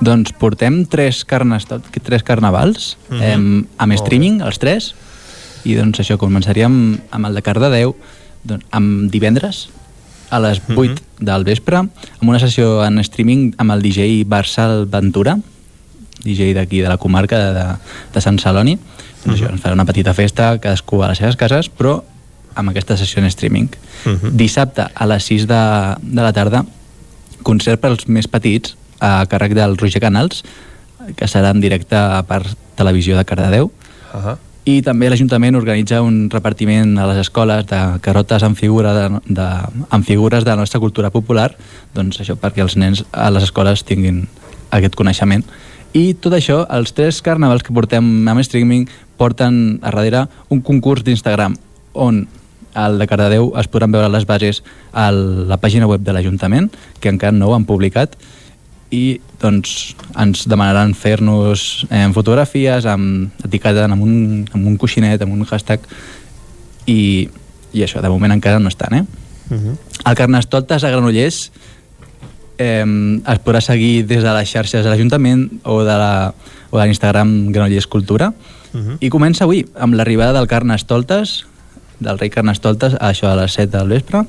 Doncs 0.00 0.32
portem 0.40 0.86
tres, 0.88 1.26
carnes, 1.28 1.66
tres 1.68 2.24
carnavals 2.24 2.96
mm 3.10 3.16
-hmm. 3.16 3.32
em, 3.34 3.66
amb 3.76 3.92
streaming, 3.92 4.40
els 4.40 4.58
tres, 4.58 4.94
i 5.64 5.74
doncs 5.76 6.00
això, 6.00 6.16
començaríem 6.16 6.98
amb 7.10 7.26
el 7.26 7.34
de 7.34 7.42
Cardedeu, 7.42 7.94
doncs, 8.42 8.64
amb 8.70 9.10
divendres, 9.10 9.68
a 10.30 10.38
les 10.38 10.62
8 10.74 11.02
Mhm. 11.02 11.26
del 11.26 11.44
vespre, 11.44 11.76
amb 11.76 12.28
una 12.28 12.38
sessió 12.38 12.84
en 12.86 12.98
streaming 13.00 13.54
amb 13.58 13.72
el 13.72 13.82
DJ 13.82 14.24
Barsal 14.24 14.86
Ventura, 14.86 15.38
DJ 16.24 16.54
d'aquí 16.54 16.80
de 16.80 16.88
la 16.88 16.96
comarca 16.96 17.36
de, 17.38 17.52
de, 17.52 17.76
de 18.14 18.20
Sant 18.20 18.38
Celoni. 18.38 18.78
Doncs 19.24 19.36
això, 19.36 19.50
ens 19.52 19.60
farà 19.60 19.76
una 19.76 19.86
petita 19.88 20.14
festa, 20.16 20.54
cadascú 20.62 21.02
a 21.02 21.10
les 21.10 21.20
seves 21.20 21.36
cases, 21.40 21.68
però 21.68 21.98
amb 22.54 22.72
aquesta 22.72 22.96
sessió 22.96 23.20
en 23.20 23.28
streaming. 23.30 23.68
Mhm. 24.04 24.36
Dissabte 24.36 24.88
a 24.94 25.06
les 25.06 25.24
6 25.24 25.46
de, 25.46 25.62
de 26.02 26.22
la 26.22 26.32
tarda, 26.32 26.64
concert 27.42 27.80
pels 27.80 28.06
més 28.08 28.28
petits 28.28 28.76
a 29.00 29.24
càrrec 29.26 29.54
del 29.54 29.76
Roger 29.76 30.00
Canals, 30.00 30.44
que 31.16 31.26
serà 31.26 31.50
en 31.50 31.60
directe 31.60 31.96
per 32.28 32.44
televisió 32.76 33.16
de 33.16 33.24
Cardedeu. 33.24 33.70
Uh 34.12 34.20
-huh. 34.20 34.36
i 34.64 34.82
també 34.82 35.08
l'Ajuntament 35.08 35.56
organitza 35.56 36.02
un 36.02 36.28
repartiment 36.30 36.98
a 36.98 37.06
les 37.06 37.18
escoles 37.18 37.66
de 37.66 37.98
carotes 38.00 38.42
amb, 38.42 38.56
figura 38.56 38.92
de, 38.92 39.20
de, 39.24 39.48
amb 39.88 40.04
figures 40.04 40.44
de 40.44 40.50
la 40.50 40.56
nostra 40.56 40.80
cultura 40.80 41.10
popular 41.10 41.56
doncs 41.94 42.20
això 42.20 42.36
perquè 42.36 42.60
els 42.60 42.76
nens 42.76 43.04
a 43.12 43.30
les 43.30 43.42
escoles 43.44 43.84
tinguin 43.84 44.28
aquest 44.70 44.94
coneixement 44.94 45.44
i 45.92 46.14
tot 46.14 46.36
això, 46.36 46.60
els 46.70 46.92
tres 46.94 47.18
carnavals 47.22 47.64
que 47.66 47.74
portem 47.74 48.28
amb 48.28 48.42
streaming 48.46 48.86
porten 49.20 49.78
a 49.82 49.90
darrere 49.92 50.24
un 50.48 50.64
concurs 50.64 51.04
d'Instagram 51.04 51.58
on 51.92 52.24
al 52.74 52.98
de 52.98 53.06
Cardedeu 53.10 53.50
es 53.58 53.68
podran 53.68 53.92
veure 53.92 54.08
les 54.08 54.26
bases 54.26 54.62
a 54.92 55.10
la 55.12 55.58
pàgina 55.60 55.88
web 55.90 56.04
de 56.06 56.14
l'Ajuntament, 56.14 56.70
que 57.00 57.10
encara 57.10 57.34
no 57.34 57.50
ho 57.50 57.56
han 57.56 57.66
publicat, 57.66 58.14
i 58.90 59.20
doncs 59.42 59.94
ens 60.18 60.46
demanaran 60.50 60.94
fer-nos 60.98 61.86
eh, 61.90 62.08
fotografies 62.14 62.86
amb 62.90 63.44
etiqueta 63.46 63.86
amb 63.86 64.02
un, 64.02 64.14
amb 64.50 64.66
un 64.66 64.78
coixinet, 64.78 65.22
amb 65.22 65.36
un 65.36 65.46
hashtag 65.46 65.84
i, 66.90 67.28
i 67.72 67.84
això, 67.86 68.02
de 68.02 68.10
moment 68.10 68.34
encara 68.34 68.58
no 68.58 68.70
estan, 68.70 68.94
eh? 68.94 69.04
Uh 69.50 69.56
-huh. 69.56 69.76
El 70.06 70.14
Carnestoltes 70.16 70.84
a 70.84 70.90
Granollers 70.90 71.50
eh, 72.58 72.84
es 73.26 73.38
podrà 73.44 73.60
seguir 73.60 74.06
des 74.06 74.22
de 74.22 74.32
les 74.32 74.48
xarxes 74.50 74.84
de 74.84 74.90
l'Ajuntament 74.90 75.50
o 75.64 75.82
de 75.82 75.96
la, 76.02 76.34
o 76.70 76.78
de 76.78 76.84
l'Instagram 76.84 77.52
Granollers 77.52 77.86
Cultura 77.86 78.32
uh 78.72 78.78
-huh. 78.78 78.96
i 79.00 79.08
comença 79.08 79.44
avui 79.44 79.66
amb 79.78 79.94
l'arribada 79.94 80.32
del 80.32 80.48
Carnestoltes 80.48 81.46
del 81.98 82.18
rei 82.18 82.30
Carnestoltes 82.30 82.94
a 82.94 83.10
això 83.12 83.28
a 83.28 83.36
les 83.36 83.52
7 83.52 83.76
del 83.76 83.88
vespre 83.88 84.24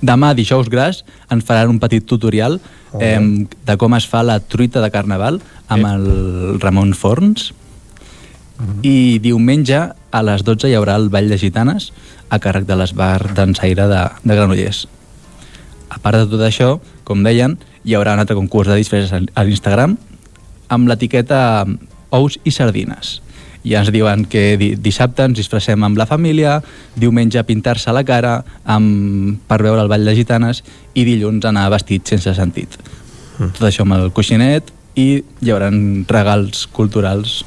demà 0.00 0.34
dijous 0.34 0.68
gras 0.68 1.04
ens 1.30 1.44
faran 1.44 1.68
un 1.68 1.78
petit 1.78 2.04
tutorial 2.04 2.60
eh, 3.00 3.46
de 3.66 3.76
com 3.76 3.94
es 3.94 4.06
fa 4.06 4.22
la 4.22 4.40
truita 4.40 4.80
de 4.80 4.90
carnaval 4.90 5.40
amb 5.68 5.86
el 5.86 6.60
Ramon 6.60 6.94
Forns 6.94 7.52
i 8.82 9.18
diumenge 9.18 9.78
a 10.14 10.22
les 10.22 10.44
12 10.46 10.70
hi 10.70 10.76
haurà 10.78 10.96
el 11.00 11.08
Ball 11.10 11.28
de 11.28 11.38
Gitanes 11.38 11.90
a 12.30 12.38
càrrec 12.38 12.66
de 12.68 12.76
l'Esbar 12.78 13.34
d'Ensaire 13.34 13.86
de, 13.90 14.02
de 14.22 14.36
Granollers. 14.36 14.84
A 15.90 15.98
part 16.02 16.22
de 16.22 16.28
tot 16.30 16.42
això, 16.46 16.78
com 17.06 17.24
deien, 17.26 17.56
hi 17.84 17.96
haurà 17.98 18.14
un 18.14 18.22
altre 18.22 18.36
concurs 18.38 18.70
de 18.70 18.78
disfresses 18.78 19.12
a 19.12 19.44
l'Instagram 19.44 19.96
amb 20.74 20.88
l'etiqueta 20.88 21.66
ous 22.14 22.38
i 22.44 22.52
sardines. 22.54 23.18
I 23.64 23.78
ens 23.78 23.88
diuen 23.92 24.26
que 24.28 24.58
di 24.60 24.74
dissabte 24.76 25.24
ens 25.24 25.38
disfressem 25.38 25.80
amb 25.86 25.96
la 25.96 26.06
família, 26.06 26.58
diumenge 27.00 27.42
pintar-se 27.48 27.92
la 27.96 28.04
cara 28.04 28.36
amb, 28.64 29.38
per 29.48 29.62
veure 29.64 29.80
el 29.80 29.88
Ball 29.88 30.04
de 30.04 30.14
Gitanes 30.16 30.60
i 30.92 31.06
dilluns 31.08 31.48
anar 31.48 31.70
vestit 31.72 32.04
sense 32.12 32.34
sentit. 32.36 32.76
Mm. 33.38 33.54
Tot 33.56 33.64
això 33.70 33.86
amb 33.86 33.96
el 33.96 34.12
coixinet 34.14 34.68
i 35.00 35.08
hi 35.24 35.50
haurà 35.50 35.70
regals 36.10 36.66
culturals 36.70 37.42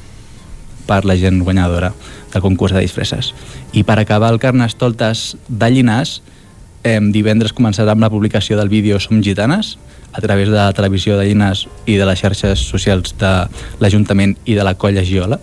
per 0.87 1.03
la 1.05 1.17
gent 1.19 1.43
guanyadora 1.43 1.91
del 2.33 2.41
concurs 2.41 2.73
de 2.73 2.81
disfresses. 2.81 3.33
I 3.71 3.83
per 3.83 3.99
acabar 3.99 4.31
el 4.33 4.41
Carnestoltes 4.41 5.35
de 5.47 5.69
Llinàs, 5.69 6.21
eh, 6.83 6.99
divendres 7.13 7.53
començarà 7.53 7.93
amb 7.93 8.01
la 8.01 8.09
publicació 8.09 8.57
del 8.57 8.71
vídeo 8.73 8.99
Som 8.99 9.21
Gitanes, 9.21 9.77
a 10.13 10.21
través 10.21 10.49
de 10.49 10.55
la 10.55 10.73
televisió 10.73 11.17
de 11.17 11.27
Llinàs 11.27 11.65
i 11.85 11.97
de 11.99 12.05
les 12.07 12.19
xarxes 12.19 12.63
socials 12.69 13.13
de 13.19 13.31
l'Ajuntament 13.79 14.35
i 14.45 14.55
de 14.57 14.65
la 14.65 14.75
Colla 14.79 15.03
Giola. 15.05 15.39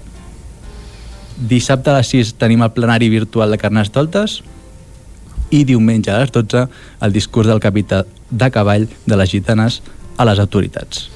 Dissabte 1.36 1.91
a 1.91 1.99
les 1.99 2.10
6 2.15 2.34
tenim 2.41 2.62
el 2.62 2.73
plenari 2.75 3.09
virtual 3.10 3.51
de 3.51 3.59
Carnestoltes 3.59 4.41
i 5.51 5.65
diumenge 5.68 6.10
a 6.10 6.20
les 6.23 6.33
12 6.34 6.67
el 7.07 7.12
discurs 7.15 7.51
del 7.51 7.62
capità 7.62 8.05
de 8.31 8.51
cavall 8.51 8.89
de 9.07 9.18
les 9.18 9.31
gitanes 9.31 9.83
a 10.17 10.26
les 10.26 10.41
autoritats. 10.43 11.09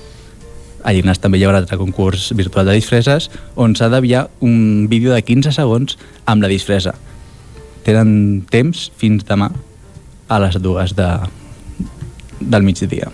A 0.85 0.95
Llinars 0.95 1.19
també 1.23 1.41
hi 1.41 1.47
haurà 1.47 1.59
altre 1.63 1.79
concurs 1.81 2.31
virtual 2.39 2.69
de 2.69 2.77
disfresses 2.79 3.31
on 3.57 3.75
s'ha 3.75 3.91
d'enviar 3.91 4.29
un 4.41 4.87
vídeo 4.91 5.15
de 5.15 5.23
15 5.23 5.53
segons 5.57 5.99
amb 6.27 6.43
la 6.43 6.51
disfressa. 6.53 6.95
Tenen 7.87 8.45
temps 8.51 8.89
fins 8.97 9.27
demà 9.27 9.51
a 10.29 10.39
les 10.45 10.61
dues 10.63 10.95
de, 10.95 11.09
del 12.41 12.63
migdia. 12.63 13.11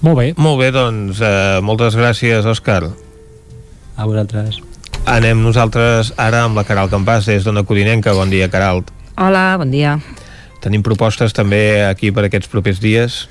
Molt 0.00 0.18
bé. 0.18 0.32
Molt 0.36 0.60
bé, 0.60 0.70
doncs, 0.70 1.20
eh, 1.20 1.58
moltes 1.62 1.96
gràcies, 1.98 2.46
Òscar. 2.46 2.92
A 3.96 4.06
vosaltres. 4.06 4.60
Anem 5.06 5.40
nosaltres 5.42 6.12
ara 6.16 6.44
amb 6.44 6.56
la 6.56 6.64
Caral 6.64 6.90
Campàs 6.90 7.26
des 7.26 7.44
d'Ona 7.44 7.64
Codinenca. 7.64 8.12
Bon 8.12 8.30
dia, 8.30 8.48
Caralt. 8.48 8.92
Hola, 9.16 9.56
bon 9.58 9.70
dia. 9.70 9.98
Tenim 10.60 10.82
propostes 10.82 11.32
també 11.32 11.84
aquí 11.86 12.12
per 12.12 12.24
aquests 12.28 12.48
propers 12.48 12.78
dies? 12.80 13.28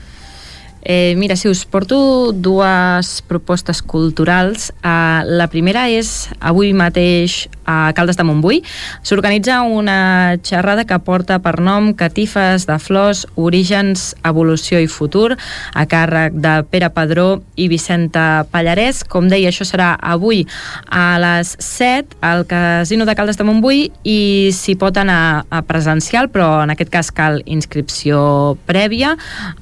Eh, 0.81 1.15
mira, 1.17 1.35
si 1.35 1.49
us 1.49 1.65
porto 1.65 2.31
dues 2.31 3.21
propostes 3.27 3.81
culturals. 3.81 4.71
Uh, 4.79 5.23
la 5.25 5.49
primera 5.51 5.89
és 5.91 6.29
avui 6.39 6.73
mateix 6.73 7.47
a 7.67 7.91
Caldes 7.93 8.17
de 8.17 8.23
Montbui. 8.23 8.63
S'organitza 9.03 9.61
una 9.61 10.37
xerrada 10.41 10.85
que 10.87 10.97
porta 11.03 11.37
per 11.43 11.59
nom 11.61 11.91
Catifes 11.93 12.65
de 12.65 12.77
flors, 12.79 13.25
orígens, 13.35 14.15
evolució 14.25 14.79
i 14.81 14.87
futur, 14.87 15.35
a 15.73 15.85
càrrec 15.85 16.37
de 16.39 16.53
Pere 16.71 16.89
Padró 16.95 17.27
i 17.59 17.67
Vicenta 17.67 18.47
Pallarès. 18.51 19.03
Com 19.03 19.27
deia, 19.29 19.51
això 19.51 19.67
serà 19.67 19.91
avui 19.99 20.45
a 20.87 21.19
les 21.21 21.53
7 21.59 22.17
al 22.21 22.45
Casino 22.47 23.05
de 23.05 23.15
Caldes 23.19 23.37
de 23.37 23.45
Montbui 23.47 23.91
i 24.07 24.19
s'hi 24.55 24.77
pot 24.79 24.97
anar 24.97 25.45
a 25.51 25.61
presencial, 25.67 26.31
però 26.31 26.63
en 26.63 26.71
aquest 26.73 26.93
cas 26.93 27.11
cal 27.11 27.41
inscripció 27.45 28.55
prèvia 28.69 29.15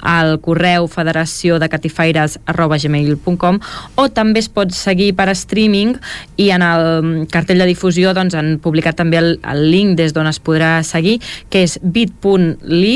al 0.05 0.37
correu 0.45 0.87
federació 0.91 1.57
de 1.59 1.69
catifaires 1.73 2.37
arroba 2.45 2.77
gmail.com 2.77 3.59
o 3.97 4.07
també 4.13 4.43
es 4.43 4.49
pot 4.51 4.73
seguir 4.75 5.13
per 5.17 5.31
streaming 5.33 5.95
i 6.37 6.51
en 6.53 6.61
el 6.65 7.27
cartell 7.31 7.63
de 7.63 7.69
difusió 7.71 7.94
doncs, 8.15 8.35
han 8.35 8.57
publicat 8.63 8.97
també 8.99 9.19
el, 9.21 9.29
el 9.43 9.61
link 9.71 9.95
des 9.99 10.13
d'on 10.13 10.27
es 10.27 10.41
podrà 10.43 10.83
seguir 10.83 11.19
que 11.49 11.63
és 11.63 11.77
bit.ly 11.81 12.95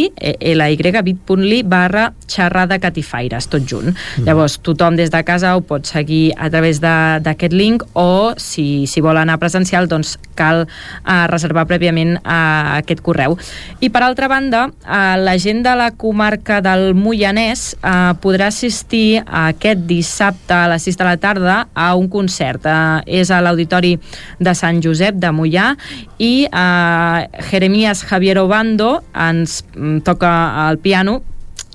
ly 0.60 1.02
bit.ly 1.04 1.62
barra 1.64 2.14
xerrada 2.28 2.80
catifaires, 2.80 3.48
tot 3.48 3.64
junt 3.64 3.94
mm. 3.94 4.26
llavors 4.26 4.60
tothom 4.60 4.98
des 5.00 5.12
de 5.12 5.24
casa 5.24 5.56
ho 5.56 5.62
pot 5.62 5.86
seguir 5.86 6.34
a 6.38 6.50
través 6.50 6.82
d'aquest 6.82 7.54
link 7.54 7.84
o 7.94 8.34
si, 8.38 8.86
si 8.88 9.02
vol 9.02 9.18
anar 9.18 9.40
presencial 9.40 9.88
doncs 9.88 10.18
cal 10.36 10.66
uh, 10.66 11.26
reservar 11.32 11.66
prèviament 11.70 12.18
uh, 12.20 12.80
aquest 12.80 13.02
correu 13.06 13.38
i 13.80 13.90
per 13.90 14.04
altra 14.04 14.28
banda 14.28 14.68
uh, 14.70 15.16
la 15.20 15.38
gent 15.40 15.64
de 15.64 15.76
la 15.76 15.92
comarca 15.92 16.60
del 16.62 16.94
Moianès 16.96 17.74
uh, 17.80 18.16
podrà 18.22 18.50
assistir 18.50 19.22
aquest 19.26 19.86
dissabte 19.90 20.54
a 20.56 20.68
les 20.72 20.86
6 20.88 20.98
de 21.00 21.08
la 21.08 21.18
tarda 21.18 21.58
a 21.74 21.94
un 21.96 22.10
concert. 22.10 22.66
Uh, 22.66 23.00
és 23.06 23.32
a 23.32 23.42
l'Auditori 23.44 23.96
de 24.40 24.54
Sant 24.58 24.82
Josep 24.90 25.22
de 25.22 25.32
Mollà 25.32 25.72
i 26.18 26.34
uh, 26.50 27.26
Jeremías 27.52 28.04
Javier 28.10 28.40
Obando 28.42 29.00
ens 29.14 29.62
mm, 29.76 30.02
toca 30.08 30.32
el 30.68 30.82
piano 30.82 31.22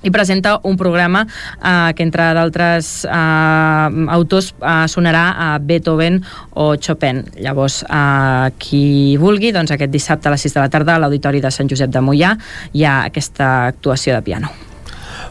i 0.05 0.11
presenta 0.11 0.59
un 0.63 0.77
programa 0.77 1.25
eh, 1.25 1.93
que 1.97 2.03
entre 2.05 2.29
d'altres 2.37 3.05
eh, 3.09 4.11
autors 4.13 4.51
eh, 4.53 4.85
sonarà 4.91 5.25
a 5.33 5.47
Beethoven 5.57 6.21
o 6.53 6.75
Chopin. 6.77 7.23
Llavors, 7.41 7.81
eh, 7.89 8.53
qui 8.61 9.17
vulgui, 9.17 9.51
doncs 9.55 9.73
aquest 9.73 9.91
dissabte 9.91 10.29
a 10.29 10.35
les 10.35 10.45
6 10.45 10.59
de 10.59 10.61
la 10.61 10.69
tarda 10.69 10.95
a 10.95 11.01
l'Auditori 11.01 11.41
de 11.41 11.51
Sant 11.51 11.71
Josep 11.71 11.89
de 11.89 12.05
Mollà 12.05 12.35
hi 12.73 12.85
ha 12.85 13.01
aquesta 13.09 13.51
actuació 13.73 14.13
de 14.13 14.21
piano. 14.29 14.53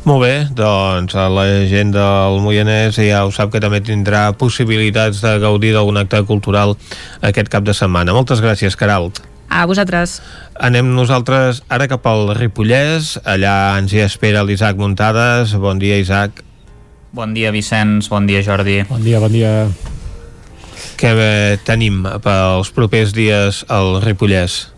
Molt 0.04 0.20
bé, 0.20 0.32
doncs 0.52 1.14
la 1.16 1.44
gent 1.64 1.94
del 1.94 2.34
Moianès 2.44 2.98
ja 3.00 3.22
ho 3.24 3.30
sap 3.32 3.54
que 3.54 3.60
també 3.62 3.78
tindrà 3.80 4.26
possibilitats 4.36 5.22
de 5.24 5.38
gaudir 5.40 5.70
d'algun 5.72 5.96
acte 5.96 6.20
cultural 6.28 6.74
aquest 7.24 7.48
cap 7.48 7.64
de 7.64 7.72
setmana. 7.72 8.12
Moltes 8.12 8.42
gràcies, 8.44 8.76
Caralt. 8.76 9.22
A 9.48 9.64
vosaltres. 9.64 10.18
Anem 10.60 10.90
nosaltres 10.92 11.62
ara 11.72 11.88
cap 11.88 12.04
al 12.10 12.34
Ripollès. 12.36 13.14
Allà 13.24 13.78
ens 13.78 13.94
hi 13.96 14.02
espera 14.04 14.44
l'Isaac 14.44 14.76
Muntades. 14.76 15.56
Bon 15.56 15.80
dia, 15.80 15.96
Isaac. 15.96 16.44
Bon 17.16 17.32
dia, 17.32 17.54
Vicenç. 17.54 18.10
Bon 18.12 18.28
dia, 18.28 18.44
Jordi. 18.44 18.82
Bon 18.90 19.00
dia, 19.00 19.22
bon 19.24 19.32
dia. 19.32 19.54
Què 21.00 21.16
tenim 21.64 22.04
pels 22.20 22.74
propers 22.76 23.16
dies 23.16 23.64
al 23.72 24.02
Ripollès? 24.04 24.73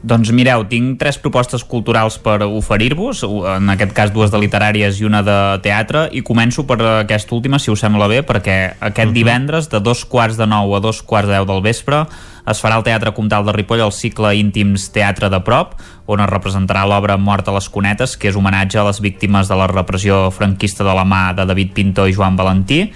Doncs 0.00 0.30
mireu, 0.32 0.62
tinc 0.64 0.94
tres 0.96 1.18
propostes 1.20 1.60
culturals 1.68 2.16
per 2.24 2.38
oferir-vos, 2.46 3.20
en 3.52 3.68
aquest 3.68 3.92
cas 3.92 4.12
dues 4.14 4.32
de 4.32 4.38
literàries 4.40 4.96
i 4.96 5.04
una 5.04 5.20
de 5.20 5.36
teatre, 5.60 6.06
i 6.16 6.22
començo 6.24 6.64
per 6.64 6.78
aquesta 7.02 7.36
última, 7.36 7.60
si 7.60 7.68
us 7.68 7.84
sembla 7.84 8.08
bé, 8.08 8.22
perquè 8.24 8.76
aquest 8.80 9.10
uh 9.10 9.10
-huh. 9.10 9.14
divendres, 9.14 9.68
de 9.68 9.80
dos 9.80 10.06
quarts 10.06 10.38
de 10.38 10.46
nou 10.46 10.74
a 10.74 10.80
dos 10.80 11.02
quarts 11.02 11.28
de 11.28 11.34
deu 11.34 11.44
del 11.44 11.60
vespre, 11.60 12.06
es 12.50 12.60
farà 12.62 12.76
al 12.78 12.82
Teatre 12.82 13.12
Comtal 13.12 13.44
de 13.44 13.52
Ripoll 13.52 13.82
el 13.84 13.92
cicle 13.92 14.34
Íntims 14.36 14.90
Teatre 14.90 15.28
de 15.28 15.40
Prop, 15.40 15.74
on 16.10 16.20
es 16.20 16.30
representarà 16.30 16.86
l'obra 16.88 17.16
Mort 17.20 17.48
a 17.48 17.52
les 17.52 17.68
Cunetes, 17.68 18.16
que 18.16 18.28
és 18.28 18.36
homenatge 18.36 18.78
a 18.80 18.84
les 18.84 19.00
víctimes 19.00 19.48
de 19.48 19.58
la 19.58 19.68
repressió 19.70 20.30
franquista 20.34 20.82
de 20.82 20.94
la 20.94 21.04
mà 21.04 21.34
de 21.36 21.46
David 21.46 21.72
Pinto 21.76 22.06
i 22.08 22.14
Joan 22.16 22.36
Valentí, 22.36 22.92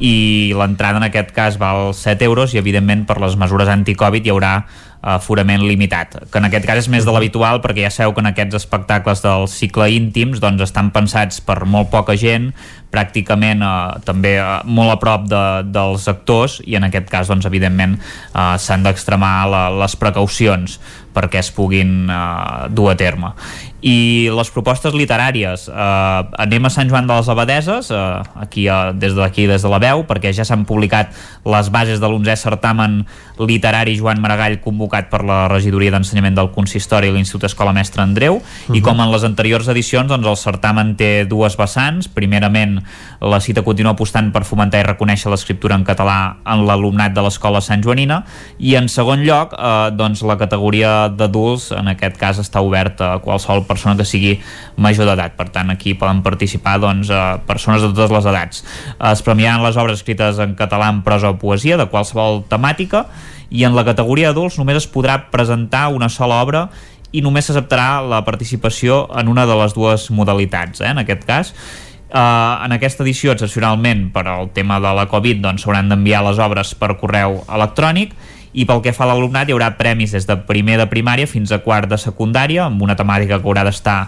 i 0.00 0.52
l'entrada 0.56 0.98
en 0.98 1.06
aquest 1.06 1.34
cas 1.36 1.58
val 1.60 1.92
7 1.94 2.24
euros 2.24 2.54
i 2.54 2.60
evidentment 2.60 3.04
per 3.06 3.20
les 3.20 3.36
mesures 3.36 3.68
anti-Covid 3.68 4.24
hi 4.24 4.32
haurà 4.32 4.54
aforament 5.00 5.62
limitat, 5.64 6.18
que 6.28 6.38
en 6.40 6.44
aquest 6.44 6.66
cas 6.68 6.82
és 6.82 6.88
més 6.92 7.06
de 7.08 7.12
l'habitual 7.14 7.62
perquè 7.64 7.86
ja 7.86 7.92
sabeu 7.92 8.12
que 8.12 8.20
en 8.20 8.28
aquests 8.34 8.58
espectacles 8.58 9.22
del 9.24 9.46
cicle 9.48 9.86
íntims 9.96 10.42
doncs 10.42 10.66
estan 10.66 10.90
pensats 10.92 11.40
per 11.40 11.62
molt 11.64 11.88
poca 11.92 12.16
gent, 12.20 12.50
pràcticament 12.92 13.64
eh, 13.64 14.00
també 14.04 14.34
eh, 14.36 14.48
molt 14.68 14.92
a 14.92 14.98
prop 15.00 15.24
de, 15.30 15.42
dels 15.72 16.04
actors 16.10 16.58
i 16.66 16.76
en 16.76 16.84
aquest 16.90 17.08
cas 17.08 17.32
doncs 17.32 17.48
evidentment 17.48 17.96
eh, 17.96 18.56
s'han 18.60 18.84
d'extremar 18.84 19.34
les 19.80 19.96
precaucions 19.96 20.76
perquè 21.16 21.40
es 21.40 21.48
puguin 21.54 22.10
eh, 22.10 22.68
dur 22.68 22.90
a 22.92 22.96
terme 23.00 23.32
i 23.80 24.28
les 24.32 24.50
propostes 24.52 24.94
literàries 24.96 25.66
eh, 25.68 26.42
anem 26.44 26.68
a 26.68 26.72
Sant 26.72 26.90
Joan 26.90 27.08
de 27.08 27.16
les 27.16 27.28
Abadeses 27.32 27.90
eh, 27.90 28.00
aquí, 28.42 28.66
eh, 28.68 28.92
des 28.92 29.16
d'aquí 29.16 29.46
des 29.48 29.62
de 29.62 29.72
la 29.72 29.80
veu 29.80 30.04
perquè 30.08 30.34
ja 30.36 30.44
s'han 30.44 30.66
publicat 30.68 31.14
les 31.48 31.70
bases 31.72 32.00
de 32.00 32.06
l'11è 32.06 32.36
certamen 32.36 33.04
literari 33.46 33.96
Joan 33.96 34.20
Maragall 34.20 34.60
convocat 34.60 35.08
per 35.10 35.22
la 35.24 35.46
regidoria 35.48 35.92
d'ensenyament 35.94 36.36
del 36.36 36.50
consistori 36.52 37.08
i 37.08 37.14
l'Institut 37.14 37.48
Escola 37.48 37.72
Mestre 37.72 38.02
Andreu. 38.02 38.36
Uh 38.36 38.40
-huh. 38.40 38.76
i 38.76 38.80
com 38.80 39.00
en 39.00 39.10
les 39.10 39.24
anteriors 39.24 39.68
edicions 39.68 40.08
doncs 40.08 40.26
el 40.26 40.36
certamen 40.36 40.96
té 40.96 41.24
dues 41.24 41.56
vessants. 41.56 42.08
Primerament 42.08 42.82
la 43.20 43.40
cita 43.40 43.62
continua 43.62 43.92
apostant 43.92 44.32
per 44.32 44.44
fomentar 44.44 44.80
i 44.80 44.82
reconèixer 44.82 45.30
l'escriptura 45.30 45.74
en 45.74 45.84
català 45.84 46.36
en 46.44 46.66
l'alumnat 46.66 47.12
de 47.12 47.22
l'escola 47.22 47.60
Sant 47.60 47.82
Joanina. 47.82 48.24
I 48.58 48.76
en 48.76 48.88
segon 48.88 49.24
lloc 49.24 49.52
eh, 49.52 49.90
doncs 49.92 50.22
la 50.22 50.36
categoria 50.36 51.08
d'adults 51.08 51.72
en 51.72 51.88
aquest 51.88 52.16
cas 52.16 52.38
està 52.38 52.60
oberta 52.60 53.14
a 53.14 53.18
qualsevol 53.18 53.64
persona 53.70 53.94
que 53.96 54.08
sigui 54.08 54.36
major 54.76 55.06
d'edat. 55.06 55.38
Per 55.38 55.48
tant, 55.54 55.70
aquí 55.70 55.94
poden 55.94 56.24
participar 56.26 56.78
doncs, 56.82 57.10
eh, 57.14 57.22
persones 57.46 57.86
de 57.86 57.92
totes 57.94 58.12
les 58.18 58.30
edats. 58.34 58.64
Es 59.12 59.22
premiaran 59.22 59.62
les 59.62 59.78
obres 59.78 60.02
escrites 60.02 60.42
en 60.42 60.56
català, 60.58 60.90
en 60.90 61.04
prosa 61.06 61.30
o 61.30 61.38
poesia, 61.38 61.78
de 61.78 61.86
qualsevol 61.86 62.42
temàtica, 62.50 63.06
i 63.50 63.64
en 63.66 63.74
la 63.74 63.84
categoria 63.84 64.30
adults 64.30 64.58
només 64.60 64.78
es 64.78 64.88
podrà 64.90 65.30
presentar 65.30 65.88
una 65.94 66.08
sola 66.08 66.42
obra 66.42 66.68
i 67.10 67.22
només 67.22 67.48
s'acceptarà 67.48 68.00
la 68.06 68.22
participació 68.26 69.04
en 69.18 69.28
una 69.28 69.46
de 69.46 69.56
les 69.58 69.74
dues 69.74 70.10
modalitats, 70.14 70.80
eh, 70.80 70.90
en 70.90 71.02
aquest 71.02 71.24
cas. 71.26 71.54
Uh, 72.10 72.58
en 72.66 72.72
aquesta 72.74 73.04
edició, 73.04 73.30
excepcionalment, 73.30 74.08
per 74.10 74.24
al 74.26 74.48
tema 74.50 74.80
de 74.82 74.90
la 74.98 75.04
Covid, 75.06 75.38
doncs 75.44 75.62
s'hauran 75.62 75.92
d'enviar 75.92 76.24
les 76.26 76.40
obres 76.42 76.72
per 76.74 76.96
correu 76.98 77.36
electrònic 77.46 78.16
i 78.52 78.66
pel 78.66 78.82
que 78.82 78.94
fa 78.96 79.06
a 79.06 79.12
l'alumnat 79.12 79.48
hi 79.48 79.54
haurà 79.54 79.72
premis 79.78 80.12
des 80.16 80.26
de 80.26 80.36
primer 80.48 80.78
de 80.80 80.88
primària 80.90 81.30
fins 81.30 81.52
a 81.52 81.60
quart 81.62 81.90
de 81.90 81.98
secundària 81.98 82.66
amb 82.66 82.82
una 82.82 82.98
temàtica 82.98 83.38
que 83.38 83.46
haurà 83.46 83.64
d'estar 83.66 84.00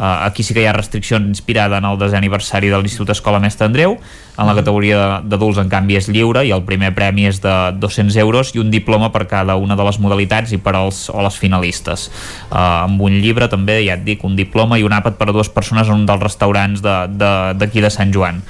Uh, 0.00 0.24
aquí 0.24 0.42
sí 0.42 0.54
que 0.54 0.62
hi 0.62 0.64
ha 0.64 0.72
restriccions 0.72 1.26
inspirada 1.28 1.76
en 1.76 1.84
el 1.84 1.98
desè 2.00 2.16
aniversari 2.16 2.70
de 2.72 2.78
l'Institut 2.78 3.10
Escola 3.12 3.36
Mestre 3.42 3.66
Andreu 3.66 3.98
en 3.98 4.48
la 4.48 4.54
categoria 4.56 5.18
d'adults 5.20 5.58
en 5.60 5.68
canvi 5.68 5.98
és 5.98 6.08
lliure 6.08 6.40
i 6.46 6.54
el 6.56 6.62
primer 6.64 6.94
premi 6.96 7.26
és 7.28 7.42
de 7.44 7.52
200 7.76 8.16
euros 8.22 8.54
i 8.54 8.62
un 8.62 8.70
diploma 8.72 9.10
per 9.12 9.26
cada 9.28 9.58
una 9.60 9.76
de 9.76 9.84
les 9.84 10.00
modalitats 10.00 10.54
i 10.56 10.60
per 10.62 10.72
als 10.78 11.02
o 11.12 11.20
les 11.20 11.36
finalistes. 11.36 12.08
Uh, 12.48 12.86
amb 12.86 13.02
un 13.04 13.20
llibre 13.20 13.50
també, 13.52 13.82
ja 13.84 13.98
et 13.98 14.06
dic, 14.06 14.24
un 14.24 14.38
diploma 14.38 14.80
i 14.80 14.86
un 14.86 14.96
àpat 14.96 15.20
per 15.20 15.28
a 15.28 15.36
dues 15.36 15.52
persones 15.52 15.90
en 15.90 16.00
un 16.00 16.08
dels 16.08 16.22
restaurants 16.22 16.80
d'aquí 16.80 17.18
de, 17.20 17.66
de, 17.66 17.84
de 17.84 17.92
Sant 17.92 18.14
Joan. 18.14 18.40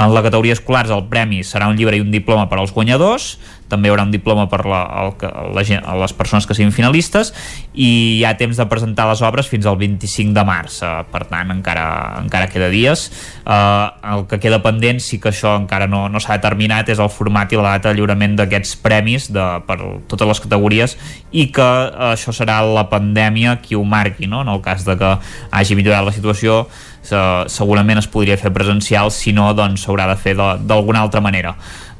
En 0.00 0.10
la 0.10 0.24
categoria 0.24 0.56
escolars 0.56 0.90
el 0.90 1.04
premi 1.10 1.44
serà 1.46 1.68
un 1.68 1.76
llibre 1.76 1.98
i 1.98 2.02
un 2.02 2.10
diploma 2.10 2.48
per 2.48 2.58
als 2.58 2.72
guanyadors 2.74 3.34
també 3.68 3.88
hi 3.88 3.92
haurà 3.92 4.04
un 4.06 4.12
diploma 4.12 4.46
per 4.50 4.62
la, 4.68 4.82
el, 5.02 5.12
la, 5.56 5.64
la, 5.64 5.96
les 6.02 6.14
persones 6.16 6.46
que 6.46 6.56
siguin 6.56 6.72
finalistes 6.74 7.32
i 7.72 7.88
hi 8.18 8.24
ha 8.26 8.34
temps 8.40 8.58
de 8.60 8.66
presentar 8.70 9.06
les 9.08 9.22
obres 9.24 9.48
fins 9.50 9.66
al 9.66 9.78
25 9.80 10.34
de 10.36 10.44
març 10.46 10.80
uh, 10.84 11.02
per 11.10 11.24
tant 11.30 11.52
encara, 11.54 11.86
encara 12.20 12.50
queda 12.52 12.70
dies 12.72 13.06
uh, 13.44 13.90
el 14.14 14.26
que 14.30 14.40
queda 14.42 14.60
pendent 14.64 15.02
sí 15.02 15.20
que 15.22 15.32
això 15.32 15.56
encara 15.60 15.88
no, 15.90 16.06
no 16.12 16.22
s'ha 16.22 16.38
determinat 16.38 16.92
és 16.92 17.02
el 17.02 17.12
format 17.12 17.52
i 17.52 17.60
la 17.60 17.76
data 17.76 17.92
de 17.92 17.98
lliurament 18.00 18.36
d'aquests 18.38 18.76
premis 18.84 19.30
de, 19.34 19.44
per 19.68 19.78
totes 20.10 20.30
les 20.30 20.42
categories 20.46 20.98
i 21.32 21.48
que 21.54 21.64
uh, 21.64 22.12
això 22.12 22.34
serà 22.36 22.60
la 22.66 22.88
pandèmia 22.92 23.58
qui 23.64 23.78
ho 23.78 23.84
marqui 23.84 24.28
no? 24.30 24.44
en 24.44 24.52
el 24.52 24.62
cas 24.64 24.84
de 24.86 24.98
que 25.00 25.14
hagi 25.50 25.78
millorat 25.78 26.04
la 26.06 26.14
situació 26.14 26.64
segurament 27.04 28.00
es 28.00 28.08
podria 28.08 28.38
fer 28.40 28.52
presencial 28.54 29.10
si 29.12 29.34
no 29.36 29.50
doncs 29.56 29.84
s'haurà 29.84 30.06
de 30.08 30.16
fer 30.16 30.34
d'alguna 30.36 31.02
altra 31.04 31.20
manera 31.20 31.54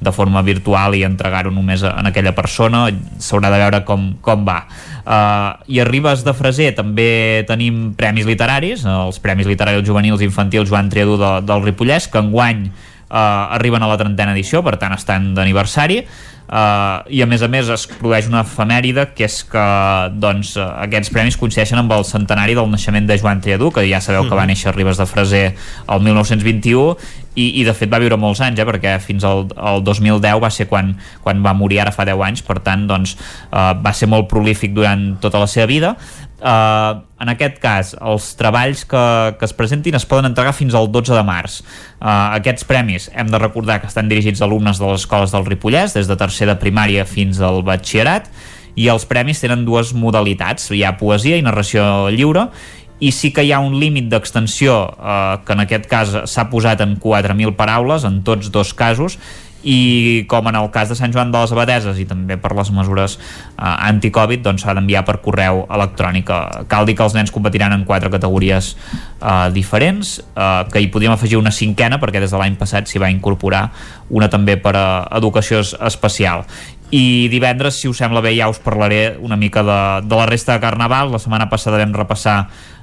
de 0.05 0.13
forma 0.13 0.43
virtual 0.43 0.95
i 0.95 1.03
entregar-ho 1.07 1.51
només 1.51 1.83
en 1.87 2.07
aquella 2.07 2.35
persona. 2.37 2.87
S'haurà 3.19 3.51
de 3.53 3.61
veure 3.63 3.83
com, 3.89 4.13
com 4.25 4.45
va. 4.47 4.61
Uh, 5.05 5.65
i 5.69 5.81
a 5.81 5.89
Ribes 5.89 6.25
de 6.25 6.33
Freser 6.37 6.71
també 6.77 7.45
tenim 7.49 7.91
premis 7.97 8.25
literaris 8.25 8.87
els 8.89 9.19
Premis 9.21 9.49
Literaris 9.49 9.85
Juvenils 9.85 10.25
Infantils 10.25 10.71
Joan 10.71 10.89
Triadú 10.93 11.19
de, 11.21 11.33
del 11.45 11.65
Ripollès 11.67 12.09
que 12.09 12.23
enguany 12.23 12.63
uh, 12.71 13.53
arriben 13.53 13.85
a 13.85 13.91
la 13.91 13.99
trentena 14.01 14.33
edició 14.33 14.63
per 14.65 14.79
tant 14.81 14.97
estan 14.97 15.35
d'aniversari 15.37 16.01
Uh, 16.45 17.01
i 17.09 17.23
a 17.25 17.27
més 17.27 17.41
a 17.41 17.49
més 17.49 17.71
es 17.73 17.87
produeix 17.89 18.27
una 18.29 18.43
efemèride 18.45 19.07
que 19.17 19.25
és 19.25 19.39
que 19.49 19.63
doncs, 20.21 20.51
aquests 20.61 21.09
premis 21.15 21.39
coincideixen 21.41 21.81
amb 21.81 21.95
el 21.97 22.05
centenari 22.05 22.53
del 22.59 22.69
naixement 22.69 23.09
de 23.09 23.17
Joan 23.17 23.41
Triadú 23.41 23.71
que 23.73 23.87
ja 23.89 24.03
sabeu 24.05 24.27
que 24.29 24.37
va 24.37 24.43
mhm. 24.43 24.53
néixer 24.53 24.69
a 24.69 24.75
Ribes 24.77 25.01
de 25.01 25.07
Freser 25.09 25.45
el 25.55 26.05
1921 26.05 26.99
i, 27.35 27.47
i 27.61 27.65
de 27.67 27.73
fet 27.75 27.89
va 27.91 27.99
viure 28.03 28.19
molts 28.21 28.43
anys 28.45 28.61
eh, 28.61 28.67
perquè 28.69 28.93
fins 29.03 29.25
al, 29.25 29.47
al 29.57 29.81
2010 29.87 30.43
va 30.45 30.53
ser 30.53 30.69
quan, 30.71 30.93
quan 31.25 31.41
va 31.43 31.55
morir 31.57 31.81
ara 31.83 31.95
fa 31.97 32.05
10 32.07 32.23
anys 32.29 32.45
per 32.47 32.61
tant 32.67 32.85
doncs, 32.93 33.17
uh, 33.49 33.73
va 33.81 33.95
ser 33.97 34.11
molt 34.13 34.29
prolífic 34.31 34.77
durant 34.77 35.15
tota 35.25 35.41
la 35.43 35.49
seva 35.51 35.67
vida 35.71 35.95
Uh, 36.35 37.05
en 37.23 37.31
aquest 37.31 37.61
cas, 37.63 37.93
els 38.03 38.27
treballs 38.37 38.83
que, 38.91 39.05
que 39.39 39.47
es 39.47 39.55
presentin 39.57 39.95
es 39.97 40.05
poden 40.09 40.27
entregar 40.29 40.53
fins 40.57 40.75
al 40.75 40.91
12 40.93 41.15
de 41.15 41.23
març. 41.25 41.61
Uh, 42.01 42.35
aquests 42.41 42.67
premis 42.69 43.09
hem 43.15 43.31
de 43.31 43.41
recordar 43.41 43.79
que 43.81 43.89
estan 43.89 44.11
dirigits 44.11 44.43
a 44.43 44.49
alumnes 44.49 44.81
de 44.83 44.91
les 44.91 45.05
escoles 45.05 45.33
del 45.33 45.47
Ripollès, 45.47 45.95
des 45.97 46.11
de 46.11 46.19
tercer 46.21 46.51
de 46.51 46.59
primària 46.61 47.07
fins 47.09 47.41
al 47.41 47.63
batxillerat, 47.65 48.29
i 48.75 48.89
els 48.91 49.07
premis 49.07 49.41
tenen 49.41 49.63
dues 49.65 49.95
modalitats. 49.95 50.73
Hi 50.75 50.83
ha 50.83 50.97
poesia 50.99 51.39
i 51.39 51.47
narració 51.47 52.11
lliure, 52.11 52.49
i 53.05 53.11
sí 53.13 53.33
que 53.35 53.43
hi 53.45 53.53
ha 53.53 53.61
un 53.63 53.75
límit 53.81 54.07
d'extensió 54.11 54.77
eh, 54.95 55.39
que 55.45 55.55
en 55.57 55.63
aquest 55.65 55.89
cas 55.91 56.15
s'ha 56.31 56.47
posat 56.51 56.85
en 56.85 56.95
4.000 57.03 57.57
paraules 57.59 58.07
en 58.07 58.23
tots 58.27 58.53
dos 58.55 58.73
casos 58.75 59.19
i 59.65 60.25
com 60.29 60.49
en 60.49 60.59
el 60.61 60.69
cas 60.71 60.91
de 60.93 60.97
Sant 60.99 61.13
Joan 61.13 61.33
de 61.33 61.41
les 61.41 61.53
Abadeses 61.55 61.99
i 62.01 62.05
també 62.09 62.37
per 62.41 62.53
les 62.57 62.71
mesures 62.75 63.17
eh, 63.17 63.65
anti-Covid 63.65 64.45
doncs 64.45 64.65
s'ha 64.65 64.77
d'enviar 64.77 65.05
per 65.09 65.19
correu 65.25 65.65
electrònic 65.65 66.31
cal 66.69 66.87
dir 66.87 66.97
que 66.99 67.07
els 67.07 67.17
nens 67.17 67.33
competiran 67.35 67.73
en 67.73 67.87
quatre 67.89 68.13
categories 68.13 68.75
eh, 68.75 69.49
diferents 69.57 70.19
eh, 70.21 70.63
que 70.71 70.85
hi 70.85 70.93
podríem 70.93 71.17
afegir 71.17 71.41
una 71.41 71.55
cinquena 71.55 71.99
perquè 72.03 72.23
des 72.23 72.33
de 72.33 72.41
l'any 72.41 72.61
passat 72.61 72.89
s'hi 72.89 73.03
va 73.03 73.13
incorporar 73.13 73.67
una 74.15 74.29
també 74.29 74.59
per 74.61 74.77
a 74.77 74.87
educació 75.17 75.65
especial 75.65 76.45
i 76.95 77.27
divendres, 77.27 77.81
si 77.81 77.89
us 77.89 77.99
sembla 77.99 78.21
bé, 78.23 78.35
ja 78.37 78.47
us 78.47 78.61
parlaré 78.63 79.17
una 79.19 79.35
mica 79.41 79.65
de, 79.67 79.79
de 80.07 80.15
la 80.15 80.27
resta 80.29 80.55
de 80.55 80.63
Carnaval. 80.63 81.11
La 81.11 81.19
setmana 81.19 81.49
passada 81.51 81.81
vam 81.81 81.95
repassar 81.97 82.37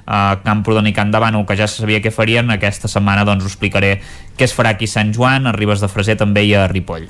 a 0.06 0.38
Camprodon 0.42 0.88
i 0.90 0.92
Can 0.92 1.10
Davano, 1.10 1.44
que 1.46 1.56
ja 1.58 1.68
se 1.70 1.82
sabia 1.82 2.00
què 2.02 2.10
farien, 2.14 2.50
aquesta 2.50 2.90
setmana 2.90 3.26
doncs 3.28 3.46
us 3.46 3.52
explicaré 3.54 3.98
què 4.36 4.46
es 4.48 4.54
farà 4.56 4.72
aquí 4.74 4.88
a 4.88 4.92
Sant 4.92 5.12
Joan, 5.14 5.46
a 5.46 5.52
Ribes 5.54 5.82
de 5.82 5.90
Freser 5.92 6.16
també 6.18 6.44
i 6.48 6.54
a 6.56 6.64
Ripoll. 6.70 7.06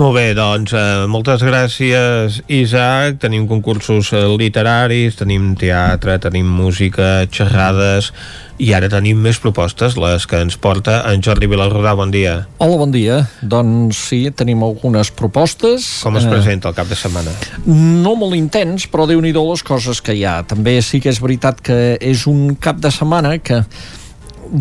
Molt 0.00 0.16
bé, 0.16 0.26
doncs 0.38 0.72
eh, 0.76 1.04
moltes 1.10 1.42
gràcies 1.44 2.40
Isaac, 2.48 3.18
tenim 3.24 3.48
concursos 3.50 4.12
eh, 4.14 4.24
literaris, 4.38 5.18
tenim 5.20 5.52
teatre, 5.58 6.18
tenim 6.22 6.48
música, 6.48 7.26
xerrades 7.30 8.12
i 8.58 8.70
ara 8.76 8.88
tenim 8.90 9.18
més 9.18 9.40
propostes, 9.42 9.96
les 9.98 10.26
que 10.30 10.38
ens 10.44 10.56
porta 10.60 11.00
en 11.10 11.22
Jordi 11.24 11.48
Vilarrodà, 11.50 11.94
bon 11.98 12.12
dia. 12.14 12.36
Hola, 12.62 12.78
bon 12.84 12.92
dia. 12.94 13.22
Doncs 13.42 14.04
sí, 14.10 14.20
tenim 14.36 14.62
algunes 14.66 15.10
propostes. 15.14 15.88
Com 16.04 16.20
es 16.20 16.28
eh, 16.28 16.30
presenta 16.30 16.70
el 16.70 16.76
cap 16.76 16.90
de 16.90 16.98
setmana? 16.98 17.34
No 17.66 18.14
molt 18.20 18.38
intens, 18.38 18.86
però 18.90 19.08
déu 19.10 19.22
nhi 19.24 19.34
les 19.34 19.66
coses 19.66 20.00
que 20.04 20.14
hi 20.14 20.24
ha. 20.28 20.38
També 20.46 20.78
sí 20.86 21.02
que 21.02 21.10
és 21.10 21.20
veritat 21.22 21.60
que 21.64 21.98
és 21.98 22.26
un 22.30 22.54
cap 22.54 22.78
de 22.78 22.92
setmana 22.94 23.36
que 23.42 23.64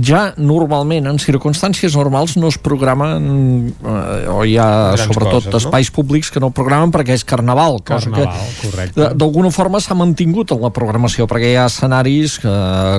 ja 0.02 0.22
normalment 0.38 1.08
en 1.10 1.20
circumstàncies 1.22 1.94
normals 2.00 2.36
no 2.40 2.50
es 2.50 2.58
programen 2.58 3.28
eh, 3.70 4.32
o 4.32 4.42
hi 4.48 4.56
ha 4.58 4.68
Grans 4.96 5.06
sobretot 5.06 5.48
coses, 5.50 5.60
espais 5.62 5.92
no? 5.92 5.96
públics 5.98 6.32
que 6.34 6.42
no 6.42 6.50
programen 6.56 6.94
perquè 6.94 7.18
és 7.18 7.26
carnaval, 7.28 7.80
cosa 7.86 8.10
carnaval, 8.10 8.50
que 8.96 9.10
d'alguna 9.14 9.52
forma 9.54 9.82
s'ha 9.84 9.98
mantingut 9.98 10.56
en 10.56 10.64
la 10.66 10.74
programació 10.74 11.28
perquè 11.30 11.54
hi 11.54 11.60
ha 11.62 11.68
escenaris 11.70 12.40
que, 12.42 12.56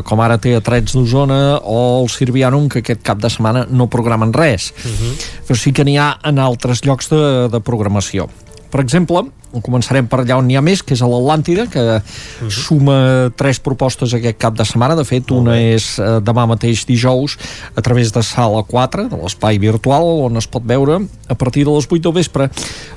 com 0.06 0.22
ara 0.22 0.38
té 0.38 0.54
a 0.58 0.62
Trets 0.64 0.94
d'Osona 0.94 1.58
o 1.62 1.78
el 2.02 2.10
Sirvianum 2.12 2.68
que 2.70 2.84
aquest 2.84 3.02
cap 3.06 3.18
de 3.22 3.32
setmana 3.32 3.66
no 3.70 3.90
programen 3.90 4.32
res 4.32 4.70
uh 4.70 4.88
mhm. 4.88 4.94
-huh. 4.94 5.30
però 5.48 5.58
sí 5.58 5.72
que 5.72 5.84
n'hi 5.84 5.98
ha 5.98 6.18
en 6.22 6.38
altres 6.38 6.84
llocs 6.84 7.08
de, 7.10 7.48
de 7.48 7.60
programació 7.60 8.28
per 8.74 8.82
exemple, 8.82 9.28
començarem 9.62 10.08
per 10.10 10.20
allà 10.22 10.38
on 10.38 10.48
n'hi 10.48 10.56
ha 10.56 10.62
més, 10.64 10.82
que 10.82 10.94
és 10.94 11.02
a 11.02 11.08
l'Atlàntida, 11.10 11.68
que 11.70 11.80
uh 11.80 12.00
-huh. 12.00 12.50
suma 12.50 13.30
tres 13.36 13.60
propostes 13.60 14.14
aquest 14.14 14.38
cap 14.38 14.56
de 14.56 14.64
setmana. 14.64 14.96
De 14.96 15.04
fet, 15.04 15.30
una 15.30 15.58
és 15.60 15.98
eh, 15.98 16.20
demà 16.20 16.46
mateix 16.46 16.84
dijous 16.86 17.38
a 17.74 17.80
través 17.80 18.12
de 18.12 18.22
Sala 18.22 18.62
4, 18.62 19.08
de 19.08 19.16
l'espai 19.16 19.58
virtual, 19.58 20.02
on 20.02 20.36
es 20.36 20.46
pot 20.46 20.62
veure 20.64 21.06
a 21.28 21.34
partir 21.34 21.64
de 21.64 21.70
les 21.70 21.86
8 21.86 22.00
del 22.00 22.12
vespre 22.12 22.50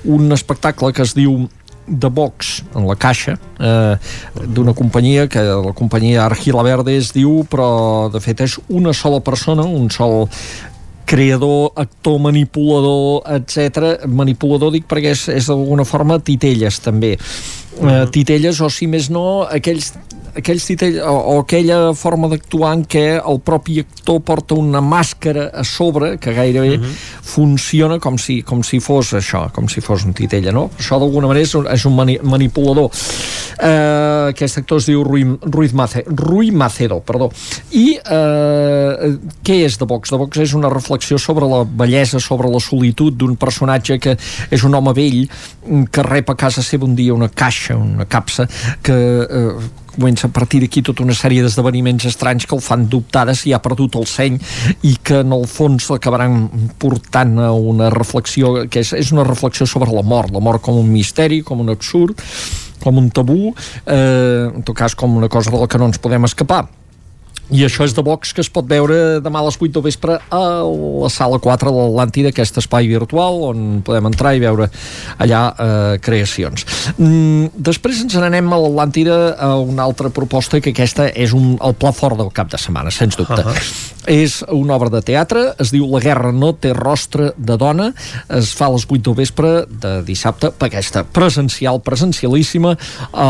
un 0.06 0.32
espectacle 0.32 0.94
que 0.94 1.02
es 1.02 1.14
diu 1.14 1.48
de 1.88 2.10
box 2.10 2.64
en 2.76 2.86
la 2.88 2.96
caixa 3.00 3.38
eh, 3.60 3.96
d'una 4.44 4.74
companyia 4.76 5.28
que 5.32 5.40
la 5.40 5.72
companyia 5.74 6.26
Argila 6.26 6.64
Verde 6.64 6.98
es 7.00 7.14
diu 7.16 7.46
però 7.50 8.12
de 8.12 8.20
fet 8.20 8.44
és 8.44 8.58
una 8.68 8.94
sola 8.94 9.22
persona 9.24 9.64
un 9.64 9.88
sol 9.90 10.28
creador, 11.08 11.72
actor, 11.80 12.20
manipulador, 12.20 13.24
etc. 13.38 14.04
Manipulador 14.12 14.74
dic 14.76 14.88
perquè 14.92 15.16
és, 15.16 15.28
és 15.32 15.48
d'alguna 15.48 15.88
forma 15.88 16.20
titelles 16.20 16.82
també. 16.84 17.16
Uh, 17.78 18.08
titelles 18.10 18.58
o 18.62 18.70
si 18.74 18.88
més 18.90 19.12
no 19.14 19.46
aquells 19.46 19.92
aquells 20.38 20.66
titell, 20.70 21.00
o, 21.02 21.16
o 21.34 21.36
aquella 21.42 21.94
forma 21.98 22.30
d'actuar 22.32 22.74
en 22.78 22.84
què 22.90 23.06
el 23.18 23.40
propi 23.46 23.80
actor 23.82 24.22
porta 24.26 24.58
una 24.58 24.82
màscara 24.86 25.48
a 25.50 25.64
sobre 25.68 26.16
que 26.22 26.34
gairebé 26.34 26.78
uh 26.78 26.84
-huh. 26.84 26.94
funciona 27.22 28.00
com 28.00 28.18
si, 28.18 28.42
com 28.44 28.64
si 28.64 28.80
fos 28.80 29.14
això, 29.14 29.52
com 29.52 29.68
si 29.68 29.82
fos 29.82 30.06
un 30.06 30.14
titella, 30.14 30.52
no? 30.52 30.70
Això 30.80 31.00
d'alguna 31.00 31.28
manera 31.28 31.44
és 31.44 31.56
un, 31.56 31.68
és 31.68 31.86
un 31.86 31.96
mani, 31.96 32.20
manipulador. 32.22 32.92
Uh, 33.58 34.30
aquest 34.30 34.58
actor 34.58 34.78
es 34.78 34.86
diu 34.86 35.04
Rui, 35.04 35.26
Ruiz 35.42 35.74
Mace, 35.74 36.04
Rui 36.06 36.52
Macedo, 36.52 37.00
perdó. 37.00 37.32
I 37.72 37.98
uh, 37.98 39.18
què 39.44 39.66
és 39.66 39.78
de 39.78 39.86
Vox? 39.86 40.12
De 40.12 40.18
Vox 40.18 40.38
és 40.38 40.54
una 40.54 40.70
reflexió 40.70 41.18
sobre 41.18 41.46
la 41.46 41.64
bellesa, 41.64 42.20
sobre 42.20 42.48
la 42.50 42.60
solitud 42.60 43.14
d'un 43.14 43.36
personatge 43.36 43.98
que 44.00 44.18
és 44.52 44.64
un 44.64 44.76
home 44.76 44.94
vell 44.94 45.28
que 45.92 46.04
rep 46.04 46.30
a 46.30 46.36
casa 46.36 46.62
seva 46.62 46.86
un 46.86 46.96
dia 46.96 47.14
una 47.14 47.30
caixa, 47.30 47.67
una 47.76 48.06
capsa, 48.06 48.48
que 48.82 48.96
uh, 48.96 49.68
comença 49.98 50.28
a 50.28 50.32
partir 50.32 50.62
d'aquí 50.62 50.84
tota 50.86 51.04
una 51.04 51.16
sèrie 51.18 51.42
d'esdeveniments 51.42 52.06
estranys 52.06 52.46
que 52.46 52.56
el 52.56 52.62
fan 52.62 52.86
dubtar 52.88 53.26
de 53.28 53.36
si 53.36 53.54
ha 53.54 53.62
perdut 53.64 53.98
el 53.98 54.06
seny 54.08 54.38
i 54.86 54.94
que 55.02 55.24
en 55.26 55.34
el 55.34 55.48
fons 55.50 55.90
l'acabaran 55.90 56.46
portant 56.80 57.36
a 57.42 57.52
una 57.52 57.90
reflexió 57.94 58.54
que 58.70 58.86
és, 58.86 58.94
és 58.94 59.12
una 59.16 59.26
reflexió 59.28 59.66
sobre 59.66 59.92
la 59.92 60.06
mort, 60.06 60.32
la 60.34 60.44
mort 60.44 60.62
com 60.62 60.78
un 60.78 60.92
misteri, 60.94 61.42
com 61.42 61.66
un 61.66 61.74
absurd 61.74 62.22
com 62.84 62.98
un 63.02 63.10
tabú, 63.10 63.56
eh, 63.90 64.52
en 64.54 64.62
tot 64.64 64.78
cas 64.78 64.94
com 64.96 65.18
una 65.18 65.28
cosa 65.28 65.52
de 65.52 65.58
la 65.58 65.68
que 65.68 65.80
no 65.82 65.90
ens 65.90 65.98
podem 65.98 66.30
escapar 66.30 66.68
i 67.54 67.64
això 67.64 67.86
és 67.88 67.94
de 67.96 68.04
Vox 68.04 68.34
que 68.36 68.44
es 68.44 68.50
pot 68.52 68.68
veure 68.68 69.20
demà 69.24 69.40
a 69.40 69.48
les 69.48 69.56
8 69.56 69.72
del 69.78 69.86
vespre 69.86 70.18
a 70.20 70.42
la 70.68 71.10
sala 71.14 71.40
4 71.40 71.72
de 71.72 71.84
l'Atlàntida, 71.86 72.32
aquest 72.34 72.60
espai 72.60 72.90
virtual 72.92 73.40
on 73.50 73.82
podem 73.88 74.10
entrar 74.10 74.34
i 74.36 74.42
veure 74.44 74.68
allà 75.24 75.42
eh, 75.54 75.94
creacions. 76.04 76.66
Mm, 76.98 77.54
després 77.70 78.04
ens 78.04 78.18
n'anem 78.20 78.52
a 78.52 78.60
l'Atlàntida 78.64 79.20
a 79.40 79.54
una 79.64 79.86
altra 79.88 80.12
proposta 80.12 80.60
que 80.60 80.74
aquesta 80.76 81.08
és 81.14 81.36
un, 81.38 81.56
el 81.64 81.78
pla 81.80 81.94
fort 81.96 82.20
del 82.20 82.34
cap 82.36 82.52
de 82.52 82.60
setmana, 82.60 82.92
sens 82.92 83.16
dubte. 83.16 83.40
Uh 83.40 83.54
-huh. 83.54 83.94
És 84.08 84.44
una 84.48 84.76
obra 84.76 84.90
de 84.90 85.02
teatre, 85.02 85.54
es 85.60 85.72
diu 85.72 85.88
La 85.92 86.00
guerra 86.00 86.32
no 86.32 86.54
té 86.54 86.74
rostre 86.74 87.34
de 87.38 87.58
dona, 87.58 87.94
es 88.30 88.54
fa 88.54 88.68
a 88.68 88.72
les 88.72 88.86
8 88.88 89.02
del 89.04 89.16
vespre 89.16 89.66
de 89.68 90.04
dissabte, 90.04 90.52
per 90.52 90.68
aquesta 90.68 91.04
presencial, 91.04 91.82
presencialíssima 91.82 92.78
a 93.12 93.28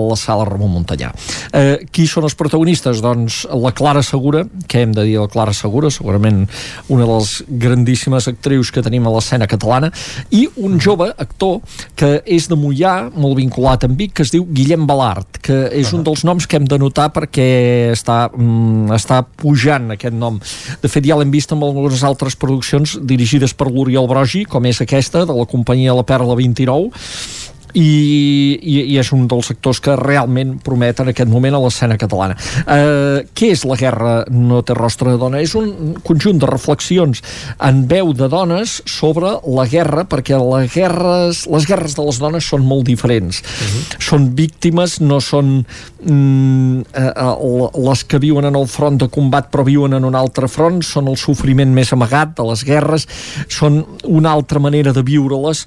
la 0.00 0.16
sala 0.16 0.44
Ramon 0.44 0.70
Montanyà. 0.70 1.12
Eh, 1.52 1.86
qui 1.90 2.06
són 2.06 2.24
els 2.24 2.34
protagonistes? 2.34 3.00
Doncs 3.00 3.46
la 3.54 3.72
Clara 3.76 4.02
Segura, 4.04 4.44
què 4.68 4.84
hem 4.84 4.92
de 4.94 5.04
dir 5.06 5.16
la 5.20 5.28
Clara 5.30 5.54
Segura, 5.56 5.90
segurament 5.94 6.44
una 6.88 7.06
de 7.06 7.10
les 7.12 7.32
grandíssimes 7.64 8.28
actrius 8.30 8.70
que 8.74 8.82
tenim 8.84 9.06
a 9.06 9.12
l'escena 9.14 9.48
catalana, 9.50 9.90
i 10.34 10.46
un 10.56 10.78
jove 10.82 11.10
actor 11.10 11.60
que 11.98 12.18
és 12.26 12.48
de 12.50 12.58
Mollà, 12.58 12.94
molt 13.14 13.38
vinculat 13.38 13.86
amb 13.88 13.98
Vic, 14.00 14.14
que 14.18 14.26
es 14.26 14.32
diu 14.34 14.46
Guillem 14.50 14.86
Balart, 14.88 15.40
que 15.44 15.64
és 15.74 15.92
un 15.96 16.04
dels 16.06 16.24
noms 16.26 16.48
que 16.48 16.58
hem 16.58 16.68
de 16.68 16.78
notar 16.80 17.10
perquè 17.14 17.48
està, 17.92 18.28
mm, 18.32 18.92
està 18.96 19.22
pujant 19.24 19.90
aquest 19.94 20.14
nom. 20.14 20.40
De 20.82 20.90
fet, 20.90 21.04
ja 21.06 21.18
l'hem 21.18 21.32
vist 21.34 21.52
amb 21.52 21.64
algunes 21.66 22.04
altres 22.04 22.36
produccions 22.36 22.98
dirigides 23.02 23.54
per 23.54 23.70
l'Oriol 23.70 24.08
Brogi, 24.10 24.44
com 24.44 24.64
és 24.66 24.80
aquesta, 24.80 25.24
de 25.24 25.34
la 25.36 25.46
companyia 25.46 25.94
La 25.94 26.06
Perla 26.06 26.34
29, 26.34 26.90
i, 27.74 28.58
i, 28.62 28.74
i 28.94 28.98
és 29.00 29.10
un 29.14 29.26
dels 29.30 29.50
sectors 29.50 29.80
que 29.82 29.96
realment 29.98 30.56
promet 30.64 31.02
en 31.02 31.10
aquest 31.10 31.30
moment 31.30 31.56
a 31.56 31.60
l'escena 31.62 31.98
catalana. 32.00 32.36
Eh, 32.64 33.24
què 33.34 33.50
és 33.54 33.64
la 33.68 33.78
guerra 33.78 34.14
no 34.30 34.62
té 34.66 34.76
rostre 34.78 35.12
de 35.12 35.20
dona? 35.20 35.42
És 35.42 35.56
un 35.58 35.96
conjunt 36.06 36.40
de 36.42 36.50
reflexions 36.50 37.22
en 37.58 37.84
veu 37.90 38.12
de 38.16 38.28
dones 38.30 38.78
sobre 38.90 39.34
la 39.44 39.66
guerra, 39.70 40.06
perquè 40.08 40.38
les 40.38 40.70
guerres, 40.74 41.44
les 41.50 41.68
guerres 41.68 41.98
de 41.98 42.06
les 42.06 42.20
dones 42.22 42.46
són 42.46 42.66
molt 42.66 42.86
diferents. 42.86 43.42
Uh 43.42 43.66
-huh. 43.66 43.82
Són 43.98 44.34
víctimes, 44.34 45.00
no 45.00 45.20
són 45.20 45.66
mm, 46.02 46.80
eh, 46.94 47.12
eh 47.16 47.34
les 47.84 48.04
que 48.04 48.18
viuen 48.18 48.44
en 48.44 48.56
el 48.56 48.66
front 48.68 49.00
de 49.00 49.08
combat 49.08 49.50
però 49.50 49.64
viuen 49.64 49.92
en 49.94 50.04
un 50.04 50.14
altre 50.14 50.48
front, 50.48 50.82
són 50.82 51.08
el 51.08 51.16
sofriment 51.16 51.72
més 51.72 51.92
amagat 51.92 52.36
de 52.36 52.44
les 52.50 52.64
guerres, 52.64 53.08
són 53.48 53.84
una 54.04 54.30
altra 54.30 54.60
manera 54.60 54.92
de 54.92 55.02
viure-les 55.02 55.66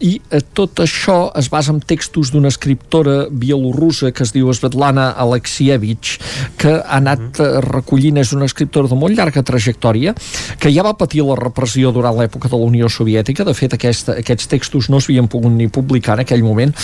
i 0.00 0.18
eh, 0.30 0.40
tot 0.54 0.82
això 0.84 1.18
es 1.38 1.48
basa 1.50 1.72
en 1.74 1.80
textos 1.80 2.32
d'una 2.32 2.50
escriptora 2.52 3.26
bielorrussa 3.30 4.12
que 4.12 4.24
es 4.26 4.32
diu 4.34 4.50
Svetlana 4.54 5.10
Alexievich 5.18 6.18
que 6.60 6.76
ha 6.78 6.98
anat 7.00 7.40
eh, 7.42 7.48
recollint 7.64 8.20
és 8.22 8.34
una 8.36 8.48
escriptora 8.48 8.90
de 8.90 8.98
molt 8.98 9.18
llarga 9.18 9.42
trajectòria 9.42 10.14
que 10.58 10.72
ja 10.74 10.86
va 10.86 10.96
patir 10.98 11.24
la 11.26 11.38
repressió 11.38 11.92
durant 11.94 12.16
l'època 12.18 12.50
de 12.50 12.56
la 12.56 12.70
Unió 12.70 12.90
Soviètica 12.92 13.46
de 13.46 13.56
fet 13.56 13.74
aquesta, 13.74 14.18
aquests 14.22 14.50
textos 14.50 14.90
no 14.92 15.00
s'havien 15.00 15.28
pogut 15.28 15.52
ni 15.52 15.68
publicar 15.72 16.18
en 16.18 16.26
aquell 16.26 16.46
moment 16.46 16.74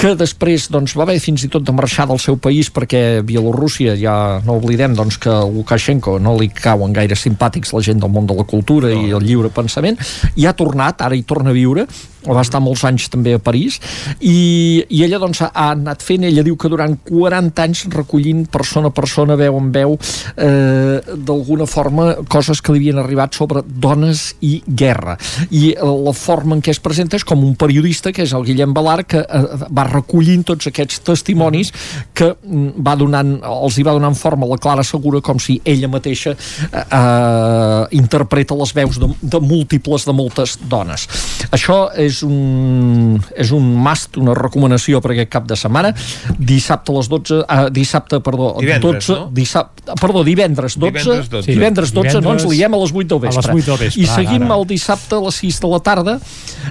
que 0.00 0.14
després 0.16 0.70
doncs, 0.72 0.94
va 0.96 1.04
haver 1.04 1.18
fins 1.20 1.42
i 1.44 1.48
tot 1.52 1.64
de 1.66 1.72
marxar 1.76 2.06
del 2.08 2.20
seu 2.22 2.38
país 2.40 2.70
perquè 2.72 3.20
Bielorússia, 3.26 3.92
ja 4.00 4.14
no 4.46 4.56
oblidem 4.56 4.94
doncs, 4.96 5.18
que 5.20 5.34
Lukashenko 5.52 6.14
no 6.24 6.38
li 6.38 6.48
cauen 6.56 6.94
gaire 6.96 7.18
simpàtics 7.18 7.74
la 7.76 7.82
gent 7.84 8.00
del 8.00 8.12
món 8.14 8.28
de 8.30 8.36
la 8.38 8.46
cultura 8.48 8.88
no. 8.88 9.02
i 9.04 9.12
el 9.12 9.26
lliure 9.28 9.52
pensament, 9.52 10.00
i 10.40 10.48
ha 10.48 10.56
tornat, 10.56 11.04
ara 11.04 11.18
hi 11.18 11.26
torna 11.28 11.52
a 11.52 11.56
viure, 11.56 11.84
va 12.26 12.42
estar 12.44 12.60
molts 12.62 12.84
anys 12.88 13.08
també 13.12 13.34
a 13.36 13.42
París 13.42 13.78
i, 14.20 14.84
i 14.88 15.02
ella 15.04 15.20
doncs 15.22 15.42
ha 15.46 15.50
anat 15.70 16.02
fent, 16.04 16.24
ella 16.28 16.44
diu 16.46 16.56
que 16.60 16.70
durant 16.72 16.96
40 17.06 17.64
anys 17.64 17.84
recollint 17.92 18.46
persona 18.52 18.90
a 18.90 18.94
persona, 18.94 19.36
veu 19.40 19.56
en 19.58 19.70
veu 19.74 19.96
eh, 19.96 21.00
d'alguna 21.00 21.66
forma 21.70 22.10
coses 22.30 22.60
que 22.60 22.74
li 22.74 22.82
havien 22.82 23.00
arribat 23.02 23.36
sobre 23.36 23.62
dones 23.64 24.34
i 24.44 24.60
guerra. 24.66 25.16
I 25.50 25.74
la 25.80 26.14
forma 26.16 26.56
en 26.56 26.64
què 26.64 26.74
es 26.74 26.82
presenta 26.82 27.18
és 27.18 27.26
com 27.26 27.42
un 27.44 27.56
periodista 27.58 28.12
que 28.12 28.24
és 28.26 28.34
el 28.36 28.44
Guillem 28.48 28.74
Balar 28.76 29.04
que 29.08 29.22
eh, 29.22 29.42
va 29.70 29.86
recollint 29.88 30.44
tots 30.48 30.70
aquests 30.70 31.02
testimonis 31.06 31.72
que 32.16 32.32
mm, 32.34 32.84
va 32.86 32.96
donant, 33.00 33.36
els 33.48 33.78
hi 33.78 33.86
va 33.86 33.96
donant 33.96 34.18
forma 34.18 34.48
la 34.50 34.60
Clara 34.60 34.84
Segura 34.86 35.22
com 35.24 35.40
si 35.42 35.60
ella 35.64 35.90
mateixa 35.92 36.34
eh, 36.34 36.84
eh, 36.84 37.82
interpreta 38.00 38.58
les 38.58 38.74
veus 38.76 39.00
de, 39.00 39.10
de 39.20 39.40
múltiples 39.40 40.06
de 40.06 40.16
moltes 40.16 40.56
dones. 40.70 41.06
Això 41.54 41.82
és 41.98 42.09
és 42.10 42.20
un, 42.26 43.16
és 43.38 43.50
un 43.56 43.70
must, 43.84 44.18
una 44.20 44.34
recomanació 44.36 45.00
per 45.02 45.14
aquest 45.14 45.30
cap 45.32 45.46
de 45.48 45.56
setmana. 45.58 45.92
Dissabte 46.38 46.92
a 46.92 46.98
les 46.98 47.10
12, 47.10 47.40
ah, 47.46 47.68
dissabte, 47.72 48.20
perdó, 48.24 48.52
divendres, 48.60 49.06
12, 49.06 49.18
no? 49.18 49.28
dissabte, 49.36 49.96
perdó, 50.00 50.24
divendres 50.26 50.76
12, 50.76 50.90
Divendres 50.90 51.30
12. 51.30 51.46
Sí. 51.46 51.56
divendres 51.56 51.94
12 51.94 52.08
divendres, 52.08 52.24
no 52.26 52.34
ens 52.36 52.46
liem 52.50 52.74
a 52.74 52.82
les 52.82 52.94
8 52.94 53.08
del 53.14 53.22
vespre. 53.26 53.50
A 53.50 53.54
les 53.54 53.64
8 53.64 53.70
del 53.72 53.80
vespre, 53.86 54.02
I 54.02 54.10
seguim 54.10 54.46
ara. 54.48 54.58
el 54.60 54.66
dissabte 54.70 55.16
a 55.16 55.22
les 55.24 55.40
6 55.44 55.60
de 55.64 55.70
la 55.72 55.80
tarda 55.90 56.18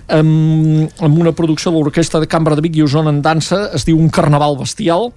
amb, 0.07 1.01
amb 1.01 1.23
una 1.23 1.33
producció 1.35 1.71
de 1.71 1.79
l'Orquestra 1.79 2.21
de 2.21 2.27
Cambra 2.29 2.55
de 2.57 2.63
Vic 2.65 2.77
i 2.79 2.83
Osona 2.85 3.13
en 3.13 3.21
dansa, 3.25 3.69
es 3.75 3.85
diu 3.87 3.97
Un 3.99 4.09
carnaval 4.13 4.57
bestial, 4.59 5.09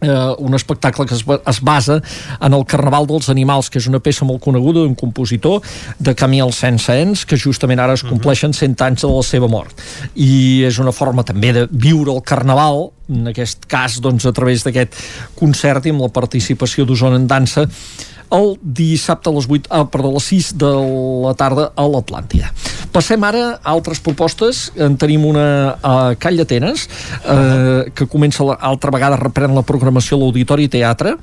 eh, 0.00 0.34
un 0.38 0.54
espectacle 0.54 1.06
que 1.06 1.14
es, 1.14 1.24
es 1.24 1.60
basa 1.60 2.00
en 2.40 2.54
el 2.54 2.64
Carnaval 2.66 3.06
dels 3.06 3.30
Animals, 3.32 3.70
que 3.70 3.80
és 3.80 3.88
una 3.90 4.00
peça 4.02 4.26
molt 4.28 4.42
coneguda 4.44 4.84
d'un 4.84 4.96
compositor 4.98 5.60
de 5.98 6.14
Camille 6.14 6.52
Saint-Saëns, 6.52 7.24
que 7.28 7.38
justament 7.40 7.80
ara 7.80 7.96
es 7.98 8.04
compleixen 8.06 8.54
100 8.56 8.86
anys 8.86 9.06
de 9.06 9.12
la 9.12 9.24
seva 9.26 9.50
mort. 9.50 9.84
I 10.14 10.64
és 10.68 10.80
una 10.82 10.94
forma 10.96 11.24
també 11.26 11.52
de 11.56 11.66
viure 11.70 12.14
el 12.14 12.22
Carnaval, 12.26 12.90
en 13.10 13.32
aquest 13.32 13.66
cas 13.70 13.98
doncs, 14.02 14.26
a 14.26 14.32
través 14.36 14.64
d'aquest 14.66 14.94
concert 15.38 15.86
i 15.86 15.94
amb 15.94 16.06
la 16.06 16.12
participació 16.14 16.86
d'Osona 16.86 17.18
en 17.18 17.26
dansa, 17.30 17.66
el 18.30 18.54
dissabte 18.62 19.30
a 19.30 19.34
les 19.34 19.48
8, 19.48 19.68
ah, 19.70 19.84
perdó, 19.90 20.10
a 20.10 20.18
les 20.18 20.28
6 20.30 20.52
de 20.58 20.70
la 21.26 21.34
tarda 21.34 21.70
a 21.74 21.86
l'Atlàntida. 21.86 22.52
Passem 22.94 23.22
ara 23.26 23.42
a 23.62 23.70
altres 23.70 24.00
propostes. 24.02 24.68
En 24.74 24.96
tenim 24.98 25.24
una 25.26 25.76
a 25.82 26.14
Call 26.18 26.40
d'Atenes, 26.40 26.86
eh, 27.22 27.90
que 27.94 28.08
comença 28.10 28.46
la, 28.46 28.56
altra 28.70 28.90
vegada 28.94 29.20
reprèn 29.20 29.54
la 29.54 29.66
programació 29.66 30.18
a 30.18 30.24
l'Auditori 30.24 30.68
Teatre, 30.70 31.16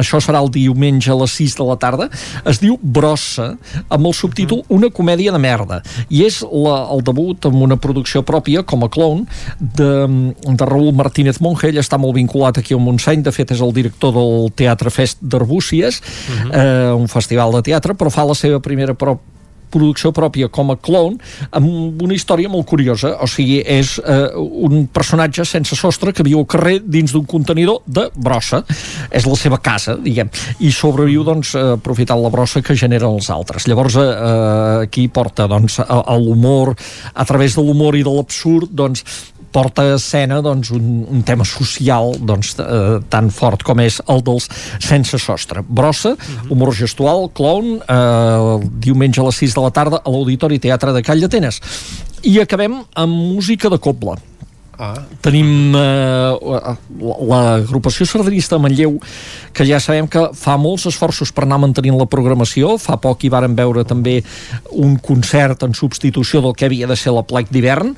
això 0.00 0.20
serà 0.22 0.40
el 0.42 0.50
diumenge 0.54 1.10
a 1.12 1.18
les 1.18 1.34
6 1.38 1.56
de 1.58 1.66
la 1.68 1.76
tarda, 1.80 2.08
es 2.50 2.60
diu 2.62 2.78
Brossa, 2.82 3.54
amb 3.88 4.10
el 4.10 4.14
subtítol 4.14 4.62
Una 4.74 4.90
comèdia 4.90 5.32
de 5.34 5.38
merda, 5.38 5.80
i 6.08 6.24
és 6.26 6.40
la, 6.42 6.76
el 6.94 7.04
debut 7.06 7.46
amb 7.48 7.62
una 7.66 7.76
producció 7.80 8.24
pròpia, 8.26 8.64
com 8.66 8.84
a 8.86 8.90
clown, 8.92 9.24
de, 9.60 9.90
de 10.44 10.68
Raúl 10.68 10.92
Martínez 10.96 11.40
Monge, 11.44 11.68
ell 11.68 11.80
està 11.82 11.98
molt 12.00 12.16
vinculat 12.18 12.58
aquí 12.58 12.74
al 12.74 12.82
Montseny, 12.84 13.22
de 13.24 13.34
fet 13.34 13.54
és 13.54 13.62
el 13.64 13.74
director 13.76 14.14
del 14.16 14.50
Teatre 14.56 14.92
Fest 14.94 15.22
d'Arbúcies, 15.22 16.00
uh 16.00 16.34
-huh. 16.34 16.50
eh, 16.52 16.92
un 16.94 17.08
festival 17.08 17.52
de 17.52 17.62
teatre, 17.62 17.94
però 17.94 18.10
fa 18.10 18.24
la 18.24 18.34
seva 18.34 18.60
primera 18.60 18.94
producció 19.74 20.12
pròpia 20.14 20.48
com 20.52 20.72
a 20.72 20.78
clone 20.78 21.18
amb 21.54 22.02
una 22.02 22.14
història 22.16 22.50
molt 22.52 22.68
curiosa. 22.70 23.14
O 23.24 23.28
sigui, 23.30 23.60
és 23.60 23.96
eh, 24.00 24.30
un 24.34 24.86
personatge 24.92 25.46
sense 25.48 25.76
sostre 25.78 26.14
que 26.14 26.26
viu 26.26 26.40
al 26.40 26.48
carrer 26.50 26.78
dins 26.84 27.14
d'un 27.14 27.26
contenidor 27.28 27.82
de 27.86 28.08
brossa. 28.14 28.62
És 29.10 29.26
la 29.28 29.38
seva 29.38 29.60
casa, 29.62 29.96
diguem. 30.00 30.30
I 30.64 30.72
sobreviu 30.74 31.24
doncs 31.26 31.54
aprofitant 31.58 32.22
la 32.22 32.32
brossa 32.32 32.62
que 32.64 32.76
generen 32.78 33.18
els 33.18 33.30
altres. 33.34 33.68
Llavors 33.70 33.98
eh, 34.00 34.08
aquí 34.86 35.08
porta 35.08 35.48
doncs 35.50 35.80
a, 35.82 35.88
a 36.00 36.18
l'humor. 36.20 36.74
A 37.14 37.24
través 37.28 37.58
de 37.58 37.64
l'humor 37.64 37.98
i 37.98 38.04
de 38.06 38.12
l'absurd 38.14 38.72
doncs 38.74 39.04
porta 39.54 39.84
a 39.86 39.94
escena 39.94 40.40
doncs, 40.42 40.72
un, 40.74 41.04
un 41.08 41.22
tema 41.26 41.46
social 41.46 42.16
doncs, 42.18 42.54
eh, 42.58 42.98
tan 43.12 43.30
fort 43.34 43.62
com 43.66 43.80
és 43.84 44.00
el 44.10 44.24
dels 44.26 44.48
Sense 44.82 45.20
Sostre. 45.22 45.62
Brossa, 45.62 46.16
humor 46.50 46.74
gestual, 46.74 47.28
clown, 47.36 47.78
eh, 47.78 47.94
el 47.94 48.68
diumenge 48.82 49.22
a 49.22 49.28
les 49.30 49.42
6 49.44 49.56
de 49.56 49.64
la 49.64 49.72
tarda 49.74 50.02
a 50.02 50.10
l'Auditori 50.10 50.60
Teatre 50.62 50.94
de 50.96 51.02
Call 51.06 51.22
d'Atenes. 51.24 51.62
I 52.24 52.40
acabem 52.42 52.80
amb 52.98 53.26
música 53.34 53.70
de 53.70 53.78
coble. 53.78 54.18
Ah. 54.74 54.96
Tenim 55.22 55.74
eh, 55.78 56.54
l'agrupació 57.30 58.06
sardanista 58.08 58.58
Manlleu, 58.58 58.96
que 59.54 59.66
ja 59.68 59.78
sabem 59.78 60.08
que 60.10 60.24
fa 60.34 60.56
molts 60.58 60.88
esforços 60.90 61.30
per 61.34 61.44
anar 61.46 61.60
mantenint 61.62 61.98
la 62.00 62.08
programació. 62.10 62.74
Fa 62.82 62.98
poc 63.02 63.22
hi 63.22 63.30
varen 63.30 63.54
veure 63.54 63.86
també 63.86 64.18
un 64.72 64.96
concert 64.98 65.62
en 65.66 65.78
substitució 65.78 66.42
del 66.42 66.56
que 66.58 66.66
havia 66.66 66.90
de 66.90 66.98
ser 66.98 67.14
la 67.14 67.22
plec 67.26 67.52
d'hivern 67.54 67.94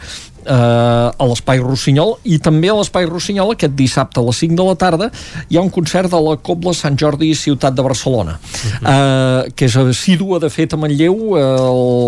eh, 0.47 1.23
a 1.23 1.29
l'Espai 1.29 1.61
Rossinyol 1.63 2.17
i 2.25 2.39
també 2.43 2.71
a 2.71 2.77
l'Espai 2.79 3.09
Rossinyol 3.09 3.55
aquest 3.55 3.75
dissabte 3.77 4.21
a 4.21 4.25
les 4.27 4.41
5 4.45 4.57
de 4.59 4.67
la 4.69 4.77
tarda 4.79 5.11
hi 5.51 5.59
ha 5.59 5.65
un 5.65 5.73
concert 5.75 6.11
de 6.13 6.21
la 6.23 6.37
Cobla 6.39 6.75
Sant 6.77 6.97
Jordi 6.99 7.33
Ciutat 7.35 7.75
de 7.77 7.85
Barcelona. 7.85 8.39
Eh, 8.77 9.53
que 9.57 9.67
és 9.67 9.77
assídua 9.81 10.41
de 10.43 10.51
fet 10.53 10.75
a 10.75 10.81
Manlleu. 10.81 11.37
Eh, 11.37 11.43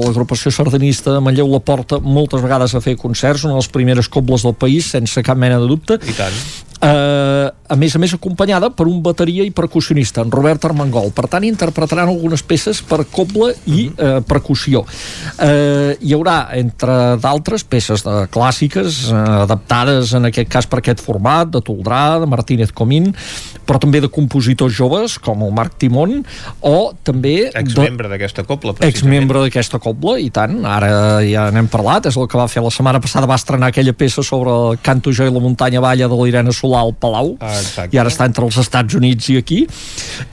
l'agrupació 0.07 0.53
sardanista 0.55 1.17
de 1.17 1.25
Manlleu 1.25 1.51
la 1.51 1.61
porta 1.61 1.99
moltes 2.03 2.43
vegades 2.45 2.75
a 2.75 2.83
fer 2.85 2.97
concerts 3.01 3.45
una 3.45 3.57
de 3.57 3.63
les 3.63 3.73
primeres 3.75 4.09
cobles 4.09 4.47
del 4.47 4.55
país 4.55 4.91
sense 4.95 5.23
cap 5.27 5.39
mena 5.39 5.59
de 5.59 5.69
dubte. 5.69 5.99
I 6.07 6.17
tant. 6.17 6.41
Eh, 6.81 7.49
a 7.69 7.77
més 7.77 7.95
a 7.95 8.01
més 8.01 8.15
acompanyada 8.15 8.71
per 8.75 8.87
un 8.89 9.03
bateria 9.05 9.45
i 9.45 9.53
percussionista, 9.55 10.23
en 10.25 10.33
Robert 10.33 10.65
Armengol. 10.69 11.11
Per 11.17 11.27
tant 11.31 11.45
interpretaran 11.45 12.09
algunes 12.09 12.43
peces 12.47 12.81
per 12.83 13.03
coble 13.13 13.53
i 13.67 13.89
eh, 13.91 14.19
percussió. 14.29 14.85
Eh, 15.37 15.97
hi 16.01 16.17
haurà 16.17 16.39
entre 16.59 17.19
d'altres 17.23 17.67
peces 17.69 18.05
de 18.07 18.25
clàssiques 18.33 19.05
eh, 19.11 19.23
adaptades 19.45 20.15
en 20.17 20.31
aquest 20.31 20.51
cas 20.53 20.71
per 20.71 20.83
aquest 20.83 21.05
format 21.05 21.51
de 21.53 21.63
Toldrà, 21.65 22.19
de 22.23 22.31
Martínez 22.31 22.73
Comín 22.73 23.13
però 23.69 23.77
també 23.83 24.01
de 24.01 24.09
compositors 24.09 24.73
joves 24.73 25.19
com 25.21 25.45
el 25.45 25.53
Marc 25.57 25.77
Timón 25.83 26.23
o 26.65 26.93
també 27.05 27.51
Exmembre 27.53 28.09
d'aquesta 28.09 28.45
precisament. 28.49 28.89
exmembre 28.89 29.43
d'aquesta 29.45 29.81
cobla 29.83 30.17
i 30.23 30.31
tant, 30.33 30.63
ara 30.65 31.21
ja 31.27 31.49
n'hem 31.53 31.69
parlat 31.71 32.09
és 32.09 32.17
el 32.17 32.29
que 32.31 32.41
va 32.41 32.49
fer 32.49 32.65
la 32.65 32.73
setmana 32.73 33.03
passada 33.05 33.29
va 33.29 33.37
estrenar 33.37 33.69
aquella 33.69 33.93
peça 33.93 34.25
sobre 34.25 34.55
el 34.55 34.81
canto 34.81 35.13
jo 35.13 35.29
i 35.29 35.35
la 35.35 35.43
muntanya 35.45 35.83
balla 35.85 36.09
de 36.09 36.17
l'Irene 36.17 36.55
Solà 36.69 36.83
al 36.85 36.93
Palau 37.01 37.37
Ah, 37.41 37.57
exacte. 37.57 37.97
i 37.97 37.99
ara 38.01 38.11
està 38.13 38.27
entre 38.29 38.45
els 38.45 38.59
Estats 38.61 38.95
Units 38.99 39.29
i 39.33 39.39
aquí 39.41 39.63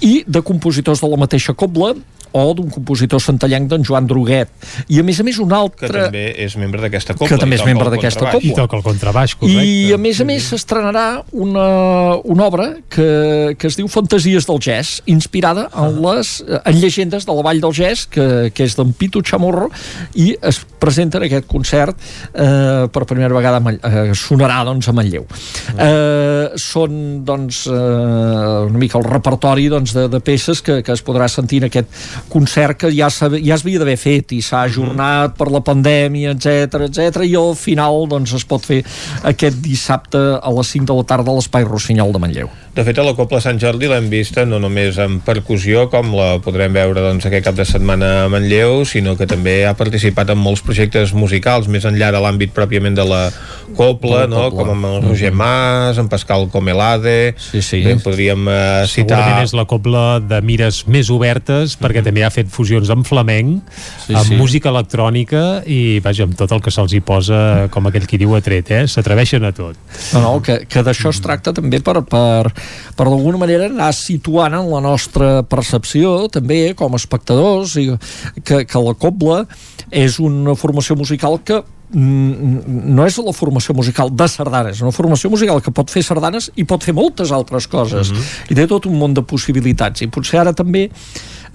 i 0.04 0.24
de 0.28 0.42
compositors 0.44 1.02
de 1.02 1.08
la 1.08 1.18
mateixa 1.22 1.54
cobla 1.56 1.94
o 2.36 2.54
d'un 2.58 2.70
compositor 2.72 3.22
santallenc 3.24 3.70
d'en 3.72 3.86
Joan 3.88 4.08
Droguet 4.10 4.52
i 4.92 5.00
a 5.00 5.06
més 5.08 5.22
a 5.22 5.26
més 5.28 5.40
un 5.40 5.52
Que 5.54 5.58
altre 5.58 6.06
també 6.08 6.26
és 6.46 6.56
membre 6.60 6.84
d'aquesta 6.84 7.16
copla. 7.16 7.32
Que 7.32 7.40
també 7.42 7.60
és 7.60 7.66
membre 7.66 7.88
el 7.90 7.96
d'aquesta 7.96 8.26
contrabaix. 8.26 8.50
I 8.50 8.56
toca 8.58 8.80
el 8.80 8.84
contrabaix, 8.86 9.36
correcte. 9.40 9.64
i 9.64 9.94
a 9.96 10.00
més 10.02 10.20
a 10.22 10.28
més 10.28 10.50
s'estrenarà 10.52 11.06
una, 11.32 11.68
una 12.24 12.48
obra 12.50 12.68
que, 12.92 13.56
que 13.60 13.72
es 13.72 13.80
diu 13.80 13.88
Fantasies 13.92 14.48
del 14.50 14.60
Jazz, 14.60 15.02
inspirada 15.12 15.70
en 15.72 16.02
les 16.04 16.36
en 16.58 16.80
llegendes 16.82 17.26
de 17.26 17.36
la 17.36 17.46
Vall 17.46 17.62
del 17.64 17.76
Jazz, 17.76 18.06
que, 18.12 18.52
que 18.56 18.68
és 18.68 18.76
d'en 18.78 18.92
Pitu 18.98 19.24
Chamorro, 19.26 19.70
i 20.20 20.34
es 20.44 20.60
presenta 20.82 21.22
en 21.22 21.28
aquest 21.30 21.48
concert 21.50 21.96
eh, 22.34 22.86
per 22.92 23.06
primera 23.08 23.34
vegada 23.34 23.62
eh, 23.72 24.12
sonarà 24.18 24.62
doncs, 24.68 24.90
a 24.92 24.96
Manlleu. 24.96 25.26
Eh, 25.76 26.52
són 26.62 27.24
doncs, 27.26 27.66
eh, 27.72 28.68
una 28.68 28.82
mica 28.82 29.00
el 29.00 29.08
repertori 29.08 29.70
doncs, 29.72 29.96
de, 29.96 30.08
de 30.12 30.22
peces 30.26 30.62
que, 30.66 30.82
que 30.86 30.96
es 30.96 31.04
podrà 31.06 31.30
sentir 31.32 31.64
en 31.64 31.70
aquest 31.70 31.90
concert 32.30 32.78
que 32.80 32.92
ja, 32.94 33.10
ja 33.10 33.56
es 33.56 33.64
havia 33.64 33.82
d'haver 33.82 33.98
fet 34.00 34.36
i 34.36 34.42
s'ha 34.46 34.66
ajornat 34.70 35.36
per 35.38 35.50
la 35.54 35.62
pandèmia, 35.66 36.36
etc 36.36 36.88
etc 36.90 37.26
i 37.26 37.36
al 37.40 37.56
final 37.60 38.06
doncs, 38.12 38.36
es 38.38 38.46
pot 38.48 38.66
fer 38.66 38.82
aquest 39.24 39.62
dissabte 39.64 40.22
a 40.42 40.54
les 40.58 40.76
5 40.76 40.90
de 40.92 41.00
la 41.00 41.08
tarda 41.08 41.32
a 41.32 41.38
l'Espai 41.38 41.68
Rossinyol 41.68 42.14
de 42.16 42.22
Manlleu. 42.22 42.54
De 42.76 42.84
fet, 42.84 42.98
a 43.00 43.06
la 43.08 43.14
Copla 43.16 43.40
Sant 43.40 43.60
Jordi 43.62 43.88
l'hem 43.88 44.10
vista 44.12 44.44
no 44.44 44.58
només 44.60 44.98
en 45.00 45.22
percussió, 45.24 45.86
com 45.92 46.12
la 46.18 46.42
podrem 46.44 46.74
veure 46.76 47.04
doncs, 47.06 47.24
aquest 47.30 47.46
cap 47.48 47.56
de 47.56 47.64
setmana 47.68 48.26
a 48.26 48.30
Manlleu, 48.32 48.82
sinó 48.90 49.16
que 49.16 49.28
també 49.32 49.62
ha 49.64 49.72
participat 49.80 50.34
en 50.34 50.42
molts 50.42 50.64
projectes 50.66 51.14
musicals, 51.16 51.70
més 51.72 51.88
enllà 51.88 52.12
de 52.12 52.20
l'àmbit 52.20 52.52
pròpiament 52.56 52.98
de 52.98 53.06
la 53.08 53.22
Copla, 53.76 54.26
De 54.26 54.28
la 54.28 54.32
no? 54.32 54.44
cobla. 54.50 54.58
com 54.60 54.72
amb 54.76 54.90
en 54.90 55.08
Roger 55.10 55.32
Mas, 55.34 55.98
en 55.98 56.10
Pascal 56.12 56.50
Comelade... 56.52 57.36
Sí, 57.40 57.62
sí. 57.62 57.82
Bé, 57.84 57.96
podríem 58.04 58.48
eh, 58.48 58.86
citar... 58.92 59.18
Segurament 59.24 59.48
és 59.48 59.56
la 59.58 59.66
cobla 59.70 60.04
de 60.20 60.40
mires 60.46 60.84
més 60.92 61.10
obertes 61.14 61.76
perquè 61.80 62.04
també 62.06 62.15
ha 62.24 62.30
fet 62.32 62.48
fusions 62.52 62.90
amb 62.94 63.06
flamenc, 63.08 63.64
Sí, 64.06 64.14
amb 64.14 64.30
sí. 64.30 64.38
música 64.40 64.70
electrònica 64.70 65.64
i 65.66 66.00
vaja, 66.06 66.24
amb 66.30 66.38
tot 66.38 66.52
el 66.56 66.62
que 66.62 66.72
se'ls 66.72 66.94
hi 66.94 67.02
posa 67.02 67.68
com 67.74 67.88
aquell 67.90 68.06
qui 68.08 68.20
diu 68.22 68.36
a 68.38 68.42
tret, 68.46 68.72
eh? 68.72 68.84
S'atreveixen 68.88 69.44
a 69.44 69.52
tot. 69.56 69.76
No, 70.14 70.22
no, 70.22 70.34
que, 70.46 70.62
que 70.70 70.84
d'això 70.86 71.10
es 71.12 71.20
tracta 71.24 71.54
també 71.58 71.82
per, 71.84 71.98
per, 72.08 72.52
per 72.96 73.06
d'alguna 73.10 73.42
manera 73.42 73.68
anar 73.72 73.92
situant 73.98 74.54
en 74.56 74.70
la 74.72 74.82
nostra 74.86 75.42
percepció 75.44 76.28
també 76.32 76.74
com 76.78 76.94
a 76.94 77.02
espectadors 77.02 77.76
i 77.82 77.90
que, 78.44 78.64
que 78.66 78.84
la 78.86 78.94
Cobla 78.94 79.44
és 79.92 80.20
una 80.24 80.56
formació 80.60 80.96
musical 81.00 81.40
que 81.46 81.64
no 81.94 83.06
és 83.06 83.18
la 83.22 83.34
formació 83.36 83.76
musical 83.78 84.10
de 84.12 84.28
sardanes, 84.32 84.78
és 84.78 84.82
una 84.84 84.92
formació 84.96 85.30
musical 85.30 85.62
que 85.62 85.72
pot 85.76 85.92
fer 85.94 86.02
sardanes 86.04 86.50
i 86.58 86.66
pot 86.68 86.84
fer 86.84 86.94
moltes 86.98 87.32
altres 87.36 87.68
coses. 87.72 88.12
I 88.50 88.56
té 88.58 88.66
tot 88.68 88.88
un 88.90 88.98
món 89.00 89.14
de 89.14 89.22
possibilitats. 89.22 90.02
I 90.02 90.08
potser 90.12 90.40
ara 90.42 90.54
també 90.54 90.90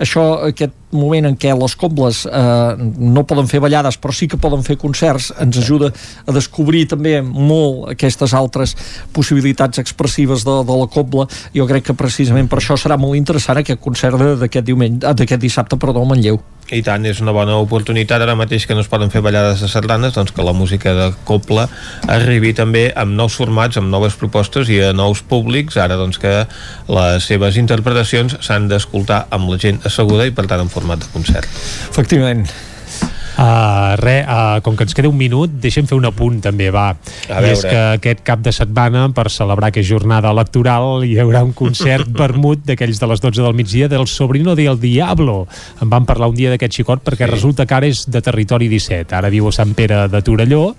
això, 0.01 0.23
aquest 0.49 0.73
moment 0.97 1.27
en 1.29 1.37
què 1.37 1.53
les 1.55 1.75
cobles 1.77 2.23
eh, 2.27 2.77
no 2.99 3.23
poden 3.29 3.47
fer 3.51 3.61
ballades 3.63 3.99
però 4.01 4.15
sí 4.17 4.27
que 4.27 4.39
poden 4.41 4.63
fer 4.67 4.75
concerts 4.81 5.29
ens 5.39 5.59
ajuda 5.61 5.91
a 6.27 6.33
descobrir 6.35 6.87
també 6.91 7.21
molt 7.23 7.91
aquestes 7.93 8.33
altres 8.35 8.73
possibilitats 9.13 9.79
expressives 9.79 10.43
de, 10.47 10.57
de 10.67 10.79
la 10.81 10.87
cobla. 10.91 11.27
Jo 11.55 11.67
crec 11.69 11.91
que 11.91 11.95
precisament 11.99 12.49
per 12.51 12.59
això 12.63 12.79
serà 12.81 12.97
molt 12.99 13.19
interessant 13.19 13.61
aquest 13.61 13.81
concert 13.83 14.19
de- 14.19 14.37
d'aquest 14.41 14.67
diumenge 14.67 15.07
ah, 15.07 15.13
d'aquest 15.15 15.41
dissabte, 15.43 15.77
perdó, 15.77 16.03
a 16.03 16.09
Manlleu 16.09 16.41
I 16.71 16.83
tant, 16.87 17.03
és 17.09 17.19
una 17.23 17.35
bona 17.35 17.57
oportunitat 17.59 18.23
ara 18.23 18.37
mateix 18.39 18.67
que 18.69 18.77
no 18.79 18.85
es 18.85 18.91
poden 18.91 19.11
fer 19.11 19.23
ballades 19.27 19.63
de 19.65 19.69
sardanes, 19.71 20.15
doncs 20.15 20.31
que 20.37 20.47
la 20.47 20.55
música 20.55 20.95
de 20.95 21.09
Copla 21.27 21.67
arribi 22.07 22.55
també 22.55 22.87
amb 22.95 23.17
nous 23.19 23.35
formats, 23.35 23.81
amb 23.81 23.91
noves 23.91 24.15
propostes 24.21 24.71
i 24.71 24.79
a 24.87 24.95
nous 24.95 25.25
públics, 25.27 25.81
ara 25.83 25.99
doncs 25.99 26.23
que 26.23 26.35
les 26.87 27.27
seves 27.27 27.59
interpretacions 27.59 28.39
s'han 28.47 28.71
d'escoltar 28.71 29.25
amb 29.35 29.51
la 29.51 29.59
gent 29.59 29.83
asseguda 29.85 30.31
i 30.31 30.35
per 30.35 30.47
tant 30.47 30.63
en 30.63 30.71
format 30.71 31.03
de 31.03 31.11
concert. 31.15 31.51
Efectivament. 31.91 32.47
Uh, 33.41 33.97
re, 33.97 34.19
uh, 34.29 34.61
com 34.61 34.77
que 34.77 34.85
ens 34.85 34.93
queda 34.93 35.09
un 35.09 35.17
minut, 35.17 35.53
deixem 35.63 35.87
fer 35.89 35.97
un 35.97 36.05
apunt 36.05 36.43
també, 36.45 36.67
va. 36.75 36.91
A 37.33 37.39
I 37.41 37.53
és 37.55 37.63
que 37.65 37.79
aquest 37.97 38.21
cap 38.27 38.43
de 38.45 38.53
setmana, 38.53 39.07
per 39.17 39.31
celebrar 39.33 39.71
que 39.73 39.81
és 39.81 39.89
jornada 39.89 40.29
electoral, 40.35 41.07
hi 41.09 41.15
haurà 41.23 41.41
un 41.47 41.55
concert 41.57 42.11
vermut 42.23 42.67
d'aquells 42.69 43.01
de 43.01 43.09
les 43.09 43.25
12 43.25 43.47
del 43.47 43.57
migdia 43.57 43.89
del 43.89 44.05
Sobrino 44.13 44.53
del 44.59 44.77
Diablo. 44.83 45.47
En 45.81 45.89
vam 45.89 46.05
parlar 46.05 46.29
un 46.29 46.37
dia 46.37 46.53
d'aquest 46.53 46.83
xicot 46.83 47.01
perquè 47.07 47.31
resulta 47.31 47.65
que 47.65 47.79
ara 47.79 47.89
és 47.89 48.05
de 48.13 48.21
territori 48.21 48.69
17. 48.69 49.17
Ara 49.17 49.33
viu 49.33 49.49
a 49.49 49.55
Sant 49.57 49.73
Pere 49.79 50.05
de 50.13 50.21
Torelló 50.27 50.75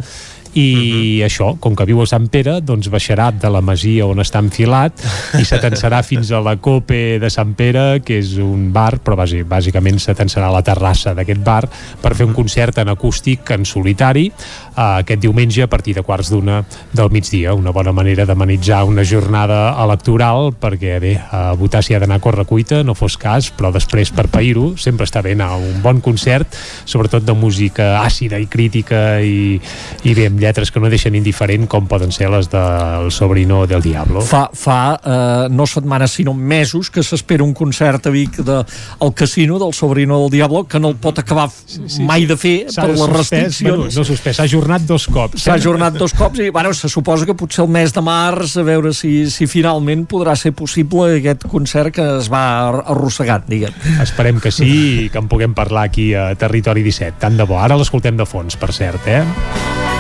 i 0.60 1.22
això, 1.24 1.54
com 1.64 1.76
que 1.80 1.86
viu 1.88 2.02
a 2.04 2.06
Sant 2.10 2.26
Pere 2.32 2.58
doncs 2.66 2.90
baixarà 2.92 3.30
de 3.32 3.48
la 3.52 3.62
masia 3.64 4.04
on 4.10 4.20
està 4.20 4.42
enfilat 4.44 5.00
i 5.40 5.46
s'atensarà 5.48 6.02
fins 6.10 6.32
a 6.36 6.42
la 6.44 6.58
Cope 6.60 7.20
de 7.22 7.30
Sant 7.32 7.54
Pere 7.56 8.02
que 8.04 8.18
és 8.20 8.34
un 8.44 8.66
bar, 8.76 8.98
però 9.00 9.16
bàsi- 9.22 9.46
bàsicament 9.48 10.02
s'atensarà 10.04 10.50
a 10.50 10.56
la 10.58 10.64
terrassa 10.68 11.14
d'aquest 11.16 11.40
bar 11.46 11.62
per 12.02 12.12
fer 12.20 12.28
un 12.28 12.34
concert 12.36 12.82
en 12.84 12.92
acústic 12.92 13.54
en 13.56 13.64
solitari 13.66 14.26
eh, 14.28 14.82
aquest 14.82 15.22
diumenge 15.24 15.64
a 15.64 15.70
partir 15.72 15.96
de 15.96 16.04
quarts 16.04 16.34
d'una 16.34 16.60
del 16.92 17.12
migdia, 17.16 17.54
una 17.56 17.72
bona 17.72 17.94
manera 17.96 18.26
d'amenitzar 18.28 18.84
una 18.90 19.06
jornada 19.08 19.62
electoral 19.86 20.52
perquè 20.60 21.00
bé, 21.00 21.14
a 21.32 21.54
votar 21.56 21.80
s'hi 21.84 21.96
ha 21.96 22.04
d'anar 22.04 22.20
a 22.20 22.26
correcuita 22.28 22.82
no 22.84 22.96
fos 22.98 23.16
cas, 23.22 23.48
però 23.56 23.72
després 23.72 24.12
per 24.12 24.28
pair-ho 24.28 24.74
sempre 24.76 25.08
està 25.08 25.24
bé 25.24 25.32
anar 25.38 25.54
a 25.56 25.62
un 25.62 25.80
bon 25.82 26.02
concert 26.04 26.52
sobretot 26.84 27.24
de 27.24 27.34
música 27.40 28.02
àcida 28.04 28.36
i 28.42 28.48
crítica 28.52 29.22
i, 29.24 29.56
i 30.04 30.14
bé, 30.18 30.28
amb 30.28 30.41
lletres 30.42 30.72
que 30.74 30.80
no 30.82 30.90
deixen 30.92 31.16
indiferent 31.16 31.68
com 31.72 31.86
poden 31.88 32.12
ser 32.12 32.30
les 32.34 32.50
del 32.52 33.12
Sobrino 33.14 33.64
del 33.70 33.82
Diablo. 33.86 34.22
Fa, 34.26 34.48
fa 34.54 34.80
eh, 34.98 35.48
no 35.54 35.68
setmanes 35.70 36.12
sinó 36.18 36.34
mesos 36.34 36.90
que 36.92 37.04
s'espera 37.06 37.44
un 37.46 37.54
concert 37.54 38.08
a 38.08 38.14
Vic 38.14 38.42
de, 38.42 38.58
al 39.00 39.14
casino 39.14 39.60
del 39.62 39.74
Sobrino 39.78 40.20
del 40.24 40.30
Diablo 40.34 40.66
que 40.68 40.80
no 40.80 40.90
el 40.90 40.96
pot 40.98 41.20
acabar 41.22 41.48
sí, 41.52 41.80
sí, 41.88 42.04
mai 42.04 42.26
de 42.26 42.36
fer 42.38 42.56
per 42.74 42.90
les 42.90 43.00
suspès, 43.00 43.18
restriccions 43.18 43.78
Bueno, 43.78 43.90
no 43.96 44.06
suspès, 44.10 44.36
s'ha 44.42 44.48
ajornat 44.50 44.86
dos 44.90 45.08
cops. 45.08 45.44
s'ha 45.46 45.56
ajornat 45.60 45.94
dos 46.02 46.14
cops 46.18 46.40
i 46.42 46.50
bueno, 46.50 46.74
se 46.74 46.90
suposa 46.90 47.26
que 47.30 47.36
potser 47.38 47.64
el 47.66 47.70
mes 47.72 47.94
de 47.94 48.02
març 48.02 48.58
a 48.58 48.66
veure 48.68 48.92
si, 48.98 49.30
si 49.32 49.48
finalment 49.48 50.08
podrà 50.10 50.36
ser 50.36 50.52
possible 50.58 51.20
aquest 51.20 51.46
concert 51.52 51.94
que 51.96 52.06
es 52.18 52.30
va 52.32 52.44
ar- 52.70 52.84
arrossegant, 52.96 53.46
diguem. 53.48 53.74
Esperem 54.02 54.40
que 54.42 54.52
sí 54.52 54.72
i 55.06 55.10
que 55.14 55.20
en 55.22 55.28
puguem 55.32 55.54
parlar 55.54 55.86
aquí 55.92 56.14
a 56.18 56.32
Territori 56.36 56.82
17. 56.84 57.20
Tant 57.22 57.38
de 57.38 57.44
bo. 57.46 57.60
Ara 57.62 57.78
l'escoltem 57.78 58.18
de 58.18 58.26
fons, 58.26 58.56
per 58.58 58.72
cert, 58.74 59.06
eh? 59.08 59.91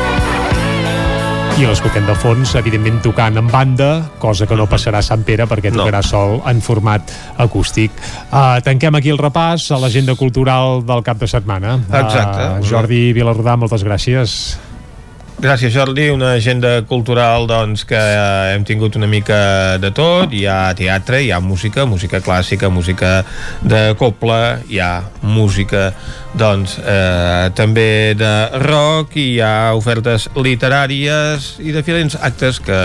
I 1.61 1.67
l'escoltem 1.69 2.07
de 2.09 2.14
fons, 2.17 2.56
evidentment 2.57 2.95
tocant 3.06 3.35
en 3.38 3.45
banda, 3.45 3.90
cosa 4.17 4.48
que 4.49 4.56
no 4.57 4.65
passarà 4.65 4.98
a 4.98 5.06
Sant 5.06 5.22
Pere 5.27 5.45
perquè 5.45 5.69
tocarà 5.69 5.99
sol 6.01 6.40
en 6.49 6.57
format 6.65 7.14
acústic. 7.43 7.93
Uh, 8.31 8.57
tanquem 8.65 8.98
aquí 8.98 9.14
el 9.14 9.22
repàs 9.22 9.67
a 9.69 9.77
l'agenda 9.83 10.17
cultural 10.17 10.81
del 10.81 11.06
cap 11.06 11.22
de 11.22 11.30
setmana. 11.30 11.77
Exacte. 11.85 12.49
Uh, 12.49 12.65
Jordi 12.65 13.03
Vilarrodà, 13.14 13.59
moltes 13.61 13.85
gràcies. 13.85 14.40
Gràcies, 15.41 15.73
Jordi. 15.73 16.11
Una 16.13 16.35
agenda 16.37 16.83
cultural 16.85 17.47
doncs, 17.49 17.81
que 17.89 17.97
eh, 17.97 18.53
hem 18.53 18.61
tingut 18.61 18.93
una 18.99 19.07
mica 19.09 19.79
de 19.81 19.89
tot. 19.89 20.29
Hi 20.37 20.43
ha 20.45 20.69
teatre, 20.77 21.23
hi 21.25 21.31
ha 21.33 21.39
música, 21.41 21.87
música 21.89 22.19
clàssica, 22.21 22.69
música 22.69 23.23
de 23.65 23.95
coble, 23.97 24.37
hi 24.69 24.77
ha 24.77 24.91
música 25.25 25.87
doncs, 26.37 26.77
eh, 26.77 27.49
també 27.57 28.13
de 28.13 28.31
rock, 28.67 29.17
hi 29.17 29.41
ha 29.41 29.73
ofertes 29.73 30.29
literàries 30.37 31.55
i 31.57 31.73
diferents 31.73 32.19
actes 32.21 32.61
que 32.61 32.79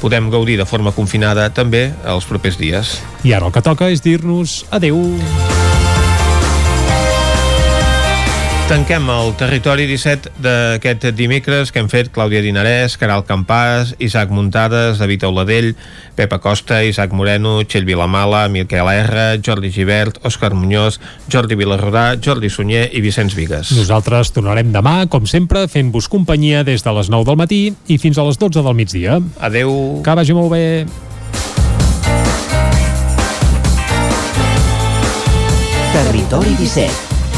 podem 0.00 0.32
gaudir 0.32 0.56
de 0.56 0.64
forma 0.64 0.96
confinada 0.96 1.50
també 1.52 1.90
els 2.08 2.24
propers 2.24 2.56
dies. 2.56 2.96
I 3.20 3.36
ara 3.36 3.52
el 3.52 3.52
que 3.52 3.60
toca 3.60 3.92
és 3.92 4.00
dir-nos 4.00 4.62
adeu. 4.72 5.04
Tanquem 8.68 9.06
el 9.08 9.30
territori 9.40 9.86
17 9.88 10.42
d'aquest 10.44 11.06
dimecres 11.16 11.70
que 11.72 11.80
hem 11.80 11.86
fet 11.88 12.10
Clàudia 12.12 12.42
Dinarès, 12.44 12.98
Caral 13.00 13.22
Campàs, 13.24 13.94
Isaac 13.96 14.28
Muntades, 14.28 15.00
David 15.00 15.24
Auladell, 15.24 15.70
Pepa 16.18 16.36
Costa, 16.44 16.82
Isaac 16.84 17.14
Moreno, 17.16 17.62
Txell 17.64 17.88
Vilamala, 17.88 18.42
Miquel 18.52 18.92
R, 18.92 19.40
Jordi 19.40 19.72
Givert, 19.72 20.20
Òscar 20.20 20.52
Muñoz, 20.52 21.00
Jordi 21.32 21.56
Vilarrodà, 21.56 22.20
Jordi 22.20 22.52
Sunyer 22.52 22.90
i 22.92 23.00
Vicenç 23.00 23.32
Vigues. 23.40 23.72
Nosaltres 23.72 24.36
tornarem 24.36 24.68
demà, 24.76 24.98
com 25.08 25.24
sempre, 25.24 25.64
fent-vos 25.64 26.12
companyia 26.12 26.60
des 26.60 26.84
de 26.84 26.92
les 27.00 27.08
9 27.08 27.24
del 27.24 27.40
matí 27.40 27.62
i 27.88 27.96
fins 27.96 28.20
a 28.20 28.28
les 28.28 28.36
12 28.36 28.60
del 28.60 28.76
migdia. 28.76 29.16
Adeu. 29.40 30.02
Que 30.04 30.20
vagi 30.20 30.36
molt 30.36 30.52
bé. 30.52 30.64
Territori 35.96 36.52
17, 36.60 37.07